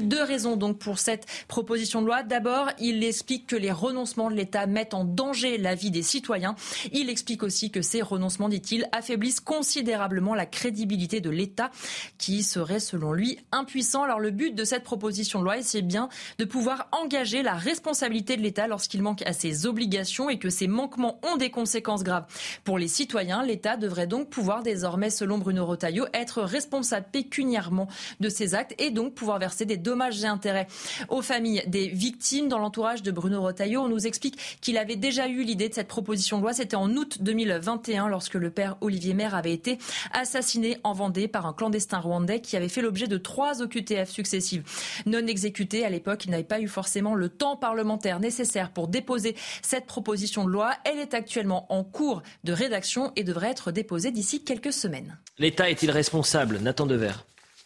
Deux 0.00 0.22
raisons 0.22 0.56
donc 0.56 0.78
pour 0.78 0.98
cette 0.98 1.26
proposition 1.48 2.00
de 2.00 2.06
loi. 2.06 2.22
D'abord, 2.22 2.70
il 2.78 3.02
explique 3.04 3.46
que 3.46 3.56
les 3.56 3.72
renoncements 3.72 4.30
de 4.30 4.36
l'État 4.36 4.66
mettent 4.66 4.94
en 4.94 5.04
danger 5.04 5.58
la 5.58 5.74
vie 5.74 5.90
des 5.90 6.02
citoyens. 6.02 6.54
Il 6.92 7.10
explique 7.10 7.42
aussi 7.42 7.70
que 7.70 7.82
ces 7.82 8.02
renoncements, 8.02 8.48
dit-il, 8.48 8.88
affaiblissent 8.92 9.40
considérablement 9.40 10.34
la 10.34 10.46
crédibilité 10.46 11.20
de 11.20 11.30
l'État 11.30 11.70
qui 12.18 12.42
serait, 12.42 12.80
selon 12.80 13.12
lui, 13.12 13.38
impuissant. 13.52 14.02
Alors 14.04 14.20
le 14.20 14.30
but 14.30 14.54
de 14.54 14.64
cette 14.64 14.84
proposition 14.84 15.40
de 15.40 15.44
loi, 15.44 15.62
c'est 15.62 15.82
bien 15.82 16.08
de 16.38 16.44
pouvoir 16.44 16.88
engager 16.92 17.42
la 17.42 17.54
responsabilité 17.54 18.36
de 18.36 18.42
l'État 18.42 18.66
lorsqu'il 18.66 19.02
manque 19.02 19.22
à 19.22 19.32
ses 19.32 19.66
obligations 19.66 20.30
et 20.30 20.38
que 20.38 20.50
ces 20.50 20.68
manquements 20.68 21.20
ont 21.22 21.36
des 21.36 21.50
conséquences 21.50 22.04
graves. 22.04 22.26
Pour 22.64 22.78
les 22.78 22.88
citoyens, 22.88 23.42
l'État 23.42 23.76
devrait 23.76 24.06
donc 24.06 24.30
pouvoir 24.30 24.62
désormais, 24.62 25.10
selon 25.10 25.38
Bruno 25.38 25.66
Rotaillot, 25.66 26.06
être 26.14 26.42
responsable 26.42 27.06
pécuniairement 27.10 27.88
de 28.20 28.28
ses 28.28 28.54
actes 28.54 28.74
et 28.78 28.90
donc 28.90 29.14
pouvoir 29.14 29.38
verser 29.38 29.64
des 29.64 29.76
dommages 29.88 30.22
et 30.22 30.26
intérêts 30.26 30.66
aux 31.08 31.22
familles 31.22 31.62
des 31.66 31.88
victimes. 31.88 32.48
Dans 32.48 32.58
l'entourage 32.58 33.02
de 33.02 33.10
Bruno 33.10 33.40
Rotaillot, 33.40 33.80
on 33.80 33.88
nous 33.88 34.06
explique 34.06 34.58
qu'il 34.60 34.76
avait 34.76 34.96
déjà 34.96 35.28
eu 35.28 35.42
l'idée 35.42 35.70
de 35.70 35.74
cette 35.74 35.88
proposition 35.88 36.36
de 36.36 36.42
loi. 36.42 36.52
C'était 36.52 36.76
en 36.76 36.90
août 36.94 37.18
2021 37.20 38.08
lorsque 38.08 38.34
le 38.34 38.50
père 38.50 38.76
Olivier 38.82 39.14
Maire 39.14 39.34
avait 39.34 39.52
été 39.52 39.78
assassiné 40.12 40.78
en 40.84 40.92
Vendée 40.92 41.28
par 41.28 41.46
un 41.46 41.52
clandestin 41.52 42.00
rwandais 42.00 42.40
qui 42.40 42.56
avait 42.56 42.68
fait 42.68 42.82
l'objet 42.82 43.06
de 43.06 43.16
trois 43.16 43.62
OQTF 43.62 44.10
successives 44.10 44.62
non 45.06 45.26
exécutées. 45.26 45.84
À 45.84 45.90
l'époque, 45.90 46.24
il 46.26 46.32
n'avait 46.32 46.42
pas 46.42 46.60
eu 46.60 46.68
forcément 46.68 47.14
le 47.14 47.28
temps 47.28 47.56
parlementaire 47.56 48.20
nécessaire 48.20 48.70
pour 48.70 48.88
déposer 48.88 49.36
cette 49.62 49.86
proposition 49.86 50.44
de 50.44 50.50
loi. 50.50 50.72
Elle 50.84 50.98
est 50.98 51.14
actuellement 51.14 51.72
en 51.72 51.82
cours 51.84 52.22
de 52.44 52.52
rédaction 52.52 53.12
et 53.16 53.24
devrait 53.24 53.50
être 53.50 53.72
déposée 53.72 54.10
d'ici 54.10 54.44
quelques 54.44 54.72
semaines. 54.72 55.16
L'État 55.38 55.70
est-il 55.70 55.90
responsable 55.90 56.58
Nathan 56.58 56.86
Dever. 56.86 57.12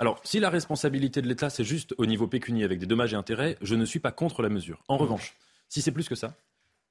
Alors, 0.02 0.18
si 0.24 0.40
la 0.40 0.50
responsabilité 0.50 1.22
de 1.22 1.28
l'État, 1.28 1.48
c'est 1.48 1.62
juste 1.62 1.94
au 1.96 2.06
niveau 2.06 2.26
pécunier 2.26 2.64
avec 2.64 2.80
des 2.80 2.86
dommages 2.86 3.12
et 3.12 3.16
intérêts, 3.16 3.56
je 3.62 3.76
ne 3.76 3.84
suis 3.84 4.00
pas 4.00 4.10
contre 4.10 4.42
la 4.42 4.48
mesure. 4.48 4.82
En 4.88 4.96
revanche, 4.96 5.36
si 5.68 5.80
c'est 5.80 5.92
plus 5.92 6.08
que 6.08 6.16
ça, 6.16 6.34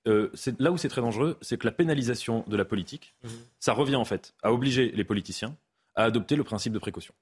euh, 0.08 0.32
là 0.60 0.72
où 0.72 0.78
c'est 0.78 0.88
très 0.88 1.02
dangereux, 1.02 1.38
c'est 1.42 1.58
que 1.58 1.68
la 1.68 1.74
pénalisation 1.74 2.46
de 2.48 2.56
la 2.56 2.64
politique, 2.64 3.14
ça 3.60 3.74
revient 3.74 3.98
en 3.98 4.06
fait 4.06 4.34
à 4.44 4.54
obliger 4.54 4.94
les 4.96 5.04
politiciens 5.04 5.58
à 5.96 6.06
adopter 6.06 6.38
le 6.38 6.46
principe 6.46 6.72
de 6.72 6.80
précaution. 6.80 7.14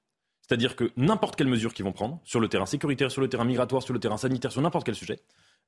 C'est-à-dire 0.46 0.76
que 0.76 0.92
n'importe 0.96 1.34
quelle 1.34 1.48
mesure 1.48 1.74
qu'ils 1.74 1.84
vont 1.84 1.90
prendre, 1.90 2.20
sur 2.22 2.38
le 2.38 2.46
terrain 2.46 2.66
sécuritaire, 2.66 3.10
sur 3.10 3.20
le 3.20 3.28
terrain 3.28 3.44
migratoire, 3.44 3.82
sur 3.82 3.92
le 3.92 3.98
terrain 3.98 4.16
sanitaire, 4.16 4.52
sur 4.52 4.62
n'importe 4.62 4.86
quel 4.86 4.94
sujet, 4.94 5.18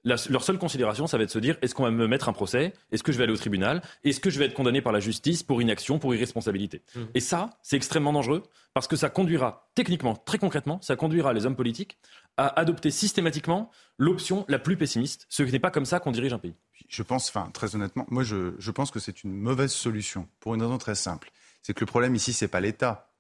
la- 0.05 0.17
leur 0.31 0.43
seule 0.43 0.59
considération, 0.59 1.07
ça 1.07 1.17
va 1.17 1.23
être 1.23 1.29
de 1.31 1.33
se 1.33 1.39
dire 1.39 1.57
est-ce 1.63 1.75
qu'on 1.75 1.85
va 1.85 1.91
me 1.91 2.07
mettre 2.09 2.29
un 2.29 2.33
procès? 2.33 2.73
Est-ce 2.91 3.03
que 3.03 3.13
je 3.13 3.19
vais 3.19 3.25
aller 3.25 3.33
au 3.33 3.37
tribunal? 3.37 3.83
Est-ce 4.05 4.21
que 4.21 4.31
je 4.31 4.39
vais 4.39 4.47
être 4.47 4.55
condamné 4.55 4.81
par 4.83 4.93
la 4.93 5.01
justice 5.01 5.43
pour 5.43 5.63
inaction, 5.63 5.99
pour 5.99 6.15
irresponsabilité? 6.15 6.83
Mhm. 6.97 7.09
Et 7.15 7.21
ça, 7.21 7.51
c'est 7.63 7.77
extrêmement 7.77 8.13
dangereux 8.13 8.43
parce 8.75 8.89
que 8.89 8.97
ça 8.97 9.11
conduira, 9.11 9.69
techniquement, 9.75 10.17
très 10.17 10.39
concrètement, 10.39 10.81
ça 10.83 10.97
conduira 10.97 11.33
les 11.33 11.45
hommes 11.47 11.57
politiques 11.57 11.99
à 12.37 12.59
adopter 12.59 12.91
systématiquement 12.91 13.71
l'option 13.99 14.45
la 14.49 14.59
plus 14.59 14.77
pessimiste. 14.77 15.27
Ce 15.29 15.43
n'est 15.43 15.59
pas 15.59 15.71
comme 15.71 15.85
ça 15.85 16.01
qu'on 16.01 16.11
dirige 16.13 16.33
un 16.33 16.39
pays. 16.39 16.55
Je 16.89 17.03
pense, 17.03 17.29
enfin, 17.29 17.51
très 17.53 17.75
honnêtement, 17.77 18.07
moi, 18.11 18.23
je, 18.23 18.55
je 18.59 18.71
pense 18.71 18.91
que 18.91 18.99
c'est 18.99 19.23
une 19.25 19.33
mauvaise 19.35 19.73
solution 19.73 20.27
pour 20.41 20.55
une 20.55 20.63
raison 20.63 20.79
très 20.79 20.95
simple. 20.95 21.31
C'est 21.63 21.75
que 21.75 21.81
le 21.81 21.87
problème 21.87 22.15
ici, 22.15 22.33
c'est 22.33 22.49
pas 22.49 22.61
l'État. 22.61 23.12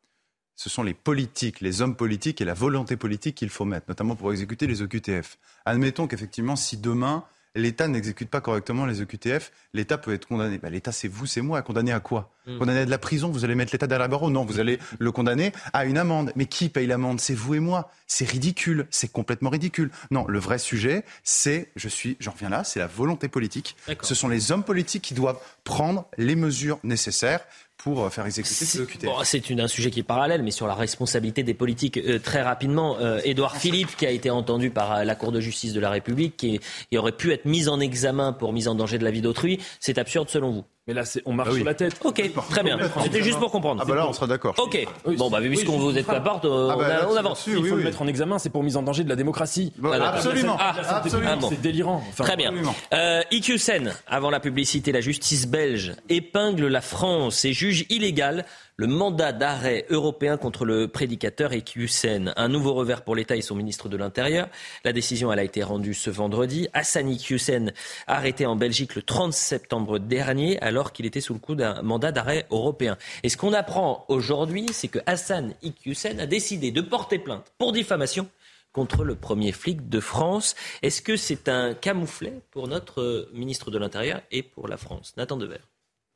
Ce 0.56 0.68
sont 0.70 0.82
les 0.82 0.94
politiques, 0.94 1.60
les 1.60 1.82
hommes 1.82 1.96
politiques 1.96 2.40
et 2.40 2.44
la 2.44 2.54
volonté 2.54 2.96
politique 2.96 3.34
qu'il 3.34 3.50
faut 3.50 3.64
mettre, 3.64 3.86
notamment 3.88 4.16
pour 4.16 4.32
exécuter 4.32 4.66
les 4.66 4.82
OQTF. 4.82 5.38
Admettons 5.64 6.06
qu'effectivement, 6.06 6.56
si 6.56 6.76
demain, 6.76 7.24
l'État 7.54 7.88
n'exécute 7.88 8.30
pas 8.30 8.40
correctement 8.40 8.86
les 8.86 9.00
OQTF, 9.00 9.52
l'État 9.74 9.98
peut 9.98 10.12
être 10.12 10.26
condamné. 10.26 10.58
Ben, 10.58 10.70
L'État, 10.70 10.92
c'est 10.92 11.08
vous, 11.08 11.26
c'est 11.26 11.42
moi. 11.42 11.62
Condamné 11.62 11.92
à 11.92 12.00
quoi 12.00 12.32
Mm. 12.46 12.58
Condamné 12.58 12.80
à 12.80 12.84
de 12.84 12.90
la 12.90 12.98
prison 12.98 13.30
Vous 13.30 13.44
allez 13.44 13.54
mettre 13.54 13.72
l'État 13.72 13.86
derrière 13.86 14.02
la 14.02 14.08
barreau 14.08 14.30
Non, 14.30 14.44
vous 14.44 14.58
allez 14.58 14.78
le 14.98 15.12
condamner 15.12 15.52
à 15.72 15.84
une 15.84 15.98
amende. 15.98 16.32
Mais 16.36 16.46
qui 16.46 16.68
paye 16.68 16.86
l'amende? 16.86 17.20
C'est 17.20 17.34
vous 17.34 17.54
et 17.54 17.60
moi. 17.60 17.90
C'est 18.06 18.28
ridicule. 18.28 18.86
C'est 18.90 19.10
complètement 19.10 19.50
ridicule. 19.50 19.90
Non, 20.10 20.26
le 20.26 20.38
vrai 20.38 20.58
sujet, 20.58 21.04
c'est, 21.22 21.70
je 21.76 21.88
suis, 21.88 22.16
j'en 22.20 22.32
reviens 22.32 22.48
là, 22.48 22.64
c'est 22.64 22.80
la 22.80 22.86
volonté 22.86 23.28
politique. 23.28 23.76
Ce 24.02 24.14
sont 24.14 24.28
les 24.28 24.52
hommes 24.52 24.64
politiques 24.64 25.02
qui 25.02 25.14
doivent 25.14 25.38
prendre 25.64 26.06
les 26.18 26.36
mesures 26.36 26.78
nécessaires 26.82 27.40
pour 27.82 28.04
euh, 28.04 28.10
faire 28.10 28.26
exécuter. 28.26 28.64
Bon, 29.06 29.16
c'est 29.24 29.50
une- 29.50 29.60
un 29.60 29.68
sujet 29.68 29.90
qui 29.90 30.00
est 30.00 30.04
parallèle, 30.04 30.42
mais 30.42 30.50
sur 30.50 30.66
la 30.66 30.74
responsabilité 30.74 31.42
des 31.42 31.54
politiques, 31.54 31.98
euh, 31.98 32.18
très 32.18 32.42
rapidement, 32.42 32.98
euh, 33.00 33.20
Édouard 33.24 33.56
Philippe, 33.56 33.96
qui 33.96 34.06
a 34.06 34.10
été 34.10 34.30
entendu 34.30 34.70
par 34.70 35.04
la 35.04 35.14
Cour 35.14 35.32
de 35.32 35.40
justice 35.40 35.72
de 35.72 35.80
la 35.80 35.90
République, 35.90 36.36
qui, 36.36 36.60
qui 36.90 36.98
aurait 36.98 37.12
pu 37.16 37.32
être 37.32 37.44
mis 37.44 37.68
en 37.68 37.80
examen 37.80 38.32
pour 38.32 38.52
mise 38.52 38.68
en 38.68 38.74
danger 38.74 38.98
de 38.98 39.04
la 39.04 39.10
vie 39.10 39.22
d'autrui, 39.22 39.58
c'est 39.80 39.98
absurde 39.98 40.28
selon 40.28 40.50
vous? 40.50 40.64
Mais 40.88 40.94
là, 40.94 41.04
c'est- 41.04 41.22
on 41.26 41.32
marche 41.32 41.48
Ah 41.50 41.52
oui. 41.52 41.58
sur 41.60 41.66
la 41.66 41.74
tête. 41.74 41.94
Ok, 42.02 42.20
très 42.50 42.62
bien. 42.64 42.76
C'était 43.04 43.22
juste 43.22 43.38
pour 43.38 43.52
comprendre. 43.52 43.80
Ah 43.84 43.88
bah 43.88 43.94
là, 43.94 44.08
on 44.08 44.12
sera 44.12 44.26
d'accord. 44.26 44.52
Ok. 44.58 44.84
Bon, 45.16 45.30
bah, 45.30 45.38
puisqu'on 45.40 45.78
vous 45.78 45.96
êtes 45.96 46.06
pas 46.06 46.20
porte, 46.20 46.44
euh, 46.44 46.70
Ah 46.72 46.76
bah, 46.76 47.06
on, 47.08 47.12
on 47.12 47.16
avance. 47.16 47.44
Il 47.46 47.56
oui, 47.58 47.68
faut 47.68 47.76
le 47.76 47.80
oui. 47.82 47.84
mettre 47.84 48.02
en 48.02 48.08
examen, 48.08 48.40
c'est 48.40 48.50
pour 48.50 48.64
mise 48.64 48.76
en 48.76 48.82
danger 48.82 49.04
de 49.04 49.08
la 49.08 49.14
démocratie. 49.14 49.72
Bon, 49.78 49.90
Ah, 49.92 50.08
absolument, 50.14 50.56
Ah, 50.58 50.74
absolument. 50.96 51.30
Ah 51.34 51.36
bon. 51.36 51.48
C'est 51.50 51.60
délirant. 51.60 52.02
Enfin, 52.08 52.24
Très 52.24 52.36
bien. 52.36 52.48
absolument. 52.48 52.74
Euh, 52.94 53.22
IQSEN, 53.30 53.92
avant 54.08 54.30
la 54.30 54.40
publicité, 54.40 54.90
la 54.90 55.00
justice 55.00 55.46
belge 55.46 55.92
épingle 56.08 56.66
la 56.66 56.80
France 56.80 57.44
et 57.44 57.52
juge 57.52 57.86
illégal 57.88 58.44
le 58.76 58.86
mandat 58.86 59.32
d'arrêt 59.32 59.86
européen 59.90 60.36
contre 60.36 60.64
le 60.64 60.88
prédicateur 60.88 61.52
IQSEN. 61.52 62.32
Un 62.36 62.48
nouveau 62.48 62.74
revers 62.74 63.02
pour 63.02 63.14
l'État 63.14 63.36
et 63.36 63.42
son 63.42 63.54
ministre 63.54 63.88
de 63.88 63.96
l'Intérieur. 63.96 64.48
La 64.84 64.92
décision 64.92 65.30
a 65.30 65.42
été 65.42 65.62
rendue 65.62 65.94
ce 65.94 66.10
vendredi. 66.10 66.68
Hassan 66.72 67.08
IQSEN, 67.08 67.72
arrêté 68.06 68.46
en 68.46 68.56
Belgique 68.56 68.94
le 68.94 69.02
30 69.02 69.32
septembre 69.32 69.98
dernier, 69.98 70.60
alors 70.60 70.92
qu'il 70.92 71.06
était 71.06 71.20
sous 71.20 71.34
le 71.34 71.40
coup 71.40 71.54
d'un 71.54 71.82
mandat 71.82 72.12
d'arrêt 72.12 72.46
européen. 72.50 72.96
Et 73.22 73.28
ce 73.28 73.36
qu'on 73.36 73.52
apprend 73.52 74.04
aujourd'hui, 74.08 74.68
c'est 74.72 74.88
que 74.88 75.00
Hassan 75.06 75.54
IQSEN 75.62 76.20
a 76.20 76.26
décidé 76.26 76.70
de 76.70 76.80
porter 76.80 77.18
plainte 77.18 77.52
pour 77.58 77.72
diffamation 77.72 78.28
contre 78.72 79.04
le 79.04 79.14
premier 79.14 79.52
flic 79.52 79.88
de 79.88 80.00
France. 80.00 80.54
Est-ce 80.82 81.02
que 81.02 81.16
c'est 81.16 81.48
un 81.48 81.74
camouflet 81.74 82.40
pour 82.50 82.68
notre 82.68 83.28
ministre 83.34 83.70
de 83.70 83.78
l'Intérieur 83.78 84.22
et 84.30 84.42
pour 84.42 84.66
la 84.66 84.76
France? 84.76 85.14
Nathan 85.16 85.36
Dever. 85.36 85.58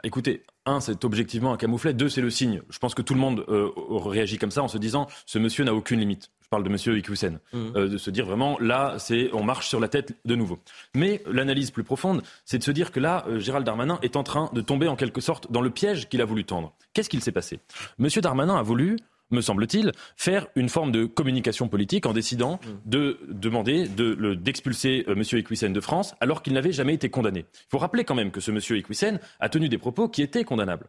Écoutez, 0.04 0.42
un, 0.66 0.80
c'est 0.80 1.04
objectivement 1.04 1.52
un 1.52 1.56
camouflet. 1.56 1.94
Deux, 1.94 2.08
c'est 2.08 2.20
le 2.20 2.30
signe. 2.30 2.60
Je 2.68 2.78
pense 2.78 2.94
que 2.94 3.02
tout 3.02 3.14
le 3.14 3.20
monde 3.20 3.44
euh, 3.48 3.70
réagit 3.76 4.38
comme 4.38 4.50
ça 4.50 4.62
en 4.62 4.68
se 4.68 4.78
disant 4.78 5.06
ce 5.24 5.38
monsieur 5.38 5.64
n'a 5.64 5.74
aucune 5.74 6.00
limite. 6.00 6.30
Je 6.42 6.48
parle 6.48 6.62
de 6.62 6.68
monsieur 6.68 6.96
Ikusen. 6.96 7.40
Mhm. 7.52 7.72
Euh, 7.74 7.88
de 7.88 7.98
se 7.98 8.10
dire 8.10 8.26
vraiment 8.26 8.56
là, 8.60 8.96
c'est 8.98 9.30
on 9.32 9.42
marche 9.42 9.68
sur 9.68 9.80
la 9.80 9.88
tête 9.88 10.14
de 10.24 10.34
nouveau. 10.34 10.58
Mais 10.94 11.22
l'analyse 11.26 11.70
plus 11.70 11.82
profonde, 11.82 12.22
c'est 12.44 12.58
de 12.58 12.62
se 12.62 12.70
dire 12.70 12.92
que 12.92 13.00
là, 13.00 13.24
euh, 13.28 13.40
Gérald 13.40 13.64
Darmanin 13.66 13.98
est 14.02 14.16
en 14.16 14.22
train 14.22 14.50
de 14.52 14.60
tomber 14.60 14.86
en 14.86 14.96
quelque 14.96 15.20
sorte 15.20 15.50
dans 15.50 15.60
le 15.60 15.70
piège 15.70 16.08
qu'il 16.08 16.20
a 16.20 16.24
voulu 16.24 16.44
tendre. 16.44 16.72
Qu'est-ce 16.92 17.08
qu'il 17.08 17.22
s'est 17.22 17.32
passé? 17.32 17.58
Monsieur 17.98 18.20
Darmanin 18.20 18.56
a 18.56 18.62
voulu 18.62 18.96
me 19.30 19.40
semble-t-il, 19.40 19.92
faire 20.16 20.46
une 20.54 20.68
forme 20.68 20.92
de 20.92 21.04
communication 21.04 21.68
politique 21.68 22.06
en 22.06 22.12
décidant 22.12 22.60
Mm. 22.62 22.88
de 22.90 23.18
demander 23.28 23.88
de- 23.88 24.34
d'expulser 24.34 25.04
euh, 25.08 25.14
M. 25.14 25.22
Equissen 25.38 25.72
de 25.72 25.80
France 25.80 26.14
alors 26.20 26.42
qu'il 26.42 26.52
n'avait 26.52 26.72
jamais 26.72 26.94
été 26.94 27.08
condamné. 27.10 27.40
Il 27.40 27.66
faut 27.70 27.78
rappeler 27.78 28.04
quand 28.04 28.14
même 28.14 28.30
que 28.30 28.40
ce 28.40 28.50
M. 28.50 28.60
Equissen 28.78 29.18
a 29.40 29.48
tenu 29.48 29.68
des 29.68 29.78
propos 29.78 30.08
qui 30.08 30.22
étaient 30.22 30.44
condamnables. 30.44 30.86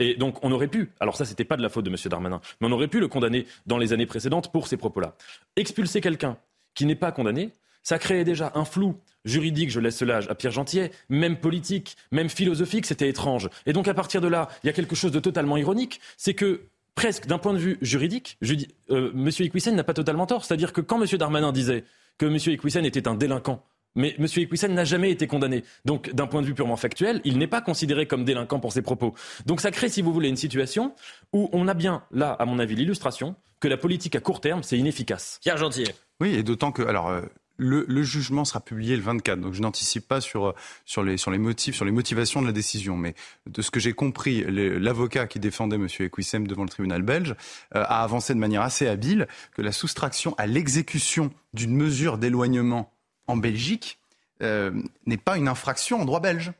Et 0.00 0.14
donc 0.14 0.44
on 0.44 0.52
aurait 0.52 0.68
pu, 0.68 0.90
alors 1.00 1.16
ça 1.16 1.24
c'était 1.24 1.44
pas 1.44 1.56
de 1.56 1.62
la 1.62 1.68
faute 1.68 1.84
de 1.84 1.90
M. 1.90 1.96
Darmanin, 2.06 2.40
mais 2.60 2.68
on 2.68 2.72
aurait 2.72 2.86
pu 2.88 3.00
le 3.00 3.08
condamner 3.08 3.46
dans 3.66 3.78
les 3.78 3.92
années 3.92 4.06
précédentes 4.06 4.52
pour 4.52 4.68
ces 4.68 4.76
propos-là. 4.76 5.16
Expulser 5.56 6.00
quelqu'un 6.00 6.36
qui 6.74 6.86
n'est 6.86 6.94
pas 6.94 7.10
condamné, 7.10 7.50
ça 7.82 7.98
créait 7.98 8.24
déjà 8.24 8.52
un 8.54 8.64
flou 8.64 8.96
juridique, 9.24 9.70
je 9.70 9.80
laisse 9.80 9.96
cela 9.96 10.20
à 10.28 10.34
Pierre 10.34 10.52
Gentier, 10.52 10.90
même 11.08 11.36
politique, 11.38 11.96
même 12.12 12.28
philosophique, 12.28 12.86
c'était 12.86 13.08
étrange. 13.08 13.48
Et 13.66 13.72
donc 13.72 13.88
à 13.88 13.94
partir 13.94 14.20
de 14.20 14.28
là, 14.28 14.48
il 14.62 14.66
y 14.68 14.70
a 14.70 14.72
quelque 14.72 14.94
chose 14.94 15.10
de 15.10 15.18
totalement 15.20 15.56
ironique, 15.56 16.00
c'est 16.16 16.34
que 16.34 16.62
presque 16.98 17.28
d'un 17.28 17.38
point 17.38 17.52
de 17.52 17.58
vue 17.58 17.78
juridique, 17.80 18.38
je 18.42 18.54
dis, 18.54 18.66
euh, 18.90 19.12
M. 19.14 19.30
Equissen 19.38 19.76
n'a 19.76 19.84
pas 19.84 19.94
totalement 19.94 20.26
tort. 20.26 20.44
C'est-à-dire 20.44 20.72
que 20.72 20.80
quand 20.80 21.00
M. 21.00 21.06
Darmanin 21.16 21.52
disait 21.52 21.84
que 22.18 22.26
M. 22.26 22.34
Equissen 22.52 22.84
était 22.84 23.06
un 23.06 23.14
délinquant, 23.14 23.64
mais 23.94 24.16
M. 24.18 24.26
Equissen 24.36 24.74
n'a 24.74 24.84
jamais 24.84 25.12
été 25.12 25.28
condamné. 25.28 25.62
Donc, 25.84 26.12
d'un 26.12 26.26
point 26.26 26.42
de 26.42 26.46
vue 26.48 26.54
purement 26.54 26.76
factuel, 26.76 27.20
il 27.22 27.38
n'est 27.38 27.46
pas 27.46 27.60
considéré 27.60 28.06
comme 28.06 28.24
délinquant 28.24 28.58
pour 28.58 28.72
ses 28.72 28.82
propos. 28.82 29.14
Donc, 29.46 29.60
ça 29.60 29.70
crée, 29.70 29.88
si 29.88 30.02
vous 30.02 30.12
voulez, 30.12 30.28
une 30.28 30.36
situation 30.36 30.92
où 31.32 31.48
on 31.52 31.68
a 31.68 31.74
bien, 31.74 32.02
là, 32.10 32.32
à 32.32 32.44
mon 32.46 32.58
avis, 32.58 32.74
l'illustration 32.74 33.36
que 33.60 33.68
la 33.68 33.76
politique 33.76 34.16
à 34.16 34.20
court 34.20 34.40
terme, 34.40 34.64
c'est 34.64 34.76
inefficace. 34.76 35.38
Pierre 35.40 35.56
Gentier. 35.56 35.86
Oui, 36.20 36.34
et 36.34 36.42
d'autant 36.42 36.72
que, 36.72 36.82
alors, 36.82 37.10
euh, 37.10 37.22
le, 37.58 37.84
le 37.88 38.02
jugement 38.02 38.44
sera 38.44 38.60
publié 38.60 38.96
le 38.96 39.02
24, 39.02 39.40
donc 39.40 39.52
je 39.52 39.60
n'anticipe 39.60 40.06
pas 40.08 40.20
sur, 40.20 40.54
sur, 40.84 41.02
les, 41.02 41.16
sur 41.16 41.30
les 41.30 41.38
motifs, 41.38 41.74
sur 41.74 41.84
les 41.84 41.90
motivations 41.90 42.40
de 42.40 42.46
la 42.46 42.52
décision, 42.52 42.96
mais 42.96 43.14
de 43.46 43.60
ce 43.62 43.70
que 43.70 43.80
j'ai 43.80 43.92
compris, 43.92 44.44
l'avocat 44.48 45.26
qui 45.26 45.40
défendait 45.40 45.76
M. 45.76 45.88
Equissem 46.00 46.46
devant 46.46 46.62
le 46.62 46.68
tribunal 46.68 47.02
belge 47.02 47.34
euh, 47.74 47.82
a 47.82 48.02
avancé 48.04 48.32
de 48.32 48.38
manière 48.38 48.62
assez 48.62 48.86
habile 48.86 49.26
que 49.54 49.60
la 49.62 49.72
soustraction 49.72 50.34
à 50.38 50.46
l'exécution 50.46 51.32
d'une 51.52 51.74
mesure 51.74 52.16
d'éloignement 52.16 52.92
en 53.26 53.36
Belgique 53.36 53.98
euh, 54.42 54.70
n'est 55.06 55.16
pas 55.16 55.36
une 55.36 55.48
infraction 55.48 56.00
en 56.00 56.04
droit 56.04 56.20
belge. 56.20 56.52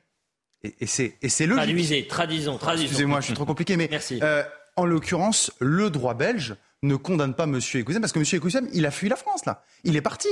Et, 0.65 0.75
et 0.81 0.87
c'est 0.87 1.47
logique. 1.47 1.55
Traduisez, 1.65 2.07
traduisons, 2.09 2.59
traduisons. 2.59 2.85
Excusez-moi, 2.87 3.21
je 3.21 3.27
suis 3.27 3.35
trop 3.35 3.45
compliqué, 3.47 3.77
mais 3.77 3.87
Merci. 3.89 4.19
euh, 4.23 4.43
en 4.75 4.85
l'occurrence, 4.85 5.53
le 5.61 5.91
droit 5.91 6.15
belge 6.15 6.57
ne 6.83 6.97
condamne 6.97 7.35
pas 7.35 7.45
M. 7.45 7.55
Equissem 7.57 8.01
parce 8.01 8.13
que 8.13 8.19
M. 8.19 8.25
Equissem, 8.33 8.69
il 8.73 8.85
a 8.85 8.91
fui 8.91 9.09
la 9.09 9.15
France 9.17 9.45
là. 9.47 9.63
Il 9.85 9.95
est 9.97 10.03
parti. 10.03 10.29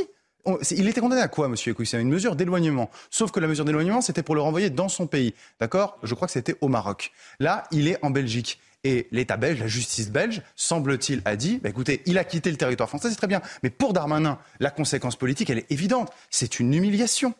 Il 0.71 0.89
était 0.89 1.01
condamné 1.01 1.23
à 1.23 1.29
quoi, 1.29 1.47
M. 1.47 1.55
Equissem 1.55 2.01
Une 2.01 2.09
mesure 2.09 2.37
d'éloignement. 2.37 2.91
Sauf 3.11 3.33
que 3.33 3.41
la 3.41 3.49
mesure 3.49 3.65
d'éloignement, 3.65 4.01
c'était 4.01 4.23
pour 4.23 4.35
le 4.35 4.41
renvoyer 4.41 4.71
dans 4.71 4.89
son 4.89 5.07
pays. 5.07 5.35
D'accord? 5.61 5.99
Je 6.03 6.15
crois 6.15 6.29
que 6.29 6.33
c'était 6.33 6.57
au 6.61 6.69
Maroc. 6.69 7.13
Là, 7.41 7.65
il 7.73 7.89
est 7.89 7.99
en 8.05 8.11
Belgique. 8.11 8.61
Et 8.85 9.09
l'État 9.11 9.37
belge, 9.37 9.59
la 9.59 9.67
justice 9.67 10.11
belge, 10.11 10.43
semble-t-il, 10.55 11.21
a 11.25 11.35
dit, 11.35 11.59
bah, 11.61 11.71
écoutez, 11.71 12.03
il 12.07 12.19
a 12.19 12.25
quitté 12.25 12.53
le 12.53 12.57
territoire 12.57 12.89
français, 12.89 13.11
c'est 13.11 13.17
très 13.17 13.27
bien. 13.27 13.43
Mais 13.65 13.71
pour 13.71 13.93
Darmanin, 13.93 14.39
la 14.61 14.71
conséquence 14.71 15.17
politique, 15.17 15.51
elle 15.51 15.59
est 15.59 15.73
évidente. 15.73 16.13
C'est 16.31 16.61
une 16.61 16.73
humiliation. 16.73 17.35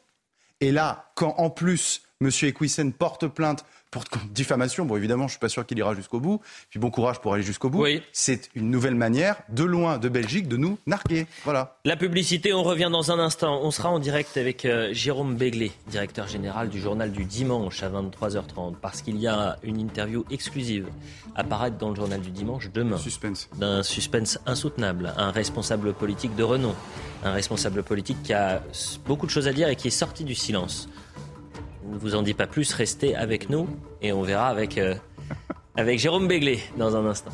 Et 0.61 0.73
là, 0.73 1.13
quand 1.15 1.35
en 1.39 1.51
plus 1.51 2.03
M. 2.21 2.31
Equissen 2.43 2.93
porte 2.93 3.29
plainte 3.29 3.65
pour 3.91 4.05
diffamation, 4.31 4.85
bon 4.85 4.97
évidemment, 4.97 5.27
je 5.27 5.33
suis 5.33 5.41
pas 5.41 5.49
sûr 5.49 5.65
qu'il 5.67 5.79
ira 5.79 5.95
jusqu'au 5.95 6.21
bout. 6.21 6.41
Puis 6.71 6.79
bon 6.79 6.91
courage 6.91 7.21
pour 7.21 7.35
aller 7.35 7.43
jusqu'au 7.43 7.71
bout. 7.71 7.87
C'est 8.13 8.51
une 8.55 8.71
nouvelle 8.71 8.95
manière, 8.95 9.37
de 9.49 9.65
loin 9.65 9.99
de 9.99 10.09
Belgique, 10.09 10.49
de 10.49 10.57
nous 10.57 10.79
narguer. 10.87 11.27
Voilà. 11.45 11.79
La 11.85 11.97
publicité, 11.97 12.53
on 12.53 12.63
revient 12.63 12.89
dans 12.91 13.11
un 13.11 13.19
instant. 13.19 13.61
On 13.63 13.71
sera 13.71 13.91
en 13.91 13.99
direct 13.99 14.37
avec 14.37 14.65
euh, 14.65 14.91
Jérôme 14.93 15.37
Béglé, 15.37 15.73
directeur 15.89 16.29
général 16.29 16.69
du 16.69 16.81
journal 16.81 17.13
du 17.13 17.25
dimanche 17.25 17.83
à 17.83 17.91
23h30, 17.91 18.75
parce 18.81 19.03
qu'il 19.03 19.19
y 19.19 19.27
a 19.27 19.57
une 19.63 19.81
interview 19.81 20.25
exclusive 20.31 20.87
à 21.35 21.45
paraître 21.45 21.79
dans 21.79 21.91
le 21.91 21.97
journal 21.97 22.21
du 22.21 22.31
dimanche 22.31 22.71
demain. 22.73 22.99
Suspense. 22.99 23.49
D'un 23.57 23.83
suspense 23.83 24.39
insoutenable. 24.47 25.13
Un 25.17 25.31
responsable 25.31 25.93
politique 25.93 26.35
de 26.35 26.43
renom. 26.43 26.75
Un 27.25 27.33
responsable 27.33 27.83
politique 27.83 28.23
qui 28.23 28.33
a 28.33 28.63
beaucoup 29.07 29.27
de 29.27 29.31
choses 29.31 29.49
à 29.49 29.53
dire 29.53 29.69
et 29.69 29.77
qui 29.77 29.89
est 29.89 29.91
sorti 29.91 30.25
du 30.25 30.35
silence. 30.35 30.89
Ne 31.85 31.99
vous 31.99 32.15
en 32.15 32.23
dis 32.23 32.35
pas 32.35 32.47
plus, 32.47 32.73
restez 32.73 33.15
avec 33.15 33.51
nous 33.51 33.69
et 34.03 34.13
on 34.13 34.23
verra 34.23 34.49
avec, 34.49 34.79
euh, 34.79 34.95
avec 35.77 35.99
Jérôme 35.99 36.29
Béglé 36.29 36.61
dans 36.77 36.97
un 36.97 37.07
instant. 37.07 37.33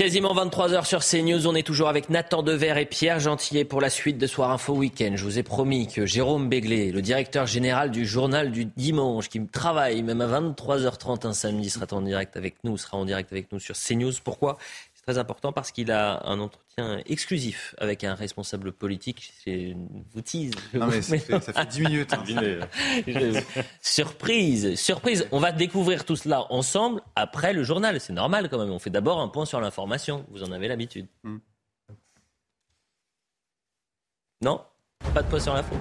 Quasiment 0.00 0.34
23h 0.34 0.86
sur 0.86 1.00
CNews, 1.00 1.46
on 1.46 1.54
est 1.54 1.62
toujours 1.62 1.90
avec 1.90 2.08
Nathan 2.08 2.42
Dever 2.42 2.72
et 2.80 2.86
Pierre 2.86 3.20
Gentillet 3.20 3.66
pour 3.66 3.82
la 3.82 3.90
suite 3.90 4.16
de 4.16 4.26
Soir 4.26 4.50
Info 4.50 4.72
Week-end. 4.72 5.12
Je 5.14 5.24
vous 5.24 5.38
ai 5.38 5.42
promis 5.42 5.88
que 5.88 6.06
Jérôme 6.06 6.48
Béglé, 6.48 6.90
le 6.90 7.02
directeur 7.02 7.46
général 7.46 7.90
du 7.90 8.06
journal 8.06 8.50
du 8.50 8.64
dimanche, 8.64 9.28
qui 9.28 9.46
travaille 9.46 10.02
même 10.02 10.22
à 10.22 10.40
23h30 10.40 11.26
un 11.26 11.34
samedi, 11.34 11.68
sera 11.68 11.84
en 11.90 12.00
direct 12.00 12.38
avec 12.38 12.54
nous, 12.64 12.78
sera 12.78 12.96
en 12.96 13.04
direct 13.04 13.30
avec 13.30 13.52
nous 13.52 13.58
sur 13.58 13.74
CNews. 13.76 14.14
Pourquoi? 14.24 14.56
C'est 15.00 15.12
très 15.14 15.18
important 15.18 15.50
parce 15.50 15.70
qu'il 15.72 15.90
a 15.92 16.22
un 16.26 16.38
entretien 16.40 17.00
exclusif 17.06 17.74
avec 17.78 18.04
un 18.04 18.14
responsable 18.14 18.70
politique. 18.70 19.32
C'est 19.42 19.50
une 19.70 20.04
vous 20.12 20.20
tease. 20.20 20.52
je 20.74 20.78
Non, 20.78 20.88
mais 20.88 21.00
ça 21.00 21.16
fait- 21.16 21.40
ça 21.40 21.52
fait 21.54 21.66
10 21.66 21.80
minutes, 21.80 22.12
hein. 22.12 22.22
Surprise, 23.80 24.78
surprise. 24.78 25.26
On 25.32 25.38
va 25.38 25.52
découvrir 25.52 26.04
tout 26.04 26.16
cela 26.16 26.52
ensemble 26.52 27.00
après 27.16 27.54
le 27.54 27.62
journal. 27.62 27.98
C'est 27.98 28.12
normal 28.12 28.50
quand 28.50 28.58
même. 28.58 28.70
On 28.70 28.78
fait 28.78 28.90
d'abord 28.90 29.20
un 29.20 29.28
point 29.28 29.46
sur 29.46 29.58
l'information. 29.62 30.26
Vous 30.30 30.42
en 30.42 30.52
avez 30.52 30.68
l'habitude. 30.68 31.06
Hmm. 31.24 31.38
Non? 34.42 34.60
Pas 35.14 35.22
de 35.22 35.28
point 35.28 35.40
sur 35.40 35.54
l'info? 35.54 35.76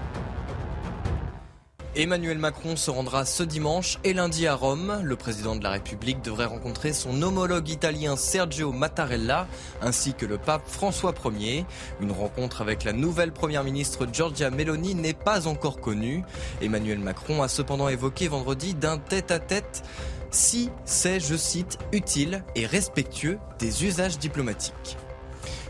Emmanuel 1.95 2.37
Macron 2.37 2.75
se 2.75 2.91
rendra 2.91 3.25
ce 3.25 3.41
dimanche 3.41 3.97
et 4.03 4.13
lundi 4.13 4.45
à 4.45 4.53
Rome. 4.53 5.01
Le 5.03 5.15
président 5.15 5.55
de 5.55 5.63
la 5.63 5.71
République 5.71 6.21
devrait 6.21 6.45
rencontrer 6.45 6.93
son 6.93 7.19
homologue 7.23 7.67
italien 7.67 8.15
Sergio 8.15 8.71
Mattarella 8.71 9.47
ainsi 9.81 10.13
que 10.13 10.27
le 10.27 10.37
pape 10.37 10.61
François 10.67 11.15
Ier. 11.39 11.65
Une 11.99 12.11
rencontre 12.11 12.61
avec 12.61 12.83
la 12.83 12.93
nouvelle 12.93 13.31
première 13.31 13.63
ministre 13.63 14.07
Giorgia 14.11 14.51
Meloni 14.51 14.93
n'est 14.93 15.13
pas 15.13 15.47
encore 15.47 15.81
connue. 15.81 16.23
Emmanuel 16.61 16.99
Macron 16.99 17.41
a 17.41 17.47
cependant 17.47 17.89
évoqué 17.89 18.27
vendredi 18.27 18.75
d'un 18.75 18.99
tête-à-tête 18.99 19.83
si 20.31 20.69
c'est, 20.85 21.19
je 21.19 21.35
cite, 21.35 21.79
utile 21.91 22.43
et 22.55 22.67
respectueux 22.67 23.39
des 23.57 23.83
usages 23.85 24.19
diplomatiques. 24.19 24.97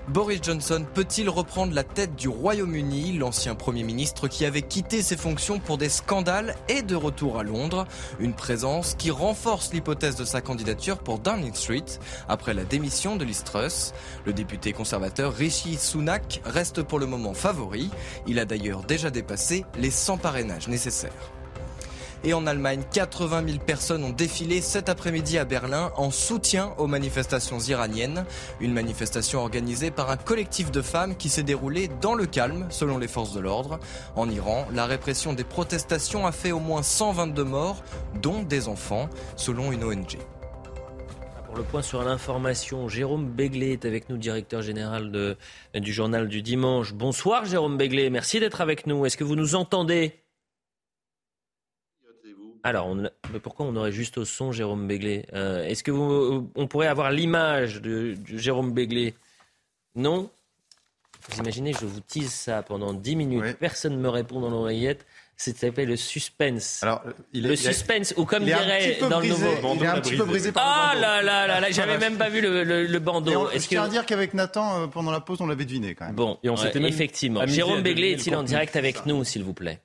Boris 0.09 0.39
Johnson 0.41 0.87
peut-il 0.95 1.29
reprendre 1.29 1.75
la 1.75 1.83
tête 1.83 2.15
du 2.15 2.29
Royaume-Uni 2.29 3.15
L'ancien 3.19 3.53
Premier 3.53 3.83
ministre 3.83 4.27
qui 4.27 4.43
avait 4.43 4.63
quitté 4.63 5.03
ses 5.03 5.15
fonctions 5.15 5.59
pour 5.59 5.77
des 5.77 5.87
scandales 5.87 6.55
est 6.67 6.81
de 6.81 6.95
retour 6.95 7.37
à 7.37 7.43
Londres? 7.43 7.85
Une 8.19 8.33
présence 8.33 8.95
qui 8.95 9.11
renforce 9.11 9.71
l'hypothèse 9.71 10.15
de 10.15 10.25
sa 10.25 10.41
candidature 10.41 10.97
pour 10.97 11.19
Downing 11.19 11.53
Street 11.53 11.85
après 12.27 12.55
la 12.55 12.63
démission 12.63 13.17
de 13.17 13.23
Liz 13.23 13.43
Truss. 13.43 13.93
Le 14.25 14.33
député 14.33 14.73
conservateur 14.73 15.31
Rishi 15.31 15.77
Sunak 15.77 16.41
reste 16.43 16.81
pour 16.81 16.97
le 16.97 17.05
moment 17.05 17.35
favori. 17.35 17.91
Il 18.25 18.39
a 18.39 18.45
d'ailleurs 18.45 18.81
déjà 18.81 19.11
dépassé 19.11 19.63
les 19.77 19.91
100 19.91 20.17
parrainages 20.17 20.67
nécessaires. 20.67 21.38
Et 22.25 22.33
en 22.33 22.45
Allemagne, 22.45 22.83
80 22.91 23.43
000 23.47 23.59
personnes 23.59 24.03
ont 24.03 24.09
défilé 24.09 24.59
cet 24.59 24.89
après-midi 24.89 25.37
à 25.37 25.45
Berlin 25.45 25.91
en 25.95 26.11
soutien 26.11 26.73
aux 26.77 26.87
manifestations 26.87 27.59
iraniennes. 27.59 28.25
Une 28.59 28.73
manifestation 28.73 29.39
organisée 29.39 29.89
par 29.89 30.09
un 30.09 30.17
collectif 30.17 30.69
de 30.69 30.81
femmes 30.81 31.15
qui 31.15 31.29
s'est 31.29 31.43
déroulée 31.43 31.89
dans 32.01 32.15
le 32.15 32.25
calme, 32.25 32.67
selon 32.69 32.97
les 32.97 33.07
forces 33.07 33.33
de 33.33 33.39
l'ordre. 33.39 33.79
En 34.17 34.29
Iran, 34.29 34.67
la 34.73 34.85
répression 34.85 35.31
des 35.31 35.45
protestations 35.45 36.27
a 36.27 36.33
fait 36.33 36.51
au 36.51 36.59
moins 36.59 36.83
122 36.83 37.43
morts, 37.45 37.83
dont 38.21 38.43
des 38.43 38.67
enfants, 38.67 39.09
selon 39.37 39.71
une 39.71 39.85
ONG. 39.85 40.17
Pour 41.45 41.55
le 41.57 41.63
point 41.63 41.81
sur 41.81 42.03
l'information, 42.03 42.89
Jérôme 42.89 43.27
Béglé 43.27 43.71
est 43.71 43.85
avec 43.85 44.09
nous, 44.09 44.17
directeur 44.17 44.61
général 44.61 45.37
du 45.73 45.93
journal 45.93 46.27
du 46.27 46.41
dimanche. 46.41 46.93
Bonsoir 46.93 47.45
Jérôme 47.45 47.77
Béglé, 47.77 48.09
merci 48.09 48.39
d'être 48.39 48.61
avec 48.61 48.85
nous. 48.87 49.05
Est-ce 49.05 49.17
que 49.17 49.23
vous 49.23 49.35
nous 49.35 49.55
entendez? 49.55 50.19
Alors, 52.63 52.87
on 52.87 52.95
mais 52.95 53.39
pourquoi 53.41 53.65
on 53.65 53.75
aurait 53.75 53.91
juste 53.91 54.17
au 54.17 54.25
son 54.25 54.51
Jérôme 54.51 54.87
Béglé 54.87 55.25
Euh, 55.33 55.63
Est-ce 55.65 55.83
que 55.83 55.91
vous, 55.91 56.49
on 56.55 56.67
pourrait 56.67 56.87
avoir 56.87 57.11
l'image 57.11 57.81
de, 57.81 58.15
de 58.15 58.37
Jérôme 58.37 58.71
Béglé 58.73 59.13
Non 59.95 60.29
Vous 61.29 61.39
imaginez, 61.39 61.73
je 61.73 61.85
vous 61.85 61.99
tease 62.01 62.31
ça 62.31 62.63
pendant 62.63 62.93
10 62.93 63.15
minutes, 63.15 63.57
personne 63.59 63.93
ne 63.93 64.01
me 64.01 64.09
répond 64.09 64.39
dans 64.39 64.49
l'oreillette. 64.49 65.05
C'est 65.41 65.53
ça 65.57 65.67
s'appelle 65.67 65.87
le 65.87 65.95
suspense. 65.95 66.83
Alors, 66.83 67.01
il 67.31 67.45
est- 67.45 67.47
le 67.47 67.53
il 67.53 67.59
est- 67.65 67.71
suspense, 67.71 68.13
ou 68.17 68.25
comme 68.25 68.43
il 68.43 68.49
est 68.49 68.53
un 68.53 68.61
dirait 68.61 68.77
petit 68.89 68.99
peu 68.99 69.07
dans 69.07 69.19
brisé, 69.19 69.45
le 69.45 69.55
nouveau. 69.61 69.73
il 69.75 69.83
est 69.83 69.87
un 69.87 70.01
petit 70.01 70.17
peu 70.17 70.25
brisé 70.25 70.51
par 70.51 70.65
le 70.65 70.99
Ah 70.99 71.01
là 71.01 71.21
là 71.23 71.47
là 71.47 71.59
là, 71.61 71.71
j'avais 71.71 71.97
même 71.97 72.17
pas 72.17 72.27
vu 72.27 72.41
le, 72.41 72.65
le- 72.65 72.85
le 72.85 72.99
bandeau. 72.99 73.31
Et 73.31 73.35
on- 73.37 73.49
Est-ce 73.49 73.63
je 73.63 73.69
tiens 73.69 73.83
que- 73.83 73.87
à 73.87 73.89
dire 73.89 74.05
qu'avec 74.05 74.33
Nathan, 74.33 74.81
euh, 74.81 74.87
pendant 74.87 75.11
la 75.11 75.21
pause, 75.21 75.39
on 75.39 75.47
l'avait 75.47 75.63
deviné 75.63 75.95
quand 75.95 76.07
même. 76.07 76.15
Bon, 76.15 76.37
Et 76.43 76.49
on 76.49 76.55
ouais, 76.57 76.61
s'était 76.61 76.81
même 76.81 76.89
effectivement. 76.89 77.45
Jérôme 77.47 77.81
Béglé 77.83 78.11
est-il 78.11 78.35
en 78.35 78.43
direct 78.43 78.75
avec 78.75 79.05
nous, 79.05 79.23
s'il 79.23 79.45
vous 79.45 79.53
plaît? 79.53 79.79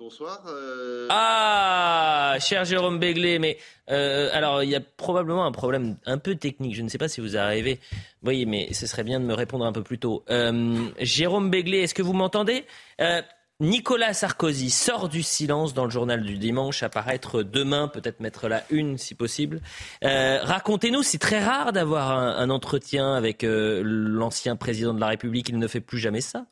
Bonsoir. 0.00 0.40
euh, 0.46 1.08
Ah, 1.10 2.38
cher 2.40 2.64
Jérôme 2.64 2.98
Béglé, 2.98 3.38
mais 3.38 3.58
euh, 3.90 4.30
alors 4.32 4.62
il 4.62 4.70
y 4.70 4.74
a 4.74 4.80
probablement 4.80 5.44
un 5.44 5.52
problème 5.52 5.98
un 6.06 6.16
peu 6.16 6.36
technique. 6.36 6.74
Je 6.74 6.80
ne 6.80 6.88
sais 6.88 6.96
pas 6.96 7.08
si 7.08 7.20
vous 7.20 7.36
arrivez. 7.36 7.74
Vous 7.74 8.24
voyez, 8.24 8.46
mais 8.46 8.72
ce 8.72 8.86
serait 8.86 9.04
bien 9.04 9.20
de 9.20 9.26
me 9.26 9.34
répondre 9.34 9.66
un 9.66 9.72
peu 9.72 9.82
plus 9.82 9.98
tôt. 9.98 10.24
Euh, 10.30 10.88
Jérôme 11.00 11.50
Béglé, 11.50 11.80
est-ce 11.80 11.92
que 11.92 12.00
vous 12.00 12.14
m'entendez? 12.14 12.64
Euh, 13.02 13.20
Nicolas 13.60 14.14
Sarkozy 14.14 14.70
sort 14.70 15.10
du 15.10 15.22
silence 15.22 15.74
dans 15.74 15.84
le 15.84 15.90
journal 15.90 16.22
du 16.22 16.38
dimanche, 16.38 16.82
apparaître 16.82 17.42
demain, 17.42 17.86
peut-être 17.88 18.20
mettre 18.20 18.48
la 18.48 18.64
une 18.70 18.96
si 18.96 19.14
possible. 19.14 19.60
Euh, 20.02 20.38
racontez-nous, 20.42 21.02
c'est 21.02 21.18
très 21.18 21.44
rare 21.44 21.74
d'avoir 21.74 22.10
un, 22.10 22.48
entretien 22.48 23.12
avec 23.12 23.44
euh, 23.44 23.82
l'ancien 23.84 24.56
président 24.56 24.94
de 24.94 25.00
la 25.00 25.08
République, 25.08 25.50
il 25.50 25.58
ne 25.58 25.68
fait 25.68 25.82
plus 25.82 25.98
jamais 25.98 26.22
ça. 26.22 26.46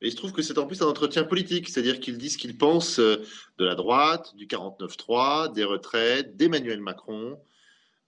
Il 0.00 0.10
se 0.10 0.16
trouve 0.16 0.32
que 0.32 0.42
c'est 0.42 0.58
en 0.58 0.66
plus 0.66 0.82
un 0.82 0.86
entretien 0.86 1.24
politique, 1.24 1.68
c'est-à-dire 1.68 2.00
qu'il 2.00 2.18
dit 2.18 2.30
ce 2.30 2.38
qu'il 2.38 2.56
pense 2.56 2.98
euh, 2.98 3.22
de 3.58 3.64
la 3.64 3.74
droite, 3.74 4.34
du 4.36 4.46
49-3, 4.46 5.52
des 5.52 5.64
retraites, 5.64 6.36
d'Emmanuel 6.36 6.80
Macron, 6.80 7.38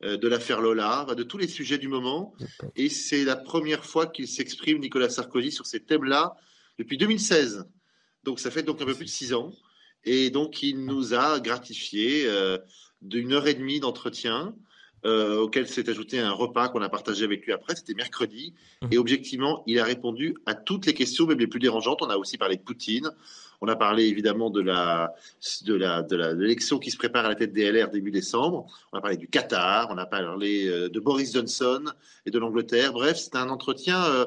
de 0.02 0.28
l'affaire 0.28 0.62
Lola, 0.62 1.06
de 1.14 1.22
tous 1.22 1.36
les 1.36 1.46
sujets 1.46 1.76
du 1.76 1.86
moment. 1.86 2.32
Et 2.74 2.88
c'est 2.88 3.22
la 3.22 3.36
première 3.36 3.84
fois 3.84 4.06
qu'il 4.06 4.26
s'exprime, 4.28 4.78
Nicolas 4.78 5.10
Sarkozy, 5.10 5.52
sur 5.52 5.66
ces 5.66 5.80
thèmes-là 5.80 6.36
depuis 6.78 6.96
2016. 6.96 7.66
Donc 8.24 8.40
ça 8.40 8.50
fait 8.50 8.62
donc 8.62 8.80
un 8.80 8.86
peu 8.86 8.94
plus 8.94 9.04
de 9.04 9.10
six 9.10 9.32
ans. 9.34 9.52
Et 10.04 10.30
donc 10.30 10.62
il 10.62 10.84
nous 10.84 11.14
a 11.14 11.40
gratifié 11.40 12.26
euh, 12.26 12.58
d'une 13.02 13.32
heure 13.32 13.46
et 13.46 13.54
demie 13.54 13.80
d'entretien. 13.80 14.54
Euh, 15.06 15.38
auquel 15.38 15.66
s'est 15.66 15.88
ajouté 15.88 16.20
un 16.20 16.30
repas 16.30 16.68
qu'on 16.68 16.82
a 16.82 16.90
partagé 16.90 17.24
avec 17.24 17.46
lui 17.46 17.52
après, 17.52 17.74
c'était 17.74 17.94
mercredi. 17.94 18.52
Mmh. 18.82 18.88
Et 18.90 18.98
objectivement, 18.98 19.62
il 19.66 19.78
a 19.78 19.84
répondu 19.84 20.36
à 20.44 20.54
toutes 20.54 20.84
les 20.84 20.92
questions, 20.92 21.26
même 21.26 21.38
les 21.38 21.46
plus 21.46 21.58
dérangeantes. 21.58 22.02
On 22.02 22.10
a 22.10 22.18
aussi 22.18 22.36
parlé 22.36 22.56
de 22.56 22.60
Poutine, 22.60 23.10
on 23.62 23.68
a 23.68 23.76
parlé 23.76 24.06
évidemment 24.06 24.50
de 24.50 24.60
la 24.60 25.14
de 25.64 25.74
la 25.74 26.02
de 26.02 26.16
l'élection 26.16 26.78
qui 26.78 26.90
se 26.90 26.96
prépare 26.96 27.24
à 27.24 27.28
la 27.28 27.34
tête 27.34 27.52
des 27.52 27.70
LR 27.70 27.88
début 27.90 28.10
décembre. 28.10 28.66
On 28.92 28.98
a 28.98 29.00
parlé 29.00 29.16
du 29.16 29.28
Qatar, 29.28 29.88
on 29.90 29.98
a 29.98 30.06
parlé 30.06 30.66
euh, 30.68 30.88
de 30.88 31.00
Boris 31.00 31.32
Johnson 31.32 31.84
et 32.26 32.30
de 32.30 32.38
l'Angleterre. 32.38 32.92
Bref, 32.92 33.18
c'était 33.18 33.38
un 33.38 33.50
entretien 33.50 34.02
euh, 34.04 34.26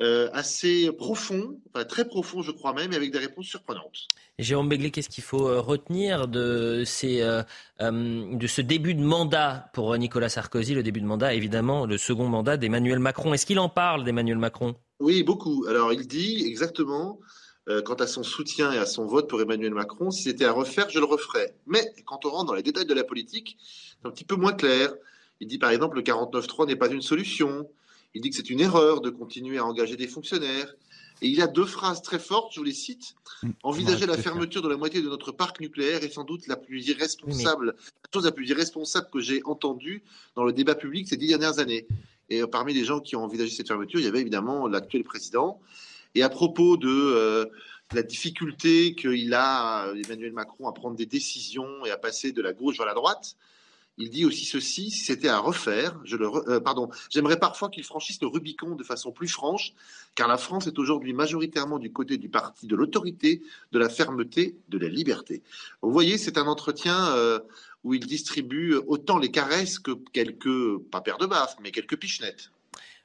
assez 0.00 0.90
profond, 0.92 1.58
enfin, 1.72 1.84
très 1.84 2.04
profond 2.04 2.42
je 2.42 2.50
crois 2.50 2.72
même, 2.72 2.92
et 2.92 2.96
avec 2.96 3.12
des 3.12 3.18
réponses 3.18 3.46
surprenantes. 3.46 4.08
Jérôme 4.38 4.68
Béglé, 4.68 4.90
qu'est-ce 4.90 5.08
qu'il 5.08 5.22
faut 5.22 5.48
euh, 5.48 5.60
retenir 5.60 6.26
de, 6.26 6.82
ces, 6.84 7.22
euh, 7.22 7.42
de 7.80 8.46
ce 8.48 8.60
début 8.60 8.94
de 8.94 9.02
mandat 9.02 9.70
pour 9.72 9.96
Nicolas 9.96 10.28
Sarkozy, 10.28 10.74
le 10.74 10.82
début 10.82 11.00
de 11.00 11.06
mandat, 11.06 11.34
évidemment, 11.34 11.86
le 11.86 11.98
second 11.98 12.28
mandat 12.28 12.56
d'Emmanuel 12.56 12.98
Macron 12.98 13.32
Est-ce 13.32 13.46
qu'il 13.46 13.60
en 13.60 13.68
parle 13.68 14.02
d'Emmanuel 14.02 14.38
Macron? 14.38 14.74
Oui, 14.98 15.22
beaucoup. 15.22 15.66
Alors 15.68 15.92
il 15.92 16.06
dit 16.08 16.44
exactement, 16.46 17.20
quant 17.84 17.94
à 17.94 18.06
son 18.06 18.22
soutien 18.22 18.72
et 18.72 18.78
à 18.78 18.86
son 18.86 19.06
vote 19.06 19.28
pour 19.28 19.40
Emmanuel 19.40 19.74
Macron, 19.74 20.10
si 20.10 20.22
c'était 20.22 20.44
à 20.44 20.52
refaire, 20.52 20.88
je 20.90 20.98
le 20.98 21.04
referais. 21.04 21.54
Mais 21.66 21.94
quand 22.04 22.24
on 22.24 22.30
rentre 22.30 22.46
dans 22.46 22.54
les 22.54 22.62
détails 22.62 22.86
de 22.86 22.94
la 22.94 23.04
politique, 23.04 23.56
c'est 23.58 24.08
un 24.08 24.10
petit 24.10 24.24
peu 24.24 24.36
moins 24.36 24.52
clair. 24.52 24.94
Il 25.40 25.48
dit 25.48 25.58
par 25.58 25.70
exemple 25.70 25.96
le 25.96 26.02
49-3 26.02 26.66
n'est 26.66 26.76
pas 26.76 26.88
une 26.88 27.02
solution. 27.02 27.68
Il 28.14 28.22
dit 28.22 28.30
que 28.30 28.36
c'est 28.36 28.50
une 28.50 28.60
erreur 28.60 29.00
de 29.00 29.10
continuer 29.10 29.58
à 29.58 29.64
engager 29.64 29.96
des 29.96 30.06
fonctionnaires. 30.06 30.74
Et 31.22 31.28
il 31.28 31.40
a 31.40 31.46
deux 31.46 31.64
phrases 31.64 32.02
très 32.02 32.18
fortes, 32.18 32.52
je 32.52 32.60
vous 32.60 32.64
les 32.64 32.72
cite. 32.72 33.14
Mm. 33.42 33.50
Envisager 33.62 34.06
la 34.06 34.16
fermeture 34.16 34.62
de 34.62 34.68
la 34.68 34.76
moitié 34.76 35.00
de 35.00 35.08
notre 35.08 35.32
parc 35.32 35.60
nucléaire 35.60 36.02
est 36.02 36.12
sans 36.12 36.24
doute 36.24 36.46
la 36.46 36.56
plus 36.56 36.88
irresponsable, 36.88 37.66
la 37.66 38.10
chose 38.12 38.24
la 38.24 38.32
plus 38.32 38.48
irresponsable 38.48 39.08
que 39.12 39.20
j'ai 39.20 39.42
entendue 39.44 40.02
dans 40.34 40.44
le 40.44 40.52
débat 40.52 40.74
public 40.74 41.08
ces 41.08 41.16
dix 41.16 41.28
dernières 41.28 41.58
années. 41.58 41.86
Et 42.30 42.42
euh, 42.42 42.46
parmi 42.46 42.74
les 42.74 42.84
gens 42.84 43.00
qui 43.00 43.16
ont 43.16 43.24
envisagé 43.24 43.50
cette 43.50 43.68
fermeture, 43.68 44.00
il 44.00 44.04
y 44.04 44.08
avait 44.08 44.20
évidemment 44.20 44.66
l'actuel 44.66 45.04
président. 45.04 45.60
Et 46.14 46.22
à 46.22 46.28
propos 46.28 46.76
de 46.76 46.88
euh, 46.88 47.46
la 47.92 48.02
difficulté 48.02 48.94
qu'il 48.94 49.34
a, 49.34 49.92
Emmanuel 50.04 50.32
Macron, 50.32 50.68
à 50.68 50.72
prendre 50.72 50.96
des 50.96 51.06
décisions 51.06 51.84
et 51.84 51.90
à 51.90 51.96
passer 51.96 52.32
de 52.32 52.42
la 52.42 52.52
gauche 52.52 52.76
vers 52.76 52.86
la 52.86 52.94
droite, 52.94 53.36
il 53.98 54.10
dit 54.10 54.24
aussi 54.24 54.44
ceci, 54.44 54.90
si 54.90 55.04
c'était 55.04 55.28
à 55.28 55.38
refaire, 55.38 55.98
je 56.04 56.16
le, 56.16 56.28
euh, 56.48 56.60
pardon, 56.60 56.90
j'aimerais 57.10 57.38
parfois 57.38 57.68
qu'il 57.68 57.84
franchisse 57.84 58.20
le 58.20 58.26
Rubicon 58.26 58.74
de 58.74 58.84
façon 58.84 59.12
plus 59.12 59.28
franche, 59.28 59.72
car 60.14 60.28
la 60.28 60.36
France 60.36 60.66
est 60.66 60.78
aujourd'hui 60.78 61.12
majoritairement 61.12 61.78
du 61.78 61.92
côté 61.92 62.18
du 62.18 62.28
parti 62.28 62.66
de 62.66 62.76
l'autorité, 62.76 63.42
de 63.72 63.78
la 63.78 63.88
fermeté, 63.88 64.56
de 64.68 64.78
la 64.78 64.88
liberté. 64.88 65.42
Vous 65.82 65.92
voyez, 65.92 66.18
c'est 66.18 66.38
un 66.38 66.46
entretien 66.46 67.14
euh, 67.14 67.38
où 67.84 67.94
il 67.94 68.06
distribue 68.06 68.74
autant 68.86 69.18
les 69.18 69.30
caresses 69.30 69.78
que 69.78 69.92
quelques, 70.12 70.78
pas 70.90 71.00
paires 71.00 71.18
de 71.18 71.26
baffes, 71.26 71.56
mais 71.62 71.70
quelques 71.70 71.96
pichenettes. 71.96 72.50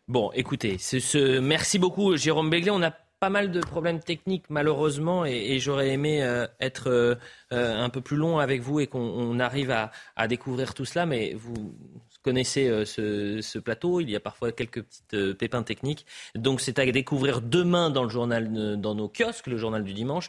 Bon, 0.07 0.31
écoutez, 0.33 0.79
ce, 0.79 1.39
merci 1.39 1.77
beaucoup 1.77 2.15
Jérôme 2.15 2.49
Béglé. 2.49 2.71
On 2.71 2.81
a 2.81 2.95
pas 3.19 3.29
mal 3.29 3.51
de 3.51 3.59
problèmes 3.59 3.99
techniques 3.99 4.45
malheureusement 4.49 5.25
et, 5.25 5.59
j'aurais 5.59 5.89
aimé 5.89 6.23
euh, 6.23 6.47
être 6.61 6.89
euh, 6.89 7.15
euh, 7.51 7.77
un 7.77 7.89
peu 7.89 7.99
plus 7.99 8.15
long 8.15 8.39
avec 8.39 8.61
vous 8.61 8.79
et 8.79 8.87
qu'on 8.87 9.39
arrive 9.39 9.71
à, 9.71 10.27
découvrir 10.27 10.73
tout 10.73 10.85
cela, 10.85 11.05
mais 11.05 11.33
vous 11.33 11.75
connaissez 12.21 12.85
ce, 12.85 13.59
plateau, 13.59 13.99
il 14.01 14.09
y 14.09 14.15
a 14.15 14.19
parfois 14.19 14.51
quelques 14.51 14.83
petites 14.83 15.33
pépins 15.33 15.63
techniques, 15.63 16.05
donc 16.35 16.61
c'est 16.61 16.77
à 16.77 16.85
découvrir 16.85 17.41
demain 17.41 17.89
dans 17.89 18.03
le 18.03 18.09
journal, 18.09 18.79
dans 18.79 18.95
nos 18.95 19.09
kiosques, 19.09 19.47
le 19.47 19.57
journal 19.57 19.83
du 19.83 19.93
dimanche, 19.93 20.27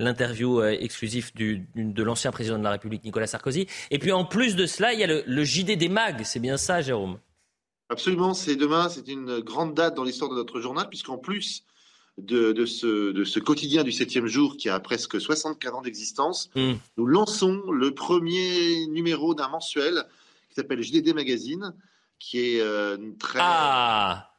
l'interview 0.00 0.62
exclusive 0.62 1.32
de 1.36 2.02
l'ancien 2.02 2.32
président 2.32 2.58
de 2.58 2.64
la 2.64 2.70
République 2.70 3.04
Nicolas 3.04 3.26
Sarkozy, 3.26 3.66
et 3.90 3.98
puis 3.98 4.12
en 4.12 4.24
plus 4.24 4.56
de 4.56 4.66
cela, 4.66 4.92
il 4.92 5.00
y 5.00 5.04
a 5.04 5.06
le, 5.06 5.22
le 5.26 5.44
JD 5.44 5.76
des 5.76 5.88
mags, 5.88 6.22
c'est 6.24 6.40
bien 6.40 6.56
ça 6.56 6.80
Jérôme? 6.80 7.18
Absolument, 7.88 8.34
c'est 8.34 8.56
demain, 8.56 8.88
c'est 8.88 9.06
une 9.06 9.40
grande 9.40 9.74
date 9.74 9.94
dans 9.94 10.04
l'histoire 10.04 10.30
de 10.30 10.36
notre 10.36 10.60
journal, 10.60 10.88
puisqu'en 10.88 11.18
plus 11.18 11.64
de, 12.18 12.64
ce, 12.64 13.12
de, 13.12 13.24
ce, 13.24 13.38
quotidien 13.38 13.84
du 13.84 13.92
septième 13.92 14.26
jour 14.26 14.56
qui 14.56 14.68
a 14.68 14.80
presque 14.80 15.20
64 15.20 15.76
ans 15.76 15.82
d'existence, 15.82 16.50
hmm. 16.54 16.74
nous 16.96 17.06
lançons 17.06 17.70
le 17.70 17.92
premier 17.92 18.86
numéro 18.86 19.34
d'un 19.34 19.48
mensuel 19.48 20.04
qui 20.48 20.54
s'appelle 20.54 20.82
JDD 20.82 21.14
Magazine, 21.14 21.74
qui 22.18 22.38
est 22.38 22.60
euh, 22.60 22.96
très... 23.18 23.38
Ah 23.42 24.30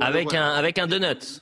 avec, 0.00 0.32
Un, 0.34 0.52
avec 0.52 0.78
un 0.78 0.86
donut 0.86 1.40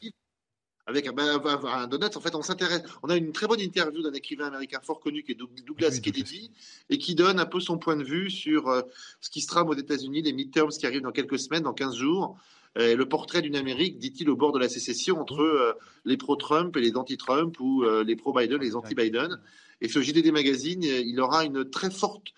avec 0.86 1.06
un, 1.06 1.12
ben, 1.12 1.40
un, 1.68 1.86
donut, 1.86 2.16
en 2.16 2.20
fait, 2.20 2.34
on 2.34 2.42
s'intéresse. 2.42 2.82
On 3.04 3.10
a 3.10 3.16
une 3.16 3.30
très 3.30 3.46
bonne 3.46 3.60
interview 3.60 4.02
d'un 4.02 4.12
écrivain 4.12 4.46
américain 4.46 4.80
fort 4.82 4.98
connu 4.98 5.22
qui 5.22 5.32
est 5.32 5.38
Douglas 5.64 6.00
Kennedy 6.02 6.50
et 6.88 6.98
qui 6.98 7.14
donne 7.14 7.38
un 7.38 7.46
peu 7.46 7.60
son 7.60 7.78
point 7.78 7.96
de 7.96 8.02
vue 8.02 8.28
sur 8.28 8.68
euh, 8.68 8.82
ce 9.20 9.30
qui 9.30 9.40
se 9.40 9.46
trame 9.46 9.68
aux 9.68 9.74
États-Unis, 9.74 10.22
les 10.22 10.32
midterms 10.32 10.70
qui 10.70 10.86
arrivent 10.86 11.02
dans 11.02 11.12
quelques 11.12 11.38
semaines, 11.38 11.62
dans 11.62 11.72
15 11.72 11.94
jours, 11.94 12.36
euh, 12.78 12.94
le 12.94 13.08
portrait 13.08 13.42
d'une 13.42 13.56
Amérique, 13.56 13.98
dit-il, 13.98 14.30
au 14.30 14.36
bord 14.36 14.52
de 14.52 14.58
la 14.58 14.68
sécession 14.68 15.20
entre 15.20 15.40
euh, 15.40 15.72
les 16.04 16.16
pro-Trump 16.16 16.76
et 16.76 16.80
les 16.80 16.96
anti-Trump 16.96 17.58
ou 17.58 17.82
euh, 17.82 18.04
les 18.04 18.14
pro-Biden 18.14 18.62
et 18.62 18.64
les 18.64 18.76
anti-Biden. 18.76 19.40
Et 19.80 19.88
ce 19.88 20.00
JDD 20.00 20.30
Magazine, 20.30 20.82
il 20.82 21.20
aura 21.20 21.44
une 21.44 21.68
très 21.68 21.90
forte 21.90 22.28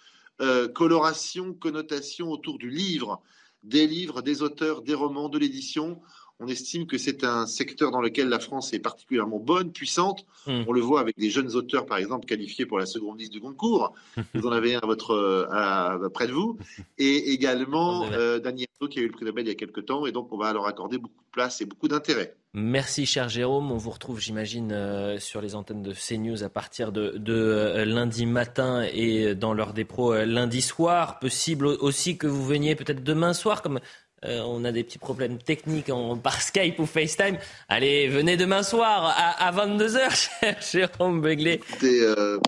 coloration, 0.75 1.55
connotation 1.55 2.31
autour 2.31 2.59
du 2.59 2.69
livre, 2.69 3.23
des 3.63 3.87
livres, 3.87 4.23
des 4.23 4.43
auteurs, 4.43 4.83
des 4.83 4.95
romans, 4.95 5.29
de 5.29 5.39
l'édition. 5.39 6.01
On 6.43 6.49
estime 6.49 6.87
que 6.87 6.99
c'est 6.99 7.23
un 7.23 7.47
secteur 7.47 7.93
dans 7.93 8.01
lequel 8.01 8.29
la 8.29 8.41
France 8.41 8.73
est 8.73 8.81
particulièrement 8.81 9.39
bonne, 9.39 9.71
puissante. 9.71 10.27
Hmm. 10.47 10.65
On 10.67 10.73
le 10.73 10.81
voit 10.81 10.99
avec 10.99 11.17
des 11.17 11.31
jeunes 11.31 11.55
auteurs, 11.55 11.87
par 11.87 11.99
exemple, 11.99 12.27
qualifiés 12.27 12.67
pour 12.67 12.81
la 12.81 12.87
seconde 12.87 13.21
liste 13.21 13.33
du 13.33 13.41
concours. 13.41 13.95
vous 14.35 14.47
en 14.47 14.51
avez 14.51 14.75
un 14.75 14.81
à 14.81 14.87
votre, 14.87 15.49
à, 15.53 15.99
près 16.13 16.27
de 16.27 16.33
vous. 16.33 16.59
Et 16.99 17.33
également 17.33 18.07
euh, 18.13 18.41
Daniel 18.41 18.67
qui 18.91 18.99
a 18.99 19.03
eu 19.03 19.07
le 19.07 19.13
prix 19.13 19.25
Nobel 19.25 19.47
il 19.47 19.49
y 19.49 19.53
a 19.53 19.55
quelques 19.55 19.87
temps. 19.87 20.07
Et 20.07 20.13
donc, 20.13 20.33
on 20.33 20.37
va 20.37 20.53
leur 20.53 20.67
accorder 20.67 20.99
beaucoup 20.99 21.15
de 21.15 21.31
place 21.31 21.61
et 21.61 21.67
beaucoup 21.67 21.87
d'intérêt. 21.87 22.35
Merci, 22.55 23.07
cher 23.07 23.29
Jérôme. 23.29 23.71
On 23.71 23.77
vous 23.77 23.91
retrouve, 23.91 24.21
j'imagine, 24.21 24.73
euh, 24.73 25.19
sur 25.19 25.41
les 25.41 25.55
antennes 25.55 25.83
de 25.83 25.93
CNews 25.93 26.43
à 26.43 26.49
partir 26.49 26.91
de, 26.91 27.15
euh, 27.29 27.85
lundi 27.85 28.27
matin 28.27 28.85
et 28.93 29.35
dans 29.35 29.55
l'heure 29.55 29.73
des 29.73 29.85
pros 29.85 30.15
lundi 30.25 30.61
soir. 30.61 31.19
Possible 31.21 31.67
aussi 31.67 32.19
que 32.19 32.27
vous 32.27 32.45
veniez 32.45 32.75
peut-être 32.75 33.05
demain 33.05 33.33
soir, 33.33 33.63
comme 33.63 33.81
euh, 34.25 34.41
on 34.47 34.65
a 34.65 34.71
des 34.71 34.85
petits 34.85 34.99
problèmes 34.99 35.39
techniques 35.39 35.91
par 36.23 36.41
Skype 36.43 36.79
ou 36.79 36.87
FaceTime. 36.87 37.39
Allez, 37.69 38.09
venez 38.09 38.37
demain 38.37 38.63
soir 38.63 39.15
à, 39.17 39.53
22h, 39.53 40.31
cher 40.41 40.57
Jérôme 40.61 41.21
Begley. 41.21 41.61
Euh, 41.83 42.39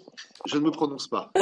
je 0.47 0.57
ne 0.57 0.65
me 0.65 0.71
prononce 0.71 1.09
pas. 1.09 1.33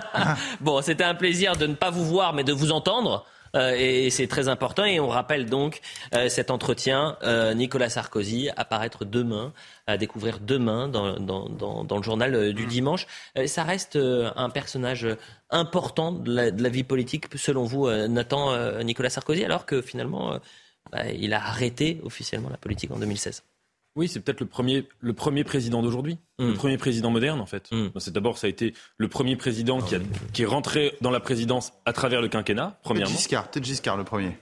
bon, 0.60 0.82
c'était 0.82 1.04
un 1.04 1.14
plaisir 1.14 1.56
de 1.56 1.66
ne 1.66 1.74
pas 1.74 1.90
vous 1.90 2.04
voir, 2.04 2.32
mais 2.32 2.44
de 2.44 2.52
vous 2.52 2.72
entendre. 2.72 3.24
Euh, 3.56 3.74
et 3.76 4.10
c'est 4.10 4.26
très 4.26 4.48
important. 4.48 4.84
Et 4.84 5.00
on 5.00 5.08
rappelle 5.08 5.46
donc 5.46 5.80
euh, 6.14 6.28
cet 6.28 6.50
entretien, 6.50 7.16
euh, 7.22 7.54
Nicolas 7.54 7.88
Sarkozy, 7.88 8.50
apparaître 8.56 9.04
demain, 9.04 9.52
à 9.86 9.96
découvrir 9.96 10.40
demain 10.40 10.88
dans, 10.88 11.18
dans, 11.18 11.96
le 11.96 12.02
journal 12.02 12.52
du 12.52 12.64
mmh. 12.64 12.68
dimanche. 12.68 13.06
ça 13.46 13.62
reste 13.62 13.96
un 13.96 14.50
personnage 14.50 15.06
important 15.50 16.12
de 16.12 16.34
la, 16.34 16.68
vie 16.68 16.82
politique, 16.82 17.26
selon 17.36 17.64
vous, 17.64 17.88
Nathan 17.88 18.82
Nicolas 18.82 19.10
Sarkozy, 19.10 19.44
alors 19.44 19.64
que 19.64 19.80
finalement, 19.80 20.40
bah, 20.90 21.06
il 21.06 21.32
a 21.34 21.44
arrêté 21.44 22.00
officiellement 22.02 22.48
la 22.50 22.56
politique 22.56 22.90
en 22.90 22.98
2016. 22.98 23.44
Oui, 23.96 24.08
c'est 24.08 24.20
peut-être 24.20 24.40
le 24.40 24.46
premier, 24.46 24.86
le 25.00 25.14
premier 25.14 25.42
président 25.42 25.82
d'aujourd'hui, 25.82 26.18
le 26.38 26.52
hmm. 26.52 26.54
premier 26.54 26.76
président 26.76 27.10
moderne 27.10 27.40
en 27.40 27.46
fait. 27.46 27.68
Hmm. 27.72 27.88
C'est 27.98 28.12
d'abord 28.12 28.36
ça 28.36 28.46
a 28.46 28.50
été 28.50 28.74
le 28.98 29.08
premier 29.08 29.36
président 29.36 29.80
qui, 29.80 29.94
a, 29.94 29.98
qui 30.34 30.42
est 30.42 30.46
rentré 30.46 30.94
dans 31.00 31.10
la 31.10 31.20
présidence 31.20 31.72
à 31.86 31.94
travers 31.94 32.20
le 32.20 32.28
quinquennat. 32.28 32.78
Premièrement. 32.82 33.10
Giscard, 33.10 33.50
peut-être 33.50 33.64
Giscard 33.64 33.96
le 33.96 34.04
premier. 34.04 34.36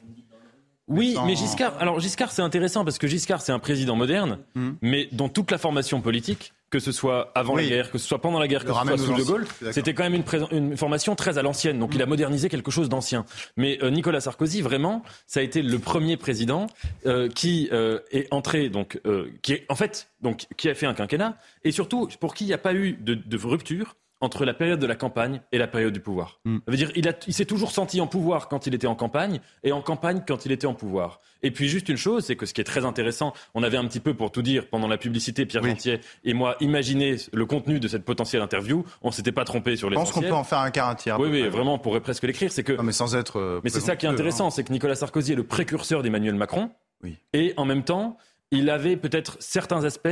Oui, 0.89 1.17
mais 1.25 1.37
Giscard. 1.37 1.75
Alors 1.79 2.01
Giscard, 2.01 2.33
c'est 2.33 2.43
intéressant 2.43 2.85
parce 2.85 2.99
que 2.99 3.07
Giscard, 3.07 3.41
c'est 3.41 3.53
un 3.53 3.61
président 3.61 3.95
moderne, 3.95 4.41
hmm. 4.57 4.73
mais 4.83 5.09
dans 5.13 5.29
toute 5.29 5.51
la 5.51 5.59
formation 5.59 6.01
politique, 6.01 6.53
que 6.75 6.81
ce 6.81 6.91
soit 6.91 7.31
avant 7.37 7.55
la 7.55 7.63
guerre, 7.63 7.93
que 7.93 7.99
ce 7.99 8.09
soit 8.09 8.21
pendant 8.21 8.41
la 8.41 8.49
guerre, 8.49 8.65
que 8.65 8.73
ce 8.73 8.75
soit 8.75 8.99
sous 8.99 9.15
De 9.15 9.23
Gaulle, 9.23 9.47
c'était 9.71 9.95
quand 9.95 10.03
même 10.03 10.25
une, 10.51 10.77
formation 10.77 11.15
très 11.15 11.39
à 11.39 11.43
l'ancienne. 11.43 11.79
Donc 11.79 11.95
il 11.95 12.03
a 12.03 12.07
modernisé 12.07 12.49
quelque 12.49 12.73
chose 12.73 12.89
d'ancien. 12.89 13.25
Mais 13.57 13.79
euh, 13.85 13.91
Nicolas 13.91 14.21
Sarkozy, 14.21 14.61
vraiment, 14.61 15.05
ça 15.29 15.39
a 15.39 15.45
été 15.45 15.63
le 15.63 15.79
premier 15.79 16.17
président 16.17 16.67
euh, 17.07 17.29
qui 17.29 17.69
euh, 17.71 18.01
est 18.11 18.27
entré, 18.33 18.71
donc 18.71 19.01
qui 19.43 19.53
est 19.53 19.67
en 19.69 19.77
fait, 19.77 20.09
donc 20.21 20.47
qui 20.57 20.69
a 20.69 20.75
fait 20.75 20.87
un 20.87 20.95
quinquennat, 20.95 21.37
et 21.63 21.71
surtout 21.71 22.09
pour 22.19 22.35
qui 22.35 22.43
il 22.43 22.49
n'y 22.49 22.55
a 22.55 22.59
pas 22.59 22.75
eu 22.75 22.95
de, 22.95 23.15
de 23.15 23.37
rupture 23.37 23.95
entre 24.25 24.45
la 24.45 24.55
période 24.55 24.81
de 24.81 24.87
la 24.87 24.97
campagne 24.97 25.41
et 25.53 25.59
la 25.59 25.67
période 25.67 25.93
du 25.93 26.01
pouvoir. 26.01 26.41
Mm. 26.45 26.57
Ça 26.65 26.71
veut 26.71 26.77
dire 26.77 26.91
il, 26.97 27.15
il 27.27 27.35
s'est 27.35 27.45
toujours 27.45 27.71
senti 27.71 28.01
en 28.01 28.07
pouvoir 28.07 28.49
quand 28.49 28.67
il 28.67 28.75
était 28.75 28.87
en 28.87 28.95
campagne 28.95 29.41
et 29.63 29.73
en 29.73 29.83
campagne 29.83 30.23
quand 30.27 30.47
il 30.47 30.53
était 30.53 30.67
en 30.67 30.75
pouvoir. 30.75 31.21
Et 31.43 31.51
puis 31.51 31.69
juste 31.69 31.89
une 31.91 31.97
chose, 31.97 32.25
c'est 32.25 32.37
que 32.37 32.47
ce 32.47 32.55
qui 32.55 32.63
est 32.63 32.65
très 32.65 32.85
intéressant, 32.85 33.35
on 33.55 33.63
avait 33.63 33.77
un 33.77 33.85
petit 33.87 34.01
peu 34.01 34.15
pour 34.15 34.33
tout 34.33 34.43
dire 34.43 34.67
pendant 34.69 34.89
la 34.89 34.97
publicité, 34.97 35.45
Pierre 35.45 35.63
Gentier 35.63 36.01
et 36.25 36.33
moi, 36.33 36.57
imaginé 36.61 37.17
le 37.33 37.47
contenu 37.47 37.81
de 37.81 37.87
cette 37.87 38.05
potentielle 38.05 38.43
interview. 38.43 38.85
On 39.03 39.11
s'était 39.11 39.33
pas 39.33 39.45
trompé 39.45 39.77
sur 39.77 39.91
les. 39.91 39.97
Je 39.97 40.01
pense 40.01 40.11
qu'on 40.11 40.23
peut 40.23 40.33
en 40.33 40.45
faire 40.45 40.59
un 40.59 40.71
quart 40.71 40.89
un 40.89 40.95
tiers. 40.95 41.21
Oui, 41.21 41.29
oui, 41.31 41.47
vraiment, 41.49 41.75
on 41.75 41.79
pourrait 41.79 42.01
presque 42.01 42.23
l'écrire. 42.23 42.51
C'est 42.51 42.65
que. 42.65 42.81
mais 42.81 42.93
sans 42.93 43.15
être. 43.15 43.39
Euh, 43.39 43.61
mais 43.63 43.71
c'est 43.71 43.81
ça 43.81 43.95
qui 43.95 44.07
est 44.07 44.09
intéressant, 44.09 44.47
hein. 44.47 44.51
c'est 44.51 44.65
que 44.65 44.73
Nicolas 44.73 44.95
Sarkozy 44.95 45.33
est 45.33 45.37
le 45.37 45.45
précurseur 45.45 46.03
d'Emmanuel 46.03 46.35
Macron. 46.35 46.71
Oui. 47.03 47.19
Et 47.35 47.53
en 47.59 47.67
même 47.67 47.85
temps, 47.85 48.17
il 48.51 48.71
avait 48.71 48.97
peut-être 48.97 49.37
certains 49.41 49.85
aspects 49.85 50.09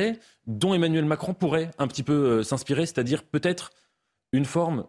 dont 0.47 0.75
Emmanuel 0.75 1.05
Macron 1.05 1.33
pourrait 1.33 1.71
un 1.79 1.87
petit 1.87 2.03
peu 2.03 2.13
euh, 2.13 2.43
s'inspirer, 2.43 2.87
c'est-à-dire 2.87 3.23
peut-être 3.23 3.71
une 4.33 4.45
forme 4.45 4.87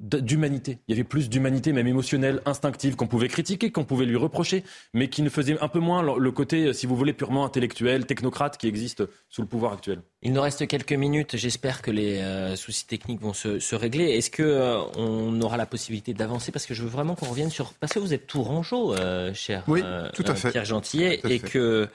d'humanité. 0.00 0.78
Il 0.88 0.92
y 0.92 0.98
avait 0.98 1.04
plus 1.06 1.28
d'humanité, 1.28 1.74
même 1.74 1.86
émotionnelle, 1.86 2.40
instinctive, 2.46 2.96
qu'on 2.96 3.06
pouvait 3.06 3.28
critiquer, 3.28 3.70
qu'on 3.70 3.84
pouvait 3.84 4.06
lui 4.06 4.16
reprocher, 4.16 4.64
mais 4.94 5.08
qui 5.08 5.20
ne 5.20 5.28
faisait 5.28 5.58
un 5.60 5.68
peu 5.68 5.78
moins 5.78 6.02
le 6.02 6.30
côté, 6.30 6.72
si 6.72 6.86
vous 6.86 6.96
voulez, 6.96 7.12
purement 7.12 7.44
intellectuel, 7.44 8.06
technocrate 8.06 8.56
qui 8.56 8.66
existe 8.66 9.04
sous 9.28 9.42
le 9.42 9.46
pouvoir 9.46 9.74
actuel. 9.74 10.00
Il 10.22 10.32
nous 10.32 10.40
reste 10.40 10.66
quelques 10.66 10.94
minutes. 10.94 11.36
J'espère 11.36 11.82
que 11.82 11.90
les 11.90 12.20
euh, 12.20 12.56
soucis 12.56 12.86
techniques 12.86 13.20
vont 13.20 13.34
se, 13.34 13.74
régler. 13.74 14.12
Est-ce 14.12 14.30
que 14.30 14.42
euh, 14.42 14.80
on 14.96 15.38
aura 15.42 15.58
la 15.58 15.66
possibilité 15.66 16.14
d'avancer? 16.14 16.50
Parce 16.50 16.64
que 16.64 16.72
je 16.72 16.82
veux 16.82 16.88
vraiment 16.88 17.14
qu'on 17.14 17.26
revienne 17.26 17.50
sur. 17.50 17.74
Parce 17.74 17.92
que 17.92 17.98
vous 17.98 18.14
êtes 18.14 18.26
tourangeau, 18.26 18.94
euh, 18.94 19.34
cher 19.34 19.64
oui, 19.68 19.82
tout 20.14 20.24
à 20.26 20.34
fait. 20.34 20.50
Pierre 20.50 20.64
Gentillet, 20.64 21.20
et 21.28 21.40
que 21.40 21.90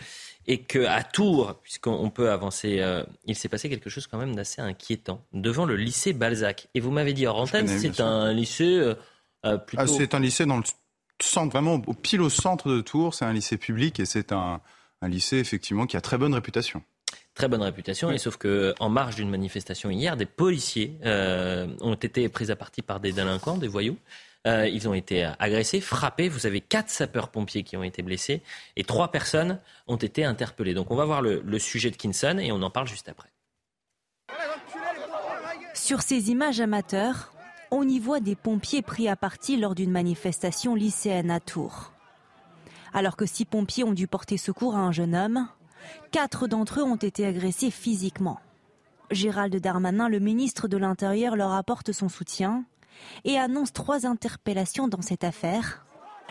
et 0.49 0.57
qu'à 0.57 1.03
Tours, 1.03 1.59
puisqu'on 1.61 2.09
peut 2.09 2.31
avancer, 2.31 2.79
euh, 2.79 3.03
il 3.25 3.35
s'est 3.35 3.47
passé 3.47 3.69
quelque 3.69 3.91
chose 3.91 4.07
quand 4.07 4.17
même 4.17 4.35
d'assez 4.35 4.61
inquiétant 4.61 5.23
devant 5.31 5.63
le 5.63 5.75
lycée 5.75 6.11
Balzac. 6.11 6.69
Et 6.73 6.79
vous 6.79 6.89
m'avez 6.89 7.13
dit 7.13 7.27
en 7.27 7.37
antenne, 7.37 7.67
c'est 7.67 7.99
un 7.99 8.33
lycée 8.33 8.77
euh, 8.79 8.95
euh, 9.45 9.59
plutôt. 9.59 9.83
Ah, 9.83 9.87
c'est 9.87 10.15
un 10.15 10.19
lycée 10.19 10.47
dans 10.47 10.57
le 10.57 10.63
centre, 11.21 11.51
vraiment 11.51 11.75
au 11.85 11.93
pile 11.93 12.21
au 12.21 12.29
centre 12.29 12.67
de 12.67 12.81
Tours. 12.81 13.13
C'est 13.13 13.25
un 13.25 13.33
lycée 13.33 13.57
public 13.57 13.99
et 13.99 14.05
c'est 14.05 14.31
un, 14.31 14.59
lycée 15.03 15.37
effectivement 15.37 15.85
qui 15.85 15.95
a 15.95 16.01
très 16.01 16.17
bonne 16.17 16.33
réputation 16.33 16.81
très 17.35 17.47
bonne 17.47 17.61
réputation. 17.61 18.11
Et 18.11 18.17
sauf 18.17 18.35
que 18.35 18.75
en 18.81 18.89
marge 18.89 19.15
d'une 19.15 19.29
manifestation 19.29 19.89
hier, 19.89 20.17
des 20.17 20.25
policiers 20.25 20.97
ont 21.05 21.93
été 21.93 22.27
pris 22.27 22.51
à 22.51 22.57
partie 22.57 22.81
par 22.81 22.99
des 22.99 23.13
délinquants, 23.13 23.57
des 23.57 23.69
voyous. 23.69 23.97
Euh, 24.47 24.67
ils 24.67 24.87
ont 24.87 24.93
été 24.93 25.29
agressés, 25.39 25.81
frappés. 25.81 26.29
Vous 26.29 26.45
avez 26.45 26.61
quatre 26.61 26.89
sapeurs-pompiers 26.89 27.63
qui 27.63 27.75
ont 27.75 27.83
été 27.83 28.01
blessés 28.01 28.41
et 28.77 28.83
trois 28.83 29.11
personnes 29.11 29.59
ont 29.87 29.97
été 29.97 30.23
interpellées. 30.23 30.73
Donc 30.73 30.91
on 30.91 30.95
va 30.95 31.05
voir 31.05 31.21
le, 31.21 31.41
le 31.45 31.59
sujet 31.59 31.91
de 31.91 31.97
Kinson 31.97 32.37
et 32.39 32.51
on 32.51 32.61
en 32.61 32.69
parle 32.69 32.87
juste 32.87 33.09
après. 33.09 33.29
Sur 35.73 36.01
ces 36.01 36.29
images 36.31 36.61
amateurs, 36.61 37.33
on 37.71 37.87
y 37.87 37.99
voit 37.99 38.19
des 38.19 38.35
pompiers 38.35 38.81
pris 38.81 39.07
à 39.07 39.15
partie 39.15 39.57
lors 39.57 39.75
d'une 39.75 39.91
manifestation 39.91 40.73
lycéenne 40.73 41.31
à 41.31 41.39
Tours. 41.39 41.91
Alors 42.93 43.17
que 43.17 43.25
six 43.25 43.45
pompiers 43.45 43.83
ont 43.83 43.93
dû 43.93 44.07
porter 44.07 44.37
secours 44.37 44.75
à 44.75 44.79
un 44.79 44.91
jeune 44.91 45.15
homme, 45.15 45.47
quatre 46.11 46.47
d'entre 46.47 46.79
eux 46.79 46.83
ont 46.83 46.95
été 46.95 47.25
agressés 47.25 47.71
physiquement. 47.71 48.39
Gérald 49.11 49.55
Darmanin, 49.55 50.09
le 50.09 50.19
ministre 50.19 50.67
de 50.67 50.77
l'Intérieur, 50.77 51.35
leur 51.35 51.51
apporte 51.53 51.91
son 51.91 52.09
soutien 52.09 52.63
et 53.25 53.37
annonce 53.37 53.73
trois 53.73 54.05
interpellations 54.05 54.87
dans 54.87 55.01
cette 55.01 55.23
affaire. 55.23 55.85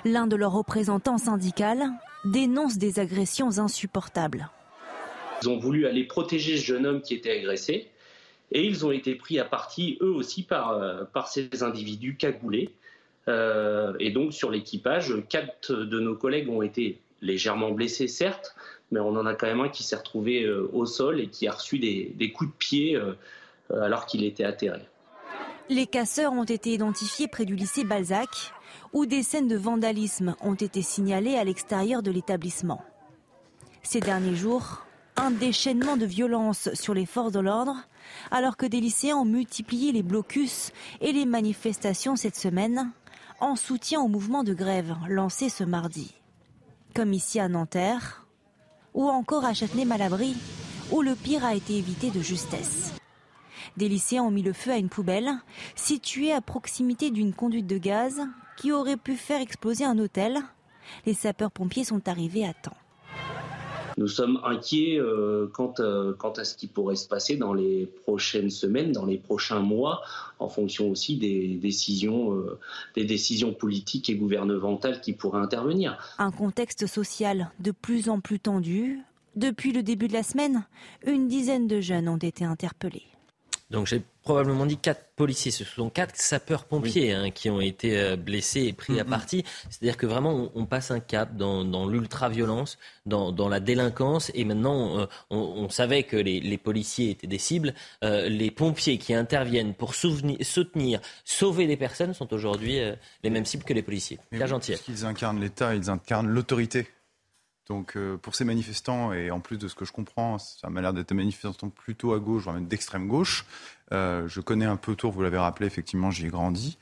L'un 0.04 0.26
de 0.26 0.36
leurs 0.36 0.52
représentants 0.52 1.18
syndicaux 1.18 1.64
dénonce 2.24 2.78
des 2.78 3.00
agressions 3.00 3.58
insupportables. 3.58 4.50
Ils 5.42 5.48
ont 5.48 5.58
voulu 5.58 5.86
aller 5.86 6.04
protéger 6.04 6.56
ce 6.56 6.64
jeune 6.64 6.86
homme 6.86 7.02
qui 7.02 7.14
était 7.14 7.30
agressé 7.30 7.90
et 8.52 8.64
ils 8.64 8.86
ont 8.86 8.90
été 8.90 9.14
pris 9.14 9.38
à 9.38 9.44
partie 9.44 9.98
eux 10.00 10.10
aussi 10.10 10.42
par, 10.42 10.72
euh, 10.72 11.04
ces 11.26 11.62
individus 11.62 12.16
cagoulés. 12.16 12.70
Euh, 13.28 13.92
et 14.00 14.10
donc 14.10 14.32
sur 14.32 14.50
l'équipage, 14.50 15.14
quatre 15.28 15.72
de 15.72 16.00
nos 16.00 16.14
collègues 16.14 16.48
ont 16.48 16.62
été 16.62 16.98
légèrement 17.20 17.70
blessés 17.72 18.08
certes, 18.08 18.54
mais 18.90 19.00
on 19.00 19.10
en 19.10 19.26
a 19.26 19.34
quand 19.34 19.46
même 19.46 19.60
un 19.60 19.68
qui 19.68 19.82
s'est 19.82 19.96
retrouvé 19.96 20.44
euh, 20.44 20.68
au 20.72 20.86
sol 20.86 21.20
et 21.20 21.28
qui 21.28 21.46
a 21.46 21.52
reçu 21.52 21.78
des 21.78 22.32
coups 22.34 22.50
de 22.50 22.56
pied 22.56 23.00
alors 23.70 24.06
qu'il 24.06 24.24
était 24.24 24.44
atterré. 24.44 24.80
Les 25.70 25.86
casseurs 25.86 26.32
ont 26.32 26.44
été 26.44 26.72
identifiés 26.72 27.28
près 27.28 27.44
du 27.44 27.54
lycée 27.54 27.84
Balzac, 27.84 28.54
où 28.94 29.04
des 29.04 29.22
scènes 29.22 29.48
de 29.48 29.56
vandalisme 29.56 30.34
ont 30.40 30.54
été 30.54 30.80
signalées 30.80 31.36
à 31.36 31.44
l'extérieur 31.44 32.02
de 32.02 32.10
l'établissement. 32.10 32.82
Ces 33.82 34.00
derniers 34.00 34.34
jours, 34.34 34.86
un 35.16 35.30
déchaînement 35.30 35.98
de 35.98 36.06
violence 36.06 36.70
sur 36.72 36.94
les 36.94 37.04
forces 37.04 37.32
de 37.32 37.40
l'ordre, 37.40 37.76
alors 38.30 38.56
que 38.56 38.64
des 38.64 38.80
lycéens 38.80 39.16
ont 39.16 39.24
multiplié 39.26 39.92
les 39.92 40.02
blocus 40.02 40.72
et 41.02 41.12
les 41.12 41.26
manifestations 41.26 42.16
cette 42.16 42.36
semaine, 42.36 42.90
en 43.38 43.54
soutien 43.54 44.00
au 44.00 44.08
mouvement 44.08 44.44
de 44.44 44.54
grève 44.54 44.96
lancé 45.06 45.50
ce 45.50 45.64
mardi. 45.64 46.14
Comme 46.94 47.12
ici 47.12 47.40
à 47.40 47.48
Nanterre, 47.48 48.26
ou 48.94 49.06
encore 49.06 49.44
à 49.44 49.52
Châtenay-Malabry, 49.52 50.34
où 50.92 51.02
le 51.02 51.14
pire 51.14 51.44
a 51.44 51.54
été 51.54 51.76
évité 51.76 52.10
de 52.10 52.20
justesse. 52.20 52.94
Des 53.76 53.88
lycéens 53.88 54.22
ont 54.22 54.30
mis 54.30 54.42
le 54.42 54.52
feu 54.52 54.72
à 54.72 54.76
une 54.76 54.88
poubelle 54.88 55.30
située 55.74 56.32
à 56.32 56.40
proximité 56.40 57.10
d'une 57.10 57.34
conduite 57.34 57.66
de 57.66 57.78
gaz 57.78 58.20
qui 58.56 58.72
aurait 58.72 58.96
pu 58.96 59.16
faire 59.16 59.40
exploser 59.40 59.84
un 59.84 59.98
hôtel. 59.98 60.38
Les 61.06 61.14
sapeurs-pompiers 61.14 61.84
sont 61.84 62.08
arrivés 62.08 62.44
à 62.44 62.54
temps. 62.54 62.76
Nous 63.98 64.06
sommes 64.06 64.40
inquiets 64.44 64.96
euh, 64.96 65.50
euh, 65.80 66.14
quant, 66.16 66.32
à 66.32 66.44
ce 66.44 66.54
qui 66.54 66.68
pourrait 66.68 66.94
se 66.94 67.08
passer 67.08 67.36
dans 67.36 67.52
les 67.52 67.86
prochaines 68.04 68.48
semaines, 68.48 68.92
dans 68.92 69.04
les 69.04 69.18
prochains 69.18 69.58
mois, 69.58 70.02
en 70.38 70.48
fonction 70.48 70.88
aussi 70.88 71.16
des 71.16 71.56
décisions, 71.56 72.32
euh, 72.32 72.60
des 72.94 73.04
décisions 73.04 73.52
politiques 73.52 74.08
et 74.08 74.14
gouvernementales 74.14 75.00
qui 75.00 75.14
pourraient 75.14 75.40
intervenir. 75.40 75.98
Un 76.18 76.30
contexte 76.30 76.86
social 76.86 77.50
de 77.58 77.72
plus 77.72 78.08
en 78.08 78.20
plus 78.20 78.38
tendu. 78.38 79.00
Depuis 79.34 79.72
le 79.72 79.82
début 79.82 80.06
de 80.06 80.12
la 80.12 80.22
semaine, 80.22 80.64
une 81.04 81.26
dizaine 81.26 81.66
de 81.66 81.80
jeunes 81.80 82.08
ont 82.08 82.18
été 82.18 82.44
interpellés. 82.44 83.06
Donc 83.70 83.86
j'ai 83.86 84.02
probablement 84.22 84.64
dit 84.64 84.78
quatre 84.78 85.04
policiers, 85.14 85.50
ce 85.50 85.64
sont 85.64 85.90
quatre 85.90 86.16
sapeurs-pompiers 86.16 87.12
hein, 87.12 87.30
qui 87.30 87.50
ont 87.50 87.60
été 87.60 87.98
euh, 87.98 88.16
blessés 88.16 88.62
et 88.62 88.72
pris 88.72 88.98
à 88.98 89.04
partie. 89.04 89.44
C'est-à-dire 89.68 89.96
que 89.96 90.06
vraiment 90.06 90.50
on, 90.54 90.64
passe 90.64 90.90
un 90.90 91.00
cap 91.00 91.36
dans, 91.36 91.86
l'ultra-violence, 91.86 92.78
dans, 93.04 93.48
la 93.48 93.60
délinquance, 93.60 94.30
et 94.34 94.44
maintenant 94.44 95.00
euh, 95.00 95.06
on, 95.30 95.68
savait 95.68 96.02
que 96.02 96.16
les, 96.16 96.58
policiers 96.58 97.10
étaient 97.10 97.26
des 97.26 97.38
cibles. 97.38 97.74
Euh, 98.04 98.28
les 98.28 98.50
pompiers 98.50 98.98
qui 98.98 99.12
interviennent 99.14 99.74
pour 99.74 99.94
soutenir, 99.94 101.00
sauver 101.24 101.66
des 101.66 101.76
personnes 101.76 102.14
sont 102.14 102.32
aujourd'hui 102.32 102.80
les 103.22 103.30
mêmes 103.30 103.46
cibles 103.46 103.64
que 103.64 103.74
les 103.74 103.82
policiers. 103.82 104.18
Bien 104.32 104.46
gentil. 104.46 104.74
Ils 104.88 105.04
incarnent 105.04 105.40
l'État, 105.40 105.74
ils 105.74 105.90
incarnent 105.90 106.28
l'autorité. 106.28 106.86
Donc 107.68 107.96
euh, 107.96 108.16
pour 108.16 108.34
ces 108.34 108.44
manifestants, 108.44 109.12
et 109.12 109.30
en 109.30 109.40
plus 109.40 109.58
de 109.58 109.68
ce 109.68 109.74
que 109.74 109.84
je 109.84 109.92
comprends, 109.92 110.38
ça 110.38 110.70
m'a 110.70 110.80
l'air 110.80 110.94
d'être 110.94 111.10
des 111.10 111.14
manifestants 111.14 111.68
plutôt 111.68 112.14
à 112.14 112.18
gauche, 112.18 112.44
voire 112.44 112.54
même 112.54 112.66
d'extrême 112.66 113.08
gauche. 113.08 113.44
Euh, 113.92 114.26
je 114.26 114.40
connais 114.40 114.64
un 114.64 114.76
peu 114.76 114.94
Tours, 114.94 115.12
vous 115.12 115.22
l'avez 115.22 115.38
rappelé, 115.38 115.66
effectivement, 115.66 116.10
j'y 116.10 116.26
ai 116.26 116.28
grandi. 116.28 116.78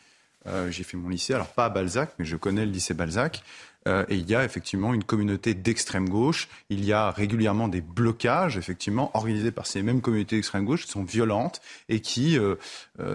Euh, 0.47 0.71
j'ai 0.71 0.85
fait 0.85 0.97
mon 0.97 1.09
lycée, 1.09 1.35
alors 1.35 1.49
pas 1.49 1.65
à 1.65 1.71
Balzac, 1.71 2.13
mais 2.19 2.25
je 2.25 2.37
connais 2.37 2.65
le 2.65 2.71
lycée 2.71 2.95
Balzac. 2.95 3.43
et 3.87 4.17
il 4.17 4.29
y 4.29 4.35
a 4.35 4.45
effectivement 4.45 4.95
une 4.95 5.05
communauté 5.05 5.55
d'extrême 5.55 6.09
gauche. 6.09 6.49
Il 6.71 6.85
y 6.85 6.93
a 6.93 7.11
régulièrement 7.11 7.69
des 7.69 7.81
blocages, 7.81 8.57
effectivement, 8.57 9.11
organisés 9.15 9.53
par 9.53 9.67
ces 9.67 9.83
mêmes 9.83 10.01
communautés 10.01 10.37
d'extrême 10.37 10.65
gauche 10.65 10.87
qui 10.87 10.91
sont 10.91 11.05
violentes 11.05 11.61
et 11.89 12.01
qui 12.01 12.37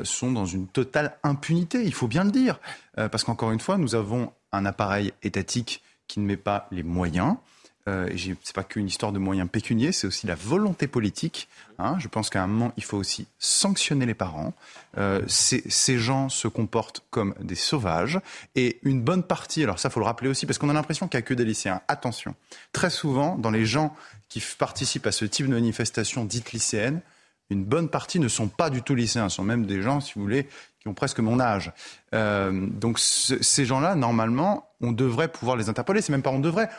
sont 0.03 0.31
dans 0.31 0.45
une 0.45 0.67
totale 0.67 1.17
impunité, 1.23 1.83
il 1.83 1.93
faut 1.93 2.07
bien 2.07 2.23
le 2.23 2.31
dire. 2.31 2.59
parce 2.95 3.25
qu'encore 3.25 3.51
une 3.51 3.59
fois, 3.59 3.77
nous 3.77 3.95
avons 3.95 4.31
un 4.53 4.65
appareil 4.65 5.11
étatique 5.23 5.83
qui 6.07 6.21
ne 6.21 6.25
met 6.25 6.37
pas 6.37 6.67
les 6.71 6.83
moyens. 6.83 7.35
Euh, 7.87 8.09
n'est 8.09 8.35
pas 8.53 8.63
qu'une 8.63 8.85
histoire 8.85 9.11
de 9.11 9.17
moyens 9.17 9.49
pécuniers, 9.49 9.91
c'est 9.91 10.05
aussi 10.05 10.27
la 10.27 10.35
volonté 10.35 10.85
politique. 10.85 11.47
Hein. 11.79 11.97
Je 11.99 12.07
pense 12.07 12.29
qu'à 12.29 12.43
un 12.43 12.47
moment, 12.47 12.73
il 12.77 12.83
faut 12.83 12.97
aussi 12.97 13.25
sanctionner 13.39 14.05
les 14.05 14.13
parents. 14.13 14.53
Euh, 14.97 15.21
ces 15.27 15.97
gens 15.97 16.29
se 16.29 16.47
comportent 16.47 17.03
comme 17.09 17.33
des 17.39 17.55
sauvages. 17.55 18.19
Et 18.55 18.79
une 18.83 19.01
bonne 19.01 19.23
partie, 19.23 19.63
alors 19.63 19.79
ça, 19.79 19.89
faut 19.89 19.99
le 19.99 20.05
rappeler 20.05 20.29
aussi, 20.29 20.45
parce 20.45 20.59
qu'on 20.59 20.69
a 20.69 20.73
l'impression 20.73 21.07
qu'il 21.07 21.17
n'y 21.17 21.23
a 21.23 21.25
que 21.25 21.33
des 21.33 21.45
lycéens. 21.45 21.81
Attention, 21.87 22.35
très 22.71 22.91
souvent, 22.91 23.35
dans 23.35 23.51
les 23.51 23.65
gens 23.65 23.95
qui 24.29 24.43
participent 24.59 25.07
à 25.07 25.11
ce 25.11 25.25
type 25.25 25.47
de 25.47 25.53
manifestation 25.53 26.23
dite 26.23 26.51
lycéenne, 26.51 27.01
une 27.49 27.65
bonne 27.65 27.89
partie 27.89 28.19
ne 28.19 28.29
sont 28.29 28.47
pas 28.47 28.69
du 28.69 28.81
tout 28.81 28.95
lycéens, 28.95 29.27
ce 29.27 29.37
sont 29.37 29.43
même 29.43 29.65
des 29.65 29.81
gens, 29.81 29.99
si 29.99 30.13
vous 30.15 30.21
voulez, 30.21 30.47
qui 30.81 30.87
ont 30.87 30.93
presque 30.93 31.19
mon 31.19 31.39
âge. 31.39 31.71
Euh, 32.15 32.65
donc 32.67 32.97
ces 32.99 33.65
gens-là, 33.65 33.95
normalement, 33.95 34.69
on 34.81 34.91
devrait 34.91 35.27
pouvoir 35.27 35.55
les 35.55 35.69
interpeller. 35.69 36.01
C'est 36.01 36.11
même 36.11 36.23
pas 36.23 36.31
on 36.31 36.39
devrait 36.39 36.69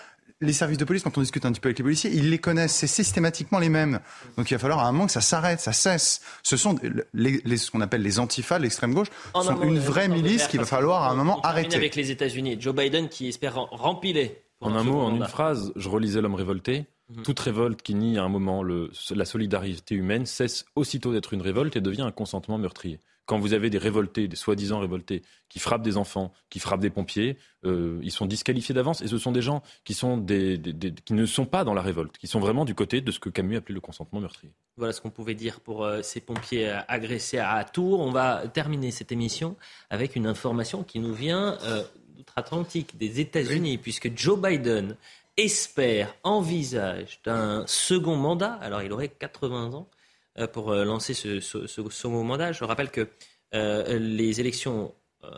les 0.43 0.53
services 0.53 0.77
de 0.79 0.85
police, 0.85 1.03
quand 1.03 1.17
on 1.17 1.21
discute 1.23 1.47
un 1.47 1.53
petit 1.53 1.61
peu 1.61 1.69
avec 1.69 1.79
les 1.79 1.85
policiers, 1.85 2.11
ils 2.13 2.29
les 2.31 2.39
connaissent, 2.39 2.75
c'est 2.75 2.87
systématiquement 2.87 3.59
les 3.59 3.69
mêmes. 3.69 4.01
Donc 4.37 4.51
il 4.51 4.55
va 4.55 4.59
falloir 4.59 4.81
à 4.81 4.89
un 4.89 4.93
moment 4.93 5.07
que 5.07 5.13
ça 5.13 5.21
s'arrête, 5.21 5.61
ça 5.61 5.73
cesse. 5.73 6.21
Ce 6.43 6.57
sont 6.57 6.77
les, 7.15 7.41
les- 7.45 7.57
ce 7.57 7.71
qu'on 7.71 7.81
appelle 7.81 8.03
les 8.03 8.19
antifas, 8.19 8.59
l'extrême 8.59 8.93
gauche, 8.93 9.09
En 9.35 9.41
un 9.41 9.45
sont 9.45 9.63
une 9.63 9.79
euh, 9.79 9.81
vraie 9.81 10.09
milice 10.09 10.47
qu'il 10.49 10.61
va 10.61 10.67
falloir 10.67 11.05
à 11.05 11.11
un 11.11 11.15
moment 11.15 11.41
arrêter. 11.43 11.77
avec 11.77 11.95
les 11.97 12.11
États-Unis. 12.11 12.57
Joe 12.61 12.75
Biden 12.75 13.09
qui 13.09 13.29
espère 13.29 13.55
rem- 13.55 13.69
rempiler. 13.71 14.43
En 14.61 14.75
un 14.77 14.83
mot, 14.85 15.01
en 15.01 15.17
une 15.17 15.27
phrase, 15.27 15.73
je 15.77 15.89
relisais 15.89 16.21
L'homme 16.21 16.35
révolté. 16.37 16.85
Mhm. 17.11 17.23
Toute 17.25 17.41
révolte 17.41 17.83
qui 17.83 17.95
nie 17.95 18.17
à 18.19 18.23
un 18.23 18.29
moment 18.29 18.63
le- 18.63 18.91
la 19.15 19.25
solidarité 19.25 19.95
humaine 19.97 20.25
cesse 20.25 20.65
aussitôt 20.77 21.13
d'être 21.13 21.33
une 21.35 21.43
révolte 21.43 21.77
et 21.77 21.81
devient 21.81 22.03
un 22.03 22.13
consentement 22.13 22.59
meurtrier. 22.59 23.01
Quand 23.25 23.39
vous 23.39 23.53
avez 23.53 23.71
des 23.71 23.79
révoltés, 23.79 24.27
des 24.29 24.37
soi-disant 24.37 24.81
révoltés, 24.81 25.23
qui 25.49 25.59
frappent 25.61 25.83
des 25.83 25.97
enfants, 25.97 26.33
qui 26.51 26.59
frappent 26.59 26.81
des 26.81 26.91
pompiers, 26.91 27.37
euh, 27.65 27.99
ils 28.03 28.11
sont 28.11 28.27
disqualifiés 28.27 28.75
d'avance 28.75 29.01
et 29.01 29.07
ce 29.07 29.17
sont 29.19 29.31
des 29.33 29.43
gens 29.43 29.63
qui, 29.85 29.95
sont 29.95 30.17
des, 30.19 30.59
des- 30.59 30.73
des- 30.73 30.93
qui 30.93 31.13
ne 31.13 31.25
sont 31.27 31.47
pas 31.47 31.63
dans 31.65 31.75
la 31.75 31.83
révolte, 31.83 32.19
qui 32.19 32.27
sont 32.27 32.41
vraiment 32.41 32.65
du 32.65 32.75
côté 32.75 33.01
de 33.01 33.11
ce 33.13 33.21
que 33.21 33.29
Camus 33.29 33.57
appelait 33.57 33.75
le 33.75 33.81
consentement 33.81 34.19
meurtrier. 34.21 34.53
Voilà 34.77 34.93
ce 34.93 35.01
qu'on 35.01 35.11
pouvait 35.11 35.35
dire 35.37 35.61
pour 35.61 35.85
euh, 35.85 36.03
ces 36.03 36.21
pompiers 36.21 36.69
euh, 36.71 36.79
agressés 36.89 37.39
à 37.39 37.63
Tours. 37.65 38.01
On 38.01 38.11
va 38.11 38.43
terminer 38.49 38.91
cette 38.91 39.13
émission 39.13 39.57
avec 39.91 40.17
une 40.17 40.27
information 40.27 40.83
qui 40.83 40.99
nous 40.99 41.15
vient 41.15 41.59
euh, 41.63 41.83
d'outre-Atlantique, 42.17 42.97
des 42.99 43.21
États-Unis, 43.21 43.79
puisque 43.79 44.17
Joe 44.19 44.39
Biden 44.41 44.97
espère, 45.37 46.15
envisage 46.25 47.21
d'un 47.25 47.65
second 47.67 48.17
mandat. 48.17 48.55
Alors, 48.55 48.83
il 48.83 48.93
aurait 48.93 49.09
80 49.09 49.73
ans 49.75 49.89
euh, 49.91 50.02
pour 50.47 50.71
euh, 50.73 50.85
lancer 50.85 51.15
ce, 51.15 51.41
ce- 51.41 51.67
ce 51.67 52.07
mandat. 52.09 52.53
Je 52.53 52.65
rappelle 52.65 52.91
que 52.91 53.09
euh, 53.55 53.99
les 53.99 54.41
élections 54.41 54.95
euh, 55.25 55.29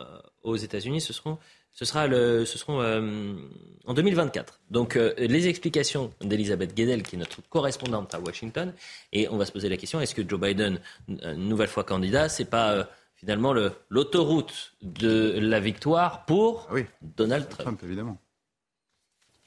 aux 0.43 0.55
États-Unis, 0.55 1.01
ce 1.01 1.13
seront, 1.13 1.37
ce 1.71 1.83
sera 1.85 2.07
le, 2.07 2.45
ce 2.45 2.57
seront 2.57 2.81
euh, 2.81 3.33
en 3.85 3.93
2024. 3.93 4.61
Donc, 4.71 4.95
euh, 4.95 5.13
les 5.17 5.47
explications 5.47 6.11
d'Elisabeth 6.21 6.73
Guedel, 6.73 7.03
qui 7.03 7.15
est 7.17 7.19
notre 7.19 7.41
correspondante 7.49 8.15
à 8.15 8.19
Washington, 8.21 8.73
et 9.11 9.27
on 9.29 9.37
va 9.37 9.45
se 9.45 9.51
poser 9.51 9.67
la 9.69 9.77
question 9.77 9.99
est-ce 9.99 10.15
que 10.15 10.27
Joe 10.27 10.39
Biden, 10.39 10.79
euh, 11.23 11.35
nouvelle 11.35 11.67
fois 11.67 11.83
candidat, 11.83 12.29
c'est 12.29 12.45
pas 12.49 12.71
euh, 12.71 12.83
finalement 13.15 13.51
le- 13.53 13.73
l'autoroute 13.89 14.73
de 14.81 15.37
la 15.39 15.59
victoire 15.59 16.25
pour 16.25 16.67
Donald 17.01 17.49
Trump, 17.49 17.61
Trump, 17.63 17.79
évidemment. 17.83 18.17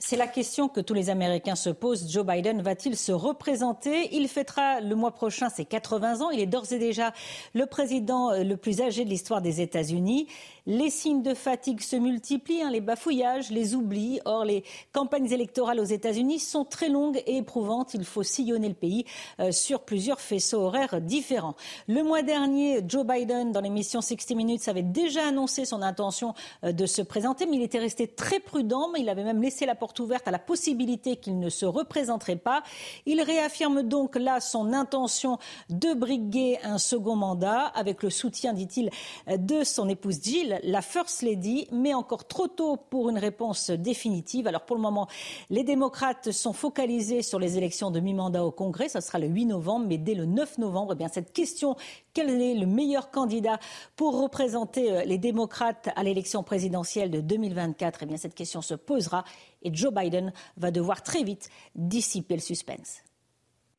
C'est 0.00 0.16
la 0.16 0.28
question 0.28 0.68
que 0.68 0.80
tous 0.80 0.94
les 0.94 1.10
Américains 1.10 1.56
se 1.56 1.70
posent. 1.70 2.08
Joe 2.08 2.24
Biden 2.24 2.62
va-t-il 2.62 2.96
se 2.96 3.10
représenter? 3.10 4.14
Il 4.14 4.28
fêtera 4.28 4.80
le 4.80 4.94
mois 4.94 5.10
prochain 5.10 5.48
ses 5.48 5.64
80 5.64 6.20
ans. 6.20 6.30
Il 6.30 6.38
est 6.38 6.46
d'ores 6.46 6.72
et 6.72 6.78
déjà 6.78 7.12
le 7.52 7.66
président 7.66 8.30
euh, 8.30 8.44
le 8.44 8.56
plus 8.56 8.80
âgé 8.80 9.04
de 9.04 9.10
l'histoire 9.10 9.42
des 9.42 9.60
États-Unis. 9.60 10.28
Les 10.66 10.90
signes 10.90 11.22
de 11.22 11.34
fatigue 11.34 11.80
se 11.80 11.96
multiplient, 11.96 12.62
hein, 12.62 12.70
les 12.70 12.80
bafouillages, 12.80 13.50
les 13.50 13.74
oublis. 13.74 14.20
Or, 14.24 14.44
les 14.44 14.62
campagnes 14.92 15.32
électorales 15.32 15.80
aux 15.80 15.84
États-Unis 15.84 16.38
sont 16.38 16.64
très 16.64 16.90
longues 16.90 17.20
et 17.26 17.38
éprouvantes. 17.38 17.94
Il 17.94 18.04
faut 18.04 18.22
sillonner 18.22 18.68
le 18.68 18.74
pays 18.74 19.04
euh, 19.40 19.50
sur 19.50 19.80
plusieurs 19.80 20.20
faisceaux 20.20 20.60
horaires 20.60 21.00
différents. 21.00 21.56
Le 21.88 22.04
mois 22.04 22.22
dernier, 22.22 22.82
Joe 22.86 23.04
Biden, 23.04 23.50
dans 23.50 23.62
l'émission 23.62 24.00
60 24.00 24.36
Minutes, 24.36 24.68
avait 24.68 24.82
déjà 24.82 25.26
annoncé 25.26 25.64
son 25.64 25.82
intention 25.82 26.34
euh, 26.62 26.70
de 26.70 26.86
se 26.86 27.02
présenter, 27.02 27.46
mais 27.46 27.56
il 27.56 27.62
était 27.62 27.80
resté 27.80 28.06
très 28.06 28.38
prudent. 28.38 28.92
Il 28.96 29.08
avait 29.08 29.24
même 29.24 29.42
laissé 29.42 29.66
la 29.66 29.74
porte 29.74 29.87
ouverte 29.98 30.28
à 30.28 30.30
la 30.30 30.38
possibilité 30.38 31.16
qu'il 31.16 31.38
ne 31.38 31.48
se 31.48 31.66
représenterait 31.66 32.36
pas. 32.36 32.62
Il 33.06 33.20
réaffirme 33.20 33.82
donc 33.82 34.16
là 34.16 34.40
son 34.40 34.72
intention 34.72 35.38
de 35.70 35.94
briguer 35.94 36.58
un 36.62 36.78
second 36.78 37.16
mandat 37.16 37.66
avec 37.66 38.02
le 38.02 38.10
soutien, 38.10 38.52
dit-il, 38.52 38.90
de 39.28 39.64
son 39.64 39.88
épouse 39.88 40.20
Jill, 40.22 40.60
la 40.62 40.82
First 40.82 41.22
Lady, 41.22 41.68
mais 41.72 41.94
encore 41.94 42.26
trop 42.26 42.48
tôt 42.48 42.76
pour 42.76 43.08
une 43.08 43.18
réponse 43.18 43.70
définitive. 43.70 44.46
Alors 44.46 44.62
pour 44.62 44.76
le 44.76 44.82
moment, 44.82 45.08
les 45.50 45.64
démocrates 45.64 46.30
sont 46.30 46.52
focalisés 46.52 47.22
sur 47.22 47.38
les 47.38 47.56
élections 47.56 47.90
de 47.90 48.00
mi-mandat 48.00 48.44
au 48.44 48.50
Congrès. 48.50 48.88
Ça 48.88 49.00
sera 49.00 49.18
le 49.18 49.26
8 49.26 49.46
novembre, 49.46 49.86
mais 49.88 49.98
dès 49.98 50.14
le 50.14 50.24
9 50.24 50.58
novembre, 50.58 50.92
eh 50.92 50.96
bien, 50.96 51.08
cette 51.08 51.32
question, 51.32 51.76
quel 52.12 52.30
est 52.30 52.54
le 52.54 52.66
meilleur 52.66 53.10
candidat 53.10 53.58
pour 53.96 54.20
représenter 54.20 54.92
euh, 54.92 55.04
les 55.04 55.18
démocrates 55.18 55.88
à 55.94 56.02
l'élection 56.02 56.42
présidentielle 56.42 57.10
de 57.10 57.20
2024 57.20 58.00
Eh 58.02 58.06
bien, 58.06 58.16
cette 58.16 58.34
question 58.34 58.62
se 58.62 58.74
posera 58.74 59.24
et 59.62 59.74
Joe 59.74 59.92
Biden 59.92 60.32
va 60.56 60.70
devoir 60.70 61.02
très 61.02 61.22
vite 61.24 61.48
dissiper 61.74 62.34
le 62.34 62.40
suspense. 62.40 63.02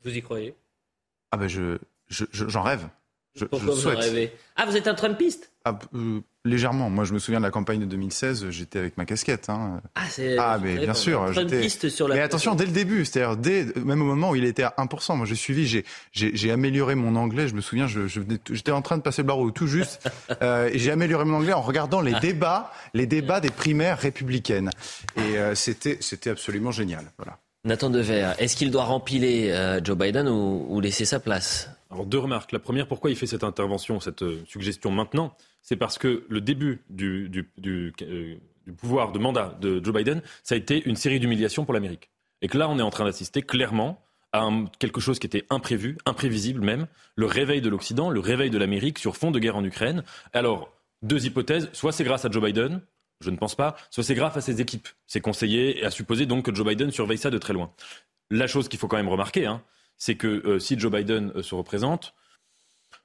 Vous 0.03 0.15
y 0.15 0.21
croyez? 0.21 0.55
Ah 1.31 1.37
ben 1.37 1.47
je, 1.47 1.77
je- 2.07 2.25
je- 2.31 2.47
j'en 2.47 2.63
rêve. 2.63 2.89
Je, 3.35 3.45
Pourquoi 3.45 3.67
je 3.67 3.71
vous 3.73 3.77
en 3.77 3.81
souhaite. 3.81 3.99
rêvez 3.99 4.33
Ah, 4.55 4.65
vous 4.65 4.75
êtes 4.75 4.87
un 4.87 4.95
Trumpiste 4.95 5.51
Ah, 5.63 5.77
euh, 5.95 6.19
légèrement. 6.45 6.89
Moi, 6.89 7.05
je 7.05 7.13
me 7.13 7.19
souviens 7.19 7.39
de 7.39 7.45
la 7.45 7.51
campagne 7.51 7.79
de 7.79 7.85
2016. 7.85 8.49
J'étais 8.49 8.79
avec 8.79 8.97
ma 8.97 9.05
casquette. 9.05 9.49
hein. 9.49 9.81
Ah. 9.95 10.01
Ah, 10.39 10.57
mais 10.61 10.77
bien 10.77 10.93
sûr. 10.95 11.31
j'étais- 11.31 11.47
Trumpiste 11.47 11.89
sur 11.89 12.07
la. 12.07 12.15
Mais 12.15 12.21
attention, 12.21 12.55
dès 12.55 12.65
le 12.65 12.71
début, 12.71 13.05
c'est-à-dire 13.05 13.37
dès, 13.37 13.65
même 13.85 14.01
au 14.01 14.05
moment 14.05 14.31
où 14.31 14.35
il 14.35 14.43
était 14.45 14.63
à 14.63 14.73
1%, 14.77 15.15
moi 15.15 15.25
j'ai 15.27 15.35
suivi, 15.35 15.83
j'ai, 16.11 16.51
amélioré 16.51 16.95
mon 16.95 17.15
anglais. 17.15 17.47
Je 17.47 17.53
me 17.55 17.61
souviens, 17.61 17.87
je, 17.87 18.07
je 18.07 18.19
venais- 18.19 18.39
j'étais 18.51 18.71
en 18.71 18.81
train 18.81 18.97
de 18.97 19.03
passer 19.03 19.21
le 19.21 19.27
barreau 19.27 19.51
tout 19.51 19.67
juste, 19.67 20.09
euh, 20.41 20.69
j'ai 20.73 20.91
amélioré 20.91 21.23
mon 21.23 21.37
anglais 21.37 21.53
en 21.53 21.61
regardant 21.61 22.01
les 22.01 22.13
débats, 22.19 22.73
les 22.93 23.05
débats 23.05 23.39
des 23.39 23.51
primaires 23.51 23.99
républicaines. 23.99 24.71
Et 25.17 25.37
euh, 25.37 25.53
c'était, 25.55 25.97
c'était 26.01 26.31
absolument 26.31 26.71
génial. 26.71 27.05
Voilà. 27.17 27.37
Nathan 27.63 27.89
Dever, 27.89 28.31
est-ce 28.39 28.55
qu'il 28.55 28.71
doit 28.71 28.85
rempiler 28.85 29.51
euh, 29.51 29.79
Joe 29.83 29.97
Biden 29.97 30.27
ou, 30.29 30.65
ou 30.69 30.79
laisser 30.81 31.05
sa 31.05 31.19
place? 31.19 31.69
Alors 31.91 32.05
deux 32.05 32.19
remarques. 32.19 32.51
La 32.51 32.59
première, 32.59 32.87
pourquoi 32.87 33.09
il 33.09 33.15
fait 33.15 33.25
cette 33.25 33.43
intervention, 33.43 33.99
cette 33.99 34.21
euh, 34.21 34.43
suggestion 34.47 34.91
maintenant? 34.91 35.35
C'est 35.61 35.75
parce 35.75 35.97
que 35.97 36.23
le 36.29 36.41
début 36.41 36.83
euh, 37.01 37.27
du 37.27 38.73
pouvoir 38.77 39.11
de 39.11 39.19
mandat 39.19 39.57
de 39.59 39.83
Joe 39.83 39.93
Biden, 39.93 40.21
ça 40.43 40.55
a 40.55 40.57
été 40.57 40.83
une 40.87 40.95
série 40.95 41.19
d'humiliations 41.19 41.65
pour 41.65 41.73
l'Amérique. 41.73 42.11
Et 42.41 42.47
que 42.47 42.57
là, 42.57 42.69
on 42.69 42.77
est 42.77 42.83
en 42.83 42.91
train 42.91 43.05
d'assister 43.05 43.41
clairement 43.41 44.01
à 44.31 44.47
quelque 44.77 45.01
chose 45.01 45.17
qui 45.17 45.25
était 45.25 45.45
imprévu, 45.49 45.97
imprévisible 46.05 46.61
même, 46.61 46.85
le 47.15 47.25
réveil 47.25 47.61
de 47.61 47.69
l'Occident, 47.69 48.11
le 48.11 48.19
réveil 48.19 48.51
de 48.51 48.59
l'Amérique 48.59 48.99
sur 48.99 49.17
fond 49.17 49.31
de 49.31 49.39
guerre 49.39 49.55
en 49.55 49.63
Ukraine. 49.63 50.03
Alors, 50.33 50.71
deux 51.01 51.25
hypothèses, 51.25 51.69
soit 51.73 51.91
c'est 51.91 52.03
grâce 52.03 52.25
à 52.25 52.29
Joe 52.29 52.43
Biden, 52.43 52.81
je 53.21 53.31
ne 53.31 53.37
pense 53.37 53.55
pas, 53.55 53.75
soit 53.89 54.03
c'est 54.03 54.13
grâce 54.13 54.37
à 54.37 54.41
ses 54.41 54.61
équipes, 54.61 54.87
ses 55.07 55.19
conseillers, 55.19 55.79
et 55.79 55.85
à 55.85 55.89
supposer 55.89 56.27
donc 56.27 56.45
que 56.45 56.53
Joe 56.53 56.67
Biden 56.67 56.91
surveille 56.91 57.17
ça 57.17 57.31
de 57.31 57.39
très 57.39 57.53
loin. 57.53 57.71
La 58.29 58.45
chose 58.45 58.69
qu'il 58.69 58.77
faut 58.77 58.87
quand 58.87 58.97
même 58.97 59.09
remarquer, 59.09 59.47
hein, 59.47 59.63
c'est 59.99 60.15
que 60.15 60.27
euh, 60.27 60.57
si 60.59 60.79
Joe 60.79 60.91
Biden 60.91 61.31
euh, 61.35 61.43
se 61.43 61.53
représente, 61.53 62.15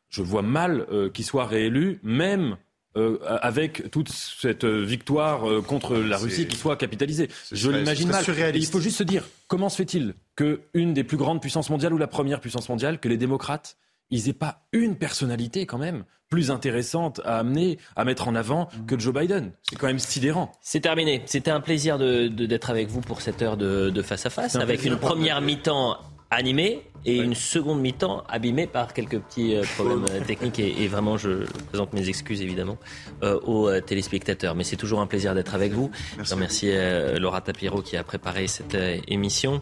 je 0.09 0.23
vois 0.23 0.43
mal 0.43 0.87
euh, 0.91 1.11
qu'il 1.11 1.25
soit 1.27 1.45
réélu, 1.45 2.01
même 2.03 2.57
euh, 2.97 3.19
avec 3.43 3.91
toute 3.91 4.09
cette 4.09 4.63
euh, 4.65 4.83
victoire 4.85 5.51
euh, 5.51 5.61
contre 5.61 5.97
la 5.97 6.17
Russie 6.17 6.47
qui 6.47 6.57
soit 6.57 6.77
capitalisée. 6.77 7.29
Je 7.51 7.71
l'imagine 7.71 8.09
mal. 8.11 8.25
il 8.55 8.67
faut 8.67 8.79
juste 8.81 8.99
se 8.99 9.03
dire, 9.03 9.25
comment 9.49 9.69
se 9.69 9.77
fait-il 9.77 10.15
qu'une 10.37 10.95
des 10.95 11.03
plus 11.05 11.17
grandes 11.17 11.41
puissances 11.41 11.69
mondiales 11.71 11.93
ou 11.93 11.99
la 11.99 12.07
première 12.07 12.41
puissance 12.41 12.69
mondiale, 12.69 13.01
que 13.01 13.09
les 13.09 13.17
démocrates, 13.17 13.77
ils 14.11 14.29
aient 14.29 14.33
pas 14.33 14.63
une 14.73 14.95
personnalité 14.97 15.67
quand 15.67 15.79
même 15.79 16.05
plus 16.31 16.51
intéressante 16.53 17.21
à 17.25 17.39
amener, 17.41 17.79
à 17.97 18.05
mettre 18.05 18.29
en 18.29 18.35
avant 18.37 18.69
que 18.87 18.97
Joe 18.99 19.13
Biden? 19.15 19.51
C'est 19.63 19.77
quand 19.77 19.87
même 19.89 19.99
sidérant. 19.99 20.53
C'est 20.63 20.81
terminé. 20.81 21.23
C'était 21.27 21.51
un 21.51 21.61
plaisir 21.61 21.99
de- 21.99 22.29
de- 22.29 22.47
d'être 22.47 22.71
avec 22.71 22.87
vous 22.89 23.01
pour 23.01 23.21
cette 23.21 23.43
heure 23.43 23.57
de, 23.57 23.91
de 23.91 24.03
face 24.03 24.25
à 24.27 24.31
face, 24.31 24.55
un 24.57 24.61
avec 24.61 24.85
une 24.85 24.97
première 24.97 25.41
mi-temps 25.41 25.99
animée 26.31 26.83
et 27.07 27.19
une 27.19 27.35
seconde 27.35 27.81
mi-temps 27.81 28.25
abîmée 28.29 28.67
par 28.67 28.95
quelques 28.95 29.21
petits 29.21 29.55
euh, 29.55 29.63
problèmes 29.77 30.07
euh, 30.11 30.25
techniques. 30.25 30.59
Et, 30.59 30.83
et 30.83 30.89
vraiment, 30.89 31.17
je 31.19 31.45
présente 31.69 31.93
mes 31.93 32.09
excuses 32.09 32.41
évidemment 32.41 32.79
euh, 33.23 33.39
aux 33.41 33.69
euh, 33.69 33.81
téléspectateurs. 33.81 34.55
Mais 34.55 34.65
c'est 34.65 34.77
toujours 34.77 35.01
un 35.01 35.07
plaisir 35.07 35.35
d'être 35.35 35.55
avec 35.55 35.73
vous. 35.73 35.91
Je 36.23 36.35
remercie 36.35 36.73
Laura 37.19 37.41
Tapiro 37.41 37.83
qui 37.83 37.97
a 37.97 38.05
préparé 38.05 38.47
cette 38.47 38.77
émission. 39.09 39.61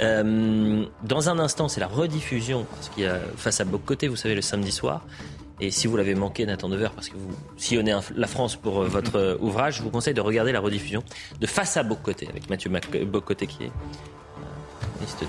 Dans 0.00 1.28
un 1.28 1.38
instant, 1.38 1.68
c'est 1.68 1.80
la 1.80 1.88
rediffusion 1.88 2.64
parce 2.70 2.88
qu'il 2.90 3.04
y 3.04 3.06
a 3.06 3.18
face 3.36 3.60
à 3.60 3.64
Bocoté, 3.64 4.08
vous 4.08 4.16
savez, 4.16 4.34
le 4.34 4.42
samedi 4.42 4.70
soir. 4.70 5.04
Et 5.60 5.70
si 5.70 5.86
vous 5.86 5.96
l'avez 5.96 6.14
manqué, 6.14 6.46
Nathan 6.46 6.68
Dever, 6.68 6.88
parce 6.94 7.08
que 7.08 7.16
vous 7.16 7.30
sillonnez 7.56 7.96
la 8.16 8.26
France 8.26 8.56
pour 8.56 8.82
votre 8.82 9.38
ouvrage, 9.40 9.76
je 9.76 9.82
vous 9.82 9.90
conseille 9.90 10.14
de 10.14 10.20
regarder 10.20 10.52
la 10.52 10.60
rediffusion 10.60 11.02
de 11.40 11.46
Face 11.46 11.76
à 11.76 11.82
Bocoté, 11.82 12.28
avec 12.28 12.50
Mathieu 12.50 12.70
Bocoté 13.04 13.46
qui 13.46 13.64
est 13.64 13.72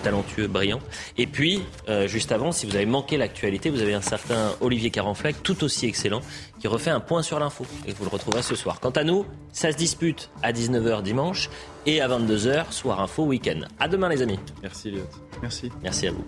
talentueux, 0.04 0.48
brillant. 0.48 0.80
Et 1.18 1.28
puis, 1.28 1.62
euh, 1.90 2.08
juste 2.08 2.32
avant, 2.32 2.52
si 2.52 2.66
vous 2.66 2.76
avez 2.76 2.86
manqué 2.86 3.18
l'actualité, 3.18 3.70
vous 3.70 3.82
avez 3.82 3.94
un 3.94 4.02
certain 4.02 4.54
Olivier 4.62 4.90
Carenfleck, 4.90 5.44
tout 5.44 5.64
aussi 5.64 5.86
excellent, 5.86 6.22
qui 6.60 6.68
refait 6.68 6.92
un 6.92 7.00
point 7.00 7.22
sur 7.22 7.40
l'info. 7.40 7.66
Et 7.88 7.94
vous 7.94 8.04
le 8.04 8.10
retrouverez 8.10 8.42
ce 8.42 8.56
soir. 8.56 8.80
Quant 8.80 8.92
à 8.92 9.04
nous, 9.04 9.26
ça 9.52 9.72
se 9.72 9.78
dispute 9.78 10.30
à 10.42 10.52
19h 10.52 11.02
dimanche 11.04 11.50
et 11.86 12.02
à 12.02 12.08
22h, 12.08 12.72
soir 12.72 13.02
info 13.02 13.24
week-end. 13.24 13.62
À 13.80 13.88
demain, 13.88 14.10
les 14.10 14.22
amis. 14.22 14.40
Merci, 14.62 14.92
Léo. 14.92 15.04
Merci. 15.42 15.72
Merci 15.84 16.08
à 16.08 16.12
vous. 16.12 16.26